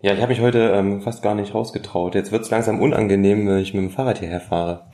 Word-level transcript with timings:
Ja, 0.00 0.12
ich 0.12 0.20
habe 0.20 0.30
mich 0.30 0.40
heute 0.40 0.72
ähm, 0.74 1.00
fast 1.00 1.22
gar 1.22 1.34
nicht 1.34 1.54
rausgetraut. 1.54 2.14
Jetzt 2.14 2.30
wird's 2.30 2.50
langsam 2.50 2.80
unangenehm, 2.80 3.48
wenn 3.48 3.58
ich 3.58 3.74
mit 3.74 3.82
dem 3.82 3.90
Fahrrad 3.90 4.18
hierher 4.18 4.40
fahre. 4.40 4.86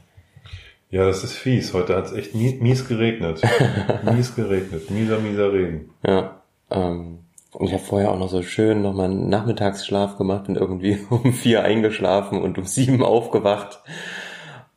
Ja, 0.91 1.05
das 1.07 1.25
ist 1.25 1.35
fies. 1.35 1.75
Heute 1.75 1.97
hat's 1.97 2.13
echt 2.13 2.35
mies, 2.35 2.61
mies 2.61 2.89
geregnet. 2.89 3.43
mies 4.15 4.35
geregnet. 4.35 4.91
Mieser, 4.91 5.19
mieser 5.19 5.53
Regen. 5.53 5.91
Ja. 6.07 6.41
Ähm, 6.71 7.19
und 7.53 7.67
ich 7.67 7.73
habe 7.73 7.83
vorher 7.83 8.11
auch 8.11 8.19
noch 8.19 8.31
so 8.31 8.43
schön 8.43 8.81
nochmal 8.81 9.11
einen 9.11 9.29
Nachmittagsschlaf 9.29 10.17
gemacht, 10.17 10.45
bin 10.45 10.57
irgendwie 10.57 10.99
um 11.11 11.33
vier 11.33 11.63
eingeschlafen 11.63 12.41
und 12.41 12.59
um 12.59 12.65
sieben 12.65 13.03
aufgewacht 13.03 13.81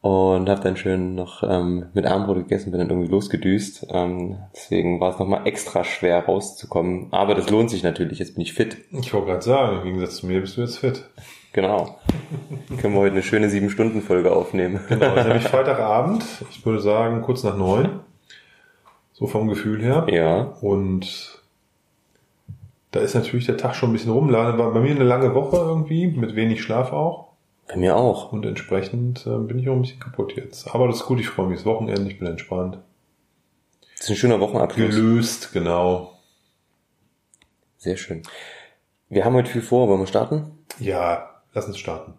und 0.01 0.47
habe 0.47 0.61
dann 0.61 0.77
schön 0.77 1.15
noch 1.15 1.43
ähm, 1.43 1.87
mit 1.93 2.05
Armbrot 2.05 2.37
gegessen, 2.37 2.71
bin 2.71 2.79
dann 2.79 2.89
irgendwie 2.89 3.09
losgedüst. 3.09 3.87
Ähm, 3.89 4.37
deswegen 4.55 4.99
war 4.99 5.11
es 5.11 5.19
nochmal 5.19 5.47
extra 5.47 5.83
schwer 5.83 6.25
rauszukommen. 6.25 7.07
Aber 7.11 7.33
das 7.35 7.49
lohnt 7.49 7.69
sich 7.69 7.83
natürlich, 7.83 8.19
jetzt 8.19 8.35
bin 8.35 8.43
ich 8.43 8.53
fit. 8.53 8.77
Ich 8.91 9.13
wollte 9.13 9.27
gerade 9.27 9.41
sagen, 9.41 9.77
im 9.77 9.83
Gegensatz 9.83 10.17
zu 10.17 10.27
mir 10.27 10.41
bist 10.41 10.57
du 10.57 10.61
jetzt 10.61 10.77
fit. 10.77 11.03
Genau. 11.53 11.97
Können 12.81 12.93
wir 12.93 13.01
heute 13.01 13.13
eine 13.13 13.23
schöne 13.23 13.49
sieben 13.49 13.71
Stunden 13.71 14.01
Folge 14.01 14.31
aufnehmen. 14.31 14.79
Genau, 14.87 15.15
das 15.15 15.25
ist 15.25 15.27
nämlich 15.27 15.47
Freitagabend. 15.47 16.23
Ich 16.51 16.63
würde 16.65 16.79
sagen, 16.79 17.23
kurz 17.23 17.43
nach 17.43 17.57
neun. 17.57 18.01
So 19.13 19.25
vom 19.25 19.47
Gefühl 19.47 19.81
her. 19.81 20.05
Ja. 20.11 20.53
Und 20.61 21.41
da 22.91 22.99
ist 22.99 23.15
natürlich 23.15 23.47
der 23.47 23.57
Tag 23.57 23.75
schon 23.75 23.89
ein 23.89 23.93
bisschen 23.93 24.11
rumladen. 24.11 24.59
War 24.59 24.71
bei 24.71 24.79
mir 24.79 24.91
eine 24.91 25.03
lange 25.03 25.33
Woche 25.33 25.57
irgendwie, 25.57 26.05
mit 26.07 26.35
wenig 26.35 26.61
Schlaf 26.61 26.93
auch. 26.93 27.26
Bei 27.67 27.75
mir 27.75 27.95
auch. 27.95 28.31
Und 28.31 28.45
entsprechend 28.45 29.25
äh, 29.27 29.37
bin 29.37 29.59
ich 29.59 29.69
auch 29.69 29.73
ein 29.73 29.81
bisschen 29.81 29.99
kaputt 29.99 30.33
jetzt. 30.35 30.73
Aber 30.73 30.87
das 30.87 30.97
ist 30.97 31.05
gut, 31.05 31.19
ich 31.19 31.27
freue 31.27 31.47
mich. 31.47 31.59
Das 31.59 31.65
Wochenende, 31.65 32.09
ich 32.09 32.17
bin 32.17 32.27
entspannt. 32.27 32.79
Das 33.97 34.05
ist 34.05 34.09
ein 34.11 34.15
schöner 34.15 34.39
Wochenabschluss. 34.39 34.95
Gelöst, 34.95 35.53
genau. 35.53 36.13
Sehr 37.77 37.97
schön. 37.97 38.23
Wir 39.09 39.25
haben 39.25 39.35
heute 39.35 39.49
viel 39.49 39.61
vor. 39.61 39.87
Wollen 39.87 39.99
wir 39.99 40.07
starten? 40.07 40.51
Ja, 40.79 41.41
lass 41.53 41.65
uns 41.65 41.77
starten. 41.77 42.13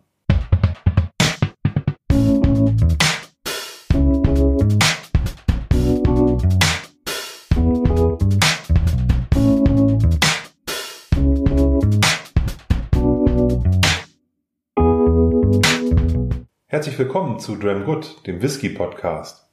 Herzlich 16.78 16.96
willkommen 17.00 17.40
zu 17.40 17.56
Dram 17.56 17.84
Good, 17.84 18.24
dem 18.28 18.40
Whisky 18.40 18.68
Podcast. 18.68 19.48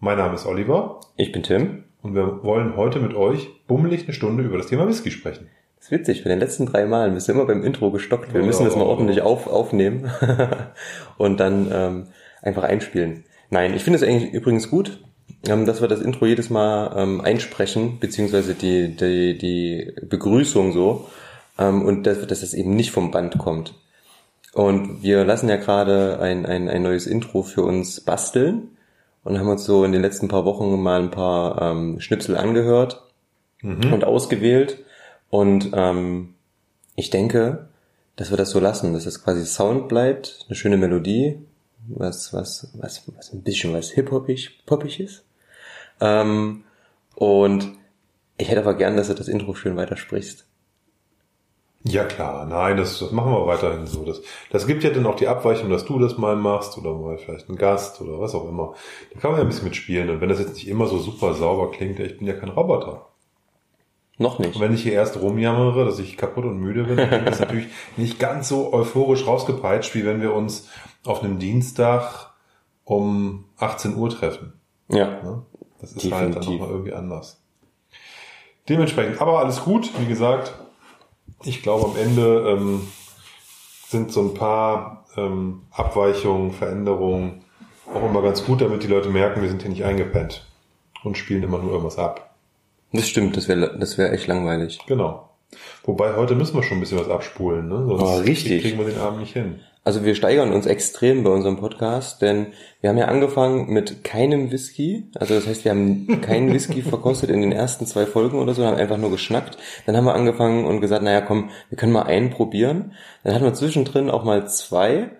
Mein 0.00 0.18
Name 0.18 0.34
ist 0.34 0.44
Oliver 0.44 0.98
Ich 1.14 1.30
bin 1.30 1.44
Tim. 1.44 1.84
und 2.02 2.16
wir 2.16 2.42
wollen 2.42 2.74
heute 2.76 2.98
mit 2.98 3.14
euch 3.14 3.48
bummelig 3.68 4.02
eine 4.02 4.12
Stunde 4.12 4.42
über 4.42 4.58
das 4.58 4.66
Thema 4.66 4.88
Whisky 4.88 5.12
sprechen. 5.12 5.46
Das 5.76 5.84
ist 5.84 5.90
witzig, 5.92 6.24
bei 6.24 6.30
den 6.30 6.40
letzten 6.40 6.66
drei 6.66 6.84
Malen 6.84 7.14
bist 7.14 7.28
du 7.28 7.32
immer 7.32 7.44
beim 7.46 7.62
Intro 7.62 7.92
gestockt. 7.92 8.34
Wir 8.34 8.40
Ja, 8.40 8.46
müssen 8.48 8.64
das 8.64 8.74
mal 8.74 8.82
ordentlich 8.86 9.22
auf, 9.22 9.46
aufnehmen 9.46 10.10
und 11.16 11.38
dann 11.38 11.70
ähm, 11.72 12.06
einfach 12.42 12.64
einspielen. 12.64 13.22
Nein, 13.50 13.72
ich 13.74 13.84
finde 13.84 13.98
es 13.98 14.02
eigentlich 14.02 14.32
übrigens 14.32 14.68
gut, 14.68 15.00
ähm, 15.48 15.64
dass 15.64 15.80
wir 15.80 15.86
das 15.86 16.00
Intro 16.00 16.26
jedes 16.26 16.50
Mal 16.50 16.92
ähm, 16.96 17.20
einsprechen, 17.20 18.00
beziehungsweise 18.00 18.54
die, 18.54 18.96
die, 18.96 19.38
die 19.38 19.92
Begrüßung 20.08 20.72
so, 20.72 21.08
ähm, 21.56 21.82
und 21.82 22.02
dass, 22.02 22.26
dass 22.26 22.40
das 22.40 22.52
eben 22.52 22.74
nicht 22.74 22.90
vom 22.90 23.12
Band 23.12 23.38
kommt. 23.38 23.74
Und 24.52 25.02
wir 25.02 25.24
lassen 25.24 25.48
ja 25.48 25.56
gerade 25.56 26.18
ein, 26.20 26.46
ein, 26.46 26.68
ein 26.68 26.82
neues 26.82 27.06
Intro 27.06 27.42
für 27.42 27.62
uns 27.62 28.00
basteln 28.00 28.76
und 29.24 29.38
haben 29.38 29.48
uns 29.48 29.64
so 29.64 29.84
in 29.84 29.92
den 29.92 30.02
letzten 30.02 30.28
paar 30.28 30.44
Wochen 30.44 30.80
mal 30.82 31.02
ein 31.02 31.10
paar 31.10 31.60
ähm, 31.60 32.00
Schnipsel 32.00 32.36
angehört 32.36 33.02
und 33.92 34.04
ausgewählt. 34.04 34.84
Und 35.30 35.70
ähm, 35.74 36.34
ich 36.96 37.10
denke, 37.10 37.68
dass 38.16 38.30
wir 38.30 38.36
das 38.36 38.50
so 38.50 38.58
lassen, 38.58 38.94
dass 38.94 39.06
es 39.06 39.22
quasi 39.22 39.44
Sound 39.44 39.88
bleibt, 39.88 40.46
eine 40.48 40.56
schöne 40.56 40.76
Melodie, 40.76 41.38
was, 41.86 42.32
was, 42.32 42.70
was, 42.74 43.02
was 43.14 43.32
ein 43.32 43.42
bisschen 43.42 43.72
was 43.72 43.90
hip-hopig, 43.90 44.58
poppig 44.66 45.00
ist. 45.00 45.24
Ähm, 46.00 46.64
und 47.14 47.68
ich 48.36 48.48
hätte 48.48 48.60
aber 48.60 48.74
gern, 48.74 48.96
dass 48.96 49.08
du 49.08 49.14
das 49.14 49.28
Intro 49.28 49.54
schön 49.54 49.76
weitersprichst. 49.76 50.47
Ja 51.84 52.04
klar, 52.04 52.44
nein, 52.44 52.76
das, 52.76 52.98
das 52.98 53.12
machen 53.12 53.32
wir 53.32 53.46
weiterhin 53.46 53.86
so. 53.86 54.04
Das, 54.04 54.20
das 54.50 54.66
gibt 54.66 54.82
ja 54.82 54.90
dann 54.90 55.06
auch 55.06 55.14
die 55.14 55.28
Abweichung, 55.28 55.70
dass 55.70 55.84
du 55.84 55.98
das 55.98 56.18
mal 56.18 56.36
machst 56.36 56.76
oder 56.76 56.92
mal 56.92 57.18
vielleicht 57.18 57.48
ein 57.48 57.56
Gast 57.56 58.00
oder 58.00 58.20
was 58.20 58.34
auch 58.34 58.48
immer. 58.48 58.74
Da 59.14 59.20
kann 59.20 59.30
man 59.30 59.40
ja 59.40 59.44
ein 59.44 59.48
bisschen 59.48 59.68
mitspielen. 59.68 60.10
Und 60.10 60.20
wenn 60.20 60.28
das 60.28 60.40
jetzt 60.40 60.54
nicht 60.54 60.68
immer 60.68 60.86
so 60.86 60.98
super 60.98 61.34
sauber 61.34 61.70
klingt, 61.70 62.00
ich 62.00 62.18
bin 62.18 62.26
ja 62.26 62.34
kein 62.34 62.48
Roboter. 62.48 63.06
Noch 64.18 64.40
nicht. 64.40 64.56
Und 64.56 64.60
wenn 64.60 64.74
ich 64.74 64.82
hier 64.82 64.92
erst 64.92 65.20
rumjammere, 65.20 65.84
dass 65.84 66.00
ich 66.00 66.16
kaputt 66.16 66.44
und 66.44 66.58
müde 66.58 66.84
bin, 66.84 66.96
dann 66.96 67.24
das 67.24 67.38
natürlich 67.38 67.68
nicht 67.96 68.18
ganz 68.18 68.48
so 68.48 68.72
euphorisch 68.72 69.26
rausgepeitscht, 69.26 69.94
wie 69.94 70.04
wenn 70.04 70.20
wir 70.20 70.34
uns 70.34 70.68
auf 71.04 71.22
einem 71.22 71.38
Dienstag 71.38 72.32
um 72.82 73.44
18 73.58 73.94
Uhr 73.96 74.10
treffen. 74.10 74.60
Ja. 74.90 75.22
Ne? 75.22 75.46
Das 75.80 75.92
ist 75.92 76.02
halt 76.04 76.12
dann 76.12 76.32
Definitiv. 76.32 76.60
nochmal 76.60 76.70
irgendwie 76.70 76.92
anders. 76.92 77.40
Dementsprechend, 78.68 79.20
aber 79.20 79.38
alles 79.38 79.62
gut, 79.62 79.90
wie 80.00 80.06
gesagt. 80.06 80.52
Ich 81.44 81.62
glaube, 81.62 81.86
am 81.86 81.96
Ende 81.96 82.48
ähm, 82.48 82.88
sind 83.88 84.12
so 84.12 84.20
ein 84.22 84.34
paar 84.34 85.06
ähm, 85.16 85.62
Abweichungen, 85.70 86.52
Veränderungen 86.52 87.42
auch 87.94 88.04
immer 88.08 88.22
ganz 88.22 88.44
gut, 88.44 88.60
damit 88.60 88.82
die 88.82 88.88
Leute 88.88 89.08
merken, 89.08 89.40
wir 89.42 89.48
sind 89.48 89.62
hier 89.62 89.70
nicht 89.70 89.84
eingepennt 89.84 90.46
und 91.04 91.16
spielen 91.16 91.42
immer 91.42 91.58
nur 91.58 91.70
irgendwas 91.70 91.98
ab. 91.98 92.34
Das 92.92 93.08
stimmt, 93.08 93.36
das 93.36 93.48
wäre 93.48 93.78
das 93.78 93.98
wär 93.98 94.12
echt 94.12 94.26
langweilig. 94.26 94.78
Genau. 94.86 95.30
Wobei 95.84 96.14
heute 96.16 96.34
müssen 96.34 96.54
wir 96.56 96.62
schon 96.62 96.78
ein 96.78 96.80
bisschen 96.80 96.98
was 96.98 97.08
abspulen, 97.08 97.68
ne? 97.68 97.86
Sonst 97.86 98.02
Oh, 98.02 98.16
richtig. 98.18 98.62
kriegen 98.62 98.78
wir 98.78 98.84
den 98.86 98.98
Abend 98.98 99.20
nicht 99.20 99.32
hin. 99.32 99.60
Also 99.84 100.04
wir 100.04 100.14
steigern 100.14 100.52
uns 100.52 100.66
extrem 100.66 101.24
bei 101.24 101.30
unserem 101.30 101.56
Podcast, 101.56 102.20
denn 102.20 102.48
wir 102.80 102.90
haben 102.90 102.98
ja 102.98 103.06
angefangen 103.06 103.72
mit 103.72 104.04
keinem 104.04 104.50
Whisky. 104.50 105.10
Also 105.14 105.34
das 105.34 105.46
heißt, 105.46 105.64
wir 105.64 105.70
haben 105.70 106.20
keinen 106.20 106.52
Whisky 106.52 106.82
verkostet 106.82 107.30
in 107.30 107.40
den 107.40 107.52
ersten 107.52 107.86
zwei 107.86 108.04
Folgen 108.04 108.38
oder 108.38 108.54
so, 108.54 108.64
haben 108.64 108.76
einfach 108.76 108.98
nur 108.98 109.10
geschnackt. 109.10 109.56
Dann 109.86 109.96
haben 109.96 110.04
wir 110.04 110.14
angefangen 110.14 110.66
und 110.66 110.80
gesagt, 110.80 111.02
naja 111.02 111.20
komm, 111.20 111.50
wir 111.70 111.78
können 111.78 111.92
mal 111.92 112.02
einen 112.02 112.30
probieren. 112.30 112.94
Dann 113.24 113.34
hatten 113.34 113.44
wir 113.44 113.54
zwischendrin 113.54 114.10
auch 114.10 114.24
mal 114.24 114.46
zwei. 114.48 115.10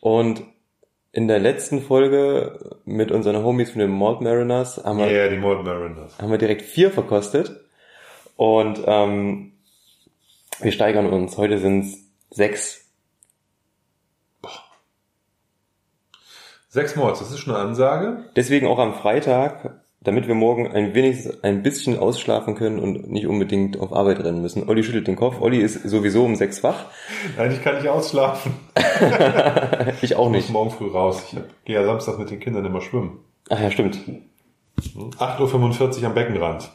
Und 0.00 0.42
in 1.12 1.28
der 1.28 1.40
letzten 1.40 1.82
Folge 1.82 2.78
mit 2.84 3.10
unseren 3.10 3.42
Homies 3.44 3.72
von 3.72 3.80
den 3.80 3.90
Malt 3.90 4.20
Mariners 4.20 4.82
haben 4.84 4.98
wir, 4.98 5.10
yeah, 5.10 5.28
die 5.28 5.36
Malt 5.36 5.64
Mariners. 5.64 6.18
haben 6.18 6.30
wir 6.30 6.38
direkt 6.38 6.62
vier 6.62 6.90
verkostet. 6.90 7.50
Und 8.36 8.80
ähm, 8.86 9.52
wir 10.60 10.72
steigern 10.72 11.06
uns. 11.10 11.36
Heute 11.36 11.58
sind 11.58 11.84
es 11.84 11.98
sechs. 12.30 12.89
Sechs 16.72 16.94
Malts, 16.94 17.18
das 17.18 17.32
ist 17.32 17.40
schon 17.40 17.52
eine 17.54 17.64
Ansage. 17.64 18.18
Deswegen 18.36 18.68
auch 18.68 18.78
am 18.78 18.94
Freitag, 18.94 19.80
damit 20.00 20.28
wir 20.28 20.36
morgen 20.36 20.70
ein 20.70 20.94
wenigstens 20.94 21.42
ein 21.42 21.64
bisschen 21.64 21.98
ausschlafen 21.98 22.54
können 22.54 22.78
und 22.78 23.10
nicht 23.10 23.26
unbedingt 23.26 23.80
auf 23.80 23.92
Arbeit 23.92 24.20
rennen 24.22 24.40
müssen. 24.40 24.68
Olli 24.68 24.84
schüttelt 24.84 25.08
den 25.08 25.16
Kopf. 25.16 25.40
Olli 25.40 25.58
ist 25.58 25.82
sowieso 25.82 26.24
um 26.24 26.36
sechs 26.36 26.62
wach. 26.62 26.84
Nein, 27.36 27.50
ich 27.50 27.60
kann 27.62 27.74
nicht 27.76 27.88
ausschlafen. 27.88 28.52
Ich 30.02 30.14
auch 30.14 30.26
Ich 30.26 30.32
muss 30.32 30.42
nicht. 30.44 30.50
morgen 30.50 30.70
früh 30.70 30.90
raus. 30.90 31.24
Ich 31.32 31.38
gehe 31.64 31.74
ja 31.74 31.84
samstags 31.84 32.18
mit 32.18 32.30
den 32.30 32.38
Kindern 32.38 32.64
immer 32.64 32.80
schwimmen. 32.80 33.18
Ach 33.48 33.60
ja, 33.60 33.70
stimmt. 33.70 33.98
8.45 34.78 36.00
Uhr 36.00 36.06
am 36.06 36.14
Beckenrand. 36.14 36.70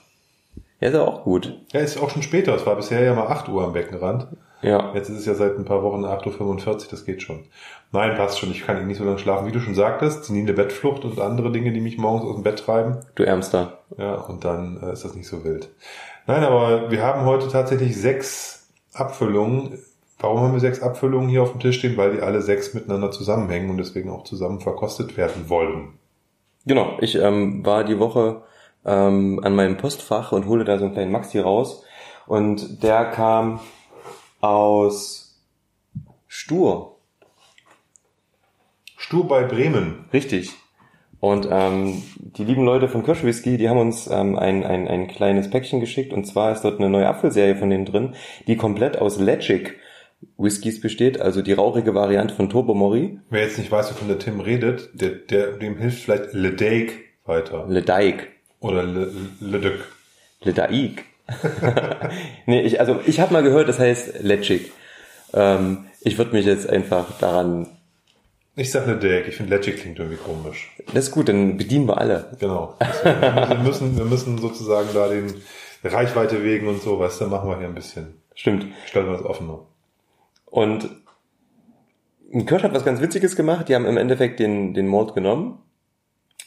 Ja, 0.81 0.89
ist 0.89 0.95
aber 0.95 1.07
auch 1.07 1.23
gut. 1.23 1.57
Ja, 1.71 1.79
ist 1.79 1.97
auch 2.01 2.09
schon 2.09 2.21
später. 2.21 2.53
Es 2.55 2.65
war 2.65 2.75
bisher 2.75 3.01
ja 3.01 3.13
mal 3.15 3.27
8 3.27 3.47
Uhr 3.49 3.63
am 3.63 3.73
Beckenrand. 3.73 4.27
Ja. 4.61 4.91
Jetzt 4.93 5.09
ist 5.09 5.19
es 5.19 5.25
ja 5.25 5.33
seit 5.35 5.57
ein 5.57 5.65
paar 5.65 5.81
Wochen 5.83 6.03
8.45 6.05 6.67
Uhr, 6.67 6.77
das 6.91 7.05
geht 7.05 7.21
schon. 7.21 7.45
Nein, 7.91 8.15
passt 8.17 8.39
schon. 8.39 8.51
Ich 8.51 8.65
kann 8.65 8.85
nicht 8.87 8.97
so 8.97 9.05
lange 9.05 9.19
schlafen. 9.19 9.47
Wie 9.47 9.51
du 9.51 9.59
schon 9.59 9.75
sagtest, 9.75 10.25
senile 10.25 10.53
Bettflucht 10.53 11.05
und 11.05 11.19
andere 11.19 11.51
Dinge, 11.51 11.71
die 11.71 11.81
mich 11.81 11.97
morgens 11.97 12.25
aus 12.25 12.35
dem 12.35 12.43
Bett 12.43 12.59
treiben. 12.59 12.99
Du 13.15 13.23
Ärmster. 13.23 13.79
Ja, 13.97 14.15
und 14.15 14.43
dann 14.43 14.81
äh, 14.83 14.91
ist 14.91 15.05
das 15.05 15.15
nicht 15.15 15.27
so 15.27 15.43
wild. 15.43 15.69
Nein, 16.27 16.43
aber 16.43 16.91
wir 16.91 17.01
haben 17.03 17.25
heute 17.25 17.47
tatsächlich 17.47 17.95
sechs 17.95 18.69
Abfüllungen. 18.93 19.79
Warum 20.19 20.39
haben 20.39 20.53
wir 20.53 20.59
sechs 20.59 20.81
Abfüllungen 20.81 21.29
hier 21.29 21.43
auf 21.43 21.51
dem 21.51 21.61
Tisch 21.61 21.79
stehen? 21.79 21.97
Weil 21.97 22.13
die 22.13 22.21
alle 22.21 22.41
sechs 22.41 22.73
miteinander 22.73 23.11
zusammenhängen 23.11 23.69
und 23.69 23.77
deswegen 23.77 24.09
auch 24.09 24.23
zusammen 24.23 24.59
verkostet 24.59 25.17
werden 25.17 25.49
wollen. 25.49 25.99
Genau. 26.65 26.97
Ich 26.99 27.15
ähm, 27.15 27.65
war 27.65 27.83
die 27.83 27.99
Woche 27.99 28.41
ähm, 28.85 29.39
an 29.43 29.55
meinem 29.55 29.77
Postfach 29.77 30.31
und 30.31 30.47
holte 30.47 30.65
da 30.65 30.77
so 30.77 30.85
einen 30.85 30.93
kleinen 30.93 31.11
Maxi 31.11 31.39
raus. 31.39 31.83
Und 32.27 32.83
der 32.83 33.05
kam 33.05 33.59
aus 34.41 35.39
Stur. 36.27 36.94
Stur 39.15 39.29
bei 39.29 39.43
Bremen. 39.43 40.09
Richtig. 40.11 40.51
Und 41.21 41.47
ähm, 41.49 42.03
die 42.19 42.43
lieben 42.43 42.65
Leute 42.65 42.89
von 42.89 43.01
Kirschwhisky, 43.01 43.55
die 43.55 43.69
haben 43.69 43.77
uns 43.77 44.07
ähm, 44.07 44.37
ein, 44.37 44.65
ein, 44.65 44.89
ein 44.89 45.07
kleines 45.07 45.49
Päckchen 45.49 45.79
geschickt. 45.79 46.11
Und 46.11 46.27
zwar 46.27 46.51
ist 46.51 46.63
dort 46.63 46.79
eine 46.79 46.89
neue 46.89 47.07
Apfelserie 47.07 47.55
von 47.55 47.69
denen 47.69 47.85
drin, 47.85 48.15
die 48.45 48.57
komplett 48.57 48.97
aus 48.97 49.17
Legic 49.17 49.79
Whiskys 50.37 50.81
besteht, 50.81 51.21
also 51.21 51.41
die 51.41 51.53
rauchige 51.53 51.95
Variante 51.95 52.35
von 52.35 52.49
Turbo 52.49 52.73
Mori. 52.73 53.21
Wer 53.29 53.43
jetzt 53.43 53.57
nicht 53.57 53.71
weiß, 53.71 53.91
wovon 53.91 54.09
der 54.09 54.19
Tim 54.19 54.41
redet, 54.41 54.89
der, 54.93 55.11
der, 55.11 55.53
dem 55.53 55.77
hilft 55.77 56.03
vielleicht 56.03 56.33
Le 56.33 56.51
Dake 56.51 56.91
weiter. 57.23 57.67
Le 57.69 57.83
Daik. 57.83 58.27
Oder 58.59 58.83
Le, 58.83 59.13
Le 59.39 59.59
Duc. 59.59 59.87
Le 60.41 60.51
Daik. 60.51 61.05
nee, 62.47 62.63
ich, 62.63 62.81
also 62.81 62.99
ich 63.05 63.21
habe 63.21 63.31
mal 63.31 63.43
gehört, 63.43 63.69
das 63.69 63.79
heißt 63.79 64.23
Legic. 64.23 64.73
Ähm, 65.33 65.85
ich 66.01 66.17
würde 66.17 66.33
mich 66.33 66.45
jetzt 66.45 66.69
einfach 66.69 67.17
daran. 67.19 67.67
Ich 68.57 68.71
sag 68.71 68.83
eine 68.83 68.97
Deck, 68.97 69.27
ich 69.27 69.35
finde 69.35 69.55
Legic 69.55 69.81
klingt 69.81 69.99
irgendwie 69.99 70.17
komisch. 70.17 70.71
Das 70.93 71.05
ist 71.05 71.11
gut, 71.11 71.27
dann 71.27 71.57
bedienen 71.57 71.87
wir 71.87 71.97
alle. 71.97 72.31
Genau. 72.39 72.75
Deswegen, 72.79 73.21
wir, 73.21 73.59
müssen, 73.63 73.97
wir 73.97 74.05
müssen 74.05 74.37
sozusagen 74.37 74.87
da 74.93 75.09
den 75.09 75.33
Reichweite 75.83 76.41
wegen 76.41 76.67
und 76.67 76.81
so, 76.81 76.97
weißt 76.97 77.21
du, 77.21 77.27
machen 77.27 77.49
wir 77.49 77.57
hier 77.57 77.67
ein 77.67 77.75
bisschen. 77.75 78.21
Stimmt. 78.33 78.67
Stellen 78.85 79.07
wir 79.07 79.13
das 79.13 79.25
offener. 79.25 79.59
Und 80.45 80.89
Kirsch 82.45 82.63
hat 82.63 82.73
was 82.73 82.85
ganz 82.85 83.01
Witziges 83.01 83.35
gemacht. 83.35 83.67
Die 83.67 83.75
haben 83.75 83.85
im 83.85 83.97
Endeffekt 83.97 84.39
den, 84.39 84.73
den 84.73 84.87
Malt 84.87 85.13
genommen 85.13 85.59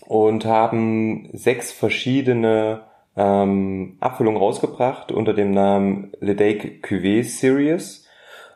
und 0.06 0.46
haben 0.46 1.28
sechs 1.34 1.72
verschiedene 1.72 2.84
ähm, 3.16 3.98
Abfüllungen 4.00 4.38
rausgebracht 4.38 5.12
unter 5.12 5.34
dem 5.34 5.50
Namen 5.50 6.12
Ledake 6.20 6.80
Cuvée 6.82 7.22
Series. 7.22 8.06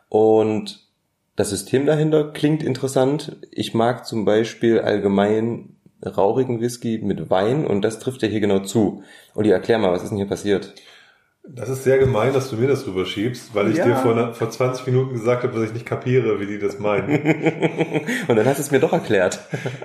Und 0.09 0.82
das 1.35 1.49
System 1.49 1.85
dahinter 1.85 2.31
klingt 2.31 2.63
interessant. 2.63 3.37
Ich 3.51 3.73
mag 3.73 4.05
zum 4.05 4.25
Beispiel 4.25 4.79
allgemein 4.79 5.75
rauchigen 6.05 6.59
Whisky 6.61 6.99
mit 7.01 7.29
Wein 7.29 7.65
und 7.65 7.81
das 7.81 7.99
trifft 7.99 8.21
ja 8.21 8.27
hier 8.27 8.39
genau 8.41 8.59
zu. 8.59 9.03
Und 9.33 9.45
ich 9.45 9.51
erklär 9.51 9.79
mal, 9.79 9.91
was 9.91 10.03
ist 10.03 10.09
denn 10.09 10.17
hier 10.17 10.27
passiert? 10.27 10.73
Das 11.45 11.67
ist 11.67 11.83
sehr 11.83 11.97
gemein, 11.97 12.31
dass 12.33 12.49
du 12.49 12.55
mir 12.55 12.69
das 12.69 12.87
rüberschiebst, 12.87 13.53
weil 13.53 13.69
ich 13.71 13.77
Ja. 13.77 13.85
dir 13.85 13.95
vor, 13.97 14.33
vor 14.33 14.49
20 14.49 14.85
Minuten 14.87 15.11
gesagt 15.13 15.43
habe, 15.43 15.53
dass 15.53 15.63
ich 15.67 15.73
nicht 15.73 15.85
kapiere, 15.85 16.39
wie 16.39 16.45
die 16.45 16.57
das 16.57 16.79
meinen. 16.79 17.09
Und 18.29 18.35
dann 18.37 18.45
hast 18.45 18.59
du 18.59 18.61
es 18.61 18.71
mir 18.71 18.79
doch 18.79 18.93
erklärt. 18.93 19.39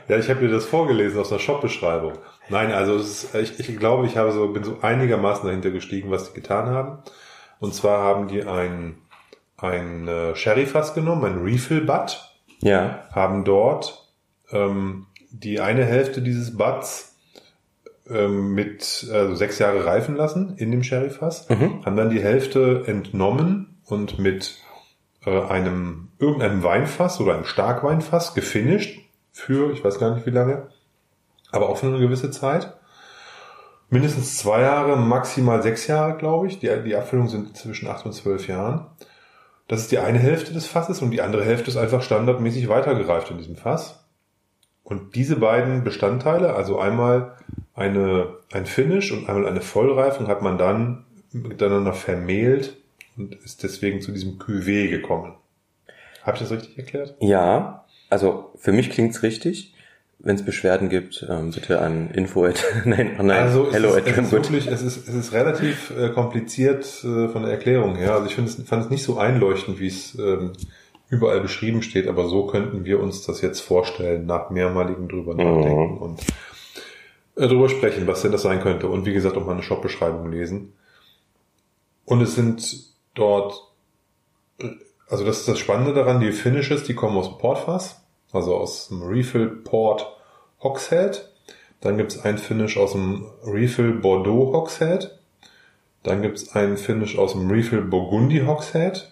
ja, 0.07 0.19
ich 0.19 0.29
habe 0.31 0.41
dir 0.41 0.51
das 0.53 0.67
vorgelesen 0.67 1.19
aus 1.21 1.33
einer 1.33 1.41
Shop-Beschreibung. 1.41 2.13
Nein, 2.49 2.71
also 2.71 2.95
es 2.95 3.25
ist, 3.25 3.35
ich, 3.35 3.69
ich 3.71 3.77
glaube, 3.77 4.07
ich 4.07 4.17
habe 4.17 4.31
so, 4.31 4.47
bin 4.53 4.63
so 4.63 4.79
einigermaßen 4.83 5.47
dahinter 5.49 5.71
gestiegen, 5.71 6.13
was 6.13 6.29
die 6.29 6.35
getan 6.41 6.67
haben. 6.67 6.99
Und 7.59 7.75
zwar 7.75 8.05
haben 8.05 8.29
die 8.29 8.45
ein, 8.45 8.99
ein 9.59 10.09
äh, 10.09 10.35
Sherry-Fass 10.35 10.95
genommen, 10.95 11.25
ein 11.25 11.43
Refill-Butt, 11.43 12.31
Ja. 12.61 13.05
haben 13.13 13.45
dort 13.45 14.13
ähm, 14.51 15.07
die 15.31 15.61
eine 15.61 15.85
Hälfte 15.85 16.23
dieses 16.23 16.57
Butts 16.57 17.17
ähm, 18.09 18.55
mit 18.55 19.07
also 19.13 19.35
sechs 19.35 19.59
Jahre 19.59 19.85
reifen 19.85 20.17
lassen 20.17 20.55
in 20.57 20.71
dem 20.71 20.83
Sherryfass, 20.83 21.49
haben 21.51 21.97
dann 21.97 22.09
die 22.11 22.23
Hälfte 22.23 22.85
entnommen 22.87 23.79
und 23.85 24.19
mit 24.19 24.57
äh, 25.27 25.43
einem 25.43 26.09
irgendeinem 26.19 26.63
Weinfass 26.63 27.21
oder 27.21 27.35
einem 27.35 27.45
Starkweinfass 27.45 28.35
gefinisht 28.35 29.01
für 29.33 29.73
ich 29.73 29.85
weiß 29.85 29.99
gar 29.99 30.15
nicht 30.15 30.25
wie 30.27 30.31
lange, 30.31 30.69
aber 31.53 31.69
auch 31.69 31.77
für 31.79 31.87
eine 31.87 31.99
gewisse 31.99 32.31
Zeit. 32.31 32.75
Mindestens 33.91 34.37
zwei 34.39 34.63
Jahre, 34.63 34.97
maximal 34.97 35.63
sechs 35.63 35.87
Jahre, 35.87 36.17
glaube 36.19 36.47
ich. 36.47 36.59
Die, 36.59 36.69
die 36.85 36.95
Abfüllungen 36.97 37.31
sind 37.31 37.57
zwischen 37.57 37.89
acht 37.89 38.05
und 38.05 38.13
zwölf 38.13 38.47
Jahren. 38.49 38.87
Das 39.69 39.81
ist 39.81 39.93
die 39.93 39.99
eine 39.99 40.19
Hälfte 40.19 40.53
des 40.53 40.67
Fasses 40.67 41.03
und 41.03 41.11
die 41.11 41.21
andere 41.21 41.45
Hälfte 41.45 41.71
ist 41.71 41.77
einfach 41.77 42.03
standardmäßig 42.03 42.69
weitergereift 42.69 43.31
in 43.31 43.39
diesem 43.39 43.57
Fass. 43.57 44.05
Und 44.83 45.15
diese 45.15 45.37
beiden 45.37 45.85
Bestandteile, 45.85 46.55
also 46.55 46.79
einmal 46.79 47.37
eine, 47.75 48.37
ein 48.51 48.65
Finish 48.65 49.13
und 49.13 49.29
einmal 49.29 49.47
eine 49.47 49.61
Vollreifung, 49.61 50.27
hat 50.27 50.41
man 50.41 50.57
dann 50.57 51.05
miteinander 51.33 51.93
vermehlt 51.93 52.79
und 53.19 53.35
ist 53.35 53.63
deswegen 53.63 54.01
zu 54.01 54.13
diesem 54.13 54.39
Cuvée 54.39 54.89
gekommen. 54.89 55.35
Habe 56.23 56.37
ich 56.37 56.43
das 56.43 56.51
richtig 56.51 56.79
erklärt? 56.79 57.15
Ja, 57.21 57.85
also 58.09 58.53
für 58.57 58.73
mich 58.73 58.89
klingt's 58.89 59.23
richtig. 59.23 59.75
Wenn 60.29 60.37
es 60.37 60.45
Beschwerden 60.45 60.91
gibt, 60.91 61.27
ähm, 61.27 61.53
bitte 61.53 61.81
an 61.81 62.11
info 62.11 62.45
at, 62.45 62.63
nein, 62.85 63.15
nein, 63.17 63.31
Also 63.31 63.69
es 63.69 63.73
hello 63.73 63.95
ist, 63.95 63.97
at 63.97 64.09
es 64.09 64.19
ist 64.19 64.33
wirklich, 64.33 64.67
es 64.67 64.83
ist, 64.83 65.09
es 65.09 65.15
ist 65.15 65.33
relativ 65.33 65.91
äh, 65.99 66.11
kompliziert 66.11 66.85
äh, 67.03 67.29
von 67.29 67.45
der 67.45 67.53
Erklärung 67.53 67.97
her. 67.97 68.13
Also 68.13 68.27
ich 68.27 68.35
finde 68.35 68.51
es, 68.51 68.63
fand 68.69 68.85
es 68.85 68.91
nicht 68.91 69.03
so 69.03 69.17
einleuchtend, 69.17 69.81
wie 69.81 69.87
es 69.87 70.19
ähm, 70.19 70.53
überall 71.09 71.41
beschrieben 71.41 71.81
steht, 71.81 72.09
aber 72.09 72.29
so 72.29 72.47
könnten 72.47 72.85
wir 72.85 73.01
uns 73.01 73.25
das 73.25 73.41
jetzt 73.41 73.61
vorstellen, 73.61 74.27
nach 74.27 74.51
mehrmaligem 74.51 75.09
drüber 75.09 75.35
nachdenken 75.35 75.97
und 75.97 76.21
äh, 77.37 77.49
drüber 77.49 77.71
sprechen, 77.71 78.07
was 78.07 78.21
denn 78.21 78.33
das 78.33 78.43
sein 78.43 78.61
könnte. 78.61 78.89
Und 78.89 79.07
wie 79.07 79.15
gesagt, 79.15 79.35
auch 79.39 79.47
mal 79.47 79.53
eine 79.53 79.63
Shop-Beschreibung 79.63 80.31
lesen. 80.31 80.75
Und 82.05 82.21
es 82.21 82.35
sind 82.35 82.85
dort, 83.15 83.67
also 85.09 85.25
das 85.25 85.39
ist 85.39 85.49
das 85.49 85.59
Spannende 85.59 85.95
daran, 85.95 86.21
die 86.21 86.33
Finishes, 86.33 86.85
die 86.85 86.95
kommen 86.95 87.17
aus 87.17 87.31
dem 87.31 87.39
Portfass, 87.39 88.03
also 88.31 88.57
aus 88.57 88.89
dem 88.89 89.03
Refill 89.05 89.47
Port 89.47 90.17
Hogshead. 90.63 91.29
Dann 91.81 91.97
gibt's 91.97 92.25
ein 92.25 92.39
Finish 92.39 92.77
aus 92.77 92.93
dem 92.93 93.27
Refill 93.45 93.93
Bordeaux 93.93 94.53
Hogshead. 94.53 95.17
Dann 96.03 96.23
gibt's 96.23 96.55
ein 96.55 96.77
Finish 96.77 97.19
aus 97.19 97.33
dem 97.33 97.51
Refill 97.51 97.83
Burgundy 97.83 98.41
Hogshead. 98.47 99.11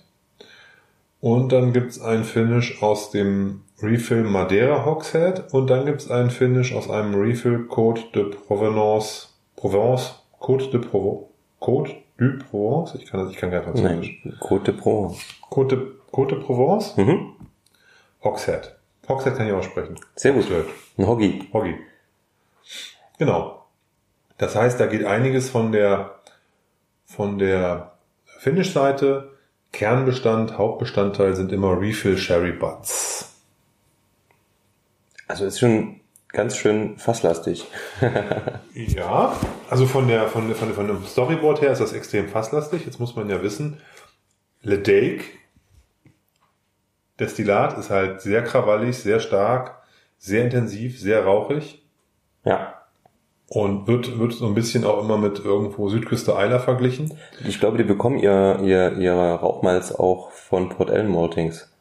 Und 1.21 1.53
dann 1.53 1.73
gibt's 1.73 2.01
ein 2.01 2.25
Finish 2.25 2.83
aus 2.83 3.11
dem 3.11 3.63
Refill 3.83 4.23
Madeira 4.25 4.85
Hogshead. 4.85 5.53
Und 5.53 5.69
dann 5.71 5.87
gibt's 5.87 6.11
ein 6.11 6.31
Finish 6.31 6.75
aus 6.75 6.91
einem 6.91 7.15
Refill 7.15 7.67
Côte 7.69 8.01
de 8.15 8.25
Provenance, 8.25 9.29
Provence, 9.57 10.15
Côte 10.41 10.71
de 10.71 10.79
Provence, 10.81 11.27
Côte 11.61 11.95
du 12.19 12.39
Provence. 12.51 12.95
Ich 12.95 13.07
kann, 13.07 13.21
das- 13.21 13.31
ich 13.33 13.37
kann 13.37 13.51
kein 13.51 13.63
Französisch. 13.63 14.21
Nein, 14.25 14.35
Côte 14.41 14.65
de 14.65 14.73
Provence. 14.75 15.19
Côte, 15.51 15.69
de- 15.77 15.97
Côte 16.13 16.31
de 16.35 16.41
Provence, 16.41 16.97
Mhm. 16.97 17.33
Hogshead. 18.23 18.76
Hogshead 19.09 19.37
kann 19.37 19.47
ich 19.47 19.53
aussprechen. 19.53 19.99
Sehr 20.15 20.33
gut. 20.33 20.45
Hogshead. 20.45 20.67
Ein 20.99 21.07
Hoggy. 21.07 21.49
Hoggy. 21.53 21.75
Genau. 23.19 23.67
Das 24.39 24.55
heißt, 24.55 24.79
da 24.79 24.87
geht 24.87 25.05
einiges 25.05 25.51
von 25.51 25.73
der, 25.73 26.21
von 27.05 27.39
der 27.39 27.97
Finish-Seite. 28.39 29.33
Kernbestand, 29.73 30.59
Hauptbestandteil 30.59 31.37
sind 31.37 31.53
immer 31.53 31.81
Refill 31.81 32.19
Sherry 32.19 32.53
Butts. 32.53 33.43
Also 35.29 35.45
ist 35.45 35.59
schon 35.59 36.01
ganz 36.29 36.57
schön 36.57 36.99
fasslastig. 36.99 37.67
Ja, 38.75 39.35
also 39.71 39.87
von 39.87 40.07
der, 40.07 40.29
von, 40.29 40.55
von, 40.55 40.75
von 40.75 40.87
dem 40.87 41.03
Storyboard 41.07 41.63
her 41.63 41.73
ist 41.73 41.81
das 41.81 41.95
extrem 41.95 42.29
fasslastig. 42.29 42.85
Jetzt 42.85 43.01
muss 43.01 43.17
man 43.17 43.31
ja 43.31 43.43
wissen, 43.43 43.81
Le 44.61 44.79
Dake, 44.79 45.25
Destillat 47.19 47.79
ist 47.79 47.91
halt 47.91 48.21
sehr 48.21 48.43
krawallig, 48.45 48.99
sehr 48.99 49.21
stark, 49.21 49.77
sehr 50.19 50.45
intensiv, 50.45 51.01
sehr 51.01 51.25
rauchig. 51.25 51.83
Ja. 52.45 52.75
Und 53.49 53.87
wird, 53.87 54.19
wird 54.19 54.33
so 54.33 54.47
ein 54.47 54.55
bisschen 54.55 54.85
auch 54.85 55.03
immer 55.03 55.19
mit 55.19 55.39
irgendwo 55.39 55.89
Südküste 55.89 56.37
Eiler 56.37 56.59
verglichen. 56.59 57.15
Ich 57.47 57.61
glaube, 57.61 57.79
die 57.79 57.85
bekommen 57.85 58.19
ihr, 58.19 58.59
ihr, 58.63 58.93
ihr 58.99 59.13
Rauchmalz 59.15 59.93
auch 59.93 60.33
von 60.33 60.69
Port 60.69 60.91
Ellen 60.91 61.09
Maltings. 61.11 61.73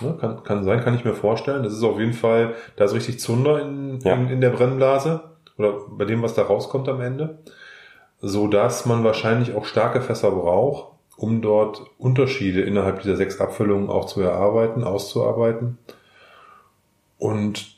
Ja, 0.00 0.12
kann, 0.14 0.42
kann 0.42 0.64
sein, 0.64 0.80
kann 0.80 0.94
ich 0.94 1.04
mir 1.04 1.14
vorstellen. 1.14 1.62
Das 1.62 1.72
ist 1.72 1.84
auf 1.84 2.00
jeden 2.00 2.14
Fall, 2.14 2.54
da 2.76 2.84
ist 2.84 2.94
richtig 2.94 3.20
Zunder 3.20 3.60
in, 3.62 4.00
Ja. 4.00 4.14
in, 4.14 4.28
in 4.28 4.40
der 4.40 4.50
Brennblase 4.50 5.20
oder 5.56 5.74
bei 5.88 6.04
dem, 6.04 6.22
was 6.22 6.34
da 6.34 6.42
rauskommt 6.42 6.88
am 6.88 7.00
Ende, 7.00 7.38
so 8.20 8.48
dass 8.48 8.84
man 8.86 9.04
wahrscheinlich 9.04 9.54
auch 9.54 9.64
starke 9.66 10.00
Fässer 10.00 10.30
braucht, 10.32 10.91
um 11.22 11.40
dort 11.40 11.84
Unterschiede 11.98 12.62
innerhalb 12.62 13.02
dieser 13.02 13.14
sechs 13.14 13.40
Abfüllungen 13.40 13.88
auch 13.88 14.06
zu 14.06 14.20
erarbeiten, 14.20 14.82
auszuarbeiten. 14.82 15.78
Und 17.16 17.71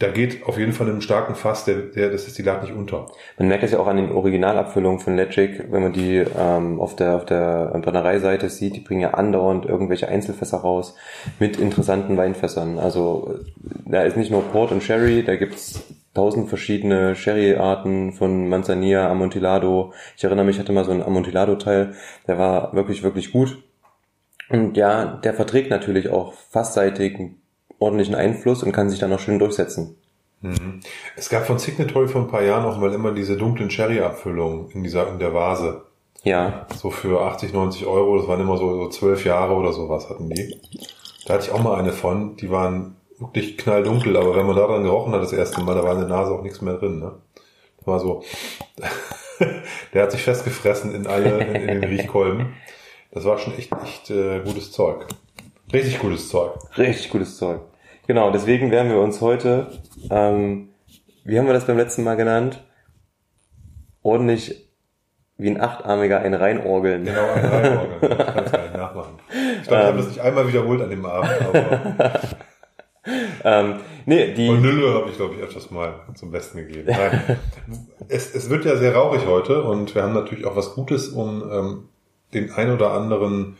da 0.00 0.08
geht 0.08 0.46
auf 0.46 0.58
jeden 0.58 0.72
Fall 0.72 0.88
einem 0.88 1.02
starken 1.02 1.34
Fass 1.34 1.66
der, 1.66 1.76
der, 1.76 2.10
das 2.10 2.24
Destillat 2.24 2.62
nicht 2.62 2.74
unter. 2.74 3.06
Man 3.38 3.48
merkt 3.48 3.62
das 3.62 3.72
ja 3.72 3.78
auch 3.78 3.86
an 3.86 3.98
den 3.98 4.10
Originalabfüllungen 4.10 4.98
von 4.98 5.14
Legic, 5.14 5.70
wenn 5.70 5.82
man 5.82 5.92
die 5.92 6.16
ähm, 6.16 6.80
auf 6.80 6.96
der 6.96 7.16
auf 7.16 7.26
der 7.26 7.78
Brennereiseite 7.82 8.48
sieht, 8.48 8.76
die 8.76 8.80
bringen 8.80 9.02
ja 9.02 9.10
andauernd 9.10 9.66
irgendwelche 9.66 10.08
Einzelfässer 10.08 10.56
raus 10.56 10.96
mit 11.38 11.58
interessanten 11.58 12.16
Weinfässern. 12.16 12.78
Also 12.78 13.34
äh, 13.42 13.90
da 13.90 14.02
ist 14.02 14.16
nicht 14.16 14.30
nur 14.30 14.42
Port 14.42 14.72
und 14.72 14.82
Sherry, 14.82 15.22
da 15.22 15.36
gibt's 15.36 15.84
tausend 16.14 16.48
verschiedene 16.48 17.14
Sherry-Arten 17.14 18.12
von 18.12 18.48
Manzanilla, 18.48 19.10
Amontillado. 19.10 19.92
Ich 20.16 20.24
erinnere 20.24 20.46
mich, 20.46 20.56
ich 20.56 20.60
hatte 20.60 20.72
mal 20.72 20.84
so 20.84 20.92
einen 20.92 21.02
Amontillado-Teil, 21.02 21.92
der 22.26 22.38
war 22.38 22.72
wirklich, 22.72 23.02
wirklich 23.02 23.32
gut. 23.32 23.62
Und 24.48 24.78
ja, 24.78 25.04
der 25.04 25.34
verträgt 25.34 25.70
natürlich 25.70 26.08
auch 26.08 26.32
fassseitig 26.32 27.20
ordentlichen 27.80 28.14
Einfluss 28.14 28.62
und 28.62 28.72
kann 28.72 28.88
sich 28.88 29.00
dann 29.00 29.10
noch 29.10 29.18
schön 29.18 29.38
durchsetzen. 29.40 29.96
Es 31.16 31.28
gab 31.28 31.46
von 31.46 31.58
Signatory 31.58 32.08
vor 32.08 32.22
ein 32.22 32.28
paar 32.28 32.42
Jahren 32.42 32.64
auch 32.64 32.78
mal 32.78 32.94
immer 32.94 33.12
diese 33.12 33.36
dunklen 33.36 33.70
Sherry-Abfüllungen 33.70 34.70
in 34.70 34.82
dieser, 34.82 35.08
in 35.08 35.18
der 35.18 35.34
Vase. 35.34 35.82
Ja, 36.22 36.66
So 36.74 36.90
für 36.90 37.22
80, 37.22 37.52
90 37.52 37.86
Euro, 37.86 38.18
das 38.18 38.28
waren 38.28 38.40
immer 38.40 38.56
so, 38.58 38.84
so 38.84 38.88
12 38.88 39.24
Jahre 39.24 39.54
oder 39.54 39.72
sowas 39.72 40.08
hatten 40.08 40.28
die. 40.28 40.60
Da 41.26 41.34
hatte 41.34 41.46
ich 41.46 41.52
auch 41.52 41.62
mal 41.62 41.78
eine 41.78 41.92
von, 41.92 42.36
die 42.36 42.50
waren 42.50 42.96
wirklich 43.18 43.58
knalldunkel, 43.58 44.16
aber 44.16 44.34
wenn 44.36 44.46
man 44.46 44.56
daran 44.56 44.82
gerochen 44.82 45.12
hat 45.12 45.22
das 45.22 45.32
erste 45.32 45.60
Mal, 45.62 45.74
da 45.74 45.82
war 45.82 45.92
in 45.92 46.00
der 46.00 46.08
Nase 46.08 46.32
auch 46.32 46.42
nichts 46.42 46.60
mehr 46.60 46.74
drin. 46.74 47.00
Ne? 47.00 47.12
Das 47.78 47.86
war 47.86 48.00
so, 48.00 48.22
der 49.94 50.02
hat 50.02 50.12
sich 50.12 50.22
festgefressen 50.22 50.94
in 50.94 51.06
alle, 51.06 51.38
in, 51.44 51.54
in 51.54 51.80
den 51.80 51.84
Riechkolben. 51.84 52.54
Das 53.12 53.24
war 53.24 53.38
schon 53.38 53.56
echt, 53.56 53.72
echt 53.82 54.10
äh, 54.10 54.40
gutes 54.40 54.72
Zeug. 54.72 55.06
Richtig 55.72 55.98
gutes 55.98 56.28
Zeug. 56.28 56.52
Richtig 56.76 57.10
gutes 57.10 57.36
Zeug. 57.36 57.60
Genau, 58.10 58.32
deswegen 58.32 58.72
werden 58.72 58.90
wir 58.90 58.98
uns 58.98 59.20
heute, 59.20 59.68
ähm, 60.10 60.70
wie 61.22 61.38
haben 61.38 61.46
wir 61.46 61.52
das 61.52 61.68
beim 61.68 61.76
letzten 61.76 62.02
Mal 62.02 62.16
genannt? 62.16 62.60
Ordentlich 64.02 64.68
wie 65.36 65.48
ein 65.48 65.60
Achtarmiger 65.60 66.18
ein 66.18 66.34
reinorgeln. 66.34 67.04
Genau, 67.04 67.24
ein 67.32 67.44
Reinorgeln. 67.44 67.98
Ich 68.02 68.18
kann 68.18 68.44
es 68.44 68.50
gar 68.50 68.62
nicht 68.62 68.74
nachmachen. 68.74 69.14
Ich 69.60 69.68
glaube, 69.68 69.82
ich 69.82 69.86
habe 69.86 69.98
das 69.98 70.08
nicht 70.08 70.20
einmal 70.22 70.48
wiederholt 70.48 70.82
an 70.82 70.90
dem 70.90 71.06
Abend, 71.06 71.30
aber 71.40 72.20
Ähm, 73.44 73.74
nee, 74.06 74.34
die. 74.34 74.48
Vanille 74.48 74.92
habe 74.92 75.08
ich, 75.08 75.16
glaube 75.16 75.36
ich, 75.36 75.42
öfters 75.42 75.70
mal 75.70 76.00
zum 76.16 76.32
Besten 76.32 76.58
gegeben. 76.58 76.88
Nein. 76.88 77.38
es, 78.08 78.34
es 78.34 78.50
wird 78.50 78.64
ja 78.64 78.74
sehr 78.74 78.92
rauchig 78.92 79.24
heute 79.26 79.62
und 79.62 79.94
wir 79.94 80.02
haben 80.02 80.14
natürlich 80.14 80.46
auch 80.46 80.56
was 80.56 80.74
Gutes, 80.74 81.10
um 81.10 81.48
ähm, 81.48 81.88
den 82.34 82.50
ein 82.50 82.72
oder 82.72 82.90
anderen 82.90 83.56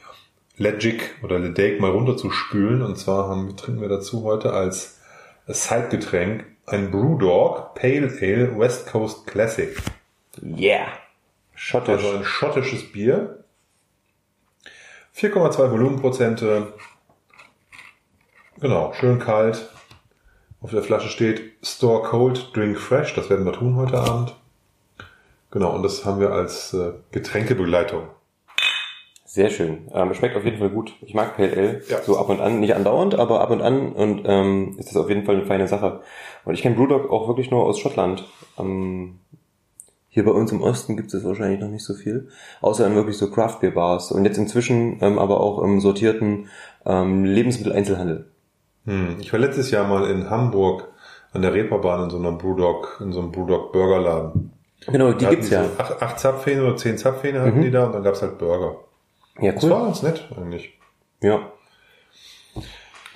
Legic 0.60 1.14
oder 1.22 1.38
Ledake 1.38 1.80
mal 1.80 1.90
runterzuspülen. 1.90 2.82
Und 2.82 2.96
zwar 2.96 3.28
haben, 3.28 3.56
trinken 3.56 3.80
wir 3.80 3.88
dazu 3.88 4.24
heute 4.24 4.52
als 4.52 5.00
Sidegetränk 5.46 6.44
ein 6.66 6.90
Brewdog 6.90 7.74
Pale 7.74 8.12
Ale 8.20 8.58
West 8.58 8.86
Coast 8.86 9.26
Classic. 9.26 9.74
Yeah. 10.42 10.86
Schottisch. 11.54 12.04
Also 12.04 12.18
ein 12.18 12.24
schottisches 12.24 12.92
Bier. 12.92 13.42
4,2 15.16 15.70
Volumenprozente. 15.70 16.74
Genau, 18.60 18.92
schön 18.92 19.18
kalt. 19.18 19.66
Auf 20.60 20.72
der 20.72 20.82
Flasche 20.82 21.08
steht 21.08 21.52
Store 21.64 22.02
Cold, 22.02 22.54
Drink 22.54 22.78
Fresh. 22.78 23.14
Das 23.14 23.30
werden 23.30 23.46
wir 23.46 23.54
tun 23.54 23.76
heute 23.76 23.98
Abend. 23.98 24.36
Genau, 25.50 25.74
und 25.74 25.82
das 25.82 26.04
haben 26.04 26.20
wir 26.20 26.32
als 26.32 26.74
äh, 26.74 26.92
Getränkebegleitung. 27.12 28.08
Sehr 29.32 29.48
schön. 29.48 29.86
Ähm, 29.94 30.12
schmeckt 30.12 30.34
auf 30.36 30.44
jeden 30.44 30.58
Fall 30.58 30.70
gut. 30.70 30.92
Ich 31.02 31.14
mag 31.14 31.36
Pale 31.36 31.52
Ale 31.56 31.82
Ja. 31.88 32.02
so 32.02 32.18
ab 32.18 32.28
und 32.30 32.40
an, 32.40 32.58
nicht 32.58 32.74
andauernd, 32.74 33.14
aber 33.14 33.40
ab 33.40 33.50
und 33.50 33.62
an 33.62 33.92
und 33.92 34.22
ähm, 34.24 34.74
ist 34.76 34.88
das 34.88 34.96
auf 34.96 35.08
jeden 35.08 35.24
Fall 35.24 35.36
eine 35.36 35.46
feine 35.46 35.68
Sache. 35.68 36.00
Und 36.44 36.54
ich 36.54 36.62
kenne 36.62 36.74
Brewdog 36.74 37.08
auch 37.12 37.28
wirklich 37.28 37.48
nur 37.52 37.62
aus 37.64 37.78
Schottland. 37.78 38.26
Ähm, 38.58 39.20
hier 40.08 40.24
bei 40.24 40.32
uns 40.32 40.50
im 40.50 40.60
Osten 40.60 40.96
gibt 40.96 41.14
es 41.14 41.24
wahrscheinlich 41.24 41.60
noch 41.60 41.68
nicht 41.68 41.84
so 41.84 41.94
viel, 41.94 42.28
außer 42.60 42.84
in 42.84 42.96
wirklich 42.96 43.16
so 43.18 43.30
Craft 43.30 43.58
Beer 43.60 43.70
Bars 43.70 44.10
und 44.10 44.24
jetzt 44.24 44.36
inzwischen 44.36 44.98
ähm, 45.00 45.20
aber 45.20 45.38
auch 45.40 45.62
im 45.62 45.78
sortierten 45.80 46.48
ähm, 46.84 47.24
Lebensmitteleinzelhandel. 47.24 48.26
Hm. 48.86 49.14
Ich 49.20 49.32
war 49.32 49.38
letztes 49.38 49.70
Jahr 49.70 49.86
mal 49.86 50.10
in 50.10 50.28
Hamburg 50.28 50.88
an 51.32 51.42
der 51.42 51.54
Reeperbahn 51.54 52.02
in 52.02 52.10
so 52.10 52.18
einer 52.18 52.32
Brewdog, 52.32 53.00
in 53.00 53.12
so 53.12 53.20
einem 53.20 53.30
Brewdog 53.30 53.70
Burgerladen. 53.72 54.50
Genau, 54.88 55.12
die 55.12 55.26
gibt's 55.26 55.50
ja. 55.50 55.62
So 55.62 55.70
acht, 55.78 56.02
acht 56.02 56.18
Zapfhähne 56.18 56.64
oder 56.64 56.74
zehn 56.76 56.98
Zapfhähne 56.98 57.42
hatten 57.42 57.58
Mhm. 57.58 57.62
die 57.62 57.70
da 57.70 57.86
und 57.86 57.92
dann 57.92 58.02
gab's 58.02 58.22
halt 58.22 58.36
Burger. 58.38 58.74
Ja, 59.40 59.52
Das 59.52 59.64
cool. 59.64 59.70
war 59.70 59.84
ganz 59.84 60.02
nett 60.02 60.28
eigentlich. 60.36 60.78
Ja. 61.22 61.50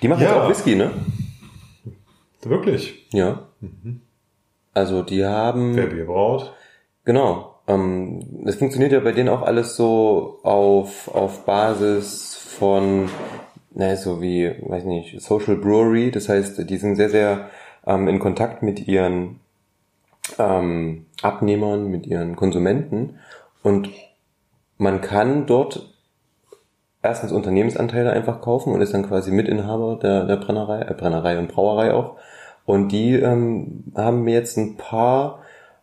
Die 0.01 0.07
machen 0.07 0.23
Ja. 0.23 0.29
jetzt 0.29 0.37
auch 0.37 0.49
Whisky, 0.49 0.75
ne? 0.75 0.91
Wirklich. 2.43 3.07
Ja. 3.11 3.47
Also 4.73 5.01
die 5.01 5.25
haben 5.25 5.75
Wer 5.75 5.87
Bier 5.87 6.05
braut. 6.05 6.53
Genau. 7.05 7.55
Ähm, 7.67 8.43
das 8.45 8.55
funktioniert 8.57 8.91
ja 8.91 8.99
bei 8.99 9.11
denen 9.11 9.29
auch 9.29 9.41
alles 9.41 9.75
so 9.75 10.39
auf, 10.43 11.07
auf 11.07 11.45
Basis 11.45 12.35
von, 12.35 13.09
naja, 13.71 13.95
so 13.95 14.21
wie, 14.21 14.53
weiß 14.61 14.83
nicht, 14.85 15.19
Social 15.21 15.55
Brewery. 15.55 16.11
Das 16.11 16.29
heißt, 16.29 16.69
die 16.69 16.77
sind 16.77 16.95
sehr, 16.97 17.09
sehr 17.09 17.49
ähm, 17.87 18.07
in 18.07 18.19
Kontakt 18.19 18.61
mit 18.61 18.87
ihren 18.87 19.39
ähm, 20.37 21.05
Abnehmern, 21.23 21.87
mit 21.87 22.05
ihren 22.05 22.35
Konsumenten. 22.35 23.17
Und 23.63 23.89
man 24.77 25.01
kann 25.01 25.47
dort 25.47 25.91
erstens 27.05 27.31
Unternehmensanteile 27.31 28.11
einfach 28.11 28.41
kaufen 28.41 28.73
und 28.73 28.81
ist 28.81 28.93
dann 28.93 29.07
quasi 29.07 29.31
Mitinhaber 29.31 29.99
der, 30.01 30.25
der 30.25 30.37
Brennerei, 30.37 30.81
äh, 30.81 30.93
Brennerei 30.93 31.39
und 31.39 31.49
Brauerei 31.49 31.93
auch. 31.93 32.15
Und 32.65 32.89
die 32.91 33.13
ähm, 33.13 33.85
haben 33.95 34.23
mir 34.23 34.33
jetzt 34.33 34.57
ein 34.57 34.75
paar 34.75 35.39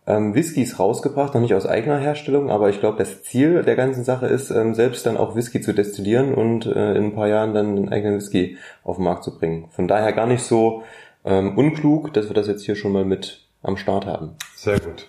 ähm, 0.06 0.34
Whiskys 0.34 0.78
rausgebracht, 0.78 1.34
noch 1.34 1.40
nicht 1.40 1.54
aus 1.54 1.66
eigener 1.66 1.98
Herstellung, 1.98 2.50
aber 2.50 2.70
ich 2.70 2.80
glaube, 2.80 2.98
das 2.98 3.22
Ziel 3.22 3.62
der 3.62 3.76
ganzen 3.76 4.04
Sache 4.04 4.26
ist, 4.26 4.50
ähm, 4.50 4.74
selbst 4.74 5.06
dann 5.06 5.16
auch 5.16 5.36
Whisky 5.36 5.60
zu 5.60 5.72
destillieren 5.72 6.34
und 6.34 6.66
äh, 6.66 6.94
in 6.94 7.04
ein 7.04 7.14
paar 7.14 7.28
Jahren 7.28 7.54
dann 7.54 7.76
einen 7.76 7.88
eigenen 7.88 8.16
Whisky 8.16 8.58
auf 8.82 8.96
den 8.96 9.04
Markt 9.04 9.24
zu 9.24 9.38
bringen. 9.38 9.68
Von 9.70 9.86
daher 9.86 10.12
gar 10.12 10.26
nicht 10.26 10.42
so 10.42 10.82
ähm, 11.24 11.56
unklug, 11.56 12.12
dass 12.14 12.28
wir 12.28 12.34
das 12.34 12.48
jetzt 12.48 12.64
hier 12.64 12.74
schon 12.74 12.92
mal 12.92 13.04
mit 13.04 13.46
am 13.62 13.76
Start 13.76 14.06
haben. 14.06 14.32
Sehr 14.56 14.80
gut. 14.80 15.06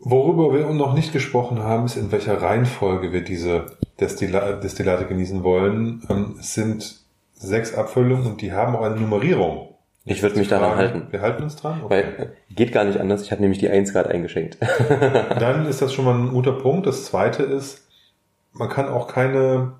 Worüber 0.00 0.52
wir 0.54 0.66
noch 0.72 0.94
nicht 0.94 1.12
gesprochen 1.12 1.62
haben, 1.62 1.84
ist, 1.84 1.96
in 1.96 2.10
welcher 2.10 2.40
Reihenfolge 2.40 3.12
wir 3.12 3.22
diese 3.22 3.66
Destilla 4.00 4.52
Destillate 4.52 5.04
genießen 5.04 5.44
wollen. 5.44 6.02
Ähm, 6.08 6.36
es 6.40 6.54
sind 6.54 7.00
sechs 7.34 7.74
Abfüllungen 7.74 8.26
und 8.26 8.40
die 8.40 8.52
haben 8.52 8.74
auch 8.74 8.82
eine 8.82 8.96
Nummerierung. 8.96 9.74
Ich 10.06 10.22
würde 10.22 10.38
mich 10.38 10.48
daran 10.48 10.76
halten. 10.76 11.08
Wir 11.10 11.20
halten 11.20 11.42
uns 11.42 11.56
dran? 11.56 11.82
Weil 11.86 12.34
äh, 12.48 12.54
geht 12.54 12.72
gar 12.72 12.84
nicht 12.84 12.98
anders. 12.98 13.22
Ich 13.22 13.30
habe 13.30 13.42
nämlich 13.42 13.58
die 13.58 13.68
Eins 13.68 13.92
gerade 13.92 14.08
eingeschenkt. 14.08 14.56
Dann 15.38 15.66
ist 15.66 15.82
das 15.82 15.92
schon 15.92 16.06
mal 16.06 16.14
ein 16.14 16.30
guter 16.30 16.52
Punkt. 16.52 16.86
Das 16.86 17.04
zweite 17.04 17.42
ist, 17.42 17.86
man 18.52 18.70
kann 18.70 18.88
auch 18.88 19.06
keine 19.06 19.72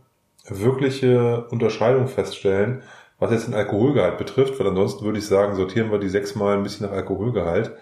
wirkliche 0.47 1.47
Unterscheidung 1.51 2.09
feststellen, 2.09 2.83
was 3.19 3.31
jetzt 3.31 3.47
den 3.47 3.55
Alkoholgehalt 3.55 4.19
betrifft, 4.19 4.59
weil 4.61 4.67
ansonsten 4.67 5.05
würde 5.05 5.19
ich 5.19 5.27
sagen, 5.27 5.57
sortieren 5.57 5.91
wir 5.91 5.99
die 5.99 6.09
sechsmal 6.09 6.57
ein 6.57 6.63
bisschen 6.63 6.87
nach 6.87 6.95
Alkoholgehalt. 6.95 7.73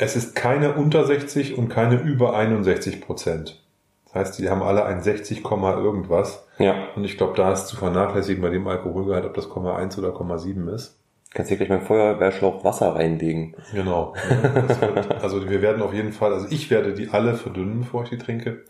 Es 0.00 0.16
ist 0.16 0.34
keine 0.34 0.72
unter 0.74 1.04
60 1.04 1.58
und 1.58 1.68
keine 1.68 1.96
über 1.96 2.34
61 2.34 3.02
Prozent. 3.02 3.62
Das 4.06 4.14
heißt, 4.14 4.38
die 4.38 4.48
haben 4.48 4.62
alle 4.62 4.84
ein 4.86 5.02
60, 5.02 5.42
Komma 5.42 5.76
irgendwas. 5.76 6.46
ja. 6.58 6.88
Und 6.96 7.04
ich 7.04 7.18
glaube, 7.18 7.34
da 7.36 7.52
ist 7.52 7.66
zu 7.66 7.76
vernachlässigen 7.76 8.42
bei 8.42 8.48
dem 8.48 8.66
Alkoholgehalt, 8.66 9.26
ob 9.26 9.34
das 9.34 9.50
Komma 9.50 9.76
1 9.76 9.98
oder 9.98 10.12
Komma 10.12 10.38
7 10.38 10.68
ist. 10.68 10.98
Kannst 11.32 11.50
hier 11.50 11.58
gleich 11.58 11.68
mal 11.68 11.82
Feuerwehrschlauch 11.82 12.64
Wasser 12.64 12.96
reinlegen. 12.96 13.54
Genau. 13.72 14.14
Wird, 14.80 15.10
also 15.22 15.48
wir 15.48 15.60
werden 15.60 15.82
auf 15.82 15.92
jeden 15.92 16.12
Fall, 16.12 16.32
also 16.32 16.46
ich 16.50 16.70
werde 16.70 16.94
die 16.94 17.10
alle 17.10 17.34
verdünnen, 17.34 17.80
bevor 17.80 18.02
ich 18.04 18.08
die 18.08 18.18
trinke. 18.18 18.64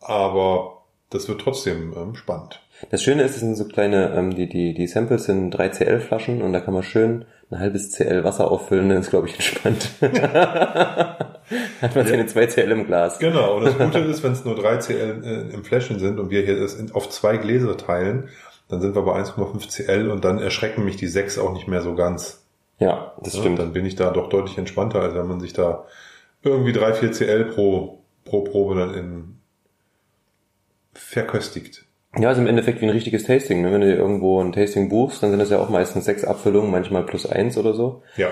Aber 0.00 0.84
das 1.10 1.28
wird 1.28 1.42
trotzdem 1.42 1.92
ähm, 1.96 2.14
spannend. 2.14 2.60
Das 2.90 3.02
Schöne 3.02 3.22
ist, 3.24 3.34
es 3.34 3.40
sind 3.40 3.56
so 3.56 3.66
kleine, 3.66 4.14
ähm, 4.16 4.34
die, 4.34 4.48
die, 4.48 4.72
die 4.72 4.86
Samples 4.86 5.24
sind 5.24 5.50
3 5.50 5.68
CL 5.68 6.00
Flaschen 6.00 6.40
und 6.40 6.54
da 6.54 6.60
kann 6.60 6.72
man 6.72 6.82
schön 6.82 7.26
ein 7.50 7.58
halbes 7.58 7.92
CL 7.92 8.24
Wasser 8.24 8.50
auffüllen, 8.50 8.88
dann 8.88 8.98
ist 8.98 9.10
glaube 9.10 9.28
ich 9.28 9.34
entspannt. 9.34 9.90
Hat 10.00 11.96
man 11.96 12.06
seine 12.06 12.26
2 12.26 12.46
CL 12.46 12.70
im 12.70 12.86
Glas. 12.86 13.18
Genau. 13.18 13.56
Und 13.56 13.64
das 13.64 13.76
Gute 13.76 13.98
ist, 13.98 14.22
wenn 14.22 14.32
es 14.32 14.44
nur 14.44 14.54
3 14.54 14.76
CL 14.76 15.22
äh, 15.24 15.54
im 15.54 15.64
Fläschchen 15.64 15.98
sind 15.98 16.20
und 16.20 16.30
wir 16.30 16.42
hier 16.42 16.60
das 16.60 16.78
auf 16.92 17.08
zwei 17.08 17.38
Gläser 17.38 17.76
teilen, 17.76 18.28
dann 18.68 18.80
sind 18.80 18.94
wir 18.94 19.02
bei 19.02 19.20
1,5 19.20 19.68
CL 19.68 20.10
und 20.10 20.24
dann 20.24 20.38
erschrecken 20.38 20.84
mich 20.84 20.96
die 20.96 21.08
6 21.08 21.38
auch 21.38 21.52
nicht 21.52 21.66
mehr 21.66 21.82
so 21.82 21.96
ganz. 21.96 22.46
Ja, 22.78 23.14
das 23.20 23.34
Ja, 23.34 23.40
stimmt. 23.40 23.58
Dann 23.58 23.72
bin 23.72 23.84
ich 23.84 23.96
da 23.96 24.10
doch 24.10 24.28
deutlich 24.28 24.56
entspannter, 24.56 25.00
als 25.00 25.14
wenn 25.14 25.26
man 25.26 25.40
sich 25.40 25.52
da 25.52 25.86
irgendwie 26.42 26.72
3, 26.72 26.94
4 26.94 27.12
CL 27.12 27.44
pro, 27.46 28.04
pro 28.24 28.42
Probe 28.42 28.76
dann 28.76 28.94
in 28.94 29.40
verköstigt. 30.94 31.84
Ja, 32.18 32.28
also 32.28 32.40
im 32.40 32.48
Endeffekt 32.48 32.80
wie 32.80 32.86
ein 32.86 32.90
richtiges 32.90 33.24
Tasting. 33.24 33.62
Ne? 33.62 33.72
Wenn 33.72 33.82
du 33.82 33.86
dir 33.86 33.96
irgendwo 33.96 34.42
ein 34.42 34.52
Tasting 34.52 34.88
buchst, 34.88 35.22
dann 35.22 35.30
sind 35.30 35.38
das 35.38 35.50
ja 35.50 35.58
auch 35.58 35.68
meistens 35.68 36.04
sechs 36.04 36.24
Abfüllungen, 36.24 36.70
manchmal 36.70 37.04
plus 37.04 37.26
eins 37.26 37.56
oder 37.56 37.74
so. 37.74 38.02
Ja. 38.16 38.28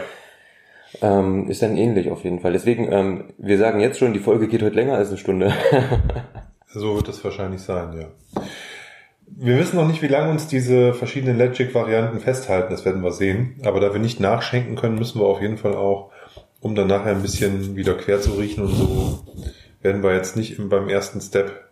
Ähm, 1.03 1.49
ist 1.49 1.63
dann 1.63 1.77
ähnlich 1.77 2.11
auf 2.11 2.25
jeden 2.25 2.41
Fall. 2.41 2.53
Deswegen, 2.53 2.91
ähm, 2.91 3.25
wir 3.39 3.59
sagen 3.59 3.81
jetzt 3.81 3.99
schon, 3.99 4.15
die 4.15 4.19
Folge 4.19 4.49
geht 4.49 4.63
heute 4.63 4.75
länger 4.75 4.95
als 4.95 5.09
eine 5.09 5.19
Stunde. 5.19 5.53
So 6.71 6.97
wird 6.97 7.09
es 7.09 7.25
wahrscheinlich 7.25 7.63
sein, 7.63 7.99
ja. 7.99 8.09
Wir 9.27 9.59
wissen 9.59 9.77
noch 9.77 9.89
nicht, 9.89 10.03
wie 10.03 10.09
lange 10.09 10.31
uns 10.31 10.49
diese 10.49 10.93
verschiedenen 10.93 11.39
Legic-Varianten 11.39 12.21
festhalten, 12.21 12.71
das 12.71 12.85
werden 12.85 13.03
wir 13.03 13.13
sehen. 13.13 13.59
Aber 13.65 13.81
da 13.81 13.93
wir 13.93 14.01
nicht 14.01 14.21
nachschenken 14.21 14.77
können, 14.77 14.99
müssen 14.99 15.21
wir 15.21 15.27
auf 15.27 15.41
jeden 15.41 15.57
Fall 15.57 15.75
auch, 15.75 16.11
um 16.61 16.75
dann 16.75 16.89
nachher 16.89 17.13
ein 17.13 17.23
bisschen 17.23 17.75
wieder 17.75 17.95
quer 17.95 18.21
zu 18.21 18.33
riechen 18.33 18.65
und 18.65 18.75
so, 18.75 19.21
werden 19.81 20.03
wir 20.03 20.15
jetzt 20.15 20.37
nicht 20.37 20.59
im, 20.59 20.69
beim 20.69 20.89
ersten 20.89 21.21
Step 21.21 21.68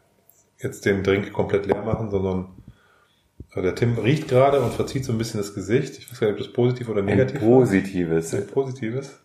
jetzt 0.58 0.84
den 0.84 1.02
Drink 1.02 1.32
komplett 1.32 1.66
leer 1.66 1.82
machen, 1.82 2.10
sondern 2.10 2.48
also 3.50 3.62
der 3.62 3.74
Tim 3.74 3.96
riecht 3.98 4.28
gerade 4.28 4.60
und 4.60 4.72
verzieht 4.74 5.04
so 5.04 5.12
ein 5.12 5.18
bisschen 5.18 5.38
das 5.38 5.54
Gesicht. 5.54 5.98
Ich 5.98 6.10
weiß 6.10 6.20
gar 6.20 6.26
nicht, 6.28 6.38
ob 6.40 6.44
das 6.44 6.52
positiv 6.52 6.88
oder 6.88 7.00
Ein 7.00 7.06
negativ 7.06 7.40
war. 7.40 7.48
positives. 7.48 8.34
Ein 8.34 8.46
positives. 8.46 9.18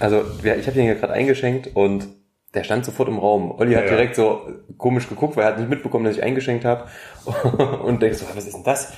Also, 0.00 0.22
ja, 0.42 0.54
ich 0.54 0.66
habe 0.66 0.76
den 0.76 0.86
ja 0.86 0.94
gerade 0.94 1.12
eingeschenkt 1.12 1.70
und 1.74 2.08
der 2.54 2.64
stand 2.64 2.84
sofort 2.84 3.08
im 3.08 3.18
Raum. 3.18 3.50
Olli 3.52 3.74
hat 3.74 3.84
Ja. 3.84 3.90
direkt 3.90 4.16
so 4.16 4.48
komisch 4.78 5.08
geguckt, 5.08 5.36
weil 5.36 5.44
er 5.44 5.50
hat 5.50 5.58
nicht 5.58 5.68
mitbekommen, 5.68 6.04
dass 6.04 6.16
ich 6.16 6.22
eingeschenkt 6.22 6.64
habe. 6.64 6.84
Und 7.84 8.00
denkst 8.00 8.18
so, 8.18 8.26
was 8.34 8.46
ist 8.46 8.54
denn 8.54 8.64
das? 8.64 8.92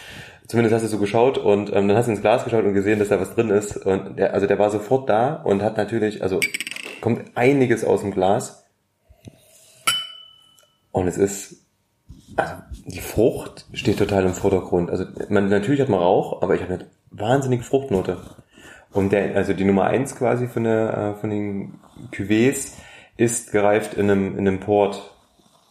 Zumindest 0.47 0.75
hast 0.75 0.83
du 0.83 0.89
so 0.89 0.99
geschaut 0.99 1.39
und 1.39 1.69
ähm, 1.73 1.87
dann 1.87 1.97
hast 1.97 2.07
du 2.07 2.11
ins 2.11 2.23
Glas 2.23 2.43
geschaut 2.43 2.65
und 2.65 2.75
gesehen, 2.75 2.99
dass 2.99 3.07
da 3.09 3.21
was 3.21 3.35
drin 3.37 3.51
ist. 3.51 3.77
Und 3.77 4.19
der, 4.19 4.35
also 4.35 4.49
der 4.49 4.59
war 4.59 4.69
sofort 4.71 5.09
da 5.09 5.35
und 5.35 5.63
hat 5.63 5.77
natürlich, 5.77 6.25
also 6.25 6.41
kommt 7.01 7.23
einiges 7.37 7.85
aus 7.85 8.01
dem 8.01 8.11
Glas. 8.11 8.60
Und 10.93 11.07
es 11.07 11.17
ist, 11.17 11.67
also 12.37 12.55
die 12.87 13.01
Frucht 13.01 13.67
steht 13.73 13.99
total 13.99 14.25
im 14.25 14.35
Vordergrund. 14.35 14.91
Also 14.91 15.05
man, 15.29 15.49
natürlich 15.49 15.81
hat 15.81 15.89
man 15.89 16.01
Rauch, 16.01 16.43
aber 16.43 16.55
ich 16.55 16.63
habe 16.63 16.75
eine 16.75 16.87
wahnsinnige 17.11 17.63
Fruchtnote. 17.63 18.19
Und 18.93 19.13
der, 19.13 19.37
also 19.37 19.53
die 19.53 19.65
Nummer 19.65 19.85
eins 19.85 20.17
quasi 20.17 20.49
von 20.49 20.65
der, 20.65 20.97
äh, 20.97 21.21
von 21.21 21.31
den 21.31 21.79
Cuvées 22.13 22.73
ist 23.17 23.53
gereift 23.53 23.95
in 23.95 24.11
einem, 24.11 24.39
in 24.39 24.49
einem 24.49 24.61
Port. 24.61 25.15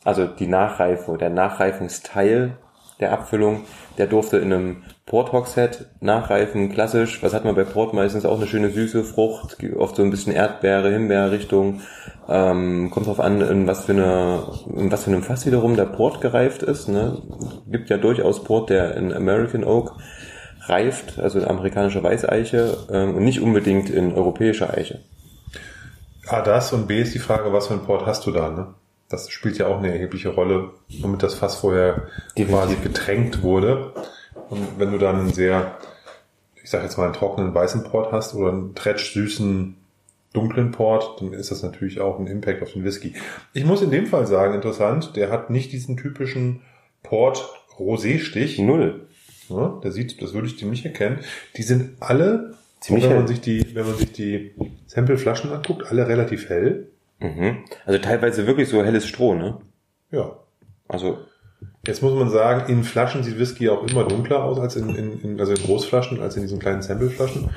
Also 0.06 0.26
die 0.26 0.48
Nachreife, 0.48 1.18
der 1.18 1.30
Nachreifungsteil 1.30 2.58
der 3.00 3.12
Abfüllung. 3.12 3.64
Der 4.00 4.08
durfte 4.08 4.38
in 4.38 4.54
einem 4.54 4.84
Port 5.06 5.34
Hogshead 5.34 5.88
nachreifen, 6.00 6.72
klassisch. 6.72 7.22
Was 7.22 7.34
hat 7.34 7.44
man 7.44 7.54
bei 7.54 7.66
Port 7.66 7.94
meistens? 7.94 8.26
Auch 8.26 8.38
eine 8.38 8.48
schöne 8.48 8.70
süße 8.70 9.04
Frucht, 9.04 9.58
oft 9.78 9.98
so 9.98 10.04
ein 10.04 10.10
bisschen 10.10 10.32
Erdbeere, 10.32 10.90
Himbeerrichtung. 10.90 11.82
Ähm, 12.30 12.92
kommt 12.92 13.08
drauf 13.08 13.20
an, 13.20 13.42
in 13.42 13.68
was 13.68 13.86
für 13.86 13.92
eine, 13.92 14.44
in 14.74 14.90
was 14.90 15.04
für 15.04 15.12
einem 15.12 15.22
Fass 15.22 15.46
wiederum 15.46 15.76
der 15.76 15.86
Port 15.86 16.22
gereift 16.22 16.64
ist. 16.64 16.88
Ne? 16.88 17.22
Gibt 17.68 17.90
ja 17.90 17.98
durchaus 17.98 18.44
Port, 18.46 18.70
der 18.70 18.96
in 18.96 19.14
American 19.14 19.66
Oak 19.66 19.98
reift, 20.62 21.20
also 21.20 21.40
in 21.40 21.46
amerikanischer 21.46 22.02
Weißeiche 22.02 22.78
ähm, 22.92 23.16
und 23.16 23.26
nicht 23.26 23.42
unbedingt 23.42 23.90
in 23.90 24.14
europäischer 24.14 24.74
Eiche. 24.74 25.00
A, 26.28 26.42
das 26.42 26.72
und 26.72 26.88
B 26.88 27.02
ist 27.02 27.14
die 27.14 27.20
Frage, 27.20 27.52
was 27.52 27.68
für 27.68 27.74
ein 27.74 27.84
Port 27.84 28.06
hast 28.06 28.26
du 28.26 28.32
da, 28.32 28.50
ne? 28.50 28.68
Das 29.10 29.30
spielt 29.32 29.58
ja 29.58 29.68
auch 29.68 29.80
eine 29.80 29.92
erhebliche 29.92 30.30
Rolle, 30.30 30.72
womit 31.02 31.24
das 31.24 31.34
Fass 31.34 31.56
vorher 31.58 32.08
Definitiv. 32.38 32.48
quasi 32.50 32.76
getränkt 32.76 33.42
wurde. 33.42 33.94
Und 34.50 34.80
wenn 34.80 34.92
du 34.92 34.98
dann 35.00 35.20
einen 35.20 35.34
sehr, 35.34 35.78
ich 36.64 36.70
sag 36.70 36.84
jetzt 36.84 36.98
mal 36.98 37.06
einen 37.06 37.14
trockenen 37.14 37.54
weißen 37.54 37.84
Port 37.84 38.12
hast 38.12 38.36
oder 38.36 38.52
einen 38.52 38.76
tretsch 38.76 39.14
süßen 39.14 39.76
dunklen 40.34 40.72
Port, 40.72 41.20
dann 41.22 41.34
ist 41.34 41.50
das 41.50 41.64
natürlich 41.64 42.00
auch 42.00 42.20
ein 42.20 42.28
Impact 42.28 42.62
auf 42.62 42.74
den 42.74 42.84
Whisky. 42.84 43.16
Ich 43.54 43.66
muss 43.66 43.82
in 43.82 43.90
dem 43.90 44.06
Fall 44.06 44.28
sagen, 44.28 44.54
interessant, 44.54 45.16
der 45.16 45.32
hat 45.32 45.50
nicht 45.50 45.72
diesen 45.72 45.98
typischen 45.98 46.62
Port 47.02 47.50
Rosé-Stich. 47.80 48.60
Null. 48.60 49.08
Ja, 49.50 49.80
der 49.84 49.92
sieht, 49.92 50.22
das 50.22 50.34
würde 50.34 50.48
ich 50.48 50.58
dem 50.58 50.70
nicht 50.70 50.86
erkennen. 50.86 51.20
Die 51.58 51.64
sind 51.64 51.94
alle, 52.00 52.54
Ziemlich 52.80 53.06
wenn 53.06 53.12
hell. 53.12 53.20
man 53.20 53.28
sich 53.28 53.42
die, 53.42 53.76
wenn 53.76 53.86
man 53.88 53.98
sich 53.98 54.12
die 54.12 54.52
Sample-Flaschen 54.86 55.52
anguckt, 55.52 55.88
alle 55.88 56.08
relativ 56.08 56.50
hell. 56.50 56.90
Mhm. 57.20 57.66
Also 57.86 58.00
teilweise 58.00 58.48
wirklich 58.48 58.70
so 58.70 58.84
helles 58.84 59.08
Stroh, 59.08 59.36
ne? 59.36 59.60
Ja. 60.12 60.38
Also, 60.88 61.20
Jetzt 61.86 62.02
muss 62.02 62.14
man 62.14 62.30
sagen, 62.30 62.72
in 62.72 62.84
Flaschen 62.84 63.24
sieht 63.24 63.40
Whisky 63.40 63.70
auch 63.70 63.86
immer 63.88 64.04
dunkler 64.04 64.44
aus 64.44 64.60
als 64.60 64.76
in, 64.76 64.90
in, 64.96 65.22
in 65.22 65.40
also 65.40 65.54
in 65.54 65.62
Großflaschen, 65.62 66.22
als 66.22 66.36
in 66.36 66.44
diesen 66.44 66.60
kleinen 66.60 66.82
Sample-Flaschen. 66.82 67.50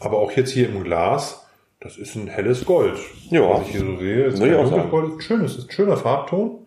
Aber 0.00 0.18
auch 0.18 0.32
jetzt 0.32 0.50
hier 0.50 0.68
im 0.68 0.82
Glas, 0.82 1.46
das 1.80 1.96
ist 1.98 2.14
ein 2.16 2.26
helles 2.26 2.64
Gold. 2.64 2.98
Ja. 3.30 3.48
Was 3.48 3.62
ich 3.62 3.68
hier 3.72 3.80
so 3.80 3.96
sehe, 3.98 4.24
ist 4.24 4.42
auch 4.42 4.70
dunkles. 4.70 4.90
Gold, 4.90 5.12
ein 5.14 5.20
schönes, 5.20 5.56
ist 5.56 5.68
ein 5.68 5.72
schöner 5.72 5.96
Farbton. 5.96 6.66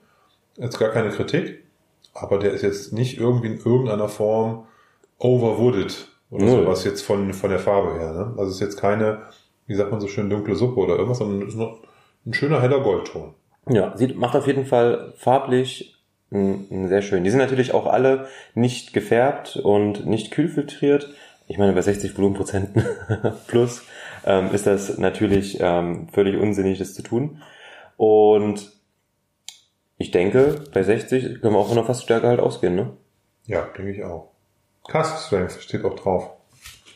Jetzt 0.58 0.77
gar 0.79 0.89
keine 0.89 1.10
Kritik. 1.10 1.63
Aber 2.13 2.38
der 2.38 2.51
ist 2.51 2.62
jetzt 2.62 2.94
nicht 2.94 3.20
irgendwie 3.20 3.48
in 3.48 3.58
irgendeiner 3.58 4.10
Form 4.10 4.65
overwooded 5.18 6.08
oder 6.32 6.46
Null. 6.46 6.63
sowas 6.63 6.84
jetzt 6.84 7.01
von, 7.01 7.34
von 7.34 7.50
der 7.50 7.60
Farbe 7.60 8.00
her. 8.00 8.13
Ne? 8.13 8.34
Also 8.38 8.50
es 8.50 8.56
ist 8.56 8.62
jetzt 8.62 8.79
keine, 8.79 9.24
wie 9.68 9.75
sagt 9.75 9.91
man 9.91 10.00
so 10.00 10.08
schön, 10.08 10.29
dunkle 10.29 10.56
Suppe 10.56 10.79
oder 10.79 10.96
irgendwas, 10.96 11.20
sondern 11.20 11.41
es 11.41 11.53
ist 11.53 11.60
noch 11.60 11.79
ein 12.25 12.33
schöner 12.33 12.61
heller 12.61 12.81
Goldton. 12.81 13.35
ja, 13.69 13.95
sieht, 13.97 14.15
macht 14.17 14.35
auf 14.35 14.47
jeden 14.47 14.65
Fall 14.65 15.13
farblich 15.17 15.99
sehr 16.31 17.01
schön. 17.01 17.23
Die 17.23 17.29
sind 17.31 17.39
natürlich 17.39 17.73
auch 17.73 17.88
alle 17.88 18.27
nicht 18.53 18.93
gefärbt 18.93 19.57
und 19.57 20.05
nicht 20.05 20.31
kühlfiltriert. 20.31 21.09
Ich 21.47 21.57
meine, 21.57 21.73
bei 21.73 21.81
60 21.81 22.15
Volumenprozenten 22.15 22.85
plus 23.47 23.83
ähm, 24.25 24.53
ist 24.53 24.67
das 24.67 24.99
natürlich 24.99 25.57
ähm, 25.59 26.07
völlig 26.09 26.39
unsinnig, 26.39 26.77
das 26.77 26.93
zu 26.93 27.01
tun. 27.01 27.41
Und 27.97 28.71
ich 29.97 30.11
denke, 30.11 30.63
bei 30.71 30.83
60 30.83 31.41
können 31.41 31.55
wir 31.55 31.59
auch 31.59 31.69
von 31.69 31.77
einer 31.77 31.88
Fassstärke 31.88 32.27
halt 32.27 32.39
ausgehen, 32.39 32.75
ne? 32.75 32.95
Ja, 33.47 33.67
denke 33.75 33.91
ich 33.91 34.03
auch. 34.03 34.31
Cask 34.88 35.25
Strength 35.25 35.53
steht 35.61 35.83
auch 35.83 35.95
drauf. 35.95 36.29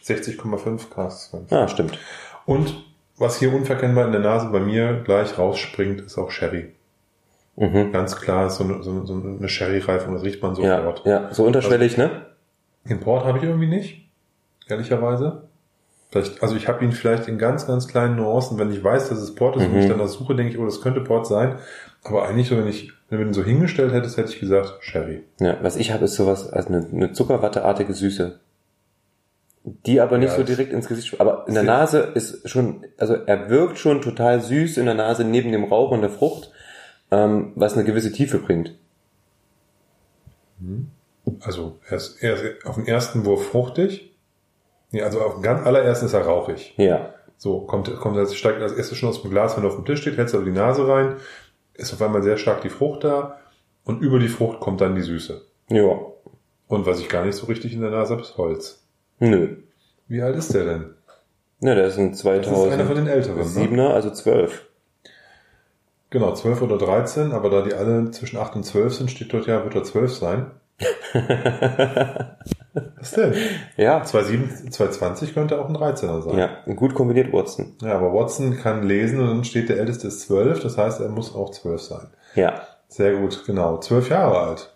60,5 0.03 0.89
Cask 0.93 1.27
Strength. 1.27 1.51
Ja, 1.51 1.67
stimmt. 1.67 1.97
Und 2.45 2.85
was 3.17 3.38
hier 3.39 3.53
unverkennbar 3.53 4.05
in 4.05 4.12
der 4.12 4.22
Nase 4.22 4.50
bei 4.51 4.60
mir 4.60 5.01
gleich 5.03 5.38
rausspringt, 5.38 6.01
ist 6.01 6.17
auch 6.17 6.32
Sherry. 6.32 6.74
Mhm. 7.55 7.91
Ganz 7.91 8.15
klar 8.20 8.48
ist 8.48 8.55
so 8.55 8.63
eine, 8.63 8.82
so 8.84 8.91
eine, 8.91 9.05
so 9.05 9.13
eine 9.13 9.48
Sherry-Reifung, 9.48 10.13
das 10.15 10.24
riecht 10.24 10.41
man 10.41 10.55
Ja, 10.55 10.77
sofort. 10.77 11.05
ja, 11.05 11.34
so 11.34 11.43
unterschwellig, 11.46 11.98
ne? 11.98 12.25
Import 12.86 13.25
habe 13.25 13.38
ich 13.38 13.43
irgendwie 13.43 13.67
nicht, 13.67 14.10
ehrlicherweise. 14.67 15.43
Vielleicht, 16.10 16.41
also 16.43 16.55
ich 16.55 16.67
habe 16.67 16.84
ihn 16.84 16.91
vielleicht 16.91 17.27
in 17.27 17.38
ganz, 17.38 17.65
ganz 17.65 17.88
kleinen 17.88 18.15
Nuancen, 18.17 18.58
wenn 18.60 18.72
ich 18.72 18.84
weiß, 18.84 19.10
dass 19.10 19.20
es 19.20 19.34
Port 19.36 19.55
ist 19.55 19.63
und 19.65 19.74
Mhm. 19.74 19.79
ich 19.79 19.88
dann 19.88 19.98
das 20.00 20.13
suche, 20.13 20.36
denke 20.36 20.53
ich, 20.53 20.60
oh, 20.60 20.65
das 20.65 20.82
könnte 20.82 21.01
Port 21.01 21.25
sein. 21.27 21.58
Aber 22.03 22.27
eigentlich 22.27 22.48
so, 22.50 22.58
wenn 22.58 22.67
ich, 22.67 22.91
wenn 23.10 23.20
du 23.20 23.25
ihn 23.25 23.34
so 23.34 23.43
hingestellt 23.43 23.93
hättest, 23.93 24.17
hätte 24.17 24.32
ich 24.32 24.39
gesagt, 24.39 24.75
Sherry. 24.82 25.24
Ja, 25.39 25.58
was 25.62 25.75
ich 25.75 25.91
habe, 25.91 26.05
ist 26.05 26.15
sowas 26.15 26.51
als 26.51 26.67
eine, 26.67 26.86
eine 26.91 27.13
Zuckerwatteartige 27.13 27.93
Süße. 27.93 28.39
Die 29.65 30.02
aber 30.02 30.17
nicht 30.17 30.32
Ja, 30.32 30.36
so 30.38 30.43
direkt 30.43 30.73
ins 30.73 30.88
Gesicht, 30.88 31.21
aber 31.21 31.45
in 31.47 31.54
der 31.54 31.63
Nase 31.63 31.99
ist 31.99 32.49
schon, 32.49 32.86
also 32.97 33.13
er 33.13 33.49
wirkt 33.49 33.78
schon 33.78 34.02
total 34.02 34.41
süß 34.41 34.78
in 34.78 34.86
der 34.86 34.95
Nase 34.95 35.23
neben 35.23 35.52
dem 35.54 35.63
Rauch 35.63 35.91
und 35.91 36.02
der 36.02 36.10
Frucht, 36.10 36.52
ähm, 37.12 37.54
was 37.56 37.73
eine 37.73 37.86
gewisse 37.86 38.12
Tiefe 38.12 38.39
bringt. 38.39 38.76
Also 41.41 41.80
er 41.88 41.97
ist, 41.97 42.21
er 42.21 42.34
ist 42.36 42.65
auf 42.65 42.76
den 42.76 42.88
ersten 42.88 43.26
Wurf 43.26 43.47
fruchtig. 43.47 44.13
Nee, 44.91 45.02
also 45.02 45.21
auf 45.21 45.36
den 45.36 45.43
ganz 45.43 45.65
allerersten 45.65 46.06
ist 46.06 46.13
er 46.13 46.26
rauchig. 46.26 46.73
Ja, 46.78 47.13
So, 47.38 47.62
kommt, 47.62 47.93
kommt 47.97 48.17
als, 48.17 48.36
steigt 48.36 48.62
als 48.62 48.73
erstes 48.73 48.97
schon 48.97 49.10
aus 49.10 49.21
dem 49.21 49.32
Glas, 49.32 49.58
wenn 49.58 49.63
er 49.63 49.69
auf 49.69 49.76
dem 49.76 49.86
Tisch 49.86 50.02
steht, 50.02 50.17
hältst 50.17 50.34
du 50.34 50.41
die 50.41 50.52
Nase 50.52 50.88
rein, 50.88 51.15
ist 51.73 51.93
auf 51.93 52.02
einmal 52.02 52.23
sehr 52.23 52.38
stark 52.38 52.62
die 52.62 52.69
Frucht 52.69 53.04
da 53.04 53.39
und 53.86 54.02
über 54.02 54.19
die 54.19 54.28
Frucht 54.28 54.60
kommt 54.60 54.82
dann 54.82 54.95
die 54.95 55.02
Süße. 55.02 55.41
ja, 55.69 55.99
Und 56.67 56.86
was 56.86 56.99
ich 56.99 57.10
gar 57.10 57.26
nicht 57.26 57.36
so 57.36 57.47
richtig 57.47 57.73
in 57.73 57.82
der 57.82 57.89
Nase 57.91 58.13
habe, 58.13 58.21
ist 58.21 58.38
Holz. 58.38 58.83
Nö. 59.19 59.58
Wie 60.08 60.21
alt 60.21 60.36
ist 60.36 60.54
der 60.54 60.65
denn? 60.65 60.93
Ja, 61.62 61.76
der 61.76 61.88
ist 61.88 61.97
ein 61.97 62.12
Das 62.12 62.19
ist 62.19 62.26
einer 62.26 62.43
von 62.86 62.95
2007er, 62.95 62.95
den 62.95 63.08
älteren. 63.08 63.76
Ne? 63.76 63.89
also 63.93 64.10
12. 64.10 64.65
Genau, 66.10 66.34
12 66.34 66.62
oder 66.62 66.78
13, 66.78 67.32
aber 67.32 67.49
da 67.49 67.62
die 67.62 67.73
alle 67.73 68.12
zwischen 68.12 68.38
8 68.38 68.58
und 68.58 68.63
12 68.63 68.93
sind, 68.93 69.10
steht 69.12 69.34
dort 69.34 69.47
ja, 69.47 69.63
wird 69.63 69.73
er 69.76 69.84
12 69.84 70.13
sein. 70.13 70.52
Was 72.97 73.12
denn? 73.12 73.34
Ja, 73.78 74.02
2,7, 74.04 74.71
2,20 74.71 75.34
könnte 75.34 75.60
auch 75.60 75.69
ein 75.69 75.76
13er 75.76 76.21
sein. 76.21 76.38
ja, 76.38 76.58
gut 76.73 76.93
kombiniert 76.93 77.32
Watson. 77.32 77.76
Ja, 77.82 77.95
aber 77.95 78.13
Watson 78.13 78.58
kann 78.58 78.84
lesen 78.84 79.19
und 79.21 79.28
dann 79.28 79.43
steht 79.43 79.69
der 79.69 79.78
älteste 79.78 80.08
ist 80.08 80.21
12, 80.21 80.62
das 80.62 80.78
heißt, 80.78 80.99
er 80.99 81.10
muss 81.10 81.34
auch 81.34 81.52
12 81.52 81.82
sein. 81.82 82.08
Ja, 82.36 82.62
Sehr 82.89 83.15
gut, 83.15 83.43
genau. 83.45 83.78
12 83.80 84.10
Jahre 84.10 84.38
alt. 84.39 84.73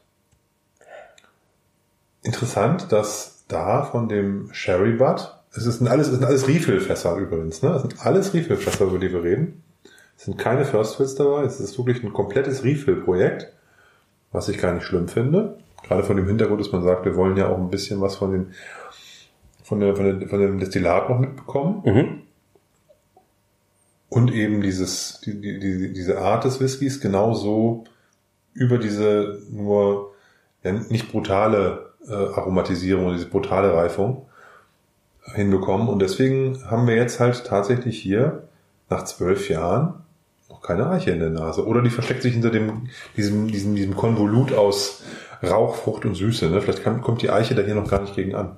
Interessant, 2.23 2.91
dass 2.91 3.36
da 3.47 3.83
von 3.83 4.09
dem 4.09 4.49
Sherry 4.51 4.93
Butt, 4.93 5.33
es 5.55 5.63
sind 5.63 5.87
alles, 5.87 6.07
es 6.07 6.13
sind 6.13 6.25
alles 6.25 6.47
Refill-Fässer 6.47 7.15
übrigens, 7.17 7.63
ne? 7.63 7.71
Es 7.71 7.81
sind 7.81 8.05
alles 8.05 8.33
Refill-Fässer, 8.33 8.85
über 8.85 8.99
die 8.99 9.11
wir 9.11 9.23
reden. 9.23 9.63
Es 10.15 10.25
sind 10.25 10.37
keine 10.37 10.65
First 10.65 10.97
Fills 10.97 11.15
dabei, 11.15 11.43
es 11.43 11.59
ist 11.59 11.77
wirklich 11.77 12.03
ein 12.03 12.13
komplettes 12.13 12.63
Refill-Projekt, 12.63 13.51
was 14.31 14.49
ich 14.49 14.57
gar 14.57 14.73
nicht 14.73 14.83
schlimm 14.83 15.07
finde. 15.07 15.57
Gerade 15.83 16.03
von 16.03 16.17
dem 16.17 16.27
Hintergrund, 16.27 16.59
dass 16.59 16.71
man 16.71 16.83
sagt, 16.83 17.05
wir 17.05 17.15
wollen 17.15 17.37
ja 17.37 17.47
auch 17.47 17.57
ein 17.57 17.69
bisschen 17.69 18.01
was 18.01 18.15
von 18.15 18.31
den, 18.31 18.53
von, 19.63 19.79
der, 19.79 19.95
von, 19.95 20.19
der, 20.19 20.27
von 20.27 20.39
dem 20.39 20.59
Destillat 20.59 21.09
noch 21.09 21.19
mitbekommen. 21.19 21.81
mhm. 21.85 22.21
Und 24.09 24.33
eben 24.33 24.61
dieses, 24.61 25.19
die, 25.25 25.41
die, 25.41 25.59
die, 25.59 25.91
diese 25.91 26.19
Art 26.19 26.45
des 26.45 26.61
Whiskys 26.61 27.01
genauso 27.01 27.83
über 28.53 28.77
diese 28.77 29.41
nur 29.51 30.13
ja, 30.63 30.71
nicht 30.71 31.11
brutale 31.11 31.86
äh, 32.07 32.13
Aromatisierung, 32.13 33.13
diese 33.13 33.27
brutale 33.27 33.73
Reifung 33.73 34.25
hinbekommen. 35.33 35.87
Und 35.87 35.99
deswegen 35.99 36.63
haben 36.69 36.87
wir 36.87 36.95
jetzt 36.95 37.19
halt 37.19 37.45
tatsächlich 37.45 37.99
hier 37.99 38.47
nach 38.89 39.03
zwölf 39.03 39.49
Jahren 39.49 39.95
noch 40.49 40.61
keine 40.61 40.89
Eiche 40.89 41.11
in 41.11 41.19
der 41.19 41.29
Nase. 41.29 41.65
Oder 41.65 41.81
die 41.81 41.89
versteckt 41.89 42.21
sich 42.21 42.33
hinter 42.33 42.49
dem, 42.49 42.89
diesem, 43.15 43.47
diesem, 43.47 43.75
diesem 43.75 43.95
Konvolut 43.95 44.53
aus 44.53 45.03
Rauch, 45.43 45.75
Frucht 45.75 46.05
und 46.05 46.15
Süße. 46.15 46.49
Ne? 46.49 46.61
Vielleicht 46.61 46.83
kann, 46.83 47.01
kommt 47.01 47.21
die 47.21 47.29
Eiche 47.29 47.55
da 47.55 47.61
hier 47.61 47.75
noch 47.75 47.89
gar 47.89 48.01
nicht 48.01 48.15
gegen 48.15 48.35
an. 48.35 48.57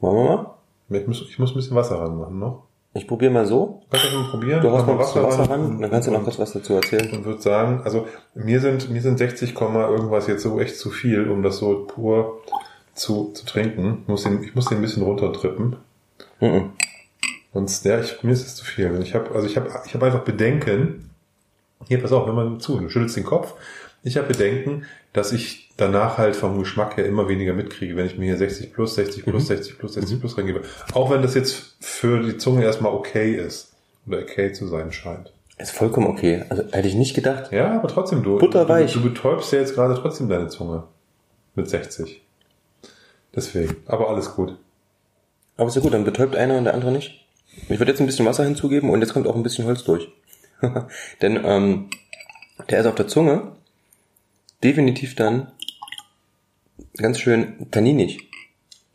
Wollen 0.00 0.16
wir 0.16 0.36
mal? 0.36 0.54
Ich 0.98 1.06
muss, 1.06 1.22
ich 1.22 1.38
muss 1.38 1.52
ein 1.52 1.56
bisschen 1.56 1.76
Wasser 1.76 2.00
ranmachen 2.00 2.38
noch. 2.38 2.64
Ich 2.92 3.06
probiere 3.06 3.30
mal 3.30 3.46
so. 3.46 3.82
Kannst 3.90 4.12
du 4.12 4.18
mal 4.18 4.30
probieren? 4.30 4.60
Du 4.62 4.70
hast 4.72 4.86
mal 4.86 4.98
Wasser, 4.98 5.22
Wasser 5.22 5.48
ran, 5.48 5.64
und- 5.64 5.80
dann 5.80 5.90
kannst 5.90 6.08
du 6.08 6.12
noch 6.12 6.18
und- 6.18 6.24
kurz 6.24 6.38
was 6.40 6.52
dazu 6.52 6.74
erzählen. 6.74 7.08
und 7.12 7.24
würde 7.24 7.40
sagen, 7.40 7.82
also 7.84 8.06
mir 8.34 8.60
sind, 8.60 8.90
mir 8.90 9.00
sind 9.00 9.16
60, 9.18 9.54
Komma 9.54 9.88
irgendwas 9.88 10.26
jetzt 10.26 10.42
so 10.42 10.58
echt 10.60 10.76
zu 10.76 10.90
viel, 10.90 11.28
um 11.30 11.42
das 11.44 11.58
so 11.58 11.84
pur 11.86 12.40
zu, 12.94 13.30
zu 13.32 13.46
trinken. 13.46 13.98
Ich 14.02 14.08
muss 14.08 14.24
den, 14.24 14.42
ich 14.42 14.54
muss 14.56 14.64
den 14.66 14.78
ein 14.78 14.82
bisschen 14.82 15.04
runtertrippen. 15.04 15.76
Mhm. 16.40 16.70
Sonst, 17.54 17.84
ja, 17.84 18.00
ich, 18.00 18.22
mir 18.24 18.32
ist 18.32 18.46
es 18.46 18.56
zu 18.56 18.64
viel. 18.64 18.98
Ich 19.02 19.14
habe, 19.14 19.30
also 19.34 19.46
ich 19.46 19.56
habe, 19.56 19.68
ich 19.86 19.94
habe 19.94 20.06
einfach 20.06 20.20
Bedenken. 20.24 21.10
Hier, 21.86 22.00
pass 22.02 22.12
auf, 22.12 22.26
hör 22.26 22.32
mal 22.34 22.58
zu, 22.58 22.78
du 22.78 22.88
schüttelst 22.88 23.16
den 23.16 23.24
Kopf. 23.24 23.54
Ich 24.02 24.16
habe 24.16 24.28
Bedenken, 24.28 24.84
dass 25.12 25.32
ich 25.32 25.70
danach 25.76 26.18
halt 26.18 26.36
vom 26.36 26.58
Geschmack 26.58 26.96
her 26.96 27.06
immer 27.06 27.28
weniger 27.28 27.52
mitkriege, 27.52 27.96
wenn 27.96 28.06
ich 28.06 28.16
mir 28.16 28.26
hier 28.26 28.36
60 28.36 28.72
plus, 28.72 28.94
60 28.94 29.24
plus, 29.24 29.46
60 29.46 29.78
plus, 29.78 29.94
60 29.94 30.20
plus 30.20 30.38
reingebe. 30.38 30.62
Auch 30.94 31.10
wenn 31.10 31.22
das 31.22 31.34
jetzt 31.34 31.76
für 31.80 32.22
die 32.22 32.38
Zunge 32.38 32.64
erstmal 32.64 32.92
okay 32.92 33.34
ist. 33.34 33.72
Oder 34.06 34.18
okay 34.18 34.52
zu 34.52 34.66
sein 34.66 34.92
scheint. 34.92 35.32
Ist 35.58 35.72
vollkommen 35.72 36.06
okay. 36.06 36.44
Also 36.48 36.64
hätte 36.72 36.88
ich 36.88 36.94
nicht 36.94 37.14
gedacht. 37.14 37.52
Ja, 37.52 37.76
aber 37.76 37.88
trotzdem, 37.88 38.22
du, 38.22 38.38
Butterweich. 38.38 38.92
du, 38.94 39.00
du 39.00 39.10
betäubst 39.10 39.52
ja 39.52 39.58
jetzt 39.58 39.74
gerade 39.74 39.94
trotzdem 39.94 40.28
deine 40.28 40.48
Zunge. 40.48 40.84
Mit 41.54 41.68
60. 41.68 42.22
Deswegen. 43.34 43.76
Aber 43.86 44.08
alles 44.08 44.34
gut. 44.34 44.56
Aber 45.56 45.68
ist 45.68 45.74
ja 45.74 45.82
gut, 45.82 45.92
dann 45.92 46.04
betäubt 46.04 46.34
einer 46.34 46.56
und 46.56 46.64
der 46.64 46.74
andere 46.74 46.92
nicht. 46.92 47.26
Ich 47.68 47.78
würde 47.78 47.92
jetzt 47.92 48.00
ein 48.00 48.06
bisschen 48.06 48.24
Wasser 48.24 48.44
hinzugeben 48.44 48.88
und 48.88 49.02
jetzt 49.02 49.12
kommt 49.12 49.26
auch 49.26 49.36
ein 49.36 49.42
bisschen 49.42 49.66
Holz 49.66 49.84
durch. 49.84 50.08
Denn 51.22 51.38
ähm, 51.44 51.90
der 52.70 52.80
ist 52.80 52.86
auf 52.86 52.94
der 52.94 53.08
Zunge 53.08 53.52
definitiv 54.62 55.14
dann 55.14 55.50
ganz 56.96 57.18
schön 57.20 57.70
tanninig. 57.70 58.28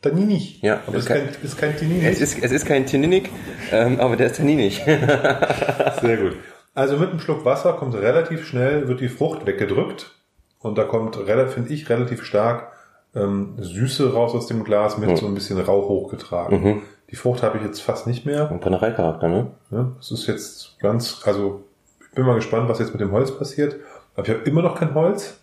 Tanninig. 0.02 0.60
Ja, 0.62 0.80
aber 0.86 0.98
es 0.98 1.04
ist 1.04 1.08
kein- 1.08 1.26
kein, 1.32 1.42
ist 1.42 1.58
kein 1.58 1.76
Tanninig. 1.76 2.04
Es 2.04 2.20
ist, 2.20 2.38
es 2.42 2.52
ist 2.52 2.66
kein 2.66 2.86
Tanninig, 2.86 3.30
ähm, 3.72 3.98
aber 3.98 4.16
der 4.16 4.26
ist 4.28 4.36
tanninig. 4.36 4.82
Sehr 6.00 6.16
gut. 6.18 6.36
Also 6.74 6.98
mit 6.98 7.10
einem 7.10 7.20
Schluck 7.20 7.44
Wasser 7.44 7.72
kommt 7.72 7.94
relativ 7.94 8.46
schnell, 8.46 8.86
wird 8.88 9.00
die 9.00 9.08
Frucht 9.08 9.46
weggedrückt 9.46 10.14
und 10.60 10.76
da 10.76 10.84
kommt, 10.84 11.16
finde 11.16 11.72
ich, 11.72 11.88
relativ 11.88 12.22
stark 12.24 12.72
ähm, 13.14 13.54
Süße 13.58 14.12
raus 14.12 14.34
aus 14.34 14.46
dem 14.46 14.62
Glas 14.62 14.98
mit 14.98 15.16
so 15.16 15.26
ein 15.26 15.34
bisschen 15.34 15.58
Rauch 15.58 15.88
hochgetragen. 15.88 16.82
Die 17.10 17.16
Frucht 17.16 17.42
habe 17.42 17.56
ich 17.58 17.64
jetzt 17.64 17.80
fast 17.80 18.06
nicht 18.06 18.26
mehr. 18.26 18.50
Ein 18.50 18.60
Brennereicharakter, 18.60 19.28
ne? 19.28 19.46
Ne? 19.70 19.92
Es 20.00 20.10
ist 20.10 20.26
jetzt 20.26 20.76
ganz, 20.80 21.22
also 21.24 21.64
ich 22.02 22.14
bin 22.14 22.26
mal 22.26 22.34
gespannt, 22.34 22.68
was 22.68 22.78
jetzt 22.78 22.92
mit 22.92 23.00
dem 23.00 23.12
Holz 23.12 23.36
passiert. 23.36 23.76
Aber 24.14 24.26
ich 24.28 24.34
habe 24.34 24.42
immer 24.44 24.60
noch 24.62 24.78
kein 24.78 24.94
Holz. 24.94 25.38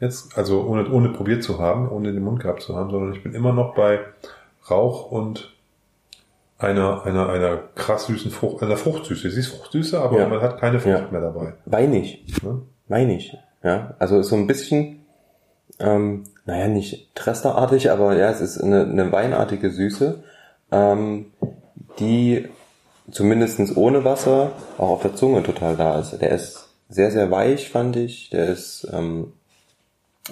Jetzt, 0.00 0.36
also 0.36 0.62
ohne, 0.66 0.90
ohne 0.90 1.10
probiert 1.10 1.42
zu 1.42 1.58
haben, 1.58 1.88
ohne 1.88 2.12
den 2.12 2.22
Mund 2.22 2.40
gehabt 2.40 2.62
zu 2.62 2.76
haben, 2.76 2.90
sondern 2.90 3.14
ich 3.14 3.22
bin 3.22 3.34
immer 3.34 3.52
noch 3.52 3.74
bei 3.74 4.00
Rauch 4.70 5.10
und 5.10 5.52
einer, 6.58 7.04
einer, 7.04 7.28
einer 7.28 7.56
krass 7.74 8.06
süßen 8.06 8.30
Frucht, 8.30 8.62
einer 8.62 8.76
Fruchtsüße. 8.76 9.30
Sie 9.30 9.40
ist 9.40 9.48
Fruchtsüße, 9.48 10.00
aber 10.00 10.18
Ja. 10.20 10.28
man 10.28 10.40
hat 10.40 10.58
keine 10.60 10.80
Frucht 10.80 10.94
Ja. 11.04 11.08
mehr 11.10 11.20
dabei. 11.20 11.54
Weinig. 11.66 12.24
Ne? 12.42 12.62
Weinig. 12.88 13.36
Ja, 13.62 13.94
also 13.98 14.22
so 14.22 14.36
ein 14.36 14.46
bisschen, 14.46 15.04
ähm, 15.78 16.24
naja, 16.44 16.68
nicht 16.68 17.14
tresterartig, 17.14 17.90
aber 17.90 18.16
ja, 18.16 18.30
es 18.30 18.40
ist 18.40 18.60
eine, 18.60 18.82
eine 18.82 19.10
weinartige 19.12 19.70
Süße, 19.70 20.22
ähm, 20.70 21.26
die 21.98 22.48
zumindestens 23.10 23.76
ohne 23.76 24.04
Wasser 24.04 24.52
auch 24.78 24.90
auf 24.90 25.02
der 25.02 25.14
Zunge 25.14 25.42
total 25.42 25.76
da 25.76 25.98
ist. 25.98 26.20
Der 26.20 26.30
ist 26.30 26.68
sehr, 26.88 27.10
sehr 27.10 27.30
weich, 27.30 27.70
fand 27.70 27.96
ich. 27.96 28.30
Der 28.30 28.46
ist, 28.46 28.86
ähm, 28.92 29.32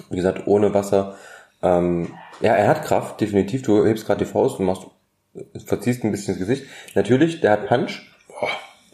wie 0.09 0.17
gesagt, 0.17 0.47
ohne 0.47 0.73
Wasser. 0.73 1.15
Ähm, 1.61 2.09
ja, 2.41 2.53
er 2.53 2.67
hat 2.67 2.83
Kraft, 2.83 3.21
definitiv. 3.21 3.61
Du 3.63 3.85
hebst 3.85 4.05
gerade 4.05 4.25
die 4.25 4.31
Faust 4.31 4.59
und 4.59 4.65
machst, 4.65 4.87
verziehst 5.65 6.03
ein 6.03 6.11
bisschen 6.11 6.33
das 6.33 6.39
Gesicht. 6.39 6.65
Natürlich, 6.95 7.41
der 7.41 7.51
hat 7.51 7.67
Punch. 7.67 8.01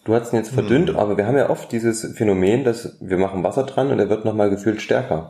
Du 0.06 0.16
hast 0.16 0.34
ihn 0.34 0.38
jetzt 0.38 0.52
verdünnt, 0.52 0.96
aber 0.96 1.18
wir 1.18 1.28
haben 1.28 1.38
ja 1.38 1.50
oft 1.50 1.72
dieses 1.72 2.16
Phänomen, 2.16 2.64
dass 2.64 2.98
wir 3.00 3.18
machen 3.18 3.44
Wasser 3.44 3.64
dran 3.64 3.92
und 3.92 4.00
er 4.00 4.10
wird 4.10 4.26
nochmal 4.26 4.50
gefühlt 4.50 4.82
stärker. 4.82 5.30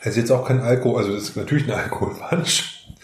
Es 0.00 0.08
ist 0.08 0.16
jetzt 0.16 0.32
auch 0.32 0.46
kein 0.46 0.60
Alkohol, 0.60 0.98
also 0.98 1.14
das 1.14 1.22
ist 1.22 1.36
natürlich 1.36 1.66
ein 1.66 1.78
Alkoholpunch. 1.78 2.94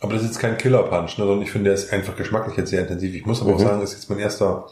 Aber 0.00 0.12
das 0.12 0.22
ist 0.22 0.28
jetzt 0.28 0.38
kein 0.40 0.58
Killer-Punch, 0.58 1.16
ne, 1.16 1.24
sondern 1.24 1.42
ich 1.42 1.50
finde, 1.50 1.70
der 1.70 1.74
ist 1.74 1.92
einfach 1.92 2.14
geschmacklich 2.16 2.56
jetzt 2.56 2.70
sehr 2.70 2.82
intensiv. 2.82 3.14
Ich 3.14 3.24
muss 3.24 3.40
aber 3.40 3.54
auch 3.54 3.58
sagen, 3.58 3.80
das 3.80 3.92
ist 3.92 4.00
jetzt 4.00 4.10
mein 4.10 4.18
erster 4.18 4.66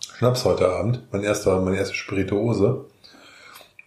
Schnaps 0.00 0.44
heute 0.44 0.68
Abend, 0.68 1.02
mein 1.12 1.22
erster, 1.22 1.60
meine 1.60 1.76
erste 1.76 1.94
Spirituose. 1.94 2.86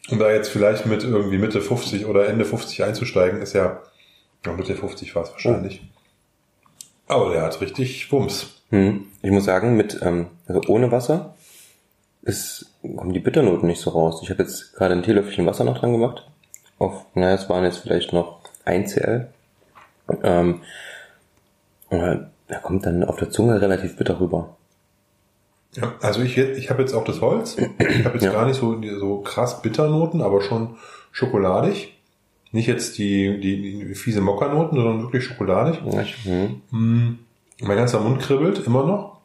Und 0.10 0.20
da 0.20 0.32
jetzt 0.32 0.50
vielleicht 0.50 0.86
mit 0.86 1.04
irgendwie 1.04 1.38
Mitte 1.38 1.62
50 1.62 2.06
oder 2.06 2.28
Ende 2.28 2.46
50 2.46 2.84
einzusteigen, 2.84 3.42
ist 3.42 3.54
ja, 3.54 3.82
ja 4.46 4.54
Mitte 4.54 4.76
50 4.76 5.16
war 5.16 5.24
es 5.24 5.32
wahrscheinlich. 5.32 5.82
Aber 7.08 7.32
der 7.32 7.42
hat 7.42 7.60
richtig 7.62 8.12
Wumms. 8.12 8.62
Hm. 8.70 9.06
Ich 9.22 9.32
muss 9.32 9.46
sagen, 9.46 9.76
mit 9.78 10.00
ähm, 10.02 10.28
also 10.46 10.62
ohne 10.68 10.92
Wasser 10.92 11.36
ist, 12.22 12.74
kommen 12.82 13.14
die 13.14 13.20
Bitternoten 13.20 13.68
nicht 13.68 13.82
so 13.82 13.92
raus. 13.92 14.20
Ich 14.22 14.30
habe 14.30 14.44
jetzt 14.44 14.74
gerade 14.74 14.94
ein 14.94 15.04
Teelöffelchen 15.04 15.46
Wasser 15.46 15.64
noch 15.64 15.80
dran 15.80 15.94
gemacht. 15.94 16.28
Auf, 16.80 17.06
naja, 17.14 17.36
es 17.36 17.50
waren 17.50 17.64
jetzt 17.64 17.78
vielleicht 17.78 18.12
noch 18.14 18.40
1 18.66 18.94
CL. 18.94 19.30
Ähm, 20.24 20.62
und 21.90 22.28
da 22.48 22.60
kommt 22.60 22.86
dann 22.86 23.04
auf 23.04 23.18
der 23.18 23.30
Zunge 23.30 23.62
relativ 23.62 23.96
bitter 23.96 24.20
rüber. 24.20 24.57
Ja, 25.80 25.94
also 26.02 26.22
ich, 26.22 26.38
ich 26.38 26.70
habe 26.70 26.82
jetzt 26.82 26.94
auch 26.94 27.04
das 27.04 27.22
Holz. 27.22 27.58
Ich 27.58 28.04
habe 28.06 28.16
jetzt 28.16 28.24
Ja. 28.24 28.32
gar 28.34 28.46
nicht 28.46 28.60
so, 28.60 28.82
so 29.00 29.20
krass 29.22 29.62
Bitternoten, 29.62 30.22
aber 30.22 30.42
schon 30.42 30.76
schokoladig. 31.12 31.94
Nicht 32.52 32.68
jetzt 32.68 32.98
die, 32.98 33.40
die, 33.40 33.62
die 33.86 33.96
fiese 33.96 34.22
Mokka-Noten, 34.22 34.76
sondern 34.76 35.02
wirklich 35.04 35.24
schokoladig. 35.26 35.82
Hm. 36.24 36.62
Mm, 36.72 37.20
Mein 37.62 37.78
ganzer 37.78 38.00
Mund 38.00 38.22
kribbelt 38.22 38.66
immer 38.66 38.86
noch. 38.86 39.18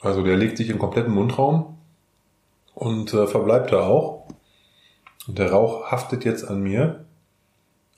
Also 0.00 0.22
der 0.22 0.36
legt 0.36 0.56
sich 0.56 0.70
im 0.70 0.78
kompletten 0.78 1.12
Mundraum 1.12 1.76
und 2.74 3.12
äh, 3.12 3.26
verbleibt 3.26 3.72
da 3.72 3.80
auch. 3.86 4.26
Und 5.26 5.38
der 5.38 5.50
Rauch 5.50 5.90
haftet 5.90 6.24
jetzt 6.24 6.44
an 6.44 6.62
mir. 6.62 7.05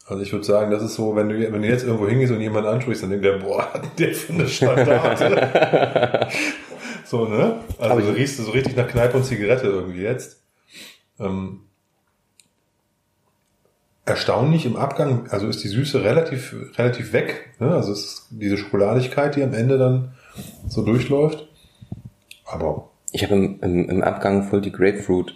Also 0.08 0.22
ich 0.22 0.32
würde 0.32 0.44
sagen, 0.44 0.70
das 0.70 0.82
ist 0.82 0.94
so, 0.94 1.14
wenn 1.16 1.28
du, 1.28 1.52
wenn 1.52 1.60
du 1.60 1.68
jetzt 1.68 1.84
irgendwo 1.84 2.08
hingehst 2.08 2.32
und 2.32 2.40
jemanden 2.40 2.70
ansprichst, 2.70 3.02
dann 3.02 3.10
denkt 3.10 3.26
der, 3.26 3.38
boah, 3.38 3.68
der 3.98 4.14
für 4.14 4.32
eine 4.32 4.48
Standarte. 4.48 6.28
so, 7.04 7.26
ne? 7.26 7.60
Also 7.78 7.92
Aber 7.92 8.00
du 8.00 8.08
riechst 8.14 8.38
du 8.38 8.42
so 8.44 8.52
richtig 8.52 8.74
nach 8.74 8.88
Kneipe 8.88 9.18
und 9.18 9.24
Zigarette 9.24 9.66
irgendwie 9.66 10.00
jetzt. 10.00 10.42
Ähm, 11.20 11.60
erstaunlich 14.06 14.64
im 14.64 14.76
Abgang, 14.76 15.28
also 15.28 15.46
ist 15.46 15.62
die 15.62 15.68
Süße 15.68 16.02
relativ, 16.02 16.56
relativ 16.78 17.12
weg. 17.12 17.50
Ne? 17.58 17.70
Also 17.74 17.92
es 17.92 18.04
ist 18.04 18.26
diese 18.30 18.56
Schokoladigkeit, 18.56 19.36
die 19.36 19.42
am 19.42 19.52
Ende 19.52 19.76
dann 19.76 20.14
so 20.68 20.82
durchläuft. 20.82 21.46
Aber 22.46 22.88
Ich 23.12 23.22
habe 23.24 23.34
im, 23.34 23.60
im, 23.60 23.90
im 23.90 24.02
Abgang 24.02 24.48
voll 24.48 24.62
die 24.62 24.72
Grapefruit. 24.72 25.34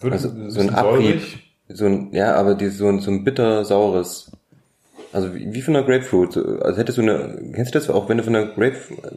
wird 0.00 0.12
Also 0.12 0.50
so 0.50 0.60
ein 0.60 0.70
Abrieb. 0.70 1.20
säurig. 1.20 1.49
So 1.72 1.86
ein, 1.86 2.12
ja, 2.12 2.34
aber 2.34 2.54
die, 2.54 2.68
so, 2.68 2.88
ein, 2.88 3.00
so 3.00 3.10
ein 3.10 3.24
bitter-saures. 3.24 4.32
Also 5.12 5.34
wie, 5.34 5.52
wie 5.52 5.62
von 5.62 5.76
einer 5.76 5.86
Grapefruit. 5.86 6.32
So, 6.32 6.60
Also 6.60 6.78
hättest 6.78 6.98
du 6.98 7.02
eine, 7.02 7.52
kennst 7.54 7.74
du 7.74 7.78
das 7.78 7.90
auch, 7.90 8.08
wenn 8.08 8.18
du 8.18 8.24
von 8.24 8.36
einer 8.36 8.46
Grape, 8.46 8.76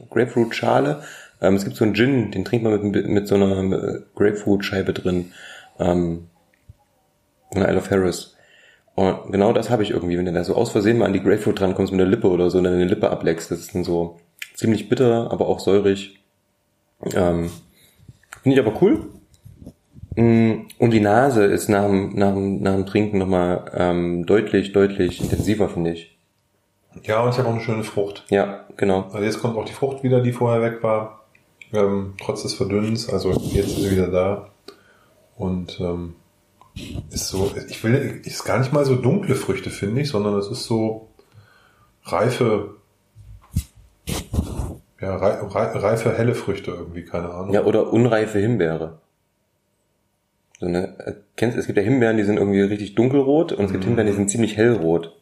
Grapefruit-Schale, 0.09 1.03
ähm, 1.41 1.55
es 1.55 1.63
gibt 1.65 1.75
so 1.75 1.83
einen 1.83 1.93
Gin, 1.93 2.31
den 2.31 2.45
trinkt 2.45 2.63
man 2.63 2.91
mit, 2.91 3.07
mit 3.07 3.27
so 3.27 3.35
einer 3.35 4.01
Grapefruit-Scheibe 4.15 4.93
drin. 4.93 5.31
Ähm, 5.79 6.27
von 7.51 7.61
Isle 7.61 7.77
of 7.77 7.89
Harris. 7.91 8.35
Und 8.95 9.31
genau 9.31 9.53
das 9.53 9.69
habe 9.69 9.83
ich 9.83 9.91
irgendwie, 9.91 10.17
wenn 10.17 10.25
du 10.25 10.33
da 10.33 10.43
so 10.43 10.55
aus 10.55 10.71
Versehen 10.71 10.97
mal 10.97 11.05
an 11.05 11.13
die 11.13 11.21
Grapefruit 11.21 11.59
drankommst 11.59 11.91
mit 11.91 11.99
der 11.99 12.07
Lippe 12.07 12.29
oder 12.29 12.49
so 12.49 12.59
und 12.59 12.65
dann 12.65 12.73
deine 12.73 12.85
Lippe 12.85 13.09
ableckst. 13.09 13.49
Das 13.49 13.59
ist 13.59 13.73
dann 13.73 13.83
so 13.83 14.19
ziemlich 14.53 14.89
bitter, 14.89 15.31
aber 15.31 15.47
auch 15.47 15.59
säurig. 15.59 16.19
Ähm, 17.13 17.49
Finde 18.41 18.59
ich 18.59 18.65
aber 18.65 18.81
cool. 18.81 19.07
Mm, 20.15 20.67
Und 20.79 20.91
die 20.91 20.99
Nase 20.99 21.45
ist 21.45 21.69
nach 21.69 21.85
dem, 21.85 22.13
nach 22.15 22.33
dem, 22.33 22.61
nach 22.61 22.73
dem 22.75 22.85
Trinken 22.85 23.17
nochmal 23.17 23.65
ähm, 23.75 24.25
deutlich, 24.25 24.71
deutlich 24.73 25.21
intensiver, 25.21 25.69
finde 25.69 25.91
ich. 25.91 26.17
Ja, 27.03 27.21
und 27.21 27.31
ich 27.31 27.37
habe 27.39 27.49
auch 27.49 27.53
eine 27.53 27.61
schöne 27.61 27.83
Frucht. 27.83 28.23
Ja, 28.29 28.65
genau. 28.77 29.03
Also 29.11 29.23
jetzt 29.25 29.39
kommt 29.39 29.57
auch 29.57 29.65
die 29.65 29.73
Frucht 29.73 30.03
wieder, 30.03 30.21
die 30.21 30.31
vorher 30.31 30.61
weg 30.61 30.83
war. 30.83 31.23
Ähm, 31.73 32.13
trotz 32.23 32.43
des 32.43 32.53
Verdünnens. 32.53 33.09
Also 33.11 33.31
jetzt 33.31 33.69
ist 33.69 33.77
sie 33.77 33.91
wieder 33.91 34.09
da. 34.09 34.49
Und 35.35 35.79
ähm, 35.79 36.15
ist 37.09 37.29
so, 37.29 37.51
ich 37.67 37.83
will, 37.83 38.21
ist 38.23 38.43
gar 38.45 38.59
nicht 38.59 38.73
mal 38.73 38.85
so 38.85 38.95
dunkle 38.95 39.35
Früchte, 39.35 39.69
finde 39.71 40.01
ich, 40.01 40.09
sondern 40.09 40.35
es 40.37 40.47
ist 40.47 40.65
so 40.65 41.07
reife, 42.03 42.75
ja, 45.01 45.15
rei, 45.15 45.39
rei, 45.41 45.65
reife, 45.77 46.13
helle 46.15 46.35
Früchte 46.35 46.71
irgendwie, 46.71 47.03
keine 47.03 47.29
Ahnung. 47.29 47.53
Ja, 47.53 47.63
oder 47.63 47.91
unreife 47.91 48.39
Himbeere. 48.39 48.99
So 50.63 50.69
eine, 50.69 50.97
äh, 50.99 51.15
kennst, 51.35 51.57
es 51.57 51.65
gibt 51.65 51.77
ja 51.77 51.83
Himbeeren, 51.83 52.15
die 52.15 52.23
sind 52.23 52.37
irgendwie 52.37 52.61
richtig 52.61 52.95
dunkelrot 52.95 53.51
und 53.51 53.65
es 53.65 53.73
gibt 53.73 53.83
Himbeeren, 53.83 54.07
die 54.07 54.15
sind 54.15 54.29
ziemlich 54.29 54.55
hellrot. 54.55 55.13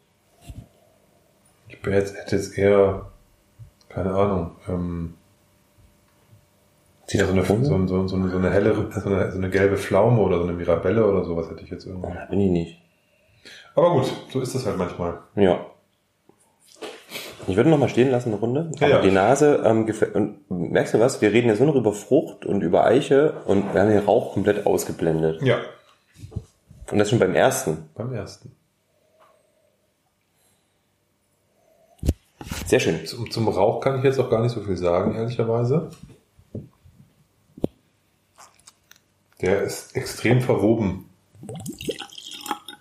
Ich 1.68 1.84
jetzt, 1.84 2.16
hätte 2.16 2.36
jetzt 2.36 2.56
eher, 2.56 3.10
keine 3.88 4.14
Ahnung, 4.14 4.52
ähm, 4.68 5.14
ja, 7.08 7.26
so, 7.26 7.32
eine, 7.32 7.44
so, 7.44 7.56
so, 7.60 8.06
so, 8.06 8.16
eine, 8.16 8.30
so 8.30 8.38
eine 8.38 8.50
helle, 8.50 8.72
so 8.72 9.10
eine, 9.10 9.32
so 9.32 9.38
eine 9.38 9.50
gelbe 9.50 9.78
Pflaume 9.78 10.20
oder 10.20 10.38
so 10.38 10.44
eine 10.44 10.52
Mirabelle 10.52 11.04
oder 11.04 11.24
sowas 11.24 11.50
hätte 11.50 11.64
ich 11.64 11.70
jetzt 11.70 11.86
irgendwie. 11.86 12.14
Da 12.14 12.26
bin 12.26 12.40
ich 12.40 12.50
nicht. 12.50 12.80
Aber 13.74 13.94
gut, 13.94 14.12
so 14.30 14.40
ist 14.40 14.54
es 14.54 14.64
halt 14.64 14.78
manchmal. 14.78 15.18
Ja. 15.34 15.66
Ich 17.48 17.56
würde 17.56 17.70
noch 17.70 17.78
mal 17.78 17.88
stehen 17.88 18.10
lassen, 18.10 18.28
eine 18.30 18.38
Runde. 18.38 18.70
Ja, 18.78 18.86
Aber 18.86 18.96
ja. 18.96 19.02
die 19.02 19.10
Nase 19.10 19.62
ähm, 19.64 19.86
gefällt. 19.86 20.14
Und 20.14 20.48
merkst 20.50 20.94
du 20.94 21.00
was? 21.00 21.20
Wir 21.20 21.32
reden 21.32 21.48
jetzt 21.48 21.58
nur 21.58 21.68
noch 21.68 21.74
über 21.74 21.92
Frucht 21.92 22.46
und 22.46 22.62
über 22.62 22.84
Eiche 22.84 23.34
und 23.46 23.74
wir 23.74 23.80
haben 23.80 23.88
den 23.90 23.98
Rauch 24.04 24.32
komplett 24.34 24.64
ausgeblendet. 24.66 25.42
Ja, 25.42 25.58
Und 26.90 26.98
das 26.98 27.10
schon 27.10 27.18
beim 27.18 27.34
ersten. 27.34 27.88
beim 27.94 28.12
ersten. 28.12 28.52
Sehr 32.66 32.80
schön. 32.80 33.04
Zum, 33.06 33.30
zum 33.30 33.48
Rauch 33.48 33.80
kann 33.80 33.98
ich 33.98 34.04
jetzt 34.04 34.18
auch 34.18 34.30
gar 34.30 34.40
nicht 34.40 34.52
so 34.52 34.60
viel 34.60 34.76
sagen, 34.76 35.14
ehrlicherweise. 35.14 35.90
Der 39.40 39.62
ist 39.62 39.96
extrem 39.96 40.40
verwoben 40.40 41.08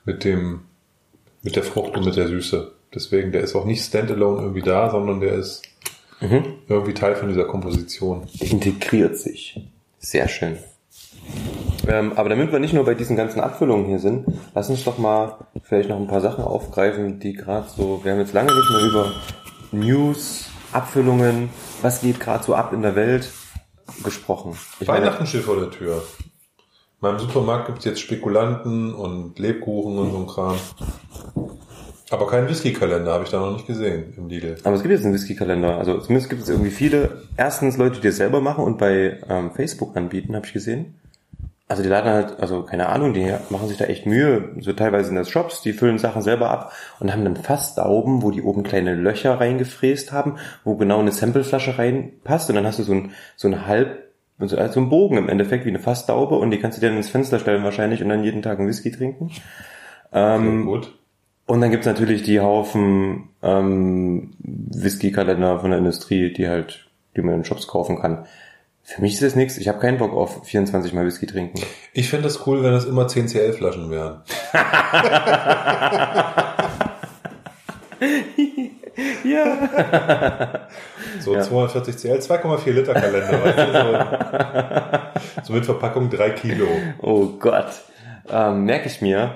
mit 0.06 0.24
dem, 0.24 0.62
mit 1.42 1.56
der 1.56 1.64
Frucht 1.64 1.96
und 1.98 2.06
mit 2.06 2.16
der 2.16 2.28
Süße. 2.28 2.72
Deswegen, 2.94 3.32
der 3.32 3.42
ist 3.42 3.56
auch 3.56 3.66
nicht 3.66 3.84
standalone 3.84 4.42
irgendwie 4.42 4.62
da, 4.62 4.90
sondern 4.90 5.20
der 5.22 5.34
ist 5.34 5.62
irgendwie 6.22 6.94
Teil 6.94 7.16
von 7.16 7.30
dieser 7.30 7.46
Komposition. 7.46 8.28
Integriert 8.40 9.18
sich. 9.18 9.60
Sehr 10.00 10.28
schön. 10.28 10.58
Ähm, 11.88 12.14
aber 12.16 12.30
damit 12.30 12.52
wir 12.52 12.60
nicht 12.60 12.74
nur 12.74 12.86
bei 12.86 12.94
diesen 12.94 13.16
ganzen 13.16 13.40
Abfüllungen 13.40 13.86
hier 13.86 14.00
sind, 14.00 14.28
lass 14.54 14.70
uns 14.70 14.84
doch 14.84 14.98
mal 14.98 15.38
vielleicht 15.64 15.90
noch 15.90 15.98
ein 15.98 16.08
paar 16.08 16.22
Sachen 16.22 16.44
aufgreifen, 16.44 17.20
die 17.20 17.34
gerade 17.34 17.68
so, 17.76 18.02
wir 18.04 18.12
haben 18.12 18.20
jetzt 18.20 18.34
lange 18.34 18.54
nicht 18.54 18.70
mehr 18.70 18.82
über 18.82 19.12
News, 19.72 20.50
Abfüllungen, 20.72 21.50
was 21.82 22.02
geht 22.02 22.20
gerade 22.20 22.44
so 22.44 22.54
ab 22.56 22.74
in 22.74 22.82
der 22.82 22.96
Welt 22.96 23.32
gesprochen. 24.04 24.58
Ich 24.80 24.88
meine, 24.88 25.06
Weihnachten 25.06 25.26
steht 25.26 25.44
vor 25.44 25.60
der 25.60 25.72
Tür. 25.72 26.04
In 26.58 27.08
meinem 27.08 27.20
Supermarkt 27.20 27.68
gibt's 27.68 27.86
jetzt 27.86 28.00
Spekulanten 28.00 28.94
und 28.94 29.40
Lebkuchen 29.40 29.98
und 29.98 30.12
so 30.12 30.18
ein 30.18 30.28
Kram. 30.28 30.58
Aber 32.12 32.28
keinen 32.28 32.50
Whisky-Kalender 32.50 33.14
habe 33.14 33.24
ich 33.24 33.30
da 33.30 33.40
noch 33.40 33.54
nicht 33.54 33.68
gesehen 33.68 34.14
im 34.18 34.28
Lidl. 34.28 34.58
Aber 34.66 34.76
es 34.76 34.82
gibt 34.82 34.94
jetzt 34.94 35.06
einen 35.06 35.14
Whisky-Kalender. 35.14 35.78
Also 35.78 35.98
zumindest 36.00 36.30
gibt 36.30 36.44
es 36.44 36.50
irgendwie 36.50 36.70
viele, 36.70 37.24
erstens 37.38 37.78
Leute, 37.78 38.02
die 38.02 38.10
es 38.10 38.18
selber 38.18 38.42
machen 38.42 38.66
und 38.66 38.78
bei 38.78 39.18
ähm, 39.30 39.52
Facebook 39.52 39.96
anbieten, 39.96 40.36
habe 40.36 40.46
ich 40.46 40.52
gesehen. 40.52 40.96
Also 41.70 41.84
die 41.84 41.90
laden 41.90 42.12
halt, 42.12 42.38
also 42.42 42.64
keine 42.64 42.90
Ahnung, 42.90 43.14
die 43.14 43.34
machen 43.50 43.70
sich 43.70 43.78
da 43.78 43.86
echt 43.86 44.06
Mühe, 44.06 44.50
so 44.60 44.74
teilweise 44.74 45.10
in 45.10 45.16
das 45.16 45.30
Shops, 45.30 45.62
die 45.62 45.72
füllen 45.72 46.00
Sachen 46.00 46.22
selber 46.22 46.50
ab 46.50 46.74
und 47.00 47.14
haben 47.14 47.24
dann 47.24 47.38
Fassdauben, 47.38 48.24
wo 48.24 48.32
die 48.32 48.42
oben 48.42 48.64
kleine 48.64 48.94
Löcher 48.94 49.40
reingefräst 49.40 50.12
haben, 50.12 50.36
wo 50.66 50.76
genau 50.76 51.00
eine 51.00 51.14
Sampleflasche 51.14 51.78
reinpasst 51.78 52.50
und 52.50 52.58
dann 52.58 52.68
hast 52.68 52.80
du 52.80 52.84
so 52.84 52.92
ein, 52.92 53.12
so 53.38 53.48
ein 53.48 53.68
halb, 53.68 54.12
so 54.38 54.58
ein 54.58 54.90
Bogen 54.90 55.16
im 55.16 55.30
Endeffekt, 55.30 55.64
wie 55.64 55.70
eine 55.70 55.80
Fassdaube 55.80 56.36
und 56.36 56.52
die 56.52 56.60
kannst 56.60 56.78
du 56.78 56.82
dir 56.82 56.88
dann 56.88 56.98
ins 56.98 57.10
Fenster 57.10 57.40
stellen 57.40 57.64
wahrscheinlich 57.64 58.04
und 58.04 58.10
dann 58.10 58.26
jeden 58.26 58.42
Tag 58.42 58.60
einen 58.60 58.68
Whisky 58.68 58.92
trinken. 58.92 59.32
Ähm, 60.12 60.66
gut. 60.66 60.94
Und 61.52 61.60
dann 61.60 61.70
gibt's 61.70 61.86
natürlich 61.86 62.24
die 62.24 62.40
Haufen 62.40 63.28
ähm, 63.44 64.32
Whisky-Kalender 64.40 65.60
von 65.60 65.72
der 65.72 65.80
Industrie, 65.80 66.32
die 66.32 66.48
halt, 66.48 66.88
die 67.18 67.22
man 67.22 67.36
in 67.36 67.44
Shops 67.44 67.68
kaufen 67.68 68.00
kann. 68.00 68.26
Für 68.84 69.02
mich 69.02 69.16
ist 69.16 69.22
das 69.22 69.36
nichts. 69.36 69.58
Ich 69.58 69.68
habe 69.68 69.80
keinen 69.80 69.98
Bock 69.98 70.14
auf 70.14 70.46
24 70.46 70.94
Mal 70.94 71.06
Whisky 71.06 71.28
trinken. 71.28 71.60
Ich 71.92 72.10
fände 72.10 72.24
das 72.24 72.48
cool, 72.48 72.64
wenn 72.64 72.72
das 72.72 72.86
immer 72.86 73.06
10 73.06 73.28
CL-Flaschen 73.28 73.92
wären. 73.92 74.22
ja. 79.26 80.68
So 81.20 81.36
Ja. 81.36 81.42
240 81.42 81.98
CL, 81.98 82.20
2,4 82.20 82.72
Liter 82.72 82.94
Kalender. 82.94 83.44
Weißt 83.44 83.58
du, 83.58 83.74
so, 85.42 85.48
so 85.48 85.54
mit 85.54 85.66
Verpackung 85.66 86.10
3 86.10 86.30
Kilo. 86.30 86.68
Oh 87.02 87.26
Gott. 87.40 87.72
Ähm, 88.30 88.64
Merke 88.64 88.88
ich 88.88 89.02
mir. 89.02 89.36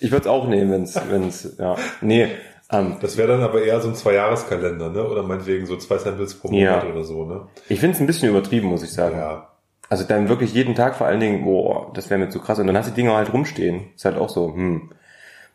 Ich 0.00 0.10
würde 0.10 0.22
es 0.22 0.26
auch 0.26 0.48
nehmen, 0.48 0.70
wenn's, 0.70 1.00
wenn's, 1.08 1.56
ja. 1.58 1.76
Nee. 2.00 2.28
Ähm, 2.70 2.96
Das 3.00 3.16
wäre 3.16 3.28
dann 3.28 3.42
aber 3.42 3.62
eher 3.62 3.80
so 3.80 3.88
ein 3.88 3.94
Zwei-Jahres-Kalender, 3.94 4.90
ne? 4.90 5.08
Oder 5.08 5.22
meinetwegen 5.22 5.66
so 5.66 5.76
zwei 5.76 5.98
Samples 5.98 6.34
pro 6.34 6.50
Ja. 6.52 6.72
Monat 6.76 6.84
oder 6.92 7.04
so, 7.04 7.24
ne? 7.24 7.46
ich 7.68 7.78
finde 7.80 7.94
es 7.94 8.00
ein 8.00 8.06
bisschen 8.06 8.28
übertrieben, 8.28 8.68
muss 8.68 8.82
ich 8.82 8.92
sagen. 8.92 9.16
Ja. 9.16 9.48
Also 9.88 10.02
dann 10.04 10.28
wirklich 10.28 10.52
jeden 10.52 10.74
Tag 10.74 10.96
vor 10.96 11.06
allen 11.06 11.20
Dingen, 11.20 11.44
boah, 11.44 11.92
das 11.94 12.10
wäre 12.10 12.18
mir 12.18 12.28
zu 12.28 12.40
krass. 12.40 12.58
Und 12.58 12.66
dann 12.66 12.76
hast 12.76 12.86
du 12.86 12.90
die 12.90 13.02
Dinger 13.02 13.14
halt 13.16 13.32
rumstehen. 13.32 13.90
Ist 13.94 14.04
halt 14.04 14.16
auch 14.16 14.28
so, 14.28 14.52
hm. 14.52 14.90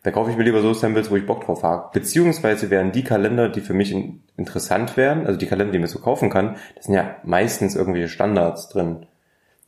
Da 0.04 0.10
kaufe 0.10 0.30
ich 0.32 0.36
mir 0.36 0.42
lieber 0.42 0.62
so 0.62 0.72
Samples, 0.74 1.10
wo 1.12 1.16
ich 1.16 1.26
Bock 1.26 1.44
drauf 1.44 1.62
habe. 1.62 1.90
Beziehungsweise 1.92 2.70
wären 2.70 2.90
die 2.90 3.04
Kalender, 3.04 3.48
die 3.48 3.60
für 3.60 3.72
mich 3.74 3.92
in, 3.92 4.22
interessant 4.36 4.96
wären, 4.96 5.26
also 5.26 5.38
die 5.38 5.46
Kalender, 5.46 5.70
die 5.72 5.78
man 5.78 5.86
so 5.86 6.00
kaufen 6.00 6.28
kann, 6.28 6.56
das 6.74 6.86
sind 6.86 6.94
ja 6.94 7.16
meistens 7.22 7.76
irgendwelche 7.76 8.08
Standards 8.08 8.68
drin. 8.68 9.06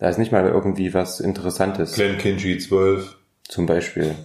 Da 0.00 0.08
ist 0.08 0.18
nicht 0.18 0.32
mal 0.32 0.44
irgendwie 0.48 0.92
was 0.92 1.20
Interessantes, 1.20 1.92
Glen 1.94 2.18
Kinchy 2.18 2.58
12. 2.58 3.16
zum 3.46 3.66
Beispiel. 3.66 4.16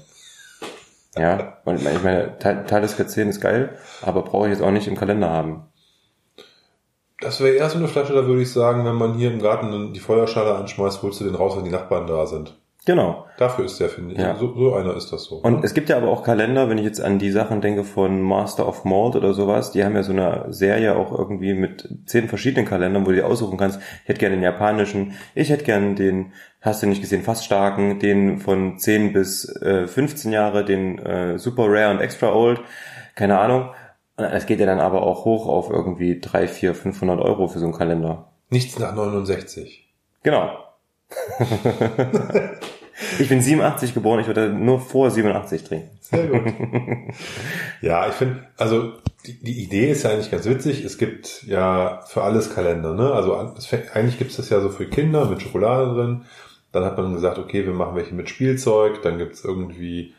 Ja, 1.19 1.57
und 1.65 1.75
ich 1.77 2.03
meine, 2.03 2.37
Ta- 2.39 2.63
Talisker 2.63 3.07
10 3.07 3.29
ist 3.29 3.41
geil, 3.41 3.77
aber 4.01 4.21
brauche 4.23 4.47
ich 4.47 4.53
jetzt 4.53 4.61
auch 4.63 4.71
nicht 4.71 4.87
im 4.87 4.95
Kalender 4.97 5.29
haben. 5.29 5.63
Das 7.21 7.41
wäre 7.41 7.55
eher 7.55 7.69
so 7.69 7.77
eine 7.77 7.87
Flasche, 7.89 8.13
da 8.13 8.25
würde 8.25 8.41
ich 8.41 8.51
sagen, 8.51 8.85
wenn 8.85 8.95
man 8.95 9.15
hier 9.15 9.31
im 9.31 9.41
Garten 9.41 9.91
die 9.93 9.99
Feuerschale 9.99 10.55
anschmeißt, 10.55 11.01
holst 11.03 11.19
du 11.19 11.25
den 11.25 11.35
raus, 11.35 11.57
wenn 11.57 11.65
die 11.65 11.69
Nachbarn 11.71 12.07
da 12.07 12.25
sind. 12.25 12.55
Genau. 12.85 13.25
Dafür 13.37 13.65
ist 13.65 13.77
der, 13.79 13.89
finde 13.89 14.13
ich. 14.13 14.19
Ja. 14.19 14.35
So, 14.37 14.55
so 14.55 14.73
einer 14.73 14.95
ist 14.95 15.11
das 15.11 15.25
so. 15.25 15.35
Und 15.35 15.65
es 15.65 15.73
gibt 15.73 15.89
ja 15.89 15.97
aber 15.97 16.07
auch 16.07 16.23
Kalender, 16.23 16.69
wenn 16.69 16.77
ich 16.77 16.85
jetzt 16.85 17.01
an 17.01 17.19
die 17.19 17.29
Sachen 17.29 17.59
denke 17.59 17.83
von 17.83 18.21
Master 18.21 18.65
of 18.67 18.85
Malt 18.85 19.17
oder 19.17 19.33
sowas, 19.33 19.71
die 19.71 19.83
haben 19.83 19.95
ja 19.95 20.01
so 20.03 20.13
eine 20.13 20.45
Serie 20.49 20.95
auch 20.95 21.11
irgendwie 21.11 21.53
mit 21.53 21.87
zehn 22.05 22.29
verschiedenen 22.29 22.65
Kalendern, 22.65 23.05
wo 23.05 23.09
du 23.09 23.17
dir 23.17 23.27
aussuchen 23.27 23.57
kannst, 23.57 23.79
ich 24.03 24.09
hätte 24.09 24.19
gerne 24.19 24.37
den 24.37 24.43
japanischen, 24.43 25.13
ich 25.35 25.49
hätte 25.49 25.65
gerne 25.65 25.95
den, 25.95 26.31
hast 26.61 26.83
du 26.83 26.87
nicht 26.87 27.01
gesehen, 27.01 27.23
fast 27.23 27.45
starken, 27.45 27.99
den 27.99 28.39
von 28.39 28.77
10 28.77 29.13
bis 29.13 29.45
äh, 29.61 29.87
15 29.87 30.31
Jahre, 30.31 30.65
den 30.65 30.99
äh, 30.99 31.39
Super 31.39 31.65
Rare 31.67 31.91
und 31.91 32.01
Extra 32.01 32.33
Old, 32.33 32.61
keine 33.15 33.39
Ahnung. 33.39 33.69
Das 34.17 34.45
geht 34.45 34.59
ja 34.59 34.65
dann 34.65 34.81
aber 34.81 35.03
auch 35.03 35.23
hoch 35.23 35.47
auf 35.47 35.69
irgendwie 35.69 36.19
3, 36.19 36.47
4, 36.49 36.75
500 36.75 37.19
Euro 37.21 37.47
für 37.47 37.59
so 37.59 37.65
einen 37.65 37.73
Kalender. 37.73 38.31
Nichts 38.49 38.77
nach 38.77 38.93
69. 38.93 39.87
Genau. 40.23 40.49
ich 43.19 43.29
bin 43.29 43.41
87 43.41 43.93
geboren, 43.93 44.19
ich 44.19 44.27
würde 44.27 44.49
nur 44.49 44.79
vor 44.79 45.09
87 45.09 45.63
trinken. 45.63 45.89
Sehr 46.01 46.27
gut. 46.27 46.41
ja, 47.81 48.07
ich 48.09 48.13
finde, 48.15 48.47
also 48.57 48.93
die, 49.25 49.39
die 49.41 49.63
Idee 49.63 49.91
ist 49.91 50.03
ja 50.03 50.09
eigentlich 50.11 50.31
ganz 50.31 50.45
witzig. 50.45 50.83
Es 50.83 50.97
gibt 50.97 51.43
ja 51.43 52.01
für 52.07 52.23
alles 52.23 52.53
Kalender, 52.53 52.93
ne? 52.93 53.11
Also 53.11 53.53
fängt- 53.59 53.95
eigentlich 53.95 54.17
gibt 54.17 54.31
es 54.31 54.37
das 54.37 54.49
ja 54.49 54.59
so 54.59 54.69
für 54.69 54.85
Kinder 54.87 55.25
mit 55.25 55.41
Schokolade 55.41 55.93
drin. 55.93 56.25
Dann 56.71 56.85
hat 56.85 56.97
man 56.97 57.13
gesagt, 57.13 57.37
okay, 57.39 57.65
wir 57.65 57.73
machen 57.73 57.95
welche 57.95 58.13
mit 58.13 58.29
Spielzeug. 58.29 59.01
Dann 59.01 59.17
gibt's 59.17 59.43
irgendwie 59.43 60.13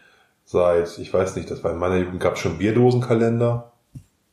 seit, 0.44 0.98
ich 0.98 1.12
weiß 1.14 1.36
nicht, 1.36 1.50
das 1.50 1.62
war 1.62 1.72
in 1.72 1.78
meiner 1.78 1.98
Jugend 1.98 2.20
gab 2.20 2.34
es 2.34 2.40
schon 2.40 2.58
Bierdosenkalender. 2.58 3.72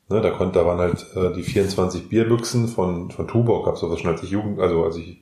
Ne, 0.10 0.22
da 0.22 0.30
konnte, 0.32 0.60
da 0.60 0.66
waren 0.66 0.80
halt 0.80 1.06
äh, 1.16 1.34
die 1.34 1.44
24 1.44 2.08
Bierbüchsen 2.08 2.70
von, 2.70 3.12
von 3.12 3.28
Tuborg, 3.28 3.66
gab's 3.66 3.82
sowas 3.82 4.00
schon 4.00 4.10
als 4.12 4.24
ich 4.24 4.32
Jugend, 4.32 4.58
also 4.60 4.86
als 4.86 4.96
ich 4.96 5.22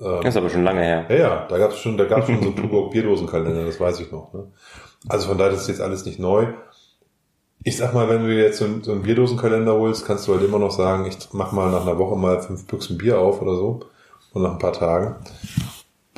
ähm, 0.00 0.20
Das 0.22 0.34
ist 0.34 0.36
aber 0.38 0.48
schon 0.48 0.64
lange 0.64 0.80
her. 0.80 1.04
ja, 1.10 1.16
ja, 1.16 1.46
da 1.46 1.58
gab's 1.58 1.78
schon, 1.78 1.98
da 1.98 2.06
gab's 2.06 2.26
schon 2.26 2.42
so 2.42 2.50
Tuborg 2.50 2.92
Bierdosenkalender, 2.92 3.66
das 3.66 3.78
weiß 3.78 4.00
ich 4.00 4.10
noch. 4.10 4.32
Ne? 4.32 4.46
Also 5.08 5.28
von 5.28 5.38
daher 5.38 5.52
ist 5.52 5.68
jetzt 5.68 5.82
alles 5.82 6.06
nicht 6.06 6.18
neu. 6.18 6.46
Ich 7.62 7.76
sag 7.76 7.92
mal, 7.92 8.08
wenn 8.08 8.24
du 8.24 8.34
jetzt 8.34 8.58
so 8.58 8.64
einen, 8.64 8.82
so 8.82 8.92
einen 8.92 9.02
Bierdosenkalender 9.02 9.74
holst, 9.74 10.06
kannst 10.06 10.26
du 10.26 10.32
halt 10.32 10.42
immer 10.42 10.58
noch 10.58 10.70
sagen, 10.70 11.04
ich 11.04 11.18
mach 11.32 11.52
mal 11.52 11.70
nach 11.70 11.82
einer 11.82 11.98
Woche 11.98 12.16
mal 12.16 12.40
fünf 12.40 12.66
Büchsen 12.66 12.96
Bier 12.96 13.18
auf 13.18 13.42
oder 13.42 13.54
so. 13.54 13.80
Und 14.32 14.42
nach 14.42 14.52
ein 14.52 14.58
paar 14.58 14.72
Tagen. 14.72 15.16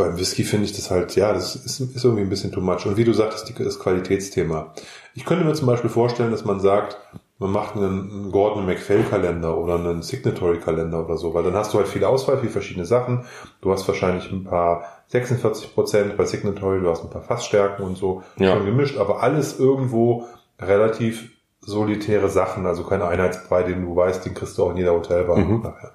Beim 0.03 0.19
Whisky 0.19 0.45
finde 0.45 0.65
ich 0.67 0.73
das 0.73 0.91
halt, 0.91 1.15
ja, 1.17 1.33
das 1.33 1.55
ist, 1.57 1.81
ist 1.81 2.05
irgendwie 2.05 2.23
ein 2.23 2.29
bisschen 2.29 2.53
too 2.53 2.61
much. 2.61 2.87
Und 2.87 2.97
wie 2.97 3.05
du 3.05 3.13
sagtest, 3.13 3.53
das 3.59 3.79
Qualitätsthema. 3.79 4.73
Ich 5.15 5.25
könnte 5.25 5.45
mir 5.45 5.55
zum 5.55 5.67
Beispiel 5.67 5.91
vorstellen, 5.91 6.31
dass 6.31 6.45
man 6.45 6.61
sagt, 6.61 6.97
man 7.39 7.51
macht 7.51 7.77
einen, 7.77 8.31
Gordon 8.31 8.67
MacPhail 8.67 9.03
Kalender 9.05 9.57
oder 9.59 9.75
einen 9.75 10.03
Signatory 10.03 10.59
Kalender 10.59 11.05
oder 11.05 11.17
so, 11.17 11.35
weil 11.35 11.43
dann 11.43 11.55
hast 11.55 11.73
du 11.75 11.79
halt 11.79 11.89
viel 11.89 12.05
Auswahl, 12.05 12.39
viel 12.39 12.51
verschiedene 12.51 12.87
Sachen. 12.87 13.25
Du 13.61 13.71
hast 13.73 13.87
wahrscheinlich 13.89 14.31
ein 14.31 14.45
paar 14.45 14.85
46 15.09 15.75
Prozent 15.75 16.17
bei 16.17 16.25
Signatory, 16.25 16.81
du 16.81 16.89
hast 16.89 17.03
ein 17.03 17.11
paar 17.11 17.23
Fassstärken 17.23 17.85
und 17.85 17.97
so 17.97 18.23
Ja. 18.39 18.55
schon 18.57 18.65
gemischt, 18.67 18.97
aber 18.99 19.23
alles 19.23 19.59
irgendwo 19.59 20.27
relativ 20.61 21.31
solitäre 21.61 22.29
Sachen, 22.29 22.67
also 22.67 22.83
keine 22.85 23.07
Einheitsbrei, 23.07 23.63
den 23.65 23.83
du 23.85 23.95
weißt, 23.95 24.25
den 24.25 24.35
kriegst 24.35 24.57
du 24.59 24.65
auch 24.65 24.71
in 24.71 24.79
jeder 24.79 24.93
Hotelbar 24.95 25.37
Mhm. 25.39 25.63
nachher. 25.63 25.93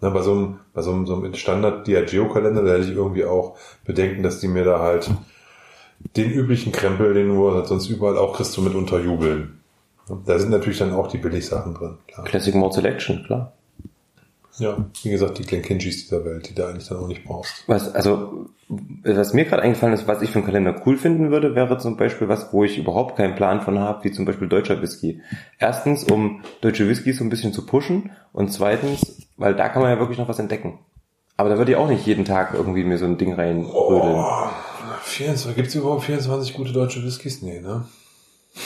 Na, 0.00 0.10
bei 0.10 0.22
so 0.22 0.32
einem, 0.32 0.58
bei 0.74 0.82
so 0.82 0.92
einem, 0.92 1.06
so 1.06 1.16
einem 1.16 1.34
Standard 1.34 1.86
Diageo-Kalender, 1.86 2.62
da 2.62 2.72
hätte 2.72 2.90
ich 2.90 2.96
irgendwie 2.96 3.24
auch 3.24 3.56
Bedenken, 3.84 4.22
dass 4.22 4.40
die 4.40 4.48
mir 4.48 4.64
da 4.64 4.80
halt 4.80 5.10
den 6.16 6.30
üblichen 6.30 6.72
Krempel, 6.72 7.14
den 7.14 7.28
du 7.28 7.52
halt 7.52 7.66
sonst 7.66 7.88
überall 7.88 8.18
auch 8.18 8.36
kriegst, 8.36 8.56
du 8.56 8.62
mit 8.62 8.74
unterjubeln. 8.74 9.60
Da 10.26 10.38
sind 10.38 10.50
natürlich 10.50 10.78
dann 10.78 10.92
auch 10.92 11.08
die 11.08 11.18
Billigsachen 11.18 11.74
drin. 11.74 11.98
Klar. 12.08 12.26
Classic 12.26 12.54
Malt 12.54 12.74
Selection, 12.74 13.24
klar. 13.24 13.53
Ja, 14.58 14.76
wie 15.02 15.10
gesagt, 15.10 15.38
die 15.38 15.42
Glenkinchis 15.44 16.04
dieser 16.04 16.24
Welt, 16.24 16.48
die 16.48 16.54
du 16.54 16.64
eigentlich 16.64 16.88
dann 16.88 16.98
auch 16.98 17.08
nicht 17.08 17.24
brauchst. 17.24 17.64
Was, 17.66 17.92
also, 17.92 18.46
was 18.68 19.32
mir 19.34 19.44
gerade 19.46 19.62
eingefallen 19.62 19.94
ist, 19.94 20.06
was 20.06 20.22
ich 20.22 20.30
für 20.30 20.38
einen 20.38 20.46
Kalender 20.46 20.80
cool 20.86 20.96
finden 20.96 21.32
würde, 21.32 21.56
wäre 21.56 21.78
zum 21.78 21.96
Beispiel 21.96 22.28
was, 22.28 22.52
wo 22.52 22.62
ich 22.62 22.78
überhaupt 22.78 23.16
keinen 23.16 23.34
Plan 23.34 23.62
von 23.62 23.80
habe, 23.80 24.04
wie 24.04 24.12
zum 24.12 24.24
Beispiel 24.24 24.48
deutscher 24.48 24.80
Whisky. 24.80 25.20
Erstens, 25.58 26.04
um 26.04 26.42
deutsche 26.60 26.88
Whiskys 26.88 27.18
so 27.18 27.24
ein 27.24 27.30
bisschen 27.30 27.52
zu 27.52 27.66
pushen 27.66 28.12
und 28.32 28.52
zweitens, 28.52 29.26
weil 29.36 29.56
da 29.56 29.68
kann 29.68 29.82
man 29.82 29.90
ja 29.90 29.98
wirklich 29.98 30.18
noch 30.18 30.28
was 30.28 30.38
entdecken. 30.38 30.78
Aber 31.36 31.48
da 31.48 31.58
würde 31.58 31.72
ich 31.72 31.76
auch 31.76 31.88
nicht 31.88 32.06
jeden 32.06 32.24
Tag 32.24 32.54
irgendwie 32.54 32.84
mir 32.84 32.98
so 32.98 33.06
ein 33.06 33.18
Ding 33.18 33.34
reinrödeln. 33.34 33.72
Oh, 33.74 34.48
24, 35.02 35.56
gibt's 35.56 35.74
überhaupt 35.74 36.04
24 36.04 36.54
gute 36.54 36.72
deutsche 36.72 37.02
Whiskys? 37.04 37.42
Nee, 37.42 37.60
ne? 37.60 37.86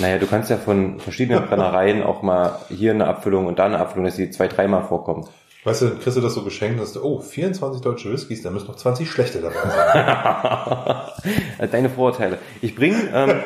Naja, 0.00 0.18
du 0.18 0.26
kannst 0.26 0.50
ja 0.50 0.58
von 0.58 1.00
verschiedenen 1.00 1.44
Brennereien 1.48 2.02
auch 2.02 2.20
mal 2.20 2.58
hier 2.68 2.92
eine 2.92 3.06
Abfüllung 3.06 3.46
und 3.46 3.58
da 3.58 3.64
eine 3.64 3.78
Abfüllung, 3.78 4.04
dass 4.04 4.16
die 4.16 4.30
zwei, 4.30 4.48
dreimal 4.48 4.84
vorkommt. 4.84 5.28
Weißt 5.64 5.82
du, 5.82 5.90
kriegst 5.96 6.16
du 6.16 6.20
das 6.20 6.34
so 6.34 6.44
geschenkt, 6.44 6.80
dass 6.80 6.92
du, 6.92 7.02
oh, 7.02 7.20
24 7.20 7.82
deutsche 7.82 8.12
Whiskys, 8.12 8.42
da 8.42 8.50
müssen 8.50 8.68
noch 8.68 8.76
20 8.76 9.10
schlechte 9.10 9.40
dabei 9.40 11.12
sein. 11.18 11.70
Deine 11.72 11.90
Vorurteile. 11.90 12.38
Ich 12.62 12.76
bringe 12.76 13.10
ähm, 13.12 13.42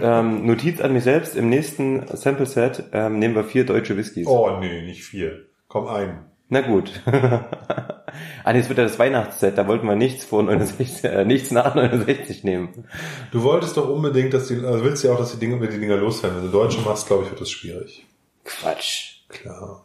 ähm, 0.00 0.46
Notiz 0.46 0.80
an 0.80 0.92
mich 0.92 1.02
selbst. 1.02 1.34
Im 1.34 1.48
nächsten 1.48 2.06
Sample-Set 2.06 2.84
ähm, 2.92 3.18
nehmen 3.18 3.34
wir 3.34 3.42
vier 3.44 3.66
deutsche 3.66 3.96
Whiskys. 3.96 4.26
oh, 4.26 4.58
nee, 4.60 4.82
nicht 4.82 5.04
vier. 5.04 5.46
Komm 5.66 5.88
ein. 5.88 6.26
Na 6.48 6.60
gut. 6.60 7.02
ah, 7.06 8.52
es 8.54 8.68
wird 8.68 8.78
ja 8.78 8.84
das 8.84 9.00
Weihnachtsset. 9.00 9.58
Da 9.58 9.66
wollten 9.66 9.88
wir 9.88 9.96
nichts 9.96 10.24
vor 10.24 10.44
69, 10.44 11.02
äh, 11.04 11.24
nichts 11.24 11.50
nach 11.50 11.74
69 11.74 12.44
nehmen. 12.44 12.86
Du 13.32 13.42
wolltest 13.42 13.76
doch 13.76 13.88
unbedingt, 13.88 14.32
dass 14.32 14.46
die, 14.46 14.64
also 14.64 14.84
willst 14.84 15.02
ja 15.02 15.12
auch, 15.12 15.18
dass 15.18 15.32
die 15.32 15.40
Dinge, 15.40 15.66
die 15.66 15.80
Dinger 15.80 15.96
loswerden. 15.96 16.38
Wenn 16.38 16.46
du 16.46 16.52
Deutsche 16.52 16.80
machst, 16.82 17.08
glaube 17.08 17.24
ich, 17.24 17.30
wird 17.30 17.40
das 17.40 17.50
schwierig. 17.50 18.06
Quatsch. 18.44 19.22
Klar. 19.28 19.84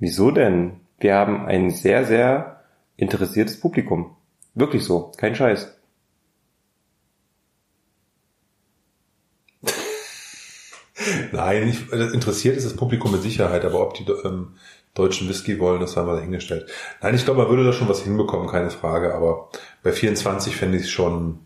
Wieso 0.00 0.32
denn? 0.32 0.80
Wir 1.00 1.16
haben 1.16 1.46
ein 1.46 1.70
sehr, 1.70 2.04
sehr 2.04 2.62
interessiertes 2.96 3.58
Publikum. 3.58 4.14
Wirklich 4.54 4.84
so. 4.84 5.10
Kein 5.16 5.34
Scheiß. 5.34 5.74
Nein, 11.32 11.68
ich, 11.68 11.88
das 11.88 12.12
interessiert 12.12 12.58
ist 12.58 12.66
das 12.66 12.76
Publikum 12.76 13.12
mit 13.12 13.22
Sicherheit, 13.22 13.64
aber 13.64 13.80
ob 13.80 13.94
die 13.94 14.04
ähm, 14.24 14.56
deutschen 14.92 15.26
Whisky 15.30 15.58
wollen, 15.58 15.80
das 15.80 15.96
haben 15.96 16.06
wir 16.06 16.16
dahingestellt. 16.16 16.70
Nein, 17.00 17.14
ich 17.14 17.24
glaube, 17.24 17.40
man 17.40 17.48
würde 17.48 17.64
da 17.64 17.72
schon 17.72 17.88
was 17.88 18.02
hinbekommen, 18.02 18.48
keine 18.48 18.70
Frage, 18.70 19.14
aber 19.14 19.48
bei 19.82 19.92
24 19.92 20.54
fände 20.54 20.76
ich 20.76 20.84
es 20.84 20.90
schon, 20.90 21.38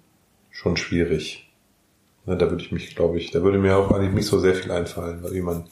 schon 0.50 0.76
schwierig. 0.76 1.52
Ne, 2.26 2.36
da 2.36 2.50
würde 2.50 2.64
ich 2.64 2.72
mich, 2.72 2.96
glaube 2.96 3.18
ich, 3.18 3.30
da 3.30 3.42
würde 3.42 3.58
mir 3.58 3.76
auch 3.76 3.92
eigentlich 3.92 4.14
nicht 4.14 4.26
so 4.26 4.40
sehr 4.40 4.54
viel 4.54 4.72
einfallen, 4.72 5.22
weil 5.22 5.32
wie 5.32 5.42
man 5.42 5.68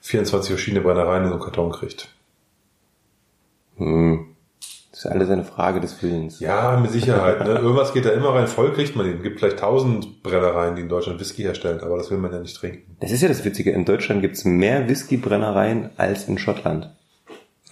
24 0.00 0.50
verschiedene 0.50 0.82
Brennereien 0.82 1.24
in 1.24 1.28
so 1.28 1.34
einen 1.34 1.44
Karton 1.44 1.70
kriegt. 1.70 2.08
Hm. 3.80 4.26
Das 4.90 5.04
ist 5.04 5.10
alles 5.10 5.30
eine 5.30 5.44
Frage 5.44 5.80
des 5.80 6.02
Willens. 6.02 6.40
Ja, 6.40 6.78
mit 6.78 6.90
Sicherheit. 6.90 7.40
Ne? 7.40 7.54
Irgendwas 7.54 7.94
geht 7.94 8.04
da 8.04 8.10
immer 8.10 8.34
rein. 8.34 8.46
Voll 8.48 8.72
kriegt 8.72 8.96
man 8.96 9.06
ihn. 9.06 9.16
Es 9.18 9.22
gibt 9.22 9.38
vielleicht 9.38 9.60
tausend 9.60 10.22
Brennereien, 10.22 10.76
die 10.76 10.82
in 10.82 10.88
Deutschland 10.88 11.18
Whisky 11.20 11.42
herstellen, 11.42 11.80
aber 11.80 11.96
das 11.96 12.10
will 12.10 12.18
man 12.18 12.32
ja 12.32 12.40
nicht 12.40 12.56
trinken. 12.56 12.96
Das 13.00 13.10
ist 13.10 13.22
ja 13.22 13.28
das 13.28 13.44
Witzige. 13.44 13.70
In 13.70 13.84
Deutschland 13.84 14.20
gibt's 14.20 14.44
mehr 14.44 14.88
Whisky-Brennereien 14.88 15.90
als 15.96 16.28
in 16.28 16.38
Schottland. 16.38 16.90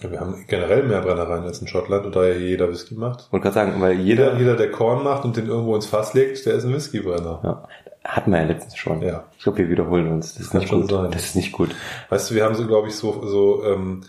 Ja, 0.01 0.09
wir 0.11 0.19
haben 0.21 0.45
generell 0.47 0.83
mehr 0.83 1.01
Brennereien 1.01 1.43
als 1.43 1.59
in 1.61 1.67
Schottland 1.67 2.05
und 2.05 2.15
da 2.15 2.25
ja 2.25 2.33
jeder 2.35 2.69
Whisky 2.69 2.95
macht. 2.95 3.31
Wollte 3.31 3.43
gerade 3.43 3.53
sagen, 3.53 3.81
weil 3.81 3.99
Jeder, 3.99 4.27
jeder, 4.29 4.37
jeder, 4.39 4.55
der 4.55 4.71
Korn 4.71 5.03
macht 5.03 5.25
und 5.25 5.35
den 5.37 5.45
irgendwo 5.45 5.75
ins 5.75 5.85
Fass 5.87 6.13
legt, 6.13 6.43
der 6.45 6.53
ist 6.55 6.63
ein 6.65 6.73
Whiskybrenner. 6.73 7.41
ja, 7.43 7.67
hatten 8.05 8.31
wir 8.31 8.39
ja 8.39 8.45
letztens 8.47 8.77
schon. 8.77 9.01
Ja. 9.01 9.25
Ich 9.37 9.43
glaube, 9.43 9.57
wir 9.59 9.69
wiederholen 9.69 10.07
uns. 10.09 10.33
Das 10.35 10.43
ist 10.43 10.51
kann 10.51 10.61
nicht 10.61 10.71
gut. 10.71 10.89
sein. 10.89 11.11
Das 11.11 11.25
ist 11.25 11.35
nicht 11.35 11.51
gut. 11.51 11.75
Weißt 12.09 12.31
du, 12.31 12.35
wir 12.35 12.45
haben 12.45 12.55
so, 12.55 12.65
glaube 12.65 12.87
ich, 12.87 12.95
so, 12.95 13.27
so 13.27 13.63
ähm, 13.65 14.01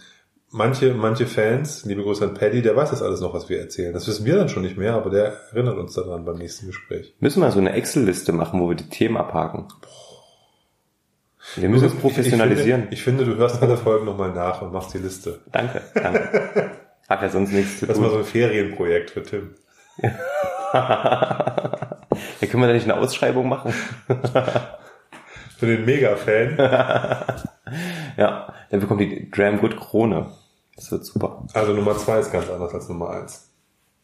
manche, 0.51 0.95
manche 0.95 1.27
Fans, 1.27 1.85
liebe 1.85 2.03
Grüße 2.03 2.25
an 2.25 2.35
Paddy, 2.35 2.63
der 2.63 2.77
weiß 2.77 2.91
das 2.91 3.03
alles 3.03 3.21
noch, 3.21 3.35
was 3.35 3.49
wir 3.49 3.61
erzählen. 3.61 3.93
Das 3.93 4.07
wissen 4.09 4.25
wir 4.25 4.37
dann 4.37 4.49
schon 4.49 4.63
nicht 4.63 4.77
mehr, 4.77 4.95
aber 4.95 5.11
der 5.11 5.33
erinnert 5.53 5.79
uns 5.79 5.95
daran 5.95 6.25
beim 6.25 6.37
nächsten 6.37 6.67
Gespräch. 6.67 7.15
Müssen 7.21 7.41
wir 7.43 7.51
so 7.51 7.59
eine 7.59 7.73
Excel-Liste 7.73 8.33
machen, 8.33 8.61
wo 8.61 8.69
wir 8.69 8.77
die 8.77 8.89
Themen 8.89 9.17
abhaken. 9.17 9.69
Wir 11.57 11.69
müssen 11.69 11.87
es 11.87 11.95
professionalisieren. 11.95 12.89
Ich 12.91 13.03
finde, 13.03 13.23
ich 13.23 13.29
finde, 13.29 13.37
du 13.37 13.37
hörst 13.37 13.63
alle 13.63 13.77
Folgen 13.77 14.05
nochmal 14.05 14.33
nach 14.33 14.63
und 14.63 14.73
machst 14.73 14.93
die 14.95 14.99
Liste. 14.99 15.41
danke, 15.51 15.83
danke. 15.95 16.71
Hat 17.09 17.23
ja 17.23 17.29
sonst 17.29 17.53
nichts 17.53 17.81
zu 17.81 17.87
Das 17.87 17.97
ist 17.97 18.01
mal 18.01 18.09
so 18.09 18.17
tun. 18.17 18.25
ein 18.25 18.29
Ferienprojekt 18.31 19.11
für 19.11 19.23
Tim. 19.25 19.55
ja, 20.73 21.99
können 22.41 22.63
wir 22.63 22.67
da 22.69 22.73
nicht 22.73 22.85
eine 22.85 22.97
Ausschreibung 22.99 23.49
machen? 23.49 23.73
Für 25.59 25.67
den 25.67 25.85
Mega-Fan. 25.85 26.57
Ja, 28.17 28.53
dann 28.71 28.81
bekommt 28.81 29.01
die 29.01 29.31
Graham 29.31 29.61
Good 29.61 29.79
Krone. 29.79 30.33
Das 30.77 30.91
wird 30.91 31.05
super. 31.05 31.47
Also 31.53 31.73
Nummer 31.73 31.97
zwei 31.97 32.19
ist 32.19 32.33
ganz 32.33 32.49
anders 32.49 32.73
als 32.73 32.89
Nummer 32.89 33.11
eins. 33.11 33.51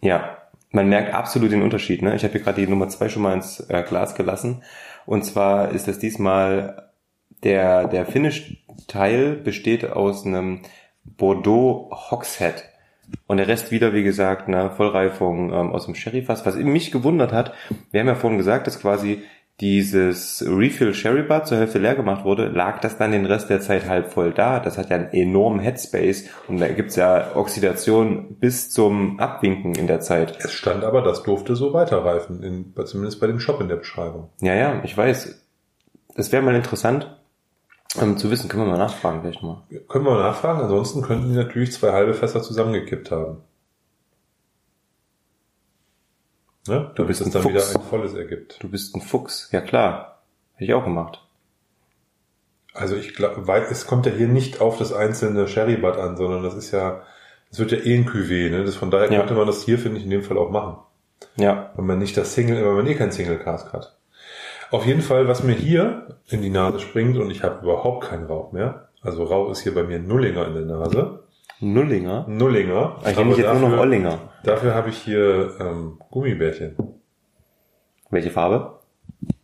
Ja, 0.00 0.38
man 0.70 0.88
merkt 0.88 1.14
absolut 1.14 1.52
den 1.52 1.62
Unterschied. 1.62 2.02
Ne? 2.02 2.14
Ich 2.14 2.22
habe 2.22 2.32
hier 2.32 2.42
gerade 2.42 2.60
die 2.60 2.70
Nummer 2.70 2.88
zwei 2.88 3.08
schon 3.08 3.22
mal 3.22 3.34
ins 3.34 3.60
äh, 3.60 3.82
Glas 3.82 4.14
gelassen. 4.14 4.62
Und 5.06 5.24
zwar 5.24 5.70
ist 5.70 5.88
das 5.88 5.98
diesmal 5.98 6.90
der, 7.42 7.88
der 7.88 8.06
Finish-Teil 8.06 9.36
besteht 9.36 9.90
aus 9.90 10.26
einem 10.26 10.62
Bordeaux 11.04 11.90
Hogshead. 12.10 12.64
Und 13.26 13.36
der 13.36 13.48
Rest 13.48 13.70
wieder, 13.70 13.92
wie 13.92 14.02
gesagt, 14.02 14.48
eine 14.48 14.70
Vollreifung 14.70 15.52
ähm, 15.52 15.72
aus 15.72 15.86
dem 15.86 15.94
Sherryfass. 15.94 16.44
Was 16.44 16.56
mich 16.56 16.90
gewundert 16.90 17.32
hat, 17.32 17.54
wir 17.90 18.00
haben 18.00 18.08
ja 18.08 18.16
vorhin 18.16 18.38
gesagt, 18.38 18.66
dass 18.66 18.80
quasi 18.80 19.22
dieses 19.60 20.44
Refill 20.46 20.92
Sherry 20.92 21.22
Bar 21.22 21.44
zur 21.44 21.58
Hälfte 21.58 21.78
leer 21.78 21.94
gemacht 21.94 22.24
wurde, 22.24 22.48
lag 22.48 22.80
das 22.80 22.98
dann 22.98 23.12
den 23.12 23.24
Rest 23.24 23.48
der 23.48 23.60
Zeit 23.60 23.88
halb 23.88 24.12
voll 24.12 24.32
da. 24.32 24.60
Das 24.60 24.76
hat 24.76 24.90
ja 24.90 24.96
einen 24.96 25.12
enormen 25.12 25.60
Headspace 25.60 26.28
und 26.46 26.60
da 26.60 26.68
gibt's 26.68 26.96
ja 26.96 27.34
Oxidation 27.34 28.36
bis 28.38 28.70
zum 28.70 29.18
Abwinken 29.18 29.74
in 29.74 29.86
der 29.86 30.00
Zeit. 30.00 30.36
Es 30.44 30.52
stand 30.52 30.84
aber, 30.84 31.00
das 31.00 31.22
durfte 31.22 31.56
so 31.56 31.72
weiterreifen, 31.72 32.42
in, 32.42 32.74
zumindest 32.84 33.18
bei 33.18 33.26
dem 33.26 33.40
Shop 33.40 33.60
in 33.60 33.68
der 33.68 33.76
Beschreibung. 33.76 34.28
Ja, 34.40 34.54
ja, 34.54 34.82
ich 34.84 34.96
weiß. 34.96 35.42
Das 36.14 36.32
wäre 36.32 36.42
mal 36.42 36.54
interessant 36.54 37.16
ähm, 38.00 38.18
zu 38.18 38.30
wissen. 38.30 38.48
Können 38.48 38.64
wir 38.64 38.72
mal 38.72 38.78
nachfragen 38.78 39.20
vielleicht 39.22 39.42
mal. 39.42 39.62
Können 39.88 40.04
wir 40.04 40.12
mal 40.12 40.22
nachfragen, 40.22 40.60
ansonsten 40.60 41.02
könnten 41.02 41.30
die 41.30 41.36
natürlich 41.36 41.72
zwei 41.72 41.92
halbe 41.92 42.14
Fässer 42.14 42.42
zusammengekippt 42.42 43.10
haben. 43.10 43.38
Ne? 46.68 46.90
Damit 46.94 47.08
bist 47.08 47.20
es 47.20 47.26
ein 47.28 47.32
dann 47.32 47.42
Fuchs. 47.42 47.54
wieder 47.72 47.80
ein 47.80 47.86
volles 47.88 48.14
ergibt. 48.14 48.58
Du 48.62 48.68
bist 48.68 48.94
ein 48.94 49.00
Fuchs. 49.00 49.48
Ja 49.52 49.60
klar. 49.60 50.22
Hätte 50.54 50.64
ich 50.64 50.74
auch 50.74 50.84
gemacht. 50.84 51.22
Also 52.74 52.94
ich 52.96 53.14
glaube, 53.14 53.46
weil 53.46 53.62
es 53.62 53.86
kommt 53.86 54.06
ja 54.06 54.12
hier 54.12 54.28
nicht 54.28 54.60
auf 54.60 54.78
das 54.78 54.92
einzelne 54.92 55.48
Sherrybad 55.48 55.96
an, 55.98 56.16
sondern 56.16 56.42
das 56.42 56.54
ist 56.54 56.70
ja, 56.72 57.02
das 57.50 57.58
wird 57.58 57.72
ja 57.72 57.78
eh 57.78 57.94
ein 57.96 58.06
Cuvée, 58.08 58.50
ne? 58.50 58.64
Das, 58.64 58.76
von 58.76 58.90
daher 58.90 59.10
Ja. 59.10 59.18
könnte 59.20 59.34
man 59.34 59.46
das 59.46 59.62
hier, 59.62 59.78
finde 59.78 59.98
ich, 59.98 60.04
in 60.04 60.10
dem 60.10 60.22
Fall 60.22 60.36
auch 60.36 60.50
machen. 60.50 60.76
Ja. 61.36 61.70
Wenn 61.76 61.86
man 61.86 61.98
nicht 61.98 62.16
das 62.16 62.34
Single, 62.34 62.64
wenn 62.64 62.74
man 62.76 62.86
eh 62.86 62.94
kein 62.94 63.12
Single 63.12 63.38
Cask 63.38 63.72
hat. 63.72 63.96
Auf 64.70 64.84
jeden 64.84 65.00
Fall, 65.00 65.28
was 65.28 65.42
mir 65.42 65.54
hier 65.54 66.18
in 66.28 66.42
die 66.42 66.50
Nase 66.50 66.80
springt 66.80 67.16
und 67.16 67.30
ich 67.30 67.42
habe 67.42 67.62
überhaupt 67.62 68.04
keinen 68.08 68.26
Rauch 68.26 68.52
mehr. 68.52 68.88
Also 69.00 69.24
Rauch 69.24 69.50
ist 69.52 69.60
hier 69.60 69.74
bei 69.74 69.84
mir 69.84 69.98
Nullinger 70.00 70.46
in 70.48 70.54
der 70.54 70.64
Nase. 70.64 71.22
Nullinger. 71.60 72.26
Nullinger. 72.28 72.98
Ich 73.06 73.16
nenne 73.16 73.30
mich 73.30 73.38
jetzt 73.38 73.60
nur 73.60 73.70
noch 73.70 73.78
Ollinger. 73.78 74.18
Dafür 74.44 74.74
habe 74.74 74.90
ich 74.90 74.98
hier 74.98 75.56
ähm, 75.58 75.98
Gummibärchen. 76.10 76.76
Welche 78.10 78.30
Farbe? 78.30 78.80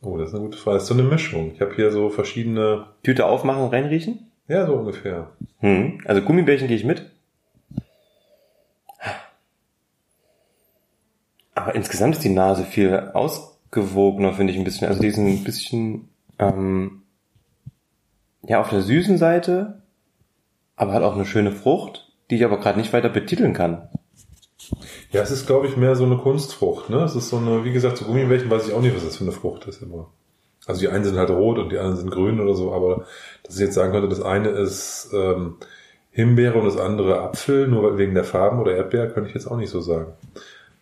Oh, 0.02 0.18
das 0.18 0.28
ist 0.28 0.34
eine 0.34 0.44
gute 0.44 0.58
Frage. 0.58 0.76
Das 0.76 0.82
ist 0.84 0.88
so 0.88 0.94
eine 0.94 1.04
Mischung. 1.04 1.52
Ich 1.54 1.60
habe 1.60 1.74
hier 1.74 1.90
so 1.90 2.10
verschiedene, 2.10 2.86
Tüte 3.02 3.26
aufmachen, 3.26 3.68
reinriechen? 3.68 4.30
ja, 4.48 4.66
so 4.66 4.74
ungefähr. 4.74 5.30
Hm. 5.60 6.00
Also 6.04 6.20
Gummibärchen 6.22 6.68
gehe 6.68 6.76
ich 6.76 6.84
mit. 6.84 7.10
Aber 11.54 11.74
insgesamt 11.74 12.16
ist 12.16 12.24
die 12.24 12.28
Nase 12.28 12.64
viel 12.64 13.10
ausgewogener, 13.14 14.34
finde 14.34 14.52
ich 14.52 14.58
ein 14.58 14.64
bisschen. 14.64 14.88
Also 14.88 15.00
die 15.00 15.06
ist 15.06 15.16
ein 15.16 15.44
bisschen 15.44 16.08
ähm, 16.38 17.02
ja 18.42 18.60
auf 18.60 18.70
der 18.70 18.82
süßen 18.82 19.16
Seite, 19.16 19.81
aber 20.76 20.92
hat 20.92 21.02
auch 21.02 21.14
eine 21.14 21.26
schöne 21.26 21.52
Frucht, 21.52 22.12
die 22.30 22.36
ich 22.36 22.44
aber 22.44 22.58
gerade 22.58 22.78
nicht 22.78 22.92
weiter 22.92 23.08
betiteln 23.08 23.52
kann. 23.52 23.88
Ja, 25.10 25.22
es 25.22 25.30
ist, 25.30 25.46
glaube 25.46 25.66
ich, 25.66 25.76
mehr 25.76 25.96
so 25.96 26.04
eine 26.04 26.16
Kunstfrucht. 26.16 26.88
Ne? 26.88 26.98
Es 26.98 27.14
ist 27.14 27.28
so 27.28 27.36
eine, 27.36 27.64
wie 27.64 27.72
gesagt, 27.72 27.98
so 27.98 28.04
Gummibärchen 28.06 28.50
weiß 28.50 28.68
ich 28.68 28.74
auch 28.74 28.80
nicht, 28.80 28.94
was 28.94 29.04
das 29.04 29.16
für 29.16 29.24
eine 29.24 29.32
Frucht 29.32 29.66
ist 29.66 29.82
immer. 29.82 30.08
Also 30.66 30.80
die 30.80 30.88
einen 30.88 31.04
sind 31.04 31.16
halt 31.16 31.30
rot 31.30 31.58
und 31.58 31.70
die 31.72 31.78
anderen 31.78 31.96
sind 31.96 32.10
grün 32.10 32.40
oder 32.40 32.54
so, 32.54 32.72
aber 32.72 33.04
dass 33.42 33.56
ich 33.56 33.62
jetzt 33.62 33.74
sagen 33.74 33.92
könnte, 33.92 34.08
das 34.08 34.22
eine 34.22 34.48
ist 34.48 35.10
ähm, 35.12 35.56
Himbeere 36.12 36.58
und 36.58 36.66
das 36.66 36.76
andere 36.76 37.20
Apfel, 37.20 37.66
nur 37.66 37.98
wegen 37.98 38.14
der 38.14 38.24
Farben 38.24 38.60
oder 38.60 38.76
Erdbeer, 38.76 39.08
könnte 39.08 39.28
ich 39.28 39.34
jetzt 39.34 39.48
auch 39.48 39.56
nicht 39.56 39.70
so 39.70 39.80
sagen. 39.80 40.12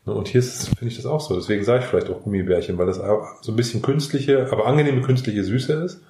Ne, 0.05 0.12
Und 0.12 0.29
hier 0.29 0.42
finde 0.42 0.87
ich 0.87 0.96
das 0.96 1.07
auch 1.07 1.20
so. 1.20 1.35
Deswegen 1.35 1.64
sage 1.64 1.81
ich 1.81 1.87
vielleicht 1.87 2.11
auch 2.11 2.22
Gummibärchen, 2.22 2.79
weil 2.79 2.87
das 2.87 3.00
so 3.40 3.53
ein 3.53 3.57
bisschen 3.57 3.81
künstliche, 3.81 4.48
aber 4.50 4.66
angenehme 4.66 5.00
künstliche 5.00 5.44
Süße 5.44 5.72
ist 5.72 6.03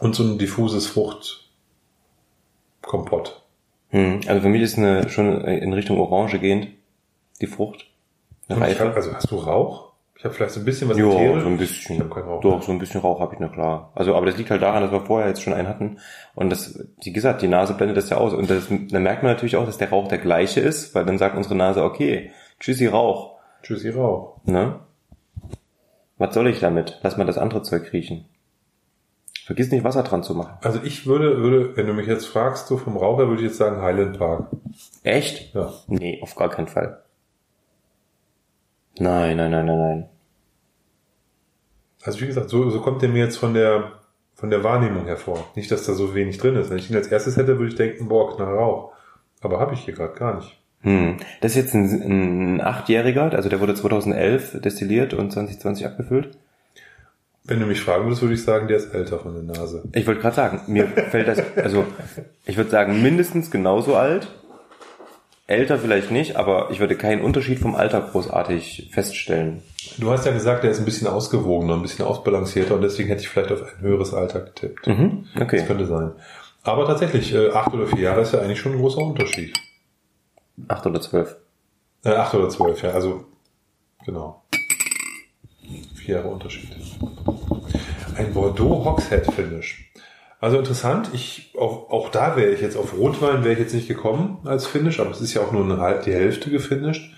und 0.00 0.14
so 0.14 0.22
ein 0.22 0.38
diffuses 0.38 0.86
Fruchtkompott. 2.86 3.42
Hm. 3.90 4.20
Also 4.26 4.40
für 4.40 4.48
mich 4.48 4.62
ist 4.62 4.78
eine 4.78 5.08
schon 5.08 5.40
in 5.42 5.72
Richtung 5.72 5.98
Orange 5.98 6.38
gehend 6.38 6.68
die 7.40 7.46
Frucht. 7.46 7.86
Eine 8.48 8.58
ich 8.70 8.78
Reife. 8.80 8.88
hab, 8.88 8.96
also 8.96 9.12
hast 9.14 9.30
du 9.30 9.36
Rauch? 9.36 9.92
Ich 10.18 10.24
habe 10.24 10.32
vielleicht 10.32 10.52
so 10.54 10.60
ein 10.60 10.64
bisschen 10.64 10.88
was 10.88 10.96
Ja, 10.96 11.04
ätherisch. 11.10 11.42
so 11.42 11.48
ein 11.48 11.54
Ich 11.54 11.58
bisschen. 11.60 11.98
habe 12.00 12.08
keinen 12.08 12.24
Rauch. 12.28 12.40
Doch, 12.40 12.62
so 12.62 12.72
ein 12.72 12.78
bisschen 12.78 13.00
Rauch 13.02 13.20
habe 13.20 13.34
ich, 13.34 13.40
na 13.40 13.48
klar. 13.48 13.92
Also, 13.94 14.14
aber 14.14 14.24
das 14.26 14.38
liegt 14.38 14.50
halt 14.50 14.62
daran, 14.62 14.82
dass 14.82 14.90
wir 14.90 15.02
vorher 15.02 15.28
jetzt 15.28 15.42
schon 15.42 15.52
einen 15.52 15.68
hatten. 15.68 15.98
Und 16.34 16.50
das, 16.50 16.82
wie 17.02 17.12
gesagt, 17.12 17.42
die 17.42 17.48
Nase 17.48 17.74
blendet 17.74 17.98
das 17.98 18.08
ja 18.08 18.16
aus. 18.16 18.32
Und 18.32 18.48
das, 18.48 18.68
dann 18.68 19.02
merkt 19.02 19.22
man 19.22 19.32
natürlich 19.32 19.56
auch, 19.56 19.66
dass 19.66 19.76
der 19.78 19.90
Rauch 19.90 20.08
der 20.08 20.18
gleiche 20.18 20.60
ist, 20.60 20.94
weil 20.94 21.04
dann 21.04 21.18
sagt 21.18 21.36
unsere 21.36 21.54
Nase, 21.54 21.84
okay, 21.84 22.30
tschüssi 22.60 22.86
Rauch. 22.86 23.34
Tschüssi 23.62 23.90
Rauch. 23.90 24.38
Ne? 24.44 24.80
Was 26.18 26.32
soll 26.34 26.48
ich 26.48 26.60
damit? 26.60 26.98
Lass 27.02 27.18
mal 27.18 27.26
das 27.26 27.36
andere 27.36 27.62
Zeug 27.62 27.92
riechen. 27.92 28.24
Vergiss 29.46 29.70
nicht, 29.70 29.84
Wasser 29.84 30.02
dran 30.02 30.24
zu 30.24 30.34
machen. 30.34 30.58
Also 30.60 30.80
ich 30.82 31.06
würde, 31.06 31.40
würde, 31.40 31.76
wenn 31.76 31.86
du 31.86 31.92
mich 31.92 32.08
jetzt 32.08 32.26
fragst, 32.26 32.66
so 32.66 32.78
vom 32.78 32.96
Rauch 32.96 33.18
her, 33.18 33.28
würde 33.28 33.42
ich 33.42 33.48
jetzt 33.48 33.58
sagen 33.58 33.80
Highland 33.80 34.18
Park. 34.18 34.48
Echt? 35.04 35.54
Ja. 35.54 35.72
Nee, 35.86 36.18
auf 36.20 36.34
gar 36.34 36.50
keinen 36.50 36.66
Fall. 36.66 37.04
Nein, 38.98 39.36
nein, 39.36 39.52
nein, 39.52 39.66
nein, 39.66 39.78
nein. 39.78 40.08
Also 42.02 42.20
wie 42.22 42.26
gesagt, 42.26 42.50
so, 42.50 42.70
so 42.70 42.80
kommt 42.80 43.02
der 43.02 43.08
mir 43.08 43.22
jetzt 43.22 43.36
von 43.36 43.54
der, 43.54 43.92
von 44.34 44.50
der 44.50 44.64
Wahrnehmung 44.64 45.04
hervor. 45.06 45.46
Nicht, 45.54 45.70
dass 45.70 45.86
da 45.86 45.92
so 45.92 46.12
wenig 46.12 46.38
drin 46.38 46.56
ist. 46.56 46.70
Wenn 46.70 46.78
ich 46.78 46.90
ihn 46.90 46.96
als 46.96 47.06
erstes 47.06 47.36
hätte, 47.36 47.56
würde 47.60 47.68
ich 47.68 47.76
denken, 47.76 48.08
boah, 48.08 48.34
Knall 48.34 48.52
Rauch. 48.52 48.94
Aber 49.42 49.60
habe 49.60 49.74
ich 49.74 49.84
hier 49.84 49.94
gerade 49.94 50.14
gar 50.14 50.34
nicht. 50.34 50.60
Hm. 50.80 51.18
Das 51.40 51.52
ist 51.52 51.56
jetzt 51.56 51.74
ein, 51.74 52.56
ein 52.56 52.60
Achtjähriger, 52.60 53.32
also 53.32 53.48
der 53.48 53.60
wurde 53.60 53.76
2011 53.76 54.60
destilliert 54.60 55.14
und 55.14 55.30
2020 55.30 55.86
abgefüllt. 55.86 56.36
Wenn 57.46 57.60
du 57.60 57.66
mich 57.66 57.80
fragen 57.80 58.04
würdest, 58.04 58.22
würde 58.22 58.34
ich 58.34 58.42
sagen, 58.42 58.66
der 58.66 58.78
ist 58.78 58.92
älter 58.92 59.18
von 59.18 59.34
der 59.34 59.42
Nase. 59.42 59.82
Ich 59.92 60.06
wollte 60.06 60.20
gerade 60.20 60.34
sagen, 60.34 60.60
mir 60.66 60.88
fällt 60.88 61.28
das, 61.28 61.40
also 61.56 61.84
ich 62.44 62.56
würde 62.56 62.70
sagen, 62.70 63.02
mindestens 63.02 63.50
genauso 63.50 63.96
alt. 63.96 64.28
Älter 65.48 65.78
vielleicht 65.78 66.10
nicht, 66.10 66.34
aber 66.34 66.70
ich 66.72 66.80
würde 66.80 66.96
keinen 66.96 67.22
Unterschied 67.22 67.60
vom 67.60 67.76
Alter 67.76 68.00
großartig 68.00 68.90
feststellen. 68.92 69.62
Du 69.96 70.10
hast 70.10 70.26
ja 70.26 70.32
gesagt, 70.32 70.64
der 70.64 70.72
ist 70.72 70.80
ein 70.80 70.84
bisschen 70.84 71.06
ausgewogener, 71.06 71.74
ein 71.74 71.82
bisschen 71.82 72.04
ausbalancierter 72.04 72.74
und 72.74 72.82
deswegen 72.82 73.08
hätte 73.08 73.20
ich 73.20 73.28
vielleicht 73.28 73.52
auf 73.52 73.62
ein 73.62 73.80
höheres 73.80 74.12
Alter 74.12 74.40
getippt. 74.40 74.88
Mhm, 74.88 75.28
okay. 75.40 75.58
Das 75.58 75.66
könnte 75.68 75.86
sein. 75.86 76.10
Aber 76.64 76.84
tatsächlich, 76.84 77.32
äh, 77.32 77.50
acht 77.50 77.72
oder 77.72 77.86
vier 77.86 78.00
Jahre 78.00 78.22
ist 78.22 78.32
ja 78.32 78.40
eigentlich 78.40 78.58
schon 78.58 78.72
ein 78.72 78.78
großer 78.78 78.98
Unterschied. 78.98 79.56
Acht 80.66 80.84
oder 80.84 81.00
zwölf. 81.00 81.36
Äh, 82.04 82.10
acht 82.10 82.34
oder 82.34 82.48
zwölf, 82.48 82.82
ja, 82.82 82.90
also 82.90 83.24
genau. 84.04 84.42
Vier 86.06 86.18
Jahre 86.18 86.28
Unterschied. 86.28 86.68
Ein 88.16 88.32
Bordeaux 88.32 88.84
Hogshead 88.84 89.26
Finish. 89.26 89.90
Also 90.40 90.56
interessant, 90.56 91.10
ich, 91.12 91.52
auch, 91.58 91.90
auch 91.90 92.10
da 92.10 92.36
wäre 92.36 92.52
ich 92.52 92.60
jetzt 92.60 92.76
auf 92.76 92.96
Rotwein 92.96 93.42
wäre 93.42 93.54
ich 93.54 93.58
jetzt 93.58 93.74
nicht 93.74 93.88
gekommen 93.88 94.38
als 94.44 94.68
Finish, 94.68 95.00
aber 95.00 95.10
es 95.10 95.20
ist 95.20 95.34
ja 95.34 95.40
auch 95.42 95.50
nur 95.50 95.64
eine, 95.64 96.00
die 96.06 96.12
Hälfte 96.12 96.48
gefinisht. 96.48 97.12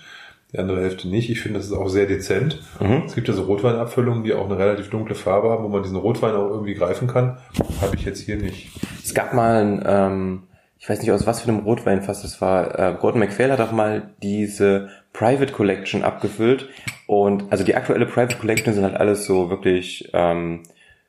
die 0.51 0.57
andere 0.57 0.81
Hälfte 0.81 1.07
nicht. 1.07 1.29
Ich 1.29 1.39
finde, 1.39 1.59
das 1.59 1.67
ist 1.67 1.73
auch 1.73 1.87
sehr 1.87 2.07
dezent. 2.07 2.63
Mhm. 2.79 3.03
Es 3.05 3.13
gibt 3.13 3.27
ja 3.27 3.35
so 3.35 3.43
Rotweinabfüllungen, 3.43 4.23
die 4.23 4.33
auch 4.33 4.45
eine 4.45 4.57
relativ 4.57 4.89
dunkle 4.89 5.13
Farbe 5.13 5.51
haben, 5.51 5.63
wo 5.63 5.67
man 5.67 5.83
diesen 5.83 5.97
Rotwein 5.97 6.33
auch 6.33 6.49
irgendwie 6.49 6.73
greifen 6.73 7.07
kann. 7.07 7.37
Habe 7.81 7.95
ich 7.95 8.05
jetzt 8.05 8.21
hier 8.21 8.37
nicht. 8.37 8.71
Es 9.03 9.13
gab 9.13 9.35
mal 9.35 9.61
ein, 9.61 9.83
ähm, 9.85 10.43
ich 10.79 10.89
weiß 10.89 11.01
nicht 11.01 11.11
aus 11.11 11.27
was 11.27 11.41
für 11.41 11.49
einem 11.49 11.59
Rotweinfass 11.59 12.21
das 12.21 12.39
war. 12.41 12.79
Äh, 12.79 12.95
Gordon 12.99 13.19
MacPhail 13.19 13.51
hat 13.51 13.59
auch 13.59 13.73
mal 13.73 14.13
diese 14.23 14.89
Private 15.11 15.51
Collection 15.51 16.03
abgefüllt. 16.03 16.69
Und 17.05 17.51
also 17.51 17.65
die 17.65 17.75
aktuelle 17.75 18.05
Private 18.05 18.37
Collection 18.37 18.73
sind 18.73 18.83
halt 18.83 18.95
alles 18.95 19.25
so 19.25 19.49
wirklich 19.49 20.09
ähm, 20.13 20.63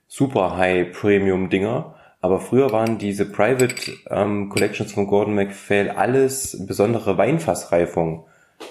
super 0.08 0.56
High 0.56 0.92
Premium 0.92 1.50
Dinger. 1.50 1.94
Aber 2.20 2.40
früher 2.40 2.72
waren 2.72 2.98
diese 2.98 3.30
Private 3.30 3.92
ähm, 4.10 4.48
Collections 4.48 4.92
von 4.92 5.06
Gordon 5.06 5.36
MacPhail 5.36 5.90
alles 5.90 6.66
besondere 6.66 7.16
Weinfassreifung. 7.16 8.24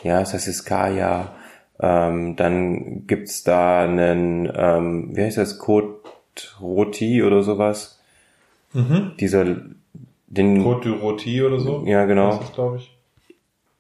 Ja, 0.04 0.20
das 0.20 0.34
heißt 0.34 0.50
Iskaya. 0.50 1.34
Ähm, 1.80 2.36
dann 2.36 3.08
gibt's 3.08 3.44
da 3.44 3.84
einen, 3.84 4.52
ähm, 4.54 5.16
wie 5.16 5.24
heißt 5.24 5.38
das, 5.38 5.60
Code 5.60 5.96
Roti 6.60 7.24
oder 7.24 7.42
sowas. 7.42 8.02
Mhm. 8.74 9.14
Dieser, 9.20 9.46
den. 10.30 10.64
Code 10.64 10.90
du 10.90 10.96
Roti 10.96 11.44
oder 11.44 11.60
so? 11.60 11.84
Ja, 11.86 12.06
genau. 12.06 12.38
Das 12.38 12.54
glaube 12.54 12.78
ich. 12.78 12.98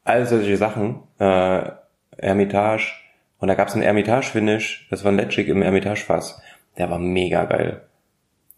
All 0.03 0.25
solche 0.25 0.57
Sachen. 0.57 1.01
Äh, 1.19 1.71
Hermitage. 2.17 2.93
Und 3.39 3.47
da 3.47 3.55
gab's 3.55 3.73
einen 3.73 3.83
Hermitage-Finish. 3.83 4.87
Das 4.89 5.03
war 5.03 5.11
ein 5.11 5.17
Letschik 5.17 5.47
im 5.47 5.61
Hermitage-Fass. 5.61 6.41
Der 6.77 6.89
war 6.89 6.99
mega 6.99 7.45
geil. 7.45 7.83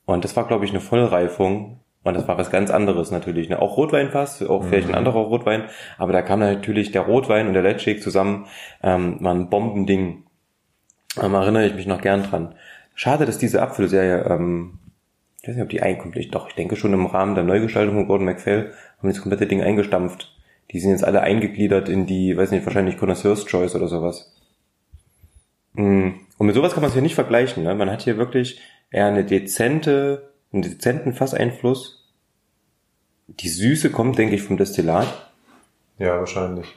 Und 0.05 0.23
das 0.23 0.35
war, 0.35 0.47
glaube 0.47 0.65
ich, 0.65 0.71
eine 0.71 0.79
Vollreifung 0.79 1.81
und 2.03 2.15
das 2.15 2.27
war 2.27 2.37
was 2.37 2.49
ganz 2.49 2.71
anderes 2.71 3.11
natürlich. 3.11 3.49
Ne? 3.49 3.61
Auch 3.61 3.77
Rotweinfass, 3.77 4.41
auch 4.43 4.63
vielleicht 4.63 4.87
ein 4.87 4.91
mhm. 4.91 4.97
anderer 4.97 5.19
Rotwein. 5.19 5.65
Aber 5.97 6.13
da 6.13 6.21
kam 6.21 6.39
natürlich 6.39 6.91
der 6.91 7.03
Rotwein 7.03 7.47
und 7.47 7.53
der 7.53 7.61
Letschik 7.61 8.01
zusammen, 8.01 8.47
ähm, 8.81 9.17
war 9.19 9.33
ein 9.33 9.49
Bombending. 9.49 10.23
Ähm, 11.21 11.33
erinnere 11.33 11.67
ich 11.67 11.75
mich 11.75 11.85
noch 11.85 12.01
gern 12.01 12.23
dran. 12.23 12.55
Schade, 12.95 13.25
dass 13.25 13.37
diese 13.37 13.61
Apfelserie, 13.61 14.25
ähm, 14.29 14.79
ich 15.41 15.47
weiß 15.47 15.55
nicht, 15.55 15.63
ob 15.63 15.69
die 15.69 15.81
einkommt. 15.81 16.15
Ich, 16.17 16.29
doch, 16.31 16.49
ich 16.49 16.55
denke 16.55 16.75
schon 16.75 16.93
im 16.93 17.05
Rahmen 17.05 17.35
der 17.35 17.43
Neugestaltung 17.43 17.95
von 17.95 18.07
Gordon 18.07 18.25
MacPhail 18.25 18.73
haben 18.99 19.09
das 19.09 19.21
komplette 19.21 19.47
Ding 19.47 19.61
eingestampft. 19.61 20.35
Die 20.71 20.79
sind 20.79 20.91
jetzt 20.91 21.03
alle 21.03 21.21
eingegliedert 21.21 21.89
in 21.89 22.05
die, 22.05 22.37
weiß 22.37 22.51
nicht, 22.51 22.65
wahrscheinlich 22.65 22.97
Connoisseurs 22.97 23.45
Choice 23.45 23.75
oder 23.75 23.87
sowas. 23.87 24.33
Mm, 25.73 26.09
und 26.37 26.47
mit 26.47 26.55
sowas 26.55 26.73
kann 26.73 26.81
man 26.81 26.89
es 26.89 26.93
hier 26.93 27.01
nicht 27.01 27.15
vergleichen. 27.15 27.63
Ne? 27.63 27.75
Man 27.75 27.89
hat 27.89 28.03
hier 28.03 28.17
wirklich 28.17 28.61
eher 28.91 29.07
eine 29.07 29.25
dezente 29.25 30.31
einen 30.51 30.63
dezenten 30.63 31.13
Fasseinfluss. 31.13 32.03
Die 33.27 33.49
Süße 33.49 33.89
kommt, 33.91 34.17
denke 34.17 34.35
ich, 34.35 34.43
vom 34.43 34.57
Destillat. 34.57 35.31
Ja, 35.97 36.19
wahrscheinlich. 36.19 36.67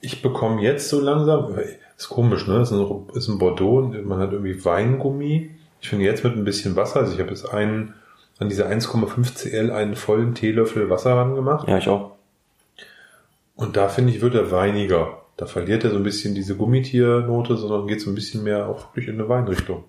Ich 0.00 0.22
bekomme 0.22 0.62
jetzt 0.62 0.88
so 0.88 1.00
langsam, 1.00 1.58
ist 1.96 2.08
komisch, 2.08 2.46
ne? 2.46 2.62
Ist 2.62 2.72
ein, 2.72 3.08
ist 3.14 3.28
ein 3.28 3.38
Bordeaux, 3.38 3.82
man 4.04 4.18
hat 4.18 4.32
irgendwie 4.32 4.64
Weingummi. 4.64 5.50
Ich 5.80 5.88
finde 5.88 6.04
jetzt 6.04 6.24
mit 6.24 6.36
ein 6.36 6.44
bisschen 6.44 6.76
Wasser, 6.76 7.00
also 7.00 7.14
ich 7.14 7.20
habe 7.20 7.30
jetzt 7.30 7.48
einen, 7.52 7.94
an 8.38 8.48
diese 8.48 8.68
1,5 8.68 9.34
CL 9.34 9.70
einen 9.70 9.96
vollen 9.96 10.34
Teelöffel 10.34 10.90
Wasser 10.90 11.14
ran 11.14 11.34
gemacht. 11.34 11.68
Ja, 11.68 11.78
ich 11.78 11.88
auch. 11.88 12.12
Und 13.56 13.76
da 13.76 13.88
finde 13.88 14.12
ich, 14.12 14.20
wird 14.20 14.34
er 14.34 14.50
weiniger. 14.50 15.22
Da 15.36 15.46
verliert 15.46 15.84
er 15.84 15.90
so 15.90 15.96
ein 15.96 16.02
bisschen 16.02 16.34
diese 16.34 16.56
Gummitiernote, 16.56 17.56
sondern 17.56 17.86
geht 17.86 18.00
so 18.00 18.10
ein 18.10 18.14
bisschen 18.14 18.42
mehr 18.42 18.68
auch 18.68 18.88
wirklich 18.88 19.08
in 19.08 19.14
eine 19.14 19.28
Weinrichtung. 19.28 19.84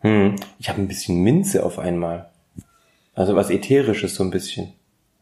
Hm. 0.00 0.36
Ich 0.58 0.68
habe 0.68 0.80
ein 0.80 0.88
bisschen 0.88 1.22
Minze 1.22 1.64
auf 1.64 1.78
einmal. 1.78 2.30
Also 3.14 3.34
was 3.34 3.50
Ätherisches 3.50 4.14
so 4.14 4.24
ein 4.24 4.30
bisschen. 4.30 4.74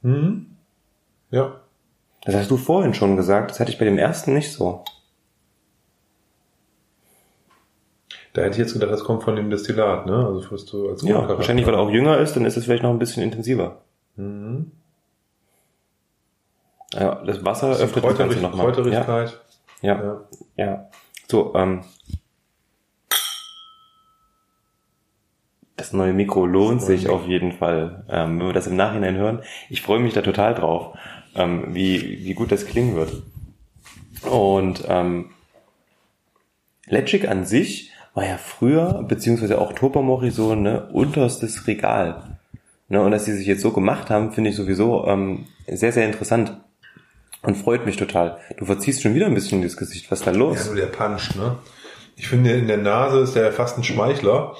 Hm. 0.03 0.47
Ja. 1.31 1.61
Das 2.25 2.35
hast 2.35 2.51
du 2.51 2.57
vorhin 2.57 2.95
schon 2.95 3.17
gesagt. 3.17 3.51
Das 3.51 3.61
hatte 3.61 3.71
ich 3.71 3.79
bei 3.79 3.85
dem 3.85 3.99
ersten 3.99 4.35
nicht 4.35 4.53
so. 4.53 4.85
Da 8.33 8.43
hätte 8.43 8.53
ich 8.53 8.59
jetzt 8.59 8.73
gedacht, 8.73 8.91
das 8.91 9.05
kommt 9.05 9.23
von 9.23 9.37
dem 9.37 9.51
Destillat, 9.51 10.07
ne? 10.07 10.27
Also 10.27 10.51
wirst 10.51 10.73
du 10.73 10.89
als 10.89 11.03
Ja, 11.03 11.29
wahrscheinlich, 11.29 11.67
weil 11.67 11.75
er 11.75 11.81
auch 11.81 11.91
jünger 11.91 12.19
ist, 12.19 12.35
dann 12.35 12.47
ist 12.47 12.57
es 12.57 12.65
vielleicht 12.65 12.83
noch 12.83 12.91
ein 12.91 12.99
bisschen 12.99 13.23
intensiver. 13.23 13.83
Mhm. 14.17 14.73
Ja, 16.95 17.23
das 17.25 17.45
Wasser 17.45 17.71
das 17.71 17.81
öffnet 17.81 18.05
das 18.05 18.19
Ganze 18.19 18.41
nochmal. 18.41 18.67
Kräuterigkeit. 18.67 19.41
Ja. 19.83 19.95
ja. 19.95 20.21
ja. 20.57 20.65
ja. 20.65 20.91
So, 21.29 21.55
ähm, 21.55 21.85
das 25.77 25.93
neue 25.93 26.13
Mikro 26.13 26.47
lohnt 26.47 26.83
sich 26.83 27.09
auf 27.09 27.27
jeden 27.27 27.53
Fall, 27.53 28.05
ähm, 28.09 28.39
wenn 28.39 28.47
wir 28.47 28.53
das 28.53 28.67
im 28.67 28.77
Nachhinein 28.77 29.17
hören. 29.17 29.43
Ich 29.69 29.83
freue 29.83 30.01
mich 30.01 30.13
da 30.13 30.23
total 30.23 30.55
drauf, 30.55 30.97
ähm, 31.35 31.75
wie, 31.75 32.25
wie 32.25 32.35
gut 32.35 32.53
das 32.53 32.67
klingen 32.67 32.97
wird. 32.97 33.23
Und 34.31 34.85
ähm, 34.89 35.31
Letschik 36.87 37.29
an 37.29 37.47
sich 37.47 37.92
war 38.15 38.27
ja 38.27 38.37
früher, 38.37 39.05
beziehungsweise 39.07 39.61
auch 39.61 39.73
Topamori 39.73 40.31
so, 40.31 40.55
ne, 40.55 40.89
unterstes 40.93 41.67
Regal. 41.67 42.39
Ne, 42.89 43.01
und 43.01 43.11
dass 43.11 43.25
die 43.25 43.33
sich 43.33 43.47
jetzt 43.47 43.63
so 43.63 43.73
gemacht 43.73 44.11
haben, 44.11 44.33
finde 44.33 44.51
ich 44.51 44.57
sowieso 44.57 45.07
ähm, 45.07 45.47
sehr, 45.67 45.93
sehr 45.93 46.07
interessant. 46.07 46.57
Und 47.43 47.57
freut 47.57 47.87
mich 47.87 47.97
total. 47.97 48.39
Du 48.57 48.67
verziehst 48.67 49.03
schon 49.03 49.15
wieder 49.15 49.27
ein 49.27 49.35
bisschen 49.35 49.63
das 49.63 49.77
Gesicht. 49.77 50.11
Was 50.11 50.21
ist 50.21 50.27
da 50.27 50.31
los? 50.31 50.59
Ja, 50.59 50.63
so 50.63 50.75
der 50.75 50.87
Punch, 50.87 51.35
ne? 51.35 51.59
Ich 52.15 52.29
finde, 52.29 52.53
in 52.53 52.69
der 52.69 52.77
Nase 52.77 53.21
ist 53.21 53.35
der 53.35 53.51
fast 53.51 53.79
ein 53.79 53.85
Schmeichler. 53.85 54.57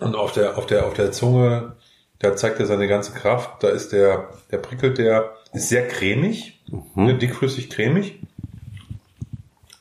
Und 0.00 0.16
auf 0.16 0.32
der, 0.32 0.58
auf 0.58 0.66
der, 0.66 0.86
auf 0.86 0.94
der 0.94 1.12
Zunge, 1.12 1.76
da 2.18 2.34
zeigt 2.34 2.58
er 2.58 2.66
seine 2.66 2.88
ganze 2.88 3.12
Kraft. 3.12 3.62
Da 3.62 3.68
ist 3.68 3.92
der, 3.92 4.30
der 4.50 4.58
prickelt 4.58 4.98
der, 4.98 5.34
ist 5.52 5.68
sehr 5.68 5.86
cremig, 5.86 6.60
mhm. 6.66 7.04
ne, 7.06 7.18
dickflüssig 7.18 7.70
cremig. 7.70 8.18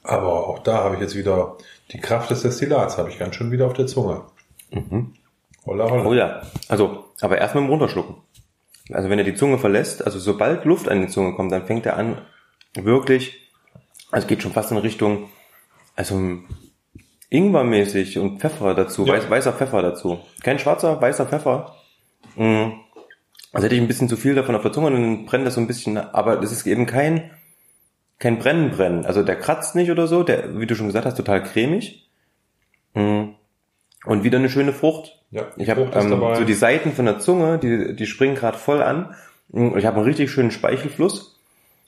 Aber 0.03 0.47
auch 0.47 0.59
da 0.59 0.83
habe 0.83 0.95
ich 0.95 1.01
jetzt 1.01 1.15
wieder 1.15 1.57
die 1.91 1.99
Kraft 1.99 2.29
des 2.31 2.41
Destillats, 2.41 2.97
habe 2.97 3.09
ich 3.09 3.19
ganz 3.19 3.35
schön 3.35 3.51
wieder 3.51 3.67
auf 3.67 3.73
der 3.73 3.87
Zunge. 3.87 4.23
Mhm. 4.71 5.13
Holla, 5.65 5.89
holla. 5.89 6.05
Oh 6.05 6.13
ja, 6.13 6.41
also, 6.69 7.05
aber 7.21 7.37
erst 7.37 7.55
mit 7.55 7.63
dem 7.63 7.69
Runterschlucken. 7.69 8.15
Also 8.91 9.09
wenn 9.09 9.19
er 9.19 9.25
die 9.25 9.35
Zunge 9.35 9.57
verlässt, 9.57 10.03
also 10.05 10.19
sobald 10.19 10.65
Luft 10.65 10.89
an 10.89 11.01
die 11.01 11.07
Zunge 11.07 11.33
kommt, 11.33 11.51
dann 11.51 11.65
fängt 11.65 11.85
er 11.85 11.97
an, 11.97 12.17
wirklich, 12.75 13.51
also 14.11 14.27
geht 14.27 14.41
schon 14.41 14.53
fast 14.53 14.71
in 14.71 14.77
Richtung, 14.77 15.29
also 15.95 16.19
Ingwermäßig 17.29 18.17
und 18.17 18.41
Pfeffer 18.41 18.73
dazu, 18.73 19.05
ja. 19.05 19.13
weiß, 19.13 19.29
weißer 19.29 19.53
Pfeffer 19.53 19.81
dazu. 19.81 20.19
Kein 20.43 20.59
schwarzer, 20.59 21.01
weißer 21.01 21.25
Pfeffer. 21.25 21.75
Mhm. 22.35 22.73
Also 23.53 23.65
hätte 23.65 23.75
ich 23.75 23.81
ein 23.81 23.87
bisschen 23.87 24.09
zu 24.09 24.17
viel 24.17 24.35
davon 24.35 24.55
auf 24.55 24.61
der 24.61 24.73
Zunge, 24.73 24.91
dann 24.91 25.25
brennt 25.25 25.45
das 25.45 25.55
so 25.55 25.61
ein 25.61 25.67
bisschen, 25.67 25.97
aber 25.97 26.37
das 26.37 26.51
ist 26.51 26.65
eben 26.65 26.85
kein, 26.85 27.31
kein 28.21 28.37
Brennen, 28.37 28.69
Brennen. 28.69 29.05
Also 29.05 29.23
der 29.23 29.35
kratzt 29.35 29.75
nicht 29.75 29.91
oder 29.91 30.07
so, 30.07 30.23
der, 30.23 30.59
wie 30.59 30.67
du 30.67 30.75
schon 30.75 30.85
gesagt 30.85 31.05
hast, 31.05 31.17
total 31.17 31.43
cremig. 31.43 32.07
Mhm. 32.93 33.35
Und 34.05 34.23
wieder 34.23 34.37
eine 34.37 34.49
schöne 34.49 34.73
Frucht. 34.73 35.19
Ja, 35.31 35.47
ich 35.57 35.69
habe 35.69 35.89
ähm, 35.93 36.09
so 36.35 36.43
die 36.43 36.53
Seiten 36.53 36.91
von 36.91 37.05
der 37.05 37.19
Zunge, 37.19 37.57
die, 37.57 37.95
die 37.95 38.05
springen 38.05 38.35
gerade 38.35 38.57
voll 38.57 38.81
an. 38.81 39.15
Und 39.49 39.77
ich 39.77 39.85
habe 39.85 39.97
einen 39.97 40.05
richtig 40.05 40.31
schönen 40.31 40.51
Speichelfluss. 40.51 41.39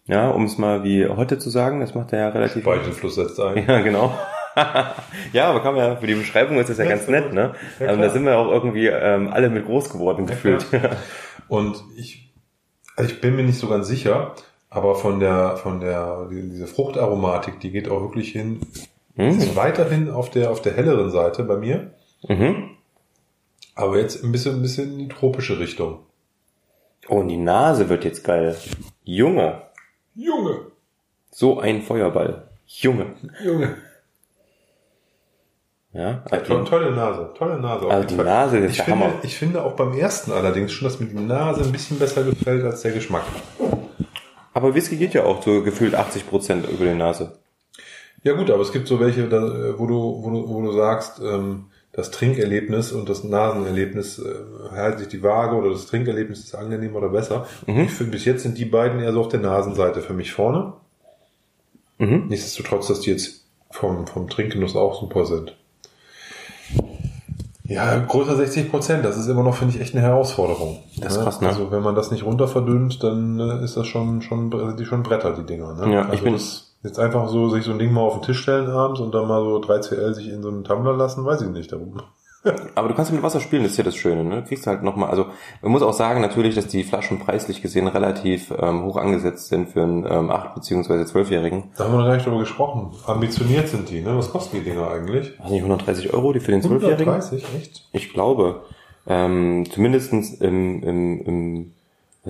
Ja, 0.05 0.29
um 0.29 0.45
es 0.45 0.57
mal 0.57 0.83
wie 0.83 1.07
heute 1.07 1.37
zu 1.37 1.49
sagen, 1.49 1.79
das 1.79 1.95
macht 1.95 2.11
er 2.13 2.19
ja 2.19 2.29
relativ. 2.29 2.63
Speichelfluss 2.63 3.15
setzt 3.15 3.39
ein. 3.39 3.65
Ja, 3.67 3.79
genau. 3.81 4.17
ja, 5.33 5.49
aber 5.49 5.61
kann 5.61 5.75
man 5.75 5.85
ja, 5.85 5.95
für 5.95 6.07
die 6.07 6.15
Beschreibung 6.15 6.57
ist 6.57 6.69
das 6.69 6.77
ja, 6.77 6.83
ja 6.83 6.89
ganz 6.89 7.07
nett, 7.07 7.31
ne? 7.31 7.53
Ja, 7.79 7.93
ähm, 7.93 8.01
da 8.01 8.09
sind 8.09 8.25
wir 8.25 8.37
auch 8.37 8.51
irgendwie 8.51 8.87
ähm, 8.87 9.29
alle 9.31 9.49
mit 9.49 9.65
groß 9.65 9.89
geworden 9.91 10.25
gefühlt. 10.25 10.65
Und 11.47 11.83
ich, 11.95 12.33
also 12.95 13.11
ich 13.11 13.21
bin 13.21 13.35
mir 13.35 13.43
nicht 13.43 13.59
so 13.59 13.67
ganz 13.67 13.87
sicher, 13.87 14.35
aber 14.73 14.95
von 14.95 15.19
der, 15.19 15.55
von 15.57 15.79
der, 15.79 16.27
diese 16.31 16.65
Fruchtaromatik, 16.65 17.59
die 17.59 17.69
geht 17.69 17.89
auch 17.89 18.01
wirklich 18.01 18.31
hin, 18.31 18.59
mhm. 19.15 19.37
ist 19.37 19.55
weiterhin 19.55 20.09
auf 20.09 20.31
der, 20.31 20.49
auf 20.49 20.63
der 20.63 20.73
helleren 20.73 21.11
Seite 21.11 21.43
bei 21.43 21.57
mir. 21.57 21.91
Mhm. 22.27 22.71
Aber 23.75 23.99
jetzt 23.99 24.23
ein 24.23 24.31
bisschen, 24.31 24.55
ein 24.55 24.61
bisschen 24.63 24.93
in 24.93 24.99
die 24.99 25.07
tropische 25.07 25.59
Richtung. 25.59 25.99
Oh, 27.07 27.17
und 27.17 27.27
die 27.27 27.37
Nase 27.37 27.87
wird 27.89 28.03
jetzt 28.03 28.23
geil. 28.23 28.55
Junge. 29.03 29.61
Junge. 30.15 30.71
So 31.29 31.59
ein 31.59 31.83
Feuerball. 31.83 32.47
Junge. 32.65 33.13
Junge. 33.43 33.75
Ja, 35.91 36.23
also 36.31 36.53
ja 36.53 36.63
tolle 36.63 36.91
Nase, 36.91 37.31
tolle 37.37 37.59
Nase. 37.59 37.87
Also 37.87 38.07
die 38.07 38.15
Nase 38.15 38.57
ist 38.57 38.71
ich 38.71 38.77
der 38.77 38.85
finde, 38.85 39.05
Hammer. 39.05 39.13
Ich 39.21 39.35
finde 39.35 39.63
auch 39.63 39.73
beim 39.73 39.93
ersten 39.93 40.31
allerdings 40.31 40.71
schon, 40.71 40.87
dass 40.87 40.99
mir 40.99 41.05
die 41.05 41.15
Nase 41.15 41.61
ein 41.61 41.71
bisschen 41.71 41.99
besser 41.99 42.23
gefällt 42.23 42.63
als 42.63 42.81
der 42.81 42.93
Geschmack. 42.93 43.25
Aber 44.53 44.75
Whisky 44.75 44.97
geht 44.97 45.13
ja 45.13 45.23
auch 45.23 45.43
so 45.43 45.63
gefühlt 45.63 45.95
80 45.95 46.29
Prozent 46.29 46.69
über 46.69 46.85
die 46.85 46.93
Nase. 46.93 47.37
Ja 48.23 48.33
gut, 48.33 48.49
aber 48.49 48.61
es 48.61 48.71
gibt 48.71 48.87
so 48.87 48.99
welche, 48.99 49.29
wo 49.77 49.85
du, 49.85 50.23
wo 50.23 50.29
du, 50.29 50.49
wo 50.49 50.61
du 50.61 50.71
sagst, 50.71 51.19
ähm, 51.19 51.65
das 51.91 52.09
Trinkerlebnis 52.09 52.91
und 52.91 53.07
das 53.07 53.23
Nasenerlebnis 53.23 54.19
äh, 54.19 54.73
hält 54.73 54.99
sich 54.99 55.09
die 55.09 55.21
Waage 55.21 55.55
oder 55.55 55.71
das 55.71 55.85
Trinkerlebnis 55.87 56.39
ist 56.39 56.55
angenehmer 56.55 56.97
oder 56.97 57.09
besser. 57.09 57.47
Mhm. 57.67 57.81
Ich 57.81 57.91
finde, 57.91 58.13
bis 58.13 58.25
jetzt 58.25 58.43
sind 58.43 58.57
die 58.57 58.65
beiden 58.65 58.99
eher 58.99 59.13
so 59.13 59.21
auf 59.21 59.27
der 59.27 59.41
Nasenseite 59.41 60.01
für 60.01 60.13
mich 60.13 60.31
vorne. 60.31 60.73
Mhm. 61.99 62.27
Nichtsdestotrotz, 62.29 62.87
dass 62.87 63.01
die 63.01 63.11
jetzt 63.11 63.45
vom, 63.69 64.07
vom 64.07 64.29
Trinkgenuss 64.29 64.75
auch 64.75 64.99
super 64.99 65.25
sind. 65.25 65.55
Ja, 67.65 67.97
größer 67.97 68.35
60 68.35 68.69
Prozent, 68.69 69.05
das 69.05 69.17
ist 69.17 69.27
immer 69.27 69.43
noch, 69.43 69.55
finde 69.55 69.73
ich, 69.73 69.81
echt 69.81 69.95
eine 69.95 70.03
Herausforderung. 70.03 70.79
Das 70.97 71.15
ist 71.15 71.23
krass, 71.23 71.39
ne? 71.39 71.47
Also 71.47 71.71
wenn 71.71 71.81
man 71.81 71.95
das 71.95 72.11
nicht 72.11 72.25
runter 72.25 72.47
verdünnt, 72.47 73.01
dann 73.03 73.39
äh, 73.39 73.63
ist 73.63 73.77
das 73.77 73.87
schon, 73.87 74.21
schon, 74.21 74.51
sind 74.51 74.79
die 74.79 74.85
schon 74.85 75.01
Bretter, 75.01 75.33
die 75.33 75.45
Dinger. 75.45 75.73
Ne? 75.73 75.93
Ja, 75.93 76.01
also 76.01 76.13
ich 76.13 76.23
bin, 76.23 76.37
Jetzt 76.83 76.99
einfach 76.99 77.29
so 77.29 77.49
sich 77.49 77.63
so 77.63 77.71
ein 77.71 77.79
Ding 77.79 77.93
mal 77.93 78.01
auf 78.01 78.15
den 78.15 78.23
Tisch 78.23 78.41
stellen 78.41 78.69
abends 78.69 78.99
und 78.99 79.15
dann 79.15 79.27
mal 79.27 79.41
so 79.41 79.57
3CL 79.61 80.13
sich 80.13 80.27
in 80.27 80.43
so 80.43 80.49
einen 80.49 80.65
Tumbler 80.65 80.93
lassen, 80.93 81.25
weiß 81.25 81.41
ich 81.41 81.47
nicht. 81.47 81.71
Darum. 81.71 82.01
Aber 82.75 82.89
du 82.89 82.93
kannst 82.93 83.11
mit 83.13 83.23
Wasser 83.23 83.39
spielen, 83.39 83.63
das 83.63 83.71
ist 83.73 83.77
ja 83.77 83.83
das 83.83 83.95
Schöne. 83.95 84.23
Ne? 84.23 84.41
Du 84.41 84.47
kriegst 84.47 84.67
halt 84.67 84.83
nochmal, 84.83 85.09
also 85.09 85.27
man 85.61 85.71
muss 85.71 85.81
auch 85.81 85.93
sagen 85.93 86.19
natürlich, 86.21 86.55
dass 86.55 86.67
die 86.67 86.83
Flaschen 86.83 87.19
preislich 87.19 87.61
gesehen 87.61 87.87
relativ 87.87 88.51
ähm, 88.59 88.83
hoch 88.83 88.97
angesetzt 88.97 89.47
sind 89.47 89.69
für 89.69 89.83
einen 89.83 90.03
ähm, 90.05 90.29
8- 90.29 90.55
bzw. 90.55 90.93
12-Jährigen. 91.03 91.71
Da 91.77 91.85
haben 91.85 91.93
wir 91.93 91.99
noch 91.99 92.05
gar 92.07 92.15
nicht 92.15 92.25
drüber 92.25 92.39
gesprochen. 92.39 92.91
Ambitioniert 93.07 93.69
sind 93.69 93.89
die, 93.89 94.01
ne? 94.01 94.17
Was 94.17 94.29
kosten 94.31 94.57
die 94.57 94.63
Dinger 94.63 94.89
eigentlich? 94.91 95.39
Weiß 95.39 95.49
nicht, 95.51 95.61
130 95.63 96.13
Euro, 96.13 96.33
die 96.33 96.39
für 96.41 96.51
den 96.51 96.61
12-Jährigen? 96.61 97.07
130, 97.13 97.45
echt? 97.55 97.87
Ich 97.93 98.11
glaube. 98.13 98.63
Ähm, 99.05 99.65
zumindestens 99.69 100.33
im, 100.35 100.81
im, 100.81 101.21
im 101.25 101.73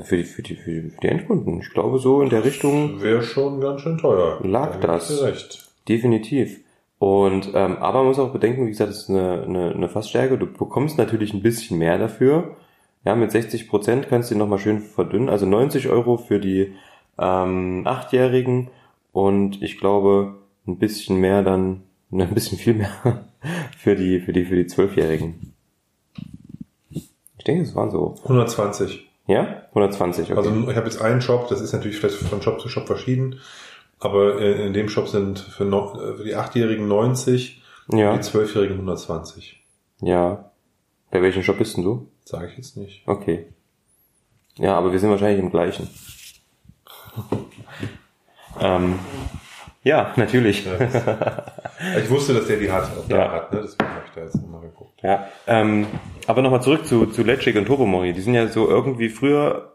für 0.03 0.17
die, 0.17 0.23
für 0.23 0.41
die, 0.41 0.55
für 0.55 0.71
die, 0.71 0.89
für 0.89 0.99
die 1.01 1.07
Endkunden. 1.07 1.59
Ich 1.61 1.69
glaube, 1.71 1.99
so 1.99 2.21
in 2.23 2.29
der 2.29 2.43
Richtung 2.43 2.99
Wäre 3.01 3.21
schon 3.21 3.61
ganz 3.61 3.81
schön 3.81 3.99
teuer. 3.99 4.39
Lag 4.43 4.79
Da 4.79 4.87
das. 4.87 5.21
recht. 5.21 5.69
definitiv. 5.87 6.61
Und 7.03 7.51
ähm, 7.53 7.79
aber 7.79 7.97
man 7.97 8.07
muss 8.07 8.19
auch 8.19 8.31
bedenken, 8.31 8.65
wie 8.65 8.69
gesagt, 8.69 8.89
das 8.89 8.99
ist 8.99 9.09
eine, 9.09 9.43
eine, 9.43 9.71
eine 9.73 9.89
Fassstärke. 9.89 10.37
Du 10.37 10.45
bekommst 10.45 10.97
natürlich 10.97 11.33
ein 11.33 11.41
bisschen 11.41 11.77
mehr 11.77 11.97
dafür. 11.97 12.55
Ja, 13.03 13.13
mit 13.13 13.29
60 13.29 13.67
Prozent 13.67 14.07
kannst 14.07 14.31
du 14.31 14.35
ihn 14.35 14.37
nochmal 14.37 14.57
schön 14.57 14.79
verdünnen. 14.79 15.27
Also 15.27 15.45
90 15.45 15.89
Euro 15.89 16.15
für 16.15 16.39
die 16.39 16.75
ähm, 17.19 17.81
Achtjährigen 17.85 18.69
und 19.11 19.61
ich 19.61 19.79
glaube 19.79 20.35
ein 20.65 20.79
bisschen 20.79 21.17
mehr 21.17 21.43
dann, 21.43 21.83
ein 22.13 22.33
bisschen 22.33 22.57
viel 22.57 22.75
mehr 22.75 23.25
für 23.77 23.95
die, 23.95 24.21
für 24.21 24.31
die, 24.31 24.45
für 24.45 24.55
die 24.55 24.67
Zwölfjährigen. 24.67 25.53
Ich 26.89 27.43
denke, 27.45 27.63
es 27.63 27.75
waren 27.75 27.91
so. 27.91 28.15
120. 28.23 29.11
Ja? 29.27 29.63
120, 29.71 30.31
okay. 30.31 30.37
Also 30.37 30.69
ich 30.69 30.77
habe 30.77 30.85
jetzt 30.87 31.01
einen 31.01 31.19
Shop, 31.19 31.49
das 31.49 31.59
ist 31.59 31.73
natürlich 31.73 31.97
vielleicht 31.97 32.15
von 32.15 32.41
Shop 32.41 32.61
zu 32.61 32.69
Shop 32.69 32.87
verschieden, 32.87 33.41
aber 34.03 34.39
in, 34.39 34.67
in 34.67 34.73
dem 34.73 34.89
Shop 34.89 35.07
sind 35.07 35.39
für, 35.39 35.65
no, 35.65 35.93
äh, 35.99 36.15
für 36.17 36.23
die 36.23 36.35
Achtjährigen 36.35 36.87
90, 36.87 37.61
ja, 37.91 38.15
die 38.15 38.21
Zwölfjährigen 38.21 38.75
120. 38.75 39.63
ja. 40.01 40.49
Bei 41.11 41.21
welchem 41.21 41.43
Shop 41.43 41.59
bist 41.59 41.77
denn 41.77 41.83
du? 41.83 42.07
Sage 42.25 42.47
ich 42.47 42.57
jetzt 42.57 42.75
nicht. 42.75 43.07
Okay. 43.07 43.45
Ja, 44.57 44.75
aber 44.75 44.91
wir 44.91 44.97
sind 44.97 45.11
wahrscheinlich 45.11 45.39
im 45.39 45.51
gleichen. 45.51 45.87
ähm, 48.59 48.99
ja, 49.83 50.13
natürlich. 50.15 50.65
Ich 52.01 52.09
wusste, 52.09 52.33
dass 52.33 52.47
der 52.47 52.57
die 52.57 52.71
hat, 52.71 52.83
auch 52.97 53.05
da 53.09 53.17
Ja. 53.17 53.31
hat, 53.31 53.51
ne? 53.51 53.59
deswegen 53.61 53.89
habe 53.89 54.03
ich 54.05 54.11
da 54.13 54.21
jetzt 54.21 54.35
nochmal 54.35 54.61
geguckt. 54.61 55.01
Ja, 55.03 55.27
ähm, 55.47 55.85
aber 56.27 56.41
nochmal 56.41 56.61
zurück 56.61 56.85
zu, 56.85 57.07
zu 57.07 57.23
Legic 57.23 57.57
und 57.57 57.65
Turbomori. 57.65 58.13
Die 58.13 58.21
sind 58.21 58.35
ja 58.35 58.47
so 58.47 58.69
irgendwie 58.69 59.09
früher 59.09 59.73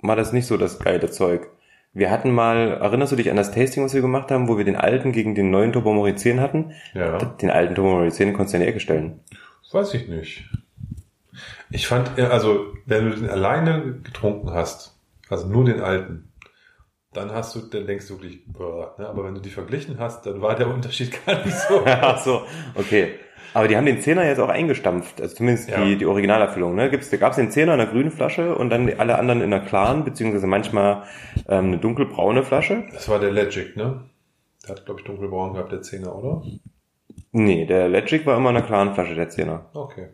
war 0.00 0.16
das 0.16 0.32
nicht 0.32 0.46
so 0.46 0.56
das 0.56 0.80
geile 0.80 1.08
Zeug. 1.10 1.48
Wir 1.92 2.10
hatten 2.10 2.30
mal, 2.30 2.78
erinnerst 2.80 3.12
du 3.12 3.16
dich 3.16 3.30
an 3.30 3.36
das 3.36 3.50
Tasting, 3.50 3.84
was 3.84 3.94
wir 3.94 4.00
gemacht 4.00 4.30
haben, 4.30 4.48
wo 4.48 4.56
wir 4.56 4.64
den 4.64 4.76
alten 4.76 5.10
gegen 5.12 5.34
den 5.34 5.50
neuen 5.50 5.72
Turbomori 5.72 6.14
10 6.14 6.40
hatten? 6.40 6.72
Ja, 6.94 7.18
Den 7.18 7.50
alten 7.50 7.74
Turbomori 7.74 8.10
10 8.10 8.32
konntest 8.32 8.54
du 8.54 8.58
in 8.58 8.62
die 8.62 8.68
Ecke 8.68 8.80
stellen. 8.80 9.20
weiß 9.72 9.94
ich 9.94 10.08
nicht. 10.08 10.48
Ich 11.70 11.86
fand, 11.86 12.18
also 12.18 12.74
wenn 12.86 13.10
du 13.10 13.16
den 13.16 13.30
alleine 13.30 13.98
getrunken 14.02 14.50
hast, 14.52 14.96
also 15.28 15.48
nur 15.48 15.64
den 15.64 15.80
alten, 15.80 16.30
dann 17.12 17.32
hast 17.32 17.56
du, 17.56 17.60
dann 17.60 17.86
denkst 17.86 18.06
du 18.06 18.14
wirklich, 18.14 18.44
boah, 18.46 18.94
ne? 18.98 19.08
aber 19.08 19.24
wenn 19.24 19.34
du 19.34 19.40
die 19.40 19.50
verglichen 19.50 19.98
hast, 19.98 20.26
dann 20.26 20.40
war 20.40 20.54
der 20.54 20.68
Unterschied 20.68 21.12
gar 21.26 21.44
nicht 21.44 21.56
so. 21.56 21.82
Ach 21.84 22.22
so, 22.22 22.42
okay. 22.76 23.14
Aber 23.54 23.68
die 23.68 23.76
haben 23.76 23.86
den 23.86 24.00
Zehner 24.00 24.24
jetzt 24.26 24.38
auch 24.38 24.48
eingestampft, 24.48 25.20
also 25.20 25.34
zumindest 25.34 25.70
Ja. 25.70 25.84
die, 25.84 25.96
die 25.96 26.06
Originalerfüllung. 26.06 26.74
Ne? 26.74 26.90
Gibt's, 26.90 27.10
da 27.10 27.16
gab's 27.16 27.36
den 27.36 27.50
Zehner 27.50 27.74
in 27.74 27.80
einer 27.80 27.90
grünen 27.90 28.10
Flasche 28.10 28.54
und 28.54 28.70
dann 28.70 28.92
alle 28.98 29.18
anderen 29.18 29.40
in 29.40 29.52
einer 29.52 29.64
klaren, 29.64 30.04
beziehungsweise 30.04 30.46
manchmal 30.46 31.02
ähm, 31.48 31.66
eine 31.66 31.78
dunkelbraune 31.78 32.42
Flasche. 32.44 32.84
Das 32.92 33.08
war 33.08 33.18
der 33.18 33.30
Legic, 33.32 33.76
ne? 33.76 34.02
Der 34.66 34.76
hat, 34.76 34.84
glaube 34.84 35.00
ich, 35.00 35.06
dunkelbraun 35.06 35.54
gehabt, 35.54 35.72
der 35.72 35.82
Zehner, 35.82 36.14
oder? 36.14 36.42
Nee, 37.32 37.64
der 37.66 37.88
Legic 37.88 38.26
war 38.26 38.36
immer 38.36 38.50
in 38.50 38.56
einer 38.56 38.66
klaren 38.66 38.94
Flasche, 38.94 39.14
der 39.14 39.28
Zehner. 39.28 39.66
Okay. 39.74 40.08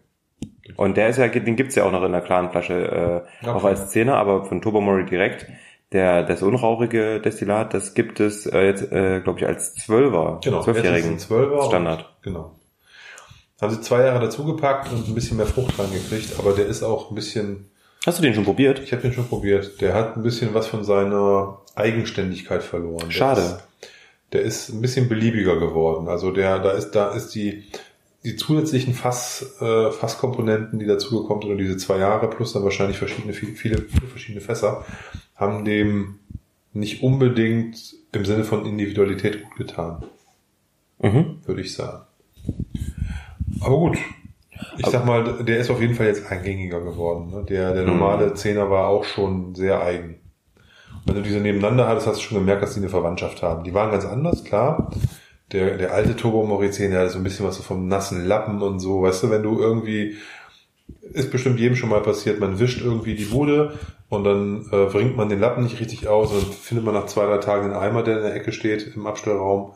Und 0.76 0.96
der 0.96 1.08
ist 1.08 1.18
ja, 1.18 1.28
den 1.28 1.56
gibt's 1.56 1.74
ja 1.76 1.84
auch 1.84 1.92
noch 1.92 2.00
in 2.02 2.06
einer 2.14 2.20
klaren 2.20 2.50
Flasche, 2.50 3.24
äh, 3.42 3.48
auch 3.48 3.56
Okay. 3.56 3.66
als 3.68 3.90
Zehner, 3.90 4.16
aber 4.16 4.44
von 4.44 4.60
Turbomori 4.60 5.04
direkt. 5.04 5.46
Der, 5.92 6.24
das 6.24 6.42
unrauchige 6.42 7.20
Destillat, 7.20 7.72
das 7.72 7.94
gibt 7.94 8.18
es 8.18 8.44
äh, 8.46 8.62
jetzt, 8.66 8.90
äh, 8.90 9.20
glaube 9.20 9.38
ich, 9.38 9.46
als 9.46 9.74
Zwölfer, 9.74 10.40
Genau. 10.42 10.60
Zwölfjährigen 10.62 11.12
Jetzt 11.12 11.24
ist 11.26 11.30
ein 11.32 11.38
12er 11.38 11.66
Standard. 11.66 12.00
Und, 12.00 12.22
genau. 12.24 12.55
Haben 13.60 13.74
sie 13.74 13.80
zwei 13.80 14.02
Jahre 14.02 14.20
dazugepackt 14.20 14.92
und 14.92 15.08
ein 15.08 15.14
bisschen 15.14 15.36
mehr 15.38 15.46
Frucht 15.46 15.78
reingekriegt, 15.78 16.38
aber 16.38 16.52
der 16.52 16.66
ist 16.66 16.82
auch 16.82 17.10
ein 17.10 17.14
bisschen, 17.14 17.70
Hast 18.04 18.18
du 18.18 18.22
den 18.22 18.34
schon 18.34 18.44
probiert? 18.44 18.78
ich 18.80 18.92
habe 18.92 19.02
den 19.02 19.12
schon 19.12 19.26
probiert, 19.28 19.80
der 19.80 19.94
hat 19.94 20.16
ein 20.16 20.22
bisschen 20.22 20.52
was 20.54 20.66
von 20.66 20.84
seiner 20.84 21.58
Eigenständigkeit 21.74 22.62
verloren. 22.62 23.06
Der 23.06 23.10
Schade. 23.12 23.40
Ist, 23.40 23.58
der 24.32 24.42
ist 24.42 24.68
ein 24.70 24.80
bisschen 24.82 25.08
beliebiger 25.08 25.58
geworden. 25.58 26.08
Also 26.08 26.30
der, 26.32 26.58
da 26.58 26.72
ist, 26.72 26.90
da 26.92 27.12
ist 27.12 27.30
die, 27.34 27.64
die 28.24 28.36
zusätzlichen 28.36 28.92
Fass, 28.92 29.56
äh, 29.60 29.90
Fasskomponenten, 29.90 30.78
die 30.78 30.86
dazugekommen 30.86 31.42
sind, 31.42 31.50
oder 31.52 31.58
diese 31.62 31.76
zwei 31.76 31.98
Jahre 31.98 32.28
plus 32.28 32.52
dann 32.52 32.64
wahrscheinlich 32.64 32.98
verschiedene, 32.98 33.32
viele, 33.32 33.54
viele 33.54 34.08
verschiedene 34.08 34.40
Fässer, 34.40 34.84
haben 35.34 35.64
dem 35.64 36.18
nicht 36.72 37.02
unbedingt 37.02 37.94
im 38.12 38.24
Sinne 38.24 38.44
von 38.44 38.66
Individualität 38.66 39.42
gut 39.44 39.56
getan 39.56 40.04
Mhm. 40.98 41.38
würde 41.46 41.60
ich 41.60 41.72
sagen. 41.74 42.02
Aber 43.60 43.76
gut. 43.76 43.98
Ich 44.78 44.86
sag 44.86 45.04
mal, 45.04 45.44
der 45.44 45.58
ist 45.58 45.70
auf 45.70 45.80
jeden 45.80 45.94
Fall 45.94 46.06
jetzt 46.06 46.30
eingängiger 46.30 46.80
geworden. 46.80 47.30
Ne? 47.30 47.44
Der, 47.44 47.74
der 47.74 47.84
normale 47.84 48.34
Zehner 48.34 48.70
war 48.70 48.88
auch 48.88 49.04
schon 49.04 49.54
sehr 49.54 49.82
eigen. 49.82 50.20
Wenn 51.04 51.14
du 51.14 51.22
diese 51.22 51.38
nebeneinander 51.38 51.86
hattest, 51.86 52.06
hast 52.06 52.18
du 52.18 52.22
schon 52.22 52.38
gemerkt, 52.38 52.62
dass 52.62 52.74
die 52.74 52.80
eine 52.80 52.88
Verwandtschaft 52.88 53.42
haben. 53.42 53.64
Die 53.64 53.74
waren 53.74 53.92
ganz 53.92 54.04
anders, 54.04 54.44
klar. 54.44 54.90
Der, 55.52 55.76
der 55.76 55.92
alte 55.92 56.16
Turbo 56.16 56.44
Morizien, 56.44 56.90
der 56.90 57.00
hatte 57.00 57.10
so 57.10 57.18
ein 57.18 57.24
bisschen 57.24 57.46
was 57.46 57.56
so 57.56 57.62
vom 57.62 57.86
nassen 57.86 58.26
Lappen 58.26 58.60
und 58.62 58.80
so. 58.80 59.02
Weißt 59.02 59.22
du, 59.22 59.30
wenn 59.30 59.44
du 59.44 59.60
irgendwie, 59.60 60.16
ist 61.12 61.30
bestimmt 61.30 61.60
jedem 61.60 61.76
schon 61.76 61.90
mal 61.90 62.02
passiert, 62.02 62.40
man 62.40 62.58
wischt 62.58 62.82
irgendwie 62.82 63.14
die 63.14 63.26
Bude 63.26 63.78
und 64.08 64.24
dann 64.24 64.66
äh, 64.72 64.86
bringt 64.86 65.16
man 65.16 65.28
den 65.28 65.38
Lappen 65.38 65.62
nicht 65.62 65.78
richtig 65.78 66.08
aus 66.08 66.32
und 66.32 66.42
dann 66.42 66.52
findet 66.52 66.84
man 66.84 66.94
nach 66.94 67.06
zwei, 67.06 67.26
drei 67.26 67.38
Tagen 67.38 67.66
einen 67.66 67.74
Eimer, 67.74 68.02
der 68.02 68.16
in 68.16 68.22
der 68.24 68.34
Ecke 68.34 68.50
steht 68.50 68.92
im 68.96 69.06
Abstellraum. 69.06 69.74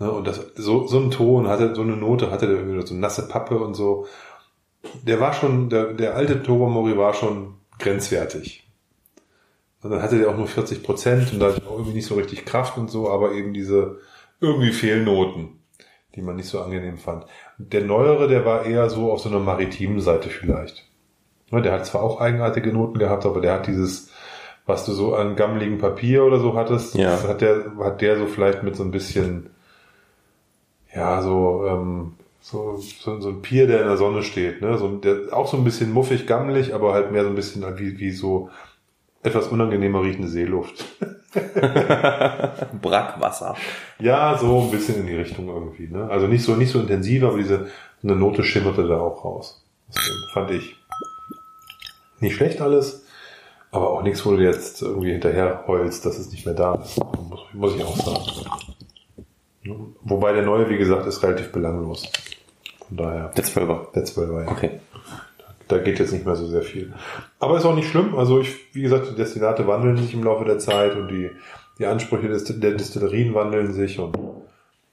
Ne, 0.00 0.10
und 0.10 0.26
das, 0.26 0.40
so, 0.56 0.86
so 0.86 0.98
ein 0.98 1.10
Ton 1.10 1.46
hatte, 1.46 1.74
so 1.74 1.82
eine 1.82 1.96
Note 1.96 2.30
hatte 2.30 2.46
der 2.46 2.56
irgendwie 2.56 2.86
so 2.86 2.94
nasse 2.94 3.28
Pappe 3.28 3.58
und 3.58 3.74
so. 3.74 4.06
Der 5.02 5.20
war 5.20 5.34
schon, 5.34 5.68
der, 5.68 5.92
der 5.92 6.16
alte 6.16 6.42
Tobomori 6.42 6.96
war 6.96 7.12
schon 7.12 7.54
grenzwertig. 7.78 8.66
Und 9.82 9.90
dann 9.90 10.02
hatte 10.02 10.18
der 10.18 10.30
auch 10.30 10.36
nur 10.36 10.46
40 10.46 10.82
Prozent 10.82 11.32
und 11.32 11.40
da 11.40 11.48
hatte 11.48 11.62
auch 11.66 11.72
irgendwie 11.72 11.92
nicht 11.94 12.06
so 12.06 12.14
richtig 12.14 12.44
Kraft 12.46 12.76
und 12.78 12.90
so, 12.90 13.10
aber 13.10 13.32
eben 13.32 13.52
diese 13.52 13.98
irgendwie 14.40 14.72
Fehlnoten, 14.72 15.60
die 16.14 16.22
man 16.22 16.36
nicht 16.36 16.48
so 16.48 16.60
angenehm 16.62 16.96
fand. 16.98 17.26
Der 17.58 17.82
neuere, 17.82 18.26
der 18.26 18.44
war 18.46 18.64
eher 18.64 18.88
so 18.88 19.12
auf 19.12 19.20
so 19.20 19.28
einer 19.28 19.38
maritimen 19.38 20.00
Seite 20.00 20.30
vielleicht. 20.30 20.86
Ne, 21.50 21.60
Der 21.60 21.72
hat 21.72 21.84
zwar 21.86 22.02
auch 22.02 22.20
eigenartige 22.20 22.72
Noten 22.72 22.98
gehabt, 22.98 23.26
aber 23.26 23.40
der 23.42 23.52
hat 23.54 23.66
dieses, 23.66 24.10
was 24.64 24.86
du 24.86 24.92
so 24.92 25.14
an 25.14 25.36
gammeligen 25.36 25.76
Papier 25.78 26.24
oder 26.24 26.40
so 26.40 26.54
hattest, 26.54 26.94
Ja. 26.94 27.10
das 27.10 27.26
hat 27.28 27.40
der, 27.42 27.72
hat 27.80 28.00
der 28.00 28.18
so 28.18 28.26
vielleicht 28.26 28.62
mit 28.62 28.76
so 28.76 28.82
ein 28.82 28.90
bisschen, 28.90 29.50
ja, 30.94 31.22
so, 31.22 31.64
ähm, 31.66 32.14
so, 32.40 32.76
so, 32.76 33.20
so 33.20 33.28
ein 33.28 33.42
Pier, 33.42 33.66
der 33.66 33.82
in 33.82 33.88
der 33.88 33.96
Sonne 33.96 34.22
steht, 34.22 34.60
ne? 34.62 34.78
So, 34.78 34.88
der, 34.96 35.32
auch 35.32 35.46
so 35.46 35.56
ein 35.56 35.64
bisschen 35.64 35.92
muffig, 35.92 36.26
gammelig, 36.26 36.74
aber 36.74 36.94
halt 36.94 37.12
mehr 37.12 37.22
so 37.24 37.28
ein 37.28 37.34
bisschen 37.36 37.64
wie, 37.78 37.98
wie 37.98 38.10
so 38.10 38.50
etwas 39.22 39.48
unangenehmer 39.48 40.02
riechende 40.02 40.28
Seeluft. 40.28 40.84
Brackwasser. 42.82 43.54
Ja, 43.98 44.36
so 44.38 44.62
ein 44.62 44.70
bisschen 44.70 44.96
in 45.00 45.06
die 45.06 45.14
Richtung 45.14 45.48
irgendwie, 45.48 45.88
ne? 45.88 46.08
Also 46.10 46.26
nicht 46.26 46.42
so, 46.42 46.56
nicht 46.56 46.72
so 46.72 46.80
intensiv, 46.80 47.22
aber 47.22 47.36
diese, 47.36 47.68
eine 48.02 48.16
Note 48.16 48.42
schimmerte 48.42 48.88
da 48.88 48.98
auch 48.98 49.24
raus. 49.24 49.64
Das 49.88 50.02
fand 50.32 50.50
ich 50.50 50.76
nicht 52.20 52.34
schlecht 52.34 52.60
alles, 52.60 53.04
aber 53.70 53.90
auch 53.90 54.02
nichts, 54.02 54.24
wo 54.24 54.36
du 54.36 54.42
jetzt 54.42 54.82
irgendwie 54.82 55.12
hinterher 55.12 55.64
heulst, 55.66 56.04
dass 56.04 56.18
es 56.18 56.30
nicht 56.32 56.46
mehr 56.46 56.54
da 56.54 56.74
ist. 56.74 56.98
Muss, 57.28 57.40
muss 57.52 57.76
ich 57.76 57.84
auch 57.84 57.96
sagen. 57.96 58.50
Wobei 60.02 60.32
der 60.32 60.42
neue, 60.42 60.68
wie 60.70 60.78
gesagt, 60.78 61.06
ist 61.06 61.22
relativ 61.22 61.52
belanglos. 61.52 62.10
Von 62.88 62.96
daher, 62.96 63.28
Der 63.36 63.44
Zwölfer. 63.44 63.88
der 63.94 64.04
12er, 64.04 64.44
ja. 64.44 64.50
Okay. 64.50 64.70
Da 65.68 65.78
geht 65.78 65.98
jetzt 66.00 66.12
nicht 66.12 66.26
mehr 66.26 66.34
so 66.34 66.46
sehr 66.48 66.62
viel. 66.62 66.92
Aber 67.38 67.56
ist 67.56 67.64
auch 67.64 67.74
nicht 67.76 67.88
schlimm. 67.88 68.16
Also 68.16 68.40
ich, 68.40 68.74
wie 68.74 68.82
gesagt, 68.82 69.08
die 69.10 69.14
Destillate 69.14 69.66
wandeln 69.68 69.96
sich 69.98 70.14
im 70.14 70.24
Laufe 70.24 70.44
der 70.44 70.58
Zeit 70.58 70.96
und 70.96 71.08
die, 71.08 71.30
die 71.78 71.86
Ansprüche 71.86 72.28
des, 72.28 72.44
der 72.44 72.72
Destillerien 72.72 73.34
wandeln 73.34 73.72
sich 73.72 73.98
und 74.00 74.16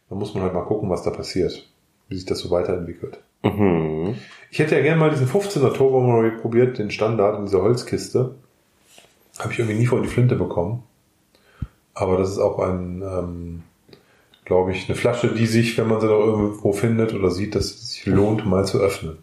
da 0.09 0.15
muss 0.15 0.33
man 0.35 0.43
halt 0.43 0.53
mal 0.53 0.65
gucken, 0.65 0.89
was 0.89 1.01
da 1.03 1.09
passiert. 1.09 1.67
Wie 2.09 2.15
sich 2.15 2.25
das 2.25 2.39
so 2.39 2.51
weiterentwickelt. 2.51 3.19
Mhm. 3.43 4.15
Ich 4.51 4.59
hätte 4.59 4.75
ja 4.75 4.81
gerne 4.81 4.99
mal 4.99 5.09
diesen 5.09 5.27
15er 5.27 5.73
Turbo 5.73 5.99
Murray 5.99 6.31
probiert, 6.31 6.77
den 6.77 6.91
Standard 6.91 7.37
in 7.39 7.45
dieser 7.45 7.61
Holzkiste. 7.61 8.35
Habe 9.39 9.51
ich 9.53 9.59
irgendwie 9.59 9.77
nie 9.77 9.85
vor 9.87 10.01
die 10.01 10.07
Flinte 10.07 10.35
bekommen. 10.35 10.83
Aber 11.93 12.17
das 12.17 12.29
ist 12.29 12.39
auch 12.39 12.59
ein, 12.59 13.01
ähm, 13.01 13.63
glaube 14.47 14.71
ich, 14.71 14.87
eine 14.87 14.95
Flasche, 14.95 15.27
die 15.33 15.45
sich, 15.45 15.77
wenn 15.77 15.89
man 15.89 15.99
sie 15.99 16.07
noch 16.07 16.19
irgendwo 16.19 16.71
findet 16.71 17.13
oder 17.13 17.29
sieht, 17.31 17.53
dass 17.53 17.65
es 17.65 17.91
sich 17.91 18.05
lohnt, 18.05 18.45
mal 18.45 18.65
zu 18.65 18.79
öffnen. 18.79 19.17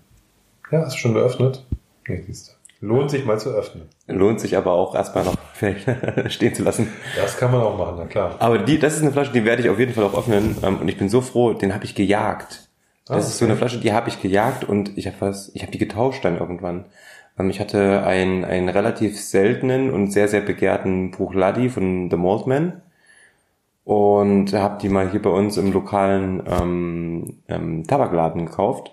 Ja, 0.71 0.83
hast 0.83 0.97
du 0.97 0.99
schon 0.99 1.15
geöffnet? 1.15 1.65
Nee, 2.07 2.23
siehst 2.27 2.49
du. 2.81 2.87
Lohnt 2.87 3.11
sich 3.11 3.25
mal 3.25 3.39
zu 3.41 3.49
öffnen. 3.49 3.89
Lohnt 4.07 4.39
sich 4.41 4.55
aber 4.59 4.73
auch 4.73 4.95
erstmal 4.95 5.25
noch 5.25 5.37
vielleicht 5.55 5.87
stehen 6.31 6.55
zu 6.55 6.63
lassen. 6.63 6.89
Das 7.17 7.39
kann 7.39 7.51
man 7.51 7.63
auch 7.63 7.79
machen, 7.79 7.95
na 7.99 8.05
klar. 8.05 8.37
Aber 8.39 8.59
die, 8.59 8.79
das 8.79 8.97
ist 8.97 9.01
eine 9.03 9.13
Flasche, 9.13 9.33
die 9.33 9.47
werde 9.47 9.63
ich 9.63 9.71
auf 9.71 9.79
jeden 9.79 9.95
Fall 9.95 10.05
auch 10.05 10.19
öffnen. 10.19 10.57
Ähm, 10.63 10.79
und 10.83 10.89
ich 10.89 10.99
bin 10.99 11.09
so 11.09 11.23
froh, 11.23 11.55
den 11.55 11.73
habe 11.73 11.87
ich 11.87 11.95
gejagt. 11.95 12.69
Das 13.07 13.17
Ah, 13.17 13.19
ist 13.21 13.39
so 13.39 13.47
eine 13.47 13.57
Flasche, 13.57 13.81
die 13.81 13.95
habe 13.95 14.11
ich 14.11 14.21
gejagt 14.21 14.65
und 14.65 14.97
ich 14.99 15.07
habe 15.07 15.17
was, 15.21 15.51
ich 15.55 15.63
habe 15.63 15.73
die 15.73 15.79
getauscht 15.79 16.23
dann 16.25 16.37
irgendwann. 16.39 16.85
Ähm, 17.39 17.49
ich 17.49 17.61
hatte 17.61 18.05
einen, 18.05 18.45
einen 18.45 18.69
relativ 18.69 19.19
seltenen 19.19 19.91
und 19.91 20.11
sehr, 20.13 20.29
sehr 20.29 20.43
begehrten 20.43 21.11
Bruchladi 21.13 21.71
von 21.71 22.11
The 22.11 22.17
Maltman 22.19 22.83
und 23.85 24.53
habe 24.53 24.79
die 24.81 24.89
mal 24.89 25.11
hier 25.11 25.21
bei 25.21 25.31
uns 25.31 25.57
im 25.57 25.73
lokalen 25.73 26.43
ähm, 26.47 27.39
ähm, 27.49 27.87
Tabakladen 27.87 28.47
gekauft. 28.47 28.93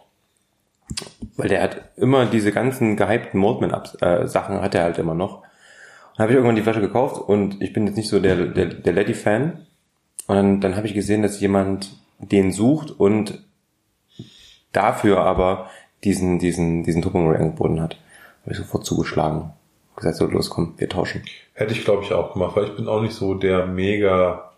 Weil 1.37 1.47
der 1.47 1.61
hat 1.63 1.81
immer 1.95 2.25
diese 2.25 2.51
ganzen 2.51 2.97
gehypten 2.97 3.39
Maltman-Sachen 3.39 4.61
hat 4.61 4.75
er 4.75 4.83
halt 4.83 4.97
immer 4.97 5.13
noch. 5.13 5.41
Dann 6.15 6.23
habe 6.23 6.33
ich 6.33 6.35
irgendwann 6.35 6.57
die 6.57 6.61
Flasche 6.61 6.81
gekauft 6.81 7.21
und 7.21 7.61
ich 7.61 7.71
bin 7.71 7.87
jetzt 7.87 7.95
nicht 7.95 8.09
so 8.09 8.19
der, 8.19 8.47
der, 8.47 8.65
der 8.65 8.93
Lady-Fan. 8.93 9.65
Und 10.27 10.35
dann, 10.35 10.61
dann 10.61 10.75
habe 10.75 10.87
ich 10.87 10.93
gesehen, 10.93 11.21
dass 11.21 11.39
jemand 11.39 11.97
den 12.19 12.51
sucht 12.51 12.91
und 12.91 13.41
dafür 14.73 15.19
aber 15.19 15.69
diesen, 16.03 16.39
diesen, 16.39 16.83
diesen 16.83 17.01
Tupperware 17.01 17.39
angeboten 17.39 17.81
hat. 17.81 17.97
Habe 18.43 18.51
ich 18.51 18.57
sofort 18.57 18.85
zugeschlagen. 18.85 19.53
Gesagt, 19.95 20.17
so 20.17 20.25
los, 20.25 20.49
komm, 20.49 20.73
wir 20.77 20.89
tauschen. 20.89 21.23
Hätte 21.53 21.73
ich, 21.73 21.85
glaube 21.85 22.03
ich, 22.03 22.11
auch 22.13 22.33
gemacht, 22.33 22.55
weil 22.55 22.65
ich 22.65 22.75
bin 22.75 22.87
auch 22.87 23.01
nicht 23.01 23.13
so 23.13 23.35
der 23.35 23.65
mega 23.65 24.50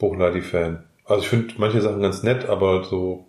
Buchladi-Fan. 0.00 0.82
Also 1.04 1.22
ich 1.22 1.28
finde 1.28 1.54
manche 1.58 1.80
Sachen 1.80 2.02
ganz 2.02 2.24
nett, 2.24 2.48
aber 2.48 2.82
so 2.84 3.26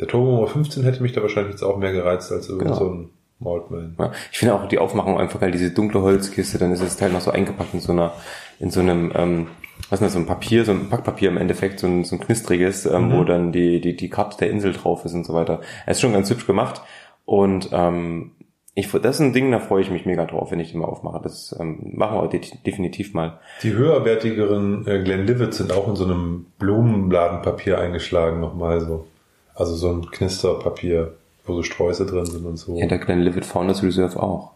der 0.00 0.08
Turbo 0.08 0.32
Nummer 0.32 0.46
15 0.48 0.82
hätte 0.82 1.02
mich 1.02 1.12
da 1.12 1.22
wahrscheinlich 1.22 1.52
jetzt 1.52 1.62
auch 1.62 1.76
mehr 1.78 1.92
gereizt 1.92 2.32
als 2.32 2.48
irgend 2.48 2.64
Genau. 2.64 2.74
so 2.76 2.90
ein 2.90 3.10
Maltman. 3.38 3.94
Ja, 3.98 4.12
ich 4.32 4.38
finde 4.38 4.54
auch 4.54 4.66
die 4.66 4.78
Aufmachung 4.78 5.18
einfach 5.18 5.40
geil, 5.40 5.50
diese 5.52 5.70
dunkle 5.70 6.00
Holzkiste, 6.02 6.58
dann 6.58 6.72
ist 6.72 6.82
das 6.82 6.96
Teil 6.96 7.10
noch 7.12 7.20
so 7.20 7.30
eingepackt 7.30 7.74
in 7.74 7.80
so 7.80 7.92
einer, 7.92 8.12
in 8.58 8.70
so 8.70 8.80
einem, 8.80 9.12
ähm, 9.14 9.46
was 9.90 10.00
ist 10.00 10.06
das, 10.06 10.12
so 10.14 10.18
ein 10.18 10.26
Papier, 10.26 10.64
so 10.64 10.72
ein 10.72 10.88
Packpapier 10.88 11.28
im 11.28 11.36
Endeffekt, 11.36 11.78
so 11.80 11.86
ein, 11.86 12.04
so 12.04 12.16
ein 12.16 12.20
knistriges, 12.20 12.86
ähm, 12.86 13.12
wo 13.12 13.24
dann 13.24 13.52
die, 13.52 13.80
die, 13.80 13.94
die 13.96 14.08
Karte 14.08 14.38
der 14.38 14.50
Insel 14.50 14.72
drauf 14.72 15.04
ist 15.04 15.12
und 15.14 15.24
so 15.26 15.34
weiter. 15.34 15.60
Es 15.84 15.98
ist 15.98 16.00
schon 16.00 16.12
ganz 16.14 16.30
hübsch 16.30 16.46
gemacht 16.46 16.80
und 17.26 17.68
ähm, 17.72 18.32
ich, 18.78 18.92
das 18.92 19.16
ist 19.16 19.20
ein 19.20 19.32
Ding, 19.32 19.50
da 19.50 19.58
freue 19.58 19.80
ich 19.80 19.90
mich 19.90 20.04
mega 20.04 20.26
drauf, 20.26 20.50
wenn 20.50 20.60
ich 20.60 20.70
den 20.70 20.80
mal 20.80 20.86
aufmache. 20.86 21.18
Das 21.22 21.56
ähm, 21.58 21.94
machen 21.94 22.20
wir 22.20 22.28
de 22.28 22.42
definitiv 22.66 23.14
mal. 23.14 23.38
Die 23.62 23.72
höherwertigeren 23.72 24.86
äh, 24.86 25.02
Glenlivet 25.02 25.54
sind 25.54 25.72
auch 25.72 25.88
in 25.88 25.96
so 25.96 26.04
einem 26.04 26.44
Blumenladenpapier 26.58 27.78
eingeschlagen 27.78 28.38
nochmal 28.38 28.82
so. 28.82 29.06
Also 29.54 29.74
so 29.74 29.90
ein 29.90 30.10
Knisterpapier, 30.10 31.14
wo 31.46 31.54
so 31.54 31.62
Sträuße 31.62 32.04
drin 32.04 32.26
sind 32.26 32.44
und 32.44 32.58
so. 32.58 32.76
Ja, 32.76 32.86
der 32.86 32.98
Glenlivet 32.98 33.46
Founders 33.46 33.82
Reserve 33.82 34.22
auch. 34.22 34.52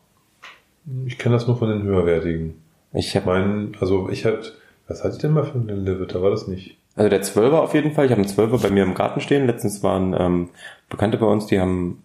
Ich 1.06 1.16
kenne 1.16 1.34
das 1.36 1.46
nur 1.46 1.56
von 1.56 1.70
den 1.70 1.82
höherwertigen. 1.82 2.60
Ich 2.92 3.16
habe 3.16 3.24
meine, 3.24 3.72
also 3.80 4.10
ich 4.10 4.26
hatte, 4.26 4.52
was 4.86 5.02
hatte 5.02 5.14
ich 5.14 5.22
denn 5.22 5.32
mal 5.32 5.44
für 5.44 5.54
einen 5.54 5.66
Glenlivet? 5.66 6.14
Da 6.14 6.20
war 6.20 6.30
das 6.30 6.46
nicht. 6.46 6.76
Also 6.94 7.08
der 7.08 7.22
Zwölfer 7.22 7.62
auf 7.62 7.72
jeden 7.72 7.92
Fall. 7.92 8.04
Ich 8.04 8.10
habe 8.10 8.20
einen 8.20 8.28
Zwölfer 8.28 8.58
bei 8.58 8.68
mir 8.68 8.82
im 8.82 8.92
Garten 8.92 9.22
stehen. 9.22 9.46
Letztens 9.46 9.82
waren 9.82 10.14
ähm, 10.18 10.48
Bekannte 10.90 11.16
bei 11.16 11.26
uns, 11.26 11.46
die 11.46 11.58
haben 11.58 12.02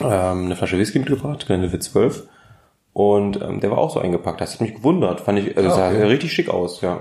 ähm, 0.00 0.44
eine 0.46 0.56
Flasche 0.56 0.78
Whisky 0.78 0.98
mitgebracht, 0.98 1.46
Glenlivet 1.46 1.82
12. 1.82 2.28
Und 2.92 3.40
ähm, 3.42 3.60
der 3.60 3.70
war 3.70 3.78
auch 3.78 3.90
so 3.90 4.00
eingepackt. 4.00 4.40
Das 4.40 4.54
hat 4.54 4.60
mich 4.60 4.74
gewundert. 4.76 5.20
Fand 5.20 5.38
ich, 5.40 5.56
also 5.56 5.68
Ah, 5.70 5.72
sah 5.74 5.88
okay. 5.88 6.02
richtig 6.04 6.32
schick 6.32 6.48
aus, 6.48 6.80
ja. 6.80 7.00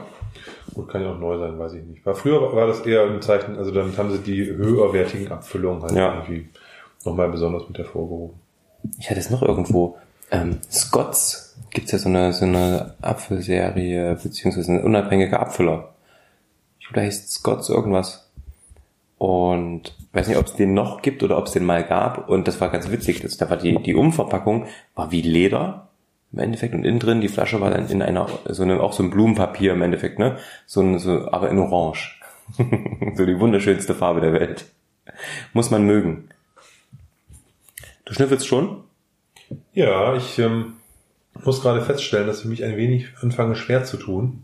Gut, 0.74 0.90
kann 0.90 1.04
ja 1.04 1.12
auch 1.14 1.20
neu 1.20 1.38
sein, 1.38 1.60
weiß 1.60 1.74
ich 1.74 1.84
nicht. 1.86 2.06
War 2.06 2.16
früher 2.16 2.42
war 2.56 2.66
das 2.66 2.82
eher 2.82 3.04
ein 3.06 3.22
Zeichen, 3.22 3.58
also 3.58 3.72
damit 3.72 3.98
haben 3.98 4.12
sie 4.12 4.20
die 4.20 4.46
höherwertigen 4.46 5.32
Abfüllungen 5.32 5.84
halt 5.84 5.92
Ja. 5.94 6.16
irgendwie 6.16 6.50
nochmal 7.06 7.30
besonders 7.30 7.68
mit 7.68 7.78
hervorgehoben. 7.78 8.36
Ich 9.00 9.10
hatte 9.10 9.20
es 9.20 9.30
noch 9.30 9.44
irgendwo. 9.44 9.98
Ähm, 10.32 10.58
Scots 10.72 11.56
gibt's 11.70 11.92
ja 11.92 12.00
so 12.00 12.10
eine, 12.10 12.34
so 12.34 12.46
eine 12.46 12.96
Apfelserie, 13.02 14.18
beziehungsweise 14.24 14.72
ein 14.72 14.84
unabhängiger 14.84 15.40
Abfüller. 15.40 15.94
Ich 16.80 16.88
glaube, 16.88 17.02
der 17.02 17.04
heißt 17.06 17.32
Scots 17.32 17.70
irgendwas. 17.70 18.23
Und 19.24 19.96
weiß 20.12 20.28
nicht, 20.28 20.38
ob 20.38 20.48
es 20.48 20.56
den 20.56 20.74
noch 20.74 21.02
gibt 21.02 21.24
oder 21.24 21.38
ob 21.38 21.46
es 21.46 21.54
den 21.54 21.64
mal 21.64 21.86
gab. 21.86 22.28
Und 22.28 22.46
das 22.46 22.60
war 22.60 22.68
ganz 22.68 22.92
witzig. 22.92 23.22
Das, 23.22 23.38
da 23.38 23.50
war 23.50 23.56
die, 23.56 23.82
die 23.82 23.96
Umverpackung 23.96 24.66
war 24.96 25.14
wie 25.14 25.22
Leder 25.22 25.88
im 26.34 26.40
Endeffekt 26.40 26.74
und 26.74 26.84
innen 26.84 27.00
drin 27.00 27.22
die 27.22 27.30
Flasche 27.30 27.62
war 27.62 27.72
dann 27.72 27.88
in 27.88 28.02
einer 28.02 28.28
so 28.50 28.64
einem 28.64 28.82
auch 28.82 28.92
so 28.92 29.02
ein 29.02 29.12
Blumenpapier 29.12 29.72
im 29.72 29.82
Endeffekt, 29.82 30.20
ne? 30.20 30.40
So 30.66 30.82
ein, 30.82 31.00
so 31.00 31.32
aber 31.32 31.50
in 31.50 31.58
Orange. 31.58 32.20
so 33.16 33.26
die 33.26 33.40
wunderschönste 33.40 33.96
Farbe 33.96 34.20
der 34.20 34.34
Welt. 34.34 34.66
Muss 35.54 35.72
man 35.72 35.86
mögen. 35.86 36.28
Du 38.04 38.14
schnüffelst 38.14 38.46
schon? 38.46 38.84
Ja, 39.74 40.18
ich 40.18 40.38
ähm, 40.38 40.74
muss 41.46 41.62
gerade 41.62 41.82
feststellen, 41.82 42.28
dass 42.28 42.42
ich 42.42 42.46
mich 42.46 42.66
ein 42.66 42.76
wenig 42.76 43.08
anfange 43.22 43.56
schwer 43.56 43.86
zu 43.86 43.96
tun. 43.96 44.44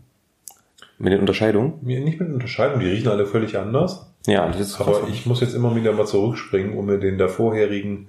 Mit 0.96 1.12
den 1.12 1.20
Unterscheidungen? 1.20 1.74
Mir 1.82 2.00
nicht 2.00 2.18
mit 2.18 2.32
Unterscheidung, 2.32 2.80
die 2.80 2.88
riechen 2.88 3.08
alle 3.08 3.26
völlig 3.26 3.58
anders. 3.58 4.09
Ja, 4.26 4.48
das 4.48 4.80
Aber 4.80 5.08
ich 5.08 5.26
muss 5.26 5.40
jetzt 5.40 5.54
immer 5.54 5.74
wieder 5.74 5.92
mal 5.92 6.06
zurückspringen, 6.06 6.76
um 6.76 6.86
mir 6.86 6.98
den 6.98 7.18
davorherigen 7.18 8.08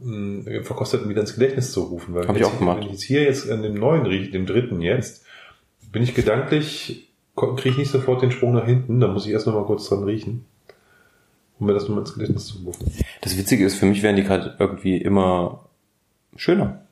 mh, 0.00 0.62
Verkosteten 0.62 1.08
wieder 1.08 1.22
ins 1.22 1.34
Gedächtnis 1.34 1.72
zu 1.72 1.82
rufen. 1.82 2.14
Weil 2.14 2.28
Hab 2.28 2.36
ich 2.36 2.44
auch 2.44 2.58
gemacht. 2.58 2.78
Wenn 2.78 2.86
ich 2.86 2.92
jetzt 2.92 3.02
hier 3.02 3.22
jetzt 3.22 3.50
an 3.50 3.62
dem 3.62 3.74
neuen 3.74 4.06
rieche, 4.06 4.30
dem 4.30 4.46
dritten 4.46 4.82
jetzt, 4.82 5.24
bin 5.92 6.02
ich 6.02 6.14
gedanklich, 6.14 7.08
kriege 7.36 7.70
ich 7.70 7.78
nicht 7.78 7.90
sofort 7.90 8.22
den 8.22 8.30
Sprung 8.30 8.52
nach 8.52 8.66
hinten, 8.66 9.00
da 9.00 9.08
muss 9.08 9.26
ich 9.26 9.32
erst 9.32 9.46
noch 9.46 9.54
mal 9.54 9.64
kurz 9.64 9.88
dran 9.88 10.04
riechen, 10.04 10.44
um 11.58 11.66
mir 11.66 11.72
das 11.74 11.84
nochmal 11.84 12.00
ins 12.00 12.14
Gedächtnis 12.14 12.46
zu 12.46 12.58
rufen. 12.58 12.92
Das 13.22 13.36
Witzige 13.38 13.64
ist, 13.64 13.76
für 13.76 13.86
mich 13.86 14.02
werden 14.02 14.16
die 14.16 14.24
gerade 14.24 14.54
irgendwie 14.58 14.98
immer 14.98 15.64
schöner. 16.36 16.83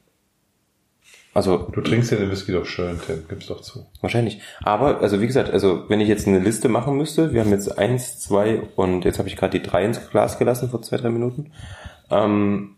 Also 1.35 1.68
Du 1.72 1.80
trinkst 1.80 2.11
ja 2.11 2.18
den 2.18 2.30
Whisky 2.30 2.53
doch 2.53 2.66
schön, 2.66 3.01
Tim, 3.07 3.24
gib's 3.28 3.47
doch 3.47 3.61
zu. 3.62 3.87
wahrscheinlich. 4.01 4.41
Aber, 4.62 5.01
also 5.01 5.20
wie 5.20 5.26
gesagt, 5.26 5.51
also 5.51 5.89
wenn 5.89 6.01
ich 6.01 6.09
jetzt 6.09 6.28
eine 6.28 6.39
Liste 6.39 6.68
machen 6.68 6.97
müsste, 6.97 7.33
wir 7.33 7.41
haben 7.41 7.51
jetzt 7.51 7.78
eins, 7.78 8.20
zwei 8.20 8.61
und 8.76 9.05
jetzt 9.05 9.18
habe 9.18 9.28
ich 9.28 9.37
gerade 9.37 9.59
die 9.59 9.66
drei 9.66 9.85
ins 9.85 10.11
Glas 10.11 10.39
gelassen 10.39 10.68
vor 10.68 10.83
zwei, 10.83 10.99
drei 10.99 11.09
Minuten. 11.11 11.53
Ähm, 12.11 12.76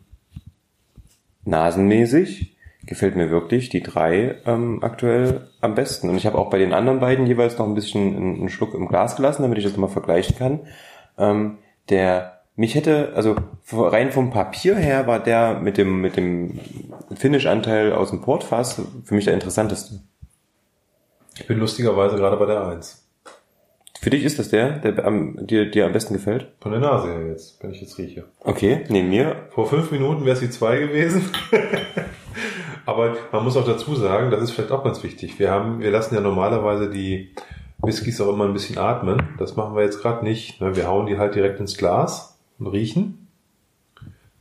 nasenmäßig 1.45 2.57
gefällt 2.87 3.17
mir 3.17 3.31
wirklich 3.31 3.71
die 3.71 3.83
drei 3.83 4.37
ähm, 4.47 4.83
aktuell 4.83 5.49
am 5.61 5.75
besten. 5.75 6.09
Und 6.09 6.17
ich 6.17 6.27
habe 6.27 6.39
auch 6.39 6.51
bei 6.51 6.59
den 6.59 6.73
anderen 6.73 7.01
beiden 7.01 7.27
jeweils 7.27 7.59
noch 7.59 7.67
ein 7.67 7.75
bisschen 7.75 8.17
einen, 8.17 8.35
einen 8.41 8.49
Schluck 8.51 8.75
im 8.75 8.89
Glas 8.89 9.17
gelassen, 9.17 9.43
damit 9.43 9.59
ich 9.59 9.65
das 9.65 9.77
mal 9.77 9.89
vergleichen 9.89 10.37
kann. 10.37 10.61
Ähm, 11.19 11.59
der 11.89 12.44
mich 12.57 12.75
hätte, 12.75 13.13
also 13.15 13.37
rein 13.73 14.13
vom 14.13 14.31
Papier 14.31 14.77
her 14.77 15.07
war 15.07 15.19
der 15.19 15.59
mit 15.61 15.77
dem 15.77 16.01
mit 16.01 16.17
dem 16.17 16.61
Finish-Anteil 17.17 17.93
aus 17.93 18.11
dem 18.11 18.21
Portfass 18.21 18.81
für 19.05 19.15
mich 19.15 19.25
der 19.25 19.35
interessanteste. 19.35 20.01
Ich 21.37 21.47
bin 21.47 21.59
lustigerweise 21.59 22.17
gerade 22.17 22.37
bei 22.37 22.47
der 22.47 22.67
Eins. 22.67 23.01
Für 24.01 24.11
dich 24.11 24.25
ist 24.25 24.39
das 24.39 24.51
der, 24.51 24.79
der 24.79 25.05
am, 25.05 25.47
dir, 25.47 25.71
dir 25.71 25.87
am 25.87 25.93
besten 25.93 26.15
gefällt? 26.15 26.49
Von 26.61 26.73
der 26.73 26.81
Nase 26.81 27.09
her 27.09 27.27
jetzt, 27.27 27.63
wenn 27.63 27.71
ich 27.71 27.81
jetzt 27.81 27.97
rieche. 27.99 28.25
Okay, 28.41 28.85
neben 28.89 29.09
mir. 29.09 29.47
Vor 29.51 29.67
fünf 29.67 29.91
Minuten 29.91 30.25
wäre 30.25 30.35
es 30.35 30.41
die 30.41 30.51
zwei 30.51 30.79
gewesen. 30.79 31.31
Aber 32.87 33.17
man 33.33 33.43
muss 33.43 33.57
auch 33.57 33.65
dazu 33.65 33.95
sagen, 33.95 34.31
das 34.31 34.43
ist 34.43 34.51
vielleicht 34.51 34.73
auch 34.73 34.85
ganz 34.85 35.03
wichtig. 35.03 35.39
Wir 35.39 35.51
haben, 35.51 35.81
wir 35.81 35.91
lassen 35.91 36.15
ja 36.15 36.21
normalerweise 36.21 36.91
die 36.91 37.35
Whiskys 37.79 38.21
auch 38.21 38.29
immer 38.29 38.45
ein 38.45 38.53
bisschen 38.53 38.79
atmen. 38.79 39.23
Das 39.39 39.57
machen 39.57 39.75
wir 39.75 39.83
jetzt 39.83 40.03
gerade 40.03 40.23
nicht. 40.23 40.61
ne? 40.61 40.77
Wir 40.77 40.87
hauen 40.87 41.07
die 41.07 41.17
halt 41.17 41.35
direkt 41.35 41.59
ins 41.59 41.79
Glas 41.79 42.34
und 42.59 42.67
riechen. 42.69 43.29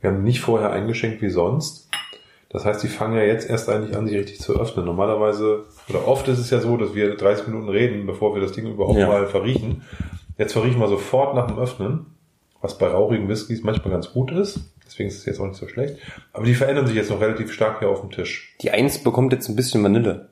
Wir 0.00 0.10
haben 0.10 0.22
nicht 0.22 0.40
vorher 0.40 0.70
eingeschenkt 0.72 1.22
wie 1.22 1.30
sonst. 1.30 1.88
Das 2.50 2.64
heißt, 2.64 2.82
die 2.82 2.88
fangen 2.88 3.16
ja 3.16 3.22
jetzt 3.24 3.48
erst 3.50 3.68
eigentlich 3.68 3.96
an, 3.96 4.06
sich 4.06 4.16
richtig 4.16 4.40
zu 4.40 4.54
öffnen. 4.60 4.84
Normalerweise, 4.86 5.64
oder 5.88 6.06
oft 6.06 6.28
ist 6.28 6.38
es 6.38 6.50
ja 6.50 6.60
so, 6.60 6.76
dass 6.76 6.94
wir 6.94 7.16
30 7.16 7.48
Minuten 7.48 7.68
reden, 7.68 8.06
bevor 8.06 8.34
wir 8.34 8.40
das 8.40 8.52
Ding 8.52 8.66
überhaupt 8.66 8.98
Ja. 8.98 9.08
mal 9.08 9.26
verriechen. 9.26 9.82
Jetzt 10.38 10.52
verriechen 10.52 10.78
wir 10.80 10.88
sofort 10.88 11.34
nach 11.34 11.46
dem 11.48 11.58
Öffnen, 11.58 12.06
was 12.60 12.78
bei 12.78 12.86
rauchigen 12.86 13.28
Whiskys 13.28 13.62
manchmal 13.64 13.90
ganz 13.92 14.12
gut 14.12 14.30
ist. 14.30 14.60
Deswegen 14.86 15.08
ist 15.08 15.18
es 15.18 15.24
jetzt 15.24 15.40
auch 15.40 15.46
nicht 15.46 15.56
so 15.58 15.66
schlecht. 15.66 15.96
Aber 16.32 16.44
die 16.44 16.54
verändern 16.54 16.86
sich 16.86 16.94
jetzt 16.94 17.10
noch 17.10 17.20
relativ 17.20 17.52
stark 17.52 17.80
hier 17.80 17.88
auf 17.88 18.02
dem 18.02 18.10
Tisch. 18.10 18.54
Die 18.60 18.70
Eins 18.70 19.02
bekommt 19.02 19.32
jetzt 19.32 19.48
ein 19.48 19.56
bisschen 19.56 19.82
Vanille 19.82 20.28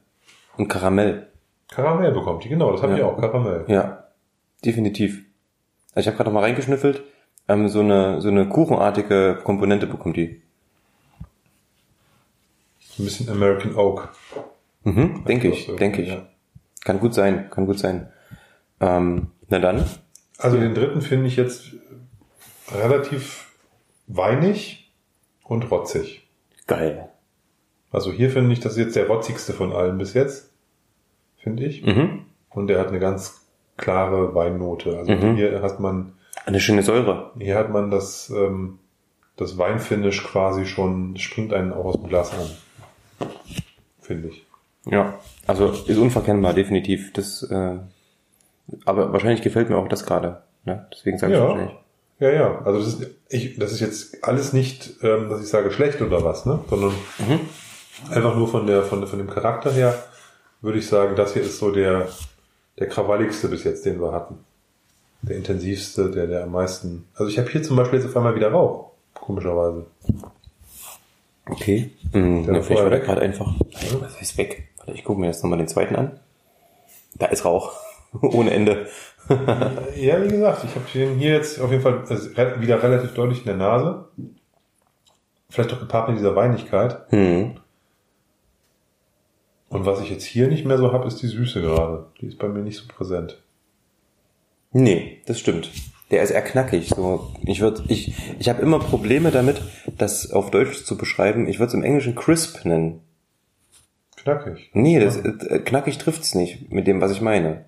und 0.57 0.68
Karamell. 0.68 1.26
Karamell 1.68 2.12
bekommt 2.12 2.45
die, 2.45 2.51
genau, 2.51 2.70
das 2.70 2.83
haben 2.83 2.91
Ja. 2.91 2.97
die 2.97 3.03
auch, 3.03 3.18
Karamell. 3.18 3.64
Ja, 3.66 4.05
definitiv. 4.64 5.22
Also 5.95 6.01
ich 6.03 6.07
habe 6.07 6.16
gerade 6.18 6.28
noch 6.30 6.35
mal 6.35 6.41
reingeschnüffelt. 6.47 7.03
Ähm, 7.49 7.68
so 7.68 7.80
eine 7.80 8.20
so 8.20 8.28
eine 8.28 8.49
kuchenartige 8.49 9.38
Komponente 9.43 9.86
bekommt 9.86 10.16
die. 10.16 10.40
Ein 12.99 13.05
bisschen 13.05 13.28
American 13.30 13.74
Oak. 13.76 14.12
Mhm, 14.84 15.24
denke 15.24 15.49
ich, 15.49 15.66
so, 15.66 15.76
denke 15.76 16.03
ich. 16.03 16.09
ja. 16.09 16.26
Kann 16.84 17.01
gut 17.01 17.14
sein, 17.14 17.49
kann 17.51 17.66
gut 17.66 17.78
sein. 17.78 18.09
Ähm, 18.80 19.28
na 19.49 19.59
dann. 19.59 19.84
Also 20.38 20.59
den 20.59 20.74
dritten 20.74 21.01
finde 21.01 21.26
ich 21.28 21.36
jetzt 21.36 21.70
relativ 22.72 23.49
weinig 24.09 24.93
und 25.45 25.70
rotzig. 25.70 26.28
Geil. 26.66 27.09
Also 27.90 28.11
hier 28.11 28.30
finde 28.30 28.53
ich, 28.53 28.61
das 28.61 28.72
ist 28.72 28.78
jetzt 28.78 28.97
der 28.97 29.07
rotzigste 29.07 29.53
von 29.53 29.72
allen 29.72 29.99
bis 29.99 30.14
jetzt. 30.14 30.53
Finde 31.36 31.64
ich. 31.64 31.84
Mhm. 31.84 32.24
Und 32.51 32.66
der 32.68 32.78
hat 32.80 32.88
eine 32.88 32.99
ganz 33.01 33.47
klare 33.76 34.34
Weinnote. 34.34 34.97
Also 34.99 35.12
Mhm. 35.12 35.36
hier 35.36 35.62
hat 35.62 35.78
man, 35.80 36.14
Eine 36.47 36.61
schöne 36.61 36.83
Säure. 36.83 37.33
hier 37.39 37.57
hat 37.57 37.70
man 37.70 37.91
das, 37.91 38.30
ähm, 38.30 38.78
das 39.37 39.59
Weinfinish 39.59 40.24
quasi 40.24 40.66
schon, 40.66 41.16
springt 41.16 41.53
einen 41.53 41.72
auch 41.72 41.85
aus 41.85 41.95
dem 41.97 42.09
Glas 42.09 42.33
an. 42.33 43.28
Finde 44.01 44.28
ich. 44.28 44.45
Ja, 44.87 45.14
also 45.47 45.68
ist 45.70 45.99
unverkennbar, 45.99 46.55
definitiv. 46.55 47.12
Das, 47.12 47.43
äh, 47.45 47.76
aber 48.85 49.12
wahrscheinlich 49.12 49.43
gefällt 49.43 49.70
mir 49.70 49.76
auch 49.76 49.89
das 49.89 50.05
gerade. 50.05 50.43
Ne? 50.64 50.87
Deswegen 50.93 51.18
sage 51.18 51.35
ich 51.35 51.39
Ja. 51.39 51.49
wahrscheinlich. 51.49 51.76
Ja, 52.18 52.30
ja. 52.30 52.62
Also 52.64 52.78
das 52.78 52.89
ist, 52.89 53.11
ich, 53.28 53.59
das 53.59 53.72
ist 53.72 53.80
jetzt 53.80 54.24
alles 54.24 54.53
nicht, 54.53 54.95
ähm, 55.03 55.28
dass 55.28 55.41
ich 55.41 55.49
sage 55.49 55.70
schlecht 55.70 56.01
oder 56.03 56.24
was, 56.24 56.47
ne? 56.47 56.61
Sondern 56.68 56.93
einfach 58.11 58.37
nur 58.37 58.49
von 58.49 58.66
der, 58.66 58.83
von, 58.83 59.01
der, 59.01 59.09
von 59.09 59.18
dem 59.18 59.28
Charakter 59.30 59.72
her 59.72 59.95
würde 60.61 60.78
ich 60.78 60.87
sagen, 60.87 61.16
das 61.16 61.33
hier 61.33 61.43
ist 61.43 61.59
so 61.59 61.72
der, 61.72 62.09
der 62.78 62.89
krawalligste 62.89 63.49
bis 63.49 63.64
jetzt, 63.64 63.85
den 63.87 64.01
wir 64.01 64.12
hatten. 64.12 64.39
Der 65.22 65.36
intensivste, 65.36 66.10
der, 66.10 66.26
der 66.26 66.42
am 66.44 66.52
meisten. 66.52 67.06
Also 67.14 67.30
ich 67.30 67.38
habe 67.38 67.48
hier 67.48 67.62
zum 67.62 67.76
Beispiel 67.76 67.98
jetzt 68.00 68.08
auf 68.08 68.16
einmal 68.16 68.34
wieder 68.34 68.50
Rauch. 68.50 68.90
Komischerweise. 69.14 69.86
Okay. 71.48 71.90
Hm, 72.12 72.44
Der 72.44 72.54
war 72.54 72.62
vielleicht 72.62 72.66
vorher 72.66 72.84
war 72.84 72.90
der 72.90 73.00
gerade 73.00 73.20
einfach. 73.22 73.54
Was 74.00 74.20
heißt 74.20 74.36
weg? 74.38 74.68
Warte, 74.78 74.92
ich 74.92 75.04
gucke 75.04 75.20
mir 75.20 75.26
jetzt 75.26 75.42
nochmal 75.42 75.58
den 75.58 75.68
zweiten 75.68 75.94
an. 75.96 76.18
Da 77.14 77.26
ist 77.26 77.44
Rauch. 77.44 77.72
Ohne 78.20 78.50
Ende. 78.50 78.86
Ja, 79.96 80.22
wie 80.22 80.28
gesagt, 80.28 80.64
ich 80.64 80.74
habe 80.74 80.84
den 80.92 81.16
hier 81.18 81.32
jetzt 81.34 81.60
auf 81.60 81.70
jeden 81.70 81.82
Fall 81.82 82.04
also 82.08 82.30
wieder 82.60 82.82
relativ 82.82 83.14
deutlich 83.14 83.38
in 83.40 83.44
der 83.46 83.56
Nase. 83.56 84.06
Vielleicht 85.48 85.72
auch 85.72 85.78
gepaart 85.80 86.08
mit 86.08 86.18
dieser 86.18 86.34
Weinigkeit. 86.34 86.98
Hm. 87.10 87.56
Und 89.68 89.86
was 89.86 90.00
ich 90.00 90.10
jetzt 90.10 90.24
hier 90.24 90.48
nicht 90.48 90.66
mehr 90.66 90.76
so 90.78 90.92
habe, 90.92 91.06
ist 91.06 91.22
die 91.22 91.28
Süße 91.28 91.60
gerade. 91.62 92.06
Die 92.20 92.26
ist 92.26 92.38
bei 92.38 92.48
mir 92.48 92.62
nicht 92.62 92.76
so 92.76 92.84
präsent. 92.88 93.40
Nee, 94.72 95.20
das 95.26 95.38
stimmt. 95.38 95.70
Der 96.10 96.22
ist 96.22 96.30
eher 96.30 96.42
knackig. 96.42 96.88
So, 96.94 97.30
ich 97.44 97.60
würde, 97.60 97.82
ich, 97.88 98.12
ich 98.38 98.48
habe 98.48 98.60
immer 98.62 98.78
Probleme 98.78 99.30
damit, 99.30 99.62
das 99.96 100.30
auf 100.30 100.50
Deutsch 100.50 100.84
zu 100.84 100.96
beschreiben. 100.98 101.48
Ich 101.48 101.58
würde 101.58 101.68
es 101.68 101.74
im 101.74 101.82
Englischen 101.82 102.14
crisp 102.14 102.64
nennen. 102.64 103.00
Knackig. 104.16 104.70
Nee, 104.74 105.00
das, 105.00 105.16
äh, 105.16 105.58
knackig 105.64 105.98
trifft's 105.98 106.34
nicht 106.34 106.70
mit 106.70 106.86
dem, 106.86 107.00
was 107.00 107.12
ich 107.12 107.20
meine. 107.20 107.64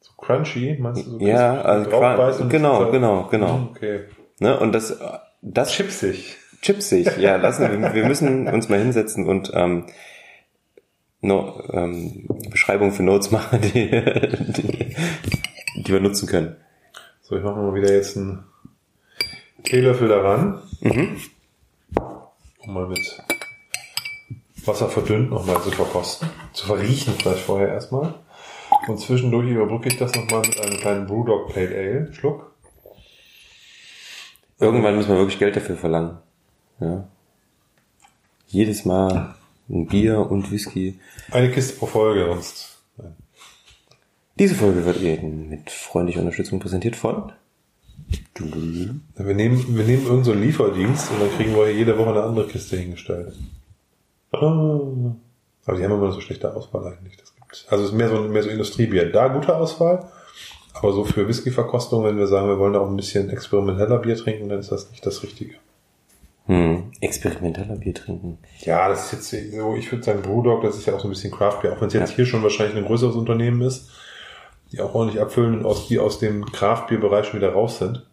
So 0.00 0.12
crunchy, 0.18 0.76
meinst 0.78 1.06
du? 1.06 1.18
So 1.18 1.26
Ja, 1.26 1.62
also 1.62 2.42
und 2.42 2.50
genau, 2.50 2.90
genau, 2.90 3.28
genau. 3.30 3.54
Hm, 3.54 3.68
Okay. 3.70 4.00
Ne? 4.40 4.58
Und 4.58 4.72
das, 4.72 4.98
das 5.40 5.70
Chipsig. 5.72 6.36
chipsig. 6.62 7.16
Ja, 7.18 7.36
lassen 7.36 7.62
wir, 7.70 7.94
wir 7.94 8.06
müssen 8.06 8.48
uns 8.48 8.68
mal 8.68 8.78
hinsetzen 8.80 9.26
und 9.28 9.52
ähm, 9.54 9.86
no, 11.20 11.62
ähm, 11.72 12.26
Beschreibung 12.50 12.92
für 12.92 13.04
Notes 13.04 13.30
machen, 13.30 13.60
die, 13.74 13.88
die, 13.88 14.96
die 15.76 15.92
wir 15.92 16.00
nutzen 16.00 16.28
können. 16.28 16.56
So, 17.22 17.36
ich 17.36 17.42
mache 17.42 17.60
mal 17.60 17.74
wieder 17.74 17.92
jetzt 17.92 18.16
einen 18.16 18.44
Teelöffel 19.64 20.08
daran. 20.08 20.62
Mhm. 20.80 21.16
Um 22.58 22.74
mal 22.74 22.86
mit 22.86 23.00
Wasser 24.64 24.88
verdünnt 24.88 25.30
nochmal 25.30 25.60
zu 25.62 25.70
verkosten. 25.70 26.28
Zu 26.52 26.66
verriechen 26.66 27.14
vielleicht 27.14 27.42
vorher 27.42 27.68
erstmal. 27.68 28.14
Und 28.88 29.00
zwischendurch 29.00 29.48
überbrücke 29.48 29.88
ich 29.88 29.96
das 29.96 30.14
nochmal 30.14 30.40
mit 30.40 30.60
einem 30.60 30.78
kleinen 30.78 31.06
Brewdog 31.06 31.52
Pale 31.52 31.68
Ale. 31.68 32.12
Schluck. 32.12 32.52
Irgendwann 34.58 34.96
müssen 34.96 35.10
wir 35.10 35.18
wirklich 35.18 35.38
Geld 35.38 35.56
dafür 35.56 35.76
verlangen. 35.76 36.18
Ja. 36.80 37.08
Jedes 38.46 38.84
Mal 38.84 39.34
ein 39.68 39.86
Bier 39.86 40.30
und 40.30 40.50
Whisky. 40.50 41.00
Eine 41.30 41.50
Kiste 41.50 41.74
pro 41.78 41.86
Folge, 41.86 42.26
sonst. 42.26 42.71
Diese 44.38 44.54
Folge 44.54 44.84
wird 44.84 45.00
Ihnen 45.00 45.48
mit 45.48 45.70
freundlicher 45.70 46.20
Unterstützung 46.20 46.58
präsentiert 46.58 46.96
von. 46.96 47.32
Wir 48.34 49.34
nehmen, 49.34 49.76
wir 49.76 49.84
nehmen 49.84 50.02
irgendeinen 50.02 50.24
so 50.24 50.32
einen 50.32 50.42
Lieferdienst 50.42 51.10
und 51.10 51.20
dann 51.20 51.30
kriegen 51.36 51.54
wir 51.54 51.72
jede 51.72 51.98
Woche 51.98 52.10
eine 52.10 52.22
andere 52.22 52.46
Kiste 52.46 52.76
hingestellt. 52.76 53.34
Ah. 54.32 54.80
Aber 55.64 55.76
die 55.76 55.84
haben 55.84 55.92
immer 55.92 56.12
so 56.12 56.20
schlechte 56.20 56.54
Auswahl 56.54 56.86
eigentlich. 56.86 57.16
Das 57.16 57.34
gibt's. 57.34 57.66
Also 57.68 57.84
es 57.84 57.90
ist 57.90 57.96
mehr 57.96 58.08
so, 58.08 58.22
mehr 58.22 58.42
so 58.42 58.48
Industriebier. 58.48 59.12
Da 59.12 59.28
gute 59.28 59.54
Auswahl. 59.54 60.08
Aber 60.74 60.92
so 60.92 61.04
für 61.04 61.28
Whisky-Verkostung, 61.28 62.04
wenn 62.04 62.16
wir 62.16 62.26
sagen, 62.26 62.48
wir 62.48 62.58
wollen 62.58 62.72
da 62.72 62.80
auch 62.80 62.88
ein 62.88 62.96
bisschen 62.96 63.28
experimenteller 63.30 63.98
Bier 63.98 64.16
trinken, 64.16 64.48
dann 64.48 64.58
ist 64.58 64.72
das 64.72 64.90
nicht 64.90 65.04
das 65.04 65.22
Richtige. 65.22 65.54
Hm, 66.46 66.90
experimenteller 67.00 67.76
Bier 67.76 67.94
trinken. 67.94 68.38
Ja, 68.60 68.88
das 68.88 69.12
ist 69.12 69.32
jetzt 69.32 69.52
so, 69.54 69.76
ich 69.76 69.92
würde 69.92 70.02
sagen, 70.02 70.22
Brewdog, 70.22 70.62
das 70.62 70.76
ist 70.76 70.86
ja 70.86 70.94
auch 70.94 71.00
so 71.00 71.06
ein 71.06 71.10
bisschen 71.10 71.30
Craft-Bier, 71.30 71.74
auch 71.74 71.80
wenn 71.80 71.88
es 71.88 71.94
jetzt 71.94 72.14
hier 72.14 72.26
schon 72.26 72.42
wahrscheinlich 72.42 72.76
ein 72.76 72.84
größeres 72.84 73.14
Unternehmen 73.14 73.60
ist, 73.62 73.90
die 74.72 74.80
auch 74.80 74.94
ordentlich 74.94 75.20
abfüllen 75.20 75.58
und 75.58 75.66
aus, 75.66 75.88
die 75.88 75.98
aus 75.98 76.18
dem 76.18 76.46
Craft-Bier-Bereich 76.46 77.26
schon 77.26 77.40
wieder 77.40 77.52
raus 77.52 77.78
sind. 77.78 78.06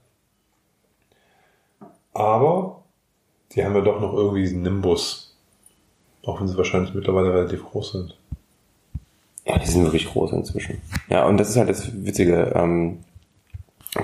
Aber 2.13 2.83
die 3.53 3.63
haben 3.63 3.75
ja 3.75 3.81
doch 3.81 4.01
noch 4.01 4.13
irgendwie 4.13 4.41
diesen 4.41 4.61
Nimbus. 4.61 5.37
Auch 6.25 6.39
wenn 6.39 6.47
sie 6.47 6.57
wahrscheinlich 6.57 6.93
mittlerweile 6.93 7.33
relativ 7.33 7.63
groß 7.63 7.93
sind. 7.93 8.17
Ja, 9.45 9.57
die 9.57 9.67
sind 9.67 9.83
wirklich 9.83 10.07
groß 10.07 10.33
inzwischen. 10.33 10.81
Ja, 11.07 11.25
und 11.25 11.37
das 11.37 11.49
ist 11.49 11.55
halt 11.55 11.69
das 11.69 11.91
Witzige. 12.05 12.51
Ähm, 12.55 12.99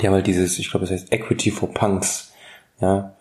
die 0.01 0.07
haben 0.07 0.13
halt 0.13 0.27
dieses, 0.27 0.57
ich 0.57 0.71
glaube, 0.71 0.85
das 0.85 0.91
heißt 0.91 1.11
Equity 1.11 1.51
for 1.51 1.69
Punks. 1.71 2.33
Ja, 2.79 3.13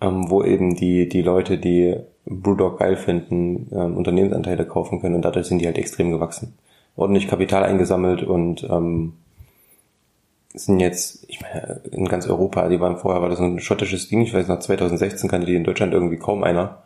ähm, 0.00 0.30
wo 0.30 0.42
eben 0.42 0.76
die, 0.76 1.08
die 1.08 1.22
Leute, 1.22 1.58
die 1.58 1.96
Brewdog 2.26 2.78
geil 2.78 2.96
finden, 2.96 3.68
ähm, 3.72 3.96
Unternehmensanteile 3.96 4.66
kaufen 4.66 5.00
können 5.00 5.14
und 5.14 5.22
dadurch 5.22 5.46
sind 5.46 5.58
die 5.58 5.66
halt 5.66 5.78
extrem 5.78 6.10
gewachsen. 6.10 6.54
Ordentlich 6.96 7.28
Kapital 7.28 7.64
eingesammelt 7.64 8.22
und 8.22 8.64
ähm, 8.64 9.14
sind 10.54 10.80
jetzt, 10.80 11.24
ich 11.28 11.40
meine, 11.40 11.80
in 11.90 12.06
ganz 12.08 12.26
Europa, 12.28 12.68
die 12.68 12.80
waren 12.80 12.98
vorher, 12.98 13.22
war 13.22 13.30
das 13.30 13.38
so 13.38 13.44
ein 13.44 13.60
schottisches 13.60 14.08
Ding, 14.08 14.20
ich 14.20 14.34
weiß 14.34 14.48
noch, 14.48 14.58
2016 14.58 15.30
kannte 15.30 15.46
die 15.46 15.54
in 15.54 15.64
Deutschland 15.64 15.94
irgendwie 15.94 16.18
kaum 16.18 16.42
einer. 16.42 16.82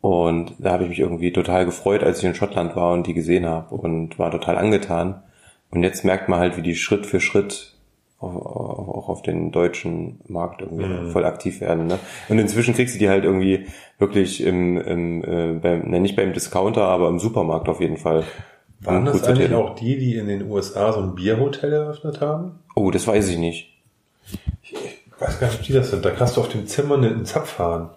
Und 0.00 0.54
da 0.58 0.72
habe 0.72 0.84
ich 0.84 0.88
mich 0.90 1.00
irgendwie 1.00 1.32
total 1.32 1.66
gefreut, 1.66 2.02
als 2.02 2.18
ich 2.20 2.24
in 2.24 2.34
Schottland 2.34 2.74
war 2.76 2.92
und 2.92 3.06
die 3.06 3.12
gesehen 3.14 3.44
habe 3.46 3.74
und 3.74 4.18
war 4.18 4.30
total 4.30 4.56
angetan. 4.56 5.22
Und 5.70 5.82
jetzt 5.82 6.04
merkt 6.04 6.28
man 6.28 6.38
halt, 6.38 6.56
wie 6.56 6.62
die 6.62 6.74
Schritt 6.76 7.06
für 7.06 7.20
Schritt 7.20 7.74
auch, 8.18 8.34
auch 8.34 9.08
auf 9.08 9.22
den 9.22 9.50
deutschen 9.50 10.20
Markt 10.28 10.62
irgendwie 10.62 10.84
Mhm. 10.84 11.10
voll 11.10 11.24
aktiv 11.24 11.60
werden. 11.60 11.86
Ne? 11.86 11.98
Und 12.28 12.38
inzwischen 12.38 12.74
kriegst 12.74 12.94
du 12.94 12.98
die 12.98 13.08
halt 13.08 13.24
irgendwie 13.24 13.66
wirklich 13.98 14.42
im, 14.42 14.76
im 14.78 15.24
äh, 15.24 15.52
beim, 15.54 15.90
ne, 15.90 16.00
nicht 16.00 16.16
beim 16.16 16.32
Discounter, 16.32 16.82
aber 16.86 17.08
im 17.08 17.18
Supermarkt 17.18 17.68
auf 17.68 17.80
jeden 17.80 17.96
Fall. 17.96 18.24
Waren 18.82 19.04
das 19.04 19.22
eigentlich 19.24 19.48
tippen. 19.48 19.56
auch 19.56 19.74
die, 19.74 19.98
die 19.98 20.16
in 20.16 20.26
den 20.26 20.50
USA 20.50 20.92
so 20.92 21.00
ein 21.00 21.14
Bierhotel 21.14 21.72
eröffnet 21.72 22.20
haben? 22.20 22.60
Oh, 22.74 22.90
das 22.90 23.06
weiß 23.06 23.28
ich 23.28 23.38
nicht. 23.38 23.68
Ich 24.62 24.74
weiß 25.18 25.38
gar 25.38 25.48
nicht, 25.48 25.58
ob 25.60 25.66
die 25.66 25.72
das 25.74 25.90
sind. 25.90 26.04
Da 26.04 26.10
kannst 26.10 26.36
du 26.36 26.40
auf 26.40 26.48
dem 26.48 26.66
Zimmer 26.66 26.94
einen 26.96 27.24
Zapf 27.26 27.50
fahren. 27.50 27.90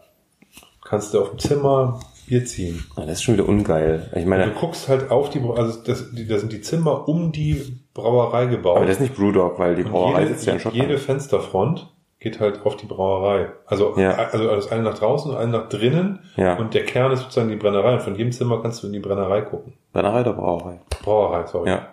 Kannst 0.84 1.14
du 1.14 1.22
auf 1.22 1.30
dem 1.30 1.40
Zimmer 1.40 2.00
Bier 2.28 2.46
ziehen. 2.46 2.84
Ah, 2.96 3.02
Das 3.02 3.14
ist 3.14 3.24
schon 3.24 3.36
wieder 3.36 3.48
ungeil. 3.48 4.10
Ich 4.16 4.24
Du 4.24 4.30
meine, 4.30 4.52
guckst 4.52 4.88
halt 4.90 5.10
auf 5.12 5.30
die, 5.30 5.40
also 5.42 5.80
das, 5.84 6.12
die, 6.14 6.28
da 6.28 6.38
sind 6.40 6.52
die 6.54 6.62
Zimmer 6.62 7.08
um 7.08 7.32
die 7.32 7.78
Brauerei 7.94 8.46
gebaut. 8.48 8.78
aber 8.78 8.86
das 8.86 8.96
ist 8.96 9.02
nicht 9.02 9.16
Brewdog, 9.16 9.60
weil 9.60 9.76
die 9.76 9.84
Brauerei 9.84 10.22
jede, 10.24 10.34
sitzt 10.34 10.46
ja 10.48 10.54
in 10.54 10.60
Schottland. 10.60 10.88
jede 10.90 11.00
Fensterfront 11.00 11.88
geht 12.24 12.40
halt 12.40 12.66
auf 12.66 12.76
die 12.78 12.86
Brauerei. 12.88 13.50
Also, 13.68 13.94
Ja. 13.98 14.14
also 14.32 14.48
das 14.48 14.72
eine 14.72 14.82
nach 14.84 14.98
draußen 14.98 15.30
und 15.32 15.38
eine 15.38 15.52
nach 15.52 15.70
drinnen. 15.70 16.20
Ja. 16.38 16.56
Und 16.56 16.74
der 16.74 16.86
Kern 16.86 17.12
ist 17.12 17.20
sozusagen 17.22 17.50
die 17.50 17.56
Brennerei. 17.58 17.94
Und 17.94 18.02
von 18.02 18.16
jedem 18.16 18.32
Zimmer 18.32 18.62
kannst 18.62 18.82
du 18.82 18.88
in 18.88 18.94
die 18.94 19.00
Brennerei 19.00 19.42
gucken. 19.42 19.74
Brennerei 19.92 20.22
oder 20.22 20.34
Brauerei? 20.34 20.80
Brauerei, 21.04 21.46
sorry. 21.46 21.70
Ja. 21.70 21.88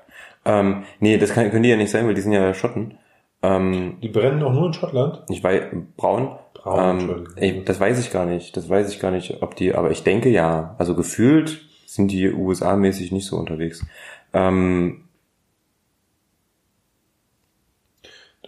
Ähm, 0.47 0.85
nee, 1.01 1.19
das 1.19 1.35
kann, 1.35 1.51
können 1.51 1.65
die 1.65 1.69
ja 1.69 1.77
nicht 1.77 1.91
sein, 1.91 2.07
weil 2.07 2.15
die 2.15 2.21
sind 2.23 2.33
ja 2.33 2.55
Schotten. 2.55 2.97
Ähm, 3.43 3.99
Die 4.03 4.09
brennen 4.09 4.43
auch 4.43 4.53
nur 4.53 4.67
in 4.69 4.73
Schottland. 4.73 5.23
ich 5.29 5.43
weiß, 5.45 5.63
braun. 5.97 6.31
Braun, 6.55 7.01
ähm, 7.01 7.27
ey, 7.37 7.63
das 7.65 7.81
weiß 7.81 7.99
ich 7.99 8.11
gar 8.13 8.27
nicht. 8.27 8.57
Das 8.57 8.69
weiß 8.69 8.91
ich 8.93 9.01
gar 9.01 9.11
nicht, 9.11 9.43
ob 9.43 9.57
die, 9.57 9.75
aber 9.75 9.91
ich 9.91 10.03
denke 10.05 10.29
ja. 10.29 10.75
Also 10.79 10.95
gefühlt 10.95 11.61
sind 11.87 12.11
die 12.13 12.31
USA-mäßig 12.33 13.13
nicht 13.13 13.27
so 13.27 13.37
unterwegs. 13.37 13.85
Ähm, 14.33 15.05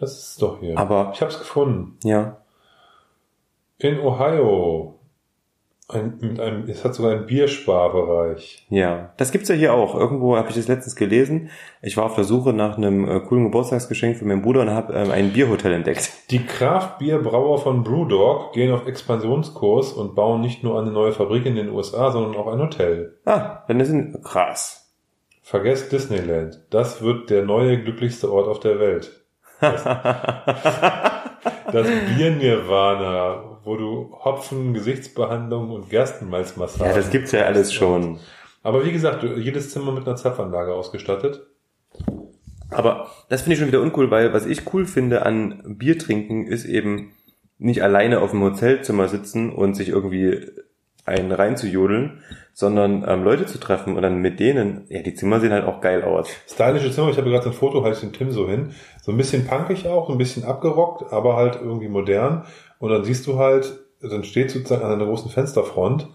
Das 0.02 0.18
ist 0.18 0.42
doch 0.42 0.58
hier. 0.58 0.76
Aber- 0.76 1.12
ich 1.14 1.20
habe 1.20 1.30
es 1.30 1.38
gefunden. 1.38 1.96
ja. 2.02 2.38
In 3.78 4.00
Ohio. 4.00 4.98
Ein, 5.88 6.18
mit 6.20 6.40
einem, 6.40 6.68
es 6.68 6.84
hat 6.84 6.94
sogar 6.94 7.12
einen 7.12 7.26
Biersparbereich. 7.26 8.66
Ja, 8.70 9.12
das 9.16 9.30
gibt's 9.30 9.48
ja 9.48 9.54
hier 9.54 9.74
auch. 9.74 9.94
Irgendwo 9.94 10.36
habe 10.36 10.48
ich 10.48 10.54
das 10.56 10.66
letztens 10.68 10.96
gelesen. 10.96 11.50
Ich 11.82 11.96
war 11.96 12.04
auf 12.06 12.14
der 12.14 12.24
Suche 12.24 12.52
nach 12.52 12.76
einem 12.76 13.08
äh, 13.08 13.20
coolen 13.20 13.44
Geburtstagsgeschenk 13.44 14.16
für 14.16 14.24
meinen 14.24 14.42
Bruder 14.42 14.62
und 14.62 14.70
habe 14.70 14.92
ähm, 14.94 15.10
ein 15.10 15.32
Bierhotel 15.32 15.72
entdeckt. 15.72 16.10
Die 16.30 16.44
Kraftbierbrauer 16.44 17.58
von 17.58 17.84
Brewdog 17.84 18.52
gehen 18.54 18.72
auf 18.72 18.86
Expansionskurs 18.86 19.92
und 19.92 20.14
bauen 20.16 20.40
nicht 20.40 20.62
nur 20.64 20.80
eine 20.80 20.90
neue 20.90 21.12
Fabrik 21.12 21.46
in 21.46 21.56
den 21.56 21.68
USA, 21.70 22.10
sondern 22.10 22.34
auch 22.36 22.46
ein 22.48 22.58
Hotel. 22.60 23.18
Ah, 23.24 23.62
dann 23.68 23.78
ist 23.78 23.90
ein 23.90 24.20
krass. 24.22 24.92
Vergesst 25.42 25.92
Disneyland. 25.92 26.60
Das 26.70 27.02
wird 27.02 27.30
der 27.30 27.44
neue 27.44 27.82
glücklichste 27.82 28.32
Ort 28.32 28.48
auf 28.48 28.58
der 28.60 28.78
Welt. 28.80 29.21
Das, 29.62 29.84
das 31.72 31.86
Bier-Nirvana, 32.16 33.60
wo 33.64 33.76
du 33.76 34.12
Hopfen, 34.24 34.74
Gesichtsbehandlung 34.74 35.70
und 35.70 35.88
Gerstenmalzmassage. 35.88 36.90
Ja, 36.90 36.96
das 36.96 37.10
gibt's 37.10 37.32
ja 37.32 37.42
alles 37.42 37.72
schon. 37.72 38.18
Aber 38.62 38.84
wie 38.84 38.92
gesagt, 38.92 39.22
jedes 39.22 39.70
Zimmer 39.70 39.92
mit 39.92 40.06
einer 40.06 40.16
Zapfanlage 40.16 40.74
ausgestattet. 40.74 41.46
Aber 42.70 43.10
das 43.28 43.42
finde 43.42 43.54
ich 43.54 43.58
schon 43.60 43.68
wieder 43.68 43.82
uncool, 43.82 44.10
weil 44.10 44.32
was 44.32 44.46
ich 44.46 44.72
cool 44.72 44.86
finde 44.86 45.24
an 45.24 45.76
Bier 45.78 45.98
trinken 45.98 46.46
ist 46.46 46.64
eben 46.64 47.12
nicht 47.58 47.82
alleine 47.82 48.20
auf 48.20 48.30
dem 48.30 48.42
Hotelzimmer 48.42 49.08
sitzen 49.08 49.52
und 49.52 49.74
sich 49.74 49.90
irgendwie 49.90 50.48
einen 51.04 51.32
reinzujodeln, 51.32 52.22
sondern 52.52 53.04
ähm, 53.08 53.24
Leute 53.24 53.46
zu 53.46 53.58
treffen 53.58 53.96
und 53.96 54.02
dann 54.02 54.18
mit 54.18 54.38
denen, 54.38 54.84
ja, 54.88 55.02
die 55.02 55.14
Zimmer 55.14 55.40
sehen 55.40 55.52
halt 55.52 55.64
auch 55.64 55.80
geil 55.80 56.02
aus. 56.04 56.28
Stylische 56.48 56.90
Zimmer, 56.90 57.10
ich 57.10 57.16
habe 57.16 57.30
gerade 57.30 57.46
ein 57.46 57.52
Foto, 57.52 57.82
halte 57.82 57.96
ich 57.96 58.00
den 58.00 58.12
Tim 58.12 58.30
so 58.30 58.48
hin. 58.48 58.74
So 59.02 59.10
ein 59.10 59.16
bisschen 59.16 59.46
punkig 59.46 59.88
auch, 59.88 60.08
ein 60.10 60.18
bisschen 60.18 60.44
abgerockt, 60.44 61.12
aber 61.12 61.36
halt 61.36 61.56
irgendwie 61.60 61.88
modern. 61.88 62.44
Und 62.78 62.90
dann 62.90 63.04
siehst 63.04 63.26
du 63.26 63.38
halt, 63.38 63.72
dann 64.00 64.24
steht 64.24 64.50
sozusagen 64.50 64.82
an 64.84 64.92
einer 64.92 65.06
großen 65.06 65.30
Fensterfront, 65.30 66.08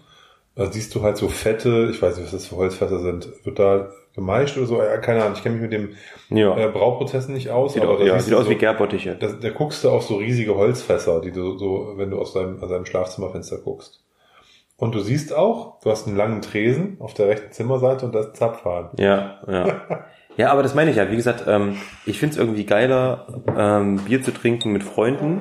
da 0.54 0.66
siehst 0.72 0.94
du 0.94 1.02
halt 1.02 1.16
so 1.16 1.28
fette, 1.28 1.88
ich 1.90 2.00
weiß 2.02 2.16
nicht, 2.16 2.24
was 2.26 2.32
das 2.32 2.46
für 2.46 2.56
Holzfässer 2.56 2.98
sind, 3.00 3.28
wird 3.44 3.58
da 3.58 3.90
gemeischt 4.14 4.56
oder 4.56 4.66
so, 4.66 4.82
ja, 4.82 4.96
keine 4.98 5.22
Ahnung, 5.22 5.34
ich 5.36 5.42
kenne 5.42 5.54
mich 5.56 5.62
mit 5.62 5.72
dem 5.72 5.90
Ja. 6.30 6.56
äh, 6.56 6.68
Brauprozessen 6.68 7.32
nicht 7.34 7.50
aus. 7.50 7.74
Sieht, 7.74 7.82
aber 7.82 7.92
auch, 7.94 7.98
da 8.00 8.04
ja, 8.04 8.18
sieht 8.18 8.34
aus 8.34 8.44
so, 8.44 8.50
wie 8.50 8.56
Gärbottiche. 8.56 9.14
Da, 9.14 9.28
da 9.28 9.50
guckst 9.50 9.84
du 9.84 9.90
auf 9.90 10.02
so 10.02 10.16
riesige 10.16 10.56
Holzfässer, 10.56 11.20
die 11.20 11.30
du 11.30 11.56
so, 11.58 11.92
wenn 11.96 12.10
du 12.10 12.18
aus 12.18 12.32
deinem, 12.32 12.60
aus 12.60 12.70
deinem 12.70 12.86
Schlafzimmerfenster 12.86 13.58
guckst. 13.58 14.02
Und 14.78 14.94
du 14.94 15.00
siehst 15.00 15.34
auch, 15.34 15.80
du 15.80 15.90
hast 15.90 16.06
einen 16.06 16.16
langen 16.16 16.40
Tresen 16.40 16.98
auf 17.00 17.12
der 17.12 17.26
rechten 17.26 17.52
Zimmerseite 17.52 18.06
und 18.06 18.14
da 18.14 18.20
ist 18.20 18.36
Zapfhahn. 18.36 18.90
Ja, 18.96 19.40
ja. 19.46 20.04
Ja, 20.36 20.52
aber 20.52 20.62
das 20.62 20.76
meine 20.76 20.92
ich 20.92 20.96
ja. 20.96 21.10
Wie 21.10 21.16
gesagt, 21.16 21.44
ähm, 21.48 21.78
ich 22.06 22.20
find's 22.20 22.36
irgendwie 22.36 22.64
geiler, 22.64 23.26
ähm, 23.56 23.96
Bier 23.96 24.22
zu 24.22 24.30
trinken 24.30 24.72
mit 24.72 24.84
Freunden. 24.84 25.40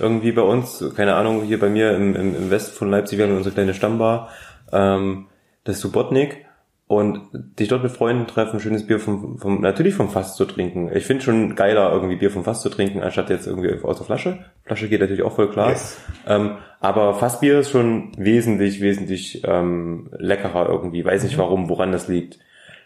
Irgendwie 0.00 0.32
bei 0.32 0.42
uns, 0.42 0.84
keine 0.96 1.14
Ahnung, 1.14 1.44
hier 1.44 1.60
bei 1.60 1.68
mir 1.68 1.92
im, 1.94 2.16
im, 2.16 2.34
im 2.34 2.50
Westen 2.50 2.76
von 2.76 2.90
Leipzig, 2.90 3.18
wir 3.18 3.26
haben 3.26 3.36
unsere 3.36 3.54
kleine 3.54 3.72
Stammbar, 3.72 4.30
ähm, 4.72 5.28
das 5.62 5.80
Subotnik. 5.80 6.45
Und 6.88 7.28
dich 7.32 7.66
dort 7.66 7.82
mit 7.82 7.90
Freunden 7.90 8.28
treffen, 8.28 8.60
schönes 8.60 8.86
Bier 8.86 9.00
vom, 9.00 9.38
vom 9.38 9.60
natürlich 9.60 9.94
vom 9.94 10.08
Fass 10.08 10.36
zu 10.36 10.44
trinken. 10.44 10.88
Ich 10.94 11.04
finde 11.04 11.24
schon 11.24 11.56
geiler, 11.56 11.90
irgendwie 11.92 12.14
Bier 12.14 12.30
vom 12.30 12.44
Fass 12.44 12.62
zu 12.62 12.68
trinken, 12.68 13.02
anstatt 13.02 13.28
jetzt 13.28 13.48
irgendwie 13.48 13.82
aus 13.82 13.96
der 13.96 14.06
Flasche. 14.06 14.44
Flasche 14.64 14.88
geht 14.88 15.00
natürlich 15.00 15.24
auch 15.24 15.34
voll 15.34 15.50
klar. 15.50 15.70
Yes. 15.70 16.00
Ähm, 16.28 16.58
aber 16.78 17.14
Fassbier 17.14 17.58
ist 17.58 17.70
schon 17.70 18.12
wesentlich, 18.16 18.80
wesentlich 18.80 19.42
ähm, 19.44 20.10
leckerer 20.16 20.68
irgendwie. 20.68 21.04
Weiß 21.04 21.24
nicht 21.24 21.38
warum, 21.38 21.68
woran 21.68 21.90
das 21.90 22.06
liegt. 22.06 22.38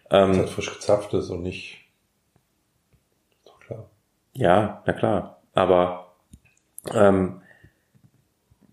Das 0.08 0.30
Ähm, 0.30 0.36
halt 0.38 0.48
frisch 0.48 0.72
gezapftes 0.72 1.28
und 1.28 1.42
nicht. 1.42 1.84
Ist 3.36 3.48
doch 3.48 3.60
klar. 3.60 3.90
ja, 4.32 4.82
na 4.86 4.92
klar. 4.94 5.42
Aber 5.52 6.14
ähm, 6.94 7.42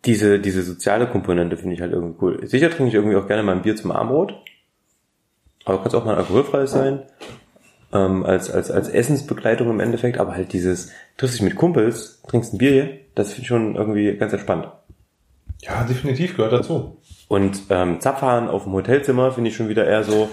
diese, 0.06 0.40
diese 0.40 0.64
soziale 0.64 1.08
Komponente 1.08 1.58
finde 1.58 1.76
ich 1.76 1.82
halt 1.82 1.92
irgendwie 1.92 2.18
cool. 2.22 2.48
Sicher 2.48 2.70
trinke 2.70 2.88
ich 2.88 2.94
irgendwie 2.94 3.18
auch 3.18 3.28
gerne 3.28 3.44
mal 3.44 3.58
ein 3.58 3.64
Bier 3.64 3.76
zum 3.76 3.92
Armbrot. 3.92 4.34
Aber 5.68 5.78
kann 5.78 5.88
es 5.88 5.96
auch 5.96 6.06
mal 6.06 6.16
alkoholfreies 6.16 6.72
sein. 6.72 7.04
Ähm, 7.94 8.26
als, 8.26 8.50
als, 8.52 8.70
als 8.72 8.90
Essensbegleitung 8.90 9.70
im 9.70 9.80
Endeffekt. 9.80 10.18
Aber 10.18 10.34
halt 10.34 10.54
dieses, 10.54 10.92
triffst 11.18 11.36
dich 11.36 11.44
mit 11.44 11.56
Kumpels, 11.56 12.22
trinkst 12.28 12.54
ein 12.54 12.58
Bier 12.58 13.00
das 13.18 13.30
finde 13.30 13.42
ich 13.42 13.48
schon 13.48 13.76
irgendwie 13.76 14.16
ganz 14.16 14.32
entspannt. 14.32 14.70
Ja, 15.62 15.84
definitiv 15.84 16.36
gehört 16.36 16.54
dazu. 16.54 17.02
Und 17.28 17.64
ähm, 17.70 18.00
Zapfhahn 18.00 18.48
auf 18.48 18.64
dem 18.64 18.74
Hotelzimmer 18.74 19.32
finde 19.32 19.50
ich 19.50 19.56
schon 19.56 19.70
wieder 19.70 19.88
eher 19.88 20.04
so, 20.04 20.30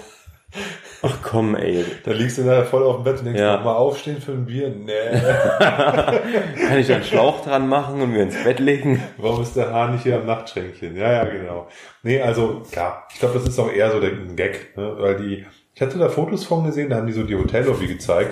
ach 1.05 1.17
komm, 1.21 1.55
ey, 1.55 1.85
Da 2.03 2.11
liegst 2.11 2.37
du 2.37 2.43
nachher 2.43 2.65
voll 2.65 2.83
auf 2.83 2.95
dem 2.97 3.03
Bett 3.03 3.19
und 3.19 3.25
denkst, 3.25 3.39
Ja. 3.39 3.57
mal 3.57 3.73
aufstehen 3.73 4.21
für 4.21 4.31
ein 4.33 4.45
Bier? 4.45 4.69
Nee. 4.69 4.91
kann 6.67 6.77
ich 6.79 6.87
da 6.87 6.95
einen 6.95 7.03
Schlauch 7.03 7.43
dran 7.43 7.67
machen 7.67 8.01
und 8.01 8.11
mir 8.11 8.23
ins 8.23 8.43
Bett 8.43 8.59
legen? 8.59 9.01
Warum 9.17 9.41
ist 9.41 9.55
der 9.55 9.71
Hahn 9.71 9.93
nicht 9.93 10.03
hier 10.03 10.17
am 10.17 10.25
Nachtschränkchen? 10.25 10.95
Ja, 10.95 11.11
ja, 11.11 11.23
genau. 11.25 11.67
Nee, 12.03 12.21
also 12.21 12.61
klar, 12.71 13.07
ich 13.13 13.19
glaube, 13.19 13.35
das 13.39 13.47
ist 13.47 13.59
auch 13.59 13.71
eher 13.71 13.91
so 13.91 13.99
der 13.99 14.11
ein 14.11 14.35
Gag, 14.35 14.75
ne? 14.77 14.95
weil 14.99 15.15
die, 15.17 15.45
ich 15.73 15.81
hatte 15.81 15.97
da 15.97 16.09
Fotos 16.09 16.45
von 16.45 16.63
gesehen, 16.65 16.89
da 16.89 16.97
haben 16.97 17.07
die 17.07 17.13
so 17.13 17.23
die 17.23 17.35
Hotellobby 17.35 17.87
gezeigt 17.87 18.31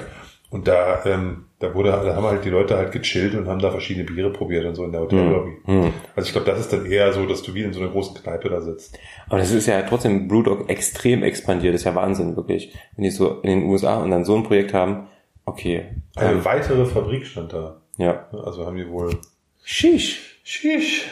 und 0.49 0.67
da, 0.67 1.03
ähm, 1.05 1.45
da 1.63 1.73
wurde, 1.73 1.91
da 1.91 2.15
haben 2.15 2.25
halt 2.25 2.43
die 2.43 2.49
Leute 2.49 2.75
halt 2.77 2.91
gechillt 2.91 3.33
und 3.35 3.47
haben 3.47 3.59
da 3.59 3.71
verschiedene 3.71 4.05
Biere 4.05 4.31
probiert 4.31 4.65
und 4.65 4.75
so 4.75 4.83
in 4.83 4.91
der 4.91 5.01
Hotellobby. 5.01 5.51
Hm. 5.63 5.93
Also 6.15 6.27
ich 6.27 6.33
glaube, 6.33 6.45
das 6.51 6.59
ist 6.59 6.73
dann 6.73 6.85
eher 6.85 7.13
so, 7.13 7.25
dass 7.25 7.41
du 7.41 7.53
wie 7.53 7.63
in 7.63 7.71
so 7.71 7.79
einer 7.79 7.89
großen 7.89 8.15
Kneipe 8.21 8.49
da 8.49 8.59
sitzt. 8.61 8.99
Aber 9.29 9.37
das 9.39 9.51
ist 9.51 9.65
ja 9.67 9.81
trotzdem 9.83 10.27
Brewdog 10.27 10.69
extrem 10.69 11.23
expandiert. 11.23 11.73
Das 11.73 11.81
ist 11.81 11.85
ja 11.85 11.95
Wahnsinn, 11.95 12.35
wirklich. 12.35 12.73
Wenn 12.97 13.05
die 13.05 13.11
so 13.11 13.39
in 13.41 13.49
den 13.49 13.63
USA 13.69 14.01
und 14.03 14.11
dann 14.11 14.25
so 14.25 14.35
ein 14.35 14.43
Projekt 14.43 14.73
haben, 14.73 15.07
okay. 15.45 15.85
Eine 16.15 16.33
Ähm, 16.33 16.45
weitere 16.45 16.85
Fabrik 16.85 17.25
stand 17.25 17.53
da. 17.53 17.81
ja. 17.97 18.27
Also 18.43 18.65
haben 18.65 18.75
die 18.77 18.89
wohl. 18.89 19.17
Shish. 19.63 20.39
Sheesh. 20.43 21.05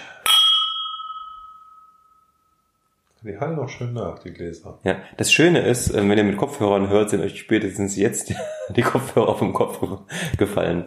Die 3.24 3.38
hallen 3.40 3.56
noch 3.56 3.70
schön 3.70 3.94
nach, 3.94 4.18
die 4.20 4.32
Gläser. 4.32 4.80
Ja. 4.84 4.98
Das 5.18 5.32
Schöne 5.32 5.60
ist, 5.62 5.92
äh, 5.92 5.98
wenn 6.10 6.18
ihr 6.18 6.24
mit 6.24 6.38
Kopfhörern 6.38 6.90
hört, 6.90 7.12
sind 7.12 7.22
euch 7.22 7.38
spätestens 7.40 7.96
jetzt 7.96 8.34
die 8.76 8.82
Kopfhörer 8.82 9.38
vom 9.38 9.54
Kopf 9.54 9.80
gefallen. 10.38 10.86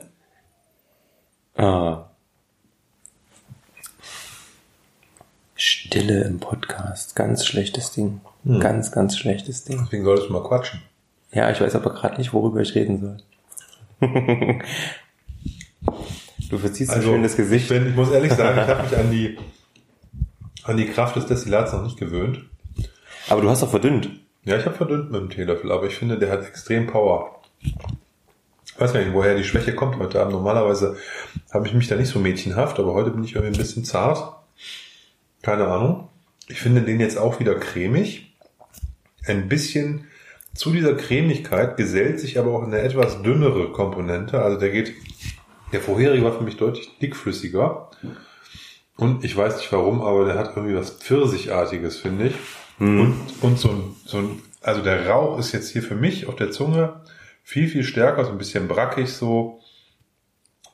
Ah. 1.57 2.11
Stille 5.55 6.24
im 6.24 6.41
Podcast. 6.41 7.14
Ganz 7.14 7.47
schlechtes 7.47 7.93
Ding. 7.93 8.20
Ganz, 8.61 8.91
ganz 8.91 9.16
schlechtes 9.16 9.62
Ding. 9.64 9.80
Deswegen 9.85 10.05
solltest 10.05 10.28
du 10.28 10.32
mal 10.32 10.43
quatschen. 10.43 10.82
Ja, 11.32 11.51
ich 11.51 11.61
weiß 11.61 11.76
aber 11.76 11.95
gerade 11.95 12.18
nicht, 12.18 12.32
worüber 12.32 12.61
ich 12.61 12.74
reden 12.74 13.01
soll. 13.01 13.16
du 16.51 16.59
verziehst 16.59 16.93
so 16.93 17.01
schön 17.01 17.22
das 17.22 17.32
Ich, 17.32 17.37
Gesicht. 17.39 17.68
bin, 17.68 17.87
ich 17.89 17.95
muss 17.95 18.11
ehrlich 18.11 18.32
sagen, 18.32 18.59
ich 18.61 18.66
habe 18.66 18.82
mich 18.82 18.97
an 18.97 19.11
die, 19.11 19.39
an 20.64 20.76
die 20.76 20.86
Kraft 20.86 21.16
des 21.16 21.26
Destillats 21.26 21.72
noch 21.72 21.82
nicht 21.82 21.98
gewöhnt. 21.98 22.44
Aber 23.28 23.40
du 23.40 23.48
hast 23.48 23.62
doch 23.62 23.70
verdünnt. 23.70 24.10
Ja, 24.44 24.58
ich 24.58 24.66
habe 24.66 24.76
verdünnt 24.76 25.10
mit 25.10 25.20
dem 25.20 25.30
Teelöffel, 25.30 25.72
aber 25.72 25.86
ich 25.86 25.94
finde, 25.94 26.18
der 26.18 26.30
hat 26.30 26.46
extrem 26.46 26.86
Power. 26.86 27.40
Ich 27.60 28.80
weiß 28.80 28.92
gar 28.92 29.00
nicht, 29.00 29.12
woher 29.12 29.36
die 29.36 29.44
Schwäche 29.44 29.74
kommt 29.74 29.98
heute 29.98 30.20
Abend. 30.20 30.32
Normalerweise 30.32 30.96
habe 31.52 31.66
ich 31.66 31.74
mich 31.74 31.88
da 31.88 31.96
nicht 31.96 32.08
so 32.08 32.18
mädchenhaft, 32.18 32.78
aber 32.78 32.92
heute 32.92 33.10
bin 33.10 33.24
ich 33.24 33.34
irgendwie 33.34 33.54
ein 33.54 33.58
bisschen 33.58 33.84
zart. 33.84 34.34
Keine 35.42 35.68
Ahnung. 35.68 36.08
Ich 36.48 36.60
finde 36.60 36.82
den 36.82 37.00
jetzt 37.00 37.16
auch 37.16 37.40
wieder 37.40 37.54
cremig. 37.54 38.34
Ein 39.26 39.48
bisschen 39.48 40.06
zu 40.54 40.72
dieser 40.72 40.94
Cremigkeit 40.94 41.76
gesellt 41.76 42.20
sich 42.20 42.38
aber 42.38 42.52
auch 42.52 42.62
eine 42.62 42.80
etwas 42.80 43.22
dünnere 43.22 43.72
Komponente. 43.72 44.42
Also 44.42 44.58
der 44.58 44.70
geht, 44.70 44.92
der 45.72 45.80
vorherige 45.80 46.24
war 46.24 46.32
für 46.32 46.44
mich 46.44 46.56
deutlich 46.56 46.98
dickflüssiger. 46.98 47.90
Und 48.97 49.24
ich 49.24 49.36
weiß 49.36 49.57
nicht 49.57 49.72
warum, 49.72 50.03
aber 50.03 50.24
der 50.24 50.38
hat 50.38 50.57
irgendwie 50.57 50.76
was 50.76 50.90
Pfirsichartiges, 50.90 51.99
finde 51.99 52.28
ich. 52.28 52.34
Und, 53.01 53.16
und 53.40 53.59
so 53.59 53.68
ein, 53.70 53.97
so 54.05 54.18
ein, 54.18 54.42
also 54.62 54.82
der 54.82 55.09
Rauch 55.09 55.38
ist 55.38 55.53
jetzt 55.53 55.70
hier 55.70 55.82
für 55.82 55.95
mich 55.95 56.26
auf 56.26 56.36
der 56.36 56.51
Zunge 56.51 57.01
viel, 57.42 57.68
viel 57.68 57.84
stärker, 57.84 58.24
so 58.24 58.30
ein 58.30 58.38
bisschen 58.38 58.68
brackig, 58.68 59.12
so 59.12 59.61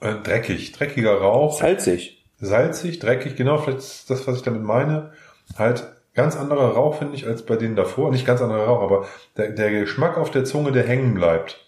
äh, 0.01 0.15
dreckig, 0.15 0.73
dreckiger 0.73 1.15
Rauch, 1.15 1.59
Salzig. 1.59 2.25
salzig, 2.41 2.99
dreckig, 2.99 3.37
genau, 3.37 3.59
vielleicht 3.59 3.79
ist 3.79 4.11
das, 4.11 4.27
was 4.27 4.37
ich 4.37 4.43
damit 4.43 4.63
meine. 4.63 5.13
Halt 5.57 5.85
ganz 6.15 6.37
anderer 6.37 6.73
Rauch, 6.73 6.99
finde 6.99 7.15
ich, 7.15 7.27
als 7.27 7.45
bei 7.45 7.57
denen 7.57 7.77
davor. 7.77 8.11
Nicht 8.11 8.27
ganz 8.27 8.41
anderer 8.41 8.65
Rauch, 8.65 8.83
aber 8.83 9.07
der, 9.37 9.51
der 9.51 9.71
Geschmack 9.71 10.17
auf 10.17 10.31
der 10.31 10.45
Zunge, 10.45 10.73
der 10.73 10.87
hängen 10.87 11.15
bleibt, 11.15 11.65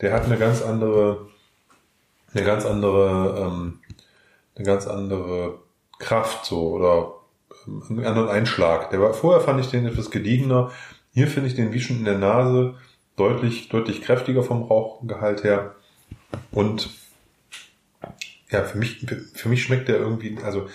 der 0.00 0.12
hat 0.12 0.24
eine 0.24 0.36
ganz 0.36 0.62
andere, 0.62 1.28
eine 2.34 2.44
ganz 2.44 2.66
andere, 2.66 3.40
ähm, 3.40 3.80
eine 4.54 4.66
ganz 4.66 4.86
andere 4.86 5.60
Kraft 6.02 6.44
so 6.44 6.70
oder 6.72 7.14
ähm, 7.66 7.82
einen 7.88 8.06
anderen 8.06 8.28
Einschlag. 8.28 8.90
Der 8.90 9.00
war 9.00 9.14
vorher 9.14 9.40
fand 9.40 9.60
ich 9.60 9.70
den 9.70 9.86
etwas 9.86 10.10
gediegener. 10.10 10.70
Hier 11.14 11.28
finde 11.28 11.48
ich 11.48 11.54
den 11.54 11.72
wie 11.72 11.80
schon 11.80 11.98
in 11.98 12.04
der 12.04 12.18
Nase 12.18 12.74
deutlich 13.16 13.68
deutlich 13.68 14.02
kräftiger 14.02 14.42
vom 14.42 14.62
Rauchgehalt 14.62 15.44
her 15.44 15.74
und 16.50 16.90
ja 18.50 18.64
für 18.64 18.78
mich 18.78 19.06
für, 19.34 19.48
mich 19.48 19.62
schmeckt 19.62 19.88
der 19.88 19.96
irgendwie 19.96 20.38
also 20.42 20.66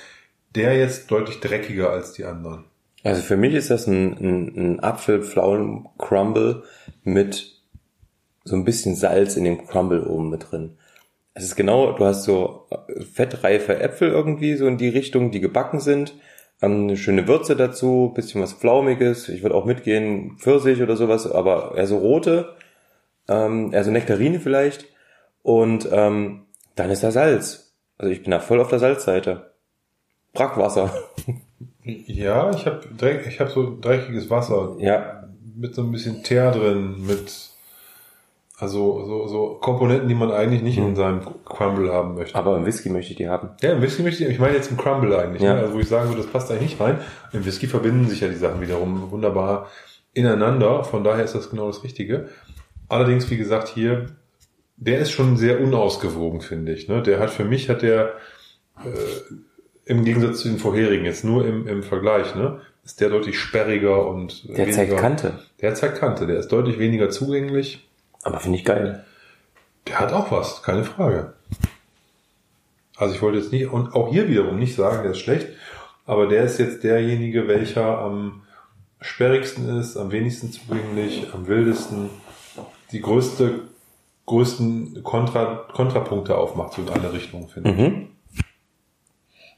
der 0.55 0.77
jetzt 0.77 1.11
deutlich 1.11 1.39
dreckiger 1.39 1.89
als 1.91 2.13
die 2.13 2.25
anderen. 2.25 2.65
Also 3.03 3.21
für 3.21 3.37
mich 3.37 3.53
ist 3.53 3.69
das 3.69 3.87
ein, 3.87 4.17
ein, 4.17 4.57
ein 4.57 4.79
Apfel-Pflaumen-Crumble 4.79 6.63
mit 7.03 7.61
so 8.43 8.55
ein 8.55 8.65
bisschen 8.65 8.95
Salz 8.95 9.35
in 9.35 9.43
dem 9.43 9.67
Crumble 9.67 10.05
oben 10.05 10.29
mit 10.29 10.51
drin. 10.51 10.77
Es 11.37 11.43
ist 11.43 11.55
genau, 11.55 11.91
du 11.91 12.03
hast 12.03 12.23
so 12.23 12.65
äh, 12.71 13.03
fettreife 13.03 13.79
Äpfel 13.79 14.09
irgendwie, 14.09 14.55
so 14.55 14.65
in 14.65 14.77
die 14.77 14.89
Richtung, 14.89 15.29
die 15.29 15.39
gebacken 15.39 15.79
sind. 15.79 16.15
Ähm, 16.61 16.83
Eine 16.85 16.97
schöne 16.97 17.27
Würze 17.27 17.55
dazu, 17.55 18.11
bisschen 18.15 18.41
was 18.41 18.53
Flaumiges. 18.53 19.29
Ich 19.29 19.43
würde 19.43 19.53
auch 19.55 19.65
mitgehen, 19.65 20.37
Pfirsich 20.39 20.81
oder 20.81 20.95
sowas, 20.95 21.31
aber 21.31 21.73
eher 21.75 21.85
so 21.85 21.99
rote, 21.99 22.55
ähm, 23.29 23.71
eher 23.71 23.83
so 23.83 23.91
Nektarine 23.91 24.39
vielleicht. 24.39 24.85
Und 25.43 25.87
ähm, 25.91 26.47
dann 26.75 26.89
ist 26.89 27.03
da 27.03 27.11
Salz. 27.11 27.75
Also 27.99 28.11
ich 28.11 28.23
bin 28.23 28.31
da 28.31 28.39
voll 28.39 28.59
auf 28.59 28.69
der 28.69 28.79
Salzseite. 28.79 29.51
Brackwasser. 30.33 30.91
Ja, 31.89 32.51
ich 32.51 32.65
habe 32.65 32.81
ich 33.29 33.39
habe 33.39 33.49
so 33.49 33.77
dreckiges 33.79 34.29
Wasser 34.29 34.75
Ja, 34.79 35.29
mit 35.55 35.73
so 35.73 35.83
ein 35.83 35.91
bisschen 35.93 36.21
Teer 36.21 36.51
drin, 36.51 37.05
mit 37.07 37.31
also 38.59 39.05
so, 39.05 39.27
so 39.27 39.47
Komponenten, 39.61 40.07
die 40.09 40.15
man 40.15 40.31
eigentlich 40.31 40.63
nicht 40.63 40.77
in 40.79 40.95
seinem 40.95 41.21
Crumble 41.45 41.93
haben 41.93 42.15
möchte. 42.15 42.35
aber 42.35 42.57
im 42.57 42.65
Whisky 42.65 42.89
möchte 42.89 43.11
ich 43.11 43.17
die 43.17 43.29
haben. 43.29 43.49
Ja, 43.61 43.71
im 43.73 43.81
Whisky 43.83 44.01
möchte 44.01 44.23
ich, 44.23 44.31
ich 44.31 44.39
meine 44.39 44.55
jetzt 44.55 44.71
im 44.71 44.77
Crumble 44.77 45.15
eigentlich, 45.17 45.43
Ja. 45.43 45.53
ne? 45.53 45.61
also 45.61 45.75
wo 45.75 45.79
ich 45.79 45.87
sagen 45.87 46.09
würde, 46.09 46.23
das 46.23 46.31
passt 46.31 46.49
eigentlich 46.49 46.71
nicht 46.71 46.81
rein. 46.81 46.99
Im 47.33 47.45
Whisky 47.45 47.67
verbinden 47.67 48.07
sich 48.07 48.21
ja 48.21 48.27
die 48.27 48.35
Sachen 48.35 48.59
wiederum 48.61 49.11
wunderbar 49.11 49.67
ineinander, 50.13 50.83
von 50.83 51.03
daher 51.03 51.23
ist 51.23 51.35
das 51.35 51.51
genau 51.51 51.67
das 51.67 51.83
Richtige. 51.83 52.29
Allerdings, 52.89 53.29
wie 53.29 53.37
gesagt, 53.37 53.67
hier, 53.67 54.07
der 54.77 54.99
ist 54.99 55.11
schon 55.11 55.37
sehr 55.37 55.61
unausgewogen, 55.61 56.41
finde 56.41 56.73
ich. 56.73 56.87
Ne? 56.87 57.03
Der 57.03 57.19
hat 57.19 57.29
für 57.29 57.45
mich, 57.45 57.69
hat 57.69 57.83
der 57.83 58.13
äh, 58.83 59.35
im 59.85 60.03
Gegensatz 60.03 60.39
zu 60.39 60.47
den 60.49 60.57
vorherigen, 60.57 61.05
jetzt 61.05 61.23
nur 61.23 61.45
im, 61.45 61.67
im 61.67 61.83
Vergleich, 61.83 62.33
ne, 62.35 62.59
ist 62.83 62.99
der 63.01 63.09
deutlich 63.09 63.39
sperriger 63.39 64.07
und 64.07 64.47
Der 64.49 64.57
weniger, 64.57 64.73
zeigt 64.73 64.97
Kante. 64.97 65.33
Der 65.61 65.75
zeigt 65.75 65.99
Kante, 65.99 66.25
der 66.27 66.37
ist 66.37 66.47
deutlich 66.49 66.79
weniger 66.79 67.09
zugänglich. 67.09 67.86
Aber 68.27 68.41
finde 68.41 68.57
ich 68.57 68.65
geil. 68.65 69.05
Der 69.87 70.01
hat 70.01 70.11
auch 70.11 70.31
was, 70.31 70.61
keine 70.61 70.83
Frage. 70.83 71.33
Also 72.97 73.15
ich 73.15 73.21
wollte 73.21 73.37
jetzt 73.37 73.53
nicht, 73.53 73.67
und 73.67 73.95
auch 73.95 74.09
hier 74.09 74.27
wiederum 74.27 74.59
nicht 74.59 74.75
sagen, 74.75 75.03
der 75.03 75.11
ist 75.11 75.19
schlecht, 75.19 75.47
aber 76.05 76.27
der 76.27 76.43
ist 76.43 76.57
jetzt 76.57 76.83
derjenige, 76.83 77.47
welcher 77.47 77.99
am 77.99 78.41
sperrigsten 78.99 79.79
ist, 79.79 79.95
am 79.95 80.11
wenigsten 80.11 80.51
zugänglich, 80.51 81.33
am 81.33 81.47
wildesten, 81.47 82.09
die 82.91 82.99
größte, 82.99 83.61
größten 84.25 85.03
Kontra, 85.03 85.65
Kontrapunkte 85.71 86.37
aufmacht, 86.37 86.73
so 86.73 86.81
in 86.81 86.89
alle 86.89 87.13
Richtungen, 87.13 87.47
finde 87.47 87.69
ich. 87.69 87.77
Mhm. 87.77 88.07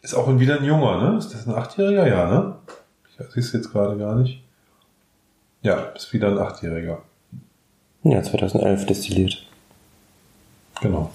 Ist 0.03 0.13
auch 0.13 0.27
wieder 0.37 0.59
ein 0.59 0.65
junger, 0.65 1.01
ne? 1.01 1.17
Ist 1.17 1.33
das 1.33 1.47
ein 1.47 1.55
Achtjähriger? 1.55 2.07
Ja, 2.07 2.29
ne? 2.29 2.55
Ich 3.17 3.33
sehe 3.33 3.41
es 3.41 3.51
jetzt 3.51 3.71
gerade 3.71 3.97
gar 3.97 4.15
nicht. 4.15 4.43
Ja, 5.63 5.75
ist 5.95 6.13
wieder 6.13 6.27
ein 6.27 6.37
Achtjähriger. 6.37 7.01
Ja, 8.03 8.21
2011 8.21 8.85
destilliert. 8.85 9.45
Genau. 10.81 11.11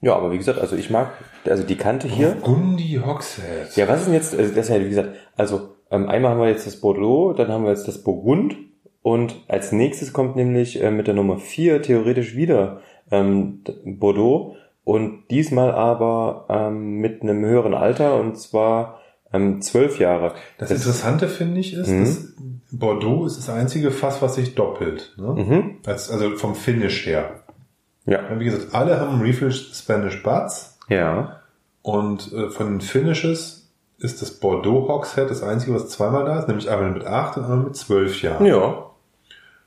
Ja, 0.00 0.16
aber 0.16 0.32
wie 0.32 0.38
gesagt, 0.38 0.58
also 0.58 0.74
ich 0.74 0.90
mag, 0.90 1.12
also 1.44 1.62
die 1.62 1.76
Kante 1.76 2.08
hier. 2.08 2.36
Gundi 2.42 3.00
Hogshead. 3.04 3.76
Ja, 3.76 3.86
was 3.86 4.00
ist 4.00 4.06
denn 4.06 4.14
jetzt, 4.14 4.34
also 4.34 4.52
das 4.52 4.68
ist 4.68 4.74
ja, 4.74 4.80
wie 4.80 4.88
gesagt, 4.88 5.10
also 5.36 5.76
ähm, 5.90 6.08
einmal 6.08 6.32
haben 6.32 6.40
wir 6.40 6.48
jetzt 6.48 6.66
das 6.66 6.80
Bordeaux, 6.80 7.34
dann 7.34 7.48
haben 7.48 7.64
wir 7.64 7.70
jetzt 7.70 7.86
das 7.86 8.02
Burgund 8.02 8.56
und 9.02 9.36
als 9.46 9.70
nächstes 9.70 10.12
kommt 10.12 10.34
nämlich 10.34 10.82
äh, 10.82 10.90
mit 10.90 11.06
der 11.06 11.14
Nummer 11.14 11.38
4 11.38 11.82
theoretisch 11.82 12.34
wieder 12.34 12.80
ähm, 13.12 13.62
Bordeaux 13.84 14.56
und 14.82 15.28
diesmal 15.30 15.70
aber 15.70 16.46
ähm, 16.48 16.96
mit 16.96 17.22
einem 17.22 17.44
höheren 17.44 17.74
Alter 17.74 18.18
und 18.18 18.36
zwar 18.38 19.00
ähm, 19.32 19.62
zwölf 19.62 20.00
Jahre. 20.00 20.34
Das, 20.58 20.70
das 20.70 20.78
Interessante 20.78 21.28
finde 21.28 21.60
ich 21.60 21.74
ist, 21.74 21.88
mhm. 21.88 22.00
dass 22.00 22.32
Bordeaux 22.72 23.26
ist 23.26 23.36
das 23.36 23.50
einzige 23.50 23.90
Fass, 23.90 24.22
was 24.22 24.34
sich 24.34 24.54
doppelt. 24.54 25.14
Ne? 25.18 25.26
Mhm. 25.26 25.76
Als, 25.86 26.10
also 26.10 26.36
vom 26.36 26.54
Finish 26.54 27.06
her. 27.06 27.42
Ja. 28.06 28.20
Wie 28.38 28.44
gesagt, 28.44 28.74
alle 28.74 28.98
haben 28.98 29.20
Refill 29.20 29.52
Spanish 29.52 30.22
Butts. 30.22 30.78
Ja. 30.88 31.40
Und 31.82 32.32
äh, 32.32 32.48
von 32.50 32.66
den 32.66 32.80
Finishes 32.80 33.70
ist 33.98 34.22
das 34.22 34.32
Bordeaux 34.32 34.88
Hogshead 34.88 35.30
das 35.30 35.42
einzige, 35.42 35.74
was 35.74 35.88
zweimal 35.88 36.24
da 36.24 36.38
ist, 36.38 36.48
nämlich 36.48 36.68
einmal 36.68 36.90
mit 36.90 37.06
acht 37.06 37.36
und 37.36 37.44
einmal 37.44 37.58
mit 37.58 37.76
zwölf 37.76 38.20
Jahren. 38.22 38.44
Ja. 38.46 38.86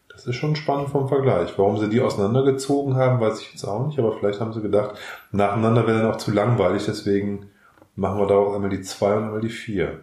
Das 0.09 0.25
ist 0.25 0.35
schon 0.35 0.55
spannend 0.55 0.89
vom 0.89 1.07
Vergleich. 1.07 1.57
Warum 1.57 1.77
sie 1.77 1.89
die 1.89 2.01
auseinandergezogen 2.01 2.95
haben, 2.95 3.19
weiß 3.19 3.41
ich 3.41 3.51
jetzt 3.51 3.65
auch 3.65 3.85
nicht, 3.85 3.99
aber 3.99 4.13
vielleicht 4.13 4.39
haben 4.39 4.53
sie 4.53 4.61
gedacht, 4.61 4.95
nacheinander 5.31 5.85
wäre 5.87 5.99
dann 5.99 6.11
auch 6.11 6.17
zu 6.17 6.31
langweilig, 6.31 6.85
deswegen 6.85 7.49
machen 7.95 8.19
wir 8.19 8.27
daraus 8.27 8.55
einmal 8.55 8.69
die 8.69 8.81
zwei 8.81 9.15
und 9.15 9.25
einmal 9.25 9.41
die 9.41 9.49
vier. 9.49 10.01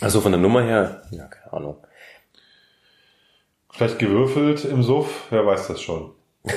Also 0.00 0.20
von 0.20 0.32
der 0.32 0.40
Nummer 0.40 0.62
her, 0.62 1.02
ja, 1.10 1.26
keine 1.26 1.52
Ahnung. 1.52 1.76
Vielleicht 3.76 3.98
gewürfelt 3.98 4.64
im 4.64 4.82
Suff, 4.82 5.26
wer 5.28 5.44
weiß 5.44 5.68
das 5.68 5.82
schon. 5.82 6.12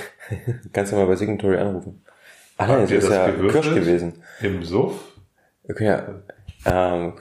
Kannst 0.74 0.93
du 0.93 0.95
mal 0.95 1.05
bei 1.05 1.17
Signatory 1.17 1.57
anrufen. 1.57 2.01
Ach 2.57 2.67
nein, 2.70 2.82
das 2.84 2.91
ist 2.91 3.09
ja 3.09 3.30
Kirsch 3.30 3.74
gewesen. 3.74 4.24
Im 4.41 4.63
Suff? 4.63 4.93
Okay, 5.67 5.86
ja. 5.86 6.22
Ähm, 6.65 7.13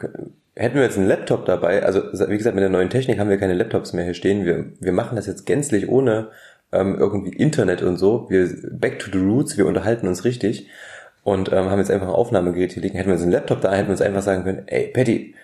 hätten 0.55 0.76
wir 0.76 0.82
jetzt 0.82 0.99
einen 0.99 1.09
Laptop 1.09 1.46
dabei, 1.46 1.82
also 1.82 2.01
wie 2.12 2.38
gesagt, 2.38 2.55
mit 2.55 2.62
der 2.62 2.70
neuen 2.70 2.90
Technik 2.90 3.18
haben 3.18 3.28
wir 3.28 3.38
keine 3.38 3.55
Laptops 3.55 3.92
mehr 3.92 4.05
hier 4.05 4.14
stehen. 4.14 4.44
Wir, 4.44 4.66
wir 4.78 4.92
machen 4.92 5.16
das 5.16 5.26
jetzt 5.26 5.46
gänzlich 5.46 5.88
ohne 5.88 6.30
ähm, 6.70 6.96
irgendwie 6.96 7.32
Internet 7.32 7.82
und 7.82 7.96
so. 7.96 8.30
Wir 8.30 8.49
back 8.70 9.01
to 9.01 9.11
the 9.12 9.18
roots, 9.18 9.57
wir 9.57 9.66
unterhalten 9.66 10.07
uns 10.07 10.24
richtig 10.24 10.68
und 11.24 11.53
ähm, 11.53 11.70
haben 11.70 11.78
jetzt 11.80 11.90
einfach 11.90 12.07
ein 12.07 12.14
Aufnahmegerät 12.14 12.72
hier 12.72 12.82
liegen. 12.82 12.96
Hätten 12.96 13.09
wir 13.09 13.14
jetzt 13.14 13.24
einen 13.24 13.32
Laptop 13.32 13.61
da, 13.62 13.72
hätten 13.72 13.88
wir 13.88 13.92
uns 13.92 14.03
einfach 14.03 14.22
sagen 14.22 14.44
können, 14.44 14.62
ey, 14.66 14.92
Patty, 14.92 15.34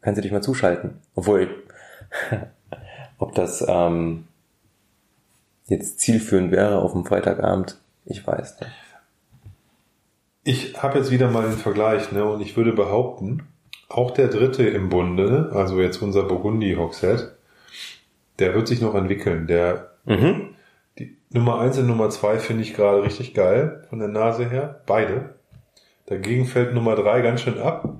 kannst 0.00 0.16
du 0.16 0.22
dich 0.22 0.32
mal 0.32 0.42
zuschalten? 0.42 0.98
Obwohl, 1.14 1.48
ob 3.18 3.34
das 3.34 3.64
ähm, 3.66 4.26
jetzt 5.66 6.00
zielführend 6.00 6.50
wäre 6.50 6.80
auf 6.80 6.92
dem 6.92 7.04
Freitagabend, 7.04 7.80
ich 8.04 8.26
weiß 8.26 8.60
nicht. 8.60 8.72
Ich 10.46 10.82
habe 10.82 10.98
jetzt 10.98 11.10
wieder 11.10 11.30
mal 11.30 11.48
den 11.48 11.56
Vergleich, 11.56 12.12
ne, 12.12 12.24
und 12.24 12.42
ich 12.42 12.56
würde 12.56 12.72
behaupten, 12.72 13.44
auch 13.88 14.10
der 14.10 14.28
dritte 14.28 14.68
im 14.68 14.88
Bunde, 14.88 15.50
also 15.54 15.80
jetzt 15.80 16.02
unser 16.02 16.24
Burgundi 16.24 16.74
Hogshead, 16.74 17.32
der 18.38 18.54
wird 18.54 18.68
sich 18.68 18.80
noch 18.80 18.94
entwickeln. 18.94 19.46
Der 19.46 19.92
mhm. 20.04 20.54
die 20.98 21.16
Nummer 21.30 21.60
eins 21.60 21.78
und 21.78 21.86
Nummer 21.86 22.10
zwei 22.10 22.38
finde 22.38 22.62
ich 22.62 22.74
gerade 22.74 23.02
richtig 23.02 23.34
geil 23.34 23.86
von 23.88 24.00
der 24.00 24.08
Nase 24.08 24.48
her, 24.48 24.82
beide. 24.86 25.34
Dagegen 26.06 26.44
fällt 26.44 26.74
Nummer 26.74 26.96
drei 26.96 27.22
ganz 27.22 27.40
schön 27.40 27.58
ab, 27.58 27.94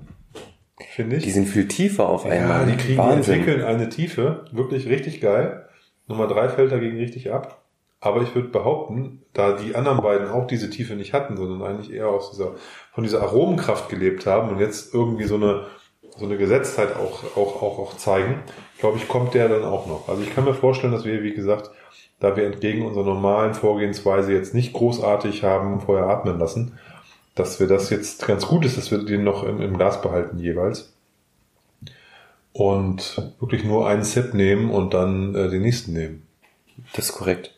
finde 0.89 1.17
ich. 1.17 1.23
Die 1.23 1.31
sind 1.31 1.47
viel 1.47 1.67
tiefer 1.67 2.09
auf 2.09 2.25
einmal. 2.25 2.61
Ja, 2.61 2.65
die 2.65 2.77
kriegen, 2.77 3.01
die 3.01 3.13
entwickeln 3.13 3.63
eine 3.63 3.89
Tiefe, 3.89 4.45
wirklich 4.51 4.87
richtig 4.87 5.21
geil. 5.21 5.67
Nummer 6.07 6.27
drei 6.27 6.49
fällt 6.49 6.71
dagegen 6.71 6.97
richtig 6.97 7.31
ab. 7.31 7.63
Aber 8.01 8.21
ich 8.21 8.35
würde 8.35 8.49
behaupten, 8.49 9.23
da 9.33 9.53
die 9.53 9.73
anderen 9.73 10.01
beiden 10.01 10.29
auch 10.29 10.45
diese 10.45 10.69
Tiefe 10.69 10.95
nicht 10.95 11.13
hatten, 11.13 11.37
sondern 11.37 11.63
eigentlich 11.63 11.91
eher 11.91 12.09
aus 12.09 12.31
dieser, 12.31 12.51
von 12.93 13.03
dieser 13.03 13.21
Aromenkraft 13.23 13.89
gelebt 13.89 14.25
haben 14.27 14.49
und 14.49 14.59
jetzt 14.59 14.93
irgendwie 14.93 15.23
so 15.23 15.35
eine, 15.35 15.65
so 16.15 16.25
eine 16.25 16.37
Gesetztheit 16.37 16.95
auch, 16.95 17.23
auch, 17.35 17.63
auch, 17.63 17.79
auch 17.79 17.97
zeigen, 17.97 18.43
glaube 18.79 18.97
ich, 18.97 19.07
kommt 19.07 19.33
der 19.33 19.49
dann 19.49 19.63
auch 19.63 19.87
noch. 19.87 20.07
Also 20.07 20.21
ich 20.21 20.35
kann 20.35 20.45
mir 20.45 20.53
vorstellen, 20.53 20.93
dass 20.93 21.05
wir, 21.05 21.23
wie 21.23 21.33
gesagt, 21.33 21.71
da 22.19 22.35
wir 22.35 22.45
entgegen 22.45 22.85
unserer 22.85 23.05
normalen 23.05 23.53
Vorgehensweise 23.53 24.33
jetzt 24.33 24.53
nicht 24.53 24.73
großartig 24.73 25.43
haben 25.43 25.81
vorher 25.81 26.07
atmen 26.07 26.37
lassen, 26.37 26.77
dass 27.35 27.59
wir 27.59 27.67
das 27.67 27.89
jetzt 27.89 28.25
ganz 28.25 28.47
gut 28.47 28.65
ist, 28.65 28.77
dass 28.77 28.91
wir 28.91 28.99
den 28.99 29.23
noch 29.23 29.43
im, 29.43 29.61
im 29.61 29.77
Glas 29.77 30.01
behalten 30.01 30.39
jeweils. 30.39 30.93
Und 32.53 33.21
wirklich 33.39 33.65
nur 33.65 33.87
einen 33.87 34.05
Sip 34.05 34.33
nehmen 34.33 34.71
und 34.71 34.93
dann 34.93 35.35
äh, 35.35 35.49
den 35.49 35.61
nächsten 35.61 35.91
nehmen. 35.91 36.25
Das 36.93 37.09
ist 37.09 37.17
korrekt. 37.17 37.53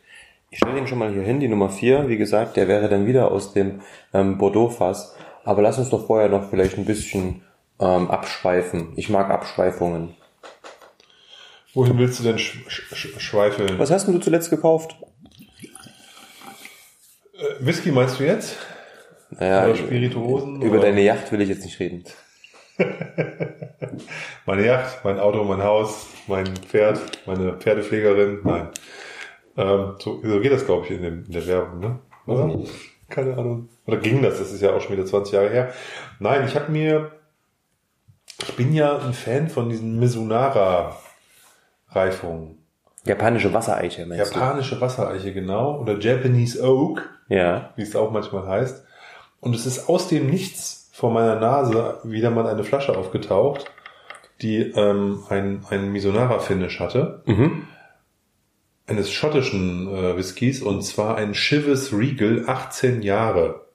Ich 0.49 0.57
stelle 0.57 0.75
den 0.75 0.87
schon 0.87 0.97
mal 0.97 1.13
hier 1.13 1.21
hin, 1.21 1.39
die 1.39 1.47
Nummer 1.47 1.69
4, 1.69 2.09
wie 2.09 2.17
gesagt, 2.17 2.57
der 2.57 2.67
wäre 2.67 2.89
dann 2.89 3.05
wieder 3.05 3.31
aus 3.31 3.53
dem 3.53 3.81
ähm, 4.13 4.37
Bordeaux-Fass. 4.39 5.15
Aber 5.43 5.61
lass 5.61 5.77
uns 5.77 5.89
doch 5.89 6.07
vorher 6.07 6.29
noch 6.29 6.49
vielleicht 6.49 6.77
ein 6.77 6.85
bisschen 6.85 7.43
ähm, 7.79 8.09
abschweifen. 8.09 8.93
Ich 8.95 9.09
mag 9.09 9.29
Abschweifungen. 9.29 10.15
Wohin 11.73 11.99
willst 11.99 12.19
du 12.19 12.23
denn 12.23 12.39
sch 12.39 12.65
sch 12.67 13.19
schweifeln? 13.19 13.77
Was 13.77 13.91
hast 13.91 14.07
denn 14.07 14.15
du 14.15 14.19
zuletzt 14.19 14.49
gekauft? 14.49 14.95
Äh, 17.33 17.43
Whisky 17.59 17.91
meinst 17.91 18.19
du 18.19 18.25
jetzt? 18.25 18.57
Naja, 19.31 19.65
oder 19.65 19.75
Spirituosen? 19.75 20.61
Über 20.61 20.77
oder? 20.77 20.87
deine 20.87 21.01
Yacht 21.01 21.31
will 21.31 21.41
ich 21.41 21.49
jetzt 21.49 21.65
nicht 21.65 21.79
reden. 21.79 22.03
meine 24.45 24.65
Yacht, 24.65 25.03
mein 25.03 25.19
Auto, 25.19 25.43
mein 25.43 25.63
Haus, 25.63 26.07
mein 26.27 26.45
Pferd, 26.55 26.99
meine 27.25 27.53
Pferdepflegerin. 27.53 28.41
Nein. 28.43 28.69
Ähm, 29.57 29.95
so, 29.99 30.21
so 30.23 30.39
geht 30.39 30.51
das, 30.51 30.65
glaube 30.65 30.85
ich, 30.85 30.91
in, 30.91 31.01
dem, 31.01 31.25
in 31.25 31.31
der 31.31 31.47
Werbung, 31.47 31.79
ne? 31.79 31.99
Oder? 32.27 32.59
Keine 33.09 33.35
Ahnung. 33.37 33.69
Oder 33.85 33.97
ging 33.97 34.21
das? 34.21 34.37
Das 34.37 34.51
ist 34.51 34.61
ja 34.61 34.73
auch 34.73 34.81
schon 34.81 34.93
wieder 34.93 35.05
20 35.05 35.33
Jahre 35.33 35.49
her. 35.49 35.73
Nein, 36.19 36.45
ich 36.45 36.55
habe 36.55 36.71
mir, 36.71 37.11
ich 38.41 38.55
bin 38.55 38.73
ja 38.73 38.97
ein 38.97 39.13
Fan 39.13 39.49
von 39.49 39.69
diesen 39.69 39.99
Mizunara-Reifungen. 39.99 42.57
Japanische 43.05 43.53
Wassereiche, 43.53 44.05
meinst 44.05 44.33
Japanische 44.33 44.75
du? 44.75 44.81
Wassereiche, 44.81 45.33
genau. 45.33 45.79
Oder 45.79 45.97
Japanese 45.97 46.61
Oak. 46.61 47.09
Ja. 47.29 47.71
Wie 47.75 47.83
es 47.83 47.95
auch 47.95 48.11
manchmal 48.11 48.45
heißt. 48.47 48.83
Und 49.39 49.55
es 49.55 49.65
ist 49.65 49.87
aus 49.89 50.07
dem 50.07 50.27
Nichts 50.29 50.89
vor 50.93 51.11
meiner 51.11 51.39
Nase 51.39 51.99
wieder 52.03 52.31
mal 52.31 52.47
eine 52.47 52.63
Flasche 52.63 52.97
aufgetaucht, 52.97 53.65
die 54.41 54.57
ähm, 54.57 55.23
ein, 55.29 55.65
ein 55.69 55.91
Misonara-Finish 55.91 56.79
hatte. 56.79 57.21
Mhm 57.25 57.67
eines 58.87 59.11
schottischen 59.11 59.87
äh, 59.93 60.17
Whiskys 60.17 60.61
und 60.61 60.81
zwar 60.81 61.17
ein 61.17 61.33
Chivas 61.33 61.93
Regal 61.93 62.45
18 62.47 63.01
Jahre. 63.01 63.66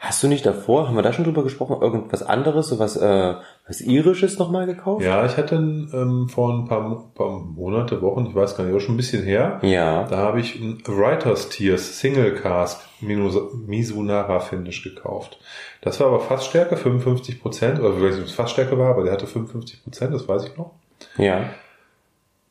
Hast 0.00 0.22
du 0.22 0.28
nicht 0.28 0.46
davor, 0.46 0.86
haben 0.86 0.94
wir 0.94 1.02
da 1.02 1.12
schon 1.12 1.24
drüber 1.24 1.42
gesprochen, 1.42 1.82
irgendwas 1.82 2.22
anderes, 2.22 2.68
so 2.68 2.78
was, 2.78 2.96
äh, 2.96 3.34
was 3.66 3.80
irisches 3.80 4.38
nochmal 4.38 4.66
gekauft? 4.66 5.04
Ja, 5.04 5.26
ich 5.26 5.36
hatte 5.36 5.56
ähm, 5.56 6.28
vor 6.28 6.52
ein 6.54 6.66
paar, 6.66 7.10
paar 7.16 7.40
Monate, 7.40 8.00
Wochen, 8.00 8.26
ich 8.26 8.34
weiß 8.34 8.56
gar 8.56 8.62
nicht, 8.62 8.76
auch 8.76 8.80
schon 8.80 8.94
ein 8.94 8.96
bisschen 8.96 9.24
her. 9.24 9.58
Ja. 9.62 10.04
Da 10.04 10.18
habe 10.18 10.38
ich 10.38 10.54
ein 10.54 10.80
Writer's 10.86 11.48
Tears 11.48 11.98
Single 11.98 12.36
Cask 12.36 12.80
Mizunara 13.00 14.38
Finish 14.38 14.84
gekauft. 14.84 15.40
Das 15.80 15.98
war 15.98 16.06
aber 16.06 16.20
Fassstärke, 16.20 16.76
55 16.76 17.42
Prozent, 17.42 17.80
oder 17.80 17.94
vielleicht 17.94 18.20
nicht 18.20 18.32
Fassstärke 18.32 18.78
war, 18.78 18.90
aber 18.90 19.02
der 19.02 19.14
hatte 19.14 19.26
55 19.26 19.82
Prozent, 19.82 20.14
das 20.14 20.28
weiß 20.28 20.44
ich 20.44 20.56
noch. 20.56 20.70
Ja. 21.16 21.50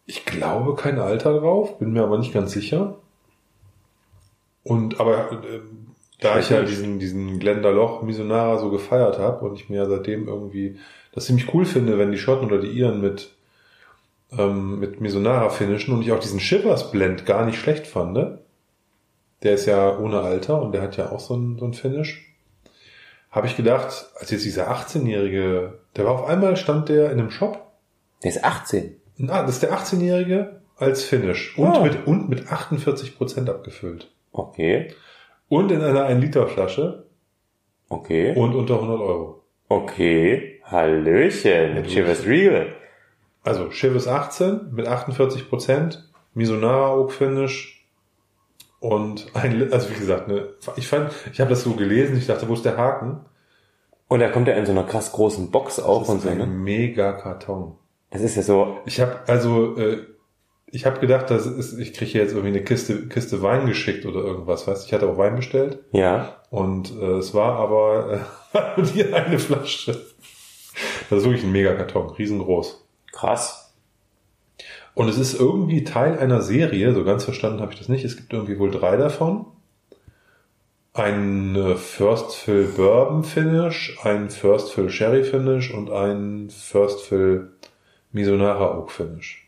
Ich 0.06 0.26
glaube 0.26 0.76
kein 0.76 1.00
Alter 1.00 1.40
drauf, 1.40 1.80
bin 1.80 1.94
mir 1.94 2.04
aber 2.04 2.18
nicht 2.18 2.34
ganz 2.34 2.52
sicher. 2.52 2.98
Und 4.64 5.00
aber 5.00 5.32
äh, 5.32 5.62
da 6.20 6.40
ich 6.40 6.50
ja 6.50 6.64
diesen, 6.64 7.00
diesen 7.00 7.40
Glendaloch 7.40 8.02
Misonara 8.02 8.58
so 8.58 8.70
gefeiert 8.72 9.20
habe 9.20 9.46
und 9.46 9.56
ich 9.56 9.70
mir 9.70 9.78
ja 9.78 9.86
seitdem 9.86 10.28
irgendwie 10.28 10.80
das 11.14 11.26
ziemlich 11.26 11.54
cool 11.54 11.66
finde, 11.66 11.98
wenn 11.98 12.12
die 12.12 12.18
Schotten 12.18 12.48
oder 12.48 12.60
die 12.60 12.72
Iren 12.72 13.02
mit, 13.02 13.36
ähm, 14.38 14.80
mit 14.80 15.00
Misonara 15.00 15.50
finishen 15.50 15.94
und 15.94 16.02
ich 16.02 16.12
auch 16.12 16.20
diesen 16.20 16.40
Shivers 16.40 16.92
Blend 16.92 17.26
gar 17.26 17.46
nicht 17.46 17.60
schlecht 17.60 17.88
fand, 17.88 18.40
Der 19.44 19.54
ist 19.54 19.68
ja 19.68 19.98
ohne 19.98 20.22
Alter 20.22 20.62
und 20.62 20.72
der 20.72 20.82
hat 20.82 20.98
ja 20.98 21.12
auch 21.12 21.20
so 21.20 21.36
ein, 21.36 21.58
so 21.60 21.66
ein 21.66 21.74
Finish. 21.74 22.34
Habe 23.30 23.46
ich 23.46 23.56
gedacht, 23.56 24.08
als 24.16 24.32
jetzt 24.32 24.46
dieser 24.46 24.72
18-Jährige, 24.72 25.80
der 25.96 26.06
war 26.06 26.14
auf 26.14 26.26
einmal, 26.26 26.58
stand 26.58 26.90
der 26.90 27.12
in 27.12 27.20
einem 27.20 27.30
Shop. 27.30 27.62
Der 28.24 28.32
ist 28.32 28.44
18. 28.44 28.96
Na, 29.18 29.44
das 29.44 29.56
ist 29.56 29.64
der 29.64 29.78
18-Jährige 29.78 30.62
als 30.76 31.04
Finish 31.04 31.58
und, 31.58 31.68
Ah. 31.68 31.84
mit, 31.84 32.08
und 32.08 32.30
mit 32.30 32.48
48% 32.48 33.50
abgefüllt. 33.50 34.12
Okay. 34.32 34.94
Und 35.50 35.72
in 35.72 35.82
einer 35.82 36.08
1-Liter-Flasche 36.10 37.06
Okay. 37.90 38.36
und 38.36 38.54
unter 38.54 38.76
100 38.76 39.00
Euro. 39.00 39.44
Okay. 39.70 40.60
Hallöchen. 40.66 41.76
Ja, 41.78 41.82
Chivas 41.84 42.26
Regal. 42.26 42.74
Also 43.44 43.70
Chivas 43.70 44.08
18 44.08 44.72
mit 44.74 44.88
48%, 44.88 46.00
Misonara 46.34 46.94
Oak 46.96 47.14
Finish 47.14 47.86
und 48.80 49.28
ein, 49.34 49.72
also 49.72 49.90
wie 49.90 50.00
gesagt, 50.00 50.28
ne, 50.28 50.50
ich 50.76 50.88
fand, 50.88 51.12
ich 51.32 51.40
habe 51.40 51.50
das 51.50 51.64
so 51.64 51.72
gelesen, 51.72 52.18
ich 52.18 52.28
dachte, 52.28 52.48
wo 52.50 52.54
ist 52.54 52.66
der 52.66 52.78
Haken? 52.78 53.22
Und 54.10 54.20
da 54.20 54.30
kommt 54.30 54.48
er 54.48 54.58
in 54.58 54.66
so 54.66 54.72
einer 54.74 54.84
krass 54.84 55.12
großen 55.14 55.50
Box 55.52 55.80
auch 55.80 56.02
Das 56.02 56.10
und 56.10 56.18
ist 56.18 56.24
so, 56.24 56.30
ein 56.30 56.38
ne? 56.38 56.46
mega 56.46 57.14
Karton. 57.14 57.76
Das 58.10 58.22
ist 58.22 58.36
ja 58.36 58.42
so, 58.44 58.78
Ich 58.86 59.00
habe 59.00 59.20
also, 59.28 59.78
äh, 59.78 60.06
ich 60.70 60.86
habe 60.86 61.00
gedacht, 61.00 61.30
das 61.30 61.46
ist, 61.46 61.78
ich 61.78 61.94
kriege 61.94 62.20
jetzt 62.20 62.32
irgendwie 62.32 62.50
eine 62.50 62.64
Kiste, 62.64 63.08
Kiste 63.08 63.42
Wein 63.42 63.68
geschickt 63.68 64.06
oder 64.06 64.20
irgendwas, 64.20 64.68
weißt 64.68 64.84
du? 64.84 64.88
Ich 64.88 64.94
hatte 64.94 65.10
auch 65.10 65.18
Wein 65.18 65.36
bestellt 65.36 65.80
ja. 65.92 66.36
und 66.50 66.92
äh, 66.92 67.18
es 67.18 67.34
war 67.34 67.58
aber 67.58 68.22
äh, 68.54 68.84
hier 68.94 69.16
eine 69.16 69.40
Flasche. 69.40 70.06
Das 71.10 71.20
ist 71.20 71.26
wirklich 71.26 71.44
ein 71.44 71.52
mega 71.52 71.74
Karton, 71.74 72.10
riesengroß. 72.10 72.86
Krass. 73.12 73.74
Und 74.94 75.08
es 75.08 75.18
ist 75.18 75.40
irgendwie 75.40 75.84
Teil 75.84 76.20
einer 76.20 76.42
Serie, 76.42 76.94
so 76.94 77.04
ganz 77.04 77.24
verstanden 77.24 77.62
habe 77.62 77.72
ich 77.72 77.80
das 77.80 77.88
nicht. 77.88 78.04
Es 78.04 78.18
gibt 78.18 78.34
irgendwie 78.34 78.60
wohl 78.60 78.72
drei 78.72 78.98
davon. 78.98 79.46
Ein 80.94 81.56
äh, 81.56 81.76
First 81.76 82.36
Fill 82.36 82.66
Bourbon 82.76 83.24
Finish, 83.24 83.98
ein 84.04 84.30
First 84.30 84.74
Fill 84.74 84.90
Sherry 84.90 85.24
Finish 85.24 85.74
und 85.74 85.92
ein 85.92 86.50
First 86.50 87.02
Fill 87.04 87.52
Misonara 88.12 88.78
Oak 88.78 88.92
Finish. 88.92 89.47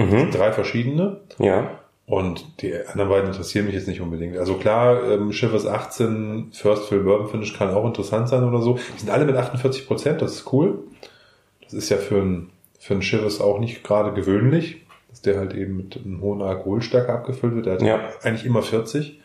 Mhm. 0.00 0.30
Drei 0.30 0.52
verschiedene. 0.52 1.20
Ja. 1.38 1.78
Und 2.06 2.60
die 2.60 2.74
anderen 2.74 3.08
beiden 3.08 3.28
interessieren 3.28 3.66
mich 3.66 3.74
jetzt 3.74 3.86
nicht 3.86 4.00
unbedingt. 4.00 4.36
Also 4.36 4.54
klar, 4.54 5.08
ähm, 5.10 5.32
Schiffers 5.32 5.64
18 5.66 6.50
First 6.52 6.88
Fill 6.88 7.04
Bourbon 7.04 7.28
Finish 7.28 7.56
kann 7.56 7.70
auch 7.70 7.86
interessant 7.86 8.28
sein 8.28 8.42
oder 8.42 8.60
so. 8.62 8.78
Die 8.96 9.00
sind 9.00 9.10
alle 9.10 9.24
mit 9.24 9.36
48 9.36 9.86
Prozent, 9.86 10.20
das 10.20 10.32
ist 10.34 10.52
cool. 10.52 10.78
Das 11.62 11.72
ist 11.72 11.88
ja 11.88 11.98
für 11.98 12.16
ein, 12.20 12.50
für 12.80 12.94
ein 12.94 13.02
Schiffers 13.02 13.40
auch 13.40 13.60
nicht 13.60 13.84
gerade 13.84 14.12
gewöhnlich, 14.12 14.78
dass 15.08 15.22
der 15.22 15.38
halt 15.38 15.54
eben 15.54 15.76
mit 15.76 16.00
einem 16.04 16.20
hohen 16.20 16.42
Alkoholstärke 16.42 17.12
abgefüllt 17.12 17.54
wird. 17.54 17.66
Der 17.66 17.74
hat 17.74 17.82
Ja. 17.82 18.00
eigentlich 18.24 18.44
immer 18.44 18.62
40. 18.62 19.20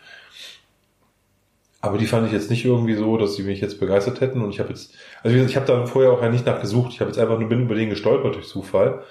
Aber 1.82 1.98
die 1.98 2.08
fand 2.08 2.26
ich 2.28 2.34
jetzt 2.34 2.50
nicht 2.50 2.66
irgendwie 2.66 2.96
so, 2.96 3.18
dass 3.18 3.36
sie 3.36 3.44
mich 3.44 3.62
jetzt 3.62 3.80
begeistert 3.80 4.22
hätten. 4.22 4.42
Und 4.42 4.50
ich 4.52 4.60
habe 4.60 4.70
jetzt, 4.70 4.94
also 5.24 5.36
wie 5.36 5.40
gesagt, 5.40 5.52
ich 5.52 5.56
habe 5.56 5.66
da 5.68 5.86
vorher 5.86 6.12
auch 6.12 6.22
ja 6.22 6.30
nicht 6.30 6.46
nachgesucht. 6.46 6.92
Ich 6.94 7.00
habe 7.00 7.10
jetzt 7.10 7.20
einfach 7.20 7.40
nur 7.40 7.50
bin 7.50 7.62
über 7.64 7.76
den 7.76 7.90
gestolpert 7.90 8.36
durch 8.36 8.48
Zufall 8.48 9.04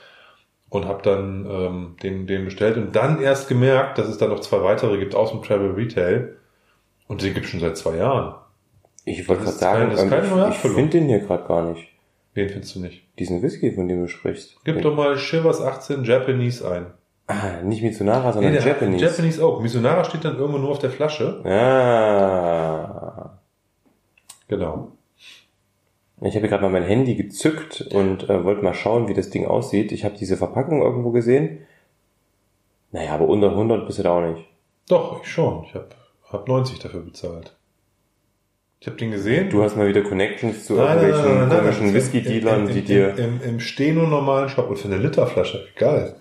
und 0.71 0.87
habe 0.87 1.03
dann 1.03 1.47
ähm, 1.49 1.97
den, 2.03 2.27
den 2.27 2.45
bestellt 2.45 2.77
und 2.77 2.95
dann 2.97 3.21
erst 3.21 3.49
gemerkt, 3.49 3.99
dass 3.99 4.09
es 4.09 4.19
da 4.19 4.27
noch 4.27 4.41
zwei 4.41 4.63
weitere 4.63 4.99
gibt 4.99 5.15
aus 5.15 5.31
dem 5.31 5.43
Travel 5.43 5.73
Retail. 5.73 6.37
Und 7.07 7.23
den 7.23 7.35
gibt 7.35 7.47
schon 7.47 7.61
seit 7.61 7.77
zwei 7.77 7.97
Jahren. 7.97 8.35
Ich 9.05 9.29
wollte 9.29 9.45
gerade 9.45 9.57
sagen, 9.57 9.91
das 9.91 10.03
ist 10.03 10.11
keine 10.11 10.27
neue 10.29 10.45
ähm, 10.47 10.51
ich, 10.53 10.57
finde 10.59 10.91
den 10.91 11.07
hier 11.09 11.21
gerade 11.21 11.47
gar 11.47 11.63
nicht. 11.71 11.89
Den 12.35 12.49
findest 12.49 12.75
du 12.75 12.81
nicht. 12.81 13.03
Diesen 13.19 13.43
Whisky, 13.43 13.73
von 13.73 13.87
dem 13.87 14.01
du 14.01 14.09
sprichst. 14.09 14.57
Gib 14.65 14.77
Den- 14.77 14.83
doch 14.83 14.97
mal 14.97 15.17
Shivers 15.17 15.61
18 15.61 16.05
Japanese 16.05 16.69
ein. 16.71 16.87
Ah, 17.27 17.63
nicht 17.63 17.83
Mitsunara, 17.83 18.33
sondern 18.33 18.53
der 18.53 18.63
Japanese. 18.63 19.05
Japanese 19.05 19.43
Oak. 19.47 19.63
Misonara 19.63 20.05
steht 20.05 20.25
dann 20.27 20.37
irgendwo 20.37 20.59
nur 20.59 20.71
auf 20.71 20.79
der 20.79 20.91
Flasche. 20.91 21.41
Ah. 21.45 23.39
Genau. 24.49 24.93
Ich 26.27 26.37
habe 26.37 26.49
gerade 26.49 26.63
mal 26.63 26.71
mein 26.71 26.85
Handy 26.85 27.15
gezückt 27.17 27.83
und 27.93 28.29
äh, 28.31 28.45
wollte 28.45 28.63
mal 28.63 28.73
schauen, 28.75 29.09
wie 29.09 29.15
das 29.15 29.31
Ding 29.31 29.47
aussieht. 29.47 29.93
Ich 29.93 30.05
habe 30.05 30.17
diese 30.17 30.37
Verpackung 30.37 30.81
irgendwo 30.81 31.11
gesehen. 31.11 31.61
Naja, 32.93 33.13
aber 33.15 33.29
unter 33.29 33.51
100 33.51 33.87
bist 33.87 33.99
du 33.99 34.03
da 34.05 34.11
auch 34.19 34.27
nicht. 34.33 34.49
Doch, 34.89 35.21
ich 35.23 35.29
schon. 35.31 35.65
Ich 35.65 35.75
habe 35.75 35.89
hab 36.31 36.49
90 36.49 36.79
dafür 36.79 37.01
bezahlt. 37.01 37.55
Ich 38.81 38.87
habe 38.87 38.97
den 38.97 39.11
gesehen. 39.11 39.51
Du 39.51 39.63
hast 39.63 39.77
mal 39.77 39.87
wieder 39.89 40.03
Connections 40.03 40.65
zu 40.67 40.75
Nein, 40.75 40.99
irgendwelchen 40.99 41.25
nein, 41.25 41.39
nein, 41.41 41.49
nein, 41.49 41.59
komischen 41.61 41.95
Whisky-Dealern, 41.95 42.61
im- 42.63 42.69
im- 42.69 42.73
die 42.75 42.79
im- 42.81 42.85
dir... 42.87 43.19
Im, 43.19 43.41
im 43.43 43.61
Steno 43.61 44.07
normalen 44.07 44.49
Shop 44.49 44.69
und 44.71 44.79
für 44.79 44.89
eine 44.89 44.99
Literflasche. 44.99 45.67
Geil. 45.77 46.17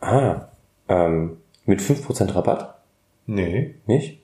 Ah, 0.00 0.48
ähm, 0.88 1.38
mit 1.64 1.80
5% 1.80 2.34
Rabatt? 2.34 2.74
Nee. 3.26 3.74
Nicht? 3.86 4.20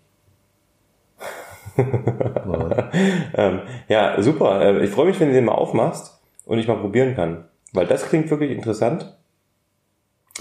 Ähm, 3.35 3.61
ja, 3.89 4.21
super. 4.21 4.61
Äh, 4.61 4.85
ich 4.85 4.91
freue 4.91 5.07
mich, 5.07 5.19
wenn 5.21 5.29
du 5.29 5.35
den 5.35 5.47
mal 5.47 5.53
aufmachst 5.55 6.21
und 6.45 6.59
ich 6.59 6.69
mal 6.69 6.77
probieren 6.77 7.15
kann. 7.15 7.45
Weil 7.73 7.87
das 7.87 8.07
klingt 8.09 8.31
wirklich 8.31 8.51
interessant. 8.51 9.17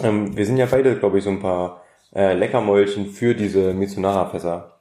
Ähm, 0.03 0.35
wir 0.35 0.45
sind 0.45 0.57
ja 0.57 0.65
beide, 0.69 0.97
glaube 0.97 1.17
ich, 1.17 1.23
so 1.23 1.29
ein 1.29 1.39
paar 1.39 1.81
äh, 2.13 2.33
Leckermäulchen 2.33 3.05
für 3.07 3.33
diese 3.35 3.73
Mitsunara-Fässer. 3.73 4.73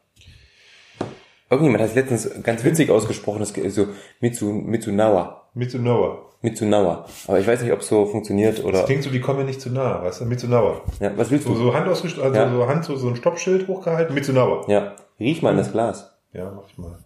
Irgendjemand 1.49 1.83
hat 1.83 1.91
es 1.91 1.95
letztens 1.97 2.43
ganz 2.43 2.65
witzig 2.65 2.91
ausgesprochen, 2.91 3.41
das 3.41 3.51
ist 3.53 3.75
so 3.75 3.89
Mitsu, 4.21 4.47
Mitsunawa. 4.53 5.49
Mitsunawa. 5.55 6.19
Mitsunawa. 6.43 7.07
Aber 7.27 7.39
ich 7.39 7.47
weiß 7.47 7.63
nicht, 7.63 7.73
ob 7.73 7.81
es 7.81 7.89
so 7.89 8.07
funktioniert 8.07 8.65
oder. 8.65 8.79
Das 8.79 8.87
klingt 8.87 9.03
so, 9.03 9.11
die 9.11 9.21
kommen 9.21 9.41
mir 9.41 9.45
nicht 9.45 9.61
zu 9.61 9.71
nah, 9.71 10.03
weißt 10.03 10.21
du? 10.23 10.25
Mitsunawa. 10.27 10.81
Ja, 11.01 11.11
was 11.17 11.31
willst 11.31 11.45
So, 11.47 11.55
du? 11.55 11.57
so 11.59 11.75
Hand 11.75 11.87
ausgestellt, 11.89 12.25
also 12.25 12.37
Ja. 12.41 12.51
so 12.51 12.67
Hand, 12.69 12.85
so, 12.85 12.97
so 12.97 13.09
ein 13.09 13.17
Stoppschild 13.17 13.69
hochgehalten. 13.69 14.15
Mitsunawa. 14.15 14.65
Ja, 14.69 14.95
riech 15.19 15.43
mal 15.43 15.51
in 15.51 15.59
das 15.59 15.71
Glas. 15.73 16.10
Ja, 16.33 16.51
mach 16.51 16.69
ich 16.69 16.79
mal. 16.79 16.99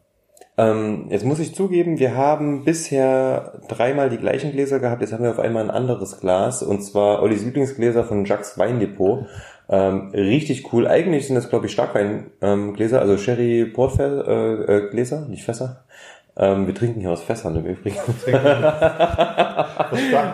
Ähm, 0.57 1.07
jetzt 1.11 1.25
muss 1.25 1.41
ich 1.41 1.55
zugeben, 1.55 1.99
wir 1.99 2.17
haben 2.17 2.65
bisher 2.65 3.61
dreimal 3.69 4.09
die 4.09 4.19
gleichen 4.19 4.53
Gläser 4.53 4.79
gehabt. 4.79 5.01
Jetzt 5.01 5.13
haben 5.13 5.25
wir 5.25 5.31
auf 5.31 5.41
einmal 5.41 5.65
ein 5.65 5.71
anderes 5.71 6.21
Glas 6.21 6.63
und 6.63 6.83
zwar 6.83 7.23
Ollis 7.23 7.45
Lieblingsgläser 7.45 8.05
von 8.05 8.25
Jacques 8.25 8.57
Weindepot. 8.57 9.27
Ähm, 9.69 10.11
richtig 10.13 10.73
cool. 10.73 10.87
Eigentlich 10.87 11.27
sind 11.27 11.37
das, 11.37 11.49
glaube 11.49 11.67
ich, 11.67 11.73
Starkweingläser, 11.73 12.97
ähm, 12.97 13.03
also 13.03 13.17
Sherry 13.17 13.65
Port 13.65 13.99
äh, 13.99 14.05
äh, 14.05 14.91
Gläser, 14.91 15.27
nicht 15.29 15.45
Fässer. 15.45 15.85
Ähm, 16.37 16.67
wir 16.67 16.75
trinken 16.75 17.01
hier 17.01 17.11
aus 17.13 17.23
Fässern 17.23 17.55
im 17.57 17.65
Übrigen. 17.67 17.97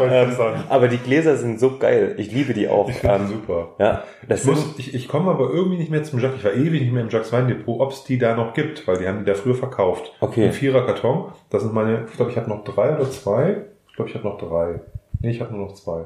Ähm, 0.00 0.36
aber 0.68 0.88
die 0.88 0.98
Gläser 0.98 1.36
sind 1.36 1.60
so 1.60 1.76
geil. 1.78 2.14
Ich 2.18 2.32
liebe 2.32 2.54
die 2.54 2.68
auch. 2.68 2.88
Ich 2.88 2.96
finde 2.96 3.16
Ähm, 3.16 3.28
super. 3.28 3.68
ja, 3.78 4.04
das 4.28 4.40
Ich, 4.42 4.46
muss, 4.46 4.78
ich, 4.78 4.94
ich 4.94 5.08
komme 5.08 5.30
aber 5.30 5.50
irgendwie 5.50 5.76
nicht 5.78 5.90
mehr 5.90 6.02
zum 6.02 6.18
Jacques. 6.18 6.38
Ich 6.38 6.44
war 6.44 6.52
ewig 6.54 6.80
nicht 6.82 6.92
mehr 6.92 7.02
im 7.02 7.10
Jacques 7.10 7.32
Weindepot, 7.32 7.80
ob 7.80 7.92
es 7.92 8.04
die 8.04 8.18
da 8.18 8.34
noch 8.34 8.54
gibt, 8.54 8.86
weil 8.88 8.98
die 8.98 9.06
haben 9.06 9.18
die 9.20 9.24
da 9.24 9.34
früher 9.34 9.54
verkauft. 9.54 10.12
Okay. 10.20 10.46
Ein 10.46 10.52
Vierer 10.52 10.86
Karton. 10.86 11.32
Das 11.50 11.62
sind 11.62 11.74
meine, 11.74 12.06
ich 12.10 12.16
glaube, 12.16 12.30
ich 12.30 12.36
habe 12.36 12.48
noch 12.48 12.64
drei 12.64 12.94
oder 12.96 13.10
zwei. 13.10 13.64
Ich 13.88 13.94
glaube, 13.96 14.08
ich 14.10 14.14
habe 14.16 14.26
noch 14.26 14.38
drei. 14.38 14.80
Nee, 15.20 15.30
ich 15.30 15.40
habe 15.40 15.54
nur 15.54 15.66
noch 15.66 15.74
zwei. 15.74 16.04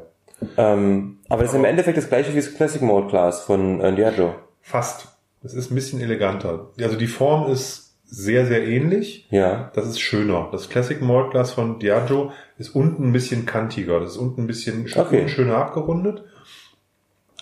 ähm, 0.56 1.18
aber 1.28 1.42
das 1.42 1.52
ist 1.52 1.58
im 1.58 1.64
Endeffekt 1.64 1.96
das 1.96 2.08
gleiche 2.08 2.32
wie 2.32 2.36
das 2.36 2.54
Classic 2.54 2.82
Mode 2.82 3.06
Glas 3.08 3.42
von 3.42 3.80
äh, 3.80 3.94
Diageo. 3.94 4.34
Fast. 4.60 5.08
Es 5.42 5.54
ist 5.54 5.70
ein 5.70 5.74
bisschen 5.74 6.00
eleganter. 6.00 6.70
Also 6.80 6.96
die 6.96 7.06
Form 7.06 7.50
ist 7.52 7.83
sehr, 8.04 8.46
sehr 8.46 8.66
ähnlich. 8.66 9.26
Ja. 9.30 9.70
Das 9.74 9.86
ist 9.88 10.00
schöner. 10.00 10.48
Das 10.52 10.68
Classic 10.68 11.00
Malt 11.02 11.30
Glas 11.32 11.52
von 11.52 11.78
Diageo 11.78 12.30
ist 12.58 12.74
unten 12.74 13.08
ein 13.08 13.12
bisschen 13.12 13.46
kantiger. 13.46 14.00
Das 14.00 14.10
ist 14.12 14.16
unten 14.18 14.42
ein 14.42 14.46
bisschen 14.46 14.86
sch- 14.86 14.98
Okay. 15.00 15.28
schöner 15.28 15.56
abgerundet. 15.56 16.24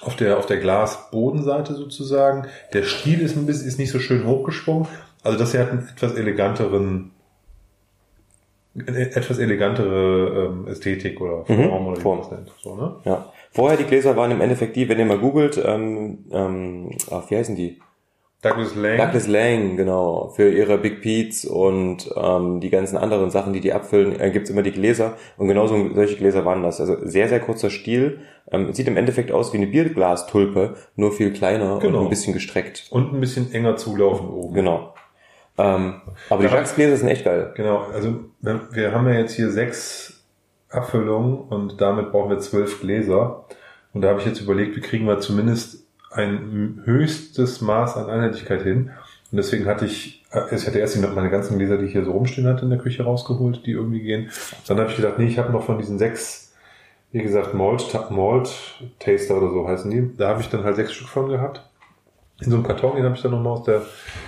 Auf 0.00 0.16
der, 0.16 0.38
auf 0.38 0.46
der 0.46 0.58
Glasbodenseite 0.58 1.74
sozusagen. 1.74 2.46
Der 2.72 2.82
Stiel 2.82 3.20
ist 3.20 3.36
ein 3.36 3.46
bisschen, 3.46 3.68
ist 3.68 3.78
nicht 3.78 3.90
so 3.92 3.98
schön 4.00 4.26
hochgesprungen. 4.26 4.88
Also 5.22 5.38
das 5.38 5.52
hier 5.52 5.60
hat 5.60 5.70
einen 5.70 5.88
etwas 5.88 6.14
eleganteren, 6.16 7.12
eine 8.74 9.14
etwas 9.14 9.38
elegantere 9.38 10.48
ähm, 10.50 10.66
Ästhetik 10.66 11.20
oder 11.20 11.44
Mhm, 11.46 11.68
Form 11.68 11.86
oder 11.86 11.96
wie 11.98 12.00
Form. 12.00 12.18
man 12.20 12.28
das 12.30 12.38
nennt. 12.38 12.52
So, 12.62 12.74
ne? 12.74 12.96
Ja. 13.04 13.32
Vorher 13.52 13.76
die 13.76 13.84
Gläser 13.84 14.16
waren 14.16 14.30
im 14.30 14.40
Endeffekt 14.40 14.74
die, 14.76 14.88
wenn 14.88 14.98
ihr 14.98 15.04
mal 15.04 15.18
googelt, 15.18 15.60
ähm, 15.64 16.24
ähm, 16.32 16.90
ach, 17.10 17.30
wie 17.30 17.36
heißen 17.36 17.54
die? 17.54 17.80
Douglas 18.42 18.74
Lang. 18.74 18.98
Douglas 18.98 19.26
Lang, 19.28 19.76
genau, 19.76 20.28
für 20.34 20.50
ihre 20.50 20.76
Big 20.76 21.00
Peats 21.00 21.44
und 21.44 22.10
ähm, 22.16 22.58
die 22.60 22.70
ganzen 22.70 22.96
anderen 22.96 23.30
Sachen, 23.30 23.52
die 23.52 23.60
die 23.60 23.72
abfüllen, 23.72 24.18
äh, 24.18 24.30
gibt's 24.32 24.50
immer 24.50 24.62
die 24.62 24.72
Gläser 24.72 25.16
und 25.36 25.46
genauso 25.48 25.76
solche 25.94 26.16
Gläser 26.16 26.44
waren 26.44 26.62
das. 26.64 26.80
Also 26.80 26.96
sehr, 27.06 27.28
sehr 27.28 27.38
kurzer 27.38 27.70
Stiel, 27.70 28.20
ähm, 28.50 28.72
sieht 28.72 28.88
im 28.88 28.96
Endeffekt 28.96 29.30
aus 29.30 29.52
wie 29.52 29.58
eine 29.58 29.68
Bierglastulpe, 29.68 30.74
nur 30.96 31.12
viel 31.12 31.32
kleiner 31.32 31.78
Genau. 31.78 31.98
und 32.00 32.06
ein 32.06 32.10
bisschen 32.10 32.34
gestreckt. 32.34 32.88
Und 32.90 33.14
ein 33.14 33.20
bisschen 33.20 33.52
enger 33.52 33.76
zulaufend 33.76 34.28
oben. 34.30 34.54
Genau. 34.54 34.92
Ähm, 35.56 36.00
aber 36.28 36.42
die 36.42 36.48
Ja. 36.48 36.54
Jacques 36.54 36.74
Gläser 36.74 36.96
sind 36.96 37.08
echt 37.08 37.24
geil. 37.24 37.52
Genau, 37.54 37.84
also 37.94 38.16
wir 38.40 38.60
wir 38.72 38.92
haben 38.92 39.06
ja 39.08 39.14
jetzt 39.20 39.34
hier 39.36 39.50
sechs 39.50 40.24
Abfüllungen 40.68 41.38
und 41.48 41.80
damit 41.80 42.10
brauchen 42.10 42.30
wir 42.30 42.38
zwölf 42.38 42.80
Gläser. 42.80 43.44
Und 43.92 44.00
da 44.02 44.08
habe 44.08 44.20
ich 44.20 44.26
jetzt 44.26 44.40
überlegt, 44.40 44.74
wie 44.74 44.80
kriegen 44.80 45.06
wir 45.06 45.20
zumindest 45.20 45.81
ein 46.14 46.82
höchstes 46.84 47.60
Maß 47.60 47.96
an 47.96 48.10
Einheitlichkeit 48.10 48.62
hin. 48.62 48.90
Und 49.30 49.36
deswegen 49.36 49.66
hatte 49.66 49.86
ich, 49.86 50.24
äh, 50.32 50.54
ich 50.54 50.66
hatte 50.66 50.78
erst 50.78 51.00
meine 51.00 51.30
ganzen 51.30 51.58
Gläser, 51.58 51.78
die 51.78 51.86
ich 51.86 51.92
hier 51.92 52.04
so 52.04 52.12
rumstehen 52.12 52.46
hatte 52.46 52.62
in 52.62 52.70
der 52.70 52.78
Küche 52.78 53.02
rausgeholt, 53.02 53.66
die 53.66 53.72
irgendwie 53.72 54.02
gehen. 54.02 54.30
Dann 54.66 54.78
habe 54.78 54.90
ich 54.90 54.96
gedacht, 54.96 55.18
nee, 55.18 55.26
ich 55.26 55.38
habe 55.38 55.52
noch 55.52 55.64
von 55.64 55.78
diesen 55.78 55.98
sechs, 55.98 56.52
wie 57.12 57.22
gesagt, 57.22 57.54
Malt, 57.54 57.84
Malt 58.10 58.50
Taster 58.98 59.38
oder 59.38 59.50
so 59.50 59.66
heißen 59.66 59.90
die. 59.90 60.16
Da 60.16 60.28
habe 60.28 60.42
ich 60.42 60.48
dann 60.48 60.64
halt 60.64 60.76
sechs 60.76 60.92
Stück 60.92 61.08
von 61.08 61.28
gehabt. 61.28 61.62
in 62.40 62.50
so 62.50 62.56
einem 62.56 62.66
Karton, 62.66 62.96
den 62.96 63.04
habe 63.04 63.14
ich 63.14 63.22
dann 63.22 63.30
nochmal 63.30 63.54
aus 63.54 63.64
der 63.64 63.82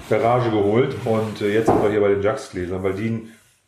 Garage 0.09 0.51
geholt 0.51 0.97
und 1.05 1.43
äh, 1.43 1.53
jetzt 1.53 1.67
sind 1.67 1.83
wir 1.83 1.91
hier 1.91 2.01
bei 2.01 2.09
den 2.09 2.23
Jax-Gläsern, 2.23 2.83
weil 2.83 2.95
die 2.95 3.09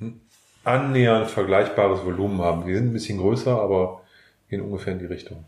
ein 0.00 0.20
annähernd 0.64 1.30
vergleichbares 1.30 2.04
Volumen 2.04 2.40
haben. 2.40 2.66
Die 2.66 2.74
sind 2.74 2.88
ein 2.88 2.92
bisschen 2.92 3.18
größer, 3.18 3.60
aber 3.60 4.02
gehen 4.48 4.60
ungefähr 4.60 4.94
in 4.94 4.98
die 4.98 5.06
Richtung. 5.06 5.44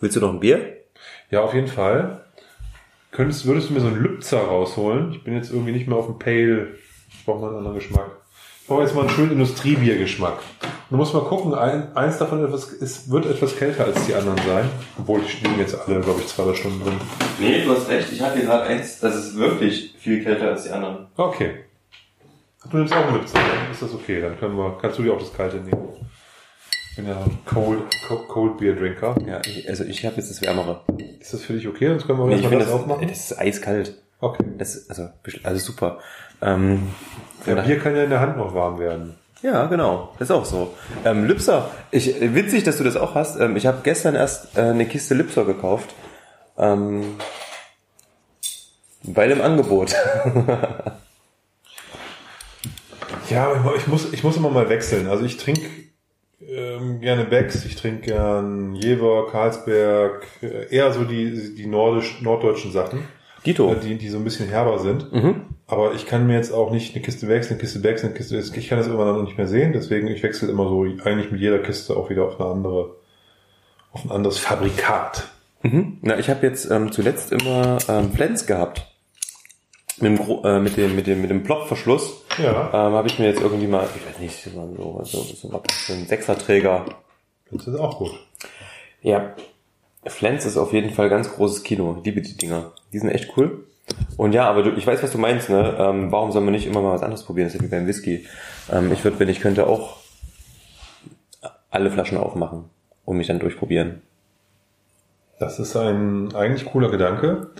Willst 0.00 0.16
du 0.16 0.20
noch 0.20 0.32
ein 0.32 0.40
Bier? 0.40 0.76
Ja, 1.30 1.42
auf 1.42 1.54
jeden 1.54 1.68
Fall. 1.68 2.24
Könntest, 3.10 3.46
würdest 3.46 3.70
du 3.70 3.74
mir 3.74 3.80
so 3.80 3.86
einen 3.86 4.02
Lübzer 4.02 4.40
rausholen? 4.40 5.12
Ich 5.12 5.24
bin 5.24 5.34
jetzt 5.34 5.50
irgendwie 5.50 5.72
nicht 5.72 5.88
mehr 5.88 5.96
auf 5.96 6.06
dem 6.06 6.18
Pale. 6.18 6.74
Ich 7.08 7.24
brauche 7.24 7.40
mal 7.40 7.48
einen 7.48 7.58
anderen 7.58 7.76
Geschmack. 7.76 8.10
Ich 8.60 8.68
brauche 8.68 8.82
jetzt 8.82 8.94
mal 8.94 9.02
einen 9.02 9.10
schönen 9.10 9.32
Industriebiergeschmack. 9.32 10.38
Du 10.90 10.96
musst 10.96 11.14
mal 11.14 11.22
gucken, 11.22 11.54
ein, 11.54 11.96
eins 11.96 12.18
davon 12.18 12.44
etwas, 12.44 12.64
ist, 12.72 13.10
wird 13.10 13.26
etwas 13.26 13.56
kälter 13.56 13.84
als 13.84 14.06
die 14.06 14.14
anderen 14.14 14.38
sein. 14.46 14.68
Obwohl, 14.98 15.20
die 15.20 15.28
stehen 15.28 15.58
jetzt 15.58 15.74
alle, 15.74 16.00
glaube 16.00 16.20
ich, 16.20 16.26
zwei 16.26 16.44
drei 16.44 16.54
Stunden 16.54 16.82
drin. 16.84 17.00
Nee, 17.40 17.64
du 17.64 17.70
hast 17.70 17.88
recht. 17.88 18.12
Ich 18.12 18.20
hatte 18.20 18.40
gerade 18.40 18.64
eins, 18.64 19.00
das 19.00 19.14
ist 19.14 19.36
wirklich 19.36 19.94
viel 19.98 20.22
kälter 20.22 20.48
als 20.48 20.64
die 20.64 20.70
anderen. 20.70 21.06
Okay. 21.16 21.64
Du 22.70 22.76
nimmst 22.76 22.92
auch 22.92 23.06
einen 23.06 23.14
Lübzer, 23.16 23.38
dann 23.38 23.70
ist 23.70 23.82
das 23.82 23.94
okay. 23.94 24.20
Dann 24.20 24.38
können 24.38 24.56
wir, 24.56 24.78
kannst 24.80 24.98
du 24.98 25.02
dir 25.02 25.12
auch 25.12 25.20
das 25.20 25.32
Kalte 25.32 25.56
nehmen. 25.56 25.88
Ich 26.96 27.02
bin 27.04 27.10
ja 27.10 27.20
ein 27.24 27.38
Cold, 27.44 27.82
Cold, 28.26 28.56
Beer 28.56 28.74
Drinker. 28.74 29.14
Ja, 29.26 29.42
ich, 29.44 29.68
also 29.68 29.84
ich 29.84 30.06
habe 30.06 30.16
jetzt 30.16 30.30
das 30.30 30.40
Wärmere. 30.40 30.80
Ist 31.20 31.34
das 31.34 31.42
für 31.42 31.52
dich 31.52 31.68
okay? 31.68 31.88
Sonst 31.88 32.06
können 32.06 32.18
wir 32.20 32.24
Nee, 32.24 32.36
ich 32.36 32.40
finde 32.40 32.60
das 32.60 32.68
das, 32.68 32.74
aufmachen. 32.74 33.06
das 33.06 33.18
ist 33.18 33.38
eiskalt. 33.38 33.94
Okay. 34.18 34.42
Das 34.56 34.88
also, 34.88 35.10
also 35.42 35.58
super. 35.62 35.98
Ähm, 36.40 36.84
Ja, 37.44 37.56
Bier 37.56 37.78
kann 37.80 37.94
ja 37.94 38.04
in 38.04 38.08
der 38.08 38.20
Hand 38.20 38.38
noch 38.38 38.54
warm 38.54 38.78
werden. 38.78 39.14
Ja, 39.42 39.66
genau. 39.66 40.14
Das 40.18 40.30
ist 40.30 40.34
auch 40.34 40.46
so. 40.46 40.72
Ähm, 41.04 41.26
Lipser. 41.26 41.70
Ich, 41.90 42.18
witzig, 42.18 42.64
dass 42.64 42.78
du 42.78 42.84
das 42.84 42.96
auch 42.96 43.14
hast. 43.14 43.38
Ähm, 43.38 43.56
ich 43.56 43.66
habe 43.66 43.80
gestern 43.82 44.14
erst 44.14 44.56
äh, 44.56 44.62
eine 44.62 44.86
Kiste 44.86 45.12
Lipser 45.12 45.44
gekauft. 45.44 45.90
Ähm, 46.56 47.16
bei 49.02 49.28
dem 49.28 49.42
Angebot. 49.42 49.94
Ja, 53.28 53.48
aber 53.50 53.74
ich 53.74 53.88
muss, 53.88 54.12
ich 54.12 54.22
muss 54.22 54.36
immer 54.36 54.50
mal 54.50 54.68
wechseln. 54.68 55.08
Also 55.08 55.24
ich 55.24 55.36
trinke 55.36 55.68
ähm, 56.56 57.00
gerne 57.00 57.24
Becks, 57.24 57.64
ich 57.64 57.76
trinke 57.76 58.06
gern 58.06 58.74
Jever, 58.74 59.28
Karlsberg, 59.30 60.26
äh, 60.42 60.74
eher 60.74 60.92
so 60.92 61.04
die, 61.04 61.54
die 61.54 61.66
nordisch, 61.66 62.22
norddeutschen 62.22 62.72
Sachen, 62.72 63.00
Dito. 63.44 63.72
äh, 63.72 63.76
die, 63.76 63.96
die 63.96 64.08
so 64.08 64.18
ein 64.18 64.24
bisschen 64.24 64.48
herber 64.48 64.78
sind. 64.78 65.12
Mhm. 65.12 65.42
Aber 65.66 65.94
ich 65.94 66.06
kann 66.06 66.26
mir 66.26 66.34
jetzt 66.34 66.52
auch 66.52 66.70
nicht 66.70 66.94
eine 66.94 67.04
Kiste 67.04 67.26
Becks, 67.26 67.50
eine 67.50 67.58
Kiste 67.58 67.80
Becks, 67.80 68.04
eine 68.04 68.14
Kiste, 68.14 68.36
ich 68.38 68.68
kann 68.68 68.78
das 68.78 68.86
irgendwann 68.86 69.14
dann 69.14 69.24
nicht 69.24 69.36
mehr 69.36 69.48
sehen. 69.48 69.72
Deswegen, 69.72 70.06
ich 70.08 70.22
wechsle 70.22 70.48
immer 70.48 70.68
so 70.68 70.82
eigentlich 70.82 71.30
mit 71.30 71.40
jeder 71.40 71.58
Kiste 71.58 71.96
auch 71.96 72.08
wieder 72.08 72.24
auf 72.24 72.40
eine 72.40 72.50
andere, 72.50 72.96
auf 73.92 74.04
ein 74.04 74.10
anderes 74.10 74.38
Fabrikat. 74.38 75.28
Mhm. 75.62 75.98
Na, 76.02 76.18
ich 76.18 76.30
habe 76.30 76.46
jetzt 76.46 76.70
ähm, 76.70 76.92
zuletzt 76.92 77.32
immer 77.32 77.78
ähm, 77.88 78.12
Flens 78.12 78.46
gehabt. 78.46 78.95
Mit 79.98 80.18
dem, 80.18 80.44
äh, 80.44 80.60
mit 80.60 80.76
dem, 80.76 80.96
mit 80.96 81.06
dem, 81.06 81.20
mit 81.22 81.30
dem 81.30 81.42
Plopverschluss. 81.42 82.22
Ja, 82.42 82.68
Ähm, 82.68 82.92
habe 82.94 83.08
ich 83.08 83.18
mir 83.18 83.26
jetzt 83.26 83.40
irgendwie 83.40 83.66
mal, 83.66 83.88
ich 83.94 84.06
weiß 84.06 84.18
nicht, 84.20 84.42
so, 84.42 85.04
so, 85.04 85.22
so, 85.22 85.62
ein 85.92 86.06
Sechserträger 86.06 86.84
das 87.50 87.66
ist 87.66 87.78
auch 87.78 87.98
gut. 87.98 88.12
Ja, 89.02 89.34
Flens 90.04 90.44
ist 90.44 90.56
auf 90.56 90.72
jeden 90.72 90.90
Fall 90.90 91.08
ganz 91.08 91.32
großes 91.32 91.62
Kino. 91.62 92.00
Liebe 92.04 92.22
die 92.22 92.36
Dinger. 92.36 92.72
Die 92.92 92.98
sind 92.98 93.10
echt 93.10 93.36
cool. 93.36 93.66
Und 94.16 94.32
ja, 94.32 94.48
aber 94.48 94.62
du, 94.62 94.70
ich 94.72 94.86
weiß, 94.86 95.02
was 95.02 95.12
du 95.12 95.18
meinst, 95.18 95.48
ne? 95.48 95.76
Ähm, 95.78 96.10
warum 96.10 96.32
soll 96.32 96.42
man 96.42 96.52
nicht 96.52 96.66
immer 96.66 96.82
mal 96.82 96.92
was 96.92 97.02
anderes 97.02 97.22
probieren? 97.22 97.46
Das 97.46 97.54
ist 97.54 97.60
ja 97.60 97.66
wie 97.66 97.70
beim 97.70 97.86
Whisky. 97.86 98.26
Ähm, 98.70 98.92
ich 98.92 99.04
würde, 99.04 99.18
wenn 99.20 99.28
ich 99.28 99.40
könnte, 99.40 99.66
auch 99.66 99.98
alle 101.70 101.90
Flaschen 101.90 102.18
aufmachen 102.18 102.64
und 103.04 103.16
mich 103.16 103.28
dann 103.28 103.38
durchprobieren. 103.38 104.02
Das 105.38 105.58
ist 105.60 105.76
ein 105.76 106.34
eigentlich 106.34 106.64
cooler 106.64 106.90
Gedanke. 106.90 107.50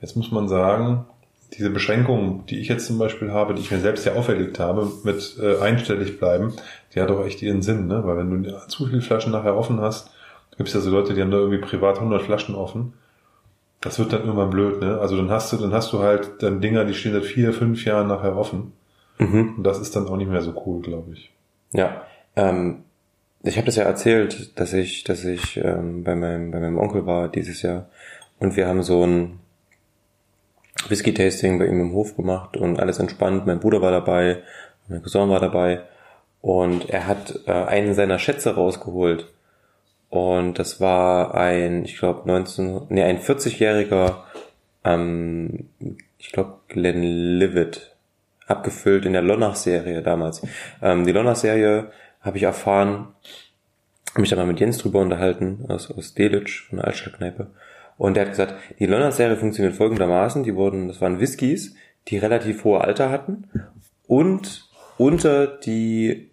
Jetzt 0.00 0.16
muss 0.16 0.30
man 0.30 0.48
sagen, 0.48 1.06
diese 1.52 1.70
Beschränkung, 1.70 2.46
die 2.46 2.60
ich 2.60 2.68
jetzt 2.68 2.86
zum 2.86 2.98
Beispiel 2.98 3.32
habe, 3.32 3.54
die 3.54 3.60
ich 3.60 3.70
mir 3.70 3.80
selbst 3.80 4.06
ja 4.06 4.14
auferlegt 4.14 4.58
habe, 4.58 4.90
mit 5.04 5.36
äh, 5.42 5.58
einstellig 5.58 6.18
bleiben, 6.18 6.54
die 6.94 7.00
hat 7.00 7.10
doch 7.10 7.24
echt 7.24 7.42
ihren 7.42 7.62
Sinn, 7.62 7.86
ne? 7.86 8.02
Weil 8.04 8.18
wenn 8.18 8.42
du 8.42 8.66
zu 8.68 8.86
viele 8.86 9.00
Flaschen 9.00 9.32
nachher 9.32 9.56
offen 9.56 9.80
hast, 9.80 10.10
gibt 10.56 10.68
es 10.68 10.74
ja 10.74 10.80
so 10.80 10.90
Leute, 10.90 11.14
die 11.14 11.20
haben 11.20 11.30
da 11.30 11.38
irgendwie 11.38 11.58
privat 11.58 11.96
100 11.96 12.22
Flaschen 12.22 12.54
offen. 12.54 12.94
Das 13.80 13.98
wird 13.98 14.12
dann 14.12 14.24
irgendwann 14.24 14.50
blöd, 14.50 14.80
ne? 14.80 14.98
Also 14.98 15.16
dann 15.16 15.30
hast 15.30 15.52
du, 15.52 15.56
dann 15.56 15.72
hast 15.72 15.92
du 15.92 16.00
halt 16.00 16.42
dann 16.42 16.60
Dinger, 16.60 16.84
die 16.84 16.94
stehen 16.94 17.14
seit 17.14 17.24
vier, 17.24 17.52
fünf 17.52 17.84
Jahren 17.84 18.08
nachher 18.08 18.36
offen. 18.36 18.72
Mhm. 19.18 19.54
Und 19.56 19.64
das 19.64 19.80
ist 19.80 19.96
dann 19.96 20.06
auch 20.06 20.16
nicht 20.16 20.30
mehr 20.30 20.42
so 20.42 20.62
cool, 20.66 20.82
glaube 20.82 21.12
ich. 21.12 21.32
Ja, 21.72 22.02
ähm, 22.36 22.84
ich 23.42 23.56
habe 23.56 23.66
das 23.66 23.76
ja 23.76 23.84
erzählt, 23.84 24.58
dass 24.58 24.72
ich, 24.72 25.04
dass 25.04 25.24
ich 25.24 25.56
ähm, 25.56 26.04
bei 26.04 26.14
meinem 26.14 26.50
bei 26.50 26.60
meinem 26.60 26.78
Onkel 26.78 27.06
war 27.06 27.28
dieses 27.28 27.62
Jahr 27.62 27.88
und 28.38 28.56
wir 28.56 28.68
haben 28.68 28.82
so 28.82 29.04
ein 29.04 29.38
Whisky-Tasting 30.88 31.58
bei 31.58 31.66
ihm 31.66 31.80
im 31.80 31.92
Hof 31.92 32.16
gemacht 32.16 32.56
und 32.56 32.80
alles 32.80 32.98
entspannt. 32.98 33.46
Mein 33.46 33.60
Bruder 33.60 33.82
war 33.82 33.90
dabei, 33.90 34.42
mein 34.88 35.02
Cousin 35.02 35.28
war 35.28 35.40
dabei 35.40 35.82
und 36.40 36.88
er 36.88 37.06
hat 37.06 37.40
äh, 37.46 37.52
einen 37.52 37.94
seiner 37.94 38.18
Schätze 38.18 38.54
rausgeholt 38.54 39.28
und 40.10 40.58
das 40.58 40.80
war 40.80 41.34
ein, 41.34 41.84
ich 41.84 41.98
glaube 41.98 42.26
19, 42.26 42.86
nee 42.88 43.02
ein 43.02 43.20
40-jähriger, 43.20 44.16
ähm, 44.84 45.68
ich 46.18 46.32
glaube 46.32 46.58
Glenlivet, 46.68 47.94
abgefüllt 48.46 49.06
in 49.06 49.12
der 49.12 49.22
Lonnach-Serie 49.22 50.02
damals. 50.02 50.42
Ähm, 50.82 51.06
die 51.06 51.12
Lonnach-Serie 51.12 51.92
habe 52.20 52.36
ich 52.36 52.42
erfahren, 52.42 53.08
mich 54.16 54.30
da 54.30 54.36
mal 54.36 54.46
mit 54.46 54.58
Jens 54.58 54.78
drüber 54.78 54.98
unterhalten, 54.98 55.64
aus, 55.68 55.90
aus 55.92 56.14
Delitzsch, 56.14 56.68
von 56.68 56.78
der 56.78 56.88
Altstadtkneipe. 56.88 57.46
Und 58.00 58.14
der 58.16 58.22
hat 58.24 58.30
gesagt, 58.30 58.54
die 58.78 58.86
Lonnach-Serie 58.86 59.36
funktioniert 59.36 59.76
folgendermaßen, 59.76 60.42
die 60.42 60.54
wurden, 60.54 60.88
das 60.88 61.02
waren 61.02 61.20
Whiskys, 61.20 61.74
die 62.08 62.16
relativ 62.16 62.64
hohe 62.64 62.80
Alter 62.80 63.10
hatten 63.10 63.44
und 64.06 64.70
unter 64.96 65.46
die 65.46 66.30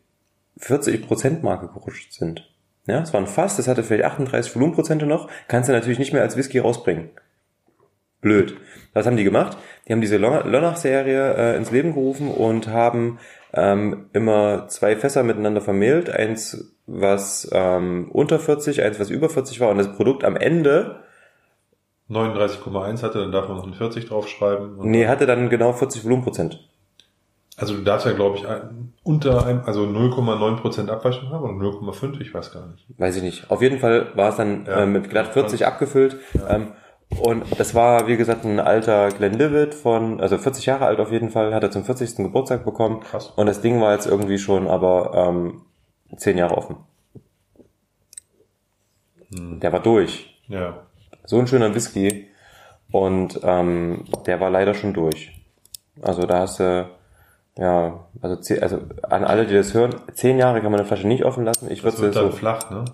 40%-Marke 0.62 1.68
gerutscht 1.68 2.14
sind. 2.14 2.50
Ja, 2.86 3.02
es 3.02 3.12
war 3.12 3.20
ein 3.20 3.28
Fass, 3.28 3.58
das 3.58 3.68
hatte 3.68 3.84
vielleicht 3.84 4.06
38 4.06 4.56
Volumenprozente 4.56 5.06
noch, 5.06 5.30
kannst 5.50 5.68
du 5.68 5.74
natürlich 5.74 6.00
nicht 6.00 6.14
mehr 6.14 6.22
als 6.22 6.38
Whisky 6.38 6.60
rausbringen. 6.60 7.10
Blöd. 8.22 8.56
Was 8.94 9.06
haben 9.06 9.18
die 9.18 9.26
gemacht? 9.26 9.58
Die 9.90 9.92
haben 9.92 10.00
diese 10.00 10.16
Lon- 10.16 10.50
Lonach-Serie 10.50 11.34
äh, 11.34 11.58
ins 11.58 11.72
Leben 11.72 11.92
gerufen 11.94 12.30
und 12.32 12.70
haben 12.70 13.20
ähm, 13.54 14.06
immer 14.14 14.70
zwei 14.70 14.96
Fässer 14.96 15.22
miteinander 15.24 15.60
vermählt. 15.60 16.10
Eins, 16.10 16.74
was 16.86 17.50
ähm, 17.52 18.10
unter 18.14 18.40
40, 18.40 18.84
eins, 18.84 19.02
was 19.02 19.10
über 19.10 19.28
40 19.28 19.60
war. 19.60 19.70
Und 19.70 19.80
das 19.80 19.94
Produkt 19.98 20.24
am 20.24 20.38
Ende, 20.38 21.02
39,1 22.10 23.04
hatte, 23.04 23.20
dann 23.20 23.32
darf 23.32 23.48
man 23.48 23.58
noch 23.58 23.68
ein 23.68 23.74
40 23.74 24.06
draufschreiben. 24.08 24.78
Und 24.78 24.90
nee, 24.92 25.08
hatte 25.08 25.26
dann 25.26 25.50
genau 25.50 25.74
40 25.74 26.04
Volumenprozent. 26.06 26.68
Also 27.58 27.76
du 27.76 27.82
darfst 27.82 28.06
ja, 28.06 28.14
glaube 28.14 28.38
ich, 28.38 28.46
unter 29.04 29.46
einem, 29.46 29.62
also 29.66 29.82
0,9% 29.84 30.90
Abweichung 30.90 31.30
haben 31.32 31.44
oder 31.44 31.54
0,5, 31.68 32.22
ich 32.22 32.32
weiß 32.34 32.52
gar 32.54 32.68
nicht. 32.68 32.86
Weiß 32.98 33.16
ich 33.16 33.24
nicht. 33.24 33.50
Auf 33.50 33.62
jeden 33.64 33.80
Fall 33.80 34.12
war 34.16 34.30
es 34.30 34.36
dann 34.36 34.66
Ja. 34.68 34.84
äh, 34.84 34.86
mit 34.86 35.10
glatt 35.10 35.34
40 35.34 35.66
abgefüllt. 35.66 36.18
Ähm, 36.48 36.74
und 37.20 37.44
das 37.60 37.74
war, 37.74 38.08
wie 38.08 38.16
gesagt, 38.18 38.46
ein 38.46 38.60
alter 38.60 39.10
Glenlivet 39.10 39.74
von, 39.74 40.22
also 40.22 40.38
40 40.38 40.68
Jahre 40.68 40.86
alt 40.86 41.00
auf 41.00 41.12
jeden 41.12 41.30
Fall, 41.32 41.54
hat 41.54 41.64
er 41.64 41.72
zum 41.72 41.84
40. 41.84 42.18
Geburtstag 42.18 42.64
bekommen. 42.64 43.00
Krass. 43.00 43.34
Und 43.36 43.48
das 43.48 43.62
Ding 43.62 43.82
war 43.82 43.94
jetzt 43.94 44.06
irgendwie 44.06 44.38
schon 44.38 44.68
aber 44.68 45.14
ähm, 45.16 45.62
10 46.16 46.38
Jahre 46.38 46.58
offen. 46.58 46.78
Der 49.32 49.74
war 49.74 49.82
durch. 49.82 50.40
Ja. 50.48 50.87
So 51.28 51.38
ein 51.38 51.46
schöner 51.46 51.76
Whisky. 51.76 52.30
Und 52.92 53.42
ähm, 53.44 54.06
der 54.26 54.40
war 54.40 54.50
leider 54.50 54.74
schon 54.74 54.94
durch. 54.94 55.34
Also 56.02 56.26
da 56.26 56.40
hast 56.40 56.60
du, 56.60 56.90
ja, 57.58 58.08
also, 58.22 58.38
also 58.62 58.80
an 59.04 59.26
alle, 59.26 59.46
die 59.46 59.54
das 59.54 59.74
hören, 59.74 59.96
10 60.14 60.38
Jahre 60.38 60.62
kann 60.62 60.72
man 60.72 60.80
eine 60.80 60.88
Flasche 60.88 61.08
nicht 61.08 61.26
offen 61.26 61.44
lassen. 61.44 61.70
Ich 61.70 61.82
Das 61.82 61.98
würde 62.00 62.04
wird 62.04 62.14
so 62.14 62.22
dann 62.22 62.32
flach, 62.32 62.72
ne? 62.72 62.86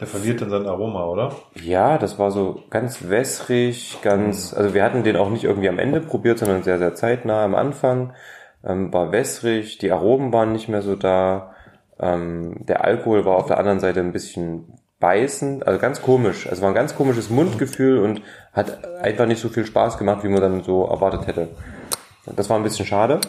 Der 0.00 0.06
verliert 0.08 0.40
dann 0.40 0.50
sein 0.50 0.66
Aroma, 0.66 1.04
oder? 1.04 1.36
Ja, 1.62 1.98
das 1.98 2.18
war 2.18 2.30
so 2.32 2.62
ganz 2.70 3.08
wässrig, 3.08 3.98
ganz, 4.02 4.52
also 4.52 4.74
wir 4.74 4.82
hatten 4.82 5.04
den 5.04 5.16
auch 5.16 5.30
nicht 5.30 5.44
irgendwie 5.44 5.68
am 5.68 5.78
Ende 5.78 6.00
probiert, 6.00 6.38
sondern 6.38 6.64
sehr, 6.64 6.78
sehr 6.78 6.94
zeitnah 6.94 7.44
am 7.44 7.54
Anfang. 7.54 8.12
Ähm, 8.64 8.92
war 8.92 9.12
wässrig, 9.12 9.78
die 9.78 9.92
Aromen 9.92 10.32
waren 10.32 10.52
nicht 10.52 10.68
mehr 10.68 10.82
so 10.82 10.96
da. 10.96 11.54
Ähm, 12.00 12.64
der 12.66 12.82
Alkohol 12.82 13.24
war 13.24 13.36
auf 13.36 13.46
der 13.46 13.58
anderen 13.58 13.78
Seite 13.78 14.00
ein 14.00 14.12
bisschen 14.12 14.78
beißend, 15.04 15.66
also 15.66 15.78
ganz 15.78 16.00
komisch. 16.00 16.48
Also 16.48 16.62
war 16.62 16.70
ein 16.70 16.74
ganz 16.74 16.96
komisches 16.96 17.28
Mundgefühl 17.28 17.98
und 17.98 18.22
hat 18.54 18.82
einfach 19.02 19.26
nicht 19.26 19.38
so 19.38 19.50
viel 19.50 19.66
Spaß 19.66 19.98
gemacht, 19.98 20.24
wie 20.24 20.28
man 20.28 20.40
dann 20.40 20.62
so 20.62 20.86
erwartet 20.86 21.26
hätte. 21.26 21.48
Das 22.34 22.48
war 22.48 22.56
ein 22.56 22.62
bisschen 22.62 22.86
schade. 22.86 23.20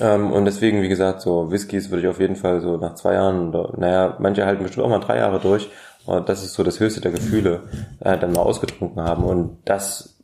Ähm, 0.00 0.32
und 0.32 0.46
deswegen, 0.46 0.80
wie 0.80 0.88
gesagt, 0.88 1.20
so 1.20 1.50
Whiskys 1.50 1.90
würde 1.90 2.00
ich 2.00 2.08
auf 2.08 2.20
jeden 2.20 2.36
Fall 2.36 2.62
so 2.62 2.78
nach 2.78 2.94
zwei 2.94 3.12
Jahren, 3.12 3.50
oder, 3.50 3.74
naja, 3.76 4.16
manche 4.18 4.46
halten 4.46 4.62
bestimmt 4.62 4.86
auch 4.86 4.90
mal 4.90 5.00
drei 5.00 5.18
Jahre 5.18 5.40
durch. 5.40 5.68
Aber 6.06 6.22
das 6.22 6.42
ist 6.42 6.54
so 6.54 6.62
das 6.62 6.80
höchste 6.80 7.02
der 7.02 7.12
Gefühle, 7.12 7.64
äh, 8.00 8.16
dann 8.16 8.32
mal 8.32 8.40
ausgetrunken 8.40 9.02
haben. 9.02 9.24
Und 9.24 9.58
das, 9.66 10.21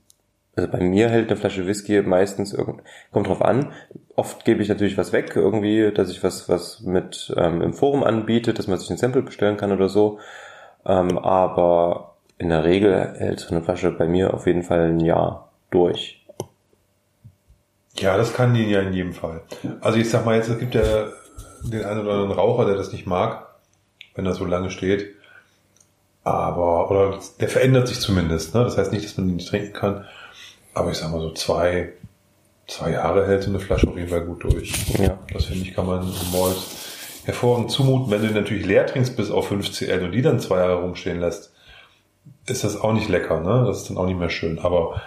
also 0.58 0.70
bei 0.70 0.80
mir 0.80 1.08
hält 1.08 1.28
eine 1.30 1.36
Flasche 1.36 1.66
Whisky 1.66 2.02
meistens 2.02 2.52
irgend, 2.52 2.82
kommt 3.12 3.28
drauf 3.28 3.42
an. 3.42 3.72
Oft 4.16 4.44
gebe 4.44 4.62
ich 4.62 4.68
natürlich 4.68 4.98
was 4.98 5.12
weg, 5.12 5.32
irgendwie, 5.36 5.92
dass 5.92 6.10
ich 6.10 6.22
was, 6.24 6.48
was 6.48 6.80
mit 6.80 7.32
ähm, 7.36 7.62
im 7.62 7.72
Forum 7.72 8.02
anbiete, 8.02 8.52
dass 8.52 8.66
man 8.66 8.78
sich 8.78 8.90
ein 8.90 8.96
Sample 8.96 9.22
bestellen 9.22 9.56
kann 9.56 9.72
oder 9.72 9.88
so. 9.88 10.18
Ähm, 10.84 11.16
aber 11.16 12.16
in 12.38 12.48
der 12.48 12.64
Regel 12.64 13.14
hält 13.18 13.40
so 13.40 13.54
eine 13.54 13.62
Flasche 13.62 13.90
bei 13.92 14.06
mir 14.06 14.34
auf 14.34 14.46
jeden 14.46 14.62
Fall 14.62 14.88
ein 14.88 15.00
Jahr 15.00 15.52
durch. 15.70 16.26
Ja, 17.94 18.16
das 18.16 18.34
kann 18.34 18.54
die 18.54 18.64
ja 18.64 18.80
in 18.80 18.92
jedem 18.92 19.12
Fall. 19.12 19.42
Also 19.80 19.98
ich 19.98 20.10
sag 20.10 20.24
mal 20.24 20.36
jetzt, 20.36 20.48
es 20.48 20.58
gibt 20.58 20.74
ja 20.74 21.08
den 21.64 21.84
einen 21.84 22.00
oder 22.00 22.12
anderen 22.12 22.32
Raucher, 22.32 22.64
der 22.66 22.76
das 22.76 22.92
nicht 22.92 23.06
mag, 23.06 23.46
wenn 24.14 24.26
er 24.26 24.34
so 24.34 24.44
lange 24.44 24.70
steht. 24.70 25.14
Aber, 26.24 26.90
oder 26.90 27.18
der 27.40 27.48
verändert 27.48 27.88
sich 27.88 28.00
zumindest. 28.00 28.54
Ne? 28.54 28.62
Das 28.62 28.76
heißt 28.76 28.92
nicht, 28.92 29.04
dass 29.04 29.16
man 29.16 29.28
ihn 29.28 29.36
nicht 29.36 29.48
trinken 29.48 29.72
kann. 29.72 30.04
Aber 30.74 30.90
ich 30.90 30.98
sag 30.98 31.10
mal 31.10 31.20
so 31.20 31.32
zwei, 31.32 31.92
zwei 32.66 32.92
Jahre 32.92 33.26
hält 33.26 33.42
so 33.42 33.50
eine 33.50 33.60
Flasche 33.60 33.88
auf 33.88 33.96
jeden 33.96 34.08
Fall 34.08 34.22
gut 34.22 34.44
durch. 34.44 34.72
Ja. 34.98 35.18
Das 35.32 35.46
finde 35.46 35.62
ich, 35.62 35.74
kann 35.74 35.86
man 35.86 36.02
im 36.02 36.38
Malt 36.38 36.56
hervorragend 37.24 37.70
zumuten. 37.70 38.10
Wenn 38.10 38.22
du 38.22 38.32
natürlich 38.32 38.66
leer 38.66 38.86
trinkst 38.86 39.16
bis 39.16 39.30
auf 39.30 39.48
5 39.48 39.70
CL 39.72 40.04
und 40.04 40.12
die 40.12 40.22
dann 40.22 40.40
zwei 40.40 40.58
Jahre 40.58 40.80
rumstehen 40.80 41.20
lässt, 41.20 41.52
ist 42.46 42.64
das 42.64 42.80
auch 42.80 42.92
nicht 42.92 43.08
lecker. 43.08 43.40
Ne? 43.40 43.64
Das 43.66 43.78
ist 43.78 43.90
dann 43.90 43.98
auch 43.98 44.06
nicht 44.06 44.18
mehr 44.18 44.30
schön. 44.30 44.58
Aber 44.58 45.00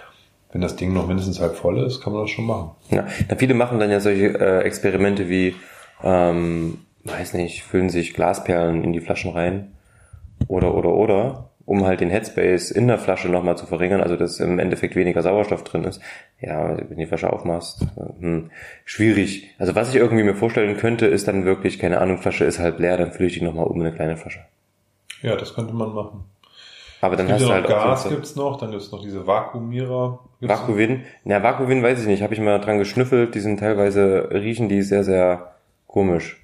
wenn 0.52 0.60
das 0.60 0.76
Ding 0.76 0.92
noch 0.92 1.06
mindestens 1.06 1.40
halb 1.40 1.56
voll 1.56 1.78
ist, 1.78 2.00
kann 2.00 2.12
man 2.12 2.22
das 2.22 2.30
schon 2.30 2.46
machen. 2.46 2.72
Ja, 2.90 3.06
na, 3.28 3.36
viele 3.36 3.54
machen 3.54 3.80
dann 3.80 3.90
ja 3.90 4.00
solche 4.00 4.38
äh, 4.38 4.60
Experimente 4.60 5.28
wie, 5.28 5.56
ähm, 6.02 6.78
weiß 7.04 7.34
nicht, 7.34 7.64
füllen 7.64 7.88
sich 7.88 8.14
Glasperlen 8.14 8.84
in 8.84 8.92
die 8.92 9.00
Flaschen 9.00 9.32
rein 9.32 9.72
oder 10.48 10.74
oder 10.74 10.90
oder, 10.90 11.50
um 11.66 11.84
halt 11.86 12.00
den 12.00 12.10
Headspace 12.10 12.70
in 12.70 12.88
der 12.88 12.98
Flasche 12.98 13.28
nochmal 13.28 13.56
zu 13.56 13.66
verringern, 13.66 14.00
also 14.00 14.16
dass 14.16 14.40
im 14.40 14.58
Endeffekt 14.58 14.96
weniger 14.96 15.22
Sauerstoff 15.22 15.64
drin 15.64 15.84
ist. 15.84 16.00
Ja, 16.40 16.76
wenn 16.76 16.88
du 16.88 16.94
die 16.96 17.06
Flasche 17.06 17.32
aufmachst, 17.32 17.86
hm, 18.20 18.50
schwierig. 18.84 19.50
Also 19.58 19.74
was 19.74 19.90
ich 19.90 19.96
irgendwie 19.96 20.24
mir 20.24 20.34
vorstellen 20.34 20.76
könnte, 20.76 21.06
ist 21.06 21.28
dann 21.28 21.44
wirklich, 21.44 21.78
keine 21.78 22.00
Ahnung, 22.00 22.18
Flasche 22.18 22.44
ist 22.44 22.58
halb 22.58 22.78
leer, 22.78 22.96
dann 22.96 23.12
fülle 23.12 23.28
ich 23.28 23.38
die 23.38 23.44
nochmal 23.44 23.66
um 23.66 23.80
in 23.80 23.86
eine 23.86 23.94
kleine 23.94 24.16
Flasche. 24.16 24.40
Ja, 25.22 25.36
das 25.36 25.54
könnte 25.54 25.72
man 25.72 25.94
machen. 25.94 26.24
Aber 27.00 27.16
dann 27.16 27.28
hast 27.28 27.44
du 27.44 27.48
halt 27.52 27.64
auch 27.66 27.68
Gas 27.68 28.04
so- 28.04 28.08
gibt's 28.10 28.36
noch, 28.36 28.58
dann 28.58 28.70
gibt's 28.70 28.92
noch 28.92 29.02
diese 29.02 29.26
Vakuumierer. 29.26 30.20
Vakuvin. 30.40 31.02
Na, 31.24 31.42
Vakuvin 31.42 31.82
weiß 31.82 32.00
ich 32.00 32.06
nicht. 32.06 32.22
Habe 32.22 32.34
ich 32.34 32.40
mal 32.40 32.58
dran 32.60 32.78
geschnüffelt. 32.78 33.34
Die 33.34 33.40
sind 33.40 33.58
teilweise, 33.60 34.28
riechen 34.32 34.68
die 34.68 34.82
sehr, 34.82 35.02
sehr 35.04 35.52
komisch. 35.88 36.41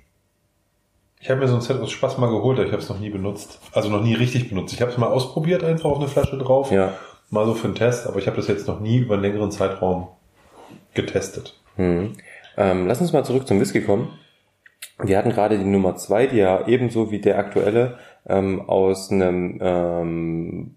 Ich 1.20 1.30
habe 1.30 1.40
mir 1.40 1.48
so 1.48 1.56
ein 1.56 1.60
Set 1.60 1.80
aus 1.80 1.90
Spaß 1.90 2.18
mal 2.18 2.30
geholt, 2.30 2.58
aber 2.58 2.66
ich 2.66 2.72
habe 2.72 2.82
es 2.82 2.88
noch 2.88 3.00
nie 3.00 3.10
benutzt. 3.10 3.60
Also 3.72 3.88
noch 3.88 4.02
nie 4.02 4.14
richtig 4.14 4.48
benutzt. 4.48 4.72
Ich 4.72 4.80
habe 4.80 4.92
es 4.92 4.98
mal 4.98 5.08
ausprobiert, 5.08 5.64
einfach 5.64 5.90
auf 5.90 5.98
eine 5.98 6.08
Flasche 6.08 6.38
drauf. 6.38 6.70
Ja. 6.70 6.94
Mal 7.30 7.44
so 7.44 7.54
für 7.54 7.66
einen 7.66 7.74
Test, 7.74 8.06
aber 8.06 8.18
ich 8.18 8.26
habe 8.26 8.36
das 8.36 8.46
jetzt 8.46 8.68
noch 8.68 8.80
nie 8.80 8.98
über 8.98 9.14
einen 9.14 9.22
längeren 9.22 9.50
Zeitraum 9.50 10.08
getestet. 10.94 11.60
Hm. 11.76 12.14
Ähm, 12.56 12.86
lass 12.86 13.00
uns 13.00 13.12
mal 13.12 13.24
zurück 13.24 13.46
zum 13.46 13.60
Whisky 13.60 13.82
kommen. 13.82 14.18
Wir 15.02 15.18
hatten 15.18 15.30
gerade 15.30 15.58
die 15.58 15.64
Nummer 15.64 15.96
zwei, 15.96 16.26
die 16.26 16.38
ja 16.38 16.66
ebenso 16.66 17.10
wie 17.10 17.20
der 17.20 17.38
aktuelle 17.38 17.98
ähm, 18.26 18.68
aus 18.68 19.10
einem 19.10 19.58
ähm, 19.60 20.76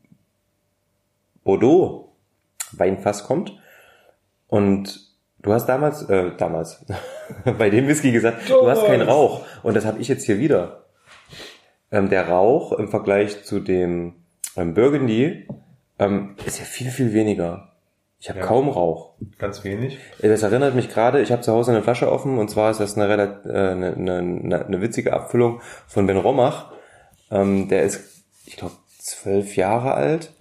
Bordeaux 1.43 2.09
Weinfass 2.71 3.25
kommt. 3.25 3.57
Und 4.47 5.10
du 5.41 5.53
hast 5.53 5.65
damals, 5.67 6.03
äh, 6.09 6.31
damals, 6.37 6.85
bei 7.57 7.69
dem 7.69 7.87
Whisky 7.87 8.11
gesagt, 8.11 8.49
du 8.49 8.69
hast 8.69 8.85
keinen. 8.85 9.07
Rauch. 9.07 9.45
Und 9.63 9.75
das 9.75 9.85
habe 9.85 9.99
ich 9.99 10.07
jetzt 10.07 10.25
hier 10.25 10.39
wieder. 10.39 10.85
Ähm, 11.91 12.09
der 12.09 12.29
Rauch 12.29 12.71
im 12.73 12.87
Vergleich 12.87 13.43
zu 13.43 13.59
dem 13.59 14.15
ähm, 14.55 14.73
Burgundy 14.73 15.47
ähm, 15.99 16.35
ist 16.45 16.59
ja 16.59 16.65
viel, 16.65 16.89
viel 16.89 17.13
weniger. 17.13 17.67
Ich 18.19 18.29
habe 18.29 18.39
Ja. 18.39 18.45
kaum 18.45 18.69
Rauch. 18.69 19.15
Ganz 19.39 19.63
wenig. 19.63 19.97
Das 20.21 20.43
erinnert 20.43 20.75
mich 20.75 20.89
gerade, 20.89 21.21
ich 21.21 21.31
habe 21.31 21.41
zu 21.41 21.51
Hause 21.51 21.71
eine 21.71 21.81
Flasche 21.81 22.11
offen 22.11 22.37
und 22.37 22.49
zwar 22.49 22.69
ist 22.71 22.79
das 22.79 22.95
eine, 22.97 23.07
relat- 23.11 23.45
äh, 23.47 23.71
eine, 23.71 23.93
eine, 23.95 24.17
eine, 24.19 24.65
eine 24.67 24.81
witzige 24.81 25.11
Abfüllung 25.13 25.61
von 25.87 26.05
Ben 26.05 26.17
Romach. 26.17 26.71
Ähm, 27.31 27.67
der 27.67 27.83
ist, 27.83 28.23
ich 28.45 28.57
glaube, 28.57 28.75
zwölf 28.99 29.55
Jahre 29.55 29.93
alt 29.95 30.33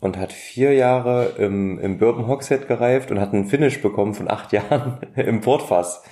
und 0.00 0.18
hat 0.18 0.32
vier 0.32 0.74
Jahre 0.74 1.32
im, 1.38 1.78
im 1.78 1.98
Bourbon 1.98 2.26
Hogshead 2.26 2.68
gereift 2.68 3.10
und 3.10 3.20
hat 3.20 3.32
einen 3.32 3.46
Finish 3.46 3.80
bekommen 3.82 4.14
von 4.14 4.30
acht 4.30 4.52
Jahren 4.52 4.98
im 5.16 5.40
Portfass. 5.40 6.02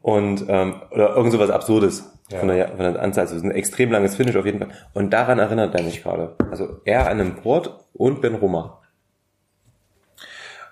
Und 0.00 0.44
ähm, 0.48 0.76
oder 0.90 1.16
irgend 1.16 1.32
sowas 1.32 1.50
Absurdes 1.50 2.10
Ja. 2.30 2.38
von, 2.38 2.48
der, 2.48 2.68
von 2.68 2.78
der 2.78 3.02
Anzahl. 3.02 3.26
Also 3.26 3.36
ein 3.44 3.50
extrem 3.50 3.90
langes 3.92 4.16
Finish 4.16 4.36
auf 4.36 4.46
jeden 4.46 4.58
Fall. 4.58 4.70
Und 4.94 5.10
daran 5.12 5.38
erinnert 5.38 5.74
er 5.74 5.82
mich 5.82 6.02
gerade. 6.02 6.34
Also 6.50 6.80
er 6.86 7.02
an 7.10 7.20
einem 7.20 7.36
Port 7.36 7.78
und 7.92 8.22
Ben 8.22 8.36
Romach. 8.36 8.78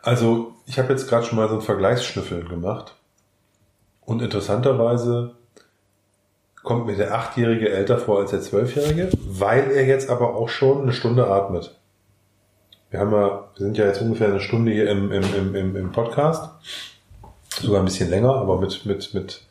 Also 0.03 0.55
ich 0.67 0.79
habe 0.79 0.91
jetzt 0.93 1.09
gerade 1.09 1.27
schon 1.27 1.37
mal 1.37 1.49
so 1.49 1.55
einen 1.55 1.63
Vergleichsschnüffel 1.63 2.45
gemacht. 2.49 2.95
Und 4.05 4.23
interessanterweise 4.23 5.35
kommt 6.63 6.87
mir 6.87 6.97
der 6.97 7.15
Achtjährige 7.15 7.69
älter 7.69 7.99
vor 7.99 8.21
als 8.21 8.31
der 8.31 8.41
Zwölfjährige, 8.41 9.11
weil 9.27 9.71
er 9.71 9.85
jetzt 9.87 10.09
aber 10.09 10.35
auch 10.35 10.49
schon 10.49 10.83
eine 10.83 10.93
Stunde 10.93 11.27
atmet. 11.27 11.78
Wir 12.91 13.01
haben 13.01 13.13
ja, 13.13 13.45
wir 13.55 13.67
sind 13.67 13.77
ja 13.77 13.87
jetzt 13.87 14.01
ungefähr 14.01 14.29
eine 14.29 14.41
Stunde 14.41 14.73
hier 14.73 14.91
im, 14.91 15.13
im, 15.13 15.55
im, 15.55 15.77
im, 15.77 15.93
Podcast. 15.93 16.51
Sogar 17.49 17.81
ein 17.81 17.85
bisschen 17.85 18.09
länger, 18.09 18.35
aber 18.35 18.59
mit, 18.59 18.87
mit, 18.87 19.13
mit 19.15 19.43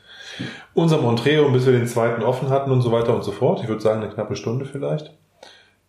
unserem 0.74 1.04
Montreo, 1.04 1.50
bis 1.52 1.66
wir 1.66 1.74
den 1.74 1.88
zweiten 1.88 2.24
offen 2.24 2.50
hatten 2.50 2.72
und 2.72 2.82
so 2.82 2.92
weiter 2.92 3.14
und 3.14 3.24
so 3.24 3.32
fort. 3.32 3.62
Ich 3.62 3.68
würde 3.68 3.82
sagen, 3.82 4.02
eine 4.02 4.12
knappe 4.12 4.36
Stunde 4.36 4.66
vielleicht. 4.66 5.14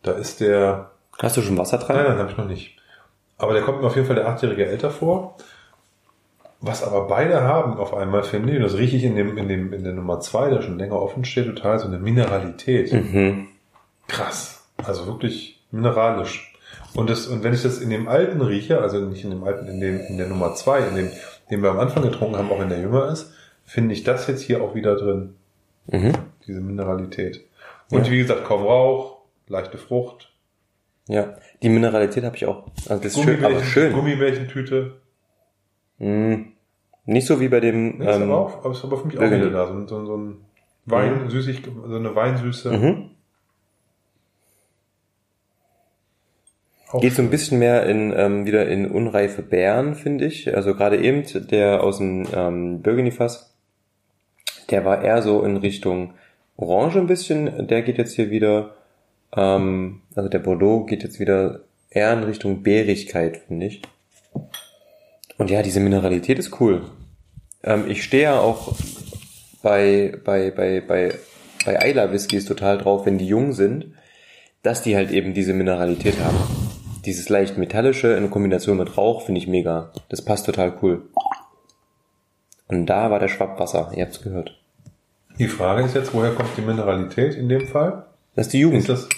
Da 0.03 0.13
ist 0.13 0.41
der, 0.41 0.91
Hast 1.21 1.37
du 1.37 1.43
schon 1.43 1.59
Wasser 1.59 1.79
dran? 1.79 1.97
Nein, 1.97 2.07
nein, 2.07 2.19
habe 2.19 2.31
ich 2.31 2.37
noch 2.37 2.47
nicht. 2.47 2.77
Aber 3.39 3.53
der 3.53 3.63
kommt 3.63 3.81
mir 3.81 3.87
auf 3.87 3.97
jeden 3.97 4.07
Fall 4.07 4.17
der 4.17 4.29
achtjährige 4.29 4.67
älter 4.67 4.91
vor. 4.91 5.37
Was 6.61 6.83
aber 6.83 7.07
beide 7.07 7.43
haben 7.43 7.79
auf 7.79 7.95
einmal, 7.95 8.25
finde 8.25 8.53
ich, 8.53 8.57
und 8.57 8.65
das 8.65 8.77
rieche 8.77 8.97
ich 8.97 9.05
in, 9.05 9.15
dem, 9.15 9.39
in, 9.39 9.49
dem, 9.49 9.73
in 9.73 9.85
der 9.85 9.93
Nummer 9.93 10.21
zwei, 10.21 10.51
der 10.51 10.61
schon 10.61 10.79
länger 10.79 11.01
offen 11.01 11.25
steht, 11.25 11.47
total 11.47 11.79
so 11.79 11.87
eine 11.87 11.99
Mineralität. 11.99 12.93
Mhm. 12.93 13.49
Krass. 14.09 14.67
Also 14.77 15.07
wirklich 15.07 15.61
mineralisch. 15.71 16.48
Und, 16.95 17.11
das, 17.11 17.27
und 17.27 17.45
wenn 17.45 17.53
ich 17.55 17.63
das 17.63 17.79
in 17.79 17.91
dem 17.91 18.09
alten 18.09 18.41
rieche, 18.41 18.81
also 18.81 18.99
nicht 19.01 19.23
in 19.25 19.31
dem 19.31 19.45
alten, 19.45 19.67
in, 19.69 19.81
dem, 19.81 20.01
in 20.01 20.17
der 20.19 20.27
Nummer 20.29 20.55
zwei, 20.55 20.81
in 20.81 20.95
dem, 20.95 21.11
den 21.51 21.63
wir 21.63 21.71
am 21.71 21.79
Anfang 21.79 22.03
getrunken 22.03 22.37
haben, 22.37 22.51
auch 22.51 22.59
wenn 22.61 22.69
der 22.71 22.81
jünger 22.81 23.09
ist, 23.13 23.33
finde 23.65 23.95
ich 23.95 24.05
das 24.05 24.27
jetzt 24.27 24.43
hier 24.43 24.63
auch 24.63 24.75
wieder 24.75 24.97
drin. 24.97 25.35
Mhm. 25.87 26.13
Diese 26.47 26.61
Mineralität. 26.61 27.45
Und 27.91 28.07
Ja. 28.07 28.13
wie 28.13 28.19
gesagt, 28.19 28.45
kaum 28.45 28.63
Rauch, 28.63 29.19
leichte 29.47 29.79
Frucht. 29.79 30.33
Ja, 31.09 31.37
die 31.63 31.69
Mineralität 31.71 32.25
habe 32.25 32.37
ich 32.37 32.47
auch. 32.47 32.67
Also 32.89 33.03
das 33.03 33.17
ist 33.17 33.23
schön, 33.23 33.43
aber 33.45 33.63
schön. 33.63 33.93
Gummibärchentüte. 33.95 34.97
Mm, 35.99 36.35
nicht 37.07 37.27
so 37.27 37.41
wie 37.41 37.49
bei 37.49 37.61
dem. 37.61 38.03
Ja, 38.03 38.11
ist 38.11 38.17
Ähm, 38.17 38.23
aber, 38.31 38.39
auch, 38.41 38.59
aber 38.65 38.73
ist 38.73 38.85
aber 38.85 38.99
für 38.99 39.07
mich 39.07 39.19
auch 39.19 39.23
wieder 39.23 39.51
da. 39.51 39.67
So, 39.69 39.87
so, 39.87 40.05
so 40.07 40.17
ein 40.17 40.37
Wein, 40.85 41.29
süßig, 41.31 41.63
so 41.87 41.97
eine 41.97 42.15
Weinsüße. 42.15 42.73
mhm. 42.73 43.11
Auch 46.91 47.03
Geht 47.03 47.15
so 47.15 47.23
ein 47.23 47.31
bisschen 47.31 47.59
mehr 47.59 47.85
in 47.87 48.15
ähm, 48.17 48.47
wieder 48.47 48.67
in 48.67 48.91
unreife 48.91 49.43
Beeren, 49.43 49.95
finde 49.95 50.25
ich. 50.25 50.55
Also 50.55 50.75
gerade 50.75 50.99
eben 50.99 51.25
der 51.49 51.83
aus 51.83 51.99
dem 51.99 52.27
ähm, 52.35 52.81
Burgundy-Fass, 52.81 53.55
der 54.71 54.85
war 54.85 55.03
eher 55.03 55.21
so 55.21 55.43
in 55.43 55.59
Richtung 55.59 56.15
Orange 56.57 56.99
ein 56.99 57.07
bisschen. 57.07 57.69
Der 57.69 57.83
geht 57.83 57.99
jetzt 57.99 58.15
hier 58.15 58.31
wieder, 58.31 58.75
ähm, 59.37 60.01
also 60.15 60.31
der 60.31 60.39
Bordeaux 60.39 60.87
geht 60.87 61.03
jetzt 61.03 61.21
wieder 61.21 61.61
eher 61.91 62.13
in 62.15 62.25
Richtung 62.25 62.63
Beerigkeit, 62.63 63.37
finde 63.47 63.67
ich. 63.67 63.83
Und 65.37 65.51
ja, 65.51 65.63
diese 65.63 65.81
Mineralität 65.81 66.39
ist 66.39 66.59
cool. 66.61 66.83
Ähm, 67.63 67.85
ich 67.87 68.03
stehe 68.03 68.25
ja 68.25 68.41
auch 68.41 68.75
bei, 69.63 70.19
bei, 70.25 70.51
bei, 70.51 70.81
bei, 70.81 71.15
bei 71.67 71.83
Eila 71.83 72.13
Whiskys 72.13 72.47
total 72.47 72.79
drauf, 72.79 73.05
wenn 73.05 73.19
die 73.19 73.27
jung 73.27 73.53
sind, 73.53 73.93
dass 74.63 74.83
die 74.83 74.97
halt 74.97 75.11
eben 75.11 75.35
diese 75.35 75.53
Mineralität 75.53 76.19
haben. 76.21 76.39
Dieses 77.09 77.31
leicht 77.31 77.57
metallische 77.57 78.09
in 78.09 78.29
Kombination 78.29 78.77
mit 78.77 78.99
Rauch 78.99 79.23
finde 79.23 79.41
ich 79.41 79.47
mega. 79.49 79.91
Das 80.11 80.21
passt 80.21 80.45
total 80.45 80.75
cool. 80.83 81.09
Und 82.67 82.85
da 82.85 83.11
war 83.11 83.19
der 83.19 83.29
Schwapp 83.29 83.59
Wasser. 83.59 83.91
Ihr 83.97 84.05
habt's 84.05 84.21
gehört. 84.21 84.61
Die 85.39 85.49
Frage 85.49 85.85
ist 85.85 85.95
jetzt, 85.95 86.13
woher 86.13 86.35
kommt 86.35 86.51
die 86.59 86.61
Mineralität 86.61 87.35
in 87.35 87.49
dem 87.49 87.67
Fall? 87.67 88.05
Das 88.35 88.49
ist 88.49 88.53
die 88.53 88.59
Jugend. 88.59 88.81
Ist 88.81 88.91
das, 88.91 89.09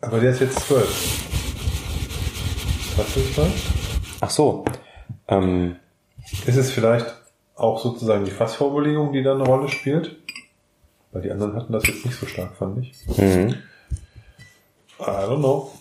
aber 0.00 0.20
der 0.20 0.30
ist 0.30 0.42
jetzt 0.42 0.60
zwölf. 0.60 1.26
Was 2.96 3.16
ist 3.16 3.36
das? 3.36 3.50
Ach 4.20 4.30
so. 4.30 4.64
Ähm, 5.26 5.74
Ist 6.46 6.56
es 6.56 6.70
vielleicht 6.70 7.16
auch 7.56 7.82
sozusagen 7.82 8.24
die 8.24 8.30
Fassvorbelegung, 8.30 9.12
die 9.12 9.24
da 9.24 9.34
eine 9.34 9.42
Rolle 9.42 9.68
spielt? 9.68 10.18
Weil 11.10 11.22
die 11.22 11.32
anderen 11.32 11.56
hatten 11.56 11.72
das 11.72 11.84
jetzt 11.84 12.06
nicht 12.06 12.16
so 12.16 12.26
stark, 12.26 12.54
fand 12.56 12.78
ich. 12.78 12.94
mhm. 13.18 13.56
I 15.00 15.04
don't 15.04 15.38
know. 15.40 15.72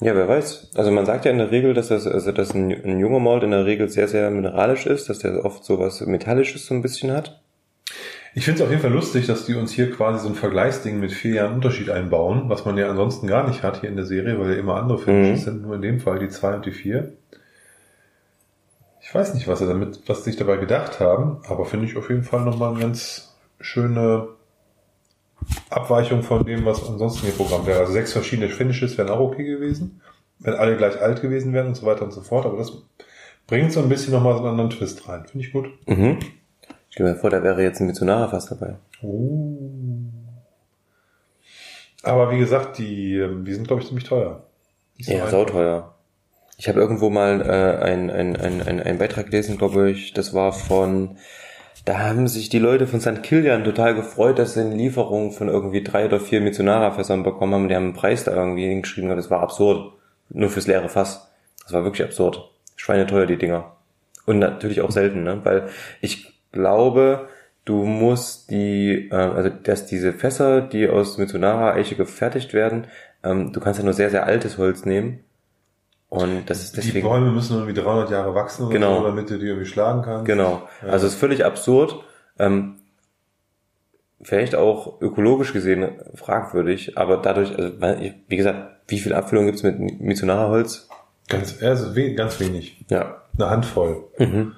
Ja, 0.00 0.14
wer 0.14 0.28
weiß. 0.28 0.70
Also 0.76 0.90
man 0.92 1.06
sagt 1.06 1.24
ja 1.24 1.32
in 1.32 1.38
der 1.38 1.50
Regel, 1.50 1.74
dass 1.74 1.88
das, 1.88 2.06
also 2.06 2.30
dass 2.30 2.54
ein, 2.54 2.70
ein 2.70 3.00
junger 3.00 3.18
Malt 3.18 3.42
in 3.42 3.50
der 3.50 3.66
Regel 3.66 3.88
sehr, 3.88 4.06
sehr 4.06 4.30
mineralisch 4.30 4.86
ist, 4.86 5.08
dass 5.08 5.18
der 5.18 5.44
oft 5.44 5.64
sowas 5.64 6.00
Metallisches 6.02 6.66
so 6.66 6.74
ein 6.74 6.82
bisschen 6.82 7.10
hat. 7.10 7.40
Ich 8.34 8.44
finde 8.44 8.60
es 8.60 8.64
auf 8.64 8.70
jeden 8.70 8.82
Fall 8.82 8.92
lustig, 8.92 9.26
dass 9.26 9.46
die 9.46 9.54
uns 9.54 9.72
hier 9.72 9.90
quasi 9.90 10.22
so 10.22 10.28
ein 10.28 10.36
Vergleichsding 10.36 11.00
mit 11.00 11.10
vier 11.12 11.34
Jahren 11.34 11.54
Unterschied 11.54 11.90
einbauen, 11.90 12.48
was 12.48 12.64
man 12.64 12.76
ja 12.76 12.88
ansonsten 12.88 13.26
gar 13.26 13.48
nicht 13.48 13.64
hat 13.64 13.80
hier 13.80 13.88
in 13.88 13.96
der 13.96 14.04
Serie, 14.04 14.38
weil 14.38 14.52
ja 14.52 14.58
immer 14.58 14.76
andere 14.76 14.98
Finishes 14.98 15.40
Mhm. 15.40 15.44
sind, 15.44 15.62
nur 15.62 15.74
in 15.74 15.82
dem 15.82 15.98
Fall 15.98 16.20
die 16.20 16.28
zwei 16.28 16.54
und 16.54 16.64
die 16.64 16.70
vier. 16.70 17.14
Ich 19.00 19.12
weiß 19.12 19.34
nicht, 19.34 19.48
was 19.48 19.58
sie 19.60 19.66
damit, 19.66 20.02
was 20.06 20.18
sie 20.18 20.30
sich 20.30 20.38
dabei 20.38 20.58
gedacht 20.58 21.00
haben, 21.00 21.38
aber 21.48 21.64
finde 21.64 21.86
ich 21.86 21.96
auf 21.96 22.10
jeden 22.10 22.22
Fall 22.22 22.42
nochmal 22.44 22.70
eine 22.72 22.80
ganz 22.80 23.34
schöne 23.58 24.28
Abweichung 25.70 26.22
von 26.22 26.44
dem, 26.44 26.64
was 26.64 26.86
ansonsten 26.86 27.26
hier 27.26 27.34
Programm 27.34 27.66
wäre. 27.66 27.80
Also 27.80 27.92
sechs 27.92 28.12
verschiedene 28.12 28.48
Finishes 28.48 28.98
wären 28.98 29.10
auch 29.10 29.20
okay 29.20 29.44
gewesen, 29.44 30.00
wenn 30.38 30.54
alle 30.54 30.76
gleich 30.76 31.00
alt 31.00 31.22
gewesen 31.22 31.52
wären 31.52 31.68
und 31.68 31.74
so 31.76 31.86
weiter 31.86 32.02
und 32.04 32.12
so 32.12 32.20
fort. 32.20 32.46
Aber 32.46 32.56
das 32.56 32.72
bringt 33.46 33.72
so 33.72 33.80
ein 33.80 33.88
bisschen 33.88 34.12
nochmal 34.12 34.34
so 34.34 34.40
einen 34.40 34.48
anderen 34.48 34.70
Twist 34.70 35.08
rein. 35.08 35.26
Finde 35.26 35.46
ich 35.46 35.52
gut. 35.52 35.68
Mhm. 35.86 36.18
Ich 36.88 36.94
stelle 36.94 37.10
mir 37.10 37.16
vor, 37.16 37.30
da 37.30 37.42
wäre 37.42 37.62
jetzt 37.62 37.80
ein 37.80 37.86
Mitsunara 37.86 38.28
fast 38.28 38.50
dabei. 38.50 38.76
Oh. 39.02 39.58
Aber 42.02 42.30
wie 42.30 42.38
gesagt, 42.38 42.78
die, 42.78 43.16
ähm, 43.16 43.44
die 43.44 43.54
sind, 43.54 43.66
glaube 43.66 43.82
ich, 43.82 43.88
ziemlich 43.88 44.06
teuer. 44.06 44.44
So 45.00 45.12
Ja, 45.12 45.28
sauteuer. 45.28 45.94
Ich 46.56 46.68
habe 46.68 46.80
irgendwo 46.80 47.08
mal 47.10 47.40
äh, 47.40 47.84
ein, 47.84 48.10
ein, 48.10 48.36
ein, 48.36 48.62
ein, 48.62 48.80
einen 48.80 48.98
Beitrag 48.98 49.26
gelesen, 49.26 49.58
glaube 49.58 49.90
ich, 49.90 50.12
das 50.12 50.34
war 50.34 50.52
von, 50.52 51.16
da 51.88 52.00
haben 52.00 52.28
sich 52.28 52.50
die 52.50 52.58
Leute 52.58 52.86
von 52.86 53.00
St. 53.00 53.22
Kilian 53.22 53.64
total 53.64 53.94
gefreut, 53.94 54.38
dass 54.38 54.52
sie 54.52 54.60
eine 54.60 54.74
Lieferung 54.74 55.32
von 55.32 55.48
irgendwie 55.48 55.82
drei 55.82 56.04
oder 56.04 56.20
vier 56.20 56.42
Mitsunara-Fässern 56.42 57.22
bekommen 57.22 57.54
haben. 57.54 57.68
Die 57.68 57.74
haben 57.74 57.84
einen 57.84 57.92
Preis 57.94 58.24
da 58.24 58.34
irgendwie 58.34 58.68
hingeschrieben, 58.68 59.08
das 59.16 59.30
war 59.30 59.40
absurd. 59.40 59.94
Nur 60.28 60.50
fürs 60.50 60.66
leere 60.66 60.90
Fass. 60.90 61.32
Das 61.62 61.72
war 61.72 61.84
wirklich 61.84 62.06
absurd. 62.06 62.50
Schweineteuer, 62.76 63.24
die 63.24 63.38
Dinger. 63.38 63.74
Und 64.26 64.38
natürlich 64.38 64.82
auch 64.82 64.90
selten, 64.90 65.22
ne? 65.22 65.40
Weil 65.44 65.70
ich 66.02 66.30
glaube, 66.52 67.30
du 67.64 67.84
musst 67.84 68.50
die, 68.50 69.08
äh, 69.10 69.14
also 69.14 69.48
dass 69.48 69.86
diese 69.86 70.12
Fässer, 70.12 70.60
die 70.60 70.90
aus 70.90 71.16
Mitsunara-Eiche 71.16 71.96
gefertigt 71.96 72.52
werden, 72.52 72.88
ähm, 73.24 73.54
du 73.54 73.60
kannst 73.60 73.78
ja 73.78 73.84
nur 73.84 73.94
sehr, 73.94 74.10
sehr 74.10 74.26
altes 74.26 74.58
Holz 74.58 74.84
nehmen. 74.84 75.20
Und 76.10 76.46
das 76.48 76.62
ist 76.62 76.76
Die 76.76 76.80
deswegen. 76.80 77.06
Bäume 77.06 77.30
müssen 77.30 77.54
irgendwie 77.56 77.74
300 77.78 78.10
Jahre 78.10 78.34
wachsen 78.34 78.64
oder 78.64 78.72
Genau. 78.72 78.98
so, 79.00 79.04
damit 79.06 79.28
du 79.28 79.38
die 79.38 79.46
irgendwie 79.46 79.66
schlagen 79.66 80.02
kannst. 80.02 80.24
Genau. 80.24 80.62
Ja. 80.82 80.88
Also 80.88 81.06
es 81.06 81.12
ist 81.14 81.18
völlig 81.20 81.44
absurd. 81.44 81.96
Ähm, 82.38 82.76
vielleicht 84.22 84.54
auch 84.54 85.00
ökologisch 85.02 85.52
gesehen 85.52 86.00
fragwürdig, 86.14 86.96
aber 86.96 87.18
dadurch, 87.18 87.56
also, 87.56 87.72
wie 88.28 88.36
gesagt, 88.36 88.70
wie 88.88 88.98
viel 88.98 89.12
Abfüllung 89.12 89.46
gibt's 89.46 89.62
mit 89.62 89.78
Mitsunara-Holz? 90.00 90.88
Ganz, 91.28 91.62
also 91.62 91.94
we 91.94 92.14
ganz 92.14 92.40
wenig. 92.40 92.84
Ja. 92.88 93.22
Eine 93.36 93.50
Handvoll. 93.50 94.04
Mhm. 94.18 94.54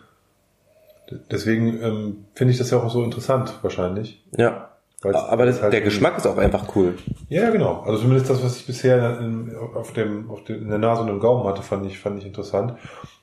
Deswegen 1.30 1.82
ähm, 1.82 2.24
finde 2.34 2.52
ich 2.52 2.58
das 2.58 2.70
ja 2.70 2.78
auch 2.78 2.88
so 2.90 3.02
interessant, 3.02 3.52
wahrscheinlich. 3.62 4.22
Ja. 4.36 4.69
Weil's- 5.02 5.16
Aber 5.16 5.46
das, 5.46 5.62
halt 5.62 5.72
der 5.72 5.80
Geschmack 5.80 6.16
ist 6.18 6.26
auch 6.26 6.36
einfach 6.36 6.76
cool. 6.76 6.94
Ja, 7.28 7.50
genau. 7.50 7.80
Also 7.80 8.02
zumindest 8.02 8.28
das, 8.28 8.42
was 8.44 8.56
ich 8.58 8.66
bisher 8.66 9.18
in, 9.20 9.54
auf 9.74 9.92
dem, 9.92 10.30
auf 10.30 10.44
dem, 10.44 10.62
in 10.62 10.68
der 10.68 10.78
Nase 10.78 11.02
und 11.02 11.08
im 11.08 11.20
Gaumen 11.20 11.44
hatte, 11.48 11.62
fand 11.62 11.86
ich, 11.86 11.98
fand 11.98 12.18
ich 12.18 12.26
interessant. 12.26 12.74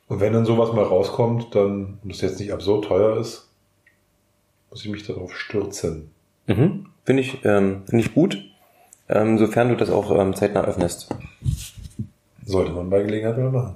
Und 0.08 0.20
wenn 0.20 0.34
dann 0.34 0.46
sowas 0.46 0.74
mal 0.74 0.84
rauskommt, 0.86 1.54
dann, 1.54 2.00
und 2.04 2.12
das 2.12 2.22
jetzt 2.22 2.40
nicht 2.40 2.52
absurd 2.54 2.86
teuer 2.86 3.18
ist, 3.18 3.50
muss 4.70 4.84
ich 4.84 4.92
mich 4.92 5.06
darauf 5.06 5.36
stürzen. 5.36 6.10
Mhm. 6.48 6.88
Finde 7.06 7.22
ich, 7.22 7.44
ähm, 7.46 7.84
finde 7.86 8.04
ich 8.06 8.14
gut, 8.14 8.38
ähm, 9.10 9.38
sofern 9.38 9.70
du 9.70 9.76
das 9.76 9.90
auch 9.90 10.12
ähm, 10.18 10.34
zeitnah 10.36 10.64
öffnest. 10.64 11.10
Sollte 12.46 12.72
man 12.72 12.90
bei 12.90 13.04
Gelegenheit 13.04 13.38
mal 13.38 13.52
machen. 13.52 13.76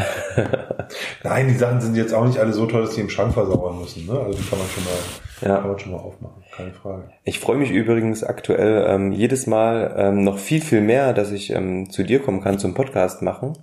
Nein, 1.22 1.48
die 1.48 1.54
Sachen 1.54 1.80
sind 1.80 1.96
jetzt 1.96 2.12
auch 2.14 2.24
nicht 2.26 2.38
alle 2.38 2.52
so 2.52 2.66
toll, 2.66 2.82
dass 2.82 2.94
die 2.94 3.00
im 3.00 3.10
Schrank 3.10 3.32
versauern 3.34 3.78
müssen. 3.78 4.06
Ne? 4.06 4.12
Also 4.18 4.38
die 4.38 4.48
kann 4.48 4.58
man 4.58 4.68
schon 4.68 4.84
mal, 4.84 5.48
Ja. 5.48 5.60
kann 5.60 5.70
man 5.70 5.78
schon 5.78 5.92
mal 5.92 5.98
aufmachen, 5.98 6.42
keine 6.54 6.72
Frage. 6.72 7.04
Ich 7.24 7.38
freue 7.40 7.56
mich 7.58 7.70
übrigens 7.70 8.24
aktuell 8.24 8.86
ähm, 8.88 9.12
jedes 9.12 9.46
Mal 9.46 9.94
ähm, 9.96 10.24
noch 10.24 10.38
viel, 10.38 10.60
viel 10.60 10.80
mehr, 10.80 11.12
dass 11.12 11.30
ich 11.32 11.50
ähm, 11.50 11.90
zu 11.90 12.02
dir 12.02 12.20
kommen 12.20 12.40
kann 12.42 12.58
zum 12.58 12.74
Podcast 12.74 13.22
machen, 13.22 13.58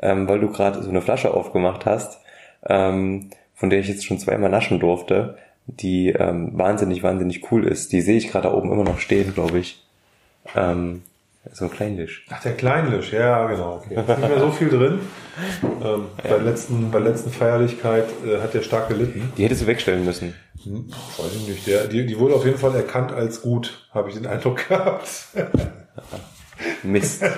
ähm, 0.00 0.28
weil 0.28 0.40
du 0.40 0.48
gerade 0.50 0.82
so 0.82 0.90
eine 0.90 1.00
Flasche 1.02 1.32
aufgemacht 1.34 1.86
hast, 1.86 2.18
ähm, 2.66 3.30
von 3.54 3.70
der 3.70 3.80
ich 3.80 3.88
jetzt 3.88 4.04
schon 4.04 4.18
zweimal 4.18 4.50
naschen 4.50 4.80
durfte, 4.80 5.36
die 5.66 6.10
ähm, 6.10 6.50
wahnsinnig, 6.54 7.02
wahnsinnig 7.02 7.50
cool 7.50 7.66
ist. 7.66 7.92
Die 7.92 8.00
sehe 8.00 8.16
ich 8.18 8.28
gerade 8.28 8.48
da 8.48 8.54
oben 8.54 8.70
immer 8.72 8.84
noch 8.84 8.98
stehen, 8.98 9.32
glaube 9.32 9.58
ich. 9.58 9.82
Ähm, 10.54 11.02
so 11.52 11.66
ein 11.66 11.70
Kleinlisch. 11.70 12.24
Ach, 12.30 12.42
der 12.42 12.54
Kleinlisch, 12.54 13.12
ja, 13.12 13.46
genau. 13.46 13.76
Okay. 13.76 13.94
Ist 14.00 14.08
nicht 14.08 14.28
mehr 14.28 14.40
so 14.40 14.50
viel 14.50 14.68
drin. 14.70 15.00
Ähm, 15.62 16.06
bei, 16.22 16.28
der 16.28 16.38
letzten, 16.38 16.90
bei 16.90 16.98
letzten 16.98 17.30
Feierlichkeit 17.30 18.06
äh, 18.26 18.40
hat 18.40 18.54
der 18.54 18.62
stark 18.62 18.88
gelitten. 18.88 19.32
Die 19.36 19.44
hättest 19.44 19.62
du 19.62 19.66
wegstellen 19.66 20.04
müssen. 20.04 20.34
Hm, 20.62 20.90
weiß 21.18 21.34
ich 21.36 21.48
nicht. 21.48 21.66
Der, 21.66 21.86
die, 21.86 22.06
die 22.06 22.18
wurde 22.18 22.34
auf 22.34 22.44
jeden 22.44 22.58
Fall 22.58 22.74
erkannt 22.74 23.12
als 23.12 23.42
gut, 23.42 23.86
habe 23.92 24.08
ich 24.08 24.14
den 24.14 24.26
Eindruck 24.26 24.68
gehabt. 24.68 25.08
Mist. 26.82 27.22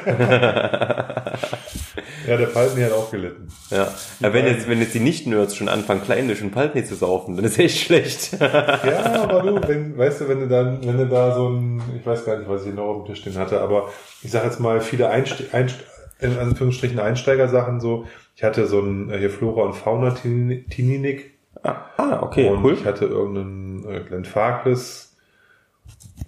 Ja, 2.27 2.37
der 2.37 2.47
Paltney 2.47 2.83
hat 2.83 2.93
auch 2.93 3.11
gelitten. 3.11 3.49
ja. 3.71 3.89
Aber 4.21 4.35
wenn 4.35 4.47
jetzt, 4.47 4.69
wenn 4.69 4.81
jetzt 4.81 4.95
die 4.95 5.01
Nicht-Nerds 5.01 5.57
schon 5.57 5.69
anfangen, 5.69 6.03
Kleinlisch 6.03 6.43
und 6.43 6.51
Paltney 6.51 6.85
zu 6.85 6.95
saufen, 6.95 7.37
dann 7.37 7.45
ist 7.45 7.59
echt 7.59 7.79
schlecht. 7.79 8.37
Ja, 8.41 9.23
aber 9.29 9.43
du, 9.43 9.69
wenn, 9.69 9.97
weißt 9.97 10.21
du, 10.21 10.29
wenn 10.29 10.41
du 10.41 10.49
dann, 10.49 10.85
wenn 10.85 10.97
du 10.97 11.07
da 11.07 11.35
so 11.35 11.49
ein, 11.49 11.83
ich 11.99 12.07
weiß 12.07 12.25
gar 12.25 12.39
nicht, 12.39 12.49
was 12.49 12.67
ich 12.67 12.75
noch 12.75 12.85
auf 12.85 13.05
dem 13.05 13.07
Tisch 13.07 13.21
stehen 13.21 13.37
hatte, 13.37 13.61
aber 13.61 13.91
ich 14.23 14.31
sag 14.31 14.45
jetzt 14.45 14.61
mal 14.61 14.81
viele 14.81 15.09
Einste 15.11 15.45
Einst 15.53 15.77
in 16.19 16.39
Anführungsstrichen 16.39 16.99
Einsteigersachen 16.99 17.81
so. 17.81 18.07
Ich 18.35 18.45
hatte 18.45 18.67
so 18.67 18.81
ein 18.81 19.11
äh, 19.11 19.19
hier 19.19 19.31
Flora 19.31 19.63
und 19.63 19.75
Fauna 19.75 20.11
Tininik 20.11 21.37
ah, 21.63 22.23
okay, 22.23 22.49
und 22.49 22.65
cool. 22.65 22.75
ich 22.75 22.85
hatte 22.85 23.07
irgendeinen 23.07 23.85
äh, 23.89 24.01
Glenn 24.01 24.25
Farkless. 24.25 25.17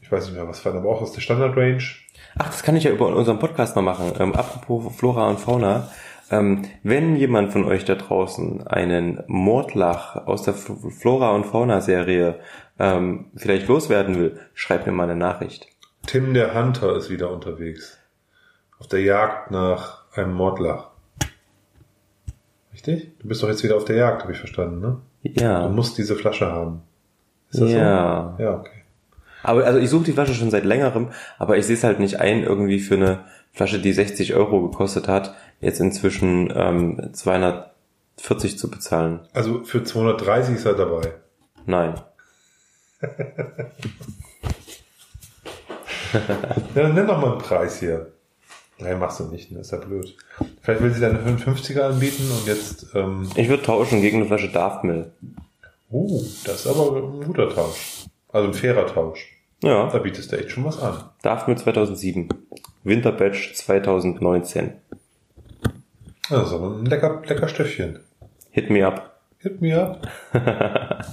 Ich 0.02 0.10
weiß 0.10 0.26
nicht 0.26 0.34
mehr, 0.34 0.48
was 0.48 0.64
war, 0.64 0.74
aber 0.74 0.88
auch 0.88 1.02
aus 1.02 1.12
der 1.12 1.20
Standard 1.20 1.56
Range. 1.56 1.82
Ach, 2.38 2.46
das 2.46 2.62
kann 2.62 2.76
ich 2.76 2.84
ja 2.84 2.90
über 2.90 3.08
unseren 3.08 3.38
Podcast 3.38 3.74
mal 3.76 3.82
machen. 3.82 4.12
Ähm, 4.18 4.34
apropos 4.34 4.94
Flora 4.96 5.28
und 5.28 5.40
Fauna. 5.40 5.88
Ähm, 6.30 6.66
wenn 6.82 7.16
jemand 7.16 7.52
von 7.52 7.64
euch 7.64 7.84
da 7.84 7.94
draußen 7.94 8.66
einen 8.66 9.22
Mordlach 9.26 10.26
aus 10.26 10.42
der 10.42 10.54
Flora 10.54 11.30
und 11.30 11.46
Fauna 11.46 11.80
Serie 11.80 12.38
ähm, 12.78 13.26
vielleicht 13.34 13.66
loswerden 13.66 14.16
will, 14.18 14.38
schreibt 14.54 14.86
mir 14.86 14.92
mal 14.92 15.04
eine 15.04 15.16
Nachricht. 15.16 15.66
Tim 16.06 16.34
der 16.34 16.54
Hunter 16.54 16.96
ist 16.96 17.10
wieder 17.10 17.30
unterwegs. 17.30 17.98
Auf 18.78 18.86
der 18.88 19.00
Jagd 19.00 19.50
nach 19.50 20.04
einem 20.14 20.34
Mordlach. 20.34 20.90
Richtig? 22.72 23.18
Du 23.18 23.26
bist 23.28 23.42
doch 23.42 23.48
jetzt 23.48 23.64
wieder 23.64 23.76
auf 23.76 23.84
der 23.86 23.96
Jagd, 23.96 24.22
habe 24.22 24.32
ich 24.32 24.38
verstanden, 24.38 24.80
ne? 24.80 24.96
Du 25.24 25.42
Ja. 25.42 25.68
musst 25.68 25.98
diese 25.98 26.14
Flasche 26.14 26.52
haben. 26.52 26.82
Ist 27.50 27.60
das 27.62 27.72
Ja. 27.72 28.34
so? 28.36 28.42
Ja, 28.42 28.54
okay. 28.54 28.84
Aber 29.42 29.64
also 29.64 29.78
ich 29.78 29.88
suche 29.90 30.04
die 30.04 30.12
Flasche 30.12 30.34
schon 30.34 30.50
seit 30.50 30.64
längerem, 30.64 31.08
aber 31.38 31.56
ich 31.56 31.66
sehe 31.66 31.76
es 31.76 31.84
halt 31.84 32.00
nicht 32.00 32.20
ein, 32.20 32.42
irgendwie 32.42 32.80
für 32.80 32.94
eine 32.94 33.24
Flasche, 33.52 33.78
die 33.80 33.92
60 33.92 34.34
Euro 34.34 34.68
gekostet 34.68 35.08
hat, 35.08 35.34
jetzt 35.60 35.80
inzwischen 35.80 36.52
ähm, 36.54 37.10
240 37.12 38.58
zu 38.58 38.70
bezahlen. 38.70 39.20
Also 39.32 39.64
für 39.64 39.82
230 39.84 40.56
ist 40.56 40.64
er 40.66 40.74
dabei. 40.74 41.12
Nein. 41.66 41.94
Ja, 46.74 46.82
dann 46.82 46.94
nenn 46.94 47.06
doch 47.06 47.20
mal 47.20 47.32
einen 47.32 47.38
Preis 47.40 47.80
hier. 47.80 48.12
Nein, 48.78 48.98
machst 48.98 49.20
du 49.20 49.24
nicht, 49.24 49.50
ne? 49.50 49.60
Ist 49.60 49.72
ja 49.72 49.78
blöd. 49.78 50.16
Vielleicht 50.62 50.82
will 50.82 50.92
sie 50.92 51.00
dann 51.00 51.18
einen 51.18 51.38
50er 51.38 51.80
anbieten 51.82 52.30
und 52.30 52.46
jetzt, 52.46 52.86
ähm, 52.94 53.28
Ich 53.34 53.48
würde 53.48 53.62
tauschen 53.62 54.00
gegen 54.00 54.18
eine 54.18 54.26
Flasche 54.26 54.48
Daftmill. 54.48 55.10
oh, 55.90 56.22
das 56.44 56.60
ist 56.64 56.66
aber 56.66 56.96
ein 56.96 57.24
guter 57.24 57.52
Tausch. 57.52 58.06
Also 58.30 58.48
ein 58.48 58.54
fairer 58.54 58.86
Tausch. 58.86 59.34
Ja. 59.62 59.88
Da 59.90 59.98
bietest 59.98 60.30
du 60.32 60.36
echt 60.38 60.50
schon 60.50 60.64
was 60.64 60.80
an. 60.80 61.04
Daftmill 61.22 61.56
2007. 61.58 62.28
Winterbatch 62.84 63.54
2019. 63.54 64.72
Das 66.30 66.48
ist 66.48 66.52
aber 66.54 66.76
ein 66.76 66.84
lecker, 66.86 67.22
lecker 67.26 67.48
Stöffchen. 67.48 68.00
Hit 68.50 68.70
me 68.70 68.86
up. 68.86 69.18
Hit 69.38 69.60
me 69.60 69.80
up. 69.80 70.06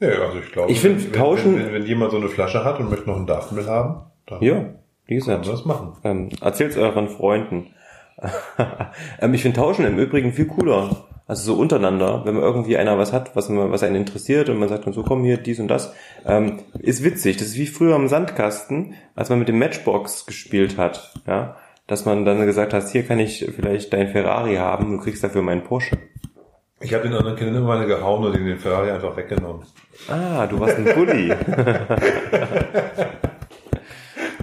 ja, 0.00 0.08
also 0.08 0.38
ich 0.38 0.52
glaube, 0.52 0.72
Ich 0.72 0.80
find, 0.80 1.04
wenn, 1.04 1.12
tauschen- 1.12 1.56
Wenn, 1.56 1.66
wenn, 1.66 1.74
wenn 1.74 1.86
jemand 1.86 2.10
so 2.12 2.16
eine 2.18 2.28
Flasche 2.28 2.64
hat 2.64 2.78
und 2.80 2.90
möchte 2.90 3.06
noch 3.08 3.16
einen 3.16 3.26
Daffenmill 3.26 3.66
haben, 3.66 4.02
dann 4.26 4.42
Ja, 4.42 4.54
wie 5.06 5.18
kann 5.18 5.28
man 5.28 5.40
gesagt. 5.42 5.48
das 5.48 5.64
machen. 5.64 5.96
Ähm, 6.04 6.30
erzählt's 6.40 6.76
euren 6.76 7.08
Freunden. 7.08 7.74
ähm, 9.20 9.34
ich 9.34 9.42
finde 9.42 9.58
Tauschen 9.58 9.84
im 9.84 9.98
Übrigen 9.98 10.32
viel 10.32 10.46
cooler. 10.46 11.04
Also 11.32 11.54
so 11.54 11.58
untereinander, 11.58 12.26
wenn 12.26 12.34
man 12.34 12.42
irgendwie 12.42 12.76
einer 12.76 12.98
was 12.98 13.14
hat, 13.14 13.34
was, 13.34 13.48
man, 13.48 13.72
was 13.72 13.82
einen 13.82 13.96
interessiert 13.96 14.50
und 14.50 14.58
man 14.58 14.68
sagt 14.68 14.84
dann 14.84 14.92
so, 14.92 15.02
komm 15.02 15.24
hier, 15.24 15.38
dies 15.38 15.60
und 15.60 15.68
das. 15.68 15.94
Ähm, 16.26 16.58
ist 16.78 17.02
witzig. 17.04 17.38
Das 17.38 17.46
ist 17.46 17.56
wie 17.56 17.66
früher 17.66 17.94
am 17.94 18.06
Sandkasten, 18.06 18.96
als 19.14 19.30
man 19.30 19.38
mit 19.38 19.48
dem 19.48 19.58
Matchbox 19.58 20.26
gespielt 20.26 20.76
hat. 20.76 21.14
Ja, 21.26 21.56
dass 21.86 22.04
man 22.04 22.26
dann 22.26 22.44
gesagt 22.44 22.74
hat, 22.74 22.86
hier 22.86 23.04
kann 23.04 23.18
ich 23.18 23.50
vielleicht 23.56 23.94
dein 23.94 24.08
Ferrari 24.08 24.56
haben, 24.56 24.98
du 24.98 25.02
kriegst 25.02 25.24
dafür 25.24 25.40
meinen 25.40 25.64
Porsche. 25.64 25.96
Ich 26.80 26.92
habe 26.92 27.04
den 27.04 27.14
anderen 27.16 27.38
Kindern 27.38 27.62
immer 27.62 27.76
eine 27.76 27.86
gehauen 27.86 28.26
und 28.26 28.34
den 28.34 28.58
Ferrari 28.58 28.90
einfach 28.90 29.16
weggenommen. 29.16 29.64
Ah, 30.08 30.46
du 30.46 30.60
warst 30.60 30.76
ein 30.76 30.84
Bulli. 30.84 31.30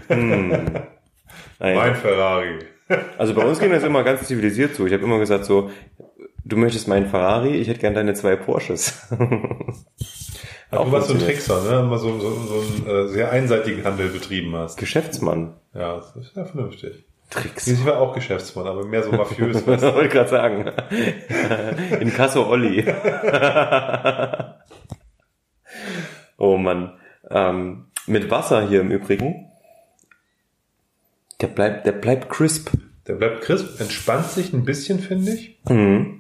hm. 0.08 0.50
Nein. 1.60 1.76
Mein 1.76 1.94
Ferrari. 1.94 2.58
Also 3.20 3.36
bei 3.36 3.46
uns 3.46 3.60
ging 3.60 3.70
das 3.70 3.84
immer 3.84 4.04
ganz 4.04 4.24
zivilisiert 4.24 4.74
so. 4.74 4.88
Ich 4.88 4.94
habe 4.94 5.04
immer 5.04 5.20
gesagt 5.20 5.46
so, 5.46 5.70
du 6.50 6.58
möchtest 6.58 6.88
meinen 6.88 7.08
Ferrari, 7.08 7.56
ich 7.56 7.68
hätte 7.68 7.80
gern 7.80 7.94
deine 7.94 8.14
zwei 8.14 8.36
Porsches. 8.36 9.08
Aber 10.72 10.86
du 10.86 10.92
warst 10.92 11.08
so 11.08 11.14
ein. 11.14 11.20
Trickser, 11.20 11.64
ne? 11.64 11.80
Immer 11.80 11.98
so, 11.98 12.20
so, 12.20 12.30
so 12.30 12.62
einen 12.62 12.88
äh, 12.88 13.08
sehr 13.08 13.32
einseitigen 13.32 13.84
Handel 13.84 14.10
betrieben 14.10 14.56
hast. 14.56 14.78
Geschäftsmann. 14.78 15.56
Ja, 15.74 15.96
das 15.96 16.16
ist 16.16 16.36
ja 16.36 16.46
vernünftig. 16.46 17.06
Tricks. 17.30 17.68
Ich 17.68 17.86
war 17.86 18.00
auch 18.00 18.14
Geschäftsmann, 18.16 18.68
aber 18.68 18.86
mehr 18.86 19.04
so 19.04 19.12
mafiös. 19.12 19.64
Das 19.64 19.68
weißt 19.84 19.84
wollte 19.84 20.06
ich 20.06 20.12
gerade 20.12 20.30
sagen. 20.30 20.72
In 22.00 22.14
Kasso 22.14 22.48
Olli. 22.48 22.86
Oh 26.38 26.58
Mann. 26.58 26.94
Ähm, 27.30 27.86
mit 28.08 28.32
Wasser 28.32 28.68
hier 28.68 28.82
im 28.82 28.90
Übrigen. 28.90 29.52
Der 31.42 31.48
bleibt, 31.48 31.86
der 31.86 31.92
bleibt 31.92 32.30
crisp. 32.30 32.72
Der 33.08 33.16
bleibt 33.16 33.42
crisp, 33.42 33.80
entspannt 33.80 34.26
sich 34.28 34.54
ein 34.54 34.66
bisschen, 34.66 35.00
finde 35.00 35.34
ich. 35.34 35.60
Mhm. 35.70 36.19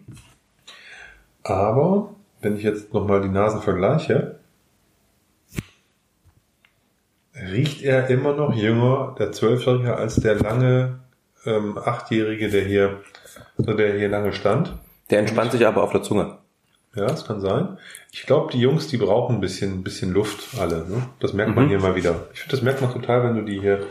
Aber 1.50 2.12
wenn 2.42 2.56
ich 2.58 2.64
jetzt 2.64 2.94
nochmal 2.94 3.22
die 3.22 3.30
Nasen 3.30 3.62
vergleiche, 3.62 4.36
riecht 7.36 7.82
er 7.82 8.08
immer 8.10 8.34
noch 8.36 8.54
jünger, 8.56 9.16
der 9.18 9.32
Zwölfjährige, 9.32 9.96
als 9.96 10.16
der 10.18 10.36
lange 10.36 11.00
ähm, 11.46 11.78
Achtjährige, 11.78 12.50
der 12.50 12.66
hier, 12.66 13.00
also 13.58 13.74
der 13.74 13.98
hier 13.98 14.10
lange 14.10 14.34
stand. 14.34 14.74
Der 15.10 15.20
entspannt 15.20 15.52
sich 15.52 15.66
aber 15.66 15.84
auf 15.84 15.92
der 15.92 16.04
Zunge. 16.04 16.38
Ja, 16.96 17.08
das 17.08 17.26
kann 17.26 17.40
sein. 17.42 17.78
Ich 18.12 18.24
glaube, 18.26 18.52
die 18.52 18.60
Jungs, 18.60 18.88
die 18.88 18.98
brauchen 18.98 19.36
ein 19.38 19.42
bisschen, 19.42 19.80
ein 19.80 19.84
bisschen 19.84 20.12
Luft 20.14 20.60
alle. 20.60 20.88
Ne? 20.88 21.04
Das 21.20 21.34
merkt 21.34 21.56
man 21.56 21.66
Mhm. 21.66 21.70
hier 21.70 21.80
mal 21.80 21.96
wieder. 21.96 22.28
Ich 22.34 22.42
finde, 22.42 22.56
das 22.56 22.62
merkt 22.64 22.82
man 22.82 22.92
total, 22.92 23.24
wenn 23.24 23.36
du 23.36 23.42
die 23.44 23.60
hier 23.60 23.86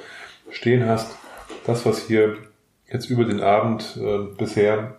stehen 0.50 0.86
hast. 0.86 1.16
Das, 1.66 1.86
was 1.86 2.06
hier 2.06 2.36
jetzt 2.90 3.10
über 3.10 3.24
den 3.24 3.40
Abend 3.40 3.96
äh, 4.00 4.18
bisher 4.36 4.97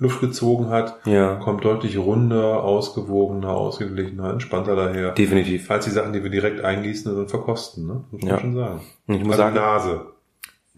Luft 0.00 0.20
gezogen 0.20 0.68
hat, 0.70 0.96
Ja. 1.06 1.34
kommt 1.36 1.64
deutlich 1.64 1.98
runder, 1.98 2.62
ausgewogener, 2.62 3.50
ausgeglichener, 3.50 4.30
entspannter 4.32 4.76
daher. 4.76 5.12
Definitiv. 5.12 5.70
als 5.70 5.84
die 5.86 5.90
Sachen, 5.90 6.12
die 6.12 6.22
wir 6.22 6.30
direkt 6.30 6.64
eingießen 6.64 7.14
und 7.16 7.28
verkosten. 7.28 7.86
Ne? 7.86 8.04
Muss 8.10 8.22
man 8.22 8.30
Ja. 8.30 8.40
schon 8.40 8.54
sagen. 8.54 8.80
Und 9.06 9.14
ich 9.16 9.20
muss 9.24 9.32
Also 9.32 9.42
sagen, 9.42 9.54
Nase. 9.56 10.06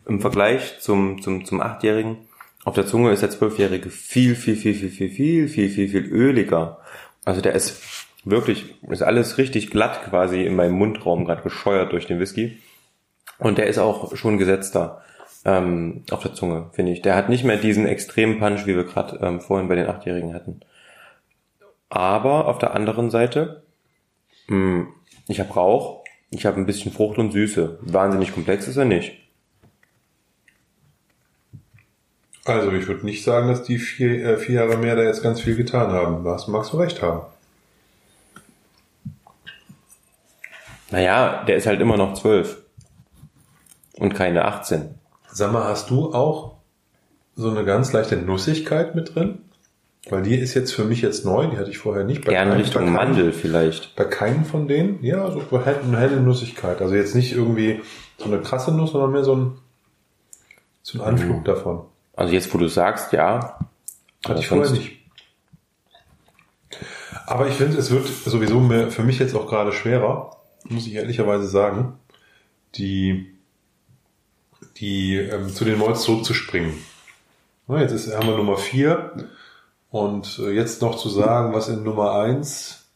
im 0.07 0.21
Vergleich 0.21 0.81
zum, 0.81 1.21
zum, 1.23 1.45
zum 1.45 1.61
Achtjährigen, 1.61 2.17
auf 2.65 2.75
der 2.75 2.87
Zunge 2.87 3.11
ist 3.13 3.23
der 3.23 3.31
Zwölfjährige 3.31 3.91
viel, 3.91 4.35
viel, 4.35 4.57
viel, 4.57 4.75
viel, 4.75 4.91
viel, 4.91 5.09
viel, 5.11 5.49
viel, 5.49 5.69
viel, 5.69 5.89
viel 5.89 6.05
öliger. 6.07 6.79
Also 7.25 7.41
der 7.41 7.55
ist 7.55 7.81
wirklich, 8.25 8.75
ist 8.89 9.03
alles 9.03 9.39
richtig 9.39 9.71
glatt 9.71 10.03
quasi 10.09 10.43
in 10.45 10.57
meinem 10.57 10.75
Mundraum 10.75 11.25
gerade 11.25 11.43
gescheuert 11.43 11.93
durch 11.93 12.07
den 12.07 12.21
Whisky. 12.21 12.59
Und 13.39 13.57
der 13.59 13.67
ist 13.67 13.79
auch 13.79 14.15
schon 14.17 14.37
gesetzter 14.39 15.03
ähm, 15.45 16.05
auf 16.11 16.23
der 16.23 16.35
Zunge, 16.35 16.71
finde 16.73 16.93
ich. 16.93 17.03
Der 17.03 17.17
hat 17.17 17.29
nicht 17.29 17.45
mehr 17.45 17.57
diesen 17.57 17.87
extremen 17.87 18.39
Punch, 18.39 18.67
wie 18.67 18.77
wir 18.77 18.85
gerade 18.85 19.19
ähm, 19.23 19.41
vorhin 19.41 19.69
bei 19.69 19.75
den 19.75 19.87
Achtjährigen 19.87 20.35
hatten. 20.35 20.61
Aber 21.89 22.47
auf 22.47 22.59
der 22.59 22.75
anderen 22.75 23.11
Seite, 23.11 23.63
mh, 24.49 24.87
ich 25.29 25.41
habe 25.41 25.53
Rauch, 25.53 26.05
ich 26.31 26.47
habe 26.47 26.57
ein 26.57 26.67
bisschen 26.67 26.93
Frucht 26.93 27.19
und 27.19 27.33
Süße. 27.33 27.79
Wahnsinnig 27.81 28.33
komplex 28.33 28.69
ist 28.69 28.77
er 28.77 28.85
nicht. 28.85 29.13
Also 32.45 32.73
ich 32.73 32.87
würde 32.87 33.05
nicht 33.05 33.23
sagen, 33.23 33.49
dass 33.49 33.63
die 33.63 33.79
vier, 33.79 34.25
äh, 34.25 34.37
vier 34.39 34.57
Jahre 34.57 34.77
mehr 34.77 34.97
da 34.97 35.03
jetzt 35.03 35.23
ganz 35.23 35.41
viel 35.41 35.57
getan 35.57 35.91
haben. 35.91 36.25
Was 36.25 36.49
magst 36.49 36.73
du 36.73 36.79
recht 36.79 37.03
haben? 37.03 37.23
Naja, 40.91 41.45
der 41.45 41.57
ist 41.57 41.67
halt 41.67 41.81
immer 41.81 41.97
noch 41.97 42.15
zwölf. 42.15 42.63
Und 43.95 44.15
keine 44.15 44.45
18. 44.45 45.00
Sag 45.33 45.53
mal, 45.53 45.65
hast 45.65 45.91
du 45.91 46.13
auch 46.13 46.57
so 47.37 47.51
eine 47.51 47.65
ganz 47.65 47.93
leichte 47.93 48.17
Nussigkeit 48.17 48.95
mit 48.95 49.15
drin? 49.15 49.39
Weil 50.09 50.23
die 50.23 50.35
ist 50.35 50.55
jetzt 50.55 50.73
für 50.73 50.85
mich 50.85 51.03
jetzt 51.03 51.25
neu, 51.27 51.47
die 51.49 51.59
hatte 51.59 51.71
ich 51.71 51.79
vorher 51.79 52.05
nicht. 52.05 52.25
Bei 52.25 52.33
Eher 52.33 52.43
in 52.43 52.49
keinem- 52.49 52.61
Richtung 52.61 52.83
keinem- 52.85 52.95
Mandel 52.95 53.33
vielleicht. 53.33 53.95
Bei 53.97 54.05
keinem 54.05 54.45
von 54.45 54.67
denen? 54.67 55.03
Ja, 55.05 55.31
so 55.31 55.43
eine 55.53 55.99
helle 55.99 56.21
Nussigkeit. 56.21 56.81
Also 56.81 56.95
jetzt 56.95 57.15
nicht 57.15 57.33
irgendwie 57.33 57.81
so 58.19 58.25
eine 58.25 58.41
krasse 58.41 58.73
Nuss, 58.73 58.93
sondern 58.93 59.13
mehr 59.13 59.25
so 59.25 59.37
ein, 59.37 59.59
so 60.83 60.99
ein 60.99 61.05
Anflug 61.07 61.45
davon. 61.45 61.83
Also 62.17 62.33
jetzt, 62.33 62.53
wo 62.55 62.59
du 62.59 62.69
sagst, 62.69 63.13
ja. 63.13 63.59
Hatte 64.27 64.41
ich 64.41 64.49
vorher 64.49 64.71
nicht. 64.71 64.99
Aber 67.27 67.47
ich 67.49 67.55
finde, 67.55 67.77
es 67.79 67.91
wird 67.91 68.07
sowieso 68.07 68.59
mehr, 68.61 68.91
für 68.91 69.03
mich 69.03 69.19
jetzt 69.19 69.35
auch 69.35 69.47
gerade 69.47 69.73
schwerer, 69.73 70.37
muss 70.65 70.87
ich 70.87 70.95
ehrlicherweise 70.95 71.47
sagen, 71.47 71.95
die, 72.75 73.35
die 74.81 75.17
ähm, 75.17 75.49
zu 75.49 75.65
den 75.65 75.79
Malls 75.79 76.03
zurückzuspringen. 76.03 76.73
Na, 77.69 77.81
jetzt 77.81 77.93
ist, 77.93 78.15
haben 78.15 78.27
wir 78.27 78.37
Nummer 78.37 78.57
vier 78.57 79.13
und 79.91 80.41
äh, 80.43 80.51
jetzt 80.51 80.83
noch 80.83 80.97
zu 80.97 81.09
sagen, 81.09 81.53
was 81.53 81.69
in 81.69 81.83
Nummer 81.83 82.15
eins 82.15 82.89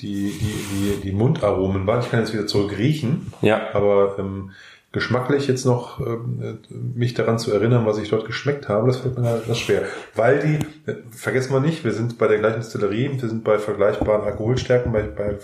die, 0.00 0.32
die, 0.32 0.64
die, 0.72 1.00
die 1.02 1.12
Mundaromen 1.12 1.86
waren. 1.86 2.00
Ich 2.00 2.10
kann 2.10 2.20
jetzt 2.20 2.32
wieder 2.32 2.46
zurück 2.46 2.76
riechen. 2.76 3.32
Ja, 3.42 3.74
Aber 3.74 4.16
ähm, 4.18 4.52
geschmacklich 4.92 5.46
jetzt 5.46 5.64
noch 5.64 6.00
ähm, 6.00 6.38
äh, 6.42 6.74
mich 6.74 7.14
daran 7.14 7.38
zu 7.38 7.52
erinnern, 7.52 7.86
was 7.86 7.98
ich 7.98 8.08
dort 8.08 8.26
geschmeckt 8.26 8.68
habe, 8.68 8.86
das 8.86 8.98
fällt 8.98 9.18
mir 9.18 9.28
halt 9.28 9.42
etwas 9.42 9.58
schwer. 9.58 9.82
Weil 10.14 10.40
die, 10.40 10.90
äh, 10.90 10.96
vergessen 11.10 11.52
wir 11.52 11.60
nicht, 11.60 11.84
wir 11.84 11.92
sind 11.92 12.18
bei 12.18 12.28
der 12.28 12.38
gleichen 12.38 12.60
Distillerie, 12.60 13.10
wir 13.20 13.28
sind 13.28 13.44
bei 13.44 13.58
vergleichbaren 13.58 14.24
Alkoholstärken, 14.24 14.92
bei, 14.92 15.02
bei 15.02 15.38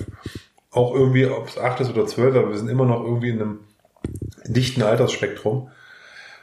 auch 0.70 0.94
irgendwie, 0.94 1.26
ob 1.26 1.48
es 1.48 1.58
8 1.58 1.80
ist 1.80 1.90
oder 1.90 2.06
12, 2.06 2.36
aber 2.36 2.50
wir 2.50 2.58
sind 2.58 2.68
immer 2.68 2.84
noch 2.84 3.02
irgendwie 3.02 3.30
in 3.30 3.40
einem 3.40 3.58
dichten 4.46 4.82
Altersspektrum 4.82 5.70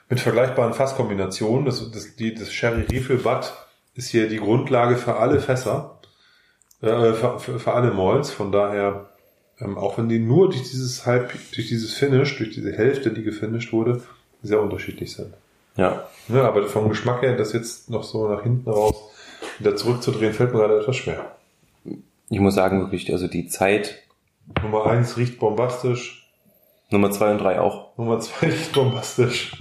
mit 0.09 0.19
vergleichbaren 0.19 0.73
Fasskombinationen. 0.73 1.65
Das, 1.65 1.89
das, 1.91 2.15
die, 2.15 2.33
das 2.33 2.51
Sherry 2.51 2.81
Refill 2.81 3.17
Butt 3.17 3.53
ist 3.95 4.09
hier 4.09 4.27
die 4.27 4.37
Grundlage 4.37 4.97
für 4.97 5.17
alle 5.17 5.39
Fässer, 5.39 5.99
äh, 6.81 7.13
für, 7.13 7.39
für, 7.39 7.59
für 7.59 7.73
alle 7.73 7.91
Malls. 7.91 8.31
Von 8.31 8.51
daher, 8.51 9.09
ähm, 9.59 9.77
auch 9.77 9.97
wenn 9.97 10.09
die 10.09 10.19
nur 10.19 10.49
durch 10.49 10.63
dieses 10.63 11.05
halb, 11.05 11.31
durch 11.53 11.67
dieses 11.67 11.93
Finish, 11.93 12.37
durch 12.37 12.51
diese 12.51 12.73
Hälfte, 12.73 13.11
die 13.11 13.23
gefinisht 13.23 13.71
wurde, 13.73 14.01
sehr 14.41 14.61
unterschiedlich 14.61 15.13
sind. 15.13 15.33
ja. 15.77 16.07
Ja, 16.29 16.47
aber 16.47 16.65
vom 16.67 16.87
Geschmack 16.87 17.21
her, 17.21 17.35
das 17.35 17.51
jetzt 17.51 17.89
noch 17.89 18.03
so 18.03 18.29
nach 18.29 18.43
hinten 18.43 18.69
raus 18.69 18.95
wieder 19.59 19.75
zurückzudrehen, 19.75 20.33
fällt 20.33 20.53
mir 20.53 20.59
gerade 20.59 20.79
etwas 20.79 20.95
schwer. 20.95 21.35
Ich 22.29 22.39
muss 22.39 22.55
sagen, 22.55 22.79
wirklich, 22.79 23.11
also 23.11 23.27
die 23.27 23.47
Zeit, 23.47 24.03
Nummer 24.61 24.85
eins 24.85 25.17
riecht 25.17 25.39
bombastisch, 25.39 26.22
Nummer 26.93 27.09
zwei 27.09 27.31
und 27.31 27.39
drei 27.39 27.59
auch. 27.59 27.97
Nummer 27.97 28.19
zwei 28.19 28.47
riecht 28.47 28.71
bombastisch. 28.73 29.51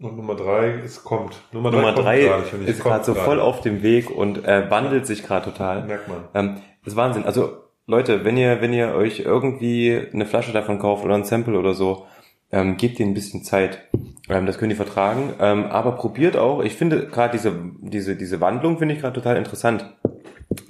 Und 0.00 0.16
Nummer 0.16 0.34
drei, 0.34 0.80
es 0.82 1.04
kommt. 1.04 1.36
Nummer 1.52 1.70
drei, 1.70 1.76
Nummer 1.76 1.92
kommt 1.92 2.06
drei 2.06 2.66
ist 2.66 2.82
gerade 2.82 3.04
so 3.04 3.14
voll 3.14 3.40
auf 3.40 3.60
dem 3.60 3.82
Weg 3.82 4.10
und 4.10 4.44
äh, 4.44 4.70
wandelt 4.70 5.06
sich 5.06 5.22
gerade 5.22 5.44
total. 5.44 5.84
Merkt 5.84 6.08
man. 6.08 6.24
Ähm, 6.34 6.54
das 6.82 6.94
ist 6.94 6.96
Wahnsinn. 6.96 7.24
Also 7.24 7.58
Leute, 7.86 8.24
wenn 8.24 8.38
ihr 8.38 8.62
wenn 8.62 8.72
ihr 8.72 8.94
euch 8.94 9.20
irgendwie 9.20 10.08
eine 10.12 10.24
Flasche 10.24 10.52
davon 10.52 10.78
kauft 10.78 11.04
oder 11.04 11.14
ein 11.14 11.24
Sample 11.24 11.58
oder 11.58 11.74
so, 11.74 12.06
ähm, 12.50 12.78
gebt 12.78 12.98
ihnen 12.98 13.10
ein 13.10 13.14
bisschen 13.14 13.44
Zeit. 13.44 13.86
Ähm, 14.30 14.46
das 14.46 14.56
können 14.56 14.70
die 14.70 14.76
vertragen. 14.76 15.34
Ähm, 15.40 15.64
aber 15.64 15.92
probiert 15.92 16.38
auch. 16.38 16.62
Ich 16.62 16.74
finde 16.74 17.06
gerade 17.06 17.32
diese 17.32 17.52
diese 17.82 18.16
diese 18.16 18.40
Wandlung 18.40 18.78
finde 18.78 18.94
ich 18.94 19.00
gerade 19.02 19.14
total 19.14 19.36
interessant. 19.36 19.94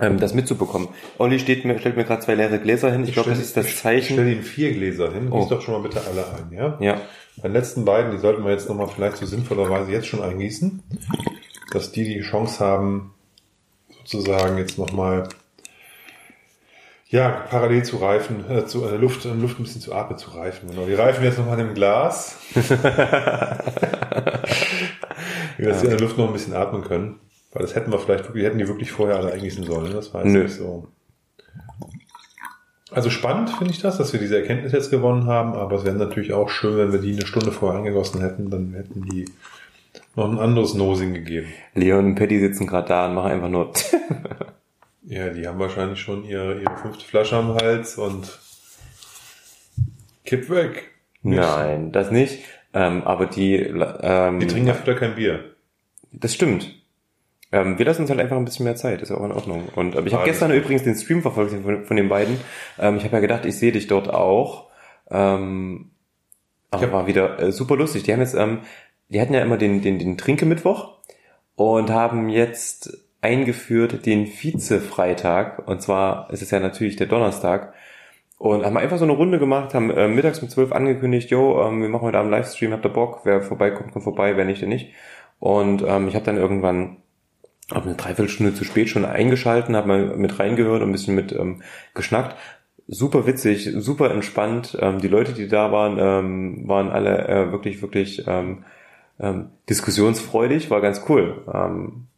Ähm, 0.01 0.19
das 0.19 0.35
mitzubekommen. 0.35 0.89
Olli 1.19 1.39
steht 1.39 1.65
mir, 1.65 1.79
stellt 1.79 1.97
mir 1.97 2.05
gerade 2.05 2.23
zwei 2.23 2.35
leere 2.35 2.59
Gläser 2.59 2.91
hin. 2.91 3.05
Ich, 3.05 3.13
glaube, 3.13 3.31
das 3.31 3.39
ist 3.39 3.57
das 3.57 3.67
Ich 3.67 3.77
Zeichen. 3.77 4.15
stelle 4.15 4.33
Ihnen 4.33 4.43
vier 4.43 4.73
Gläser 4.73 5.13
hin. 5.13 5.29
Oh. 5.31 5.41
Gieß 5.41 5.49
doch 5.49 5.63
schon 5.63 5.75
mal 5.75 5.83
bitte 5.83 6.01
alle 6.07 6.27
ein, 6.27 6.53
ja? 6.53 6.77
Ja, 6.81 7.01
Bei 7.37 7.49
den 7.49 7.53
letzten 7.53 7.85
beiden, 7.85 8.13
die 8.13 8.19
sollten 8.19 8.45
wir 8.45 8.53
jetzt 8.53 8.69
nochmal 8.69 8.89
vielleicht 8.89 9.17
so 9.17 9.27
sinnvollerweise 9.27 9.91
jetzt 9.93 10.07
schon 10.07 10.23
eingießen, 10.23 10.83
dass 11.73 11.93
die 11.93 12.05
die 12.05 12.21
Chance 12.21 12.65
haben, 12.65 13.15
sozusagen 13.91 14.59
jetzt 14.59 14.79
nochmal 14.79 15.29
ja, 17.09 17.29
parallel 17.29 17.85
zu 17.85 17.99
reifen, 17.99 18.51
äh, 18.51 18.67
zu 18.67 18.85
äh, 18.85 18.97
Luft, 18.97 19.25
äh, 19.25 19.33
Luft 19.33 19.61
ein 19.61 19.63
bisschen 19.63 19.81
zu 19.81 19.95
atmen 19.95 20.19
zu 20.19 20.31
reifen. 20.31 20.71
Genau. 20.71 20.87
Die 20.87 20.95
reifen 20.95 21.23
jetzt 21.23 21.39
nochmal 21.39 21.61
im 21.61 21.75
Glas. 21.75 22.39
dass 22.55 22.69
die 25.81 25.85
in 25.85 25.91
der 25.91 26.01
Luft 26.01 26.19
noch 26.19 26.27
ein 26.27 26.33
bisschen 26.33 26.55
atmen 26.55 26.83
können. 26.83 27.21
Weil 27.55 27.63
das 27.63 27.75
hätten 27.75 27.91
wir 27.93 27.99
vielleicht 27.99 28.25
wirklich, 28.25 28.45
hätten 28.45 28.59
die 28.59 28.69
wirklich 28.69 28.91
vorher 28.93 29.17
alle 29.17 29.33
eingießen 29.33 29.65
sollen. 29.65 29.89
ne? 29.89 29.95
Das 29.95 30.13
war 30.13 30.23
jetzt 30.25 30.33
Nö. 30.33 30.43
nicht 30.43 30.57
so. 30.57 30.89
Also 32.91 33.11
spannend 33.11 33.51
finde 33.51 33.73
ich 33.73 33.81
das, 33.81 33.97
dass 33.97 34.13
wir 34.13 34.21
diese 34.21 34.37
Erkenntnis 34.39 34.73
jetzt 34.73 34.91
gewonnen 34.91 35.27
haben, 35.27 35.55
aber 35.55 35.77
es 35.77 35.85
wäre 35.85 35.97
natürlich 35.97 36.33
auch 36.33 36.49
schön, 36.49 36.77
wenn 36.77 36.93
wir 36.93 37.01
die 37.01 37.13
eine 37.13 37.27
Stunde 37.27 37.51
vorher 37.51 37.79
angegossen 37.79 38.21
hätten, 38.21 38.51
dann 38.51 38.75
hätten 38.75 39.03
die 39.03 39.25
noch 40.15 40.31
ein 40.31 40.39
anderes 40.39 40.75
Nosing 40.75 41.15
gegeben. 41.15 41.49
Leon 41.75 42.05
und 42.07 42.15
Patty 42.17 42.39
sitzen 42.39 42.67
gerade 42.67 42.89
da 42.89 43.07
und 43.07 43.15
machen 43.15 43.33
einfach 43.33 43.49
nur. 43.49 43.73
Ja, 45.07 45.29
die 45.29 45.47
haben 45.47 45.59
wahrscheinlich 45.59 46.01
schon 46.01 46.25
ihre, 46.25 46.63
ihre 46.63 46.77
fünfte 46.79 47.05
Flasche 47.05 47.37
am 47.37 47.55
Hals 47.55 47.99
und 47.99 48.39
kipp 50.25 50.49
weg. 50.49 50.93
Nein, 51.23 51.93
das 51.93 52.11
nicht. 52.11 52.43
Ähm, 52.73 53.03
aber 53.05 53.27
die, 53.27 53.55
ähm, 53.55 54.41
Die 54.41 54.47
trinken 54.47 54.69
ja 54.69 54.81
wieder 54.81 54.95
kein 54.95 55.15
Bier. 55.15 55.45
Das 56.11 56.33
stimmt. 56.35 56.75
Ähm, 57.55 57.79
wir 57.79 57.87
lassen 57.87 58.03
uns 58.03 58.11
halt 58.11 58.19
einfach 58.19 58.37
ein 58.37 58.45
bisschen 58.45 58.65
mehr 58.65 58.75
Zeit, 58.75 59.01
ist 59.01 59.11
ja 59.11 59.17
auch 59.17 59.25
in 59.25 59.31
Ordnung. 59.31 59.69
Und 59.77 59.95
ähm, 59.95 60.07
ich 60.09 60.13
habe 60.13 60.25
gestern 60.25 60.51
übrigens 60.51 60.83
den 60.83 60.97
Stream 60.97 61.23
verfolgt 61.23 61.53
von, 61.53 61.85
von 61.85 61.97
den 61.97 62.09
beiden. 62.09 62.41
Ähm, 62.81 62.97
ich 62.97 63.05
habe 63.05 63.15
ja 63.15 63.21
gedacht, 63.21 63.47
ich 63.47 63.57
sehe 63.57 63.71
dich 63.71 63.87
dort 63.87 64.13
auch. 64.13 64.71
Ähm, 65.09 65.93
aber 66.73 66.91
war 66.91 67.07
wieder 67.07 67.39
äh, 67.39 67.53
super 67.53 67.77
lustig. 67.77 68.03
Die 68.03 68.13
haben 68.13 68.19
jetzt, 68.19 68.35
ähm, 68.35 68.63
die 69.09 69.21
hatten 69.21 69.35
ja 69.35 69.41
immer 69.41 69.57
den, 69.57 69.83
den, 69.83 70.01
den 70.01 70.19
Trinkemittwoch 70.19 70.99
und 71.55 71.91
haben 71.91 72.29
jetzt 72.29 73.07
eingeführt 73.21 74.05
den 74.05 74.27
Vize-Freitag. 74.27 75.69
Und 75.69 75.81
zwar 75.81 76.31
ist 76.33 76.43
es 76.43 76.51
ja 76.51 76.59
natürlich 76.59 76.97
der 76.97 77.07
Donnerstag. 77.07 77.73
Und 78.37 78.65
haben 78.65 78.77
einfach 78.77 78.99
so 78.99 79.05
eine 79.05 79.13
Runde 79.13 79.39
gemacht, 79.39 79.75
haben 79.75 79.91
äh, 79.93 80.09
mittags 80.09 80.41
um 80.41 80.49
12 80.49 80.73
angekündigt, 80.73 81.31
jo, 81.31 81.63
ähm, 81.63 81.81
wir 81.81 81.89
machen 81.89 82.03
heute 82.03 82.19
Abend 82.19 82.33
Livestream, 82.33 82.73
habt 82.73 82.85
ihr 82.85 82.91
Bock? 82.91 83.21
Wer 83.23 83.43
vorbeikommt, 83.43 83.93
kommt 83.93 84.03
vorbei, 84.03 84.37
wer 84.37 84.45
nicht, 84.45 84.61
der 84.61 84.69
nicht. 84.69 84.93
Und 85.39 85.85
ähm, 85.87 86.09
ich 86.09 86.17
habe 86.17 86.25
dann 86.25 86.37
irgendwann 86.37 86.97
habe 87.71 87.87
eine 87.87 87.97
Dreiviertelstunde 87.97 88.55
zu 88.55 88.65
spät 88.65 88.89
schon 88.89 89.05
eingeschalten, 89.05 89.77
habe 89.77 89.89
mal 89.89 90.17
mit 90.17 90.39
reingehört 90.39 90.83
und 90.83 90.89
ein 90.89 90.93
bisschen 90.93 91.15
mit 91.15 91.33
ähm, 91.33 91.63
geschnackt. 91.95 92.37
Super 92.87 93.27
witzig, 93.27 93.71
super 93.77 94.11
entspannt. 94.11 94.77
Ähm, 94.81 95.01
die 95.01 95.09
Leute, 95.09 95.33
die 95.33 95.49
da 95.49 95.73
waren, 95.73 95.99
ähm, 95.99 96.69
waren 96.69 96.91
alle 96.91 97.27
äh, 97.29 97.53
wirklich, 97.53 97.81
wirklich 97.81 98.27
ähm, 98.27 98.65
ähm, 99.19 99.51
diskussionsfreudig, 99.71 100.71
war 100.71 100.83
ganz 100.83 101.05
cool. 101.09 101.43
Ähm, 101.53 102.09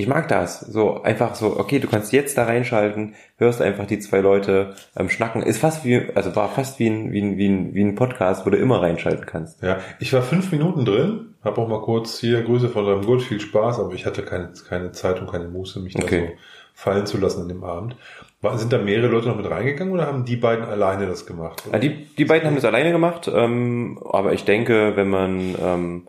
ich 0.00 0.08
mag 0.08 0.28
das. 0.28 0.60
So 0.60 1.02
einfach 1.02 1.34
so, 1.34 1.58
okay, 1.58 1.78
du 1.78 1.88
kannst 1.88 2.12
jetzt 2.12 2.36
da 2.38 2.44
reinschalten, 2.44 3.14
hörst 3.38 3.60
einfach 3.62 3.86
die 3.86 3.98
zwei 3.98 4.20
Leute 4.20 4.74
ähm, 4.96 5.08
schnacken. 5.08 5.42
Ist 5.42 5.58
fast 5.58 5.84
wie, 5.84 6.08
also 6.14 6.34
war 6.34 6.48
fast 6.48 6.78
wie 6.78 6.88
ein, 6.88 7.12
wie 7.12 7.20
ein, 7.22 7.36
wie 7.36 7.48
ein, 7.48 7.74
wie 7.74 7.82
ein 7.84 7.94
Podcast, 7.94 8.46
wo 8.46 8.50
du 8.50 8.56
immer 8.56 8.82
reinschalten 8.82 9.26
kannst. 9.26 9.62
Ja, 9.62 9.78
ich 9.98 10.12
war 10.12 10.22
fünf 10.22 10.50
Minuten 10.52 10.84
drin, 10.84 11.34
habe 11.44 11.60
auch 11.60 11.68
mal 11.68 11.82
kurz 11.82 12.18
hier 12.18 12.42
Grüße 12.42 12.68
von 12.68 12.86
deinem 12.86 13.04
Gut, 13.04 13.22
viel 13.22 13.40
Spaß, 13.40 13.78
aber 13.78 13.92
ich 13.94 14.06
hatte 14.06 14.22
keine, 14.22 14.50
keine 14.68 14.92
Zeit 14.92 15.20
und 15.20 15.30
keine 15.30 15.48
Muße, 15.48 15.80
mich 15.80 15.96
Okay. 15.96 16.20
da 16.20 16.26
so 16.26 16.32
fallen 16.74 17.06
zu 17.06 17.18
lassen 17.18 17.42
an 17.42 17.48
dem 17.48 17.62
Abend. 17.62 17.96
War, 18.40 18.56
sind 18.56 18.72
da 18.72 18.78
mehrere 18.78 19.08
Leute 19.08 19.28
noch 19.28 19.36
mit 19.36 19.50
reingegangen 19.50 19.92
oder 19.92 20.06
haben 20.06 20.24
die 20.24 20.36
beiden 20.36 20.64
alleine 20.64 21.06
das 21.06 21.26
gemacht? 21.26 21.62
Ja, 21.70 21.78
die, 21.78 22.06
die 22.16 22.24
beiden 22.24 22.46
haben 22.46 22.54
das 22.54 22.64
alleine 22.64 22.90
gemacht, 22.90 23.30
ähm, 23.32 24.00
aber 24.10 24.32
ich 24.32 24.44
denke, 24.44 24.96
wenn 24.96 25.10
man, 25.10 25.54
ähm, 25.62 26.06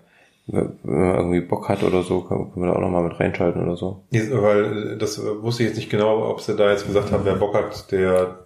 wenn 0.47 0.75
man 0.83 1.15
irgendwie 1.15 1.41
Bock 1.41 1.69
hat 1.69 1.83
oder 1.83 2.03
so, 2.03 2.21
kann, 2.21 2.51
kann 2.51 2.59
man 2.59 2.69
da 2.69 2.75
auch 2.75 2.81
nochmal 2.81 3.03
mit 3.03 3.19
reinschalten 3.19 3.63
oder 3.63 3.75
so. 3.75 4.03
Weil 4.11 4.93
äh, 4.93 4.97
das 4.97 5.17
äh, 5.17 5.41
wusste 5.41 5.63
ich 5.63 5.69
jetzt 5.69 5.77
nicht 5.77 5.89
genau, 5.89 6.29
ob 6.29 6.41
sie 6.41 6.55
da 6.55 6.71
jetzt 6.71 6.87
gesagt 6.87 7.11
haben, 7.11 7.25
wer 7.25 7.35
Bock 7.35 7.55
hat, 7.55 7.91
der, 7.91 8.39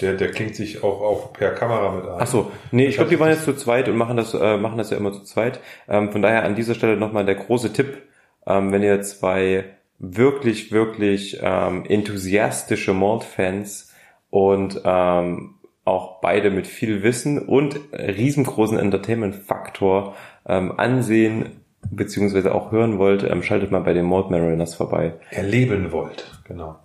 der, 0.00 0.14
der 0.14 0.30
klingt 0.30 0.54
sich 0.54 0.82
auch, 0.82 1.00
auch 1.02 1.32
per 1.32 1.50
Kamera 1.50 1.92
mit 1.92 2.04
ein. 2.04 2.18
Ach 2.20 2.26
so, 2.26 2.50
nee, 2.70 2.86
ich 2.86 2.96
glaube, 2.96 3.10
die 3.10 3.20
waren 3.20 3.30
jetzt 3.30 3.44
zu 3.44 3.54
zweit 3.54 3.88
und 3.88 3.96
machen 3.96 4.16
das, 4.16 4.34
äh, 4.34 4.56
machen 4.56 4.78
das 4.78 4.90
ja 4.90 4.96
immer 4.96 5.12
zu 5.12 5.24
zweit. 5.24 5.60
Ähm, 5.88 6.12
von 6.12 6.22
daher 6.22 6.44
an 6.44 6.54
dieser 6.54 6.74
Stelle 6.74 6.96
nochmal 6.96 7.26
der 7.26 7.34
große 7.34 7.72
Tipp, 7.72 7.98
ähm, 8.46 8.72
wenn 8.72 8.82
ihr 8.82 9.02
zwei 9.02 9.64
wirklich, 9.98 10.72
wirklich 10.72 11.38
ähm, 11.42 11.84
enthusiastische 11.86 12.92
Mord-Fans 12.92 13.92
und 14.30 14.80
ähm, 14.84 15.56
auch 15.84 16.20
beide 16.20 16.50
mit 16.50 16.66
viel 16.66 17.02
Wissen 17.02 17.46
und 17.46 17.78
riesengroßen 17.92 18.78
Entertainment-Faktor 18.78 20.14
ähm, 20.46 20.72
ansehen 20.78 21.62
beziehungsweise 21.90 22.54
auch 22.54 22.72
hören 22.72 22.98
wollt, 22.98 23.24
ähm, 23.24 23.42
schaltet 23.42 23.70
mal 23.70 23.80
bei 23.80 23.92
den 23.92 24.04
Mord 24.04 24.30
Mariners 24.30 24.74
vorbei. 24.74 25.14
Erleben 25.30 25.92
wollt, 25.92 26.40
genau. 26.44 26.76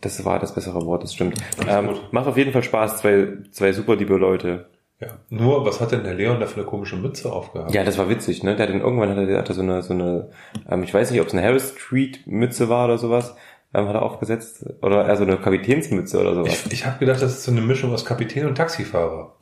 Das 0.00 0.24
war 0.24 0.38
das 0.38 0.54
bessere 0.54 0.84
Wort, 0.84 1.02
das 1.02 1.14
stimmt. 1.14 1.40
Ähm, 1.68 1.90
macht 2.10 2.26
auf 2.26 2.36
jeden 2.36 2.52
Fall 2.52 2.62
Spaß, 2.62 2.98
zwei, 2.98 3.28
zwei 3.50 3.72
super 3.72 3.96
liebe 3.96 4.16
Leute. 4.16 4.66
Ja. 5.00 5.08
Nur, 5.30 5.64
was 5.64 5.80
hat 5.80 5.92
denn 5.92 6.04
der 6.04 6.14
Leon 6.14 6.40
da 6.40 6.46
für 6.46 6.56
eine 6.56 6.66
komische 6.66 6.96
Mütze 6.96 7.32
aufgehabt? 7.32 7.72
Ja, 7.72 7.84
das 7.84 7.96
war 7.96 8.10
witzig, 8.10 8.42
ne? 8.42 8.54
Der 8.54 8.66
hat 8.66 8.74
dann 8.74 8.82
irgendwann 8.82 9.08
hat 9.08 9.16
er, 9.16 9.26
der 9.26 9.38
hatte 9.38 9.54
so 9.54 9.62
eine, 9.62 9.82
so 9.82 9.94
eine, 9.94 10.28
ähm, 10.68 10.82
ich 10.82 10.92
weiß 10.92 11.10
nicht, 11.10 11.20
ob 11.20 11.28
es 11.28 11.32
eine 11.32 11.42
Harris 11.42 11.74
Street 11.74 12.26
Mütze 12.26 12.68
war 12.68 12.84
oder 12.84 12.98
sowas, 12.98 13.34
ähm, 13.72 13.88
hat 13.88 13.94
er 13.94 14.02
aufgesetzt. 14.02 14.66
Oder 14.82 15.06
eher 15.06 15.16
so 15.16 15.24
eine 15.24 15.38
Kapitänsmütze 15.38 16.20
oder 16.20 16.34
sowas. 16.34 16.66
Ich, 16.66 16.72
ich 16.72 16.86
habe 16.86 16.98
gedacht, 16.98 17.22
das 17.22 17.32
ist 17.32 17.44
so 17.44 17.50
eine 17.50 17.62
Mischung 17.62 17.94
aus 17.94 18.04
Kapitän 18.04 18.46
und 18.46 18.56
Taxifahrer. 18.56 19.36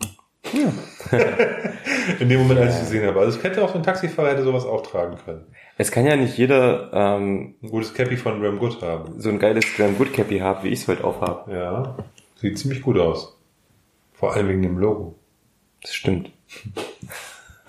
In 2.20 2.28
dem 2.28 2.40
Moment, 2.40 2.60
als 2.60 2.74
ich 2.74 2.82
es 2.82 2.86
gesehen 2.86 3.06
habe. 3.06 3.20
Also 3.20 3.38
es 3.38 3.44
hätte 3.44 3.62
auch 3.62 3.70
so 3.70 3.74
ein 3.76 3.82
Taxifahrer 3.82 4.30
hätte 4.30 4.44
sowas 4.44 4.64
auch 4.64 4.82
tragen 4.82 5.16
können. 5.24 5.46
Es 5.76 5.90
kann 5.90 6.06
ja 6.06 6.16
nicht 6.16 6.38
jeder 6.38 6.90
ähm, 6.92 7.54
Ein 7.62 7.70
gutes 7.70 7.92
Cappy 7.94 8.16
von 8.16 8.44
Ram 8.44 8.58
Good 8.58 8.82
haben. 8.82 9.20
so 9.20 9.28
ein 9.28 9.38
geiles 9.38 9.64
Graham 9.76 9.96
Good 9.98 10.12
Cappy 10.12 10.38
haben, 10.38 10.64
wie 10.64 10.68
ich 10.68 10.80
es 10.80 10.88
heute 10.88 11.04
aufhabe. 11.04 11.52
Ja. 11.52 11.96
Sieht 12.36 12.58
ziemlich 12.58 12.82
gut 12.82 12.98
aus. 12.98 13.38
Vor 14.12 14.34
allem 14.34 14.48
wegen 14.48 14.62
dem 14.62 14.78
Logo. 14.78 15.16
Das 15.82 15.94
stimmt. 15.94 16.30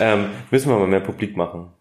ähm, 0.00 0.30
müssen 0.50 0.70
wir 0.70 0.78
mal 0.78 0.86
mehr 0.86 1.00
publik 1.00 1.36
machen. 1.36 1.72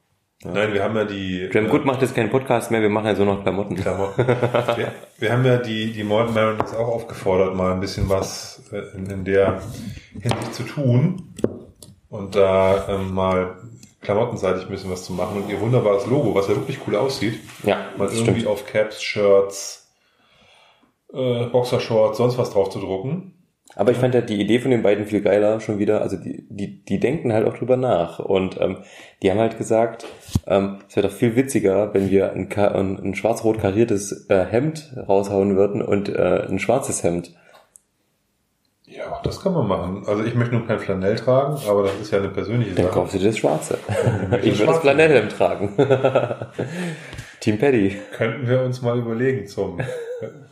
Nein, 0.45 0.73
wir 0.73 0.83
haben 0.83 0.95
ja 0.95 1.05
die 1.05 1.47
Graham 1.51 1.67
äh, 1.67 1.69
Good 1.69 1.85
macht 1.85 2.01
jetzt 2.01 2.15
keinen 2.15 2.29
Podcast 2.29 2.69
mehr, 2.71 2.81
wir 2.81 2.89
machen 2.89 3.05
ja 3.05 3.15
so 3.15 3.23
noch 3.23 3.41
Klamotten. 3.43 3.75
Klamotten. 3.75 4.27
wir, 4.27 4.91
wir 5.17 5.31
haben 5.31 5.45
ja 5.45 5.57
die, 5.57 5.91
die 5.93 6.03
Morton 6.03 6.33
Mariners 6.33 6.75
auch 6.75 6.87
aufgefordert, 6.87 7.55
mal 7.55 7.71
ein 7.71 7.79
bisschen 7.79 8.09
was 8.09 8.61
äh, 8.71 8.97
in, 8.97 9.05
in 9.09 9.23
der 9.23 9.61
Hinsicht 10.19 10.53
zu 10.53 10.63
tun. 10.63 11.33
Und 12.09 12.35
da 12.35 12.87
ähm, 12.89 13.13
mal 13.13 13.57
klamottenseitig 14.01 14.63
ein 14.63 14.69
bisschen 14.69 14.91
was 14.91 15.05
zu 15.05 15.13
machen. 15.13 15.41
Und 15.41 15.49
ihr 15.49 15.59
wunderbares 15.59 16.05
Logo, 16.05 16.35
was 16.35 16.47
ja 16.47 16.55
wirklich 16.55 16.79
cool 16.85 16.95
aussieht, 16.95 17.39
Ja, 17.63 17.87
mal 17.97 18.09
irgendwie 18.09 18.41
stimmt. 18.41 18.47
auf 18.47 18.65
Caps, 18.67 19.01
Shirts, 19.01 19.91
äh, 21.13 21.45
Boxershorts, 21.45 22.17
sonst 22.17 22.37
was 22.37 22.51
drauf 22.51 22.69
zu 22.69 22.79
drucken. 22.79 23.33
Aber 23.75 23.91
ich 23.91 23.97
fand 23.97 24.13
ja 24.13 24.21
die 24.21 24.39
Idee 24.39 24.59
von 24.59 24.71
den 24.71 24.83
beiden 24.83 25.05
viel 25.05 25.21
geiler 25.21 25.59
schon 25.59 25.79
wieder. 25.79 26.01
Also 26.01 26.17
die, 26.17 26.45
die, 26.49 26.83
die 26.83 26.99
denken 26.99 27.33
halt 27.33 27.47
auch 27.47 27.57
drüber 27.57 27.77
nach. 27.77 28.19
Und 28.19 28.59
ähm, 28.61 28.77
die 29.21 29.31
haben 29.31 29.39
halt 29.39 29.57
gesagt, 29.57 30.05
ähm, 30.45 30.79
es 30.87 30.95
wäre 30.95 31.07
doch 31.07 31.13
viel 31.13 31.35
witziger, 31.35 31.93
wenn 31.93 32.09
wir 32.09 32.33
ein, 32.33 32.51
ein, 32.51 32.99
ein 32.99 33.15
schwarz-rot 33.15 33.59
kariertes 33.59 34.27
äh, 34.29 34.45
Hemd 34.45 34.93
raushauen 35.07 35.55
würden 35.55 35.81
und 35.81 36.09
äh, 36.09 36.45
ein 36.47 36.59
schwarzes 36.59 37.03
Hemd. 37.03 37.33
Ja, 38.85 39.11
auch 39.11 39.23
das 39.23 39.41
kann 39.41 39.53
man 39.53 39.67
machen. 39.67 40.03
Also 40.05 40.23
ich 40.23 40.35
möchte 40.35 40.53
nur 40.55 40.67
kein 40.67 40.77
Flanell 40.77 41.15
tragen, 41.15 41.57
aber 41.67 41.83
das 41.83 41.95
ist 41.99 42.11
ja 42.11 42.19
eine 42.19 42.29
persönliche 42.29 42.75
Dann 42.75 42.85
Sache. 42.85 42.93
kaufst 42.93 43.15
du 43.15 43.19
dir 43.19 43.27
das 43.27 43.37
Schwarze. 43.37 43.79
Ich 44.43 44.59
würde 44.59 44.73
das. 44.73 44.81
Flanellhemd 44.81 45.31
tragen. 45.31 45.73
Team 47.43 47.57
Paddy. 47.59 47.97
Könnten 48.15 48.47
wir 48.47 48.61
uns 48.61 48.81
mal 48.81 48.97
überlegen 48.97 49.45
zum, 49.47 49.77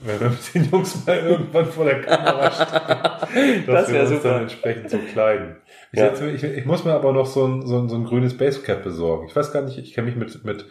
wenn 0.02 0.20
wir 0.20 0.30
mit 0.30 0.54
den 0.54 0.70
Jungs 0.70 1.06
mal 1.06 1.18
irgendwann 1.20 1.66
vor 1.66 1.86
der 1.86 2.02
Kamera 2.02 2.52
stehen, 2.52 3.66
dass 3.68 3.86
Das 3.86 3.94
wir 3.94 4.02
uns 4.02 4.10
super. 4.10 4.30
dann 4.30 4.42
entsprechend 4.42 4.90
so 4.90 4.98
kleiden. 4.98 5.56
Ich, 5.94 6.00
Ja. 6.00 6.10
setze, 6.14 6.30
ich, 6.30 6.44
ich 6.44 6.66
muss 6.66 6.84
mir 6.84 6.92
aber 6.94 7.14
noch 7.14 7.26
so 7.28 7.46
ein, 7.48 7.66
so 7.66 7.78
ein, 7.80 7.88
so 7.88 7.96
ein 7.96 8.04
grünes 8.04 8.38
Basecap 8.38 8.84
besorgen. 8.84 9.28
Ich 9.28 9.36
weiß 9.36 9.54
gar 9.54 9.62
nicht, 9.62 9.78
ich 9.78 9.94
kenne 9.94 10.08
mich 10.08 10.18
mit, 10.18 10.44
mit 10.44 10.66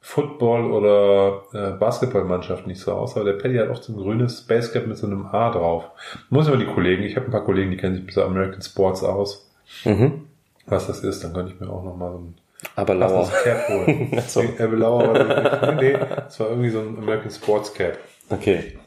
Football 0.00 0.72
oder 0.72 1.42
äh, 1.52 1.78
Basketballmannschaft 1.78 2.66
nicht 2.66 2.80
so 2.80 2.92
aus, 2.92 3.14
aber 3.14 3.24
der 3.24 3.34
Paddy 3.38 3.56
hat 3.58 3.68
auch 3.70 3.80
so 3.80 3.92
ein 3.92 3.96
grünes 3.98 4.42
Basecap 4.42 4.88
mit 4.88 4.96
so 4.96 5.06
einem 5.06 5.26
A 5.26 5.50
drauf. 5.52 5.84
Muss 6.28 6.46
ich 6.48 6.52
mal 6.52 6.58
die 6.58 6.66
Kollegen, 6.72 7.04
ich 7.04 7.14
habe 7.14 7.26
ein 7.26 7.30
paar 7.32 7.44
Kollegen, 7.44 7.70
die 7.70 7.76
kennen 7.76 7.94
sich 7.94 8.04
mit 8.04 8.12
so 8.14 8.24
American 8.24 8.62
Sports 8.62 9.04
aus. 9.04 9.48
Mhm. 9.84 10.22
Was 10.66 10.88
das 10.88 11.04
ist, 11.04 11.22
dann 11.22 11.32
könnte 11.32 11.52
ich 11.54 11.60
mir 11.60 11.70
auch 11.70 11.84
noch 11.84 11.96
mal 11.96 12.10
so 12.10 12.18
ein 12.18 12.34
Aber 12.76 12.94
lauer. 12.94 13.24
passendes 13.28 13.42
Cap 13.42 13.68
holen. 13.68 14.12
Ach 14.16 14.28
so. 14.28 14.42
Nee, 14.42 14.48
Ebbe 14.58 14.76
Lauer 14.76 15.08
war 15.08 15.14
das 15.24 15.74
nicht. 15.74 15.82
Nee, 15.82 15.98
es 16.28 16.40
war 16.40 16.48
irgendwie 16.50 16.70
so 16.70 16.80
ein 16.80 16.96
American 16.98 17.30
Sports 17.30 17.74
Cap. 17.74 17.98
Okay. 18.30 18.78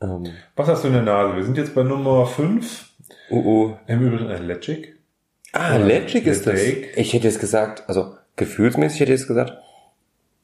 Ähm, 0.00 0.26
Was 0.56 0.68
hast 0.68 0.84
du 0.84 0.88
in 0.88 0.94
der 0.94 1.02
Nase? 1.02 1.36
Wir 1.36 1.44
sind 1.44 1.58
jetzt 1.58 1.74
bei 1.74 1.82
Nummer 1.82 2.26
5. 2.26 2.86
uh, 3.30 3.34
uh. 3.36 3.76
Im 3.86 4.06
Übrigen 4.06 4.30
ein 4.30 4.46
Legic. 4.46 4.96
Ah, 5.52 5.76
Oder 5.76 5.84
Legic 5.84 6.26
ist 6.26 6.46
das. 6.46 6.60
Ich 6.60 7.12
hätte 7.12 7.26
jetzt 7.26 7.40
gesagt, 7.40 7.84
also 7.88 8.14
gefühlsmäßig 8.36 9.00
hätte 9.00 9.12
ich 9.12 9.20
jetzt 9.20 9.28
gesagt, 9.28 9.52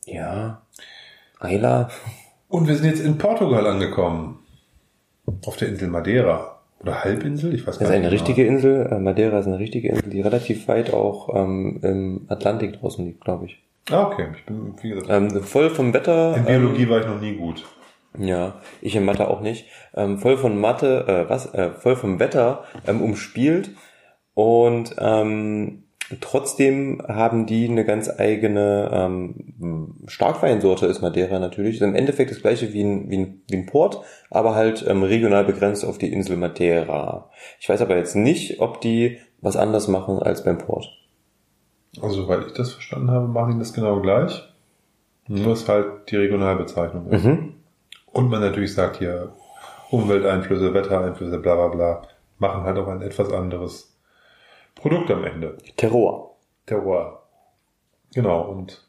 ja, 0.05 0.63
Ayla. 1.39 1.91
Und 2.49 2.69
wir 2.69 2.75
sind 2.77 2.87
jetzt 2.87 3.01
in 3.01 3.19
Portugal 3.19 3.67
angekommen. 3.67 4.45
Auf 5.47 5.57
der 5.57 5.69
Insel 5.69 5.89
Madeira. 5.89 6.56
Oder 6.81 7.05
Halbinsel? 7.05 7.55
Ich 7.55 7.67
weiß 7.67 7.79
Das 7.79 7.79
gar 7.79 7.87
ist 7.89 7.91
nicht. 7.91 7.97
eine 8.07 8.11
genau. 8.11 8.23
richtige 8.23 8.47
Insel. 8.47 8.87
Äh, 8.93 8.99
Madeira 8.99 9.39
ist 9.39 9.47
eine 9.47 9.59
richtige 9.59 9.89
Insel, 9.89 10.11
die 10.11 10.21
relativ 10.21 10.69
weit 10.69 10.93
auch 10.93 11.35
ähm, 11.35 11.81
im 11.83 12.27
Atlantik 12.29 12.79
draußen 12.81 13.05
liegt, 13.05 13.23
glaube 13.25 13.47
ich. 13.47 13.63
Ah, 13.91 14.07
okay. 14.07 14.27
Ich 14.37 14.45
bin, 14.47 14.75
wie 14.83 14.91
gesagt, 14.91 15.09
Ähm, 15.11 15.43
voll 15.43 15.71
vom 15.71 15.93
Wetter. 15.95 16.37
in 16.37 16.45
Biologie 16.45 16.89
war 16.89 17.01
ich 17.01 17.07
noch 17.07 17.21
nie 17.21 17.35
gut. 17.37 17.65
Ähm, 18.19 18.25
ja, 18.29 18.61
ich 18.83 18.95
in 18.97 19.05
Mathe 19.05 19.29
auch 19.29 19.41
nicht. 19.41 19.67
Ähm, 19.95 20.19
voll 20.19 20.37
von 20.37 20.59
Mathe, 20.61 21.07
äh, 21.07 21.31
was? 21.31 21.53
Äh, 21.55 21.71
voll 21.73 21.97
vom 21.97 22.19
Wetter 22.19 22.65
ähm, 22.87 23.01
umspielt. 23.03 23.71
Und 24.35 24.95
ähm, 24.99 25.85
trotzdem 26.21 27.03
haben 27.07 27.47
die 27.47 27.69
eine 27.69 27.85
ganz 27.85 28.09
eigene 28.09 28.91
ähm, 28.93 29.97
Starkweinsorte 30.07 30.87
ist 30.87 31.03
Madeira 31.03 31.39
natürlich. 31.39 31.77
Ist 31.77 31.83
im 31.83 31.95
Endeffekt 31.95 32.31
das 32.31 32.41
gleiche 32.41 32.73
wie 32.73 32.83
ein, 32.83 33.11
wie 33.11 33.19
ein, 33.19 33.43
wie 33.49 33.57
ein 33.57 33.67
Port, 33.67 34.03
aber 34.31 34.55
halt 34.55 34.85
ähm, 34.87 35.03
regional 35.03 35.45
begrenzt 35.45 35.85
auf 35.85 35.99
die 35.99 36.13
Insel 36.13 36.37
Madeira. 36.37 37.31
Ich 37.61 37.69
weiß 37.69 37.81
aber 37.81 37.97
jetzt 37.97 38.15
nicht, 38.15 38.61
ob 38.61 38.81
die 38.81 39.19
was 39.41 39.57
anders 39.57 39.89
machen 39.89 40.19
als 40.21 40.45
beim 40.45 40.59
Port. 40.59 40.89
Also, 42.01 42.23
soweit 42.23 42.47
ich 42.47 42.53
das 42.53 42.73
verstanden 42.73 43.11
habe, 43.11 43.27
machen 43.27 43.55
die 43.55 43.59
das 43.59 43.73
genau 43.73 44.01
gleich. 44.01 44.43
Nur 45.29 45.55
ist 45.55 45.69
halt 45.69 46.11
die 46.11 46.17
Regionalbezeichnung. 46.17 47.11
ist. 47.11 47.25
Mhm. 47.25 47.55
Und 48.13 48.31
man 48.31 48.41
natürlich 48.41 48.75
sagt 48.75 48.99
hier 48.99 49.33
Umwelteinflüsse, 49.91 50.73
Wettereinflüsse, 50.73 51.39
bla 51.39 51.55
bla 51.55 51.69
bla, 51.69 52.03
machen 52.39 52.63
halt 52.63 52.79
auch 52.79 52.89
ein 52.89 53.03
etwas 53.03 53.33
anderes 53.33 53.96
Produkt 54.77 55.11
am 55.11 55.25
Ende. 55.25 55.59
Terror. 55.77 56.37
Terroir. 56.67 57.23
Genau, 58.15 58.43
und 58.43 58.87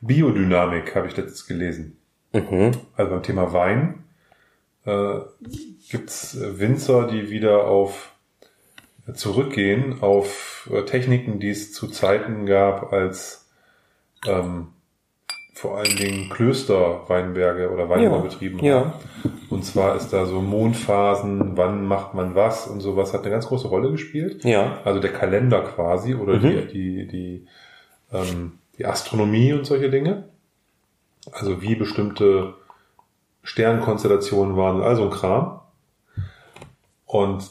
Biodynamik 0.00 0.94
habe 0.94 1.06
ich 1.06 1.16
letztens 1.16 1.46
gelesen. 1.46 1.98
Mhm. 2.32 2.72
Also 2.96 3.12
beim 3.12 3.22
Thema 3.22 3.52
Wein 3.52 4.04
äh, 4.84 5.20
gibt's 5.88 6.36
Winzer, 6.40 7.06
die 7.06 7.30
wieder 7.30 7.66
auf 7.66 8.12
zurückgehen 9.14 10.02
auf 10.02 10.70
äh, 10.72 10.84
Techniken, 10.84 11.40
die 11.40 11.50
es 11.50 11.72
zu 11.72 11.88
Zeiten 11.88 12.46
gab, 12.46 12.92
als 12.92 13.50
ähm, 14.26 14.68
vor 15.60 15.76
allen 15.76 15.94
Dingen 15.96 16.30
Klöster 16.30 17.02
Weinberge 17.08 17.70
oder 17.70 17.88
Weinbau 17.90 18.16
Ja, 18.16 18.22
betrieben 18.22 18.58
ja. 18.64 18.74
haben. 18.80 18.92
Und 19.50 19.62
zwar 19.64 19.94
ist 19.96 20.08
da 20.10 20.24
so 20.24 20.40
Mondphasen, 20.40 21.56
wann 21.58 21.84
macht 21.86 22.14
man 22.14 22.34
was 22.34 22.66
und 22.66 22.80
sowas 22.80 23.12
hat 23.12 23.22
eine 23.22 23.30
ganz 23.30 23.46
große 23.46 23.68
Rolle 23.68 23.90
gespielt. 23.90 24.42
Ja. 24.44 24.78
Also 24.84 25.00
der 25.00 25.12
Kalender 25.12 25.60
quasi 25.60 26.14
oder 26.14 26.36
Mhm. 26.38 26.40
die, 26.40 26.66
die, 26.68 27.06
die, 27.08 27.46
ähm, 28.10 28.52
die 28.78 28.86
Astronomie 28.86 29.52
und 29.52 29.66
solche 29.66 29.90
Dinge. 29.90 30.30
Also 31.30 31.60
wie 31.60 31.74
bestimmte 31.74 32.54
Sternkonstellationen 33.42 34.56
waren 34.56 34.76
und 34.76 34.82
all 34.82 34.96
so 34.96 35.02
ein 35.04 35.10
Kram. 35.10 35.60
Und 37.04 37.44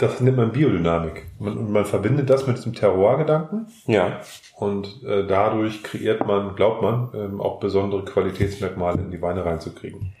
das 0.00 0.20
nennt 0.20 0.36
man 0.36 0.52
Biodynamik. 0.52 1.26
Man, 1.38 1.70
man 1.72 1.84
verbindet 1.84 2.30
das 2.30 2.46
mit 2.46 2.56
diesem 2.56 2.74
Terroir-Gedanken. 2.74 3.66
Ja. 3.86 4.20
Und 4.56 5.02
äh, 5.04 5.26
dadurch 5.26 5.82
kreiert 5.82 6.26
man, 6.26 6.56
glaubt 6.56 6.82
man, 6.82 7.10
ähm, 7.14 7.40
auch 7.40 7.60
besondere 7.60 8.04
Qualitätsmerkmale 8.04 9.00
in 9.00 9.10
die 9.10 9.22
Weine 9.22 9.44
reinzukriegen. 9.44 10.12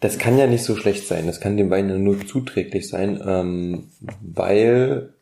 Das 0.00 0.18
kann 0.18 0.38
ja 0.38 0.46
nicht 0.46 0.62
so 0.62 0.76
schlecht 0.76 1.08
sein. 1.08 1.26
Das 1.26 1.40
kann 1.40 1.56
dem 1.56 1.70
Wein 1.70 1.88
ja 1.88 1.98
nur 1.98 2.24
zuträglich 2.26 2.88
sein, 2.88 3.20
ähm, 3.26 3.88
weil 4.20 5.12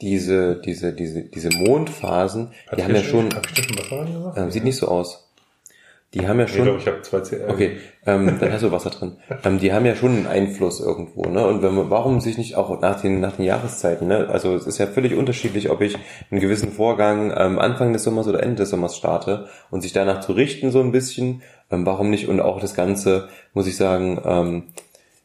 diese, 0.00 0.56
diese, 0.60 0.92
diese, 0.92 1.22
diese 1.22 1.50
Mondphasen, 1.50 2.50
Hat 2.68 2.78
die 2.78 2.84
haben 2.84 2.94
ja 2.94 3.02
schon, 3.02 3.34
Hab 3.34 3.46
ich 3.50 3.64
schon 3.64 3.78
Wasser 3.78 4.00
reingemacht? 4.00 4.38
ähm, 4.38 4.50
sieht 4.50 4.64
nicht 4.64 4.76
so 4.76 4.88
aus. 4.88 5.25
Die 6.14 6.26
haben 6.26 6.38
ja 6.38 6.46
schon, 6.46 6.64
doch, 6.64 6.78
ich 6.78 6.86
habe 6.86 7.02
zwei 7.02 7.20
CL. 7.20 7.46
okay, 7.48 7.76
ähm, 8.06 8.38
dann 8.38 8.52
hast 8.52 8.62
du 8.62 8.70
Wasser 8.70 8.90
drin. 8.90 9.16
Ähm, 9.44 9.58
die 9.58 9.72
haben 9.72 9.84
ja 9.84 9.94
schon 9.94 10.12
einen 10.12 10.26
Einfluss 10.26 10.80
irgendwo, 10.80 11.22
ne? 11.28 11.46
Und 11.46 11.62
wenn 11.62 11.74
man, 11.74 11.90
warum 11.90 12.20
sich 12.20 12.38
nicht 12.38 12.56
auch 12.56 12.80
nach 12.80 13.00
den, 13.00 13.20
nach 13.20 13.36
den 13.36 13.44
Jahreszeiten, 13.44 14.08
ne? 14.08 14.28
Also 14.28 14.54
es 14.54 14.66
ist 14.66 14.78
ja 14.78 14.86
völlig 14.86 15.14
unterschiedlich, 15.14 15.68
ob 15.68 15.82
ich 15.82 15.96
einen 16.30 16.40
gewissen 16.40 16.72
Vorgang 16.72 17.34
ähm, 17.36 17.58
Anfang 17.58 17.92
des 17.92 18.04
Sommers 18.04 18.28
oder 18.28 18.42
Ende 18.42 18.56
des 18.56 18.70
Sommers 18.70 18.96
starte 18.96 19.48
und 19.70 19.82
sich 19.82 19.92
danach 19.92 20.20
zu 20.20 20.32
richten 20.32 20.70
so 20.70 20.80
ein 20.80 20.92
bisschen, 20.92 21.42
ähm, 21.70 21.84
warum 21.84 22.08
nicht? 22.08 22.28
Und 22.28 22.40
auch 22.40 22.60
das 22.60 22.74
Ganze, 22.74 23.28
muss 23.52 23.66
ich 23.66 23.76
sagen, 23.76 24.20
ähm, 24.24 24.62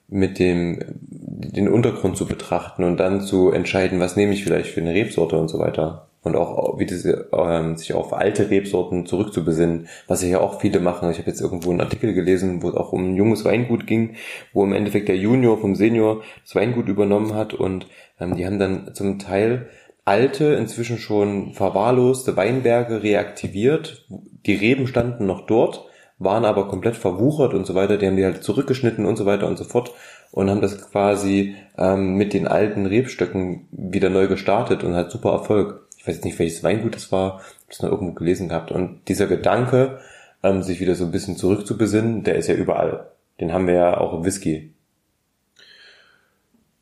mit 0.07 0.39
dem 0.39 0.79
den 0.89 1.69
Untergrund 1.69 2.17
zu 2.17 2.25
betrachten 2.25 2.83
und 2.83 2.97
dann 2.97 3.21
zu 3.21 3.51
entscheiden, 3.51 3.99
was 3.99 4.15
nehme 4.15 4.33
ich 4.33 4.43
vielleicht 4.43 4.71
für 4.71 4.81
eine 4.81 4.93
Rebsorte 4.93 5.37
und 5.37 5.47
so 5.47 5.57
weiter. 5.59 6.07
Und 6.23 6.35
auch 6.35 6.77
wie 6.77 6.85
diese, 6.85 7.29
ähm, 7.33 7.77
sich 7.77 7.93
auf 7.93 8.13
alte 8.13 8.51
Rebsorten 8.51 9.07
zurückzubesinnen, 9.07 9.87
was 10.07 10.23
ja 10.23 10.39
auch 10.39 10.61
viele 10.61 10.79
machen. 10.79 11.09
Ich 11.09 11.17
habe 11.17 11.29
jetzt 11.29 11.41
irgendwo 11.41 11.71
einen 11.71 11.81
Artikel 11.81 12.13
gelesen, 12.13 12.61
wo 12.61 12.69
es 12.69 12.75
auch 12.75 12.93
um 12.93 13.11
ein 13.11 13.15
junges 13.15 13.43
Weingut 13.43 13.87
ging, 13.87 14.15
wo 14.53 14.63
im 14.63 14.73
Endeffekt 14.73 15.07
der 15.07 15.17
Junior 15.17 15.57
vom 15.57 15.73
Senior 15.73 16.21
das 16.43 16.53
Weingut 16.53 16.89
übernommen 16.89 17.33
hat 17.33 17.55
und 17.55 17.87
ähm, 18.19 18.35
die 18.35 18.45
haben 18.45 18.59
dann 18.59 18.93
zum 18.93 19.17
Teil 19.17 19.69
alte, 20.05 20.53
inzwischen 20.53 20.97
schon 20.97 21.53
verwahrloste 21.53 22.37
Weinberge 22.37 23.01
reaktiviert. 23.01 24.07
Die 24.45 24.55
Reben 24.55 24.87
standen 24.87 25.25
noch 25.25 25.45
dort, 25.45 25.85
waren 26.19 26.45
aber 26.45 26.67
komplett 26.67 26.97
verwuchert 26.97 27.53
und 27.53 27.65
so 27.65 27.75
weiter. 27.75 27.97
Die 27.97 28.05
haben 28.05 28.17
die 28.17 28.25
halt 28.25 28.43
zurückgeschnitten 28.43 29.05
und 29.05 29.15
so 29.15 29.25
weiter 29.25 29.47
und 29.47 29.57
so 29.57 29.63
fort 29.63 29.91
und 30.31 30.49
haben 30.49 30.61
das 30.61 30.89
quasi 30.91 31.55
ähm, 31.77 32.15
mit 32.15 32.33
den 32.33 32.47
alten 32.47 32.85
Rebstöcken 32.85 33.67
wieder 33.71 34.09
neu 34.09 34.27
gestartet 34.27 34.83
und 34.83 34.95
hat 34.95 35.11
super 35.11 35.31
Erfolg. 35.31 35.87
Ich 36.01 36.07
weiß 36.07 36.23
nicht, 36.23 36.39
welches 36.39 36.63
Weingut 36.63 36.95
das 36.95 37.11
war, 37.11 37.33
hab 37.37 37.69
das 37.69 37.83
noch 37.83 37.91
irgendwo 37.91 38.13
gelesen 38.13 38.49
gehabt. 38.49 38.71
Und 38.71 39.07
dieser 39.07 39.27
Gedanke, 39.27 39.99
ähm, 40.41 40.63
sich 40.63 40.79
wieder 40.79 40.95
so 40.95 41.05
ein 41.05 41.11
bisschen 41.11 41.37
zurückzubesinnen, 41.37 42.23
der 42.23 42.37
ist 42.37 42.47
ja 42.47 42.55
überall. 42.55 43.11
Den 43.39 43.53
haben 43.53 43.67
wir 43.67 43.75
ja 43.75 43.97
auch 43.99 44.13
im 44.17 44.25
Whisky. 44.25 44.73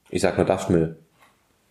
Ich 0.10 0.22
sag 0.22 0.38
nur 0.38 0.46
Duftmill. 0.46 0.96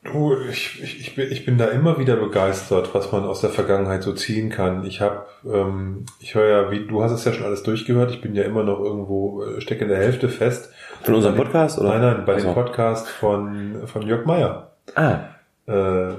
Du, 0.04 0.36
ich, 0.50 0.82
ich, 0.82 1.00
ich, 1.00 1.14
bin, 1.16 1.32
ich 1.32 1.46
bin 1.46 1.56
da 1.56 1.66
immer 1.68 1.98
wieder 1.98 2.16
begeistert, 2.16 2.94
was 2.94 3.10
man 3.12 3.24
aus 3.24 3.40
der 3.40 3.50
Vergangenheit 3.50 4.02
so 4.02 4.12
ziehen 4.12 4.50
kann. 4.50 4.84
Ich 4.84 5.00
habe, 5.00 5.24
ähm, 5.46 6.04
ich 6.20 6.34
höre 6.34 6.48
ja, 6.48 6.70
wie 6.70 6.86
du 6.86 7.02
hast 7.02 7.12
es 7.12 7.24
ja 7.24 7.32
schon 7.32 7.46
alles 7.46 7.62
durchgehört. 7.62 8.10
Ich 8.10 8.20
bin 8.20 8.34
ja 8.34 8.44
immer 8.44 8.62
noch 8.62 8.78
irgendwo, 8.78 9.42
äh, 9.42 9.60
stecke 9.62 9.84
in 9.84 9.88
der 9.90 9.98
Hälfte 9.98 10.28
fest. 10.28 10.70
Von 11.02 11.14
unserem 11.14 11.34
Podcast, 11.34 11.78
oder? 11.78 11.98
Nein, 11.98 12.00
nein, 12.00 12.24
bei 12.26 12.34
Ach 12.34 12.40
so. 12.40 12.44
dem 12.48 12.54
Podcast 12.54 13.08
von, 13.08 13.86
von 13.86 14.02
Jörg 14.02 14.26
Meyer. 14.26 14.72
Ah, 14.94 15.20
Äh, 15.66 16.12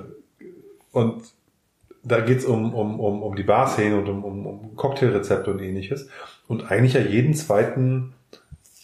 und 0.99 1.23
da 2.03 2.21
geht's 2.21 2.45
um, 2.45 2.73
um, 2.73 2.99
um, 2.99 3.21
um 3.23 3.35
die 3.35 3.43
Barszene 3.43 3.97
und 3.97 4.07
um, 4.07 4.23
um, 4.23 4.45
um 4.45 4.75
Cocktailrezepte 4.75 5.51
und 5.51 5.61
ähnliches. 5.61 6.09
Und 6.47 6.71
eigentlich 6.71 6.93
ja 6.93 7.01
jeden 7.01 7.33
zweiten, 7.33 8.13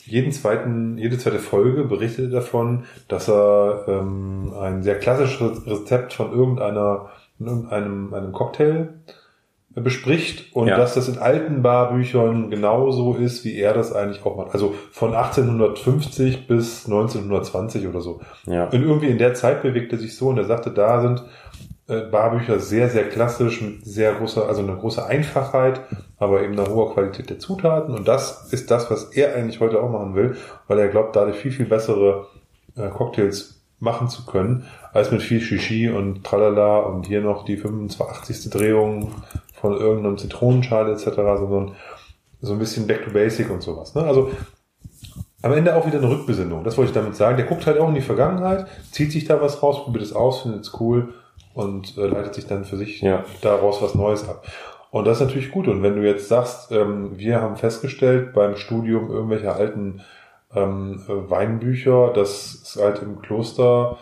jeden 0.06 0.32
zweiten, 0.32 0.98
jede 0.98 1.18
zweite 1.18 1.40
Folge 1.40 1.86
berichtet 1.86 2.26
er 2.26 2.40
davon, 2.42 2.84
dass 3.08 3.30
er 3.30 3.86
ähm, 3.88 4.54
ein 4.60 4.84
sehr 4.84 5.00
klassisches 5.00 5.66
Rezept 5.66 6.14
von 6.14 6.32
irgendeiner, 6.32 7.10
von 7.38 7.48
irgendeinem 7.48 8.14
einem 8.14 8.32
Cocktail 8.32 8.90
bespricht 9.82 10.56
und 10.56 10.68
Ja. 10.70 10.78
dass 10.78 10.94
das 10.94 11.10
in 11.10 11.18
alten 11.18 11.62
Barbüchern 11.62 12.50
genauso 12.50 13.16
ist, 13.16 13.44
wie 13.44 13.58
er 13.58 13.74
das 13.74 13.94
eigentlich 13.94 14.26
auch 14.26 14.38
macht. 14.38 14.54
Also 14.54 14.74
von 14.92 15.14
1850 15.14 16.48
bis 16.48 16.86
1920 16.86 17.88
oder 17.88 18.00
so. 18.00 18.22
ja. 18.46 18.66
Und 18.66 18.82
irgendwie 18.82 19.08
in 19.08 19.18
der 19.18 19.34
Zeit 19.34 19.64
bewegt 19.64 19.92
er 19.92 20.00
sich 20.00 20.16
so 20.16 20.30
und 20.30 20.38
er 20.38 20.46
sagte, 20.46 20.72
da 20.72 21.02
sind 21.02 21.20
äh, 21.20 21.24
Barbücher 21.88 22.60
sehr, 22.60 22.90
sehr 22.90 23.08
klassisch 23.10 23.62
mit 23.62 23.86
sehr 23.86 24.14
großer, 24.14 24.48
also 24.48 24.64
eine 24.64 24.76
große 24.76 25.06
Einfachheit, 25.06 25.82
aber 26.18 26.42
eben 26.42 26.58
eine 26.58 26.68
hohe 26.68 26.92
Qualität 26.92 27.30
der 27.30 27.38
Zutaten. 27.38 27.94
Und 27.94 28.08
das 28.08 28.52
ist 28.52 28.72
das, 28.72 28.90
was 28.90 29.06
er 29.16 29.36
eigentlich 29.36 29.60
heute 29.60 29.82
auch 29.82 29.92
machen 29.92 30.16
will, 30.16 30.36
weil 30.68 30.80
er 30.80 30.88
glaubt, 30.88 31.16
dadurch 31.16 31.38
viel, 31.38 31.52
viel 31.52 31.68
bessere 31.68 32.26
äh, 32.76 32.90
Cocktails 32.90 33.62
machen 33.80 34.10
zu 34.10 34.26
können, 34.26 34.66
als 34.94 35.12
mit 35.12 35.22
viel 35.22 35.42
Shishi 35.42 35.90
und 35.90 36.24
Tralala 36.24 36.80
und 36.80 37.06
hier 37.06 37.22
noch 37.22 37.46
die 37.46 37.58
25. 37.58 38.50
Drehung 38.50 39.12
von 39.54 39.78
irgendeinem 39.78 40.18
Zitronenschale 40.18 40.94
etc., 40.94 41.06
sondern 41.16 41.76
so 42.42 42.54
ein 42.54 42.60
bisschen 42.60 42.88
back 42.88 43.06
to 43.06 43.12
basic 43.12 43.52
und 43.52 43.62
sowas. 43.62 43.94
Ne? 43.94 44.04
Also 44.04 44.32
am 45.44 45.54
Ende 45.54 45.76
auch 45.76 45.86
wieder 45.86 46.00
eine 46.00 46.10
Rückbesinnung. 46.10 46.64
Das 46.64 46.78
wollte 46.78 46.90
ich 46.90 46.96
damit 46.96 47.16
sagen. 47.16 47.38
Der 47.38 47.46
guckt 47.46 47.68
halt 47.68 47.78
auch 47.78 47.90
in 47.90 47.96
die 47.96 48.02
Vergangenheit, 48.02 48.66
zieht 48.92 49.12
sich 49.12 49.26
da 49.26 49.40
was 49.40 49.62
raus, 49.62 49.84
probiert 49.84 50.04
es 50.04 50.14
aus, 50.14 50.42
findet 50.42 50.64
es 50.64 50.80
cool 50.80 51.14
und 51.56 51.98
äh, 51.98 52.06
leitet 52.06 52.36
sich 52.36 52.46
dann 52.46 52.66
für 52.66 52.78
sich 52.78 53.02
Ja. 53.02 53.24
daraus 53.42 53.82
was 53.82 53.96
Neues 53.96 54.28
ab. 54.30 54.46
Und 54.92 55.06
das 55.08 55.20
ist 55.20 55.26
natürlich 55.28 55.52
gut. 55.52 55.68
Und 55.68 55.82
wenn 55.82 55.96
du 55.96 56.06
jetzt 56.06 56.28
sagst, 56.28 56.72
ähm, 56.72 57.18
wir 57.18 57.42
haben 57.42 57.56
festgestellt 57.56 58.34
beim 58.34 58.56
Studium 58.56 59.10
irgendwelcher 59.10 59.56
alten 59.56 60.02
ähm, 60.54 61.02
äh, 61.08 61.30
Weinbücher, 61.30 62.12
dass 62.14 62.62
es 62.64 62.80
halt 62.82 63.02
im 63.02 63.20
Kloster, 63.22 63.98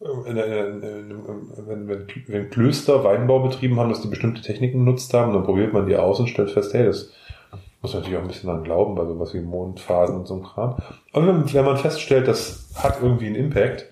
äh, 0.00 0.30
in, 0.30 0.36
in, 0.36 0.82
in, 0.82 1.10
in, 1.10 1.22
wenn, 1.66 1.88
wenn, 1.88 2.06
wenn 2.28 2.50
Klöster 2.50 3.02
Weinbau 3.04 3.40
betrieben 3.40 3.78
haben, 3.80 3.88
dass 3.88 4.02
die 4.02 4.08
bestimmte 4.08 4.42
Techniken 4.42 4.84
genutzt 4.84 5.12
haben, 5.14 5.32
dann 5.32 5.44
probiert 5.44 5.72
man 5.72 5.86
die 5.86 5.96
aus 5.96 6.20
und 6.20 6.28
stellt 6.28 6.50
fest, 6.50 6.74
hey, 6.74 6.84
das 6.84 7.10
muss 7.80 7.92
man 7.94 8.02
natürlich 8.02 8.18
auch 8.18 8.22
ein 8.22 8.28
bisschen 8.28 8.48
dran 8.50 8.62
glauben, 8.64 8.94
bei 8.94 9.04
sowas 9.06 9.34
wie 9.34 9.40
Mondphasen 9.40 10.14
und 10.16 10.26
so 10.26 10.34
einem 10.34 10.44
Kram. 10.44 10.76
Aber 11.12 11.26
wenn, 11.26 11.52
wenn 11.52 11.64
man 11.64 11.76
feststellt, 11.78 12.28
das 12.28 12.70
hat 12.76 12.98
irgendwie 13.02 13.26
einen 13.26 13.34
Impact, 13.36 13.86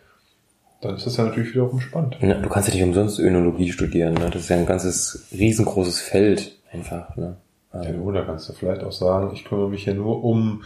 dann 0.81 0.97
ist 0.97 1.07
das 1.07 1.17
ja 1.17 1.25
natürlich 1.25 1.51
wiederum 1.51 1.81
spannend. 1.81 2.17
Na, 2.21 2.35
Du 2.35 2.49
kannst 2.49 2.69
ja 2.69 2.75
nicht 2.75 2.85
umsonst 2.85 3.19
Önologie 3.19 3.71
studieren, 3.73 4.15
ne? 4.15 4.31
Das 4.31 4.43
ist 4.43 4.49
ja 4.49 4.57
ein 4.57 4.67
ganzes 4.67 5.27
riesengroßes 5.33 6.01
Feld 6.01 6.59
einfach, 6.73 7.17
ne? 7.17 7.37
Ja, 7.73 7.85
du, 7.85 8.11
da 8.11 8.23
kannst 8.23 8.49
du 8.49 8.53
vielleicht 8.53 8.83
auch 8.83 8.93
sagen, 8.93 9.31
ich 9.33 9.45
kümmere 9.45 9.69
mich 9.69 9.85
hier 9.85 9.95
nur 9.95 10.25
um 10.25 10.65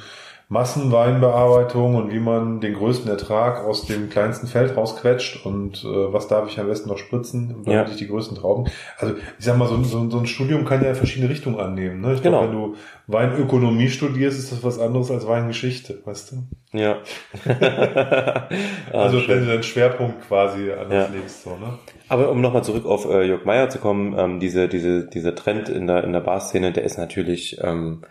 Massenweinbearbeitung 0.48 1.94
und 1.96 2.12
wie 2.12 2.18
man 2.20 2.60
den 2.60 2.74
größten 2.74 3.10
Ertrag 3.10 3.64
aus 3.64 3.86
dem 3.86 4.10
kleinsten 4.10 4.46
Feld 4.46 4.76
rausquetscht 4.76 5.44
und 5.44 5.84
äh, 5.84 6.12
was 6.12 6.28
darf 6.28 6.48
ich 6.48 6.58
am 6.60 6.66
besten 6.68 6.88
noch 6.88 6.98
spritzen, 6.98 7.48
damit 7.64 7.66
Ja. 7.68 7.84
ich 7.90 7.96
die 7.96 8.06
größten 8.08 8.36
Trauben. 8.36 8.70
Also 8.98 9.14
ich 9.38 9.44
sag 9.44 9.56
mal, 9.58 9.68
so, 9.68 9.74
ein- 9.76 9.84
so, 9.84 10.08
so 10.10 10.18
ein 10.18 10.26
Studium 10.26 10.64
kann 10.64 10.84
ja 10.84 10.94
verschiedene 10.94 11.30
Richtungen 11.30 11.58
annehmen. 11.58 12.00
Ne? 12.00 12.14
Ich 12.14 12.22
Genau. 12.22 12.40
glaube, 12.42 12.52
wenn 12.52 12.58
du 12.72 12.76
Weinökonomie 13.06 13.88
studierst, 13.88 14.38
ist 14.38 14.52
das 14.52 14.62
was 14.62 14.78
anderes 14.78 15.10
als 15.10 15.26
Weingeschichte, 15.26 16.00
weißt 16.04 16.32
du? 16.32 16.78
Ja. 16.78 16.98
Also 18.92 19.20
schön. 19.20 19.28
wenn 19.36 19.44
du 19.46 19.50
deinen 19.52 19.62
Schwerpunkt 19.62 20.26
quasi 20.28 20.70
anders 20.72 21.08
Ja. 21.10 21.14
legst, 21.14 21.42
so, 21.44 21.50
ne? 21.50 21.78
Aber 22.08 22.30
um 22.30 22.40
nochmal 22.40 22.62
zurück 22.64 22.86
auf 22.86 23.06
äh, 23.10 23.24
Jörg 23.24 23.44
Meyer 23.44 23.68
zu 23.68 23.78
kommen, 23.78 24.14
ähm, 24.18 24.40
diese, 24.40 24.68
diese, 24.68 25.06
dieser 25.06 25.34
Trend 25.34 25.68
in 25.68 25.86
der, 25.86 26.04
in 26.04 26.12
der 26.12 26.20
Barszene, 26.20 26.72
der 26.72 26.84
ist 26.84 26.98
natürlich 26.98 27.58
ähm, 27.62 28.02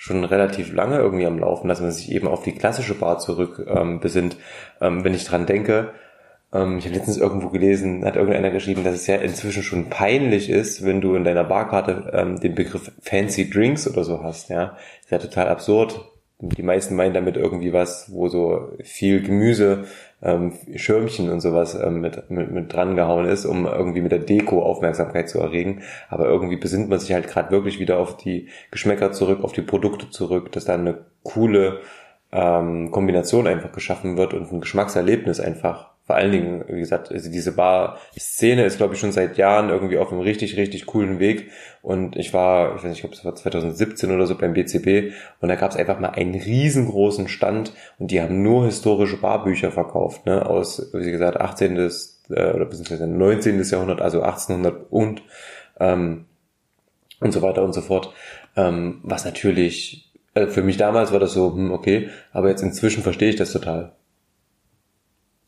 schon 0.00 0.24
relativ 0.24 0.72
lange 0.72 0.96
irgendwie 0.96 1.26
am 1.26 1.38
Laufen, 1.38 1.68
dass 1.68 1.82
man 1.82 1.92
sich 1.92 2.10
eben 2.10 2.26
auf 2.26 2.42
die 2.42 2.54
klassische 2.54 2.94
Bar 2.94 3.18
zurück 3.18 3.66
ähm, 3.68 4.00
besinnt. 4.00 4.38
Ähm, 4.80 5.04
wenn 5.04 5.12
ich 5.12 5.26
dran 5.26 5.44
denke, 5.44 5.90
ähm, 6.54 6.78
ich 6.78 6.86
habe 6.86 6.94
letztens 6.94 7.18
irgendwo 7.18 7.50
gelesen, 7.50 8.02
hat 8.06 8.16
irgendeiner 8.16 8.50
geschrieben, 8.50 8.82
dass 8.82 8.94
es 8.94 9.06
ja 9.06 9.16
inzwischen 9.16 9.62
schon 9.62 9.90
peinlich 9.90 10.48
ist, 10.48 10.86
wenn 10.86 11.02
du 11.02 11.16
in 11.16 11.24
deiner 11.24 11.44
Barkarte 11.44 12.10
ähm, 12.14 12.40
den 12.40 12.54
Begriff 12.54 12.90
Fancy 13.02 13.50
Drinks 13.50 13.86
oder 13.86 14.02
so 14.04 14.22
hast. 14.22 14.48
Ja, 14.48 14.78
ist 15.02 15.10
ja 15.10 15.18
total 15.18 15.48
absurd. 15.48 16.00
Die 16.38 16.62
meisten 16.62 16.96
meinen 16.96 17.12
damit 17.12 17.36
irgendwie 17.36 17.74
was, 17.74 18.10
wo 18.10 18.28
so 18.28 18.70
viel 18.82 19.20
Gemüse, 19.20 19.84
ähm, 20.22 20.52
Schirmchen 20.76 21.30
und 21.30 21.40
sowas 21.40 21.74
ähm, 21.74 22.00
mit, 22.00 22.30
mit, 22.30 22.50
mit 22.50 22.72
dran 22.72 22.96
gehauen 22.96 23.26
ist, 23.26 23.46
um 23.46 23.66
irgendwie 23.66 24.02
mit 24.02 24.12
der 24.12 24.18
Deko 24.18 24.62
Aufmerksamkeit 24.62 25.28
zu 25.28 25.40
erregen. 25.40 25.82
Aber 26.08 26.26
irgendwie 26.26 26.56
besinnt 26.56 26.88
man 26.88 26.98
sich 26.98 27.12
halt 27.12 27.28
gerade 27.28 27.50
wirklich 27.50 27.80
wieder 27.80 27.98
auf 27.98 28.16
die 28.16 28.48
Geschmäcker 28.70 29.12
zurück, 29.12 29.42
auf 29.42 29.52
die 29.52 29.62
Produkte 29.62 30.10
zurück, 30.10 30.52
dass 30.52 30.64
da 30.64 30.74
eine 30.74 31.06
coole 31.22 31.80
ähm, 32.32 32.90
Kombination 32.90 33.46
einfach 33.46 33.72
geschaffen 33.72 34.16
wird 34.16 34.34
und 34.34 34.52
ein 34.52 34.60
Geschmackserlebnis 34.60 35.40
einfach. 35.40 35.90
Vor 36.10 36.16
allen 36.16 36.32
Dingen, 36.32 36.64
wie 36.66 36.80
gesagt, 36.80 37.12
also 37.12 37.30
diese 37.30 37.52
Bar-Szene 37.52 38.64
ist, 38.64 38.78
glaube 38.78 38.94
ich, 38.94 39.00
schon 39.00 39.12
seit 39.12 39.38
Jahren 39.38 39.68
irgendwie 39.68 39.96
auf 39.96 40.10
einem 40.10 40.22
richtig, 40.22 40.56
richtig 40.56 40.86
coolen 40.86 41.20
Weg. 41.20 41.52
Und 41.82 42.16
ich 42.16 42.34
war, 42.34 42.74
ich 42.74 42.82
weiß 42.82 42.90
nicht, 42.90 42.94
ich 42.94 43.00
glaube, 43.02 43.14
es 43.14 43.24
war 43.24 43.36
2017 43.36 44.10
oder 44.10 44.26
so 44.26 44.36
beim 44.36 44.52
BCB 44.52 45.14
und 45.40 45.48
da 45.48 45.54
gab 45.54 45.70
es 45.70 45.76
einfach 45.76 46.00
mal 46.00 46.08
einen 46.08 46.34
riesengroßen 46.34 47.28
Stand 47.28 47.74
und 48.00 48.10
die 48.10 48.20
haben 48.20 48.42
nur 48.42 48.64
historische 48.64 49.18
Barbücher 49.18 49.70
verkauft, 49.70 50.26
ne, 50.26 50.44
aus, 50.44 50.90
wie 50.92 51.12
gesagt, 51.12 51.40
18. 51.40 51.76
äh, 51.76 51.90
oder 52.30 52.64
beziehungsweise 52.64 53.06
19. 53.06 53.62
Jahrhundert, 53.62 54.00
also 54.00 54.22
1800 54.22 54.90
und 54.90 55.22
ähm, 55.78 56.24
und 57.20 57.30
so 57.30 57.40
weiter 57.40 57.62
und 57.62 57.72
so 57.72 57.82
fort. 57.82 58.12
Ähm, 58.56 58.98
was 59.04 59.24
natürlich, 59.24 60.10
äh, 60.34 60.48
für 60.48 60.64
mich 60.64 60.76
damals 60.76 61.12
war 61.12 61.20
das 61.20 61.34
so, 61.34 61.54
hm, 61.54 61.70
okay, 61.70 62.10
aber 62.32 62.48
jetzt 62.48 62.64
inzwischen 62.64 63.04
verstehe 63.04 63.30
ich 63.30 63.36
das 63.36 63.52
total. 63.52 63.92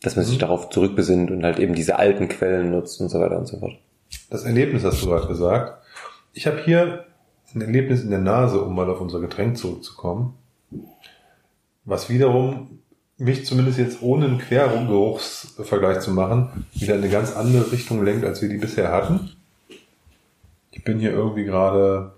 Dass 0.03 0.17
man 0.17 0.25
sich 0.25 0.37
Mhm. 0.37 0.41
darauf 0.41 0.71
zurückbesinnt 0.71 1.31
und 1.31 1.45
halt 1.45 1.59
eben 1.59 1.75
diese 1.75 1.99
alten 1.99 2.29
Quellen 2.29 2.71
nutzt 2.71 3.01
und 3.01 3.09
so 3.09 3.21
weiter 3.21 3.39
und 3.39 3.47
so 3.47 3.59
fort. 3.59 3.75
Das 4.31 4.45
Erlebnis 4.45 4.85
hast 4.85 5.03
du 5.03 5.07
gerade 5.07 5.27
gesagt. 5.29 5.83
Ich 6.33 6.47
habe 6.47 6.59
hier 6.65 7.05
ein 7.55 7.61
Erlebnis 7.61 8.03
in 8.03 8.11
der 8.11 8.19
Nase, 8.19 8.61
um 8.61 8.75
mal 8.75 8.89
auf 8.91 9.01
unser 9.01 9.21
Getränk 9.21 9.57
zurückzukommen. 9.59 10.35
Was 11.85 12.09
wiederum 12.09 12.79
mich 13.19 13.45
zumindest 13.47 13.79
jetzt 13.79 14.03
ohne 14.03 14.27
einen 14.27 14.39
Quergeruchsvergleich 14.39 16.01
zu 16.01 16.11
machen, 16.13 16.67
wieder 16.75 16.95
in 16.95 17.03
eine 17.03 17.13
ganz 17.13 17.37
andere 17.37 17.71
Richtung 17.71 18.05
lenkt, 18.05 18.25
als 18.25 18.43
wir 18.43 18.49
die 18.49 18.57
bisher 18.59 18.91
hatten. 18.91 19.31
Ich 20.71 20.83
bin 20.83 20.99
hier 20.99 21.13
irgendwie 21.13 21.45
gerade 21.45 22.13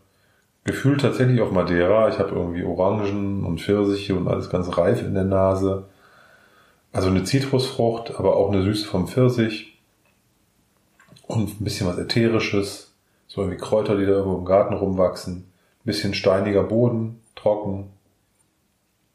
gefühlt 0.65 1.01
tatsächlich 1.03 1.41
auf 1.41 1.51
Madeira. 1.51 2.09
Ich 2.09 2.19
habe 2.19 2.31
irgendwie 2.31 2.65
Orangen 2.65 3.45
und 3.45 3.61
Pfirsiche 3.61 4.15
und 4.15 4.29
alles 4.29 4.49
ganz 4.49 4.77
reif 4.79 5.03
in 5.03 5.15
der 5.15 5.25
Nase. 5.25 5.85
Also 6.95 7.09
eine 7.09 7.25
Zitrusfrucht, 7.25 8.15
aber 8.21 8.37
auch 8.37 8.53
eine 8.53 8.63
Süße 8.63 8.87
vom 8.87 9.09
Pfirsich 9.09 9.77
und 11.27 11.61
ein 11.61 11.65
bisschen 11.65 11.89
was 11.89 11.99
Ätherisches, 11.99 12.95
so 13.27 13.41
irgendwie 13.43 13.61
Kräuter, 13.61 13.99
die 13.99 14.07
da 14.07 14.13
irgendwo 14.13 14.39
im 14.39 14.45
Garten 14.45 14.75
rumwachsen, 14.75 15.39
ein 15.39 15.85
bisschen 15.85 16.15
steiniger 16.15 16.63
Boden, 16.63 17.21
trocken. 17.35 17.91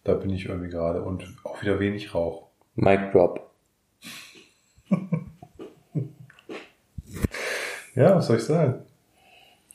Da 0.03 0.13
bin 0.13 0.29
ich 0.29 0.47
irgendwie 0.47 0.69
gerade 0.69 1.01
und 1.01 1.23
auch 1.45 1.61
wieder 1.61 1.79
wenig 1.79 2.13
Rauch. 2.13 2.47
Mic 2.75 3.13
Drop. 3.13 3.49
Ja, 7.95 8.15
was 8.15 8.27
soll 8.27 8.37
ich 8.37 8.43
sagen? 8.43 8.81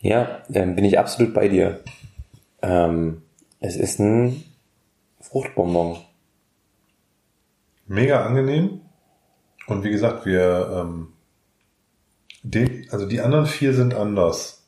Ja, 0.01 0.43
ähm, 0.53 0.77
bin 0.77 0.85
ich 0.85 0.99
absolut 0.99 1.33
bei 1.33 1.49
dir. 1.49 1.81
Ähm, 2.61 3.23
es 3.61 3.77
ist 3.77 3.99
ein 3.99 4.45
Fruchtbonbon. 5.21 6.04
Mega 7.87 8.25
angenehm. 8.25 8.81
Und 9.67 9.83
wie 9.85 9.91
gesagt, 9.91 10.27
wir, 10.27 10.71
ähm, 10.75 11.09
die, 12.43 12.87
also 12.91 13.07
die 13.07 13.21
anderen 13.21 13.47
vier 13.47 13.73
sind 13.75 13.95
anders. 13.95 14.67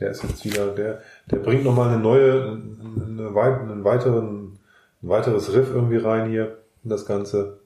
Der 0.00 0.10
ist 0.10 0.22
jetzt 0.22 0.44
wieder, 0.44 0.68
der, 0.74 1.02
der 1.30 1.38
bringt 1.38 1.64
nochmal 1.64 1.88
eine 1.90 2.00
neue, 2.00 2.52
eine, 2.52 3.34
wei- 3.34 3.58
einen 3.60 3.84
weiteren, 3.84 4.58
ein 5.02 5.08
weiteres 5.08 5.52
Riff 5.52 5.70
irgendwie 5.70 5.96
rein 5.98 6.30
hier 6.30 6.58
in 6.84 6.90
das 6.90 7.04
Ganze. 7.06 7.60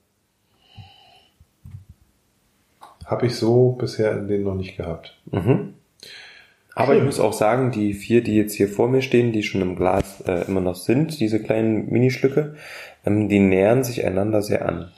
Habe 3.05 3.27
ich 3.27 3.37
so 3.37 3.73
bisher 3.73 4.13
in 4.19 4.27
denen 4.29 4.45
noch 4.45 4.55
nicht 4.57 4.77
gehabt. 4.77 5.17
Mhm. 5.31 5.75
Aber 6.77 6.93
Schön. 6.93 6.99
ich 6.99 7.05
muss 7.05 7.21
auch 7.21 7.33
sagen, 7.33 7.71
die 7.71 7.95
vier, 7.95 8.23
die 8.23 8.37
jetzt 8.37 8.53
hier 8.53 8.69
vor 8.69 8.87
mir 8.89 9.01
stehen, 9.01 9.33
die 9.33 9.43
schon 9.43 9.63
im 9.63 9.77
Glas 9.77 10.21
äh, 10.27 10.45
immer 10.47 10.61
noch 10.61 10.75
sind, 10.75 11.19
diese 11.21 11.43
kleinen 11.43 11.91
Minischlücke, 11.91 12.55
ähm, 13.07 13.31
die 13.31 13.39
nähern 13.39 13.83
sich 13.83 14.05
einander 14.05 14.43
sehr 14.43 14.69
an. 14.69 14.93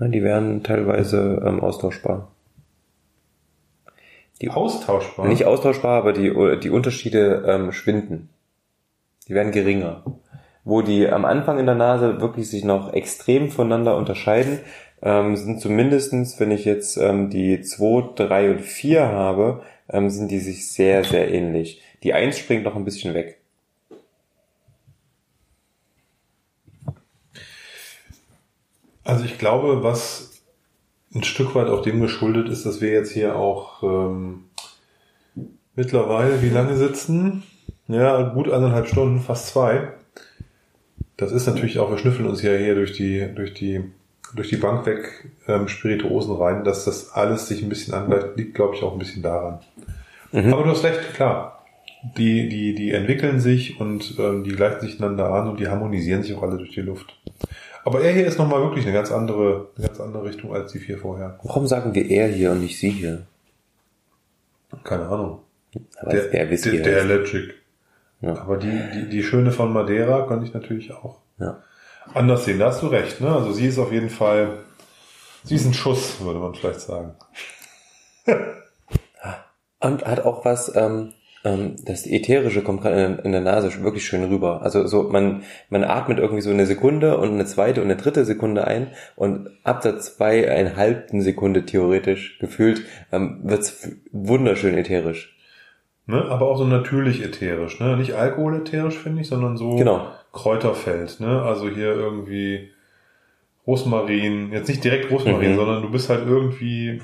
Ja, 0.00 0.08
die 0.08 0.24
werden 0.24 0.64
teilweise 0.64 1.40
ähm, 1.46 1.60
austauschbar. 1.60 2.32
Die, 4.40 4.50
Austauschbar. 4.50 5.28
Nicht 5.28 5.44
austauschbar, 5.44 5.98
aber 5.98 6.12
die, 6.12 6.32
die 6.62 6.70
Unterschiede 6.70 7.44
ähm, 7.46 7.70
schwinden. 7.70 8.28
Die 9.28 9.34
werden 9.34 9.52
geringer. 9.52 10.02
Wo 10.64 10.82
die 10.82 11.08
am 11.08 11.24
Anfang 11.26 11.60
in 11.60 11.66
der 11.66 11.76
Nase 11.76 12.20
wirklich 12.20 12.50
sich 12.50 12.64
noch 12.64 12.92
extrem 12.92 13.50
voneinander 13.50 13.96
unterscheiden, 13.96 14.58
ähm, 15.00 15.36
sind 15.36 15.60
zumindestens, 15.60 16.40
wenn 16.40 16.50
ich 16.50 16.64
jetzt 16.64 16.96
ähm, 16.96 17.30
die 17.30 17.60
2, 17.60 18.14
3 18.16 18.50
und 18.50 18.60
4 18.62 19.06
habe, 19.06 19.62
ähm, 19.88 20.10
sind 20.10 20.30
die 20.30 20.40
sich 20.40 20.70
sehr, 20.70 21.04
sehr 21.04 21.32
ähnlich. 21.32 21.82
Die 22.02 22.14
1 22.14 22.38
springt 22.38 22.64
noch 22.64 22.76
ein 22.76 22.84
bisschen 22.84 23.14
weg. 23.14 23.40
Also 29.04 29.24
ich 29.24 29.38
glaube, 29.38 29.82
was 29.82 30.42
ein 31.14 31.24
Stück 31.24 31.54
weit 31.54 31.68
auch 31.68 31.82
dem 31.82 32.00
geschuldet 32.00 32.48
ist, 32.48 32.66
dass 32.66 32.82
wir 32.82 32.90
jetzt 32.90 33.12
hier 33.12 33.36
auch 33.36 33.82
ähm, 33.82 34.44
mittlerweile, 35.74 36.42
wie 36.42 36.50
lange 36.50 36.76
sitzen? 36.76 37.42
Ja, 37.86 38.20
gut 38.20 38.50
eineinhalb 38.50 38.86
Stunden, 38.86 39.20
fast 39.20 39.48
zwei. 39.48 39.94
Das 41.16 41.32
ist 41.32 41.46
natürlich 41.46 41.78
auch, 41.78 41.90
wir 41.90 41.96
schnüffeln 41.96 42.28
uns 42.28 42.42
ja 42.42 42.54
hier 42.54 42.74
durch 42.74 42.92
die, 42.92 43.26
durch 43.34 43.54
die, 43.54 43.82
durch 44.34 44.48
die 44.48 44.56
Bank 44.56 44.86
weg 44.86 45.30
ähm, 45.46 45.68
Spirituosen 45.68 46.36
rein, 46.36 46.64
dass 46.64 46.84
das 46.84 47.12
alles 47.12 47.48
sich 47.48 47.62
ein 47.62 47.68
bisschen 47.68 47.94
angleicht, 47.94 48.36
liegt, 48.36 48.54
glaube 48.54 48.74
ich, 48.74 48.82
auch 48.82 48.92
ein 48.92 48.98
bisschen 48.98 49.22
daran. 49.22 49.60
Aber 50.32 50.62
du 50.62 50.70
hast 50.70 50.84
recht, 50.84 51.14
klar. 51.14 51.64
Die, 52.16 52.48
die, 52.48 52.74
die 52.74 52.92
entwickeln 52.92 53.40
sich 53.40 53.80
und 53.80 54.18
ähm, 54.18 54.44
die 54.44 54.52
gleichen 54.52 54.80
sich 54.80 55.00
einander 55.00 55.32
an 55.32 55.48
und 55.48 55.58
die 55.58 55.66
harmonisieren 55.66 56.22
sich 56.22 56.34
auch 56.36 56.42
alle 56.42 56.56
durch 56.56 56.70
die 56.70 56.80
Luft. 56.80 57.18
Aber 57.84 58.02
er 58.02 58.12
hier 58.12 58.26
ist 58.26 58.38
nochmal 58.38 58.60
wirklich 58.60 58.84
eine 58.84 58.94
ganz 58.94 59.10
andere, 59.10 59.68
eine 59.76 59.86
ganz 59.86 59.98
andere 59.98 60.24
Richtung 60.24 60.54
als 60.54 60.70
die 60.72 60.78
vier 60.78 60.98
vorher. 60.98 61.38
Warum 61.42 61.66
sagen 61.66 61.94
wir 61.94 62.08
er 62.08 62.28
hier 62.28 62.52
und 62.52 62.60
nicht 62.60 62.78
sie 62.78 62.90
hier? 62.90 63.26
Keine 64.84 65.06
Ahnung. 65.06 65.40
Aber 66.00 66.12
der, 66.12 66.28
der 66.28 66.46
der, 66.46 66.82
der. 66.82 66.98
Electric. 66.98 67.54
Ja. 68.20 68.36
Aber 68.36 68.58
die, 68.58 68.80
die, 68.94 69.08
die 69.08 69.22
Schöne 69.22 69.50
von 69.52 69.72
Madeira 69.72 70.26
könnte 70.26 70.46
ich 70.46 70.54
natürlich 70.54 70.92
auch 70.92 71.20
Ja. 71.38 71.62
Anders 72.14 72.44
sehen. 72.44 72.58
Da 72.58 72.66
hast 72.66 72.82
du 72.82 72.86
recht, 72.88 73.20
ne? 73.20 73.34
Also 73.34 73.52
sie 73.52 73.66
ist 73.66 73.78
auf 73.78 73.92
jeden 73.92 74.10
Fall, 74.10 74.64
sie 75.44 75.54
ist 75.54 75.66
ein 75.66 75.74
Schuss, 75.74 76.20
würde 76.20 76.38
man 76.40 76.54
vielleicht 76.54 76.80
sagen. 76.80 77.14
Und 79.80 80.04
hat 80.04 80.24
auch 80.24 80.44
was, 80.44 80.74
ähm, 80.74 81.12
ähm, 81.44 81.76
das 81.84 82.06
Ätherische 82.06 82.62
kommt 82.62 82.82
gerade 82.82 83.20
in, 83.22 83.32
der 83.32 83.40
Nase 83.40 83.82
wirklich 83.82 84.04
schön 84.04 84.24
rüber. 84.24 84.62
Also 84.62 84.86
so, 84.86 85.04
man, 85.04 85.44
man 85.70 85.84
atmet 85.84 86.18
irgendwie 86.18 86.42
so 86.42 86.50
eine 86.50 86.66
Sekunde 86.66 87.18
und 87.18 87.30
eine 87.30 87.46
zweite 87.46 87.80
und 87.80 87.86
eine 87.86 88.00
dritte 88.00 88.24
Sekunde 88.24 88.66
ein 88.66 88.88
und 89.14 89.50
ab 89.62 89.82
der 89.82 89.98
zweieinhalbten 89.98 91.22
Sekunde 91.22 91.64
theoretisch 91.64 92.38
gefühlt 92.40 92.82
ähm, 93.12 93.40
wird's 93.44 93.88
wunderschön 94.10 94.76
ätherisch. 94.76 95.36
Ne? 96.06 96.24
Aber 96.28 96.48
auch 96.48 96.58
so 96.58 96.64
natürlich 96.64 97.22
ätherisch, 97.22 97.80
ne? 97.80 97.96
Nicht 97.96 98.14
alkoholätherisch, 98.14 98.98
finde 98.98 99.20
ich, 99.20 99.28
sondern 99.28 99.56
so 99.56 99.76
Genau. 99.76 100.08
Kräuterfeld, 100.32 101.20
ne? 101.20 101.42
Also 101.42 101.68
hier 101.68 101.92
irgendwie 101.94 102.70
Rosmarin, 103.66 104.52
jetzt 104.52 104.68
nicht 104.68 104.82
direkt 104.84 105.10
Rosmarin, 105.10 105.52
Mhm. 105.52 105.56
sondern 105.56 105.82
du 105.82 105.90
bist 105.90 106.08
halt 106.08 106.26
irgendwie, 106.26 107.02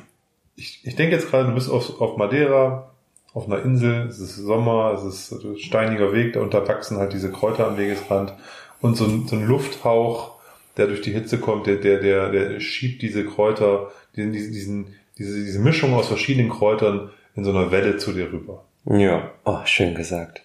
ich, 0.57 0.81
ich 0.85 0.97
denke 0.97 1.15
jetzt 1.17 1.31
gerade, 1.31 1.49
du 1.49 1.55
bist 1.55 1.71
auf, 1.71 2.01
auf 2.01 2.17
Madeira, 2.17 2.91
auf 3.35 3.47
einer 3.47 3.63
Insel, 3.63 4.07
es 4.09 4.19
ist 4.21 4.37
Sommer, 4.37 4.95
es 4.95 5.05
ist 5.05 5.45
ein 5.45 5.59
steiniger 5.59 6.13
Weg, 6.13 6.35
da 6.35 6.41
unterwachsen 6.41 6.99
halt 6.99 7.13
diese 7.13 7.31
Kräuter 7.31 7.67
am 7.67 7.77
Wegesrand 7.77 8.33
und 8.81 8.97
so 8.97 9.05
ein, 9.05 9.27
so 9.27 9.37
ein 9.37 9.47
Lufthauch, 9.47 10.33
der 10.77 10.87
durch 10.87 11.03
die 11.03 11.13
Hitze 11.13 11.39
kommt, 11.39 11.67
der, 11.67 11.77
der, 11.77 12.01
der, 12.01 12.31
der 12.31 12.61
schiebt 12.61 13.03
diese 13.03 13.25
Kräuter, 13.25 13.91
diesen, 14.17 14.33
diesen, 14.33 14.95
diese, 15.19 15.45
diese 15.45 15.59
Mischung 15.59 15.95
aus 15.95 16.09
verschiedenen 16.09 16.49
Kräutern 16.51 17.11
in 17.37 17.45
so 17.45 17.51
einer 17.51 17.71
Welle 17.73 17.99
zu 17.99 18.13
dir 18.13 18.33
rüber. 18.33 18.65
Ja. 18.87 19.31
Oh, 19.45 19.59
schön 19.65 19.95
gesagt. 19.95 20.44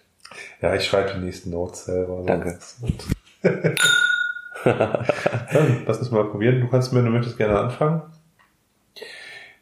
Ja, 0.60 0.74
ich 0.74 0.84
schreibe 0.84 1.14
die 1.14 1.24
nächsten 1.24 1.50
Notes 1.50 1.86
selber. 1.86 2.22
Danke. 2.26 2.58
Dann, 4.64 5.84
lass 5.86 5.98
uns 5.98 6.10
mal 6.10 6.24
probieren. 6.24 6.60
Du 6.60 6.68
kannst 6.68 6.92
mir, 6.92 7.02
du 7.02 7.10
möchtest 7.10 7.38
gerne 7.38 7.58
anfangen. 7.58 8.02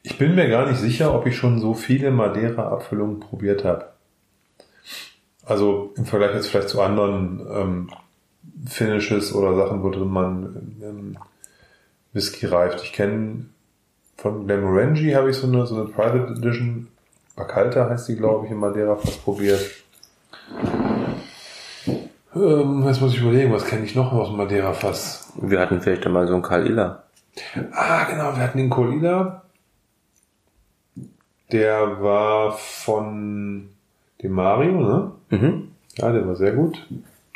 Ich 0.03 0.19
bin 0.19 0.35
mir 0.35 0.49
gar 0.49 0.67
nicht 0.67 0.81
sicher, 0.81 1.15
ob 1.15 1.27
ich 1.27 1.37
schon 1.37 1.61
so 1.61 1.75
viele 1.75 2.11
Madeira-Abfüllungen 2.11 3.21
probiert 3.21 3.65
habe. 3.65 3.93
Also 5.45 5.93
im 5.97 6.05
Vergleich 6.05 6.35
jetzt 6.35 6.49
vielleicht 6.49 6.69
zu 6.69 6.81
anderen 6.81 7.47
ähm, 7.51 7.91
Finishes 8.67 9.35
oder 9.35 9.55
Sachen, 9.55 9.83
wo 9.83 9.91
drin 9.91 10.09
man 10.09 10.77
ähm, 10.83 11.19
Whisky 12.13 12.47
reift. 12.47 12.83
Ich 12.83 12.93
kenne 12.93 13.47
von 14.17 14.47
Glenmorangie 14.47 15.15
habe 15.15 15.31
ich 15.31 15.37
so 15.37 15.47
eine, 15.47 15.65
so 15.65 15.77
eine 15.77 15.85
Private 15.85 16.33
Edition, 16.33 16.89
Bacalta 17.37 17.89
heißt 17.89 18.09
die, 18.09 18.17
glaube 18.17 18.47
ich, 18.47 18.53
in 18.53 18.59
Madeira 18.59 18.97
fast 18.97 19.23
probiert. 19.23 19.61
Ähm, 22.39 22.85
jetzt 22.87 23.01
muss 23.01 23.15
ich 23.15 23.21
überlegen, 23.21 23.53
was 23.53 23.65
kenne 23.65 23.85
ich 23.85 23.95
noch 23.95 24.13
aus 24.13 24.29
dem 24.29 24.37
Madeira-Fass? 24.37 25.33
Wir 25.41 25.59
hatten 25.61 25.81
vielleicht 25.81 26.07
einmal 26.07 26.27
so 26.29 26.35
einen 26.35 26.43
Karl 26.43 26.67
Iller. 26.67 27.05
Ah, 27.73 28.05
genau, 28.05 28.37
wir 28.37 28.43
hatten 28.43 28.59
den 28.59 28.71
Colila. 28.71 29.43
Der 31.51 32.03
war 32.03 32.53
von 32.53 33.71
dem 34.23 34.33
Mario, 34.33 34.81
ne? 34.81 35.13
Mhm. 35.31 35.69
Ja, 35.97 36.13
der 36.13 36.27
war 36.27 36.37
sehr 36.37 36.53
gut. 36.53 36.87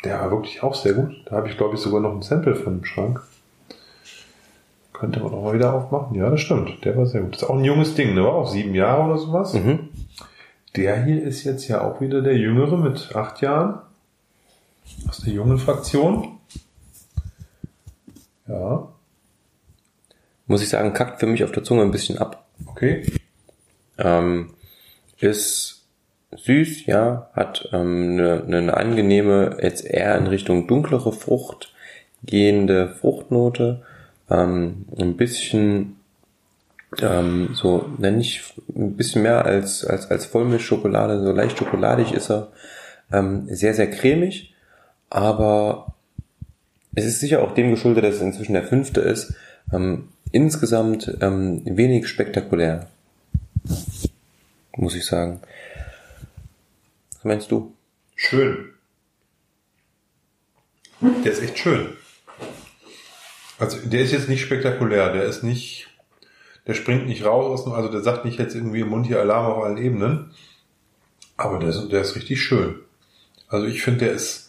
Der 0.03 0.19
war 0.19 0.31
wirklich 0.31 0.63
auch 0.63 0.75
sehr 0.75 0.93
gut. 0.93 1.15
Da 1.25 1.37
habe 1.37 1.49
ich, 1.49 1.57
glaube 1.57 1.75
ich, 1.75 1.81
sogar 1.81 2.01
noch 2.01 2.13
ein 2.13 2.21
Sample 2.21 2.55
von 2.55 2.79
im 2.79 2.85
Schrank. 2.85 3.21
Könnte 4.93 5.19
man 5.19 5.33
auch 5.33 5.43
mal 5.43 5.53
wieder 5.53 5.73
aufmachen. 5.73 6.15
Ja, 6.15 6.29
das 6.29 6.41
stimmt. 6.41 6.85
Der 6.85 6.95
war 6.95 7.05
sehr 7.05 7.21
gut. 7.21 7.33
Das 7.33 7.41
ist 7.41 7.49
auch 7.49 7.57
ein 7.57 7.65
junges 7.65 7.95
Ding, 7.95 8.13
ne? 8.13 8.23
War 8.23 8.33
auch 8.33 8.49
sieben 8.49 8.75
Jahre 8.75 9.03
oder 9.03 9.17
sowas. 9.17 9.53
Mhm. 9.53 9.89
Der 10.75 11.03
hier 11.03 11.23
ist 11.23 11.43
jetzt 11.43 11.67
ja 11.67 11.81
auch 11.81 11.99
wieder 11.99 12.21
der 12.21 12.37
Jüngere 12.37 12.77
mit 12.77 13.15
acht 13.15 13.41
Jahren. 13.41 13.79
Aus 15.07 15.19
der 15.19 15.33
jungen 15.33 15.57
Fraktion. 15.57 16.39
Ja, 18.47 18.89
Muss 20.47 20.61
ich 20.61 20.69
sagen, 20.69 20.93
kackt 20.93 21.19
für 21.19 21.27
mich 21.27 21.43
auf 21.43 21.51
der 21.51 21.63
Zunge 21.63 21.83
ein 21.83 21.91
bisschen 21.91 22.17
ab. 22.17 22.45
okay. 22.65 23.05
Ähm, 23.97 24.53
ist 25.19 25.85
süß, 26.35 26.85
ja, 26.87 27.29
hat 27.33 27.69
ähm, 27.71 28.13
eine, 28.13 28.43
eine 28.43 28.75
angenehme, 28.75 29.57
jetzt 29.61 29.85
eher 29.85 30.17
in 30.17 30.27
Richtung 30.27 30.67
dunklere 30.67 31.13
Frucht 31.13 31.73
gehende 32.25 32.89
Fruchtnote, 32.89 33.83
ähm, 34.29 34.85
ein 34.97 35.15
bisschen 35.17 35.97
ähm, 37.01 37.49
so, 37.53 37.89
nenne 37.97 38.21
ich 38.21 38.53
ein 38.75 38.95
bisschen 38.95 39.23
mehr 39.23 39.45
als, 39.45 39.85
als, 39.85 40.09
als 40.11 40.25
Vollmilchschokolade, 40.25 41.21
so 41.23 41.31
leicht 41.31 41.57
schokoladig 41.57 42.13
ist 42.13 42.29
er, 42.29 42.51
ähm, 43.11 43.47
sehr, 43.47 43.73
sehr 43.73 43.89
cremig, 43.89 44.52
aber 45.13 45.93
es 46.95 47.05
ist 47.05 47.19
sicher 47.19 47.43
auch 47.43 47.53
dem 47.53 47.69
geschuldet, 47.69 48.03
dass 48.03 48.15
es 48.15 48.21
inzwischen 48.21 48.53
der 48.53 48.63
fünfte 48.63 48.99
ist, 48.99 49.35
ähm, 49.71 50.09
insgesamt 50.31 51.17
ähm, 51.21 51.61
wenig 51.65 52.07
spektakulär, 52.07 52.89
muss 54.75 54.95
ich 54.95 55.05
sagen. 55.05 55.39
Was 57.13 57.23
meinst 57.25 57.51
du? 57.51 57.75
Schön. 58.15 58.69
Der 60.99 61.31
ist 61.31 61.43
echt 61.43 61.59
schön. 61.59 61.89
Also 63.59 63.77
der 63.85 64.01
ist 64.01 64.13
jetzt 64.13 64.29
nicht 64.29 64.41
spektakulär, 64.41 65.13
der 65.13 65.25
ist 65.25 65.43
nicht, 65.43 65.89
der 66.65 66.73
springt 66.73 67.05
nicht 67.05 67.23
raus, 67.23 67.67
also 67.67 67.89
der 67.89 68.01
sagt 68.01 68.25
nicht 68.25 68.39
jetzt 68.39 68.55
irgendwie 68.55 68.79
im 68.79 68.89
Mund 68.89 69.05
hier 69.05 69.19
Alarm 69.19 69.45
auf 69.45 69.63
allen 69.63 69.77
Ebenen. 69.77 70.31
Aber 71.37 71.59
der 71.59 71.69
ist, 71.69 71.89
der 71.89 72.01
ist 72.01 72.15
richtig 72.15 72.41
schön. 72.41 72.79
Also 73.47 73.67
ich 73.67 73.83
finde, 73.83 74.05
der 74.05 74.13
ist, 74.13 74.42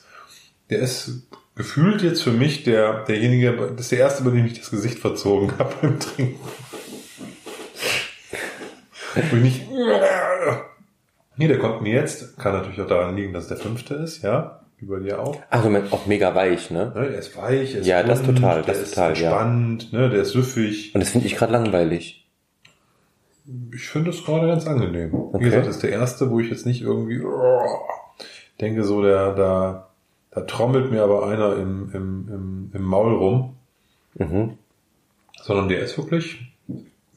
der 0.70 0.78
ist 0.80 1.26
gefühlt 1.56 2.02
jetzt 2.02 2.22
für 2.22 2.32
mich 2.32 2.64
der, 2.64 3.04
derjenige, 3.04 3.52
das 3.52 3.80
ist 3.82 3.92
der 3.92 3.98
erste, 4.00 4.24
bei 4.24 4.30
dem 4.30 4.46
ich 4.46 4.58
das 4.58 4.70
Gesicht 4.70 4.98
verzogen 4.98 5.52
habe 5.58 5.74
beim 5.80 6.00
Trinken. 6.00 6.40
Wo 9.30 9.36
ich 9.36 9.42
nicht, 9.42 9.62
nee, 11.36 11.46
der 11.48 11.58
kommt 11.58 11.82
mir 11.82 11.94
jetzt, 11.94 12.36
kann 12.36 12.52
natürlich 12.52 12.80
auch 12.80 12.88
daran 12.88 13.16
liegen, 13.16 13.32
dass 13.32 13.44
es 13.44 13.48
der 13.48 13.58
fünfte 13.58 13.94
ist, 13.94 14.22
ja, 14.22 14.60
wie 14.78 14.86
bei 14.86 14.98
dir 14.98 15.20
auch. 15.20 15.40
Ach, 15.50 15.62
du 15.62 15.70
meinst 15.70 15.92
auch 15.92 16.06
mega 16.06 16.34
weich, 16.34 16.70
ne? 16.72 16.92
Ne, 16.94 17.10
der 17.10 17.18
ist 17.20 17.36
weich, 17.36 17.74
er 17.74 17.80
ist 17.80 17.86
Ja, 17.86 18.02
das 18.02 18.22
bunt, 18.22 18.38
total, 18.38 18.62
der 18.62 18.74
das 18.74 18.82
ist 18.82 18.94
total, 18.94 19.16
ja. 19.16 19.30
entspannt, 19.30 19.92
ne, 19.92 20.10
der 20.10 20.22
ist 20.22 20.30
süffig. 20.32 20.92
Und 20.94 21.00
das 21.00 21.10
finde 21.10 21.28
ich 21.28 21.36
gerade 21.36 21.52
langweilig. 21.52 22.26
Ich 23.72 23.86
finde 23.88 24.10
es 24.10 24.24
gerade 24.24 24.48
ganz 24.48 24.66
angenehm. 24.66 25.12
Wie 25.12 25.16
Okay. 25.16 25.44
gesagt, 25.44 25.66
das 25.68 25.76
ist 25.76 25.82
der 25.84 25.90
erste, 25.92 26.30
wo 26.30 26.40
ich 26.40 26.50
jetzt 26.50 26.66
nicht 26.66 26.82
irgendwie 26.82 27.20
oh, 27.22 27.60
denke, 28.60 28.82
so 28.82 29.00
der, 29.02 29.32
da, 29.34 29.90
da 30.34 30.40
trommelt 30.42 30.90
mir 30.90 31.02
aber 31.02 31.26
einer 31.28 31.56
im, 31.56 31.90
im, 31.92 32.28
im, 32.28 32.70
im 32.72 32.82
Maul 32.82 33.14
rum, 33.14 33.56
Mhm. 34.16 34.58
sondern 35.42 35.68
der 35.68 35.80
ist 35.80 35.98
wirklich, 35.98 36.38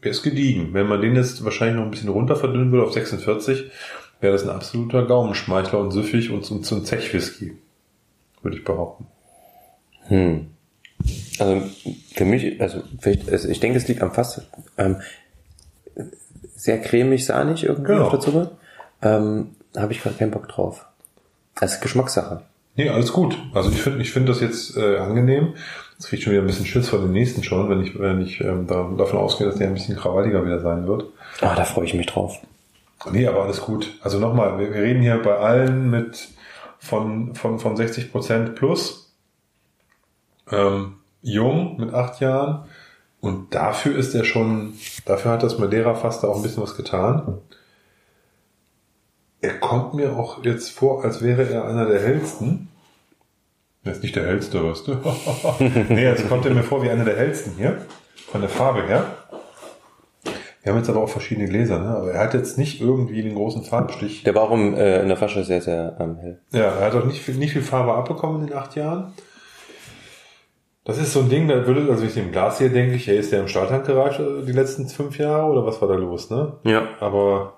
der 0.03 0.11
ist 0.11 0.23
gediegen. 0.23 0.73
Wenn 0.73 0.87
man 0.87 0.99
den 1.01 1.15
jetzt 1.15 1.43
wahrscheinlich 1.43 1.77
noch 1.77 1.83
ein 1.85 1.91
bisschen 1.91 2.09
runter 2.09 2.35
verdünnen 2.35 2.71
würde 2.71 2.85
auf 2.87 2.93
46, 2.93 3.69
wäre 4.19 4.33
das 4.33 4.43
ein 4.43 4.49
absoluter 4.49 5.05
Gaumenschmeichler 5.05 5.79
und 5.79 5.91
süffig 5.91 6.31
und 6.31 6.43
so 6.45 6.55
ein 6.55 6.63
Zechwhisky, 6.85 7.55
würde 8.41 8.57
ich 8.57 8.63
behaupten. 8.63 9.05
Hm. 10.07 10.47
Also 11.39 11.61
für 12.15 12.25
mich, 12.25 12.59
also 12.59 12.81
vielleicht, 12.99 13.29
also 13.29 13.47
ich 13.47 13.59
denke, 13.59 13.77
es 13.77 13.87
liegt 13.87 14.01
am 14.01 14.11
Fass. 14.11 14.41
Ähm, 14.77 14.97
sehr 16.55 16.81
cremig, 16.81 17.25
sahnig 17.25 17.63
irgendwie 17.63 17.91
Genau. 17.93 18.05
auf 18.05 18.09
der 18.11 18.19
Zunge. 18.19 18.51
Ähm, 19.03 19.51
Habe 19.75 19.93
ich 19.93 20.01
gerade 20.01 20.15
keinen 20.15 20.31
Bock 20.31 20.47
drauf. 20.47 20.85
Das 21.59 21.73
ist 21.75 21.81
Geschmackssache. 21.81 22.41
Nee, 22.77 22.89
alles 22.89 23.11
gut. 23.11 23.37
Also 23.53 23.71
ich 23.71 23.81
finde 23.81 24.01
ich 24.01 24.11
finde 24.11 24.31
das 24.31 24.39
jetzt 24.39 24.77
äh, 24.77 24.97
angenehm. 24.97 25.55
Jetzt 25.93 26.07
kriege 26.07 26.19
ich 26.19 26.23
schon 26.23 26.33
wieder 26.33 26.43
ein 26.43 26.47
bisschen 26.47 26.67
Schiss 26.67 26.89
vor 26.89 26.99
den 26.99 27.11
nächsten 27.11 27.43
schon, 27.43 27.69
wenn 27.69 27.81
ich, 27.81 27.99
wenn 27.99 28.21
ich 28.21 28.39
ähm, 28.39 28.67
da, 28.67 28.87
davon 28.95 29.19
ausgehe, 29.19 29.47
dass 29.47 29.57
der 29.57 29.67
ein 29.67 29.73
bisschen 29.73 29.97
krawalliger 29.97 30.45
wieder 30.45 30.61
sein 30.61 30.87
wird. 30.87 31.05
Ah, 31.41 31.55
da 31.55 31.63
freue 31.63 31.85
ich 31.85 31.95
mich 31.95 32.05
drauf. 32.05 32.39
Nee, 33.11 33.27
aber 33.27 33.43
alles 33.43 33.61
gut. 33.61 33.97
Also 34.03 34.19
nochmal, 34.19 34.59
wir, 34.59 34.73
wir 34.73 34.81
reden 34.81 35.01
hier 35.01 35.19
bei 35.21 35.37
allen 35.37 35.89
mit 35.89 36.29
von, 36.77 37.33
von, 37.33 37.57
von 37.57 37.75
60 37.75 38.11
Prozent 38.11 38.55
plus. 38.55 39.11
Ähm, 40.51 40.97
jung 41.23 41.77
mit 41.77 41.93
acht 41.95 42.21
Jahren. 42.21 42.65
Und 43.19 43.55
dafür 43.55 43.97
ist 43.97 44.13
er 44.13 44.23
schon, 44.23 44.73
dafür 45.05 45.31
hat 45.31 45.41
das 45.41 45.57
Madeira 45.57 45.95
fast 45.95 46.23
auch 46.23 46.35
ein 46.35 46.43
bisschen 46.43 46.61
was 46.61 46.77
getan. 46.77 47.39
Er 49.41 49.53
kommt 49.59 49.93
mir 49.93 50.17
auch 50.17 50.43
jetzt 50.43 50.71
vor, 50.71 51.03
als 51.03 51.21
wäre 51.21 51.47
er 51.49 51.65
einer 51.65 51.85
der 51.85 52.01
hellsten. 52.01 52.69
Er 53.83 53.91
ist 53.91 54.03
nicht 54.03 54.15
der 54.15 54.25
hellste, 54.25 54.63
weißt 54.63 54.87
du? 54.87 54.97
nee, 55.89 56.03
jetzt 56.03 56.27
kommt 56.27 56.45
er 56.45 56.53
mir 56.53 56.63
vor 56.63 56.81
wie 56.83 56.89
einer 56.89 57.05
der 57.05 57.17
hellsten 57.17 57.53
hier. 57.57 57.85
Von 58.31 58.41
der 58.41 58.49
Farbe 58.49 58.83
her. 58.83 59.05
Wir 60.63 60.73
haben 60.73 60.79
jetzt 60.79 60.89
aber 60.89 61.01
auch 61.01 61.09
verschiedene 61.09 61.47
Gläser, 61.47 61.79
ne? 61.79 61.87
aber 61.87 62.11
er 62.11 62.19
hat 62.19 62.33
jetzt 62.33 62.57
nicht 62.57 62.81
irgendwie 62.81 63.21
den 63.23 63.35
großen 63.35 63.63
Farbstich. 63.63 64.23
Der 64.23 64.35
war 64.35 64.43
auch 64.43 64.51
im, 64.51 64.73
äh, 64.73 65.01
in 65.01 65.07
der 65.07 65.15
Flasche 65.15 65.45
sehr, 65.45 65.61
sehr 65.61 65.95
ähm, 65.97 66.17
hell. 66.17 66.41
Ja, 66.51 66.63
er 66.63 66.81
hat 66.87 66.95
auch 66.95 67.05
nicht 67.05 67.21
viel, 67.21 67.35
nicht 67.35 67.53
viel 67.53 67.61
Farbe 67.61 67.93
abbekommen 67.93 68.41
in 68.41 68.47
den 68.47 68.57
acht 68.57 68.75
Jahren. 68.75 69.13
Das 70.83 70.97
ist 70.97 71.13
so 71.13 71.21
ein 71.21 71.29
Ding, 71.29 71.47
da 71.47 71.65
würde, 71.65 71.89
also 71.89 72.03
ich 72.03 72.15
dem 72.15 72.33
Glas 72.33 72.57
hier 72.57 72.69
denke, 72.69 72.95
ich, 72.95 73.07
ey, 73.07 73.17
ist 73.17 73.31
der 73.31 73.41
im 73.41 73.47
Stahltank 73.47 73.85
gereicht 73.85 74.19
die 74.19 74.51
letzten 74.51 74.87
fünf 74.87 75.17
Jahre 75.17 75.49
oder 75.51 75.65
was 75.65 75.81
war 75.81 75.87
da 75.87 75.95
los, 75.95 76.29
ne? 76.29 76.53
Ja. 76.63 76.89
Aber 76.99 77.56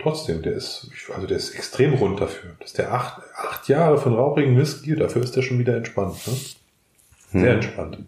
trotzdem, 0.00 0.42
der 0.42 0.52
ist, 0.52 0.90
also 1.14 1.26
der 1.26 1.36
ist 1.36 1.54
extrem 1.54 1.94
rund 1.94 2.20
dafür. 2.20 2.50
Das 2.58 2.70
ist 2.70 2.78
der 2.78 2.92
acht, 2.92 3.22
acht 3.36 3.68
Jahre 3.68 3.98
von 3.98 4.14
rauchigen 4.14 4.56
Whisky, 4.56 4.96
dafür 4.96 5.22
ist 5.22 5.36
der 5.36 5.42
schon 5.42 5.58
wieder 5.58 5.76
entspannt, 5.76 6.26
ne? 6.26 6.34
Sehr 7.32 7.54
entspannt. 7.54 7.98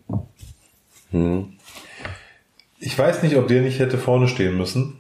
Hm. 1.11 1.53
Ich 2.81 2.99
weiß 2.99 3.23
nicht, 3.23 3.37
ob 3.37 3.47
der 3.47 3.63
nicht 3.63 3.79
hätte 3.79 3.97
vorne 3.97 4.27
stehen 4.27 4.57
müssen. 4.57 4.99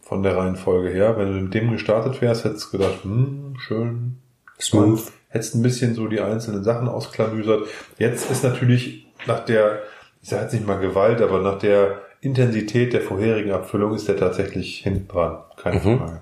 Von 0.00 0.22
der 0.22 0.38
Reihenfolge 0.38 0.88
her. 0.88 1.18
Wenn 1.18 1.32
du 1.32 1.40
mit 1.42 1.52
dem 1.52 1.70
gestartet 1.70 2.22
wärst, 2.22 2.44
hättest 2.44 2.72
du 2.72 2.78
gedacht, 2.78 3.04
hm, 3.04 3.56
schön. 3.58 4.16
Smooth. 4.58 5.12
Hättest 5.28 5.54
ein 5.54 5.62
bisschen 5.62 5.94
so 5.94 6.06
die 6.06 6.20
einzelnen 6.20 6.64
Sachen 6.64 6.88
ausklamüsert. 6.88 7.68
Jetzt 7.98 8.30
ist 8.30 8.42
natürlich 8.42 9.06
nach 9.26 9.44
der, 9.44 9.82
ich 10.22 10.30
sage 10.30 10.44
jetzt 10.44 10.54
nicht 10.54 10.66
mal 10.66 10.78
Gewalt, 10.78 11.20
aber 11.20 11.42
nach 11.42 11.58
der 11.58 12.00
Intensität 12.20 12.92
der 12.92 13.00
vorherigen 13.00 13.52
Abfüllung 13.52 13.94
ist 13.94 14.08
der 14.08 14.16
tatsächlich 14.16 14.78
hinten 14.78 15.06
dran. 15.08 15.38
Keine 15.56 15.76
Mhm. 15.80 15.98
Frage. 15.98 16.20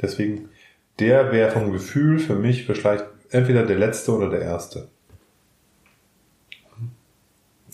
Deswegen, 0.00 0.48
der 0.98 1.32
wäre 1.32 1.50
vom 1.50 1.72
Gefühl 1.72 2.18
für 2.18 2.34
mich 2.34 2.66
vielleicht 2.66 3.04
entweder 3.30 3.64
der 3.66 3.78
letzte 3.78 4.12
oder 4.14 4.28
der 4.30 4.42
erste. 4.42 4.88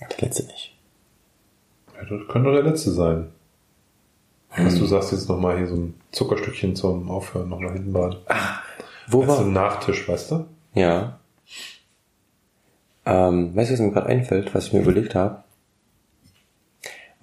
Der 0.00 0.08
letzte 0.28 0.44
nicht. 0.46 0.76
Ja, 1.94 2.00
das 2.00 2.28
könnte 2.28 2.50
doch 2.50 2.54
der 2.62 2.70
letzte 2.70 2.90
sein. 2.90 3.28
Was 4.56 4.78
du 4.78 4.86
sagst 4.86 5.10
jetzt 5.12 5.28
nochmal 5.28 5.56
hier 5.58 5.66
so 5.66 5.74
ein 5.74 5.94
Zuckerstückchen 6.12 6.76
zum 6.76 7.10
Aufhören 7.10 7.48
nochmal 7.48 7.72
hinten 7.72 7.92
dran. 7.92 8.16
Wo 9.08 9.22
Das 9.22 9.30
ist 9.34 9.38
war? 9.40 9.46
ein 9.46 9.52
Nachtisch, 9.52 10.08
weißt 10.08 10.30
du? 10.30 10.46
Ja. 10.74 11.18
Ähm, 13.04 13.54
weißt 13.54 13.70
du, 13.70 13.74
was 13.74 13.80
mir 13.80 13.90
gerade 13.90 14.06
einfällt, 14.06 14.54
was 14.54 14.66
ich 14.68 14.72
mir 14.72 14.80
überlegt 14.82 15.14
habe? 15.14 15.43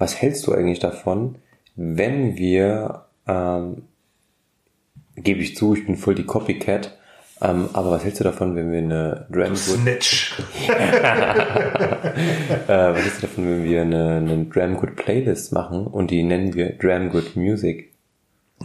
Was 0.02 0.19
hältst 0.19 0.48
du 0.48 0.53
eigentlich 0.53 0.80
davon, 0.80 1.36
wenn 1.76 2.36
wir, 2.36 3.06
ähm, 3.28 3.84
gebe 5.15 5.41
ich 5.41 5.56
zu, 5.56 5.76
ich 5.76 5.86
bin 5.86 5.95
voll 5.95 6.15
die 6.15 6.26
Copycat, 6.26 6.98
ähm, 7.40 7.69
aber 7.73 7.91
was 7.91 8.03
hältst 8.03 8.19
du 8.19 8.23
davon, 8.23 8.56
wenn 8.56 8.72
wir 8.72 8.80
eine 8.80 9.28
Dramwood, 9.30 9.57
Snitch. 9.57 10.40
äh, 10.68 10.73
was 12.68 12.98
hältst 12.98 13.22
du 13.22 13.28
davon, 13.28 13.45
wenn 13.45 13.64
wir 13.64 13.84
eine, 13.84 14.15
eine 14.15 14.45
Dramgood 14.45 14.95
Playlist 14.95 15.53
machen 15.53 15.86
und 15.86 16.10
die 16.10 16.23
nennen 16.23 16.56
wir 16.56 16.72
Dramgood 16.80 17.36
Music? 17.36 17.94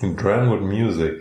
Dramwood 0.01 0.63
Music. 0.63 1.21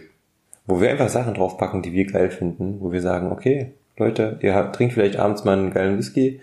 wo 0.65 0.79
wir 0.79 0.91
einfach 0.91 1.09
Sachen 1.09 1.33
draufpacken, 1.33 1.81
die 1.81 1.91
wir 1.91 2.05
geil 2.05 2.31
finden, 2.31 2.79
wo 2.79 2.93
wir 2.93 3.01
sagen, 3.01 3.33
okay, 3.33 3.73
Leute, 3.97 4.39
ihr 4.41 4.55
habt, 4.55 4.77
trinkt 4.77 4.93
vielleicht 4.93 5.17
abends 5.17 5.43
mal 5.43 5.59
einen 5.59 5.73
geilen 5.73 5.97
Whisky, 5.97 6.39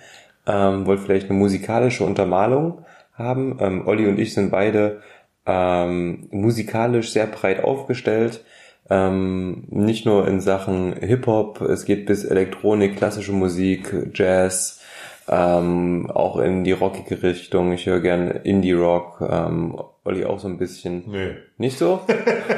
ähm, 0.47 0.85
wollt 0.85 1.01
vielleicht 1.01 1.31
eine 1.31 1.39
musikalische 1.39 2.05
Untermalung 2.05 2.85
haben. 3.23 3.57
Ähm, 3.61 3.87
Olli 3.87 4.07
und 4.07 4.19
ich 4.19 4.35
sind 4.35 4.51
beide 4.51 5.01
ähm, 5.47 6.29
musikalisch 6.31 7.11
sehr 7.13 7.27
breit 7.27 7.65
aufgestellt. 7.65 8.45
Ähm, 8.91 9.65
nicht 9.71 10.05
nur 10.07 10.27
in 10.29 10.41
Sachen 10.41 10.93
Hip-Hop, 10.95 11.61
es 11.63 11.85
geht 11.85 12.05
bis 12.07 12.25
Elektronik, 12.25 12.97
klassische 12.97 13.33
Musik, 13.33 13.95
Jazz, 14.13 14.81
ähm, 15.29 16.11
auch 16.13 16.37
in 16.39 16.65
die 16.65 16.73
rockige 16.73 17.23
Richtung. 17.23 17.73
Ich 17.73 17.87
höre 17.87 18.01
gern 18.01 18.29
Indie-Rock, 18.29 19.21
ähm, 19.31 19.77
Olli 20.05 20.25
auch 20.25 20.41
so 20.41 20.49
ein 20.49 20.59
bisschen. 20.59 21.05
Nee. 21.07 21.31
Nicht 21.59 21.79
so? 21.79 22.01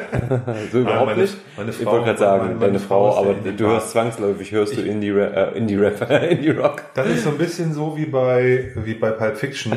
so 0.72 0.80
überhaupt 0.80 1.06
meine- 1.10 1.20
nicht? 1.22 1.36
meine 1.58 1.70
ich 1.70 1.76
Frau- 1.76 1.92
wollte 1.92 2.04
gerade 2.06 2.18
sagen, 2.18 2.44
meine- 2.46 2.54
deine 2.58 2.66
meine 2.72 2.78
Frau, 2.78 3.12
Frau 3.12 3.22
ist 3.22 3.28
aber 3.38 3.52
du 3.52 3.66
hörst 3.66 3.90
zwangsläufig, 3.90 4.50
hörst 4.52 4.76
du 4.76 4.80
Ich- 4.80 4.86
Indie-Rap, 4.88 5.36
äh, 5.54 5.58
Indie-Rap, 5.58 6.10
Indie-Rock. 6.30 6.82
Das 6.94 7.06
ist 7.08 7.24
so 7.24 7.30
ein 7.30 7.38
bisschen 7.38 7.72
so 7.74 7.96
wie 7.98 8.06
bei, 8.06 8.72
wie 8.76 8.94
bei 8.94 9.10
Pulp 9.10 9.36
Fiction, 9.36 9.72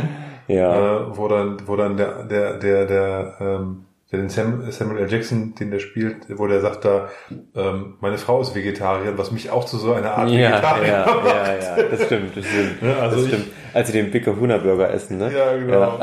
Ja. 0.47 0.97
äh, 1.01 1.17
wo 1.17 1.27
dann, 1.27 1.57
wo 1.65 1.75
dann 1.75 1.97
der, 1.97 2.23
der, 2.23 2.57
der, 2.57 2.85
der, 2.85 3.33
ähm, 3.41 3.83
Der 4.09 4.19
den 4.19 4.29
Sam, 4.29 4.63
Samuel 4.71 5.03
L. 5.03 5.11
Jackson, 5.11 5.53
den 5.55 5.69
der 5.69 5.79
spielt, 5.79 6.15
wo 6.39 6.47
der 6.47 6.61
sagt 6.61 6.85
da, 6.85 7.09
ähm, 7.55 7.95
meine 7.99 8.17
Frau 8.17 8.39
ist 8.39 8.55
Vegetarier, 8.55 9.17
was 9.17 9.31
mich 9.33 9.51
auch 9.51 9.65
zu 9.65 9.77
so 9.77 9.91
einer 9.91 10.11
Art 10.17 10.29
Ja, 10.29 10.49
Vegetarier 10.53 10.87
ja, 10.87 11.05
macht. 11.05 11.25
ja, 11.25 11.77
ja, 11.77 11.83
das 11.91 12.07
kahuna 12.07 12.33
das 12.35 12.45
stimmt. 12.45 12.81
Ne, 12.81 12.95
also 12.95 13.15
das 13.17 13.25
ich- 13.25 13.33
stimmt. 13.33 13.47
Als 13.73 13.87
sie 13.91 13.93
den 14.01 14.09
Big 14.09 14.23
Kahuna 14.23 14.57
Burger 14.59 14.89
essen, 14.91 15.17
ne? 15.19 15.29
Ja, 15.31 15.55
genau. 15.57 15.99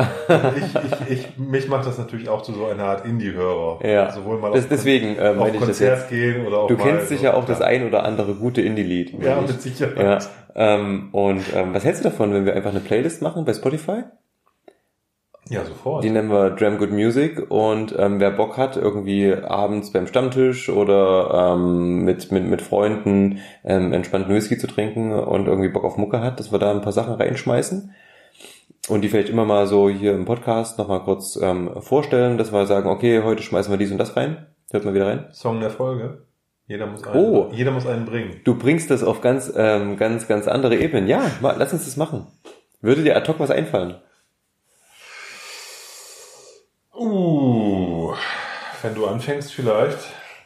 Ich, 0.54 1.08
ich, 1.08 1.18
ich, 1.30 1.38
mich 1.38 1.66
macht 1.68 1.86
das 1.86 1.96
natürlich 1.98 2.28
auch 2.28 2.42
zu 2.42 2.52
so 2.52 2.66
einer 2.66 2.84
Art 2.84 3.06
Indie-Hörer. 3.06 3.78
Ja. 3.84 4.12
Sowohl 4.12 4.38
mal 4.38 4.52
Das, 4.52 4.64
auf, 4.64 4.68
deswegen 4.70 5.16
äh, 5.16 5.34
auf 5.36 5.48
ich 5.48 5.58
Konzert 5.58 5.98
jetzt. 6.00 6.08
gehen 6.10 6.46
oder 6.46 6.58
auch 6.58 6.68
Du 6.68 6.74
mal 6.76 6.82
kennst 6.84 7.08
so- 7.08 7.16
sicher 7.16 7.34
auch 7.36 7.46
das 7.46 7.60
ja. 7.60 7.64
ein 7.66 7.86
oder 7.88 8.04
andere 8.04 8.34
gute 8.34 8.60
Indie-Lied. 8.60 9.14
Ja, 9.20 9.40
ich. 9.40 9.48
mit 9.48 9.62
Sicherheit. 9.62 9.96
Ja, 9.98 10.18
ähm, 10.76 11.08
und 11.12 11.42
ähm, 11.54 11.72
was 11.72 11.84
hältst 11.84 12.04
du 12.04 12.10
davon, 12.10 12.32
wenn 12.34 12.44
wir 12.44 12.54
einfach 12.54 12.70
eine 12.70 12.80
Playlist 12.80 13.22
machen 13.22 13.44
bei 13.46 13.54
Spotify? 13.54 14.02
Ja, 15.48 15.64
sofort. 15.64 16.02
Die 16.04 16.10
nennen 16.10 16.30
wir 16.30 16.50
Dram 16.50 16.78
Good 16.78 16.90
Music 16.90 17.50
und 17.50 17.94
ähm, 17.98 18.18
wer 18.18 18.30
Bock 18.30 18.56
hat, 18.56 18.76
irgendwie 18.76 19.34
abends 19.34 19.92
beim 19.92 20.06
Stammtisch 20.06 20.70
oder 20.70 21.54
ähm, 21.54 22.04
mit, 22.04 22.32
mit, 22.32 22.44
mit 22.44 22.62
Freunden 22.62 23.40
ähm, 23.62 23.92
entspannten 23.92 24.34
Whisky 24.34 24.56
zu 24.56 24.66
trinken 24.66 25.12
und 25.12 25.46
irgendwie 25.46 25.68
Bock 25.68 25.84
auf 25.84 25.98
Mucke 25.98 26.20
hat, 26.20 26.40
dass 26.40 26.50
wir 26.50 26.58
da 26.58 26.70
ein 26.70 26.80
paar 26.80 26.92
Sachen 26.92 27.14
reinschmeißen 27.14 27.94
und 28.88 29.00
die 29.02 29.08
vielleicht 29.08 29.28
immer 29.28 29.44
mal 29.44 29.66
so 29.66 29.88
hier 29.90 30.14
im 30.14 30.24
Podcast 30.24 30.78
nochmal 30.78 31.00
kurz 31.00 31.36
ähm, 31.42 31.70
vorstellen, 31.80 32.38
dass 32.38 32.52
wir 32.52 32.66
sagen, 32.66 32.88
okay, 32.88 33.22
heute 33.22 33.42
schmeißen 33.42 33.72
wir 33.72 33.78
dies 33.78 33.92
und 33.92 33.98
das 33.98 34.16
rein. 34.16 34.46
Hört 34.70 34.84
mal 34.86 34.94
wieder 34.94 35.06
rein. 35.06 35.26
Song 35.32 35.60
der 35.60 35.70
Folge. 35.70 36.22
Jeder 36.66 36.86
muss 36.86 37.04
einen, 37.04 37.22
Oh. 37.22 37.50
jeder 37.52 37.70
muss 37.70 37.86
einen 37.86 38.06
bringen. 38.06 38.40
Du 38.44 38.56
bringst 38.56 38.90
das 38.90 39.04
auf 39.04 39.20
ganz, 39.20 39.52
ähm, 39.54 39.98
ganz, 39.98 40.26
ganz 40.26 40.48
andere 40.48 40.76
Ebenen. 40.76 41.06
Ja, 41.06 41.20
mal, 41.42 41.54
lass 41.58 41.74
uns 41.74 41.84
das 41.84 41.98
machen. 41.98 42.26
Würde 42.80 43.02
dir 43.02 43.16
ad 43.16 43.28
hoc 43.30 43.38
was 43.38 43.50
einfallen? 43.50 43.96
Uh, 46.96 48.12
wenn 48.82 48.94
du 48.94 49.06
anfängst 49.06 49.52
vielleicht. 49.52 49.98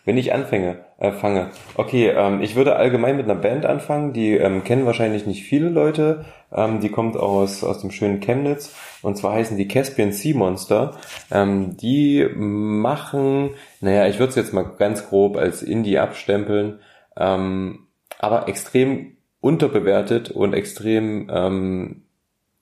Wenn 0.05 0.17
ich 0.17 0.33
anfange, 0.33 0.87
äh, 0.97 1.13
fange. 1.13 1.51
Okay, 1.75 2.09
ähm, 2.09 2.41
ich 2.41 2.57
würde 2.57 2.77
allgemein 2.77 3.19
mit 3.19 3.27
einer 3.27 3.39
Band 3.39 3.67
anfangen, 3.67 4.15
die 4.15 4.33
ähm, 4.33 4.65
kennen 4.65 4.87
wahrscheinlich 4.87 5.27
nicht 5.27 5.43
viele 5.43 5.69
Leute. 5.69 6.25
Ähm, 6.51 6.81
die 6.81 6.89
kommt 6.89 7.19
aus, 7.19 7.63
aus 7.63 7.83
dem 7.83 7.91
schönen 7.91 8.21
Chemnitz 8.21 8.75
und 9.03 9.19
zwar 9.19 9.35
heißen 9.35 9.59
die 9.59 9.69
Caspian 9.69 10.13
Sea 10.13 10.35
Monster. 10.35 10.97
Ähm, 11.31 11.77
die 11.77 12.27
machen, 12.35 13.51
naja, 13.83 14.07
ich 14.07 14.19
würde 14.19 14.31
es 14.31 14.37
jetzt 14.37 14.55
mal 14.55 14.63
ganz 14.79 15.07
grob 15.11 15.37
als 15.37 15.63
Indie 15.63 15.99
abstempeln, 15.99 16.81
ähm, 17.19 17.89
aber 18.19 18.49
extrem 18.49 19.19
unterbewertet 19.41 20.31
und 20.31 20.55
extrem 20.55 21.29
ähm, 21.31 22.08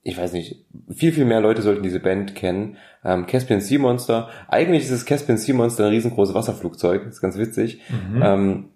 ich 0.08 0.16
weiß 0.16 0.32
nicht, 0.34 0.64
viel, 0.94 1.12
viel 1.12 1.24
mehr 1.24 1.40
Leute 1.40 1.62
sollten 1.62 1.82
diese 1.82 1.98
Band 1.98 2.36
kennen. 2.36 2.76
Ähm, 3.04 3.26
Caspian 3.26 3.60
Sea 3.60 3.80
Monster. 3.80 4.28
Eigentlich 4.46 4.84
ist 4.84 4.92
das 4.92 5.04
Caspian 5.04 5.36
Sea 5.36 5.54
Monster 5.54 5.84
ein 5.86 5.90
riesengroßes 5.90 6.32
Wasserflugzeug. 6.34 7.02
Das 7.04 7.14
ist 7.14 7.20
ganz 7.20 7.36
witzig. 7.36 7.80
Ähm, 8.22 8.66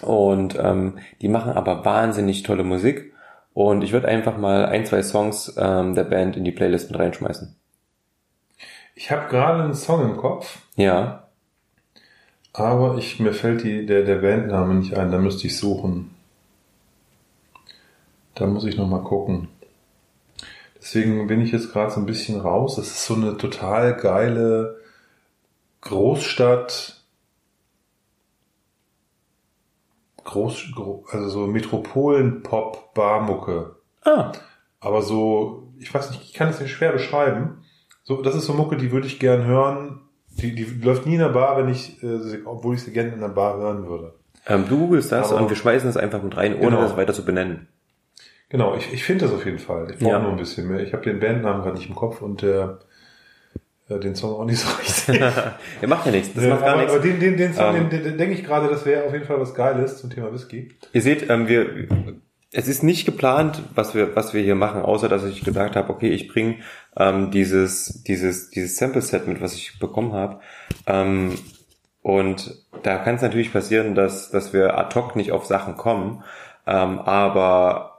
und 0.00 0.58
ähm, 0.58 0.98
die 1.20 1.28
machen 1.28 1.52
aber 1.52 1.84
wahnsinnig 1.84 2.42
tolle 2.44 2.64
Musik. 2.64 3.12
Und 3.52 3.82
ich 3.82 3.92
würde 3.92 4.08
einfach 4.08 4.38
mal 4.38 4.64
ein, 4.66 4.86
zwei 4.86 5.02
Songs 5.02 5.54
ähm, 5.58 5.94
der 5.94 6.04
Band 6.04 6.36
in 6.36 6.44
die 6.44 6.52
Playlist 6.52 6.90
mit 6.90 6.98
reinschmeißen. 6.98 7.54
Ich 8.94 9.10
habe 9.10 9.28
gerade 9.28 9.64
einen 9.64 9.74
Song 9.74 10.02
im 10.02 10.16
Kopf, 10.16 10.60
Ja. 10.76 11.28
aber 12.54 12.96
ich, 12.96 13.20
mir 13.20 13.34
fällt 13.34 13.64
die, 13.64 13.84
der, 13.84 14.02
der 14.04 14.16
Bandname 14.16 14.74
nicht 14.76 14.94
ein. 14.96 15.10
Da 15.12 15.18
müsste 15.18 15.46
ich 15.46 15.58
suchen. 15.58 16.10
Da 18.34 18.46
muss 18.46 18.64
ich 18.64 18.76
noch 18.78 18.88
mal 18.88 19.02
gucken. 19.04 19.48
Deswegen 20.86 21.26
bin 21.26 21.40
ich 21.40 21.50
jetzt 21.50 21.72
gerade 21.72 21.90
so 21.90 21.98
ein 21.98 22.06
bisschen 22.06 22.40
raus. 22.40 22.78
Es 22.78 22.86
ist 22.86 23.06
so 23.06 23.14
eine 23.14 23.36
total 23.36 23.96
geile 23.96 24.80
Großstadt. 25.80 27.02
Groß, 30.22 30.66
gro- 30.76 31.04
also 31.10 31.28
so 31.28 31.46
Metropolen-Pop-Barmucke. 31.48 33.74
Ah, 34.04 34.30
Aber 34.78 35.02
so, 35.02 35.72
ich 35.80 35.92
weiß 35.92 36.10
nicht, 36.10 36.22
ich 36.22 36.34
kann 36.34 36.50
es 36.50 36.60
nicht 36.60 36.70
schwer 36.70 36.92
beschreiben. 36.92 37.64
So, 38.04 38.22
das 38.22 38.36
ist 38.36 38.46
so 38.46 38.52
Mucke, 38.54 38.76
die 38.76 38.92
würde 38.92 39.08
ich 39.08 39.18
gern 39.18 39.44
hören. 39.44 40.02
Die, 40.40 40.54
die 40.54 40.62
läuft 40.64 41.04
nie 41.06 41.14
in 41.14 41.20
der 41.20 41.30
Bar, 41.30 41.56
wenn 41.56 41.68
ich, 41.68 42.00
äh, 42.04 42.44
obwohl 42.44 42.76
ich 42.76 42.82
sie 42.84 42.92
gerne 42.92 43.12
in 43.12 43.18
der 43.20 43.28
Bar 43.30 43.56
hören 43.56 43.88
würde. 43.88 44.14
ähm, 44.46 44.66
du 44.68 44.78
googelst 44.78 45.10
das 45.10 45.32
Aber- 45.32 45.40
und 45.42 45.48
wir 45.48 45.56
schmeißen 45.56 45.90
es 45.90 45.96
einfach 45.96 46.22
mit 46.22 46.36
rein, 46.36 46.54
ohne 46.54 46.66
Genau. 46.70 46.82
das 46.82 46.96
weiter 46.96 47.12
zu 47.12 47.24
benennen. 47.24 47.66
Genau, 48.48 48.76
ich, 48.76 48.92
ich 48.92 49.02
finde 49.04 49.24
das 49.26 49.34
auf 49.34 49.44
jeden 49.44 49.58
Fall. 49.58 49.88
Ich 49.90 49.98
brauche 49.98 50.12
Ja. 50.12 50.18
nur 50.20 50.30
ein 50.30 50.36
bisschen 50.36 50.68
mehr. 50.68 50.80
Ich 50.80 50.92
habe 50.92 51.02
den 51.02 51.18
Bandnamen 51.20 51.62
gerade 51.62 51.76
nicht 51.76 51.88
im 51.88 51.96
Kopf 51.96 52.22
und 52.22 52.42
der, 52.42 52.78
äh, 53.88 53.98
den 53.98 54.14
Song 54.14 54.34
auch 54.40 54.44
nicht 54.44 54.60
so 54.60 54.68
richtig. 54.80 55.20
ja, 55.82 55.88
macht 55.88 56.06
ja 56.06 56.12
nichts. 56.12 56.32
Das 56.34 56.44
Äh, 56.44 56.48
macht 56.50 56.60
gar 56.60 56.70
aber, 56.72 56.80
nichts. 56.82 56.94
aber 56.94 57.02
den, 57.02 57.18
den, 57.20 57.36
den 57.36 57.54
Song, 57.54 57.74
Ähm. 57.74 57.90
den, 57.90 58.04
den, 58.04 58.18
denke 58.18 58.34
ich 58.34 58.44
gerade, 58.44 58.68
das 58.68 58.86
wäre 58.86 59.04
auf 59.04 59.12
jeden 59.12 59.24
Fall 59.24 59.40
was 59.40 59.54
Geiles 59.54 59.98
zum 59.98 60.10
Thema 60.10 60.32
Whisky. 60.32 60.70
Ihr 60.92 61.02
seht, 61.02 61.28
ähm, 61.28 61.48
wir, 61.48 61.88
es 62.52 62.68
ist 62.68 62.84
nicht 62.84 63.04
geplant, 63.04 63.62
was 63.74 63.94
wir, 63.96 64.14
was 64.14 64.32
wir 64.32 64.42
hier 64.42 64.54
machen, 64.54 64.80
außer 64.82 65.08
dass 65.08 65.24
ich 65.24 65.42
gesagt 65.42 65.74
habe, 65.74 65.90
okay, 65.90 66.10
ich 66.10 66.28
bringe 66.28 66.56
ähm, 66.96 67.32
dieses, 67.32 68.04
dieses, 68.04 68.50
dieses 68.50 68.76
Sample-Set 68.76 69.26
mit, 69.26 69.40
was 69.40 69.54
ich 69.54 69.78
bekommen 69.80 70.12
habe. 70.12 70.40
Ähm, 70.86 71.34
und 72.02 72.64
da 72.84 72.98
kann 72.98 73.16
es 73.16 73.22
natürlich 73.22 73.52
passieren, 73.52 73.96
dass, 73.96 74.30
dass 74.30 74.52
wir 74.52 74.78
ad 74.78 74.94
hoc 74.94 75.16
nicht 75.16 75.32
auf 75.32 75.44
Sachen 75.46 75.76
kommen. 75.76 76.22
Ähm, 76.68 77.00
aber 77.00 77.95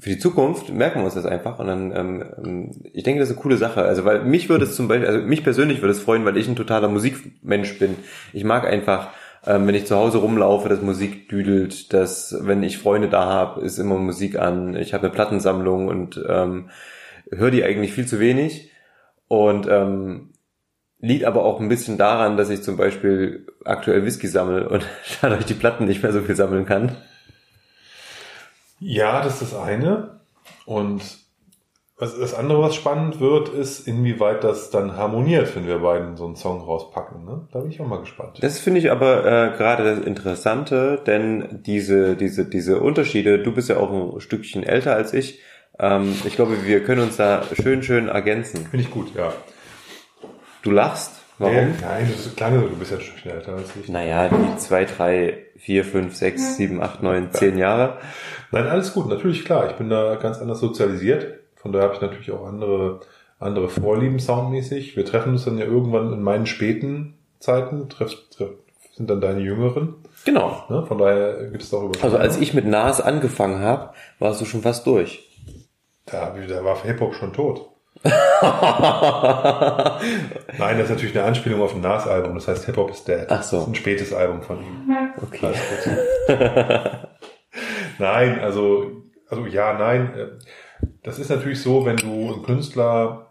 für 0.00 0.10
die 0.10 0.18
Zukunft 0.18 0.72
merken 0.72 1.00
wir 1.00 1.04
uns 1.04 1.14
das 1.14 1.26
einfach 1.26 1.58
und 1.58 1.66
dann, 1.66 1.96
ähm, 1.96 2.24
ähm, 2.44 2.70
ich 2.92 3.02
denke, 3.02 3.20
das 3.20 3.28
ist 3.28 3.36
eine 3.36 3.42
coole 3.42 3.56
Sache. 3.56 3.82
Also, 3.82 4.04
weil 4.04 4.24
mich 4.24 4.48
würde 4.48 4.64
es 4.64 4.76
zum 4.76 4.88
Beispiel, 4.88 5.08
also 5.08 5.20
mich 5.20 5.42
persönlich 5.42 5.80
würde 5.80 5.92
es 5.92 6.00
freuen, 6.00 6.24
weil 6.24 6.36
ich 6.36 6.48
ein 6.48 6.56
totaler 6.56 6.88
Musikmensch 6.88 7.78
bin. 7.78 7.96
Ich 8.32 8.44
mag 8.44 8.64
einfach, 8.64 9.08
ähm, 9.46 9.66
wenn 9.66 9.74
ich 9.74 9.86
zu 9.86 9.96
Hause 9.96 10.18
rumlaufe, 10.18 10.68
dass 10.68 10.82
Musik 10.82 11.28
düdelt, 11.28 11.92
dass, 11.92 12.36
wenn 12.40 12.62
ich 12.62 12.78
Freunde 12.78 13.08
da 13.08 13.26
habe, 13.26 13.60
ist 13.62 13.78
immer 13.78 13.96
Musik 13.96 14.38
an. 14.38 14.76
Ich 14.76 14.94
habe 14.94 15.04
eine 15.04 15.12
Plattensammlung 15.12 15.88
und 15.88 16.22
ähm, 16.28 16.70
höre 17.30 17.50
die 17.50 17.64
eigentlich 17.64 17.92
viel 17.92 18.06
zu 18.06 18.20
wenig. 18.20 18.70
Und 19.26 19.66
ähm, 19.68 20.30
liegt 21.00 21.24
aber 21.24 21.44
auch 21.44 21.60
ein 21.60 21.68
bisschen 21.68 21.98
daran, 21.98 22.36
dass 22.36 22.50
ich 22.50 22.62
zum 22.62 22.76
Beispiel 22.76 23.46
aktuell 23.64 24.04
Whisky 24.04 24.26
sammle 24.26 24.68
und 24.68 24.86
dadurch 25.20 25.44
die 25.44 25.54
Platten 25.54 25.86
nicht 25.86 26.02
mehr 26.02 26.12
so 26.12 26.22
viel 26.22 26.36
sammeln 26.36 26.66
kann. 26.66 26.96
Ja, 28.80 29.22
das 29.22 29.42
ist 29.42 29.52
das 29.52 29.60
eine. 29.60 30.20
Und 30.66 31.02
das 32.00 32.32
andere, 32.32 32.62
was 32.62 32.76
spannend 32.76 33.18
wird, 33.18 33.48
ist, 33.48 33.88
inwieweit 33.88 34.44
das 34.44 34.70
dann 34.70 34.96
harmoniert, 34.96 35.56
wenn 35.56 35.66
wir 35.66 35.80
beiden 35.80 36.16
so 36.16 36.26
einen 36.26 36.36
Song 36.36 36.60
rauspacken. 36.60 37.24
Ne? 37.24 37.48
Da 37.52 37.58
bin 37.58 37.72
ich 37.72 37.80
auch 37.80 37.88
mal 37.88 37.98
gespannt. 37.98 38.38
Das 38.40 38.60
finde 38.60 38.78
ich 38.78 38.92
aber 38.92 39.24
äh, 39.24 39.56
gerade 39.56 39.82
das 39.82 40.06
Interessante, 40.06 41.02
denn 41.04 41.60
diese, 41.66 42.14
diese, 42.14 42.44
diese 42.44 42.80
Unterschiede, 42.80 43.40
du 43.40 43.50
bist 43.50 43.68
ja 43.68 43.78
auch 43.78 43.90
ein 43.90 44.20
Stückchen 44.20 44.62
älter 44.62 44.94
als 44.94 45.12
ich. 45.12 45.40
Ähm, 45.80 46.14
ich 46.24 46.36
glaube, 46.36 46.64
wir 46.64 46.84
können 46.84 47.02
uns 47.02 47.16
da 47.16 47.42
schön, 47.60 47.82
schön 47.82 48.06
ergänzen. 48.06 48.64
Finde 48.66 48.84
ich 48.84 48.92
gut, 48.92 49.12
ja. 49.16 49.32
Du 50.62 50.70
lachst. 50.70 51.14
Warum? 51.38 51.54
Nee, 51.54 51.66
nein, 51.80 52.08
das 52.10 52.26
ist 52.26 52.36
klar, 52.36 52.50
du 52.50 52.76
bist 52.76 52.90
ja 52.90 53.00
schon 53.00 53.30
älter 53.30 53.54
als 53.54 53.70
ich. 53.80 53.88
Naja, 53.88 54.28
die 54.28 54.56
zwei, 54.58 54.84
drei, 54.84 55.46
vier, 55.56 55.84
fünf, 55.84 56.16
sechs, 56.16 56.56
sieben, 56.56 56.82
acht, 56.82 57.02
neun, 57.02 57.32
zehn 57.32 57.58
Jahre. 57.58 57.98
Nein, 58.50 58.66
alles 58.66 58.94
gut, 58.94 59.08
natürlich 59.08 59.44
klar. 59.44 59.70
Ich 59.70 59.76
bin 59.76 59.90
da 59.90 60.16
ganz 60.16 60.38
anders 60.38 60.60
sozialisiert. 60.60 61.40
Von 61.56 61.72
daher 61.72 61.86
habe 61.88 61.94
ich 61.96 62.00
natürlich 62.00 62.30
auch 62.32 62.46
andere, 62.46 63.00
andere 63.38 63.68
Vorlieben 63.68 64.18
soundmäßig. 64.18 64.96
Wir 64.96 65.04
treffen 65.04 65.32
uns 65.32 65.44
dann 65.44 65.58
ja 65.58 65.64
irgendwann 65.64 66.12
in 66.12 66.22
meinen 66.22 66.46
späten 66.46 67.14
Zeiten, 67.40 67.88
treff, 67.88 68.12
treff, 68.30 68.50
sind 68.94 69.10
dann 69.10 69.20
deine 69.20 69.40
jüngeren. 69.40 69.96
Genau. 70.24 70.64
Ne? 70.68 70.84
Von 70.86 70.98
daher 70.98 71.48
gibt 71.50 71.62
es 71.62 71.70
darüber. 71.70 72.02
Also 72.02 72.16
als 72.16 72.36
ich 72.38 72.54
mit 72.54 72.66
Nas 72.66 73.00
angefangen 73.00 73.60
habe, 73.60 73.90
warst 74.18 74.40
du 74.40 74.44
schon 74.44 74.62
fast 74.62 74.86
durch. 74.86 75.28
Da, 76.06 76.34
da 76.48 76.64
war 76.64 76.82
Hip-Hop 76.82 77.14
schon 77.14 77.32
tot. 77.32 77.70
Nein, 78.04 78.12
das 80.78 80.84
ist 80.84 80.90
natürlich 80.90 81.16
eine 81.16 81.26
Anspielung 81.26 81.60
auf 81.60 81.74
ein 81.74 81.80
Nas-Album. 81.80 82.34
Das 82.34 82.46
heißt, 82.48 82.66
Hip-Hop 82.66 82.90
is 82.90 83.04
Dead. 83.04 83.26
Ach 83.28 83.42
so. 83.42 83.56
Das 83.56 83.64
ist 83.64 83.72
ein 83.72 83.74
spätes 83.74 84.12
Album 84.12 84.42
von 84.42 84.58
ihm. 84.58 84.96
Okay. 85.20 85.52
Nein, 87.98 88.38
also, 88.40 89.02
also 89.28 89.46
ja, 89.46 89.76
nein. 89.78 90.12
äh, 90.16 90.26
Das 91.02 91.18
ist 91.18 91.30
natürlich 91.30 91.60
so, 91.62 91.84
wenn 91.84 91.96
du 91.96 92.32
einen 92.32 92.42
Künstler 92.42 93.26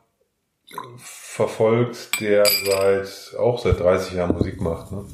verfolgst, 0.98 2.20
der 2.20 2.44
seit 2.46 3.38
auch 3.40 3.60
seit 3.60 3.80
30 3.80 4.14
Jahren 4.16 4.36
Musik 4.36 4.60
macht. 4.62 4.92
Ne? 4.92 5.06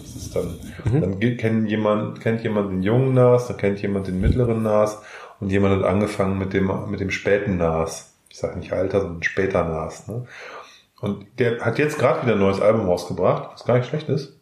Das 0.00 0.14
ist 0.16 0.36
dann, 0.36 0.58
dann 1.00 1.18
ge- 1.20 1.36
kennt 1.36 1.68
jemand, 1.68 2.20
kennt 2.20 2.42
jemand 2.42 2.70
den 2.70 2.82
jungen 2.82 3.14
Nas, 3.14 3.48
dann 3.48 3.56
kennt 3.56 3.80
jemand 3.82 4.06
den 4.06 4.20
mittleren 4.20 4.62
Nas 4.62 5.02
und 5.40 5.50
jemand 5.50 5.76
hat 5.82 5.90
angefangen 5.90 6.38
mit 6.38 6.52
dem, 6.52 6.70
mit 6.90 7.00
dem 7.00 7.10
späten 7.10 7.56
Nas. 7.56 8.14
Ich 8.28 8.38
sage 8.38 8.58
nicht 8.58 8.72
Alter, 8.72 9.00
sondern 9.00 9.22
später 9.22 9.64
Nas. 9.64 10.06
Ne? 10.08 10.26
Und 11.00 11.26
der 11.38 11.60
hat 11.64 11.78
jetzt 11.78 11.98
gerade 11.98 12.22
wieder 12.22 12.34
ein 12.34 12.40
neues 12.40 12.60
Album 12.60 12.86
rausgebracht, 12.86 13.50
was 13.52 13.64
gar 13.64 13.76
nicht 13.78 13.88
schlecht 13.88 14.08
ist. 14.08 14.38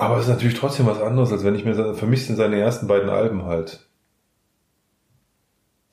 Aber 0.00 0.16
es 0.16 0.24
ist 0.24 0.30
natürlich 0.30 0.58
trotzdem 0.58 0.86
was 0.86 1.00
anderes, 1.00 1.30
als 1.32 1.44
wenn 1.44 1.54
ich 1.54 1.64
mir, 1.64 1.94
für 1.94 2.06
mich 2.06 2.26
sind 2.26 2.36
seine 2.36 2.58
ersten 2.58 2.86
beiden 2.86 3.10
Alben 3.10 3.44
halt 3.44 3.88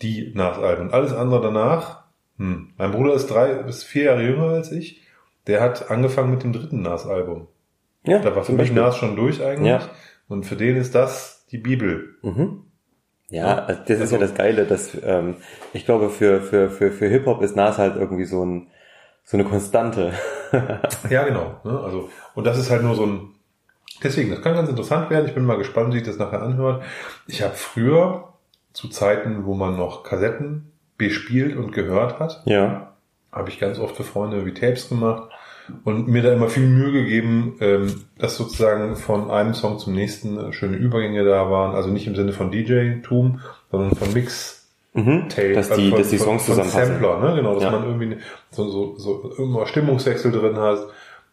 die 0.01 0.31
Nas-Alben. 0.35 0.91
Alles 0.91 1.13
andere 1.13 1.41
danach 1.41 2.05
Hm. 2.39 2.73
Mein 2.77 2.91
Bruder 2.91 3.15
ist 3.15 3.25
drei 3.31 3.63
bis 3.63 3.83
vier 3.83 4.03
Jahre 4.03 4.21
jünger 4.21 4.49
als 4.49 4.71
ich. 4.71 5.01
Der 5.47 5.59
hat 5.59 5.89
angefangen 5.89 6.29
mit 6.29 6.43
dem 6.43 6.53
dritten 6.53 6.83
Nas-Album. 6.83 7.47
Ja, 8.05 8.19
Da 8.19 8.35
war 8.35 8.43
für 8.43 8.51
mich 8.51 8.59
Beispiel. 8.69 8.79
Nas 8.79 8.95
schon 8.95 9.15
durch 9.15 9.43
eigentlich. 9.43 9.67
Ja. 9.71 9.81
Und 10.27 10.45
für 10.45 10.55
den 10.55 10.75
ist 10.75 10.93
das 10.93 11.47
die 11.51 11.57
Bibel. 11.57 12.15
Mhm. 12.21 12.65
Ja, 13.29 13.55
also 13.65 13.81
das 13.87 13.89
ist 13.89 14.01
Also- 14.01 14.15
ja 14.17 14.21
das 14.21 14.35
Geile, 14.35 14.65
dass 14.65 14.95
ähm, 15.03 15.37
ich 15.73 15.85
glaube, 15.85 16.09
für, 16.11 16.41
für, 16.41 16.69
für, 16.69 16.91
für 16.91 17.07
Hip-Hop 17.07 17.41
ist 17.41 17.55
Nas 17.55 17.79
halt 17.79 17.95
irgendwie 17.95 18.25
so 18.25 18.45
ein 18.45 18.67
so 19.23 19.35
eine 19.35 19.43
Konstante. 19.45 20.13
Ja, 21.09 21.23
genau. 21.25 21.59
Ne? 21.65 21.77
Also, 21.83 22.09
und 22.35 22.45
das 22.45 22.57
ist 22.59 22.69
halt 22.69 22.83
nur 22.83 22.93
so 22.95 23.05
ein. 23.05 23.33
Deswegen, 24.03 24.29
das 24.31 24.41
kann 24.41 24.53
ganz 24.55 24.69
interessant 24.69 25.09
werden. 25.09 25.25
Ich 25.27 25.33
bin 25.33 25.45
mal 25.45 25.57
gespannt, 25.57 25.93
wie 25.93 25.97
sich 25.99 26.07
das 26.07 26.17
nachher 26.17 26.41
anhört. 26.41 26.83
Ich 27.27 27.41
habe 27.41 27.55
früher, 27.55 28.25
zu 28.73 28.89
Zeiten, 28.89 29.45
wo 29.45 29.55
man 29.55 29.75
noch 29.75 30.03
Kassetten 30.03 30.71
bespielt 30.99 31.57
und 31.57 31.71
gehört 31.71 32.19
hat, 32.19 32.43
ja. 32.45 32.93
habe 33.31 33.49
ich 33.49 33.59
ganz 33.59 33.79
oft 33.79 33.95
für 33.95 34.03
Freunde 34.03 34.45
wie 34.45 34.53
Tapes 34.53 34.89
gemacht 34.89 35.31
und 35.83 36.07
mir 36.07 36.21
da 36.21 36.31
immer 36.31 36.47
viel 36.47 36.67
Mühe 36.67 36.91
gegeben, 36.91 37.55
ähm, 37.59 38.03
dass 38.19 38.37
sozusagen 38.37 38.95
von 38.95 39.31
einem 39.31 39.55
Song 39.55 39.79
zum 39.79 39.93
nächsten 39.93 40.37
äh, 40.37 40.53
schöne 40.53 40.77
Übergänge 40.77 41.25
da 41.25 41.49
waren. 41.49 41.75
Also 41.75 41.89
nicht 41.89 42.05
im 42.05 42.15
Sinne 42.15 42.33
von 42.33 42.51
DJ-Tum, 42.51 43.39
sondern 43.71 43.95
von 43.95 44.13
Mix. 44.13 44.67
Mhm. 44.93 45.27
Tape, 45.29 45.53
dass 45.53 45.71
also 45.71 45.81
die, 45.81 45.89
von, 45.89 45.97
dass 45.99 46.09
die 46.09 46.17
von- 46.17 46.25
Songs 46.27 46.45
von 46.45 46.55
zusammenpassen. 46.63 47.01
Sampler, 47.01 47.29
ne? 47.29 47.35
Genau, 47.35 47.53
dass 47.55 47.63
Ja. 47.63 47.71
man 47.71 47.83
irgendwie 47.83 48.17
so, 48.51 48.69
so, 48.69 48.95
so 48.97 49.31
irgendwo 49.37 49.65
Stimmungswechsel 49.65 50.31
drin 50.31 50.57
hat, 50.57 50.79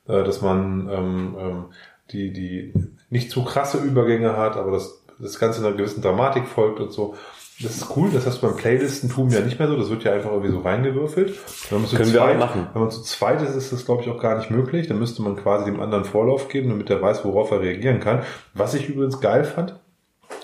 äh, 0.08 0.24
dass 0.24 0.40
man 0.42 0.88
ähm, 0.90 1.36
ähm, 1.38 1.64
die, 2.10 2.32
die 2.32 2.72
nicht 3.10 3.30
zu 3.30 3.44
krasse 3.44 3.78
Übergänge 3.78 4.36
hat, 4.36 4.56
aber 4.56 4.72
das, 4.72 5.04
das 5.18 5.38
Ganze 5.38 5.60
in 5.60 5.66
einer 5.66 5.76
gewissen 5.76 6.02
Dramatik 6.02 6.46
folgt 6.46 6.80
und 6.80 6.92
so. 6.92 7.14
Das 7.60 7.76
ist 7.76 7.96
cool, 7.96 8.10
das 8.12 8.26
hast 8.26 8.42
du 8.42 8.48
beim 8.48 8.56
Playlistentum 8.56 9.30
ja 9.30 9.40
nicht 9.40 9.60
mehr 9.60 9.68
so, 9.68 9.76
das 9.76 9.88
wird 9.88 10.02
ja 10.02 10.12
einfach 10.12 10.32
irgendwie 10.32 10.50
so 10.50 10.58
reingewürfelt. 10.58 11.38
Wenn 11.70 11.80
man 11.80 11.88
zu 11.88 11.96
Können 11.96 12.12
wir 12.12 12.20
zweit, 12.20 12.36
auch 12.36 12.40
machen. 12.40 12.66
Wenn 12.72 12.82
man 12.82 12.90
zu 12.90 13.02
zweit 13.02 13.40
ist, 13.42 13.54
ist 13.54 13.72
das 13.72 13.84
glaube 13.84 14.02
ich 14.02 14.10
auch 14.10 14.20
gar 14.20 14.36
nicht 14.38 14.50
möglich. 14.50 14.88
Dann 14.88 14.98
müsste 14.98 15.22
man 15.22 15.36
quasi 15.36 15.64
dem 15.66 15.80
anderen 15.80 16.04
Vorlauf 16.04 16.48
geben, 16.48 16.70
damit 16.70 16.90
er 16.90 17.00
weiß, 17.00 17.24
worauf 17.24 17.52
er 17.52 17.60
reagieren 17.60 18.00
kann. 18.00 18.22
Was 18.54 18.74
ich 18.74 18.88
übrigens 18.88 19.20
geil 19.20 19.44
fand, 19.44 19.78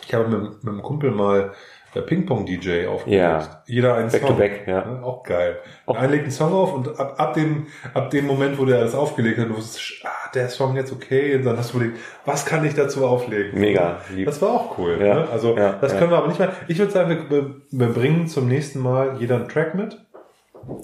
ich 0.07 0.15
habe 0.15 0.29
mit, 0.29 0.63
mit 0.63 0.73
einem 0.73 0.83
Kumpel 0.83 1.11
mal 1.11 1.53
äh, 1.95 2.01
Ping-Pong-DJ 2.03 2.87
aufgelegt. 2.87 3.21
Ja. 3.21 3.63
Jeder 3.67 3.95
einen 3.97 4.11
Back 4.11 4.21
Song. 4.21 4.31
to 4.31 4.35
back, 4.37 4.63
ja. 4.67 4.79
Ja, 4.79 5.03
Auch 5.03 5.23
geil. 5.23 5.59
Auch- 5.87 5.97
Einer 5.97 6.09
legt 6.09 6.23
einen 6.25 6.33
Song 6.33 6.53
auf 6.53 6.73
und 6.73 7.01
ab, 7.01 7.15
ab, 7.19 7.35
dem, 7.35 7.67
ab 7.95 8.11
dem 8.11 8.27
Moment, 8.27 8.59
wo 8.59 8.65
der 8.65 8.81
das 8.81 8.95
aufgelegt 8.95 9.39
hat, 9.39 9.49
du 9.49 9.57
wusstest, 9.57 10.05
ah, 10.05 10.31
der 10.35 10.49
Song 10.49 10.77
jetzt 10.77 10.93
okay, 10.93 11.35
und 11.37 11.45
dann 11.45 11.57
hast 11.57 11.73
du 11.73 11.79
überlegt, 11.79 11.99
was 12.25 12.47
kann 12.47 12.65
ich 12.65 12.75
dazu 12.75 13.07
auflegen? 13.07 13.59
Mega 13.59 13.99
lieb. 14.15 14.27
Das 14.27 14.41
war 14.41 14.51
auch 14.51 14.79
cool. 14.79 14.99
Ja, 15.01 15.15
Ne? 15.15 15.29
Also 15.31 15.57
ja, 15.57 15.73
das 15.81 15.93
ja. 15.93 15.99
können 15.99 16.11
wir 16.13 16.19
aber 16.19 16.29
nicht 16.29 16.39
mehr. 16.39 16.53
Ich 16.69 16.79
würde 16.79 16.93
sagen, 16.93 17.27
wir, 17.29 17.55
wir- 17.71 17.93
bringen 17.93 18.29
zum 18.29 18.47
nächsten 18.49 18.79
Mal 18.81 19.17
jeder 19.19 19.37
einen 19.37 19.49
Track 19.49 19.75
mit. 19.75 19.99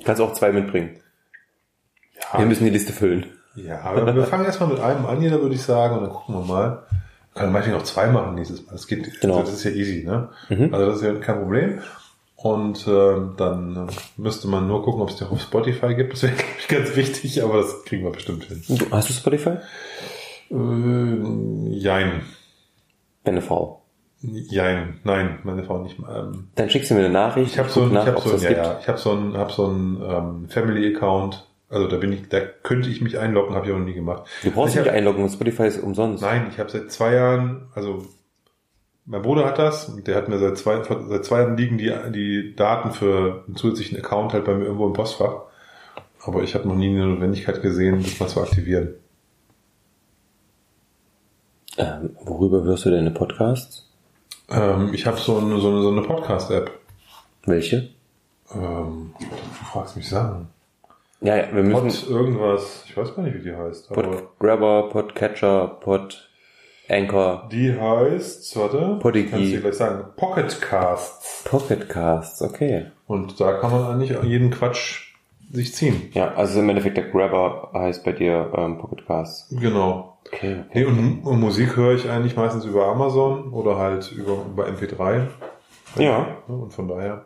Kannst 0.04 0.20
auch 0.20 0.32
zwei 0.32 0.50
mitbringen. 0.52 0.98
Wir 2.36 2.46
müssen 2.46 2.64
die 2.64 2.70
Liste 2.70 2.92
füllen. 2.92 3.26
Ja, 3.54 3.80
aber 3.82 4.14
wir 4.14 4.24
fangen 4.24 4.44
erstmal 4.44 4.68
mit 4.68 4.80
einem 4.80 5.06
an, 5.06 5.22
jeder 5.22 5.40
würde 5.40 5.54
ich 5.54 5.62
sagen, 5.62 5.96
und 5.96 6.02
dann 6.04 6.12
gucken 6.12 6.34
wir 6.34 6.44
mal. 6.44 6.82
Können 7.36 7.52
manchmal 7.52 7.76
noch 7.76 7.84
zwei 7.84 8.06
machen 8.08 8.34
nächstes 8.34 8.64
Mal. 8.66 8.72
Das 8.72 8.86
geht, 8.86 9.20
Genau. 9.20 9.40
das 9.40 9.52
ist 9.52 9.64
ja 9.64 9.70
easy, 9.70 10.04
ne? 10.04 10.30
Mhm. 10.48 10.72
Also 10.74 10.86
das 10.86 10.96
ist 10.96 11.02
ja 11.02 11.14
kein 11.14 11.38
Problem. 11.38 11.80
Und 12.36 12.86
ähm, 12.86 13.34
dann 13.36 13.88
äh, 13.88 13.92
müsste 14.16 14.48
man 14.48 14.66
nur 14.68 14.82
gucken, 14.82 15.00
ob 15.02 15.10
es 15.10 15.16
die 15.16 15.24
auch 15.24 15.32
auf 15.32 15.40
Spotify 15.40 15.94
gibt. 15.94 16.12
Das 16.12 16.22
wäre, 16.22 16.32
ganz 16.68 16.94
wichtig, 16.96 17.42
aber 17.42 17.58
das 17.58 17.84
kriegen 17.84 18.04
wir 18.04 18.10
bestimmt 18.12 18.44
hin. 18.44 18.62
Du, 18.68 18.90
hast 18.90 19.08
du 19.08 19.12
Spotify? 19.12 19.56
Äh, 20.50 21.68
jein. 21.78 22.22
Deine 23.24 23.42
Frau. 23.42 23.82
Jein. 24.22 25.00
Nein, 25.04 25.38
meine 25.44 25.62
Frau 25.64 25.78
nicht. 25.82 25.98
Ähm, 25.98 26.48
Dann 26.54 26.70
schickst 26.70 26.90
du 26.90 26.94
mir 26.94 27.00
eine 27.00 27.10
Nachricht. 27.10 27.52
ich 27.52 27.58
habe 27.58 27.68
so 27.68 27.82
ein, 27.82 27.90
ich 27.92 27.96
hab 27.98 28.18
so 28.20 28.34
ein, 28.34 28.40
ja, 28.40 28.50
ja, 28.50 28.78
ich 28.80 28.88
habe 28.88 28.98
so 28.98 29.12
ein, 29.12 29.36
hab 29.36 29.52
so 29.52 29.66
ein 29.66 30.00
ähm, 30.02 30.48
Family-Account. 30.48 31.46
Also 31.68 31.88
da 31.88 31.96
bin 31.96 32.12
ich, 32.12 32.28
da 32.28 32.40
könnte 32.40 32.88
ich 32.88 33.00
mich 33.00 33.18
einloggen, 33.18 33.54
habe 33.56 33.66
ich 33.66 33.72
auch 33.72 33.78
noch 33.78 33.84
nie 33.84 33.94
gemacht. 33.94 34.24
Du 34.44 34.50
brauchst 34.52 34.74
Ich 34.74 34.80
nicht 34.80 34.88
hab- 34.88 34.94
einloggen, 34.96 35.28
Spotify 35.28 35.66
ist 35.66 35.82
umsonst. 35.82 36.22
Nein, 36.22 36.46
ich 36.50 36.58
habe 36.60 36.70
seit 36.70 36.92
zwei 36.92 37.14
Jahren, 37.14 37.68
also 37.74 38.06
mein 39.04 39.22
Bruder 39.22 39.44
hat 39.46 39.58
das, 39.58 39.88
und 39.88 40.06
der 40.06 40.16
hat 40.16 40.28
mir 40.28 40.38
seit 40.38 40.58
zwei, 40.58 40.82
seit 40.82 41.24
zwei 41.24 41.40
Jahren 41.40 41.56
liegen 41.56 41.76
die, 41.78 41.92
die 42.12 42.54
Daten 42.56 42.92
für 42.92 43.44
einen 43.46 43.56
zusätzlichen 43.56 43.98
Account 43.98 44.32
halt 44.32 44.44
bei 44.44 44.54
mir 44.54 44.64
irgendwo 44.64 44.86
im 44.86 44.92
Postfach. 44.92 45.42
Aber 46.24 46.42
ich 46.42 46.54
habe 46.54 46.66
noch 46.68 46.74
nie 46.76 46.88
eine 46.88 47.06
Notwendigkeit 47.06 47.62
gesehen, 47.62 48.02
das 48.02 48.18
mal 48.20 48.28
zu 48.28 48.40
aktivieren. 48.40 48.94
Ähm, 51.78 52.16
worüber 52.24 52.62
hörst 52.62 52.84
du 52.86 52.90
deine 52.90 53.10
Podcasts? 53.10 53.88
Ähm, 54.48 54.90
ich 54.94 55.06
habe 55.06 55.18
so 55.18 55.38
eine, 55.38 55.58
so 55.60 55.68
eine, 55.68 55.82
so 55.82 55.90
eine 55.90 56.02
Podcast-App. 56.02 56.70
Welche? 57.44 57.90
Ähm, 58.54 59.14
du 59.18 59.64
fragst 59.66 59.96
mich 59.96 60.08
Sachen. 60.08 60.48
Ja, 61.26 61.36
ja, 61.38 61.44
wir 61.52 61.64
müssen 61.64 62.06
Pod 62.06 62.08
irgendwas, 62.08 62.84
ich 62.86 62.96
weiß 62.96 63.16
gar 63.16 63.24
nicht, 63.24 63.34
wie 63.34 63.42
die 63.42 63.56
heißt. 63.56 63.90
Aber 63.90 64.02
Podgrabber, 64.02 64.88
Podcatcher, 64.90 65.76
Pod 65.80 66.30
Anchor, 66.88 67.48
die 67.50 67.76
heißt, 67.76 68.56
warte, 68.56 68.98
Podigy. 69.00 69.30
kannst 69.30 69.46
du 69.46 69.50
dir 69.50 69.60
gleich 69.60 69.74
sagen, 69.74 70.04
Pocketcasts. 70.14 71.42
Pocketcasts, 71.42 72.42
okay. 72.42 72.92
Und 73.08 73.40
da 73.40 73.54
kann 73.54 73.72
man 73.72 73.86
eigentlich 73.86 74.16
jeden 74.22 74.52
Quatsch 74.52 75.16
sich 75.50 75.74
ziehen. 75.74 76.10
Ja, 76.12 76.32
also 76.34 76.60
im 76.60 76.68
Endeffekt 76.68 76.96
der 76.96 77.08
Grabber 77.08 77.70
heißt 77.74 78.04
bei 78.04 78.12
dir 78.12 78.52
ähm, 78.56 78.78
Pocketcasts. 78.78 79.48
Genau. 79.50 80.18
Okay, 80.28 80.58
okay. 80.68 80.78
Nee, 80.78 80.84
und, 80.84 81.22
und 81.24 81.40
Musik 81.40 81.76
höre 81.76 81.96
ich 81.96 82.08
eigentlich 82.08 82.36
meistens 82.36 82.64
über 82.64 82.86
Amazon 82.86 83.52
oder 83.52 83.78
halt 83.78 84.12
über, 84.12 84.44
über 84.48 84.68
MP3. 84.68 85.22
Ja. 85.98 86.36
Und 86.46 86.72
von 86.72 86.86
daher 86.86 87.24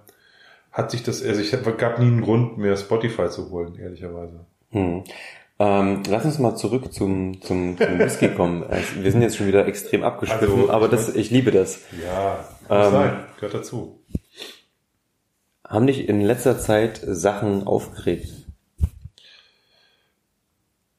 hat 0.72 0.90
sich 0.90 1.02
das, 1.02 1.22
also 1.22 1.40
ich 1.40 1.51
gab 1.78 1.98
nie 1.98 2.06
einen 2.06 2.20
Grund 2.20 2.59
mehr 2.59 2.76
Spotify 2.76 3.28
zu 3.28 3.51
holen, 3.51 3.76
ehrlicherweise. 3.76 4.47
Hm. 4.70 5.05
Ähm, 5.59 6.02
lass 6.09 6.24
uns 6.24 6.38
mal 6.38 6.56
zurück 6.56 6.92
zum, 6.92 7.42
zum, 7.42 7.76
zum 7.76 7.98
Whisky 7.98 8.28
kommen. 8.34 8.64
Also, 8.64 9.02
Wir 9.02 9.12
sind 9.12 9.20
jetzt 9.20 9.36
schon 9.36 9.47
wieder 9.47 9.66
extrem 9.66 10.02
abgeschwiffen, 10.05 10.48
Also, 10.48 10.70
aber 10.70 10.86
ich 10.86 10.90
das, 10.92 11.14
ich 11.14 11.30
liebe 11.30 11.51
das. 11.51 11.80
Ja, 12.02 12.48
kann 12.66 12.86
Ähm, 12.86 12.92
sein, 12.92 13.24
gehört 13.36 13.55
dazu. 13.55 14.01
Haben 15.68 15.86
dich 15.86 16.09
in 16.09 16.22
letzter 16.22 16.59
Zeit 16.59 17.01
Sachen 17.05 17.66
aufgeregt? 17.66 18.32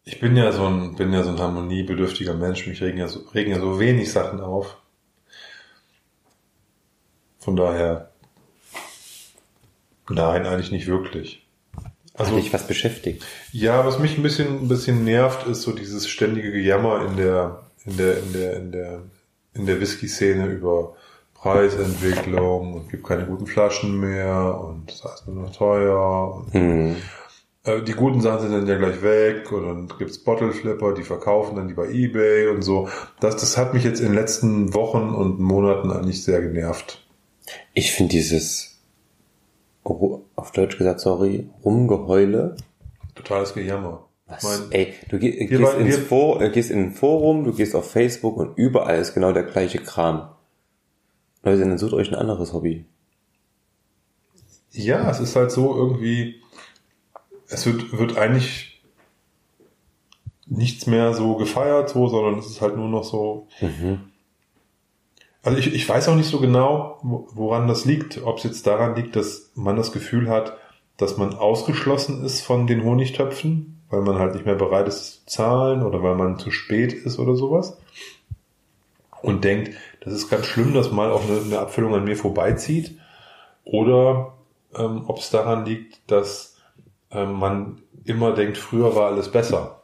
Ich 0.04 0.20
bin 0.20 0.36
ja 0.38 0.52
so 0.52 0.66
ein, 0.66 0.96
bin 0.96 1.12
ja 1.12 1.24
so 1.24 1.30
ein 1.30 1.40
harmoniebedürftiger 1.40 2.34
Mensch, 2.34 2.68
mich 2.68 2.82
regen 2.82 2.98
ja 2.98 3.08
so, 3.08 3.22
regen 3.34 3.52
ja 3.52 3.60
so 3.60 3.80
wenig 3.80 4.12
Sachen 4.12 4.42
auf. 4.42 4.78
Von 7.40 7.56
daher, 7.56 8.11
nein, 10.14 10.46
eigentlich 10.46 10.72
nicht 10.72 10.88
wirklich. 10.88 11.48
Also, 12.14 12.36
Hat 12.36 12.44
dich 12.44 12.54
was 12.54 12.68
beschäftigt? 12.68 13.26
Ja, 13.52 13.86
was 13.86 14.00
mich 14.00 14.18
ein 14.18 14.24
bisschen, 14.24 14.64
ein 14.64 14.68
bisschen 14.68 15.04
nervt, 15.04 15.48
ist 15.48 15.62
so 15.62 15.72
dieses 15.72 16.08
ständige 16.08 16.52
Gejammer 16.52 17.06
in 17.06 17.18
der, 17.18 17.64
in 17.86 17.98
der, 17.98 18.18
in 18.18 18.34
der, 18.34 18.58
in 18.58 18.72
der, 18.72 19.00
in 19.54 19.66
der 19.66 19.80
Whisky-Szene 19.80 20.46
über 20.48 20.96
Preisentwicklung 21.34 22.74
und 22.74 22.90
gibt 22.90 23.08
keine 23.08 23.26
guten 23.26 23.48
Flaschen 23.48 24.00
mehr 24.00 24.60
und 24.64 24.92
das 25.04 25.22
ist 25.22 25.28
nur 25.28 25.44
noch 25.44 25.56
teuer 25.56 26.46
Hm. 26.52 26.96
die 27.88 27.94
guten 27.94 28.22
Sachen 28.22 28.42
sind 28.42 28.52
dann 28.52 28.68
ja 28.68 28.78
gleich 28.78 29.02
weg 29.02 29.52
und 29.52 29.66
dann 29.66 29.98
gibt's 29.98 30.20
Bottle 30.20 30.52
Flipper, 30.52 30.94
die 30.94 31.02
verkaufen 31.02 31.56
dann 31.56 31.68
die 31.68 31.74
bei 31.74 31.90
Ebay 31.90 32.48
und 32.50 32.62
so. 32.62 32.90
Das, 33.20 33.38
das 33.38 33.58
hat 33.58 33.74
mich 33.74 33.84
jetzt 33.84 34.00
in 34.00 34.08
den 34.08 34.16
letzten 34.16 34.76
Wochen 34.76 35.16
und 35.16 35.40
Monaten 35.40 35.92
eigentlich 35.92 36.24
sehr 36.24 36.42
genervt. 36.42 37.04
Ich 37.74 37.92
finde 37.92 38.12
dieses, 38.12 38.71
auf 39.84 40.52
Deutsch 40.52 40.78
gesagt, 40.78 41.00
sorry, 41.00 41.50
Rumgeheule. 41.64 42.56
Totales 43.16 43.54
Gejammer. 43.54 44.06
Was? 44.28 44.44
Mein, 44.44 44.72
Ey, 44.72 44.94
du 45.10 45.20
ge 45.20 45.50
wir 45.50 45.58
gehst, 45.58 45.74
ins 45.74 45.98
For 45.98 46.42
äh, 46.42 46.50
gehst 46.50 46.72
in 46.72 46.80
ein 46.80 46.92
Forum, 46.94 47.44
du 47.44 47.54
gehst 47.54 47.76
auf 47.76 47.92
Facebook 47.92 48.38
und 48.38 48.58
überall 48.58 49.00
ist 49.00 49.14
genau 49.14 49.34
der 49.34 49.44
gleiche 49.44 49.80
Kram. 49.80 50.30
Leute, 51.44 51.62
dann 51.62 51.78
sucht 51.78 51.94
euch 51.94 52.10
ein 52.10 52.16
anderes 52.16 52.54
Hobby. 52.54 52.86
Ja, 54.72 55.10
es 55.10 55.20
ist 55.20 55.36
halt 55.36 55.52
so 55.52 55.76
irgendwie, 55.76 56.42
es 57.48 57.66
wird, 57.66 57.98
wird 57.98 58.18
eigentlich 58.18 58.82
nichts 60.46 60.86
mehr 60.86 61.14
so 61.14 61.36
gefeiert, 61.36 61.90
so, 61.90 62.08
sondern 62.08 62.40
es 62.40 62.46
ist 62.46 62.62
halt 62.62 62.78
nur 62.78 62.88
noch 62.88 63.04
so. 63.04 63.48
Also 65.44 65.58
ich, 65.58 65.74
ich 65.74 65.88
weiß 65.88 66.08
auch 66.10 66.16
nicht 66.16 66.30
so 66.30 66.40
genau, 66.40 67.00
wo- 67.02 67.28
woran 67.34 67.68
das 67.68 67.86
liegt. 67.86 68.24
Ob 68.24 68.38
es 68.38 68.44
jetzt 68.44 68.68
daran 68.68 68.96
liegt, 68.96 69.16
dass 69.16 69.52
man 69.56 69.76
das 69.76 69.92
Gefühl 69.92 70.30
hat, 70.30 70.58
dass 70.98 71.18
man 71.18 71.34
ausgeschlossen 71.34 72.24
ist 72.24 72.42
von 72.42 72.68
den 72.68 72.84
Honigtöpfen, 72.84 73.82
weil 73.90 74.02
man 74.02 74.20
halt 74.20 74.34
nicht 74.36 74.46
mehr 74.46 74.56
bereit 74.56 74.88
ist 74.88 75.14
zu 75.14 75.26
zahlen 75.26 75.84
oder 75.84 76.04
weil 76.04 76.16
man 76.16 76.38
zu 76.38 76.52
spät 76.52 76.94
ist 76.94 77.18
oder 77.18 77.36
sowas. 77.36 77.78
Und 79.22 79.44
denkt, 79.44 79.76
das 80.04 80.14
ist 80.14 80.30
ganz 80.30 80.46
schlimm, 80.46 80.74
dass 80.74 80.92
mal 80.92 81.12
auch 81.12 81.24
eine, 81.24 81.42
eine 81.42 81.60
Abfüllung 81.60 81.94
an 81.96 82.06
mir 82.06 82.16
vorbeizieht. 82.16 82.98
Oder 83.64 84.34
ähm, 84.76 85.04
ob 85.08 85.20
es 85.20 85.30
daran 85.30 85.66
liegt, 85.66 86.00
dass 86.08 86.58
ähm, 87.12 87.34
man 87.34 87.82
immer 88.06 88.34
denkt, 88.34 88.58
früher 88.58 88.96
war 88.96 89.08
alles 89.12 89.30
besser. 89.30 89.82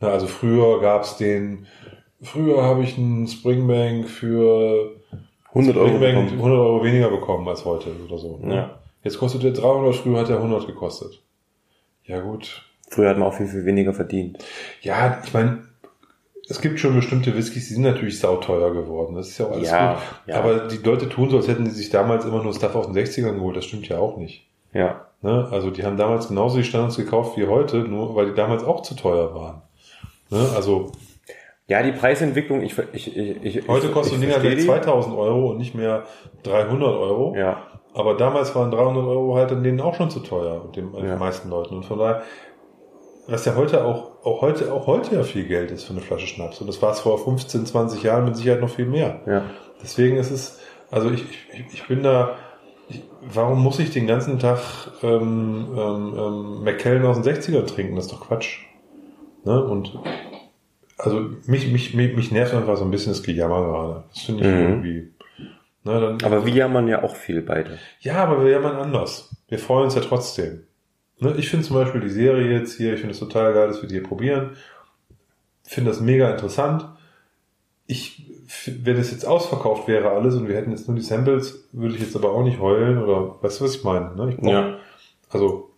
Ja, 0.00 0.08
also 0.08 0.26
früher 0.26 0.80
gab 0.80 1.02
es 1.02 1.16
den, 1.16 1.66
früher 2.22 2.62
habe 2.62 2.82
ich 2.82 2.96
einen 2.96 3.26
Springbank 3.26 4.08
für 4.08 4.96
100 5.48 5.76
Euro 5.76 5.88
Springbank 5.88 6.14
bekommen. 6.30 6.38
100 6.38 6.58
Euro 6.58 6.84
weniger 6.84 7.10
bekommen 7.10 7.48
als 7.48 7.64
heute 7.64 7.90
oder 8.08 8.18
so. 8.18 8.38
ne? 8.42 8.54
Ja. 8.54 8.78
Jetzt 9.04 9.18
kostet 9.18 9.42
der 9.42 9.52
300, 9.52 9.94
früher 9.96 10.20
hat 10.20 10.30
er 10.30 10.36
100 10.36 10.66
gekostet. 10.66 11.20
Ja 12.04 12.20
gut. 12.20 12.62
Früher 12.88 13.08
hat 13.10 13.18
man 13.18 13.28
auch 13.28 13.34
viel, 13.34 13.46
viel 13.48 13.64
weniger 13.64 13.92
verdient. 13.94 14.38
Ja, 14.82 15.20
ich 15.24 15.32
meine, 15.34 15.62
es 16.48 16.60
gibt 16.60 16.78
schon 16.78 16.94
bestimmte 16.94 17.34
Whiskys, 17.36 17.68
die 17.68 17.74
sind 17.74 17.82
natürlich 17.84 18.18
sauteuer 18.18 18.72
geworden. 18.72 19.14
Das 19.14 19.28
ist 19.28 19.38
ja 19.38 19.46
auch 19.46 19.52
alles 19.52 19.70
Ja, 19.70 19.94
gut. 19.94 20.02
ja. 20.26 20.36
Aber 20.40 20.68
die 20.68 20.76
Leute 20.76 21.08
tun 21.08 21.30
so, 21.30 21.36
als 21.38 21.48
hätten 21.48 21.64
die 21.64 21.70
sich 21.70 21.90
damals 21.90 22.24
immer 22.24 22.42
nur 22.42 22.52
Stuff 22.54 22.74
aus 22.74 22.86
den 22.86 22.94
60ern 22.96 23.34
geholt. 23.34 23.56
Das 23.56 23.64
stimmt 23.64 23.88
ja 23.88 23.98
auch 23.98 24.16
nicht. 24.18 24.46
Ja. 24.72 25.06
Ne? 25.22 25.48
Also 25.50 25.70
die 25.70 25.84
haben 25.84 25.96
damals 25.96 26.28
genauso 26.28 26.56
die 26.58 26.64
Standards 26.64 26.96
gekauft 26.96 27.36
wie 27.36 27.46
heute, 27.46 27.78
nur 27.78 28.14
weil 28.14 28.26
die 28.26 28.34
damals 28.34 28.64
auch 28.64 28.82
zu 28.82 28.94
teuer 28.94 29.34
waren. 29.34 29.62
Ne? 30.30 30.48
Also 30.54 30.92
Ja, 31.72 31.82
die 31.82 31.92
Preisentwicklung, 31.92 32.60
ich, 32.62 32.76
ich, 32.92 33.16
ich, 33.16 33.56
ich 33.56 33.66
heute 33.68 33.88
kostet 33.88 34.18
ein 34.18 34.20
Dinger 34.20 34.38
die. 34.40 34.58
2000 34.58 35.16
Euro 35.16 35.52
und 35.52 35.56
nicht 35.56 35.74
mehr 35.74 36.04
300 36.42 36.86
Euro. 36.86 37.34
Ja. 37.34 37.62
Aber 37.94 38.14
damals 38.14 38.54
waren 38.54 38.70
300 38.70 39.02
Euro 39.06 39.36
halt 39.36 39.52
an 39.52 39.62
denen 39.62 39.80
auch 39.80 39.94
schon 39.94 40.10
zu 40.10 40.20
teuer, 40.20 40.62
und 40.64 40.76
den, 40.76 40.92
den 40.92 41.06
Ja. 41.06 41.16
meisten 41.16 41.48
Leuten. 41.48 41.76
Und 41.76 41.86
von 41.86 41.98
daher, 41.98 42.20
was 43.26 43.46
ja 43.46 43.54
heute 43.56 43.86
auch, 43.86 44.22
auch 44.22 44.42
heute, 44.42 44.70
auch 44.70 44.86
heute 44.86 45.14
ja 45.14 45.22
viel 45.22 45.44
Geld 45.44 45.70
ist 45.70 45.84
für 45.84 45.94
eine 45.94 46.02
Flasche 46.02 46.26
Schnaps. 46.26 46.60
Und 46.60 46.66
das 46.66 46.82
war 46.82 46.92
es 46.92 47.00
vor 47.00 47.16
15, 47.18 47.64
20 47.64 48.02
Jahren 48.02 48.26
mit 48.26 48.36
Sicherheit 48.36 48.60
noch 48.60 48.68
viel 48.68 48.84
mehr. 48.86 49.20
Ja. 49.26 49.42
Deswegen 49.82 50.18
ist 50.18 50.30
es, 50.30 50.60
also 50.90 51.10
ich, 51.10 51.24
ich, 51.54 51.64
ich 51.72 51.88
bin 51.88 52.02
da, 52.02 52.36
ich, 52.90 53.02
warum 53.22 53.62
muss 53.62 53.78
ich 53.78 53.90
den 53.90 54.06
ganzen 54.06 54.38
Tag 54.38 54.58
ähm, 55.02 55.68
ähm, 55.74 56.14
ähm, 56.18 56.64
McKellen 56.64 57.06
aus 57.06 57.18
den 57.18 57.34
60ern 57.34 57.64
trinken? 57.66 57.96
Das 57.96 58.04
ist 58.04 58.12
doch 58.12 58.20
Quatsch. 58.28 58.58
Ne? 59.44 59.64
Und 59.64 59.98
also 60.98 61.30
mich, 61.46 61.70
mich, 61.72 61.94
mich, 61.94 62.14
mich 62.16 62.30
nervt 62.32 62.54
einfach 62.54 62.76
so 62.76 62.84
ein 62.84 62.90
bisschen 62.90 63.12
das 63.12 63.22
Gejammer 63.22 63.60
gerade. 63.62 64.04
Das 64.14 64.22
finde 64.22 64.42
ich 64.44 64.48
Mhm. 64.54 64.60
irgendwie. 64.68 65.08
Ne, 65.84 66.00
dann, 66.00 66.22
Aber 66.22 66.46
wir 66.46 66.52
jammern 66.52 66.86
ja 66.86 67.02
auch 67.02 67.16
viel 67.16 67.42
beide. 67.42 67.78
ja, 68.00 68.16
aber 68.22 68.44
wir 68.44 68.50
jammern 68.52 68.76
anders. 68.76 69.34
Wir 69.48 69.58
freuen 69.58 69.84
uns 69.84 69.94
ja 69.96 70.00
trotzdem. 70.00 70.62
Ne? 71.18 71.34
Ich 71.38 71.48
finde 71.50 71.66
zum 71.66 71.76
Beispiel 71.76 72.00
die 72.00 72.08
Serie 72.08 72.52
jetzt 72.58 72.76
hier, 72.76 72.94
ich 72.94 73.00
finde 73.00 73.14
es 73.14 73.18
total 73.20 73.52
geil, 73.52 73.66
dass 73.68 73.82
wir 73.82 73.88
die 73.88 73.96
hier 73.96 74.02
probieren. 74.04 74.50
Finde 75.64 75.90
das 75.90 76.00
mega 76.00 76.30
interessant. 76.30 76.86
Ich, 77.86 78.30
wenn 78.82 78.96
es 78.96 79.10
jetzt 79.10 79.26
ausverkauft 79.26 79.88
wäre 79.88 80.10
alles 80.10 80.36
und 80.36 80.46
wir 80.48 80.54
hätten 80.56 80.70
jetzt 80.70 80.86
nur 80.86 80.96
die 80.96 81.02
Samples, 81.02 81.68
würde 81.72 81.94
ich 81.96 82.00
jetzt 82.00 82.14
aber 82.16 82.30
auch 82.32 82.44
nicht 82.44 82.60
heulen 82.60 82.98
oder 83.02 83.42
weißt 83.42 83.60
du, 83.60 83.64
was 83.64 83.74
ich 83.76 83.82
meine? 83.84 84.14
Ne? 84.14 84.30
Ich 84.30 84.36
brauch, 84.36 84.50
Ja. 84.52 84.76
Also, 85.30 85.71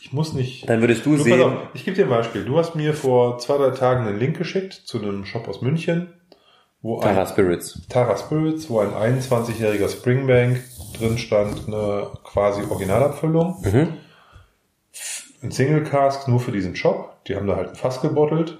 ich 0.00 0.12
muss 0.12 0.32
nicht. 0.32 0.68
Dann 0.68 0.80
würdest 0.80 1.04
du 1.04 1.16
Du, 1.16 1.22
sehen, 1.22 1.42
auf, 1.42 1.52
ich 1.74 1.84
gebe 1.84 1.96
dir 1.96 2.04
ein 2.04 2.10
Beispiel. 2.10 2.44
Du 2.44 2.58
hast 2.58 2.74
mir 2.74 2.94
vor 2.94 3.38
zwei, 3.38 3.58
drei 3.58 3.70
Tagen 3.70 4.06
einen 4.06 4.18
Link 4.18 4.38
geschickt 4.38 4.72
zu 4.72 4.98
einem 4.98 5.24
Shop 5.24 5.46
aus 5.48 5.60
München, 5.60 6.12
wo 6.82 6.96
ein 7.00 7.14
Tara 7.14 7.26
Spirits. 7.26 7.80
Tara 7.88 8.16
Spirits, 8.16 8.70
wo 8.70 8.80
ein 8.80 8.90
21-jähriger 8.92 9.88
Springbank 9.88 10.62
drin 10.98 11.18
stand, 11.18 11.66
eine 11.68 12.08
quasi 12.24 12.62
Originalabfüllung. 12.62 13.60
Mhm. 13.62 13.88
Ein 15.42 15.50
Single 15.50 15.84
Cask 15.84 16.28
nur 16.28 16.40
für 16.40 16.52
diesen 16.52 16.76
Shop. 16.76 17.24
Die 17.26 17.36
haben 17.36 17.46
da 17.46 17.56
halt 17.56 17.70
ein 17.70 17.74
Fass 17.74 18.00
gebottelt 18.00 18.58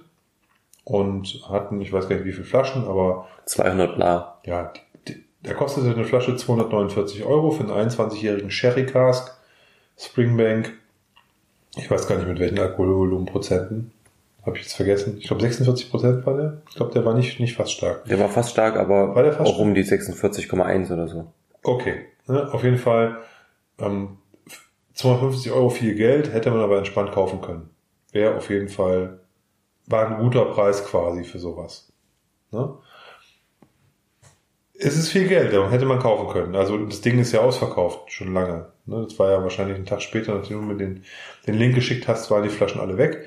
und 0.85 1.43
hatten, 1.49 1.81
ich 1.81 1.93
weiß 1.93 2.09
gar 2.09 2.17
nicht 2.17 2.25
wie 2.25 2.33
viele 2.33 2.45
Flaschen, 2.45 2.85
aber 2.87 3.29
200 3.47 3.97
bla. 3.97 4.41
ja, 4.45 4.73
die, 5.07 5.12
die, 5.12 5.25
da 5.43 5.55
kostete 5.55 5.91
eine 5.91 6.05
Flasche 6.05 6.37
249 6.37 7.25
Euro 7.25 7.51
für 7.51 7.65
einen 7.65 7.91
21-jährigen 7.91 8.51
Sherry 8.51 8.87
Cask 8.87 9.35
Springbank. 9.99 10.73
Ich 11.76 11.90
weiß 11.90 12.06
gar 12.09 12.16
nicht 12.16 12.28
mit 12.28 12.38
welchen 12.38 12.59
Alkoholvolumenprozenten. 12.59 13.92
Habe 14.44 14.56
ich 14.56 14.62
jetzt 14.62 14.74
vergessen. 14.74 15.18
Ich 15.18 15.26
glaube 15.26 15.42
46 15.42 15.90
Prozent 15.90 16.26
war 16.26 16.36
der. 16.36 16.62
Ich 16.68 16.74
glaube, 16.74 16.92
der 16.92 17.05
war 17.05 17.14
nicht, 17.14 17.38
nicht 17.40 17.56
fast 17.56 17.72
stark. 17.72 18.05
Der 18.06 18.18
war 18.18 18.28
fast 18.28 18.51
stark, 18.51 18.76
aber 18.76 19.14
War 19.14 19.22
der 19.22 19.32
fast 19.34 19.51
auch 19.51 19.59
um 19.59 19.74
die 19.74 19.84
46,1 19.84 20.92
oder 20.92 21.09
so. 21.09 21.32
Okay, 21.62 22.06
ne, 22.26 22.52
auf 22.52 22.64
jeden 22.64 22.78
Fall 22.78 23.18
ähm, 23.78 24.16
250 24.94 25.52
Euro 25.52 25.70
viel 25.70 25.94
Geld, 25.94 26.32
hätte 26.32 26.51
man 26.51 26.60
aber 26.60 26.78
entspannt 26.78 27.12
kaufen 27.12 27.40
können. 27.40 27.70
Wäre 28.12 28.36
auf 28.36 28.51
jeden 28.51 28.68
Fall, 28.68 29.20
war 29.86 30.06
ein 30.09 30.22
guter 30.22 30.47
Preis 30.47 30.84
quasi 30.84 31.24
für 31.24 31.38
sowas. 31.38 31.92
Ne? 32.51 32.74
Es 34.74 34.97
ist 34.97 35.10
viel 35.10 35.28
Geld, 35.28 35.52
hätte 35.70 35.84
man 35.84 35.98
kaufen 35.98 36.28
können. 36.32 36.56
Also 36.56 36.78
das 36.86 37.02
Ding 37.02 37.18
ist 37.18 37.32
ja 37.32 37.40
ausverkauft, 37.40 38.10
schon 38.10 38.32
lange. 38.32 38.72
Ne? 38.91 39.05
Das 39.09 39.19
war 39.19 39.31
ja 39.31 39.43
wahrscheinlich 39.43 39.77
einen 39.77 39.87
Tag 39.87 40.03
später, 40.03 40.35
nachdem 40.35 40.61
du 40.61 40.67
mir 40.67 40.77
den, 40.77 41.05
den 41.47 41.55
Link 41.55 41.75
geschickt 41.75 42.09
hast, 42.09 42.31
waren 42.31 42.43
die 42.43 42.49
Flaschen 42.49 42.81
alle 42.81 42.99
weg. 42.99 43.27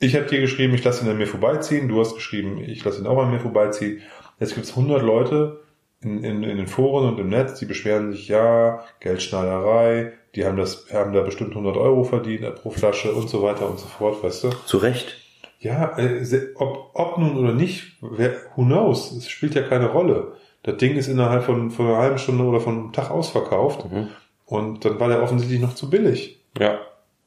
Ich 0.00 0.14
habe 0.14 0.26
dir 0.26 0.40
geschrieben, 0.40 0.74
ich 0.74 0.84
lasse 0.84 1.04
ihn 1.04 1.10
an 1.10 1.18
mir 1.18 1.26
vorbeiziehen. 1.26 1.88
Du 1.88 2.00
hast 2.00 2.14
geschrieben, 2.14 2.58
ich 2.58 2.84
lasse 2.84 3.00
ihn 3.00 3.06
auch 3.06 3.18
an 3.18 3.30
mir 3.30 3.40
vorbeiziehen. 3.40 4.00
Jetzt 4.38 4.54
gibt's 4.54 4.70
100 4.70 5.02
Leute, 5.02 5.60
in, 6.00 6.22
in, 6.22 6.42
in 6.44 6.56
den 6.56 6.66
Foren 6.66 7.08
und 7.08 7.18
im 7.18 7.28
Netz, 7.28 7.58
die 7.58 7.66
beschweren 7.66 8.12
sich, 8.12 8.28
ja, 8.28 8.84
Geldschneiderei, 9.00 10.12
die 10.34 10.44
haben 10.44 10.56
das, 10.56 10.86
haben 10.92 11.12
da 11.12 11.22
bestimmt 11.22 11.50
100 11.50 11.76
Euro 11.76 12.04
verdient 12.04 12.54
pro 12.56 12.70
Flasche 12.70 13.12
und 13.12 13.28
so 13.28 13.42
weiter 13.42 13.68
und 13.68 13.78
so 13.78 13.86
fort, 13.86 14.22
weißt 14.22 14.44
du? 14.44 14.50
Zu 14.66 14.78
Recht. 14.78 15.16
Ja, 15.58 15.98
äh, 15.98 16.24
ob, 16.54 16.90
ob 16.94 17.18
nun 17.18 17.36
oder 17.36 17.52
nicht, 17.52 17.96
wer, 18.00 18.36
who 18.54 18.62
knows? 18.62 19.10
Es 19.10 19.28
spielt 19.28 19.56
ja 19.56 19.62
keine 19.62 19.86
Rolle. 19.86 20.34
Das 20.62 20.76
Ding 20.76 20.96
ist 20.96 21.08
innerhalb 21.08 21.42
von, 21.44 21.70
von 21.70 21.86
einer 21.86 21.98
halben 21.98 22.18
Stunde 22.18 22.44
oder 22.44 22.60
von 22.60 22.78
einem 22.78 22.92
Tag 22.92 23.10
ausverkauft 23.10 23.90
Mhm. 23.90 24.08
Und 24.48 24.84
dann 24.84 24.98
war 24.98 25.08
der 25.08 25.22
offensichtlich 25.22 25.60
noch 25.60 25.74
zu 25.74 25.88
billig, 25.90 26.40
Ja. 26.58 26.78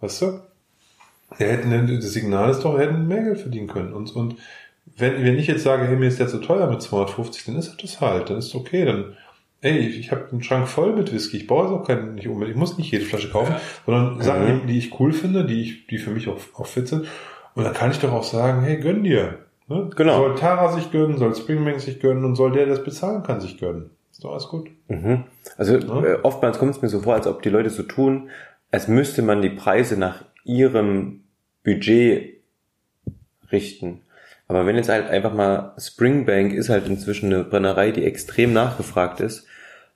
weißt 0.02 0.22
du? 0.24 0.40
Der 1.40 1.50
hätten, 1.54 1.88
das 1.88 2.12
Signal 2.12 2.50
ist 2.50 2.60
doch, 2.62 2.74
wir 2.78 2.86
hätten 2.86 3.08
mehr 3.08 3.24
Geld 3.24 3.40
verdienen 3.40 3.68
können 3.68 3.94
und, 3.94 4.14
und 4.16 4.36
wenn, 4.98 5.24
wenn 5.24 5.38
ich 5.38 5.48
jetzt 5.48 5.64
sage, 5.64 5.86
hey, 5.88 5.96
mir 5.96 6.08
ist 6.08 6.20
der 6.20 6.28
zu 6.28 6.40
teuer 6.40 6.70
mit 6.70 6.82
250, 6.82 7.46
dann 7.46 7.56
ist 7.56 7.82
das 7.82 8.02
halt, 8.02 8.30
dann 8.30 8.38
ist 8.38 8.54
okay, 8.56 8.84
dann, 8.84 9.16
ey, 9.62 9.78
ich, 9.78 10.12
habe 10.12 10.28
einen 10.32 10.44
Schrank 10.44 10.68
voll 10.68 10.94
mit 10.94 11.14
Whisky, 11.14 11.38
ich 11.38 11.48
brauche 11.48 11.66
jetzt 11.66 11.74
auch 11.74 11.88
keinen, 11.88 12.16
nicht 12.16 12.28
unbedingt, 12.28 12.56
ich 12.56 12.60
muss 12.60 12.78
nicht 12.78 12.92
jede 12.92 13.06
Flasche 13.06 13.30
kaufen, 13.30 13.56
sondern 13.86 14.20
Sachen, 14.22 14.44
Mhm. 14.44 14.62
die, 14.68 14.74
die 14.74 14.80
ich 14.80 15.00
cool 15.00 15.14
finde, 15.14 15.46
die 15.46 15.62
ich, 15.62 15.88
die 15.88 16.00
für 16.00 16.10
mich 16.10 16.28
auch, 16.28 16.38
auch 16.56 16.66
fit 16.66 16.88
sind. 16.88 17.06
Und 17.54 17.64
dann 17.64 17.74
kann 17.74 17.92
ich 17.92 18.00
doch 18.00 18.12
auch 18.12 18.24
sagen, 18.24 18.62
hey, 18.64 18.78
gönn 18.78 19.04
dir. 19.04 19.40
Ne? 19.68 19.90
Genau. 19.96 20.18
Soll 20.18 20.36
Tara 20.36 20.72
sich 20.74 20.92
gönnen, 20.92 21.18
soll 21.18 21.36
Springbank 21.36 21.80
sich 21.80 22.00
gönnen 22.00 22.26
und 22.26 22.36
soll 22.36 22.52
der, 22.52 22.66
der 22.66 22.76
das 22.76 22.84
bezahlen 22.84 23.24
kann, 23.24 23.40
sich 23.40 23.58
gönnen. 23.60 23.92
Ist 24.12 24.24
doch 24.24 24.32
alles 24.32 24.48
gut. 24.48 24.70
Mhm. 24.88 25.24
Also 25.58 25.78
Ja. 25.78 26.04
äh, 26.04 26.20
oftmals 26.24 26.60
kommt 26.60 26.76
es 26.76 26.82
mir 26.82 26.90
so 26.90 27.02
vor, 27.02 27.14
als 27.16 27.28
ob 27.28 27.42
die 27.42 27.50
Leute 27.50 27.70
so 27.70 27.84
tun, 27.84 28.30
als 28.72 28.88
müsste 28.88 29.22
man 29.22 29.42
die 29.42 29.50
Preise 29.50 29.98
nach 29.98 30.24
ihrem 30.44 31.24
Budget 31.64 32.42
richten. 33.52 34.02
Aber 34.48 34.66
wenn 34.66 34.76
jetzt 34.76 34.90
halt 34.90 35.10
einfach 35.10 35.34
mal 35.34 35.74
Springbank 35.78 36.54
ist 36.54 36.70
halt 36.70 36.88
inzwischen 36.88 37.34
eine 37.34 37.44
Brennerei, 37.44 37.92
die 37.92 38.06
extrem 38.06 38.54
nachgefragt 38.54 39.22
ist. 39.22 39.48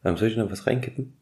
Ähm, 0.03 0.17
soll 0.17 0.29
ich 0.29 0.37
noch 0.37 0.51
was 0.51 0.65
reinkippen? 0.67 1.17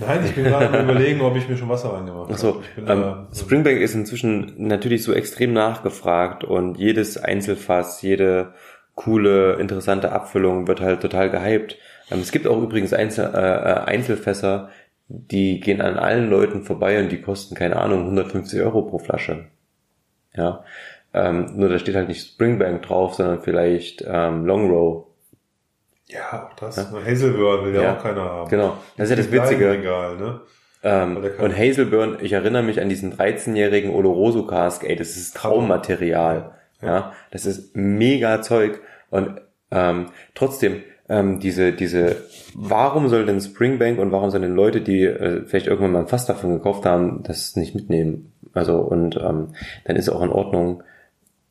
Nein, 0.00 0.24
ich 0.24 0.34
bin 0.34 0.44
gerade 0.44 0.68
am 0.68 0.84
überlegen, 0.90 1.20
ob 1.22 1.36
ich 1.36 1.48
mir 1.48 1.56
schon 1.56 1.68
Wasser 1.68 1.92
reingemacht 1.94 2.24
habe. 2.24 2.34
Achso, 2.34 2.62
ähm, 2.86 3.28
Springbank 3.32 3.80
ist 3.80 3.94
inzwischen 3.94 4.54
natürlich 4.66 5.04
so 5.04 5.12
extrem 5.12 5.52
nachgefragt 5.52 6.44
und 6.44 6.76
jedes 6.76 7.16
Einzelfass, 7.16 8.02
jede 8.02 8.52
coole, 8.94 9.54
interessante 9.54 10.12
Abfüllung 10.12 10.66
wird 10.68 10.80
halt 10.80 11.00
total 11.00 11.30
gehypt. 11.30 11.78
Ähm, 12.10 12.20
es 12.20 12.32
gibt 12.32 12.46
auch 12.46 12.60
übrigens 12.60 12.92
Einzel, 12.92 13.30
äh, 13.34 13.38
äh, 13.38 13.74
Einzelfässer, 13.84 14.70
die 15.08 15.60
gehen 15.60 15.80
an 15.80 15.96
allen 15.98 16.30
Leuten 16.30 16.62
vorbei 16.62 16.98
und 17.00 17.10
die 17.10 17.20
kosten, 17.20 17.54
keine 17.54 17.76
Ahnung, 17.76 18.00
150 18.04 18.60
Euro 18.62 18.82
pro 18.82 18.98
Flasche. 18.98 19.46
Ja. 20.34 20.64
Ähm, 21.12 21.52
nur 21.56 21.68
da 21.68 21.78
steht 21.78 21.94
halt 21.94 22.08
nicht 22.08 22.26
Springbank 22.26 22.82
drauf, 22.82 23.14
sondern 23.14 23.40
vielleicht 23.40 24.04
ähm, 24.06 24.44
Long 24.46 24.70
Row. 24.70 25.06
Ja, 26.06 26.48
auch 26.50 26.56
das. 26.56 26.76
Hazelburn 26.76 27.64
will 27.66 27.74
ja, 27.74 27.82
Ja. 27.82 27.96
auch 27.96 28.02
keiner 28.02 28.22
haben. 28.24 28.50
Genau. 28.50 28.76
Das 28.96 29.10
ist 29.10 29.10
ja 29.10 29.16
das 29.16 29.32
Witzige. 29.32 29.70
Regal, 29.70 30.16
ne? 30.16 30.40
Ähm, 30.82 31.16
und 31.38 31.56
Hazelburn, 31.56 32.18
ich 32.20 32.32
erinnere 32.32 32.62
mich 32.62 32.80
an 32.80 32.88
diesen 32.90 33.14
13-jährigen 33.16 33.90
Oloroso 33.90 34.46
Cask, 34.46 34.84
ey, 34.84 34.96
das 34.96 35.16
ist 35.16 35.36
Traummaterial. 35.36 36.52
Ja. 36.82 37.14
das 37.30 37.46
ist 37.46 37.74
mega 37.74 38.42
Zeug. 38.42 38.80
Und 39.08 39.40
ähm, 39.70 40.10
trotzdem, 40.34 40.82
ähm, 41.08 41.38
diese, 41.40 41.72
diese, 41.72 42.16
warum 42.54 43.08
soll 43.08 43.26
denn 43.26 43.40
Springbank 43.40 43.98
und 43.98 44.10
warum 44.10 44.30
sollen 44.30 44.42
denn 44.42 44.54
Leute, 44.54 44.80
die 44.80 45.04
äh, 45.04 45.44
vielleicht 45.46 45.66
irgendwann 45.66 45.92
mal 45.92 46.00
ein 46.00 46.08
Fass 46.08 46.26
davon 46.26 46.54
gekauft 46.54 46.86
haben, 46.86 47.22
das 47.24 47.56
nicht 47.56 47.74
mitnehmen? 47.74 48.32
Also, 48.54 48.78
und 48.78 49.16
ähm, 49.16 49.48
dann 49.84 49.96
ist 49.96 50.08
auch 50.08 50.22
in 50.22 50.30
Ordnung. 50.30 50.82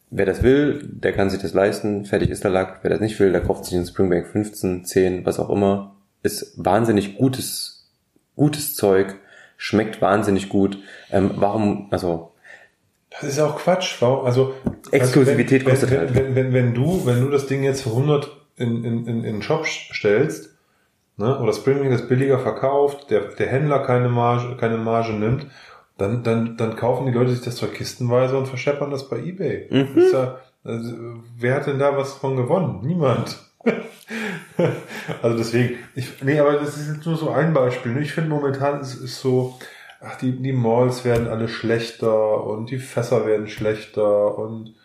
Wer 0.10 0.26
das 0.26 0.44
will, 0.44 0.88
der 0.92 1.12
kann 1.14 1.30
sich 1.30 1.42
das 1.42 1.54
leisten, 1.54 2.06
fertig 2.06 2.30
ist 2.30 2.44
der 2.44 2.52
Lack. 2.52 2.80
Wer 2.82 2.92
das 2.92 3.00
nicht 3.00 3.20
will, 3.20 3.32
der 3.32 3.42
kauft 3.42 3.66
sich 3.66 3.76
einen 3.76 3.86
Springbank 3.86 4.28
15, 4.28 4.86
10, 4.86 5.26
was 5.26 5.40
auch 5.40 5.50
immer. 5.50 5.96
Ist 6.24 6.54
wahnsinnig 6.64 7.18
gutes, 7.18 7.92
gutes 8.36 8.76
Zeug, 8.76 9.16
schmeckt 9.58 10.02
wahnsinnig 10.02 10.50
gut. 10.50 10.80
Ähm, 11.12 11.32
warum, 11.36 11.88
also, 11.92 12.32
Das 13.10 13.24
ist 13.24 13.40
auch 13.40 13.58
Quatsch. 13.58 14.02
Warum, 14.02 14.26
also, 14.26 14.54
Exklusivität 14.92 15.68
also 15.68 15.90
wenn, 15.90 15.90
kostet 15.90 15.92
wenn, 15.92 16.00
halt. 16.00 16.16
wenn, 16.16 16.36
wenn, 16.36 16.54
wenn 16.54 16.74
du, 16.74 17.06
wenn 17.06 17.22
du 17.22 17.30
das 17.30 17.46
Ding 17.48 17.64
jetzt 17.64 17.82
für 17.82 17.90
100 17.90 18.43
in, 18.58 18.84
in, 18.84 19.06
in, 19.06 19.24
in 19.24 19.24
den 19.24 19.42
Shop 19.42 19.66
stellst, 19.66 20.56
ne, 21.18 21.40
oder 21.40 21.54
Springbank 21.54 21.92
das 21.92 22.08
billiger 22.08 22.40
verkauft, 22.40 23.10
der, 23.10 23.22
der 23.22 23.48
Händler 23.48 23.80
keine 23.80 24.10
Marge, 24.10 24.56
keine 24.58 24.78
Marge 24.78 25.14
nimmt, 25.14 25.48
dann, 25.98 26.24
dann, 26.24 26.58
dann 26.58 26.76
kaufen 26.76 27.06
die 27.06 27.12
Leute 27.12 27.32
sich 27.32 27.44
das 27.44 27.56
Zeug 27.56 27.74
kistenweise 27.74 28.38
und 28.38 28.48
verscheppern 28.48 28.92
das 28.92 29.10
bei 29.10 29.18
eBay. 29.20 29.68
Mhm. 29.70 29.98
Ist 29.98 30.14
ja, 30.14 30.40
also, 30.64 30.94
wer 31.38 31.56
hat 31.56 31.68
denn 31.68 31.80
da 31.80 31.96
was 31.96 32.14
von 32.14 32.36
gewonnen? 32.36 32.82
Niemand. 32.84 33.38
also 35.22 35.38
deswegen, 35.38 35.78
ich, 35.96 36.22
nee, 36.24 36.40
aber 36.40 36.54
das 36.54 36.78
ist 36.78 36.96
jetzt 36.96 37.06
nur 37.06 37.16
so 37.16 37.30
ein 37.30 37.54
Beispiel. 37.54 37.94
ne? 37.94 38.02
Ich 38.02 38.14
finde 38.14 38.30
momentan 38.30 38.82
ist 38.82 38.96
es 38.96 39.22
so, 39.22 39.58
ach, 40.02 40.18
die, 40.18 40.32
die 40.42 40.54
Malls 40.54 41.06
werden 41.06 41.28
alle 41.28 41.48
schlechter 41.48 42.44
und 42.44 42.72
die 42.72 42.80
Fässer 42.80 43.26
werden 43.26 43.48
schlechter 43.48 44.38
und 44.38 44.76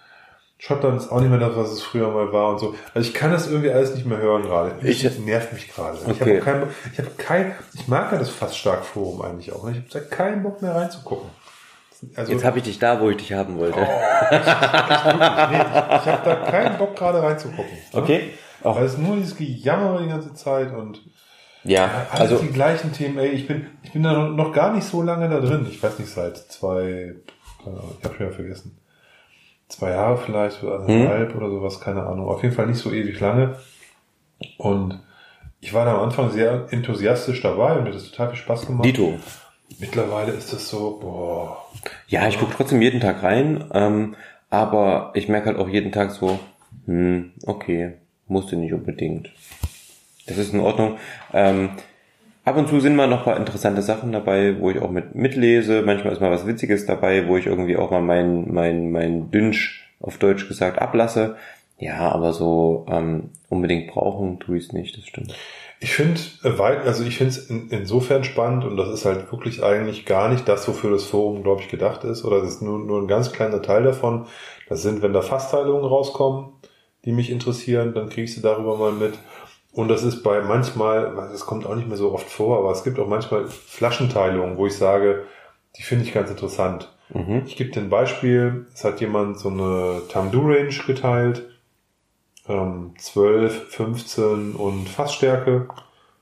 Schottland 0.60 1.00
ist 1.00 1.12
auch 1.12 1.20
nicht 1.20 1.30
mehr 1.30 1.38
das, 1.38 1.54
was 1.56 1.70
es 1.70 1.82
früher 1.82 2.08
mal 2.10 2.32
war 2.32 2.50
und 2.50 2.58
so. 2.58 2.74
Also 2.92 3.08
ich 3.08 3.14
kann 3.14 3.30
das 3.30 3.48
irgendwie 3.48 3.70
alles 3.70 3.94
nicht 3.94 4.06
mehr 4.06 4.18
hören 4.18 4.42
gerade. 4.42 4.72
Ich- 4.82 5.02
Das 5.04 5.18
nervt 5.18 5.52
mich 5.52 5.72
gerade. 5.72 5.98
Ich 6.04 6.20
Okay. 6.20 6.40
habe 6.40 6.50
kein, 6.58 6.62
ich 6.92 6.98
habe 6.98 7.10
kein, 7.16 7.54
ich 7.74 7.86
mag 7.86 8.10
ja 8.12 8.18
das 8.18 8.28
fast 8.30 8.58
stark 8.58 8.84
Forum 8.84 9.22
eigentlich 9.22 9.52
auch. 9.52 9.68
Ich 9.68 9.76
habe 9.76 9.86
da 9.92 10.00
keinen 10.00 10.42
Bock 10.42 10.60
mehr 10.60 10.74
reinzugucken. 10.74 11.30
Also, 12.16 12.32
Jetzt 12.32 12.44
habe 12.44 12.58
ich 12.58 12.64
dich 12.64 12.78
da, 12.78 13.00
wo 13.00 13.10
ich 13.10 13.16
dich 13.16 13.32
haben 13.32 13.56
wollte. 13.58 13.78
nee, 13.80 13.86
ich 14.36 16.06
habe 16.06 16.20
da 16.24 16.34
keinen 16.50 16.78
Bock 16.78 16.96
gerade 16.96 17.22
reinzugucken. 17.22 17.78
Okay. 17.92 18.30
Auch. 18.62 18.76
Weil 18.76 18.84
es 18.86 18.92
ist 18.94 18.98
nur 18.98 19.16
dieses 19.16 19.36
Gejammer 19.36 20.00
die 20.02 20.08
ganze 20.08 20.34
Zeit 20.34 20.72
und 20.72 21.00
Ja, 21.64 21.88
alles 22.10 22.32
also 22.32 22.38
die 22.38 22.52
gleichen 22.52 22.92
Themen. 22.92 23.18
Ey, 23.18 23.28
ich 23.28 23.46
bin, 23.46 23.66
ich 23.82 23.92
bin 23.92 24.02
da 24.02 24.12
noch 24.28 24.52
gar 24.52 24.72
nicht 24.74 24.86
so 24.86 25.02
lange 25.02 25.28
da 25.28 25.40
drin. 25.40 25.66
Ich 25.70 25.80
weiß 25.82 25.98
nicht, 25.98 26.10
seit 26.10 26.36
zwei, 26.36 27.14
ich 27.60 27.66
habe 28.04 28.16
schon 28.16 28.26
wieder 28.26 28.32
vergessen. 28.32 28.78
Zwei 29.68 29.90
Jahre 29.90 30.16
vielleicht, 30.16 30.62
oder 30.62 30.80
eineinhalb 30.80 31.34
oder 31.36 31.50
sowas, 31.50 31.80
keine 31.80 32.04
Ahnung. 32.04 32.28
Auf 32.28 32.42
jeden 32.42 32.54
Fall 32.54 32.66
nicht 32.66 32.78
so 32.78 32.90
ewig 32.90 33.20
lange. 33.20 33.56
Und 34.56 35.00
ich 35.60 35.74
war 35.74 35.84
da 35.84 35.94
am 35.94 36.04
Anfang 36.04 36.30
sehr 36.30 36.68
enthusiastisch 36.70 37.42
dabei 37.42 37.72
und 37.72 37.84
mir 37.84 37.90
hat 37.90 37.96
das 37.96 38.10
total 38.10 38.28
viel 38.28 38.38
Spaß 38.38 38.66
gemacht. 38.66 38.84
Dito. 38.86 39.18
Mittlerweile 39.78 40.32
ist 40.32 40.52
das 40.52 40.68
so, 40.68 40.98
boah, 41.00 41.64
Ja, 42.06 42.26
ich 42.26 42.38
gucke 42.38 42.54
trotzdem 42.56 42.80
jeden 42.80 43.00
Tag 43.00 43.22
rein, 43.22 43.64
ähm, 43.74 44.16
aber 44.48 45.10
ich 45.14 45.28
merke 45.28 45.48
halt 45.48 45.58
auch 45.58 45.68
jeden 45.68 45.92
Tag 45.92 46.10
so, 46.12 46.38
hm, 46.86 47.32
okay, 47.44 47.94
musste 48.26 48.56
nicht 48.56 48.72
unbedingt. 48.72 49.30
Das 50.26 50.38
ist 50.38 50.54
in 50.54 50.60
Ordnung. 50.60 50.98
Ähm, 51.32 51.70
ab 52.48 52.56
und 52.56 52.68
zu 52.68 52.80
sind 52.80 52.96
mal 52.96 53.06
noch 53.06 53.18
ein 53.18 53.24
paar 53.24 53.36
interessante 53.36 53.82
Sachen 53.82 54.10
dabei, 54.10 54.58
wo 54.58 54.70
ich 54.70 54.80
auch 54.80 54.90
mit 54.90 55.14
mitlese. 55.14 55.82
Manchmal 55.82 56.14
ist 56.14 56.20
mal 56.20 56.30
was 56.30 56.46
Witziges 56.46 56.86
dabei, 56.86 57.28
wo 57.28 57.36
ich 57.36 57.46
irgendwie 57.46 57.76
auch 57.76 57.90
mal 57.90 58.00
mein, 58.00 58.52
mein, 58.52 58.90
mein 58.90 59.30
Dünsch 59.30 59.88
auf 60.00 60.18
Deutsch 60.18 60.48
gesagt 60.48 60.80
ablasse. 60.80 61.36
Ja, 61.78 62.10
aber 62.10 62.32
so 62.32 62.86
ähm, 62.90 63.30
unbedingt 63.48 63.92
brauchen 63.92 64.40
tue 64.40 64.56
ich 64.56 64.64
es 64.64 64.72
nicht, 64.72 64.96
das 64.96 65.06
stimmt. 65.06 65.34
Ich 65.80 65.92
finde, 65.92 66.20
weil, 66.42 66.78
also 66.78 67.04
ich 67.04 67.18
finde 67.18 67.30
es 67.30 67.50
in, 67.50 67.68
insofern 67.68 68.24
spannend 68.24 68.64
und 68.64 68.76
das 68.76 68.88
ist 68.88 69.04
halt 69.04 69.30
wirklich 69.30 69.62
eigentlich 69.62 70.06
gar 70.06 70.28
nicht 70.28 70.48
das, 70.48 70.66
wofür 70.66 70.90
das 70.90 71.04
Forum, 71.04 71.44
glaube 71.44 71.60
ich, 71.60 71.68
gedacht 71.68 72.02
ist. 72.02 72.24
Oder 72.24 72.40
das 72.40 72.54
ist 72.54 72.62
nur, 72.62 72.78
nur 72.80 73.00
ein 73.00 73.06
ganz 73.06 73.30
kleiner 73.30 73.62
Teil 73.62 73.84
davon. 73.84 74.26
Das 74.68 74.82
sind, 74.82 75.02
wenn 75.02 75.12
da 75.12 75.22
Fassteilungen 75.22 75.84
rauskommen, 75.84 76.52
die 77.04 77.12
mich 77.12 77.30
interessieren, 77.30 77.94
dann 77.94 78.10
ich 78.14 78.34
sie 78.34 78.42
darüber 78.42 78.76
mal 78.76 78.92
mit. 78.92 79.14
Und 79.78 79.86
das 79.86 80.02
ist 80.02 80.24
bei 80.24 80.40
manchmal, 80.40 81.14
das 81.30 81.46
kommt 81.46 81.64
auch 81.64 81.76
nicht 81.76 81.86
mehr 81.86 81.96
so 81.96 82.12
oft 82.12 82.28
vor, 82.28 82.58
aber 82.58 82.72
es 82.72 82.82
gibt 82.82 82.98
auch 82.98 83.06
manchmal 83.06 83.46
Flaschenteilungen, 83.46 84.56
wo 84.56 84.66
ich 84.66 84.76
sage, 84.76 85.22
die 85.76 85.82
finde 85.82 86.04
ich 86.04 86.12
ganz 86.12 86.28
interessant. 86.30 86.92
Mhm. 87.10 87.44
Ich 87.46 87.54
gebe 87.54 87.70
dir 87.70 87.82
ein 87.82 87.88
Beispiel. 87.88 88.66
Es 88.74 88.82
hat 88.82 89.00
jemand 89.00 89.38
so 89.38 89.50
eine 89.50 90.02
Tamdu 90.08 90.40
Range 90.40 90.74
geteilt. 90.84 91.48
Ähm, 92.48 92.94
12, 92.98 93.68
15 93.68 94.56
und 94.56 94.88
Fassstärke. 94.88 95.68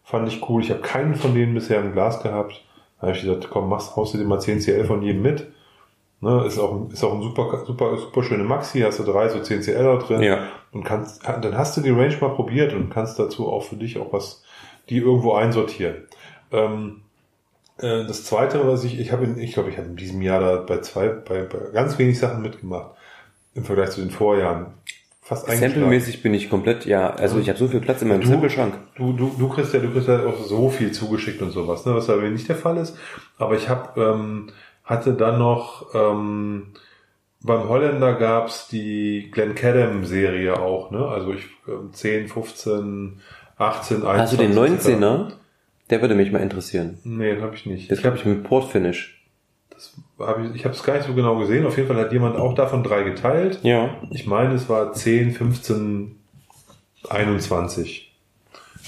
Fand 0.05 0.29
ich 0.29 0.47
cool. 0.51 0.61
Ich 0.63 0.71
habe 0.71 0.83
keinen 0.83 1.15
von 1.15 1.35
denen 1.35 1.55
bisher 1.55 1.81
im 1.81 1.95
Glas 1.95 2.23
gehabt. 2.23 2.63
Da 3.01 3.07
habe 3.07 3.17
ich 3.17 3.23
gesagt, 3.23 3.49
komm, 3.49 3.71
machst, 3.71 3.97
haust 3.97 4.13
du 4.13 4.19
dir 4.19 4.27
mal 4.27 4.39
10 4.39 4.61
CL 4.61 4.85
von 4.85 5.01
jedem 5.01 5.23
mit. 5.23 5.51
Ne, 6.21 6.45
ist 6.47 6.59
auch, 6.59 6.89
ist 6.91 7.05
auch 7.05 7.15
ein 7.15 7.23
super, 7.23 7.63
super, 7.67 7.97
super 7.99 8.23
schöne 8.23 8.45
Maxi. 8.45 8.81
Hast 8.81 8.99
du 8.99 9.03
drei 9.05 9.29
so 9.29 9.39
10 9.41 9.61
CL 9.61 9.85
da 9.85 9.97
drin. 9.97 10.23
Ja. 10.23 10.49
Und 10.73 10.83
kannst, 10.85 11.23
dann 11.27 11.57
hast 11.59 11.77
du 11.77 11.83
die 11.83 11.91
Range 11.91 12.17
mal 12.21 12.31
probiert 12.31 12.73
und 12.73 12.91
kannst 12.91 13.19
dazu 13.19 13.49
auch 13.49 13.63
für 13.65 13.77
dich 13.77 13.99
auch 13.99 14.13
was, 14.13 14.43
die 14.89 14.97
irgendwo 14.99 15.35
einsortieren. 15.35 15.97
Ähm, 16.53 17.03
äh, 17.79 18.05
das 18.07 18.25
zweite, 18.25 18.67
was 18.67 18.85
ich, 18.85 18.99
ich 18.99 19.13
habe, 19.13 19.25
in- 19.25 19.39
ich 19.39 19.53
glaube, 19.53 19.69
ich 19.69 19.77
habe 19.77 19.89
in 19.89 19.97
diesem 19.97 20.23
Jahr 20.23 20.41
da 20.41 20.57
bei 20.57 20.79
zwei, 20.81 21.09
bei, 21.09 21.43
bei 21.43 21.71
ganz 21.73 21.99
wenig 21.99 22.19
Sachen 22.19 22.41
mitgemacht. 22.43 22.93
Im 23.55 23.65
Vergleich 23.65 23.91
zu 23.91 24.01
den 24.01 24.11
Vorjahren. 24.11 24.75
Fast. 25.23 25.47
Samplemäßig 25.51 26.23
bin 26.23 26.35
ich 26.35 26.49
komplett, 26.49 26.87
ja, 26.87 27.11
also 27.11 27.39
ich 27.41 27.49
habe 27.49 27.59
so 27.59 27.67
viel 27.69 27.81
Platz 27.81 28.01
in 28.01 28.09
meinem 28.09 28.21
Du- 28.21 28.29
Sample-Schrank. 28.29 28.75
Du, 28.97 29.13
du, 29.13 29.35
du 29.37 29.49
kriegst 29.49 29.75
ja, 29.75 29.81
du 29.81 29.91
kriegst 29.91 30.07
ja 30.09 30.25
auch 30.25 30.39
so 30.39 30.69
viel 30.71 30.93
zugeschickt 30.93 31.43
und 31.43 31.51
sowas, 31.51 31.85
ne, 31.85 31.95
was 31.95 32.09
aber 32.09 32.23
nicht 32.29 32.49
der 32.49 32.55
Fall 32.57 32.77
ist. 32.77 32.97
Aber 33.39 33.57
ich 33.57 33.69
habe, 33.69 34.01
ähm, 34.01 34.51
hatte 34.87 35.13
dann 35.13 35.39
noch, 35.39 35.95
ähm, 35.95 36.69
beim 37.43 37.69
Holländer 37.69 38.15
gab's 38.15 38.69
die 38.69 39.31
Glencaddam-Serie 39.33 40.59
auch, 40.59 40.91
ne? 40.91 41.07
Also 41.07 41.33
ich 41.35 41.45
ähm, 41.69 41.93
10, 41.93 42.29
15, 42.29 43.21
18, 43.59 44.07
21. 44.07 44.07
Hast 44.07 44.33
du 44.33 44.37
den 44.37 44.57
etc. 44.57 44.89
19er? 44.89 45.33
Der 45.91 46.01
würde 46.01 46.15
mich 46.15 46.33
mal 46.33 46.41
interessieren. 46.41 46.99
Nee, 47.05 47.35
den 47.35 47.43
habe 47.43 47.55
ich 47.55 47.67
nicht. 47.67 47.91
Das 47.91 48.01
glaube 48.01 48.17
ich 48.17 48.25
mit 48.25 48.45
Port 48.45 48.71
Finish. 48.71 49.25
Das 49.71 49.95
hab 50.19 50.43
ich 50.43 50.55
ich 50.55 50.65
habe 50.65 50.75
es 50.75 50.83
gar 50.83 50.95
nicht 50.95 51.07
so 51.07 51.15
genau 51.15 51.37
gesehen. 51.37 51.67
Auf 51.67 51.77
jeden 51.77 51.89
Fall 51.89 51.99
hat 51.99 52.13
jemand 52.13 52.37
auch 52.37 52.55
davon 52.55 52.83
drei 52.83 53.03
geteilt. 53.03 53.61
Ja. 53.63 53.91
Ich 54.11 54.27
meine, 54.27 54.55
es 54.55 54.69
war 54.69 54.93
10, 54.93 55.33
15, 55.33 56.17
21 57.09 58.07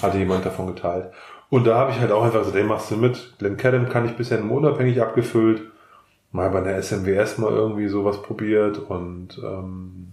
hatte 0.03 0.19
jemand 0.19 0.47
davon 0.47 0.69
geteilt. 0.69 1.11
Und 1.51 1.66
da 1.66 1.77
habe 1.77 1.93
ich 1.93 1.99
halt 1.99 2.12
auch 2.12 2.23
einfach 2.23 2.45
so, 2.45 2.51
den 2.51 2.66
machst 2.66 2.91
du 2.91 2.97
mit. 2.97 3.35
Glenn 3.39 3.57
Cadam 3.57 3.89
kann 3.89 4.07
ich 4.07 4.16
bisher 4.16 4.41
nur 4.41 4.59
unabhängig 4.59 5.01
abgefüllt. 5.01 5.62
Mal 6.30 6.50
bei 6.50 6.60
der 6.60 6.82
SMWS 6.82 7.38
mal 7.38 7.52
irgendwie 7.52 7.88
sowas 7.88 8.20
probiert 8.22 8.78
und 8.78 9.38
ähm, 9.42 10.12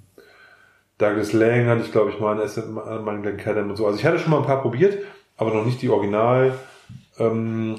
Douglas 0.98 1.34
Lang 1.34 1.68
hatte 1.68 1.82
ich, 1.82 1.92
glaube 1.92 2.12
ich, 2.12 2.20
mal 2.20 2.40
einen, 2.40 2.48
SM, 2.48 2.72
mal 2.72 3.08
einen 3.10 3.22
Glenn 3.22 3.38
Cadam 3.38 3.70
und 3.70 3.76
so. 3.76 3.86
Also 3.86 4.00
ich 4.00 4.06
hatte 4.06 4.20
schon 4.20 4.32
mal 4.32 4.40
ein 4.40 4.46
paar 4.46 4.62
probiert, 4.62 4.98
aber 5.38 5.54
noch 5.54 5.66
nicht 5.66 5.82
die 5.82 5.90
Original 5.90 6.54
ähm, 7.20 7.76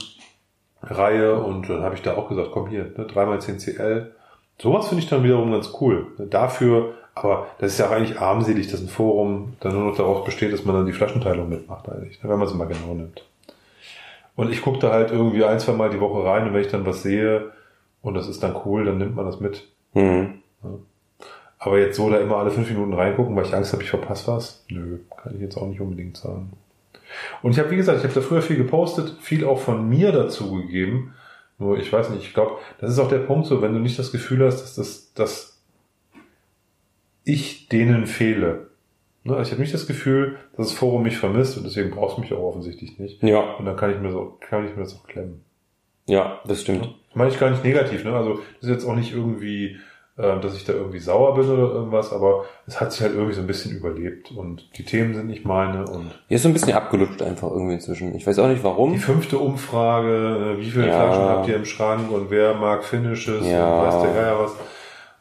Reihe 0.82 1.36
und 1.36 1.68
dann 1.68 1.82
habe 1.82 1.94
ich 1.94 2.02
da 2.02 2.14
auch 2.14 2.28
gesagt, 2.28 2.50
komm 2.52 2.68
hier, 2.68 2.84
ne, 2.96 3.06
3x10 3.06 3.58
CL. 3.58 4.12
Sowas 4.60 4.88
finde 4.88 5.02
ich 5.02 5.08
dann 5.08 5.24
wiederum 5.24 5.50
ganz 5.50 5.72
cool. 5.80 6.08
Dafür, 6.18 6.94
aber 7.14 7.46
das 7.58 7.72
ist 7.72 7.78
ja 7.78 7.86
auch 7.86 7.92
eigentlich 7.92 8.20
armselig, 8.20 8.70
dass 8.70 8.80
ein 8.80 8.88
Forum 8.88 9.54
dann 9.60 9.72
nur 9.72 9.84
noch 9.84 9.96
daraus 9.96 10.24
besteht, 10.24 10.52
dass 10.52 10.64
man 10.64 10.76
dann 10.76 10.86
die 10.86 10.92
Flaschenteilung 10.92 11.48
mitmacht 11.48 11.88
eigentlich, 11.88 12.22
ne, 12.22 12.28
wenn 12.28 12.38
man 12.38 12.48
es 12.48 12.54
mal 12.54 12.68
genau 12.68 12.94
nimmt. 12.94 13.24
Und 14.34 14.52
ich 14.52 14.60
gucke 14.60 14.78
da 14.78 14.92
halt 14.92 15.10
irgendwie 15.10 15.44
ein, 15.44 15.58
zwei 15.58 15.72
Mal 15.72 15.88
die 15.88 16.00
Woche 16.00 16.22
rein 16.22 16.46
und 16.46 16.52
wenn 16.52 16.60
ich 16.60 16.68
dann 16.68 16.84
was 16.84 17.02
sehe 17.02 17.52
und 18.06 18.14
das 18.14 18.28
ist 18.28 18.40
dann 18.42 18.54
cool, 18.64 18.84
dann 18.84 18.98
nimmt 18.98 19.16
man 19.16 19.26
das 19.26 19.40
mit. 19.40 19.66
Hm. 19.94 20.34
Aber 21.58 21.78
jetzt 21.80 21.96
so 21.96 22.08
da 22.08 22.18
immer 22.18 22.36
alle 22.36 22.52
fünf 22.52 22.70
Minuten 22.70 22.94
reingucken, 22.94 23.34
weil 23.34 23.44
ich 23.44 23.52
Angst 23.52 23.72
habe, 23.72 23.82
ich 23.82 23.90
verpasse 23.90 24.30
was, 24.30 24.64
nö, 24.70 25.00
kann 25.16 25.34
ich 25.34 25.40
jetzt 25.40 25.56
auch 25.56 25.66
nicht 25.66 25.80
unbedingt 25.80 26.16
sagen. 26.16 26.52
Und 27.42 27.50
ich 27.50 27.58
habe, 27.58 27.70
wie 27.70 27.76
gesagt, 27.76 27.98
ich 27.98 28.04
habe 28.04 28.14
da 28.14 28.20
früher 28.20 28.42
viel 28.42 28.58
gepostet, 28.58 29.16
viel 29.20 29.44
auch 29.44 29.58
von 29.58 29.88
mir 29.88 30.12
dazu 30.12 30.52
gegeben. 30.54 31.14
Nur 31.58 31.78
ich 31.78 31.92
weiß 31.92 32.10
nicht, 32.10 32.22
ich 32.22 32.32
glaube, 32.32 32.58
das 32.78 32.90
ist 32.90 33.00
auch 33.00 33.08
der 33.08 33.18
Punkt 33.18 33.46
so, 33.48 33.60
wenn 33.60 33.72
du 33.72 33.80
nicht 33.80 33.98
das 33.98 34.12
Gefühl 34.12 34.44
hast, 34.44 34.62
dass 34.62 34.76
das, 34.76 35.12
dass 35.14 35.60
ich 37.24 37.68
denen 37.68 38.06
fehle. 38.06 38.68
Ne? 39.24 39.34
Also 39.34 39.48
ich 39.48 39.50
habe 39.50 39.62
nicht 39.62 39.74
das 39.74 39.88
Gefühl, 39.88 40.36
dass 40.56 40.68
das 40.68 40.76
Forum 40.76 41.02
mich 41.02 41.16
vermisst 41.18 41.56
und 41.56 41.64
deswegen 41.64 41.90
brauchst 41.90 42.18
du 42.18 42.20
mich 42.20 42.32
auch 42.32 42.42
offensichtlich 42.42 43.00
nicht. 43.00 43.20
Ja, 43.24 43.54
Und 43.56 43.64
dann 43.64 43.76
kann 43.76 43.90
ich 43.90 43.98
mir 43.98 44.12
so, 44.12 44.36
kann 44.38 44.64
ich 44.64 44.76
mir 44.76 44.84
das 44.84 44.94
auch 44.94 45.08
klemmen. 45.08 45.42
ja, 46.06 46.40
das 46.46 46.60
stimmt. 46.60 46.84
Das 46.84 46.90
meine 47.16 47.30
ich 47.30 47.38
gar 47.40 47.50
nicht 47.50 47.64
negativ, 47.64 48.04
ne? 48.04 48.14
Also 48.14 48.34
das 48.60 48.68
ist 48.68 48.70
jetzt 48.70 48.84
auch 48.86 48.94
nicht 48.94 49.12
irgendwie, 49.12 49.76
äh, 50.16 50.40
dass 50.40 50.54
ich 50.56 50.64
da 50.64 50.72
irgendwie 50.72 50.98
sauer 50.98 51.34
bin 51.34 51.48
oder 51.50 51.72
irgendwas, 51.74 52.12
aber 52.12 52.44
es 52.66 52.80
hat 52.80 52.92
sich 52.92 53.02
halt 53.02 53.14
irgendwie 53.14 53.34
so 53.34 53.40
ein 53.40 53.46
bisschen 53.46 53.76
überlebt 53.76 54.30
und 54.30 54.68
die 54.78 54.84
Themen 54.84 55.14
sind 55.14 55.26
nicht 55.26 55.44
meine 55.44 55.84
und 55.86 56.10
Hier 56.28 56.36
ist 56.36 56.42
so 56.42 56.48
ein 56.48 56.52
bisschen 56.52 56.72
abgelutscht 56.74 57.20
einfach 57.22 57.50
irgendwie 57.50 57.74
inzwischen. 57.74 58.14
Ich 58.14 58.26
weiß 58.26 58.38
auch 58.38 58.46
nicht 58.48 58.60
die 58.60 58.64
warum. 58.64 58.96
fünfte 58.96 59.38
Umfrage, 59.38 60.54
äh, 60.56 60.60
wie 60.60 60.70
viele 60.70 60.86
Ja. 60.88 61.00
Flaschen 61.06 61.24
habt 61.28 61.48
ihr 61.48 61.56
im 61.56 61.64
Schrank 61.64 62.10
und 62.10 62.30
wer 62.30 62.54
mag 62.54 62.84
Finishes 62.84 63.46
Ja. 63.46 63.66
und 63.80 63.86
weiß 63.86 64.02
der 64.02 64.12
Geier 64.12 64.38
was. 64.40 64.52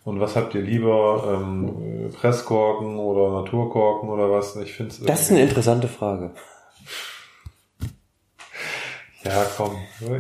Und 0.04 0.20
was 0.20 0.36
habt 0.36 0.54
ihr 0.54 0.62
lieber, 0.62 1.42
ähm, 1.42 2.12
Presskorken 2.14 2.98
oder 3.00 3.42
Naturkorken 3.42 4.08
oder 4.10 4.30
was? 4.30 4.56
Ich 4.58 4.74
finde 4.74 4.94
Das 5.08 5.22
ist 5.22 5.32
eine 5.32 5.42
interessante 5.42 5.88
Frage. 5.88 6.30
Ja, 9.24 9.44
komm. 9.58 9.72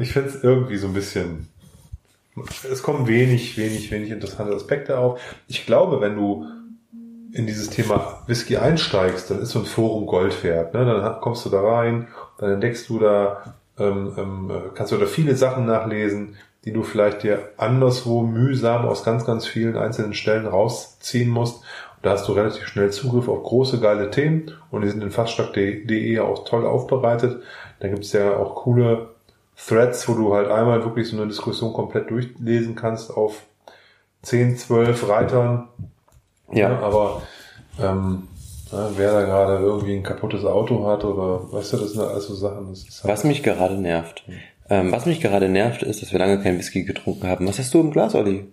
Ich 0.02 0.11
finde 0.14 0.30
es 0.30 0.43
irgendwie 0.43 0.77
so 0.77 0.88
ein 0.88 0.93
bisschen. 0.93 1.49
Es 2.70 2.84
kommen 2.84 3.07
wenig, 3.07 3.57
wenig, 3.57 3.91
wenig 3.91 4.12
interessante 4.12 4.53
Aspekte 4.53 4.98
auf. 4.98 5.22
Ich 5.48 5.66
glaube, 5.66 6.02
wenn 6.02 6.16
du 6.16 6.45
in 7.32 7.48
dieses 7.48 7.70
Thema 7.70 8.24
Whisky 8.28 8.57
einsteigst, 8.57 9.30
dann 9.30 9.41
ist 9.41 9.49
so 9.49 9.60
ein 9.60 9.66
Forum 9.66 10.06
Gold 10.06 10.44
wert. 10.44 10.74
Ne? 10.74 10.86
Dann 10.86 11.22
kommst 11.22 11.45
du 11.45 11.49
da 11.49 11.62
rein, 11.62 12.07
dann 12.38 12.52
entdeckst 12.52 12.90
du 12.90 12.99
da, 12.99 13.56
ähm, 13.78 14.14
ähm, 14.18 14.52
kannst 14.74 14.91
du 14.91 14.98
da 14.98 15.06
viele 15.06 15.36
Sachen 15.36 15.66
nachlesen, 15.66 16.36
die 16.64 16.74
du 16.74 16.84
vielleicht 16.84 17.24
dir 17.24 17.49
anderswo 17.57 18.22
mühsam 18.22 18.86
aus 18.86 19.03
ganz, 19.03 19.26
ganz 19.26 19.45
vielen 19.45 19.78
einzelnen 19.78 20.14
Stellen 20.14 20.48
rausziehen 20.48 21.30
musst. 21.30 21.64
Da 22.02 22.12
hast 22.12 22.28
du 22.28 22.34
relativ 22.34 22.68
schnell 22.68 22.91
Zugriff 22.91 23.28
auf 23.28 23.44
große, 23.44 23.80
geile 23.80 24.12
Themen 24.12 24.52
und 24.72 24.82
die 24.82 24.90
sind 24.90 25.03
in 25.03 25.12
faststark.de 25.12 26.20
auch 26.20 26.45
toll 26.45 26.66
aufbereitet. 26.66 27.44
Da 27.80 27.88
gibt's 27.88 28.14
ja 28.14 28.38
auch 28.38 28.56
coole 28.56 29.15
Threads, 29.57 30.07
wo 30.07 30.14
du 30.14 30.34
halt 30.34 30.49
einmal 30.49 30.84
wirklich 30.84 31.10
so 31.10 31.18
eine 31.18 31.27
Diskussion 31.27 31.73
komplett 31.73 32.10
durchlesen 32.10 32.76
kannst 32.76 33.11
auf 33.15 33.44
10, 34.23 34.57
12 34.57 35.07
Reitern. 35.10 35.68
Ja. 36.52 36.77
aber 36.80 37.23
ähm, 37.82 38.27
Ja, 38.72 38.90
wer 38.95 39.11
da 39.14 39.22
gerade 39.23 39.64
irgendwie 39.64 39.95
ein 39.95 40.03
kaputtes 40.03 40.45
Auto 40.45 40.86
hat 40.88 41.03
oder 41.03 41.52
weißt 41.52 41.73
du, 41.73 41.77
das 41.77 41.91
sind 41.91 42.02
alles 42.02 42.27
so 42.27 42.36
Sachen. 42.36 42.69
Das 42.69 42.84
ist 42.84 43.03
halt 43.03 43.14
was 43.14 43.23
mich 43.23 43.41
gerade 43.44 43.76
nervt. 43.76 44.23
Ähm, 44.69 44.91
was 44.91 45.06
mich 45.06 45.22
gerade 45.22 45.48
nervt, 45.49 45.84
ist, 45.84 46.02
dass 46.02 46.11
wir 46.11 46.19
lange 46.19 46.41
kein 46.41 46.57
Whisky 46.57 46.84
getrunken 46.84 47.27
haben. 47.27 47.48
Was 47.48 47.60
hast 47.60 47.73
du 47.73 47.80
im 47.82 47.91
Glas, 47.91 48.15
Olli? 48.15 48.48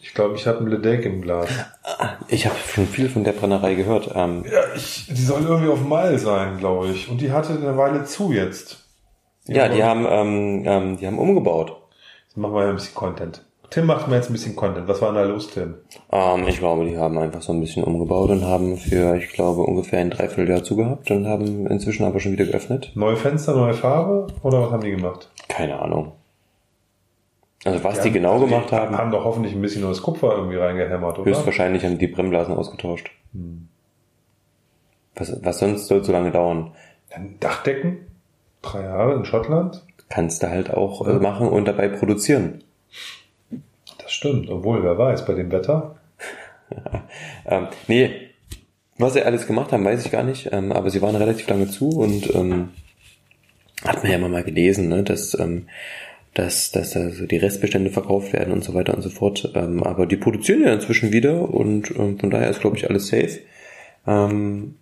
Ich 0.00 0.14
glaube, 0.14 0.36
ich 0.36 0.46
habe 0.46 0.60
ein 0.60 0.68
Ledeck 0.68 1.04
im 1.04 1.20
Glas. 1.20 1.48
Ah, 1.82 2.10
ich 2.28 2.46
habe 2.46 2.56
schon 2.72 2.86
viel 2.86 3.08
von 3.08 3.24
der 3.24 3.32
Brennerei 3.32 3.74
gehört. 3.74 4.10
Ähm, 4.14 4.44
ja, 4.50 4.60
ich, 4.76 5.06
die 5.08 5.22
soll 5.22 5.42
irgendwie 5.42 5.70
auf 5.70 5.84
Mal 5.84 6.18
sein, 6.18 6.58
glaube 6.58 6.88
ich. 6.88 7.08
Und 7.08 7.20
die 7.20 7.32
hatte 7.32 7.52
eine 7.52 7.76
Weile 7.76 8.04
zu 8.04 8.32
jetzt. 8.32 8.85
Die 9.48 9.54
ja, 9.54 9.64
haben 9.64 9.74
die 9.74 9.82
haben, 9.82 10.06
ähm, 10.08 10.62
ähm, 10.66 10.96
die 10.96 11.06
haben 11.06 11.18
umgebaut. 11.18 11.76
Jetzt 12.26 12.36
machen 12.36 12.54
wir 12.54 12.62
ein 12.62 12.74
bisschen 12.74 12.94
Content. 12.94 13.42
Tim 13.70 13.86
macht 13.86 14.08
mir 14.08 14.16
jetzt 14.16 14.30
ein 14.30 14.32
bisschen 14.32 14.54
Content. 14.54 14.86
Was 14.86 15.02
war 15.02 15.12
denn 15.12 15.22
da 15.22 15.24
los, 15.24 15.50
Tim? 15.50 15.74
Ähm, 16.12 16.46
ich 16.46 16.58
glaube, 16.58 16.84
die 16.84 16.96
haben 16.96 17.18
einfach 17.18 17.42
so 17.42 17.52
ein 17.52 17.60
bisschen 17.60 17.82
umgebaut 17.84 18.30
und 18.30 18.44
haben 18.44 18.76
für, 18.76 19.16
ich 19.16 19.28
glaube, 19.32 19.62
ungefähr 19.62 20.00
ein 20.00 20.10
Dreivierteljahr 20.10 20.62
zugehabt 20.62 21.10
und 21.10 21.26
haben 21.26 21.66
inzwischen 21.66 22.04
aber 22.04 22.20
schon 22.20 22.32
wieder 22.32 22.44
geöffnet. 22.44 22.92
Neue 22.94 23.16
Fenster, 23.16 23.54
neue 23.54 23.74
Farbe 23.74 24.28
oder 24.42 24.62
was 24.62 24.70
haben 24.70 24.82
die 24.82 24.92
gemacht? 24.92 25.30
Keine 25.48 25.80
Ahnung. 25.80 26.12
Also 27.64 27.82
was 27.82 28.00
die, 28.00 28.10
die 28.10 28.12
genau 28.12 28.34
also 28.34 28.46
gemacht 28.46 28.70
die 28.70 28.76
haben. 28.76 28.96
haben 28.96 29.10
doch 29.10 29.24
hoffentlich 29.24 29.54
ein 29.54 29.62
bisschen 29.62 29.82
neues 29.82 30.00
Kupfer 30.00 30.36
irgendwie 30.36 30.56
reingehämmert, 30.56 31.18
oder? 31.18 31.28
Höchstwahrscheinlich 31.28 31.84
haben 31.84 31.98
die 31.98 32.06
Bremmblasen 32.06 32.54
ausgetauscht. 32.54 33.10
Hm. 33.32 33.68
Was, 35.16 35.44
was 35.44 35.58
sonst 35.58 35.88
soll 35.88 36.04
so 36.04 36.12
lange 36.12 36.30
dauern? 36.30 36.72
Dann 37.10 37.40
Dachdecken? 37.40 38.05
Drei 38.72 38.84
Jahre 38.84 39.14
in 39.14 39.24
Schottland? 39.24 39.82
Kannst 40.08 40.42
du 40.42 40.50
halt 40.50 40.72
auch 40.72 41.06
ja. 41.06 41.16
Äh, 41.16 41.20
machen 41.20 41.48
und 41.48 41.66
dabei 41.66 41.88
produzieren. 41.88 42.62
Das 43.98 44.12
stimmt, 44.12 44.48
obwohl, 44.50 44.82
wer 44.82 44.96
weiß, 44.96 45.24
bei 45.24 45.34
dem 45.34 45.50
Wetter. 45.50 45.96
ähm, 47.46 47.68
nee, 47.88 48.10
was 48.98 49.12
sie 49.12 49.22
alles 49.22 49.46
gemacht 49.46 49.72
haben, 49.72 49.84
weiß 49.84 50.04
ich 50.04 50.12
gar 50.12 50.22
nicht, 50.22 50.48
ähm, 50.52 50.72
aber 50.72 50.90
sie 50.90 51.02
waren 51.02 51.16
relativ 51.16 51.48
lange 51.48 51.68
zu 51.68 51.90
und 51.90 52.34
ähm, 52.34 52.68
hat 53.84 54.02
man 54.02 54.10
ja 54.10 54.18
immer 54.18 54.28
mal 54.28 54.44
gelesen, 54.44 54.88
ne, 54.88 55.02
dass, 55.02 55.38
ähm, 55.38 55.68
dass, 56.34 56.70
dass 56.70 56.96
also 56.96 57.26
die 57.26 57.36
Restbestände 57.36 57.90
verkauft 57.90 58.32
werden 58.32 58.52
und 58.52 58.64
so 58.64 58.74
weiter 58.74 58.94
und 58.94 59.02
so 59.02 59.10
fort. 59.10 59.52
Ähm, 59.54 59.82
aber 59.82 60.06
die 60.06 60.16
produzieren 60.16 60.62
ja 60.62 60.72
inzwischen 60.72 61.12
wieder 61.12 61.52
und 61.52 61.90
ähm, 61.96 62.18
von 62.18 62.30
daher 62.30 62.50
ist, 62.50 62.60
glaube 62.60 62.76
ich, 62.76 62.88
alles 62.88 63.08
safe. 63.08 63.40
Ähm, 64.06 64.76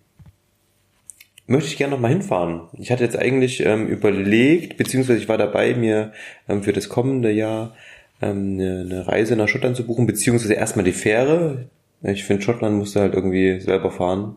möchte 1.47 1.69
ich 1.69 1.77
gerne 1.77 1.93
noch 1.93 1.99
mal 1.99 2.09
hinfahren. 2.09 2.61
Ich 2.73 2.91
hatte 2.91 3.03
jetzt 3.03 3.17
eigentlich 3.17 3.65
ähm, 3.65 3.87
überlegt, 3.87 4.77
beziehungsweise 4.77 5.19
ich 5.19 5.29
war 5.29 5.37
dabei, 5.37 5.75
mir 5.75 6.11
ähm, 6.49 6.63
für 6.63 6.73
das 6.73 6.89
kommende 6.89 7.31
Jahr 7.31 7.75
ähm, 8.21 8.53
eine, 8.53 8.81
eine 8.81 9.07
Reise 9.07 9.35
nach 9.35 9.47
Schottland 9.47 9.75
zu 9.75 9.85
buchen, 9.85 10.07
beziehungsweise 10.07 10.53
erstmal 10.53 10.85
die 10.85 10.91
Fähre. 10.91 11.65
Ich 12.01 12.23
finde, 12.23 12.43
Schottland 12.43 12.77
musste 12.77 13.01
halt 13.01 13.13
irgendwie 13.13 13.59
selber 13.59 13.91
fahren. 13.91 14.35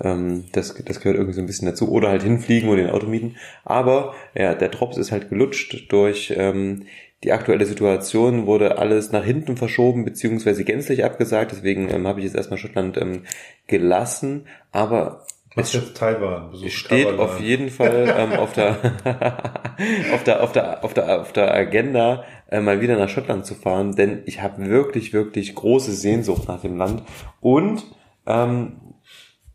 Ähm, 0.00 0.44
das, 0.52 0.74
das 0.84 1.00
gehört 1.00 1.16
irgendwie 1.16 1.34
so 1.34 1.40
ein 1.40 1.46
bisschen 1.46 1.66
dazu. 1.66 1.90
Oder 1.90 2.08
halt 2.08 2.22
hinfliegen 2.22 2.68
oder 2.68 2.82
den 2.82 2.90
Auto 2.90 3.06
mieten. 3.06 3.36
Aber 3.64 4.14
ja, 4.34 4.54
der 4.54 4.68
Drops 4.68 4.96
ist 4.96 5.12
halt 5.12 5.28
gelutscht 5.28 5.86
durch 5.90 6.32
ähm, 6.36 6.84
die 7.24 7.32
aktuelle 7.32 7.66
Situation 7.66 8.46
wurde 8.46 8.78
alles 8.78 9.12
nach 9.12 9.24
hinten 9.24 9.56
verschoben 9.56 10.04
beziehungsweise 10.04 10.64
gänzlich 10.64 11.04
abgesagt. 11.04 11.52
Deswegen 11.52 11.88
ähm, 11.88 12.06
habe 12.06 12.18
ich 12.18 12.24
jetzt 12.26 12.34
erstmal 12.34 12.58
Schottland 12.58 12.96
ähm, 12.96 13.22
gelassen. 13.68 14.46
Aber 14.72 15.24
was 15.54 15.72
jetzt 15.72 15.96
Taiwan? 15.96 16.52
Es 16.52 16.72
steht 16.72 17.08
Taiwan. 17.08 17.20
auf 17.20 17.40
jeden 17.40 17.68
Fall 17.70 18.14
ähm, 18.16 18.32
auf, 18.38 18.52
der, 18.52 18.76
auf, 20.14 20.24
der, 20.24 20.42
auf, 20.42 20.52
der, 20.52 20.84
auf, 20.84 20.94
der, 20.94 21.20
auf 21.20 21.32
der 21.32 21.54
Agenda, 21.54 22.24
äh, 22.50 22.60
mal 22.60 22.80
wieder 22.80 22.96
nach 22.96 23.08
Schottland 23.08 23.46
zu 23.46 23.54
fahren, 23.54 23.94
denn 23.94 24.22
ich 24.26 24.42
habe 24.42 24.66
wirklich, 24.66 25.12
wirklich 25.12 25.54
große 25.54 25.92
Sehnsucht 25.92 26.48
nach 26.48 26.60
dem 26.60 26.76
Land. 26.76 27.02
Und 27.40 27.84
ähm, 28.26 28.76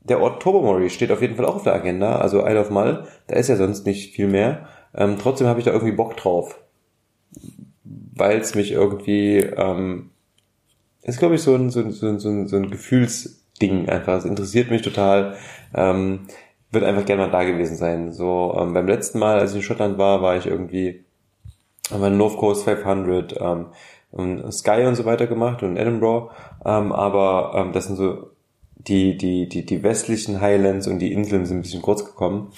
der 0.08 0.22
Ort 0.22 0.42
Tobermory 0.42 0.90
steht 0.90 1.12
auf 1.12 1.22
jeden 1.22 1.36
Fall 1.36 1.46
auch 1.46 1.56
auf 1.56 1.64
der 1.64 1.74
Agenda, 1.74 2.18
also 2.18 2.46
Isle 2.46 2.62
of 2.62 2.70
Mull, 2.70 3.04
da 3.28 3.36
ist 3.36 3.50
ja 3.50 3.56
sonst 3.56 3.86
nicht 3.86 4.14
viel 4.14 4.28
mehr. 4.28 4.68
Ähm, 4.96 5.18
trotzdem 5.20 5.48
habe 5.48 5.60
ich 5.60 5.66
da 5.66 5.72
irgendwie 5.72 5.96
Bock 5.96 6.16
drauf, 6.16 6.60
weil 7.84 8.40
es 8.40 8.56
mich 8.56 8.72
irgendwie, 8.72 9.38
ähm, 9.38 10.12
ist 11.04 11.20
glaube 11.20 11.36
ich 11.36 11.42
so 11.42 11.56
ein, 11.56 11.70
so, 11.70 11.82
ein, 11.82 11.92
so, 11.92 12.08
ein, 12.08 12.48
so 12.48 12.56
ein 12.56 12.72
Gefühlsding 12.72 13.90
einfach. 13.90 14.18
Es 14.18 14.26
interessiert 14.26 14.72
mich 14.72 14.82
total. 14.82 15.36
Ähm, 15.78 16.28
wird 16.72 16.84
einfach 16.84 17.06
gerne 17.06 17.24
mal 17.24 17.32
da 17.32 17.44
gewesen 17.44 17.78
sein. 17.78 18.12
So 18.12 18.56
ähm, 18.60 18.74
beim 18.74 18.88
letzten 18.88 19.20
Mal, 19.20 19.40
als 19.40 19.52
ich 19.52 19.58
in 19.58 19.64
Schottland 19.64 19.98
war, 19.98 20.22
war 20.22 20.36
ich 20.36 20.46
irgendwie 20.48 21.06
haben 21.92 22.02
wir 22.02 22.10
North 22.10 22.38
Coast 22.38 22.66
500 22.66 23.40
ähm, 23.40 23.68
und 24.12 24.52
Sky 24.52 24.84
und 24.86 24.96
so 24.96 25.06
weiter 25.06 25.28
gemacht 25.28 25.64
und 25.64 25.78
Edinburgh, 25.78 26.32
ähm, 26.66 26.92
aber 26.92 27.54
ähm, 27.56 27.72
das 27.74 27.88
sind 27.88 27.98
so 27.98 28.32
die 28.76 29.18
die 29.18 29.48
die 29.50 29.66
die 29.66 29.84
westlichen 29.84 30.42
Highlands 30.42 30.88
und 30.88 31.00
die 31.00 31.14
Inseln 31.14 31.46
sind 31.46 31.60
ein 31.60 31.62
bisschen 31.62 31.82
kurz 31.82 32.06
gekommen. 32.06 32.52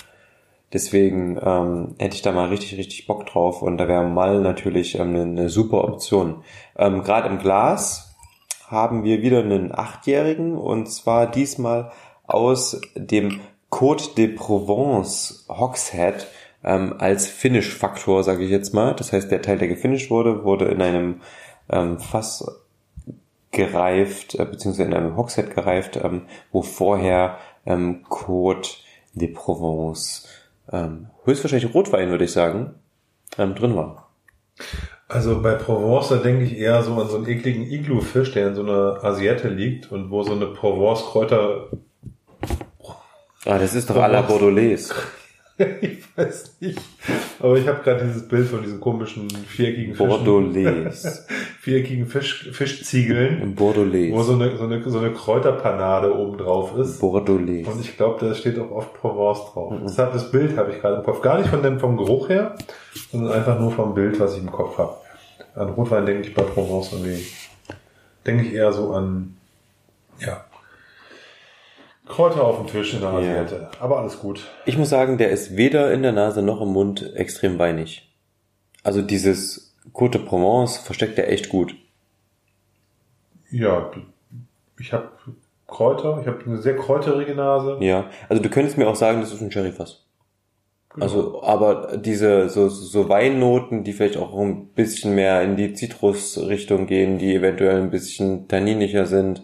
Deswegen 0.72 1.40
ähm, 1.42 1.96
hätte 1.98 2.16
ich 2.16 2.22
da 2.22 2.32
mal 2.32 2.50
richtig, 2.50 2.78
richtig 2.78 3.08
Bock 3.08 3.26
drauf 3.26 3.64
und 3.64 3.78
da 3.78 3.88
wäre 3.88 4.04
mal 4.04 4.40
natürlich 4.40 5.00
ähm, 5.00 5.10
eine, 5.10 5.22
eine 5.22 5.50
super 5.50 5.84
Option. 5.84 6.44
Ähm, 6.78 7.04
Gerade 7.04 7.28
im 7.28 7.40
Glas 7.40 8.16
haben 8.68 9.04
wir 9.04 9.24
wieder 9.24 9.40
einen 9.40 9.74
Achtjährigen 9.74 10.56
und 10.56 10.86
zwar 10.88 11.26
diesmal 11.26 11.92
aus 12.30 12.80
dem 12.96 13.40
Côte 13.70 14.16
de 14.16 14.28
Provence 14.28 15.46
Hogshead 15.48 16.28
ähm, 16.64 16.96
als 16.98 17.28
Finish-Faktor, 17.28 18.24
sage 18.24 18.44
ich 18.44 18.50
jetzt 18.50 18.74
mal. 18.74 18.94
Das 18.96 19.14
heißt, 19.14 19.32
der 19.32 19.42
Teil, 19.42 19.58
der 19.58 19.68
gefinisht 19.68 20.10
wurde, 20.10 20.44
wurde 20.44 20.66
in 20.66 20.82
einem 20.82 21.22
ähm, 21.70 22.00
Fass 22.00 22.46
gereift, 23.52 24.36
äh, 24.36 24.46
beziehungsweise 24.46 24.90
in 24.90 24.94
einem 24.94 25.16
Hogshead 25.16 25.54
gereift, 25.56 26.00
ähm, 26.04 26.24
wo 26.52 26.62
vorher 26.62 27.38
ähm, 27.66 28.04
Côte 28.10 28.78
de 29.14 29.30
Provence, 29.30 30.28
ähm, 30.72 31.08
höchstwahrscheinlich 31.26 31.74
Rotwein, 31.74 32.10
würde 32.10 32.26
ich 32.26 32.32
sagen, 32.32 32.76
ähm, 33.38 33.56
drin 33.56 33.76
war. 33.76 34.10
Also 35.08 35.42
bei 35.42 35.56
Provence, 35.56 36.10
da 36.10 36.18
denke 36.18 36.44
ich 36.44 36.58
eher 36.58 36.84
so 36.84 36.94
an 36.94 37.08
so 37.08 37.18
einen 37.18 37.28
ekligen 37.28 37.64
Iglu-Fisch, 37.64 38.32
der 38.34 38.50
in 38.50 38.56
so 38.56 38.62
einer 38.62 39.04
Asiette 39.04 39.50
liegt 39.50 39.92
und 39.92 40.12
wo 40.12 40.22
so 40.22 40.34
eine 40.34 40.48
Provence-Kräuter 40.48 41.70
Ah, 43.46 43.58
das 43.58 43.74
ist 43.74 43.90
doch 43.90 43.96
à 43.98 44.08
la 44.08 44.22
Bordelaise. 44.22 44.94
ich 45.82 46.04
weiß 46.16 46.58
nicht. 46.60 46.80
Aber 47.40 47.58
ich 47.58 47.68
habe 47.68 47.82
gerade 47.84 48.06
dieses 48.06 48.28
Bild 48.28 48.48
von 48.48 48.62
diesen 48.62 48.80
komischen 48.80 49.30
viereckigen 49.30 49.96
Fischen. 49.96 50.26
Bordelaise. 50.26 51.26
viereckigen 51.62 52.06
Fisch, 52.08 52.50
Fischziegeln. 52.52 53.42
Im 53.42 53.56
Bordelaise. 53.56 54.14
Wo 54.14 54.24
so 54.24 54.34
eine, 54.34 54.58
so 54.58 54.64
eine, 54.66 54.90
so 54.90 55.00
eine 55.00 55.12
Kräuterpanade 55.12 56.18
oben 56.18 56.38
drauf 56.38 56.78
ist. 56.78 57.00
Bordelaise. 57.00 57.70
Und 57.70 57.80
ich 57.80 57.96
glaube, 57.96 58.26
da 58.26 58.34
steht 58.34 58.60
auch 58.60 58.72
oft 58.72 58.94
Provence 58.94 59.52
drauf. 59.54 59.72
Mhm. 59.72 59.84
Deshalb 59.84 60.14
das 60.14 60.32
Bild 60.32 60.58
habe 60.58 60.72
ich 60.72 60.82
gerade 60.82 60.98
im 60.98 61.04
Kopf. 61.04 61.22
Gar 61.22 61.40
nicht 61.40 61.50
von 61.50 61.64
dem, 61.64 61.80
vom 61.80 61.96
Geruch 61.98 62.30
her, 62.30 62.56
sondern 63.12 63.34
einfach 63.34 63.60
nur 63.60 63.72
vom 63.72 63.94
Bild, 63.94 64.20
was 64.20 64.36
ich 64.36 64.42
im 64.42 64.52
Kopf 64.52 64.78
habe. 64.78 64.96
An 65.56 65.70
Rotwein 65.70 66.06
denke 66.06 66.28
ich 66.28 66.34
bei 66.34 66.44
Provence 66.44 66.92
irgendwie, 66.92 67.26
denke 68.26 68.44
ich 68.44 68.54
eher 68.54 68.72
so 68.72 68.92
an, 68.94 69.36
ja, 70.20 70.46
Kräuter 72.10 72.44
auf 72.44 72.58
dem 72.58 72.68
Tisch 72.68 72.94
in 72.94 73.02
der 73.02 73.12
Asiate. 73.12 73.56
Ja. 73.56 73.70
Aber 73.80 74.00
alles 74.00 74.20
gut. 74.20 74.42
Ich 74.66 74.78
muss 74.78 74.90
sagen, 74.90 75.18
der 75.18 75.30
ist 75.30 75.56
weder 75.56 75.94
in 75.94 76.02
der 76.02 76.12
Nase 76.12 76.42
noch 76.42 76.60
im 76.60 76.70
Mund 76.70 77.16
extrem 77.16 77.58
weinig. 77.60 78.12
Also 78.84 79.02
dieses 79.02 79.78
Côte 79.94 80.18
de 80.18 80.26
Provence 80.26 80.78
versteckt 80.78 81.18
er 81.18 81.32
echt 81.32 81.50
gut. 81.50 81.76
Ja, 83.52 83.92
ich 84.80 84.92
habe 84.92 85.10
Kräuter, 85.68 86.20
ich 86.22 86.28
habe 86.28 86.44
eine 86.46 86.58
sehr 86.58 86.76
kräuterige 86.76 87.36
Nase. 87.36 87.78
Ja, 87.82 88.10
also 88.28 88.42
du 88.42 88.50
könntest 88.50 88.78
mir 88.78 88.88
auch 88.88 88.96
sagen, 88.96 89.22
das 89.22 89.32
ist 89.32 89.42
ein 89.42 89.52
Sherryfass. 89.52 90.06
Genau. 90.94 91.06
Also, 91.06 91.44
aber 91.44 91.98
diese 91.98 92.50
so, 92.50 92.70
so 92.70 93.08
Weinnoten, 93.10 93.84
die 93.84 93.94
vielleicht 93.94 94.18
auch 94.18 94.36
ein 94.36 94.70
bisschen 94.70 95.14
mehr 95.14 95.44
in 95.44 95.56
die 95.56 95.74
Zitrusrichtung 95.74 96.88
gehen, 96.88 97.20
die 97.20 97.36
eventuell 97.36 97.80
ein 97.80 97.92
bisschen 97.92 98.48
tanninischer 98.48 99.06
sind, 99.06 99.44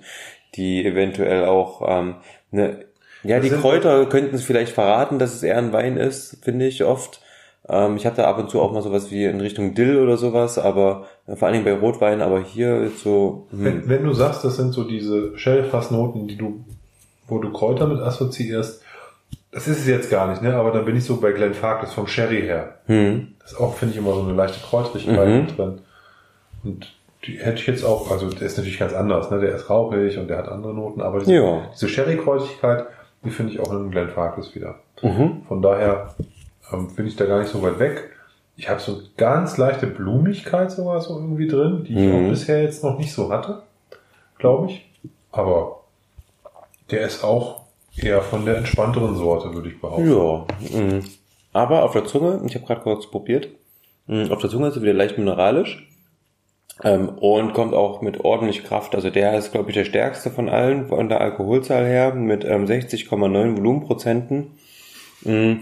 die 0.56 0.84
eventuell 0.84 1.46
auch 1.46 1.84
ähm, 1.88 2.16
Ne, 2.56 2.86
ja, 3.23 3.40
die 3.40 3.49
Kräuter 3.49 4.06
könnten 4.06 4.36
es 4.36 4.44
vielleicht 4.44 4.72
verraten, 4.72 5.19
dass 5.19 5.34
es 5.34 5.44
eher 5.44 5.57
ein 5.57 5.73
Wein 5.73 5.98
ist, 5.98 6.38
finde 6.44 6.65
ich 6.68 6.84
oft. 6.84 7.22
Ähm, 7.68 7.98
ich 7.98 8.06
hatte 8.06 8.27
ab 8.27 8.38
und 8.38 8.49
zu 8.49 8.61
auch 8.61 8.72
mal 8.72 8.82
sowas 8.82 9.11
wie 9.11 9.26
in 9.26 9.41
Richtung 9.41 9.73
Dill 9.73 9.98
oder 9.98 10.18
sowas, 10.18 10.57
aber 10.57 11.07
äh, 11.27 11.36
vor 11.36 11.48
allen 11.48 11.53
Dingen 11.53 11.65
bei 11.65 11.73
Rotwein, 11.73 12.22
aber 12.22 12.41
hier 12.41 12.82
ist 12.82 13.02
so. 13.02 13.48
Hm. 13.52 13.65
Wenn, 13.65 13.90
wenn, 13.90 14.03
du 14.03 14.14
sagst, 14.14 14.45
das 14.45 14.56
sind 14.56 14.73
so 14.73 14.84
diese 14.84 15.38
Shellfassnoten, 15.38 16.27
die 16.27 16.38
du, 16.38 16.64
wo 17.27 17.40
du 17.40 17.52
Kräuter 17.52 17.88
mit 17.88 17.99
assoziierst, 17.99 18.82
das 19.52 19.68
ist 19.68 19.80
es 19.80 19.88
jetzt 19.88 20.10
gar 20.10 20.30
nicht, 20.30 20.41
ne? 20.41 20.53
Aber 20.56 20.72
dann 20.72 20.86
bin 20.86 20.95
ich 20.95 21.06
so 21.06 21.18
bei 21.18 21.32
Glenn 21.32 21.53
Farkless 21.53 21.94
vom 21.94 22.07
Sherry 22.07 22.41
her. 22.41 22.80
Hm. 22.86 23.36
Das 23.40 23.53
ist 23.53 23.60
auch, 23.60 23.76
finde 23.76 23.94
ich, 23.94 23.99
immer 23.99 24.14
so 24.14 24.22
eine 24.22 24.34
leichte 24.34 24.60
Kräutrigkeit 24.60 25.27
mhm. 25.27 25.48
drin. 25.56 25.82
Und 26.64 26.95
die 27.26 27.40
hätte 27.40 27.60
ich 27.60 27.68
jetzt 27.68 27.84
auch, 27.84 28.12
also 28.12 28.30
der 28.30 28.44
ist 28.48 28.58
natürlich 28.58 28.80
ganz 28.80 28.94
anders, 28.94 29.32
ne? 29.32 29.40
Der 29.40 29.56
ist 29.56 29.70
rauchig 29.70 30.18
und 30.18 30.28
der 30.30 30.38
hat 30.38 30.48
andere 30.48 30.74
Noten, 30.74 31.02
aber 31.02 31.20
diese, 31.20 31.34
ja. 31.34 31.70
diese 31.74 31.88
Sherry-Kräusigkeit, 31.88 32.86
die 33.24 33.30
finde 33.30 33.54
ich 33.54 33.60
auch 33.60 33.72
in 33.72 33.92
Glenn 33.92 34.10
Farkless 34.10 34.54
wieder. 34.56 34.76
Mhm. 35.02 35.44
Von 35.48 35.62
daher 35.62 36.16
ähm, 36.72 36.94
bin 36.96 37.08
ich 37.08 37.16
da 37.16 37.26
gar 37.26 37.40
nicht 37.40 37.52
so 37.52 37.62
weit 37.62 37.80
weg. 37.80 38.12
Ich 38.58 38.70
habe 38.70 38.80
so 38.80 39.02
ganz 39.18 39.58
leichte 39.58 39.88
Blumigkeit 39.88 40.72
sogar 40.72 41.02
so 41.02 41.16
irgendwie 41.16 41.48
drin, 41.48 41.84
die 41.84 41.94
ich 41.94 42.12
mhm. 42.12 42.26
auch 42.26 42.30
bisher 42.30 42.62
jetzt 42.62 42.84
noch 42.84 42.98
nicht 42.98 43.14
so 43.14 43.32
hatte, 43.32 43.64
glaube 44.38 44.72
ich. 44.72 44.90
Aber 45.32 45.82
der 46.92 47.02
ist 47.02 47.24
auch 47.24 47.66
Eher 47.98 48.22
von 48.22 48.46
der 48.46 48.58
entspannteren 48.58 49.16
Sorte, 49.16 49.54
würde 49.54 49.70
ich 49.70 49.80
behaupten. 49.80 50.12
Ja. 50.12 50.80
mh. 50.80 51.00
Aber 51.54 51.84
auf 51.84 51.94
der 51.94 52.04
Zunge, 52.04 52.42
ich 52.46 52.56
habe 52.56 52.66
gerade 52.66 52.82
kurz 52.82 53.08
probiert, 53.08 53.48
mh, 54.08 54.34
auf 54.34 54.40
der 54.42 54.50
Zunge 54.50 54.68
ist 54.68 54.76
er 54.76 54.82
wieder 54.82 54.94
leicht 54.94 55.18
mineralisch 55.18 55.88
ähm, 56.84 57.10
und 57.10 57.54
kommt 57.54 57.74
auch 57.74 58.02
mit 58.02 58.22
ordentlich 58.22 58.64
Kraft. 58.64 58.96
Also 58.96 59.10
der 59.10 59.38
ist, 59.38 59.52
glaube 59.52 59.70
ich, 59.70 59.76
der 59.76 59.86
stärkste 59.86 60.30
von 60.30 60.50
allen 60.50 60.88
von 60.88 61.10
der 61.10 61.22
Alkoholzahl 61.22 61.86
her 61.86 62.14
mit 62.14 62.44
ähm, 62.44 62.66
60,9 62.66 63.58
Volumenprozenten. 63.58 64.52
Mh. 65.22 65.58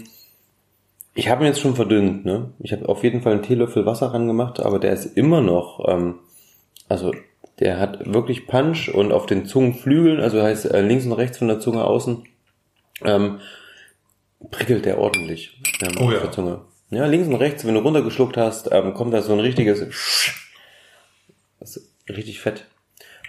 Ich 1.15 1.30
habe 1.30 1.44
ihn 1.44 1.48
jetzt 1.48 1.60
schon 1.60 1.76
verdünnt, 1.76 2.26
ne? 2.26 2.52
Ich 2.60 2.72
habe 2.72 2.90
auf 2.90 3.03
jeden 3.03 3.22
Fall 3.22 3.34
einen 3.34 3.44
Teelöffel 3.44 3.85
Wasser 3.85 4.07
ran 4.07 4.26
gemacht, 4.26 4.60
aber 4.60 4.80
der 4.80 4.94
ist 4.94 5.06
immer 5.06 5.41
noch, 5.41 5.88
ähm, 5.88 6.15
also 6.90 7.14
der 7.60 7.80
hat 7.80 8.11
wirklich 8.11 8.48
Punch 8.48 8.90
und 8.90 9.11
auf 9.11 9.27
den 9.27 9.45
Zungenflügeln, 9.45 10.19
also 10.19 10.41
heißt 10.41 10.65
äh, 10.72 10.81
links 10.81 11.06
und 11.06 11.14
rechts 11.14 11.38
von 11.38 11.48
der 11.48 11.60
Zunge 11.60 11.84
außen, 11.84 12.23
ähm, 13.06 13.40
prickelt 14.49 14.85
der 14.85 14.98
ordentlich 14.98 15.61
ähm, 15.81 15.98
Oh 15.99 16.06
auf 16.06 16.14
ja. 16.14 16.19
der 16.19 16.31
Zunge. 16.31 16.61
Ja, 16.90 17.06
links 17.06 17.27
und 17.27 17.35
rechts, 17.35 17.65
wenn 17.65 17.76
du 17.76 17.81
runtergeschluckt 17.81 18.38
hast, 18.38 18.72
ähm, 18.72 18.94
kommt 18.95 19.14
da 19.14 19.22
so 19.22 19.34
ein 19.34 19.40
richtiges, 19.40 19.85
das 21.64 21.77
ist 21.77 21.94
richtig 22.10 22.41
fett. 22.41 22.65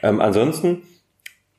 Ähm, 0.03 0.21
ansonsten, 0.21 0.83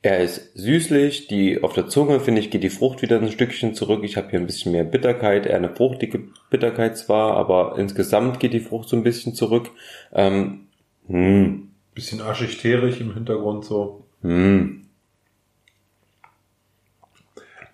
er 0.01 0.19
ist 0.23 0.51
süßlich, 0.55 1.27
die 1.27 1.63
auf 1.63 1.73
der 1.73 1.87
Zunge, 1.87 2.19
finde 2.19 2.41
ich, 2.41 2.51
geht 2.51 2.63
die 2.63 2.69
Frucht 2.69 3.01
wieder 3.01 3.17
ein 3.19 3.31
Stückchen 3.31 3.73
zurück. 3.73 4.03
Ich 4.03 4.17
habe 4.17 4.29
hier 4.29 4.39
ein 4.39 4.45
bisschen 4.45 4.71
mehr 4.73 4.83
Bitterkeit, 4.83 5.45
eher 5.45 5.55
eine 5.55 5.73
fruchtige 5.73 6.27
Bitterkeit 6.49 6.97
zwar, 6.97 7.37
aber 7.37 7.77
insgesamt 7.79 8.39
geht 8.39 8.53
die 8.53 8.59
Frucht 8.59 8.89
so 8.89 8.95
ein 8.97 9.03
bisschen 9.03 9.33
zurück. 9.33 9.71
Ähm, 10.13 10.67
hm, 11.07 11.69
Bisschen 11.93 12.21
aschig-teerig 12.21 12.99
im 12.99 13.13
Hintergrund 13.13 13.63
so. 13.63 14.03
hm, 14.21 14.81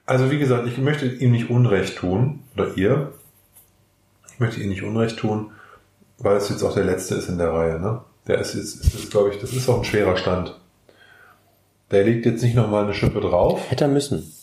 Also 0.05 0.29
wie 0.29 0.37
gesagt, 0.39 0.67
ich 0.67 0.77
möchte 0.77 1.07
ihm 1.07 1.31
nicht 1.31 1.49
Unrecht 1.49 1.97
tun, 1.97 2.43
oder 2.55 2.75
ihr. 2.77 3.13
Ich 4.31 4.39
möchte 4.39 4.61
ihm 4.61 4.69
nicht 4.69 4.83
Unrecht 4.83 5.17
tun, 5.17 5.51
weil 6.19 6.37
es 6.37 6.49
jetzt 6.49 6.63
auch 6.63 6.73
der 6.75 6.83
letzte 6.85 7.15
ist 7.15 7.29
in 7.29 7.37
der 7.39 7.51
Reihe. 7.51 7.79
Ne? 7.79 8.01
Der 8.31 8.39
ist 8.39 8.53
jetzt, 8.53 8.75
ist, 8.75 8.95
ist, 8.95 9.11
glaube 9.11 9.31
ich, 9.31 9.41
das 9.41 9.51
ist 9.51 9.67
auch 9.67 9.79
ein 9.79 9.83
schwerer 9.83 10.15
Stand. 10.15 10.57
Der 11.91 12.05
legt 12.05 12.25
jetzt 12.25 12.41
nicht 12.41 12.55
nochmal 12.55 12.85
eine 12.85 12.93
Schippe 12.93 13.19
drauf. 13.19 13.69
hätte 13.69 13.83
er 13.83 13.89
müssen. 13.89 14.33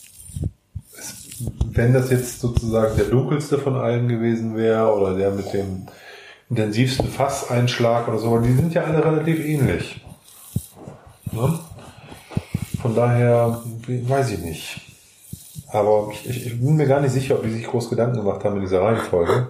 Wenn 1.71 1.93
das 1.93 2.11
jetzt 2.11 2.39
sozusagen 2.39 2.95
der 2.97 3.05
dunkelste 3.05 3.57
von 3.57 3.75
allen 3.75 4.07
gewesen 4.07 4.55
wäre 4.55 4.93
oder 4.93 5.17
der 5.17 5.31
mit 5.31 5.51
dem 5.53 5.87
intensivsten 6.51 7.07
Fasseinschlag 7.07 8.07
oder 8.07 8.19
so, 8.19 8.37
die 8.37 8.53
sind 8.53 8.75
ja 8.75 8.83
alle 8.83 9.03
relativ 9.03 9.43
ähnlich. 9.43 10.05
Ne? 11.31 11.57
Von 12.83 12.93
daher 12.93 13.63
weiß 13.87 14.33
ich 14.33 14.39
nicht. 14.41 14.81
Aber 15.69 16.09
ich, 16.11 16.29
ich, 16.29 16.45
ich 16.45 16.59
bin 16.59 16.75
mir 16.75 16.85
gar 16.85 16.99
nicht 16.99 17.13
sicher, 17.13 17.37
ob 17.37 17.41
die 17.43 17.49
sich 17.49 17.65
groß 17.65 17.89
Gedanken 17.89 18.17
gemacht 18.17 18.43
haben 18.43 18.57
in 18.57 18.61
dieser 18.61 18.83
Reihenfolge. 18.83 19.49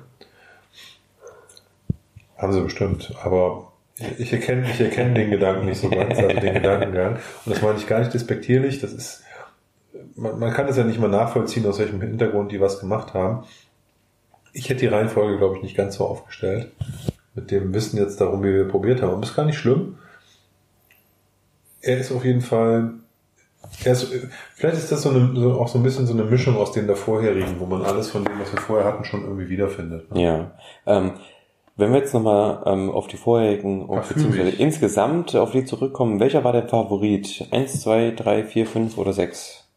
Haben 2.37 2.53
sie 2.53 2.61
bestimmt, 2.61 3.13
aber 3.21 3.68
ich, 4.17 4.31
erkenne, 4.33 4.69
ich 4.69 4.79
erkenne 4.79 5.13
den 5.13 5.31
Gedanken 5.31 5.65
nicht 5.65 5.81
so 5.81 5.89
ganz, 5.89 6.17
also 6.17 6.39
den 6.39 6.53
Gedankengang. 6.53 7.17
Und 7.45 7.55
das 7.55 7.61
meine 7.61 7.77
ich 7.77 7.87
gar 7.87 7.99
nicht 7.99 8.13
despektierlich, 8.13 8.79
das 8.79 8.93
ist, 8.93 9.23
man, 10.15 10.39
man 10.39 10.53
kann 10.53 10.67
es 10.67 10.77
ja 10.77 10.83
nicht 10.83 10.99
mal 10.99 11.09
nachvollziehen, 11.09 11.65
aus 11.65 11.79
welchem 11.79 12.01
Hintergrund 12.01 12.51
die 12.51 12.61
was 12.61 12.79
gemacht 12.79 13.13
haben. 13.13 13.45
Ich 14.53 14.69
hätte 14.69 14.81
die 14.81 14.87
Reihenfolge, 14.87 15.37
glaube 15.37 15.57
ich, 15.57 15.63
nicht 15.63 15.77
ganz 15.77 15.95
so 15.95 16.05
aufgestellt. 16.05 16.71
Mit 17.35 17.51
dem 17.51 17.73
Wissen 17.73 17.97
jetzt 17.97 18.19
darum, 18.19 18.43
wie 18.43 18.53
wir 18.53 18.67
probiert 18.67 19.01
haben. 19.01 19.13
Und 19.13 19.21
das 19.21 19.31
ist 19.31 19.35
gar 19.35 19.45
nicht 19.45 19.57
schlimm. 19.57 19.97
Er 21.81 21.97
ist 21.97 22.11
auf 22.11 22.25
jeden 22.25 22.41
Fall, 22.41 22.93
er 23.83 23.91
ist, 23.93 24.11
vielleicht 24.55 24.77
ist 24.77 24.91
das 24.91 25.03
so, 25.03 25.09
eine, 25.09 25.39
so 25.39 25.53
auch 25.53 25.67
so 25.67 25.77
ein 25.79 25.83
bisschen 25.83 26.07
so 26.07 26.13
eine 26.13 26.23
Mischung 26.23 26.57
aus 26.57 26.71
den 26.71 26.87
davorherigen, 26.87 27.59
wo 27.59 27.65
man 27.65 27.83
alles 27.83 28.09
von 28.09 28.25
dem, 28.25 28.39
was 28.39 28.51
wir 28.51 28.59
vorher 28.59 28.85
hatten, 28.85 29.05
schon 29.05 29.23
irgendwie 29.23 29.49
wiederfindet. 29.49 30.11
Ne? 30.11 30.21
Ja. 30.21 30.51
Ähm, 30.85 31.13
wenn 31.79 31.91
wir 31.91 31.99
jetzt 31.99 32.13
nochmal 32.13 32.63
ähm, 32.65 32.89
auf 32.89 33.07
die 33.07 33.17
vorherigen, 33.17 33.83
auf, 33.83 33.95
Parfümig. 33.95 34.25
beziehungsweise 34.27 34.61
insgesamt 34.61 35.35
auf 35.35 35.51
die 35.51 35.65
zurückkommen, 35.65 36.19
welcher 36.19 36.43
war 36.43 36.51
der 36.51 36.67
Favorit? 36.67 37.47
Eins, 37.51 37.81
zwei, 37.81 38.11
drei, 38.11 38.43
vier, 38.43 38.65
fünf 38.65 38.97
oder 38.97 39.13
sechs? 39.13 39.67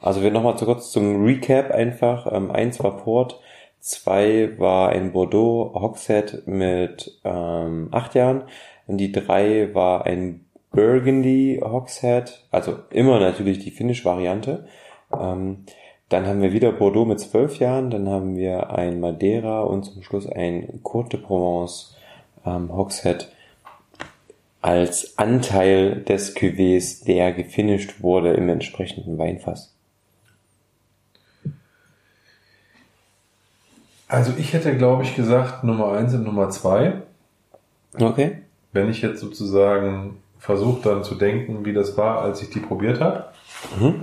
Also 0.00 0.22
wir 0.22 0.30
nochmal 0.30 0.56
zu 0.56 0.64
kurz 0.64 0.90
zum 0.90 1.24
Recap 1.24 1.70
einfach. 1.70 2.30
Ähm, 2.32 2.50
eins 2.50 2.82
war 2.82 2.96
Port, 2.96 3.40
zwei 3.80 4.58
war 4.58 4.90
ein 4.90 5.12
Bordeaux 5.12 5.72
Hogshead 5.74 6.46
mit 6.46 7.18
ähm, 7.24 7.88
acht 7.90 8.14
Jahren. 8.14 8.44
Und 8.86 8.98
die 8.98 9.12
drei 9.12 9.74
war 9.74 10.06
ein 10.06 10.46
Burgundy 10.72 11.60
Hogshead, 11.62 12.44
also 12.50 12.76
immer 12.90 13.18
natürlich 13.18 13.58
die 13.58 13.70
Finnish-Variante. 13.70 14.66
Ähm, 15.12 15.64
dann 16.10 16.26
haben 16.26 16.42
wir 16.42 16.52
wieder 16.52 16.72
Bordeaux 16.72 17.06
mit 17.06 17.20
zwölf 17.20 17.58
Jahren, 17.60 17.90
dann 17.90 18.08
haben 18.08 18.36
wir 18.36 18.70
ein 18.70 19.00
Madeira 19.00 19.62
und 19.62 19.84
zum 19.84 20.02
Schluss 20.02 20.26
ein 20.26 20.80
Côte 20.82 21.10
de 21.10 21.20
Provence 21.20 21.96
ähm, 22.44 22.74
Hogshead 22.74 23.32
als 24.60 25.16
Anteil 25.16 26.02
des 26.02 26.36
Cuvées, 26.36 27.04
der 27.06 27.32
gefinisht 27.32 28.02
wurde 28.02 28.34
im 28.34 28.48
entsprechenden 28.48 29.16
Weinfass. 29.18 29.72
Also 34.08 34.32
ich 34.36 34.52
hätte, 34.52 34.76
glaube 34.76 35.04
ich, 35.04 35.14
gesagt 35.14 35.62
Nummer 35.62 35.92
eins 35.92 36.12
und 36.12 36.24
Nummer 36.24 36.50
zwei. 36.50 37.02
Okay. 37.98 38.38
Wenn 38.72 38.90
ich 38.90 39.00
jetzt 39.00 39.20
sozusagen 39.20 40.18
versuche 40.38 40.82
dann 40.82 41.04
zu 41.04 41.14
denken, 41.14 41.64
wie 41.64 41.72
das 41.72 41.96
war, 41.96 42.20
als 42.20 42.42
ich 42.42 42.50
die 42.50 42.58
probiert 42.58 43.00
habe. 43.00 43.26
Mhm. 43.78 44.02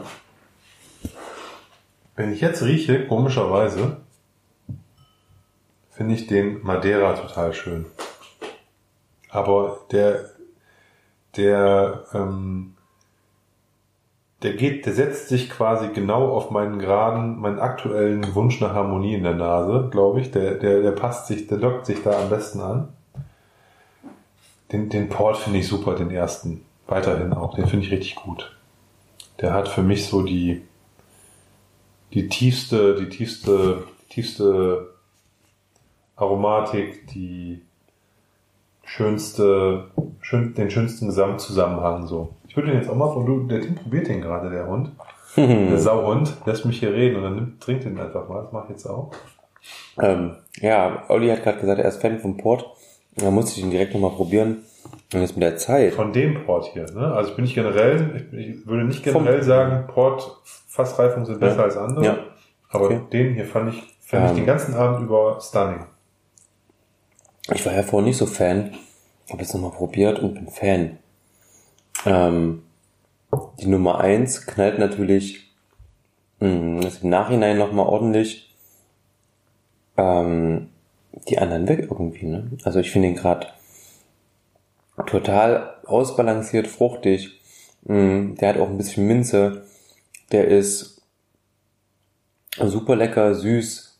Wenn 2.18 2.34
ich 2.34 2.42
jetzt 2.42 2.64
rieche, 2.64 3.06
komischerweise, 3.06 3.98
finde 5.92 6.16
ich 6.16 6.26
den 6.26 6.64
Madeira 6.64 7.14
total 7.14 7.54
schön. 7.54 7.86
Aber 9.30 9.82
der, 9.92 10.26
der, 11.36 12.06
ähm, 12.16 12.74
der 14.42 14.54
geht, 14.54 14.88
der 14.88 14.94
setzt 14.94 15.30
sich 15.30 15.48
quasi 15.48 15.90
genau 15.90 16.30
auf 16.32 16.50
meinen 16.50 16.80
geraden, 16.80 17.40
meinen 17.40 17.60
aktuellen 17.60 18.34
Wunsch 18.34 18.60
nach 18.62 18.74
Harmonie 18.74 19.14
in 19.14 19.24
der 19.24 19.36
Nase, 19.36 19.90
glaube 19.92 20.20
ich. 20.20 20.32
Der, 20.32 20.56
der, 20.56 20.82
der 20.82 20.92
passt 20.94 21.28
sich, 21.28 21.46
der 21.46 21.60
dockt 21.60 21.86
sich 21.86 22.02
da 22.02 22.20
am 22.20 22.30
besten 22.30 22.62
an. 22.62 22.88
Den, 24.72 24.90
den 24.90 25.08
Port 25.10 25.38
finde 25.38 25.60
ich 25.60 25.68
super, 25.68 25.94
den 25.94 26.10
ersten. 26.10 26.66
Weiterhin 26.88 27.34
auch. 27.34 27.54
Den 27.54 27.68
finde 27.68 27.86
ich 27.86 27.92
richtig 27.92 28.16
gut. 28.16 28.58
Der 29.40 29.54
hat 29.54 29.68
für 29.68 29.84
mich 29.84 30.08
so 30.08 30.24
die, 30.24 30.67
die 32.14 32.27
tiefste, 32.27 32.95
die 32.95 33.10
tiefste, 33.10 33.84
tiefste 34.10 34.94
Aromatik, 36.16 37.08
die 37.08 37.61
schönste, 38.84 39.92
schön, 40.22 40.53
den 40.56 40.72
schönsten 40.72 41.08
Gesamtzusammenhang 41.08 42.08
so. 42.08 42.34
Ich 42.48 42.56
würde 42.56 42.72
den 42.72 42.80
jetzt 42.80 42.90
auch 42.90 42.95
mal 42.95 43.14
von 43.14 43.26
du, 43.26 43.44
der 43.48 43.61
Tim 43.61 43.76
probiert 43.76 44.08
den 44.08 44.22
gerade, 44.22 44.50
der 44.50 44.68
Hund. 44.68 44.92
Der 45.36 45.77
Sauhund 45.77 46.34
lässt 46.48 46.66
mich 46.66 46.80
hier 46.80 46.94
reden 46.94 47.18
und 47.18 47.22
dann 47.22 47.36
nimmt, 47.36 47.61
trinkt 47.61 47.84
den 47.86 48.00
einfach 48.00 48.27
mal. 48.27 48.42
Das 48.42 48.52
mache 48.52 48.64
ich 48.66 48.69
jetzt 48.72 48.88
auch. 48.88 49.11
Ähm, 50.02 50.36
ja, 50.60 51.03
Olli 51.10 51.30
hat 51.30 51.44
gerade 51.44 51.60
gesagt, 51.60 51.80
er 51.80 51.90
ist 51.90 52.02
Fan 52.02 52.18
vom 52.18 52.38
Port. 52.38 52.66
Da 53.16 53.30
musste 53.30 53.60
ich 53.60 53.64
ihn 53.64 53.69
direkt 53.69 53.94
nochmal 53.94 54.11
probieren. 54.11 54.64
Und 55.14 55.22
jetzt 55.22 55.35
mit 55.35 55.43
der 55.43 55.57
Zeit. 55.57 55.93
Von 55.93 56.11
dem 56.14 56.43
Port 56.45 56.66
hier. 56.74 56.85
Ne? 56.91 57.14
Also 57.14 57.30
ich 57.30 57.35
bin 57.35 57.45
nicht 57.45 57.56
generell, 57.56 58.27
ich, 58.32 58.38
ich 58.57 58.67
würde 58.67 58.83
nicht 58.83 59.06
Vom- 59.07 59.24
generell 59.24 59.43
sagen, 59.43 59.88
Port 59.88 60.41
Fassreifung 60.67 61.25
sind 61.25 61.40
besser 61.40 61.57
Ja. 61.57 61.64
als 61.64 61.77
andere. 61.77 62.06
Ja. 62.06 62.17
Aber 62.69 62.85
Okay. 62.85 62.99
den 63.14 63.33
hier 63.33 63.45
fand 63.45 63.74
ich, 63.74 63.82
fand 64.01 64.25
ich 64.25 64.30
Ähm. 64.32 64.35
den 64.38 64.45
ganzen 64.45 64.74
Abend 64.75 65.01
über 65.06 65.40
stunning. 65.41 65.85
Ich 67.53 67.66
war 67.66 67.74
ja 67.74 67.83
vorher 67.83 68.06
nicht 68.07 68.17
so 68.17 68.25
Fan. 68.25 68.74
Habe 69.32 69.41
jetzt 69.41 69.53
nochmal 69.53 69.72
probiert 69.72 70.19
und 70.19 70.33
bin 70.33 70.49
Fan. 70.49 70.98
Ähm, 72.06 72.64
die 73.59 73.67
Nummer 73.67 73.99
eins 73.99 74.45
knallt 74.45 74.80
natürlich 74.80 75.53
mh, 76.40 76.85
ist 76.85 77.03
im 77.03 77.09
Nachhinein 77.09 77.57
nochmal 77.57 77.85
ordentlich 77.88 78.53
ähm, 79.98 80.69
die 81.30 81.40
anderen 81.40 81.67
weg 81.67 81.88
irgendwie. 81.90 82.25
Ne? 82.25 82.51
Also 82.64 82.80
ich 82.80 82.91
finde 82.91 83.07
ihn 83.07 83.16
gerade 83.16 83.48
total 85.06 85.76
ausbalanciert, 85.85 86.67
fruchtig. 86.67 87.40
Mh, 87.84 88.35
der 88.35 88.50
hat 88.50 88.58
auch 88.58 88.67
ein 88.69 88.77
bisschen 88.77 89.08
Minze. 89.08 89.66
Der 90.32 90.48
ist 90.48 91.01
super 92.59 92.95
lecker, 92.95 93.35
süß. 93.35 94.00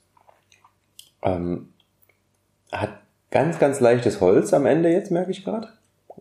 Ähm, 1.24 1.74
hat 2.72 3.00
ganz, 3.32 3.60
ganz 3.60 3.80
leichtes 3.80 4.20
Holz 4.22 4.54
am 4.54 4.66
Ende 4.66 4.90
jetzt, 4.92 5.12
merke 5.12 5.32
ich 5.32 5.44
gerade. 5.44 5.70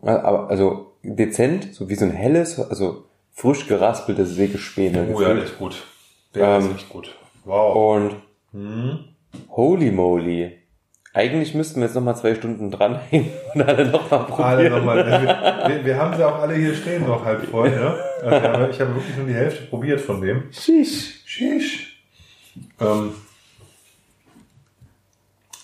Also 0.01 0.93
dezent, 1.03 1.73
so 1.73 1.89
wie 1.89 1.95
so 1.95 2.05
ein 2.05 2.11
helles, 2.11 2.59
also 2.59 3.05
frisch 3.33 3.67
geraspeltes 3.67 4.35
Sägespäne. 4.35 5.11
Oh 5.13 5.21
ja, 5.21 5.33
der 5.33 5.43
ist 5.43 5.57
gut. 5.57 5.83
Der 6.35 6.57
Ähm, 6.57 6.69
ist 6.69 6.75
echt 6.75 6.89
gut. 6.89 7.15
Wow. 7.45 7.95
Und 7.95 8.15
Hm. 8.53 8.99
holy 9.49 9.91
moly. 9.91 10.57
Eigentlich 11.17 11.55
müssten 11.55 11.79
wir 11.79 11.87
jetzt 11.87 11.95
nochmal 11.95 12.15
zwei 12.15 12.35
Stunden 12.35 12.69
dranhängen 12.69 13.31
und 13.55 13.63
alle 13.63 13.87
nochmal 13.87 14.25
probieren. 14.25 14.47
Alle 14.47 14.69
nochmal. 14.69 15.03
Wir, 15.03 15.75
wir, 15.75 15.85
wir 15.85 15.97
haben 15.97 16.15
sie 16.15 16.23
auch 16.23 16.37
alle 16.37 16.53
hier 16.53 16.75
stehen 16.75 17.07
noch 17.07 17.25
halb 17.25 17.43
voll. 17.45 17.71
Ne? 17.71 17.95
Also 18.23 18.37
ich, 18.37 18.43
habe, 18.43 18.69
ich 18.69 18.81
habe 18.81 18.93
wirklich 18.93 19.17
nur 19.17 19.25
die 19.25 19.33
Hälfte 19.33 19.63
probiert 19.65 19.99
von 19.99 20.21
dem. 20.21 20.43
Sheesh. 20.51 21.23
Sheesh. 21.25 22.03
Ähm, 22.79 23.15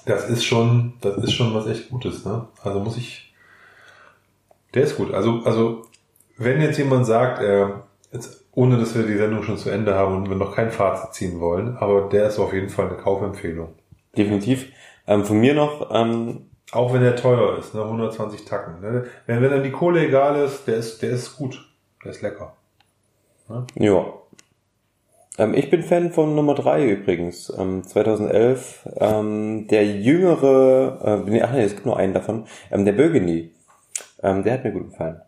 das 0.07 0.27
ist 0.27 0.43
schon, 0.43 0.93
das 1.01 1.17
ist 1.23 1.33
schon 1.33 1.53
was 1.53 1.67
echt 1.67 1.91
Gutes, 1.91 2.25
ne? 2.25 2.47
Also 2.63 2.79
muss 2.79 2.97
ich, 2.97 3.31
der 4.73 4.85
ist 4.85 4.97
gut. 4.97 5.13
Also, 5.13 5.43
also, 5.45 5.85
wenn 6.35 6.61
jetzt 6.61 6.79
jemand 6.79 7.05
sagt, 7.05 7.43
er, 7.43 7.83
jetzt, 8.11 8.43
ohne 8.53 8.79
dass 8.79 8.95
wir 8.95 9.03
die 9.03 9.17
Sendung 9.17 9.43
schon 9.43 9.59
zu 9.59 9.69
Ende 9.69 9.93
haben 9.93 10.15
und 10.15 10.29
wir 10.29 10.35
noch 10.35 10.55
kein 10.55 10.71
Fazit 10.71 11.13
ziehen 11.13 11.39
wollen, 11.39 11.77
aber 11.77 12.09
der 12.09 12.25
ist 12.27 12.39
auf 12.39 12.53
jeden 12.53 12.69
Fall 12.69 12.87
eine 12.87 12.97
Kaufempfehlung. 12.97 13.75
Definitiv. 14.17 14.72
Ähm, 15.07 15.25
von 15.25 15.39
mir 15.39 15.53
noch, 15.53 15.89
ähm, 15.93 16.49
Auch 16.71 16.93
wenn 16.93 17.01
der 17.01 17.15
teuer 17.15 17.57
ist, 17.57 17.75
ne? 17.75 17.83
120 17.83 18.45
Tacken. 18.45 18.81
Ne? 18.81 19.05
Wenn, 19.25 19.41
wenn 19.41 19.51
dann 19.51 19.63
die 19.63 19.71
Kohle 19.71 20.05
egal 20.05 20.35
ist, 20.37 20.65
der 20.67 20.75
ist, 20.75 21.01
der 21.01 21.11
ist 21.11 21.35
gut. 21.35 21.65
Der 22.03 22.11
ist 22.11 22.21
lecker. 22.21 22.55
ja. 23.75 24.05
Ähm, 25.37 25.53
ich 25.55 25.69
bin 25.69 25.83
Fan 25.83 26.11
von 26.11 26.35
Nummer 26.35 26.53
3 26.53 26.89
übrigens. 26.89 27.51
Ähm, 27.57 27.83
2011. 27.83 28.89
Ähm, 28.97 29.67
der 29.67 29.85
jüngere, 29.85 31.23
äh, 31.25 31.29
nee, 31.29 31.41
ach 31.41 31.51
nee, 31.51 31.63
es 31.63 31.73
gibt 31.73 31.85
nur 31.85 31.97
einen 31.97 32.13
davon. 32.13 32.45
Ähm, 32.71 32.85
der 32.85 32.93
Burgundy. 32.93 33.53
Ähm, 34.21 34.43
der 34.43 34.53
hat 34.53 34.63
mir 34.63 34.71
gut 34.71 34.91
gefallen. 34.91 35.21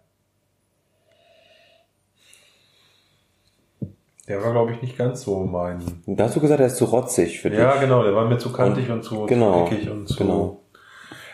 Der 4.27 4.43
war, 4.43 4.51
glaube 4.51 4.71
ich, 4.71 4.81
nicht 4.81 4.97
ganz 4.97 5.21
so 5.21 5.45
mein. 5.45 5.83
Da 6.07 6.25
hast 6.25 6.35
du 6.35 6.39
gesagt, 6.39 6.59
er 6.59 6.67
ist 6.67 6.77
zu 6.77 6.85
rotzig 6.85 7.39
für 7.39 7.49
dich. 7.49 7.59
Ja, 7.59 7.75
genau, 7.75 8.03
der 8.03 8.15
war 8.15 8.25
mir 8.27 8.39
zu 8.39 8.51
kantig 8.51 8.89
und, 8.89 9.03
zu, 9.03 9.25
genau, 9.27 9.67
zu 9.67 9.91
und 9.91 10.07
zu. 10.07 10.15
genau. 10.15 10.61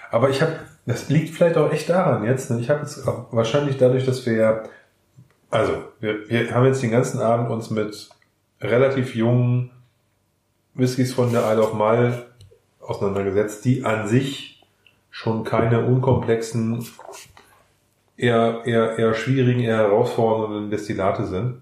Aber 0.10 0.30
ich 0.30 0.42
habe, 0.42 0.54
das 0.86 1.08
liegt 1.08 1.30
vielleicht 1.34 1.58
auch 1.58 1.72
echt 1.72 1.90
daran 1.90 2.26
jetzt, 2.26 2.50
denn 2.50 2.60
ich 2.60 2.70
habe 2.70 2.82
jetzt 2.82 3.08
auch 3.08 3.28
wahrscheinlich 3.32 3.78
dadurch, 3.78 4.06
dass 4.06 4.26
wir 4.26 4.34
ja, 4.34 4.64
also 5.50 5.74
wir, 6.02 6.30
wir 6.30 6.54
haben 6.54 6.66
jetzt 6.66 6.84
den 6.84 6.92
ganzen 6.92 7.22
Abend 7.22 7.50
uns 7.50 7.70
mit 7.70 8.10
relativ 8.60 9.16
jungen 9.16 9.72
Whiskys 10.74 11.14
von 11.14 11.32
der 11.32 11.50
Isle 11.50 11.64
of 11.64 11.74
Mal 11.74 12.26
auseinandergesetzt, 12.82 13.64
die 13.64 13.86
an 13.86 14.08
sich 14.08 14.64
schon 15.10 15.44
keine 15.44 15.86
unkomplexen, 15.86 16.86
eher, 18.18 18.62
eher, 18.66 18.98
eher 18.98 19.14
schwierigen, 19.14 19.62
eher 19.62 19.78
herausfordernden 19.78 20.70
Destillate 20.70 21.26
sind. 21.26 21.62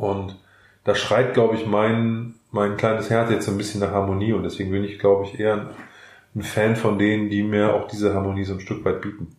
Und 0.00 0.36
da 0.84 0.94
schreit, 0.94 1.34
glaube 1.34 1.56
ich, 1.56 1.66
mein, 1.66 2.34
mein 2.50 2.78
kleines 2.78 3.10
Herz 3.10 3.30
jetzt 3.30 3.44
so 3.44 3.52
ein 3.52 3.58
bisschen 3.58 3.80
nach 3.80 3.90
Harmonie 3.90 4.32
und 4.32 4.44
deswegen 4.44 4.70
bin 4.70 4.82
ich, 4.82 4.98
glaube 4.98 5.26
ich, 5.26 5.38
eher 5.38 5.68
ein, 6.34 6.42
Fan 6.42 6.74
von 6.74 6.98
denen, 6.98 7.28
die 7.28 7.42
mir 7.42 7.74
auch 7.74 7.86
diese 7.86 8.14
Harmonie 8.14 8.44
so 8.44 8.54
ein 8.54 8.60
Stück 8.60 8.84
weit 8.84 9.02
bieten. 9.02 9.36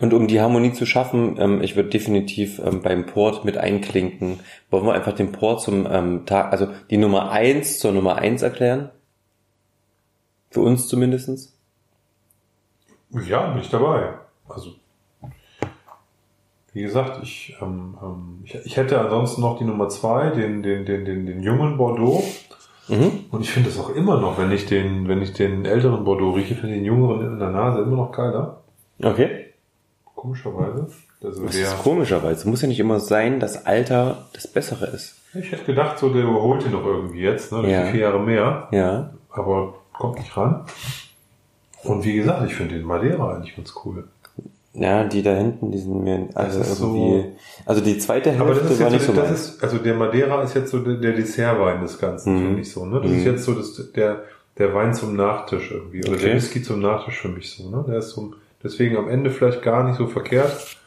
Und 0.00 0.12
um 0.14 0.26
die 0.26 0.40
Harmonie 0.40 0.72
zu 0.72 0.84
schaffen, 0.84 1.36
ähm, 1.38 1.62
ich 1.62 1.76
würde 1.76 1.90
definitiv 1.90 2.58
ähm, 2.58 2.82
beim 2.82 3.06
Port 3.06 3.44
mit 3.44 3.56
einklinken. 3.56 4.40
Wollen 4.70 4.86
wir 4.86 4.94
einfach 4.94 5.14
den 5.14 5.30
Port 5.30 5.60
zum 5.60 5.86
ähm, 5.88 6.26
Tag, 6.26 6.50
also 6.50 6.68
die 6.88 6.96
Nummer 6.96 7.30
eins 7.30 7.78
zur 7.78 7.92
Nummer 7.92 8.16
eins 8.16 8.42
erklären? 8.42 8.90
Für 10.50 10.62
uns 10.62 10.88
zumindestens. 10.88 11.54
Ja, 13.28 13.50
bin 13.50 13.60
ich 13.60 13.70
dabei. 13.70 14.14
Also, 14.48 14.74
wie 16.72 16.82
gesagt, 16.82 17.20
ich, 17.22 17.56
ähm, 17.60 17.96
ähm, 18.02 18.40
ich, 18.44 18.54
ich 18.54 18.76
hätte 18.76 19.00
ansonsten 19.00 19.40
noch 19.40 19.58
die 19.58 19.64
Nummer 19.64 19.88
zwei, 19.88 20.30
den, 20.30 20.62
den, 20.62 20.84
den, 20.84 21.04
den, 21.04 21.26
den 21.26 21.42
jungen 21.42 21.76
Bordeaux. 21.76 22.22
Mhm. 22.88 23.24
Und 23.30 23.42
ich 23.42 23.50
finde 23.50 23.70
es 23.70 23.78
auch 23.78 23.90
immer 23.90 24.20
noch, 24.20 24.38
wenn 24.38 24.50
ich 24.50 24.66
den, 24.66 25.08
wenn 25.08 25.22
ich 25.22 25.32
den 25.32 25.64
älteren 25.64 26.04
Bordeaux 26.04 26.32
rieche, 26.36 26.54
finde 26.54 26.74
ich 26.74 26.80
den 26.80 26.84
jüngeren 26.84 27.32
in 27.34 27.38
der 27.38 27.50
Nase 27.50 27.82
immer 27.82 27.96
noch 27.96 28.12
geiler. 28.12 28.60
Okay. 29.02 29.46
Komischerweise. 30.14 30.88
Also 31.22 31.44
Das 31.44 31.54
ist 31.54 31.78
komischerweise. 31.82 32.48
Muss 32.48 32.62
ja 32.62 32.68
nicht 32.68 32.80
immer 32.80 33.00
sein, 33.00 33.40
dass 33.40 33.66
Alter 33.66 34.26
das 34.32 34.46
Bessere 34.46 34.86
ist. 34.86 35.16
ich 35.34 35.52
hätte 35.52 35.64
gedacht, 35.64 35.98
so 35.98 36.10
der 36.12 36.22
überholt 36.24 36.64
ihn 36.64 36.72
noch 36.72 36.84
irgendwie 36.84 37.20
jetzt, 37.20 37.52
ne? 37.52 37.70
Ja. 37.70 37.84
vier 37.86 38.00
Jahre 38.00 38.20
mehr. 38.20 38.68
Ja. 38.72 39.10
Aber 39.30 39.74
kommt 39.92 40.18
nicht 40.18 40.36
ran. 40.36 40.64
Und 41.84 42.04
wie 42.04 42.14
gesagt, 42.14 42.46
ich 42.46 42.54
finde 42.54 42.74
den 42.74 42.84
Madeira 42.84 43.34
eigentlich 43.34 43.56
ganz 43.56 43.72
cool. 43.84 44.08
Ja, 44.80 45.04
die 45.04 45.22
da 45.22 45.34
hinten, 45.34 45.70
die 45.70 45.78
sind 45.78 46.02
mir 46.02 46.28
also 46.34 46.58
irgendwie. 46.60 46.74
so- 46.74 47.24
also 47.66 47.80
die 47.82 47.98
zweite 47.98 48.30
Aber 48.32 48.46
Hälfte 48.46 48.62
das 48.64 48.72
ist 48.72 48.80
war 48.80 48.86
jetzt 48.90 48.92
nicht 48.94 49.06
so, 49.06 49.12
das 49.12 49.28
meins. 49.28 49.40
ist, 49.50 49.62
also 49.62 49.76
der 49.78 49.94
Madeira 49.94 50.42
ist 50.42 50.54
jetzt 50.54 50.70
so 50.70 50.78
der, 50.78 50.94
der 50.94 51.12
Dessertwein 51.12 51.82
des 51.82 51.98
Ganzen, 51.98 52.34
Mhm. 52.34 52.38
finde 52.46 52.60
ich 52.62 52.72
so, 52.72 52.86
ne? 52.86 53.00
Das 53.02 53.10
Mhm. 53.10 53.18
ist 53.18 53.24
jetzt 53.26 53.44
so 53.44 53.52
das, 53.52 53.92
der, 53.92 54.22
der 54.56 54.74
Wein 54.74 54.94
zum 54.94 55.14
Nachtisch 55.16 55.70
irgendwie. 55.70 56.00
Oder 56.00 56.12
Okay. 56.16 56.24
der 56.26 56.34
Whisky 56.36 56.62
zum 56.62 56.80
Nachtisch 56.80 57.18
für 57.20 57.28
mich 57.28 57.50
so, 57.54 57.68
ne? 57.68 57.84
Der 57.86 57.98
ist 57.98 58.10
so, 58.10 58.32
deswegen 58.64 58.96
am 58.96 59.08
Ende 59.10 59.28
vielleicht 59.30 59.60
gar 59.62 59.84
nicht 59.84 59.96
so 59.98 60.06
verkehrt. 60.06 60.78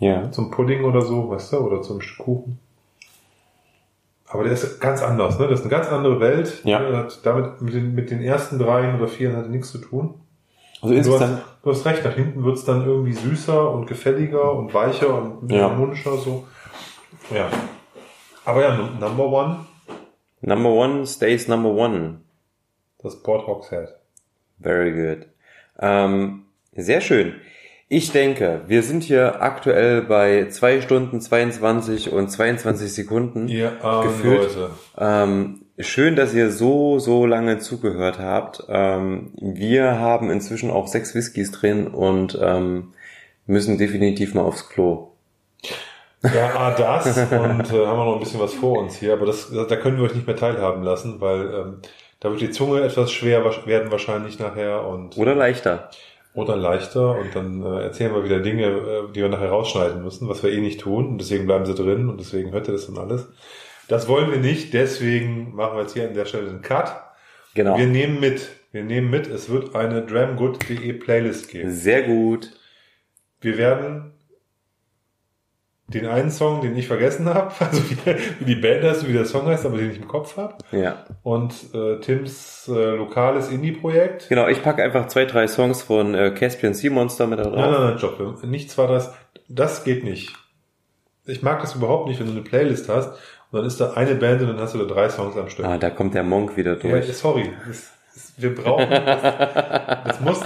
Ja. 0.00 0.30
Zum 0.32 0.50
Pudding 0.50 0.82
oder 0.84 1.02
so, 1.02 1.30
weißt 1.30 1.52
du? 1.52 1.58
Oder 1.58 1.82
zum 1.82 2.00
Stück 2.00 2.24
Kuchen. 2.26 2.58
Aber 4.28 4.42
der 4.42 4.52
ist 4.54 4.80
ganz 4.80 5.02
anders, 5.02 5.38
ne? 5.38 5.46
Das 5.46 5.60
ist 5.60 5.66
eine 5.66 5.70
ganz 5.70 5.86
andere 5.88 6.18
Welt. 6.18 6.62
Ja. 6.64 6.80
Der 6.80 6.96
Hat 6.98 7.20
damit 7.22 7.62
mit 7.62 7.74
den, 7.74 7.94
mit 7.94 8.10
den 8.10 8.22
ersten 8.22 8.58
dreien 8.58 8.96
oder 8.98 9.06
vieren 9.06 9.36
hatte 9.36 9.48
nichts 9.50 9.70
zu 9.70 9.78
tun. 9.78 10.14
Also 10.82 10.94
insgesamt. 10.94 11.42
Du 11.66 11.72
hast 11.72 11.84
recht, 11.84 12.04
nach 12.04 12.14
hinten 12.14 12.44
wird's 12.44 12.64
dann 12.64 12.86
irgendwie 12.86 13.12
süßer 13.12 13.70
und 13.72 13.86
gefälliger 13.86 14.52
und 14.54 14.72
weicher 14.72 15.12
und 15.40 15.50
Ja. 15.50 15.62
harmonischer 15.70 16.16
so. 16.16 16.46
Ja. 17.34 17.50
Aber 18.44 18.62
ja, 18.62 18.76
Num- 18.76 19.00
Number 19.00 19.26
One, 19.26 19.56
Number 20.42 20.70
one 20.70 21.04
stays 21.06 21.48
number 21.48 21.70
one. 21.70 22.20
das 23.02 23.20
Port 23.22 23.46
Hogshead. 23.48 23.88
Very 24.60 24.92
good. 24.92 25.26
Ähm, 25.80 26.44
sehr 26.76 27.00
schön. 27.00 27.34
Ich 27.88 28.12
denke, 28.12 28.62
wir 28.68 28.82
sind 28.82 29.02
hier 29.02 29.42
aktuell 29.42 30.02
bei 30.02 30.48
zwei 30.50 30.80
Stunden 30.80 31.20
22 31.20 32.12
und 32.12 32.28
22 32.30 32.92
Sekunden. 32.92 33.48
Armen 33.82 34.08
Gefühlt. 34.08 34.42
Leute. 34.56 34.70
Ähm, 34.98 35.65
schön, 35.78 36.16
dass 36.16 36.34
ihr 36.34 36.50
so, 36.50 36.98
so 36.98 37.26
lange 37.26 37.58
zugehört 37.58 38.18
habt. 38.18 38.64
Ähm, 38.68 39.32
wir 39.36 39.98
haben 39.98 40.30
inzwischen 40.30 40.70
auch 40.70 40.86
sechs 40.86 41.14
Whiskys 41.14 41.52
drin 41.52 41.86
und 41.88 42.38
ähm, 42.40 42.92
müssen 43.46 43.78
definitiv 43.78 44.34
mal 44.34 44.42
aufs 44.42 44.68
Klo. 44.68 45.08
Ja, 46.22 46.50
ah, 46.56 46.70
das 46.76 47.06
und 47.16 47.26
äh, 47.26 47.86
haben 47.86 47.98
wir 47.98 48.04
noch 48.04 48.14
ein 48.14 48.20
bisschen 48.20 48.40
was 48.40 48.54
vor 48.54 48.78
uns 48.78 48.96
hier, 48.96 49.12
aber 49.12 49.26
das, 49.26 49.50
da 49.50 49.76
können 49.76 49.98
wir 49.98 50.04
euch 50.04 50.14
nicht 50.14 50.26
mehr 50.26 50.36
teilhaben 50.36 50.82
lassen, 50.82 51.20
weil 51.20 51.54
ähm, 51.54 51.76
da 52.20 52.30
wird 52.30 52.40
die 52.40 52.50
Zunge 52.50 52.80
etwas 52.80 53.12
schwer 53.12 53.44
werden 53.66 53.90
wahrscheinlich 53.90 54.38
nachher 54.38 54.86
und 54.86 55.16
Oder 55.18 55.34
leichter. 55.34 55.90
oder 56.34 56.56
leichter 56.56 57.16
und 57.18 57.36
dann 57.36 57.62
äh, 57.62 57.82
erzählen 57.82 58.14
wir 58.14 58.24
wieder 58.24 58.40
Dinge, 58.40 58.64
äh, 58.64 59.12
die 59.14 59.20
wir 59.20 59.28
nachher 59.28 59.50
rausschneiden 59.50 60.02
müssen, 60.02 60.28
was 60.28 60.42
wir 60.42 60.50
eh 60.50 60.60
nicht 60.60 60.80
tun 60.80 61.06
und 61.10 61.18
deswegen 61.18 61.46
bleiben 61.46 61.66
sie 61.66 61.74
drin 61.74 62.08
und 62.08 62.18
deswegen 62.18 62.50
hört 62.50 62.66
ihr 62.66 62.72
das 62.72 62.86
dann 62.86 62.98
alles. 62.98 63.28
Das 63.88 64.08
wollen 64.08 64.30
wir 64.30 64.38
nicht, 64.38 64.74
deswegen 64.74 65.54
machen 65.54 65.76
wir 65.76 65.82
jetzt 65.82 65.94
hier 65.94 66.08
an 66.08 66.14
der 66.14 66.24
Stelle 66.24 66.48
einen 66.50 66.62
Cut. 66.62 66.92
Genau. 67.54 67.78
Wir 67.78 67.86
nehmen 67.86 68.20
mit, 68.20 68.48
wir 68.72 68.84
nehmen 68.84 69.10
mit, 69.10 69.26
es 69.28 69.48
wird 69.48 69.74
eine 69.74 70.02
dramgood.de 70.04 70.92
Playlist 70.94 71.48
geben. 71.48 71.70
Sehr 71.70 72.02
gut. 72.02 72.50
Wir 73.40 73.56
werden 73.58 74.12
den 75.88 76.06
einen 76.06 76.32
Song, 76.32 76.62
den 76.62 76.76
ich 76.76 76.88
vergessen 76.88 77.32
habe, 77.32 77.54
also 77.60 77.80
wie, 77.90 78.44
die 78.44 78.56
Band 78.56 78.82
heißt 78.82 79.06
wie 79.06 79.12
der 79.12 79.24
Song 79.24 79.46
heißt, 79.46 79.64
aber 79.66 79.76
den 79.78 79.92
ich 79.92 79.98
im 79.98 80.08
Kopf 80.08 80.36
habe, 80.36 80.56
Ja. 80.72 81.04
und 81.22 81.54
äh, 81.74 82.00
Tims 82.00 82.68
äh, 82.68 82.96
lokales 82.96 83.50
Indie-Projekt. 83.50 84.28
Genau, 84.28 84.48
ich 84.48 84.62
packe 84.62 84.82
einfach 84.82 85.06
zwei, 85.06 85.26
drei 85.26 85.46
Songs 85.46 85.82
von 85.82 86.14
äh, 86.14 86.32
Caspian 86.32 86.74
Sea 86.74 86.90
Monster 86.90 87.28
mit 87.28 87.38
da 87.38 87.44
drauf. 87.44 87.54
Nein, 87.54 87.70
nein, 87.70 87.82
nein, 87.90 87.98
Job. 87.98 88.42
Nichts 88.44 88.76
war 88.78 88.88
das. 88.88 89.14
Das 89.48 89.84
geht 89.84 90.02
nicht. 90.02 90.34
Ich 91.24 91.42
mag 91.42 91.60
das 91.60 91.76
überhaupt 91.76 92.08
nicht, 92.08 92.18
wenn 92.18 92.26
du 92.26 92.32
eine 92.32 92.42
Playlist 92.42 92.88
hast 92.88 93.16
und 93.56 93.62
dann 93.62 93.66
ist 93.66 93.80
da 93.80 93.92
eine 93.94 94.14
Band 94.14 94.42
und 94.42 94.48
dann 94.48 94.60
hast 94.60 94.74
du 94.74 94.78
da 94.78 94.84
drei 94.84 95.08
Songs 95.08 95.36
am 95.36 95.48
Stück. 95.48 95.64
Ah, 95.64 95.78
da 95.78 95.90
kommt 95.90 96.14
der 96.14 96.22
Monk 96.22 96.56
wieder 96.56 96.74
ja, 96.74 96.78
durch. 96.78 97.12
sorry. 97.16 97.50
Das, 97.66 97.90
das, 98.14 98.32
wir 98.36 98.54
brauchen 98.54 98.88
das, 98.90 100.04
das, 100.04 100.20
muss, 100.20 100.40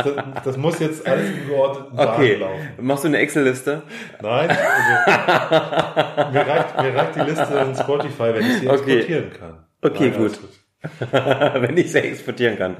das, 0.44 0.56
muss 0.56 0.78
jetzt 0.80 1.06
alles 1.06 1.28
im 1.30 1.48
geordneten 1.48 1.96
Bahn 1.96 2.08
Okay, 2.08 2.34
laufen. 2.36 2.68
machst 2.80 3.04
du 3.04 3.08
eine 3.08 3.18
Excel-Liste? 3.18 3.82
Nein, 4.22 4.50
also, 4.50 6.32
mir, 6.32 6.46
reicht, 6.46 6.80
mir 6.82 6.94
reicht 6.94 7.16
die 7.16 7.20
Liste 7.20 7.54
in 7.68 7.74
Spotify, 7.76 8.34
wenn 8.34 8.46
ich 8.46 8.58
sie 8.58 8.68
Okay. 8.68 8.74
exportieren 8.98 9.30
kann. 9.38 9.64
Okay, 9.82 10.10
Nein, 10.10 10.18
gut. 10.18 10.38
Wenn 11.12 11.76
ich 11.76 11.92
sie 11.92 11.98
exportieren 11.98 12.56
kann. 12.56 12.74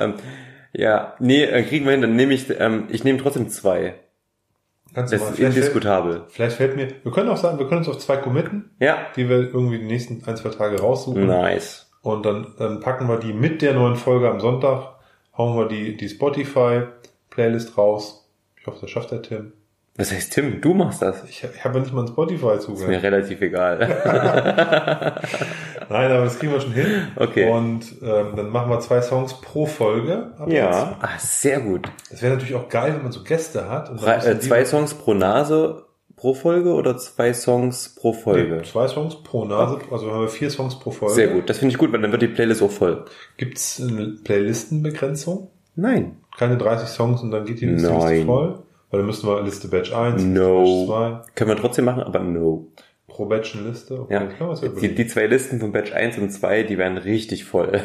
Ähm, 0.00 0.14
ja, 0.72 1.14
nee, 1.20 1.44
äh, 1.44 1.62
kriegen 1.62 1.84
wir 1.84 1.92
hin, 1.92 2.00
dann 2.02 2.16
nehme 2.16 2.34
ich, 2.34 2.46
ähm, 2.58 2.88
ich 2.90 3.04
nehme 3.04 3.18
trotzdem 3.20 3.48
zwei. 3.48 3.94
Kannst 4.94 5.12
Das 5.12 5.20
ist 5.20 5.26
vielleicht, 5.34 5.54
fällt, 5.54 5.56
indiskutabel. 5.56 6.22
vielleicht 6.28 6.56
fällt 6.56 6.76
mir, 6.76 6.88
wir 7.02 7.12
können 7.12 7.28
auch 7.28 7.36
sagen, 7.36 7.58
wir 7.58 7.66
können 7.66 7.78
uns 7.80 7.88
auf 7.88 7.98
zwei 7.98 8.16
committen, 8.16 8.70
Ja. 8.78 8.98
die 9.16 9.28
wir 9.28 9.38
irgendwie 9.38 9.78
die 9.78 9.86
nächsten 9.86 10.22
ein, 10.24 10.36
zwei 10.36 10.50
Tage 10.50 10.80
raussuchen. 10.80 11.26
Nice. 11.26 11.90
Und 12.02 12.24
dann, 12.24 12.46
dann 12.58 12.80
packen 12.80 13.08
wir 13.08 13.18
die 13.18 13.32
mit 13.32 13.60
der 13.62 13.74
neuen 13.74 13.96
Folge 13.96 14.30
am 14.30 14.38
Sonntag, 14.40 14.94
hauen 15.36 15.56
wir 15.58 15.66
die, 15.68 15.96
die 15.96 16.08
Spotify-Playlist 16.08 17.76
raus. 17.76 18.28
Ich 18.60 18.66
hoffe, 18.66 18.78
das 18.82 18.90
schafft 18.90 19.10
der 19.10 19.22
Tim. 19.22 19.52
Was 19.96 20.10
heißt 20.10 20.32
Tim? 20.32 20.60
Du 20.60 20.74
machst 20.74 21.02
das. 21.02 21.22
Ich, 21.28 21.44
ich 21.44 21.64
habe 21.64 21.76
ja 21.76 21.80
nicht 21.84 21.92
mal 21.92 22.02
ein 22.02 22.08
Spotify 22.08 22.54
Ist 22.56 22.68
mir 22.68 23.00
relativ 23.00 23.40
egal. 23.40 23.78
Nein, 25.88 26.10
aber 26.10 26.24
das 26.24 26.38
kriegen 26.40 26.52
wir 26.52 26.60
schon 26.60 26.72
hin. 26.72 27.08
Okay. 27.14 27.48
Und 27.48 27.84
ähm, 28.02 28.34
dann 28.34 28.50
machen 28.50 28.70
wir 28.70 28.80
zwei 28.80 29.00
Songs 29.02 29.34
pro 29.40 29.66
Folge. 29.66 30.32
ja. 30.48 30.96
Ah, 31.00 31.18
sehr 31.18 31.60
gut. 31.60 31.88
Das 32.10 32.22
wäre 32.22 32.34
natürlich 32.34 32.56
auch 32.56 32.68
geil, 32.68 32.94
wenn 32.94 33.04
man 33.04 33.12
so 33.12 33.22
Gäste 33.22 33.68
hat. 33.68 33.90
Äh, 34.04 34.40
zwei 34.40 34.64
Songs 34.64 34.94
pro 34.94 35.14
Nase 35.14 35.84
pro 36.16 36.34
Folge 36.34 36.72
oder 36.72 36.96
zwei 36.96 37.32
Songs 37.32 37.94
pro 37.94 38.12
Folge? 38.12 38.56
Nee, 38.56 38.62
zwei 38.62 38.88
Songs 38.88 39.22
pro 39.22 39.44
Nase, 39.44 39.78
also 39.90 40.10
haben 40.10 40.22
wir 40.22 40.28
vier 40.28 40.50
Songs 40.50 40.78
pro 40.78 40.90
Folge. 40.90 41.14
Sehr 41.14 41.28
gut. 41.28 41.50
Das 41.50 41.58
finde 41.58 41.72
ich 41.72 41.78
gut, 41.78 41.92
weil 41.92 42.00
dann 42.00 42.12
wird 42.12 42.22
die 42.22 42.28
Playlist 42.28 42.62
auch 42.62 42.70
voll. 42.70 43.04
Gibt 43.36 43.58
es 43.58 43.80
eine 43.80 44.16
Playlistenbegrenzung? 44.24 45.50
Nein. 45.76 46.16
Keine 46.36 46.56
30 46.56 46.88
Songs 46.88 47.22
und 47.22 47.30
dann 47.30 47.44
geht 47.44 47.60
die 47.60 47.66
Liste 47.66 47.92
voll? 48.24 48.62
Weil 48.90 48.98
dann 49.00 49.06
müssten 49.06 49.26
wir 49.26 49.42
Liste 49.42 49.68
Batch 49.68 49.92
1, 49.92 50.22
No. 50.22 50.62
Liste 50.62 50.92
Batch 50.92 51.26
2, 51.26 51.32
Können 51.34 51.50
wir 51.50 51.56
trotzdem 51.56 51.84
machen, 51.86 52.02
aber 52.02 52.20
no. 52.20 52.68
pro 53.06 53.26
Batch 53.26 53.56
eine 53.56 53.68
Liste. 53.68 54.00
Okay, 54.02 54.14
Ja. 54.38 54.46
uns 54.46 54.60
ja 54.60 54.68
Die, 54.68 54.94
die 54.94 55.06
zwei 55.06 55.26
Listen 55.26 55.60
von 55.60 55.72
Batch 55.72 55.92
1 55.92 56.18
und 56.18 56.30
2, 56.30 56.62
die 56.64 56.78
werden 56.78 56.98
richtig 56.98 57.44
voll. 57.44 57.80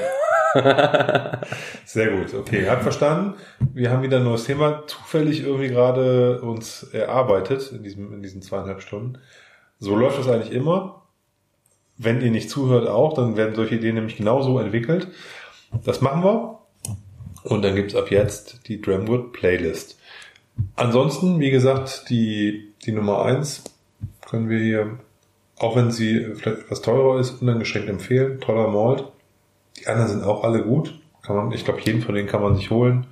Sehr 1.86 2.10
gut, 2.12 2.34
okay, 2.34 2.68
hab 2.68 2.82
verstanden. 2.82 3.36
Wir 3.74 3.92
haben 3.92 4.02
wieder 4.02 4.18
ein 4.18 4.24
neues 4.24 4.46
Thema 4.46 4.84
zufällig 4.88 5.44
irgendwie 5.44 5.68
gerade 5.70 6.42
uns 6.42 6.84
erarbeitet 6.84 7.72
in, 7.72 7.84
diesem, 7.84 8.14
in 8.14 8.22
diesen 8.24 8.42
zweieinhalb 8.42 8.82
Stunden. 8.82 9.20
So 9.80 9.96
läuft 9.96 10.18
das 10.20 10.28
eigentlich 10.28 10.52
immer. 10.52 11.04
Wenn 11.98 12.22
ihr 12.22 12.32
nicht 12.32 12.50
zuhört 12.50 12.88
auch, 12.88 13.14
dann 13.14 13.38
werden 13.38 13.56
solche 13.56 13.76
Ideen 13.76 13.96
nämlich 13.96 14.18
genauso 14.18 14.58
entwickelt. 14.60 15.08
Das 15.86 16.02
machen 16.02 16.24
wir. 16.24 16.60
Und 17.44 17.64
dann 17.64 17.76
gibt's 17.76 17.96
ab 17.96 18.10
jetzt 18.10 18.68
die 18.68 18.82
Dramwood 18.82 19.32
Playlist. 19.34 19.99
Ansonsten, 20.76 21.40
wie 21.40 21.52
gesagt, 21.52 22.10
die, 22.10 22.74
die 22.86 22.92
Nummer 22.92 23.24
eins 23.24 23.64
können 24.28 24.50
wir 24.50 24.60
hier, 24.60 25.00
auch 25.58 25.76
wenn 25.76 25.92
sie 25.92 26.34
vielleicht 26.36 26.62
etwas 26.62 26.82
teurer 26.82 27.20
ist, 27.20 27.42
uneingeschränkt 27.42 27.90
empfehlen. 27.90 28.40
Toller 28.40 28.68
Malt. 28.70 29.06
Die 29.78 29.88
anderen 29.88 30.10
sind 30.10 30.24
auch 30.24 30.44
alle 30.44 30.64
gut. 30.64 31.00
Kann 31.22 31.36
man, 31.36 31.52
ich 31.52 31.66
glaube, 31.66 31.82
jeden 31.82 32.02
von 32.02 32.16
denen 32.16 32.28
kann 32.28 32.42
man 32.42 32.56
sich 32.56 32.70
holen. 32.70 33.08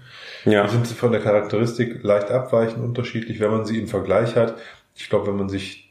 Ja. 0.45 0.63
Die 0.63 0.71
sind 0.71 0.87
von 0.87 1.11
der 1.11 1.21
Charakteristik 1.21 2.03
leicht 2.03 2.31
abweichend 2.31 2.83
unterschiedlich, 2.83 3.39
wenn 3.39 3.51
man 3.51 3.65
sie 3.65 3.79
im 3.79 3.87
Vergleich 3.87 4.35
hat. 4.35 4.55
Ich 4.95 5.09
glaube, 5.09 5.27
wenn 5.27 5.35
man 5.37 5.49
sich 5.49 5.86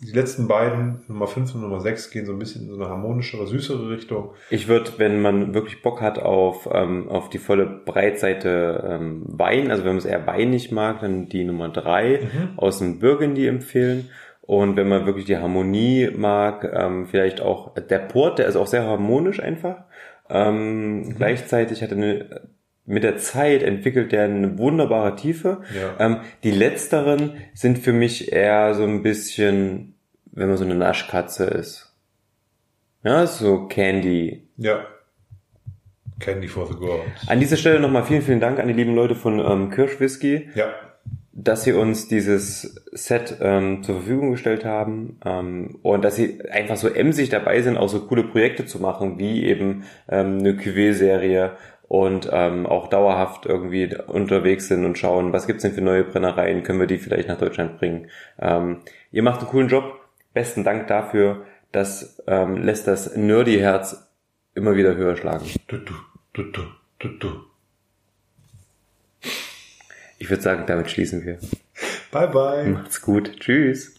die 0.00 0.12
letzten 0.12 0.46
beiden, 0.46 1.00
Nummer 1.08 1.26
5 1.26 1.54
und 1.56 1.62
Nummer 1.62 1.80
6, 1.80 2.10
gehen 2.10 2.24
so 2.24 2.32
ein 2.32 2.38
bisschen 2.38 2.62
in 2.68 2.68
so 2.74 2.80
eine 2.80 2.88
harmonischere, 2.88 3.46
süßere 3.46 3.90
Richtung. 3.90 4.30
Ich 4.50 4.68
würde, 4.68 4.92
wenn 4.98 5.20
man 5.20 5.54
wirklich 5.54 5.82
Bock 5.82 6.00
hat 6.00 6.18
auf, 6.20 6.68
ähm, 6.72 7.08
auf 7.08 7.30
die 7.30 7.38
volle 7.38 7.66
Breitseite 7.66 8.84
ähm, 8.88 9.22
Wein, 9.26 9.70
also 9.70 9.82
wenn 9.84 9.90
man 9.92 9.98
es 9.98 10.04
eher 10.04 10.26
weinig 10.26 10.70
mag, 10.70 11.00
dann 11.00 11.28
die 11.28 11.44
Nummer 11.44 11.68
drei 11.68 12.20
Mhm. 12.22 12.58
aus 12.58 12.78
dem 12.78 13.00
Burgundy 13.00 13.46
empfehlen. 13.46 14.08
Und 14.42 14.76
wenn 14.76 14.88
man 14.88 15.04
wirklich 15.04 15.26
die 15.26 15.36
Harmonie 15.36 16.10
mag, 16.16 16.64
ähm, 16.72 17.06
vielleicht 17.06 17.40
auch 17.40 17.74
der 17.74 17.98
Port, 17.98 18.38
der 18.38 18.46
ist 18.46 18.56
auch 18.56 18.66
sehr 18.66 18.84
harmonisch 18.86 19.40
einfach. 19.42 19.78
Ähm, 20.30 21.00
Mhm. 21.00 21.14
Gleichzeitig 21.16 21.82
hat 21.82 21.90
er 21.90 21.96
eine, 21.96 22.40
mit 22.88 23.02
der 23.04 23.18
Zeit 23.18 23.62
entwickelt 23.62 24.12
er 24.12 24.24
eine 24.24 24.58
wunderbare 24.58 25.14
Tiefe. 25.14 25.60
Ja. 25.78 25.94
Ähm, 26.04 26.16
die 26.42 26.50
letzteren 26.50 27.34
sind 27.54 27.78
für 27.78 27.92
mich 27.92 28.32
eher 28.32 28.74
so 28.74 28.82
ein 28.84 29.02
bisschen, 29.02 29.94
wenn 30.32 30.48
man 30.48 30.56
so 30.56 30.64
eine 30.64 30.74
Naschkatze 30.74 31.44
ist. 31.44 31.94
Ja, 33.04 33.26
so 33.26 33.66
Candy. 33.68 34.48
Ja. 34.56 34.86
Candy 36.18 36.48
for 36.48 36.66
the 36.66 36.74
Girls. 36.74 37.02
An 37.28 37.38
dieser 37.40 37.56
Stelle 37.56 37.78
nochmal 37.78 38.04
vielen, 38.04 38.22
vielen 38.22 38.40
Dank 38.40 38.58
an 38.58 38.66
die 38.66 38.74
lieben 38.74 38.94
Leute 38.94 39.14
von 39.14 39.38
ähm, 39.38 39.70
Kirschwhisky, 39.70 40.48
Ja. 40.56 40.66
dass 41.32 41.62
sie 41.62 41.72
uns 41.74 42.08
dieses 42.08 42.62
Set 42.92 43.36
ähm, 43.40 43.84
zur 43.84 43.96
Verfügung 43.96 44.32
gestellt 44.32 44.64
haben 44.64 45.20
ähm, 45.24 45.78
und 45.82 46.02
dass 46.04 46.16
sie 46.16 46.40
einfach 46.50 46.76
so 46.76 46.88
emsig 46.88 47.28
dabei 47.28 47.60
sind, 47.62 47.76
auch 47.76 47.88
so 47.88 48.00
coole 48.06 48.24
Projekte 48.24 48.66
zu 48.66 48.80
machen, 48.80 49.18
wie 49.18 49.44
eben 49.44 49.84
ähm, 50.08 50.38
eine 50.38 50.54
Cuvée-Serie 50.54 51.52
und 51.88 52.28
ähm, 52.30 52.66
auch 52.66 52.88
dauerhaft 52.88 53.46
irgendwie 53.46 53.96
unterwegs 54.06 54.68
sind 54.68 54.84
und 54.84 54.98
schauen, 54.98 55.32
was 55.32 55.46
gibt's 55.46 55.62
denn 55.62 55.72
für 55.72 55.80
neue 55.80 56.04
Brennereien, 56.04 56.62
können 56.62 56.80
wir 56.80 56.86
die 56.86 56.98
vielleicht 56.98 57.28
nach 57.28 57.38
Deutschland 57.38 57.78
bringen. 57.78 58.08
Ähm, 58.38 58.82
ihr 59.10 59.22
macht 59.22 59.40
einen 59.40 59.48
coolen 59.48 59.68
Job, 59.68 59.98
besten 60.34 60.64
Dank 60.64 60.86
dafür, 60.86 61.46
das 61.72 62.22
ähm, 62.26 62.62
lässt 62.62 62.86
das 62.86 63.16
Nerdy-Herz 63.16 64.06
immer 64.54 64.76
wieder 64.76 64.96
höher 64.96 65.16
schlagen. 65.16 65.46
Du, 65.66 65.78
du, 65.78 65.94
du, 66.34 66.42
du, 66.44 66.62
du, 66.98 67.08
du. 67.08 67.28
Ich 70.18 70.28
würde 70.28 70.42
sagen, 70.42 70.64
damit 70.66 70.90
schließen 70.90 71.24
wir. 71.24 71.38
Bye, 72.10 72.28
bye. 72.28 72.64
Macht's 72.64 73.00
gut. 73.00 73.38
Tschüss. 73.40 73.94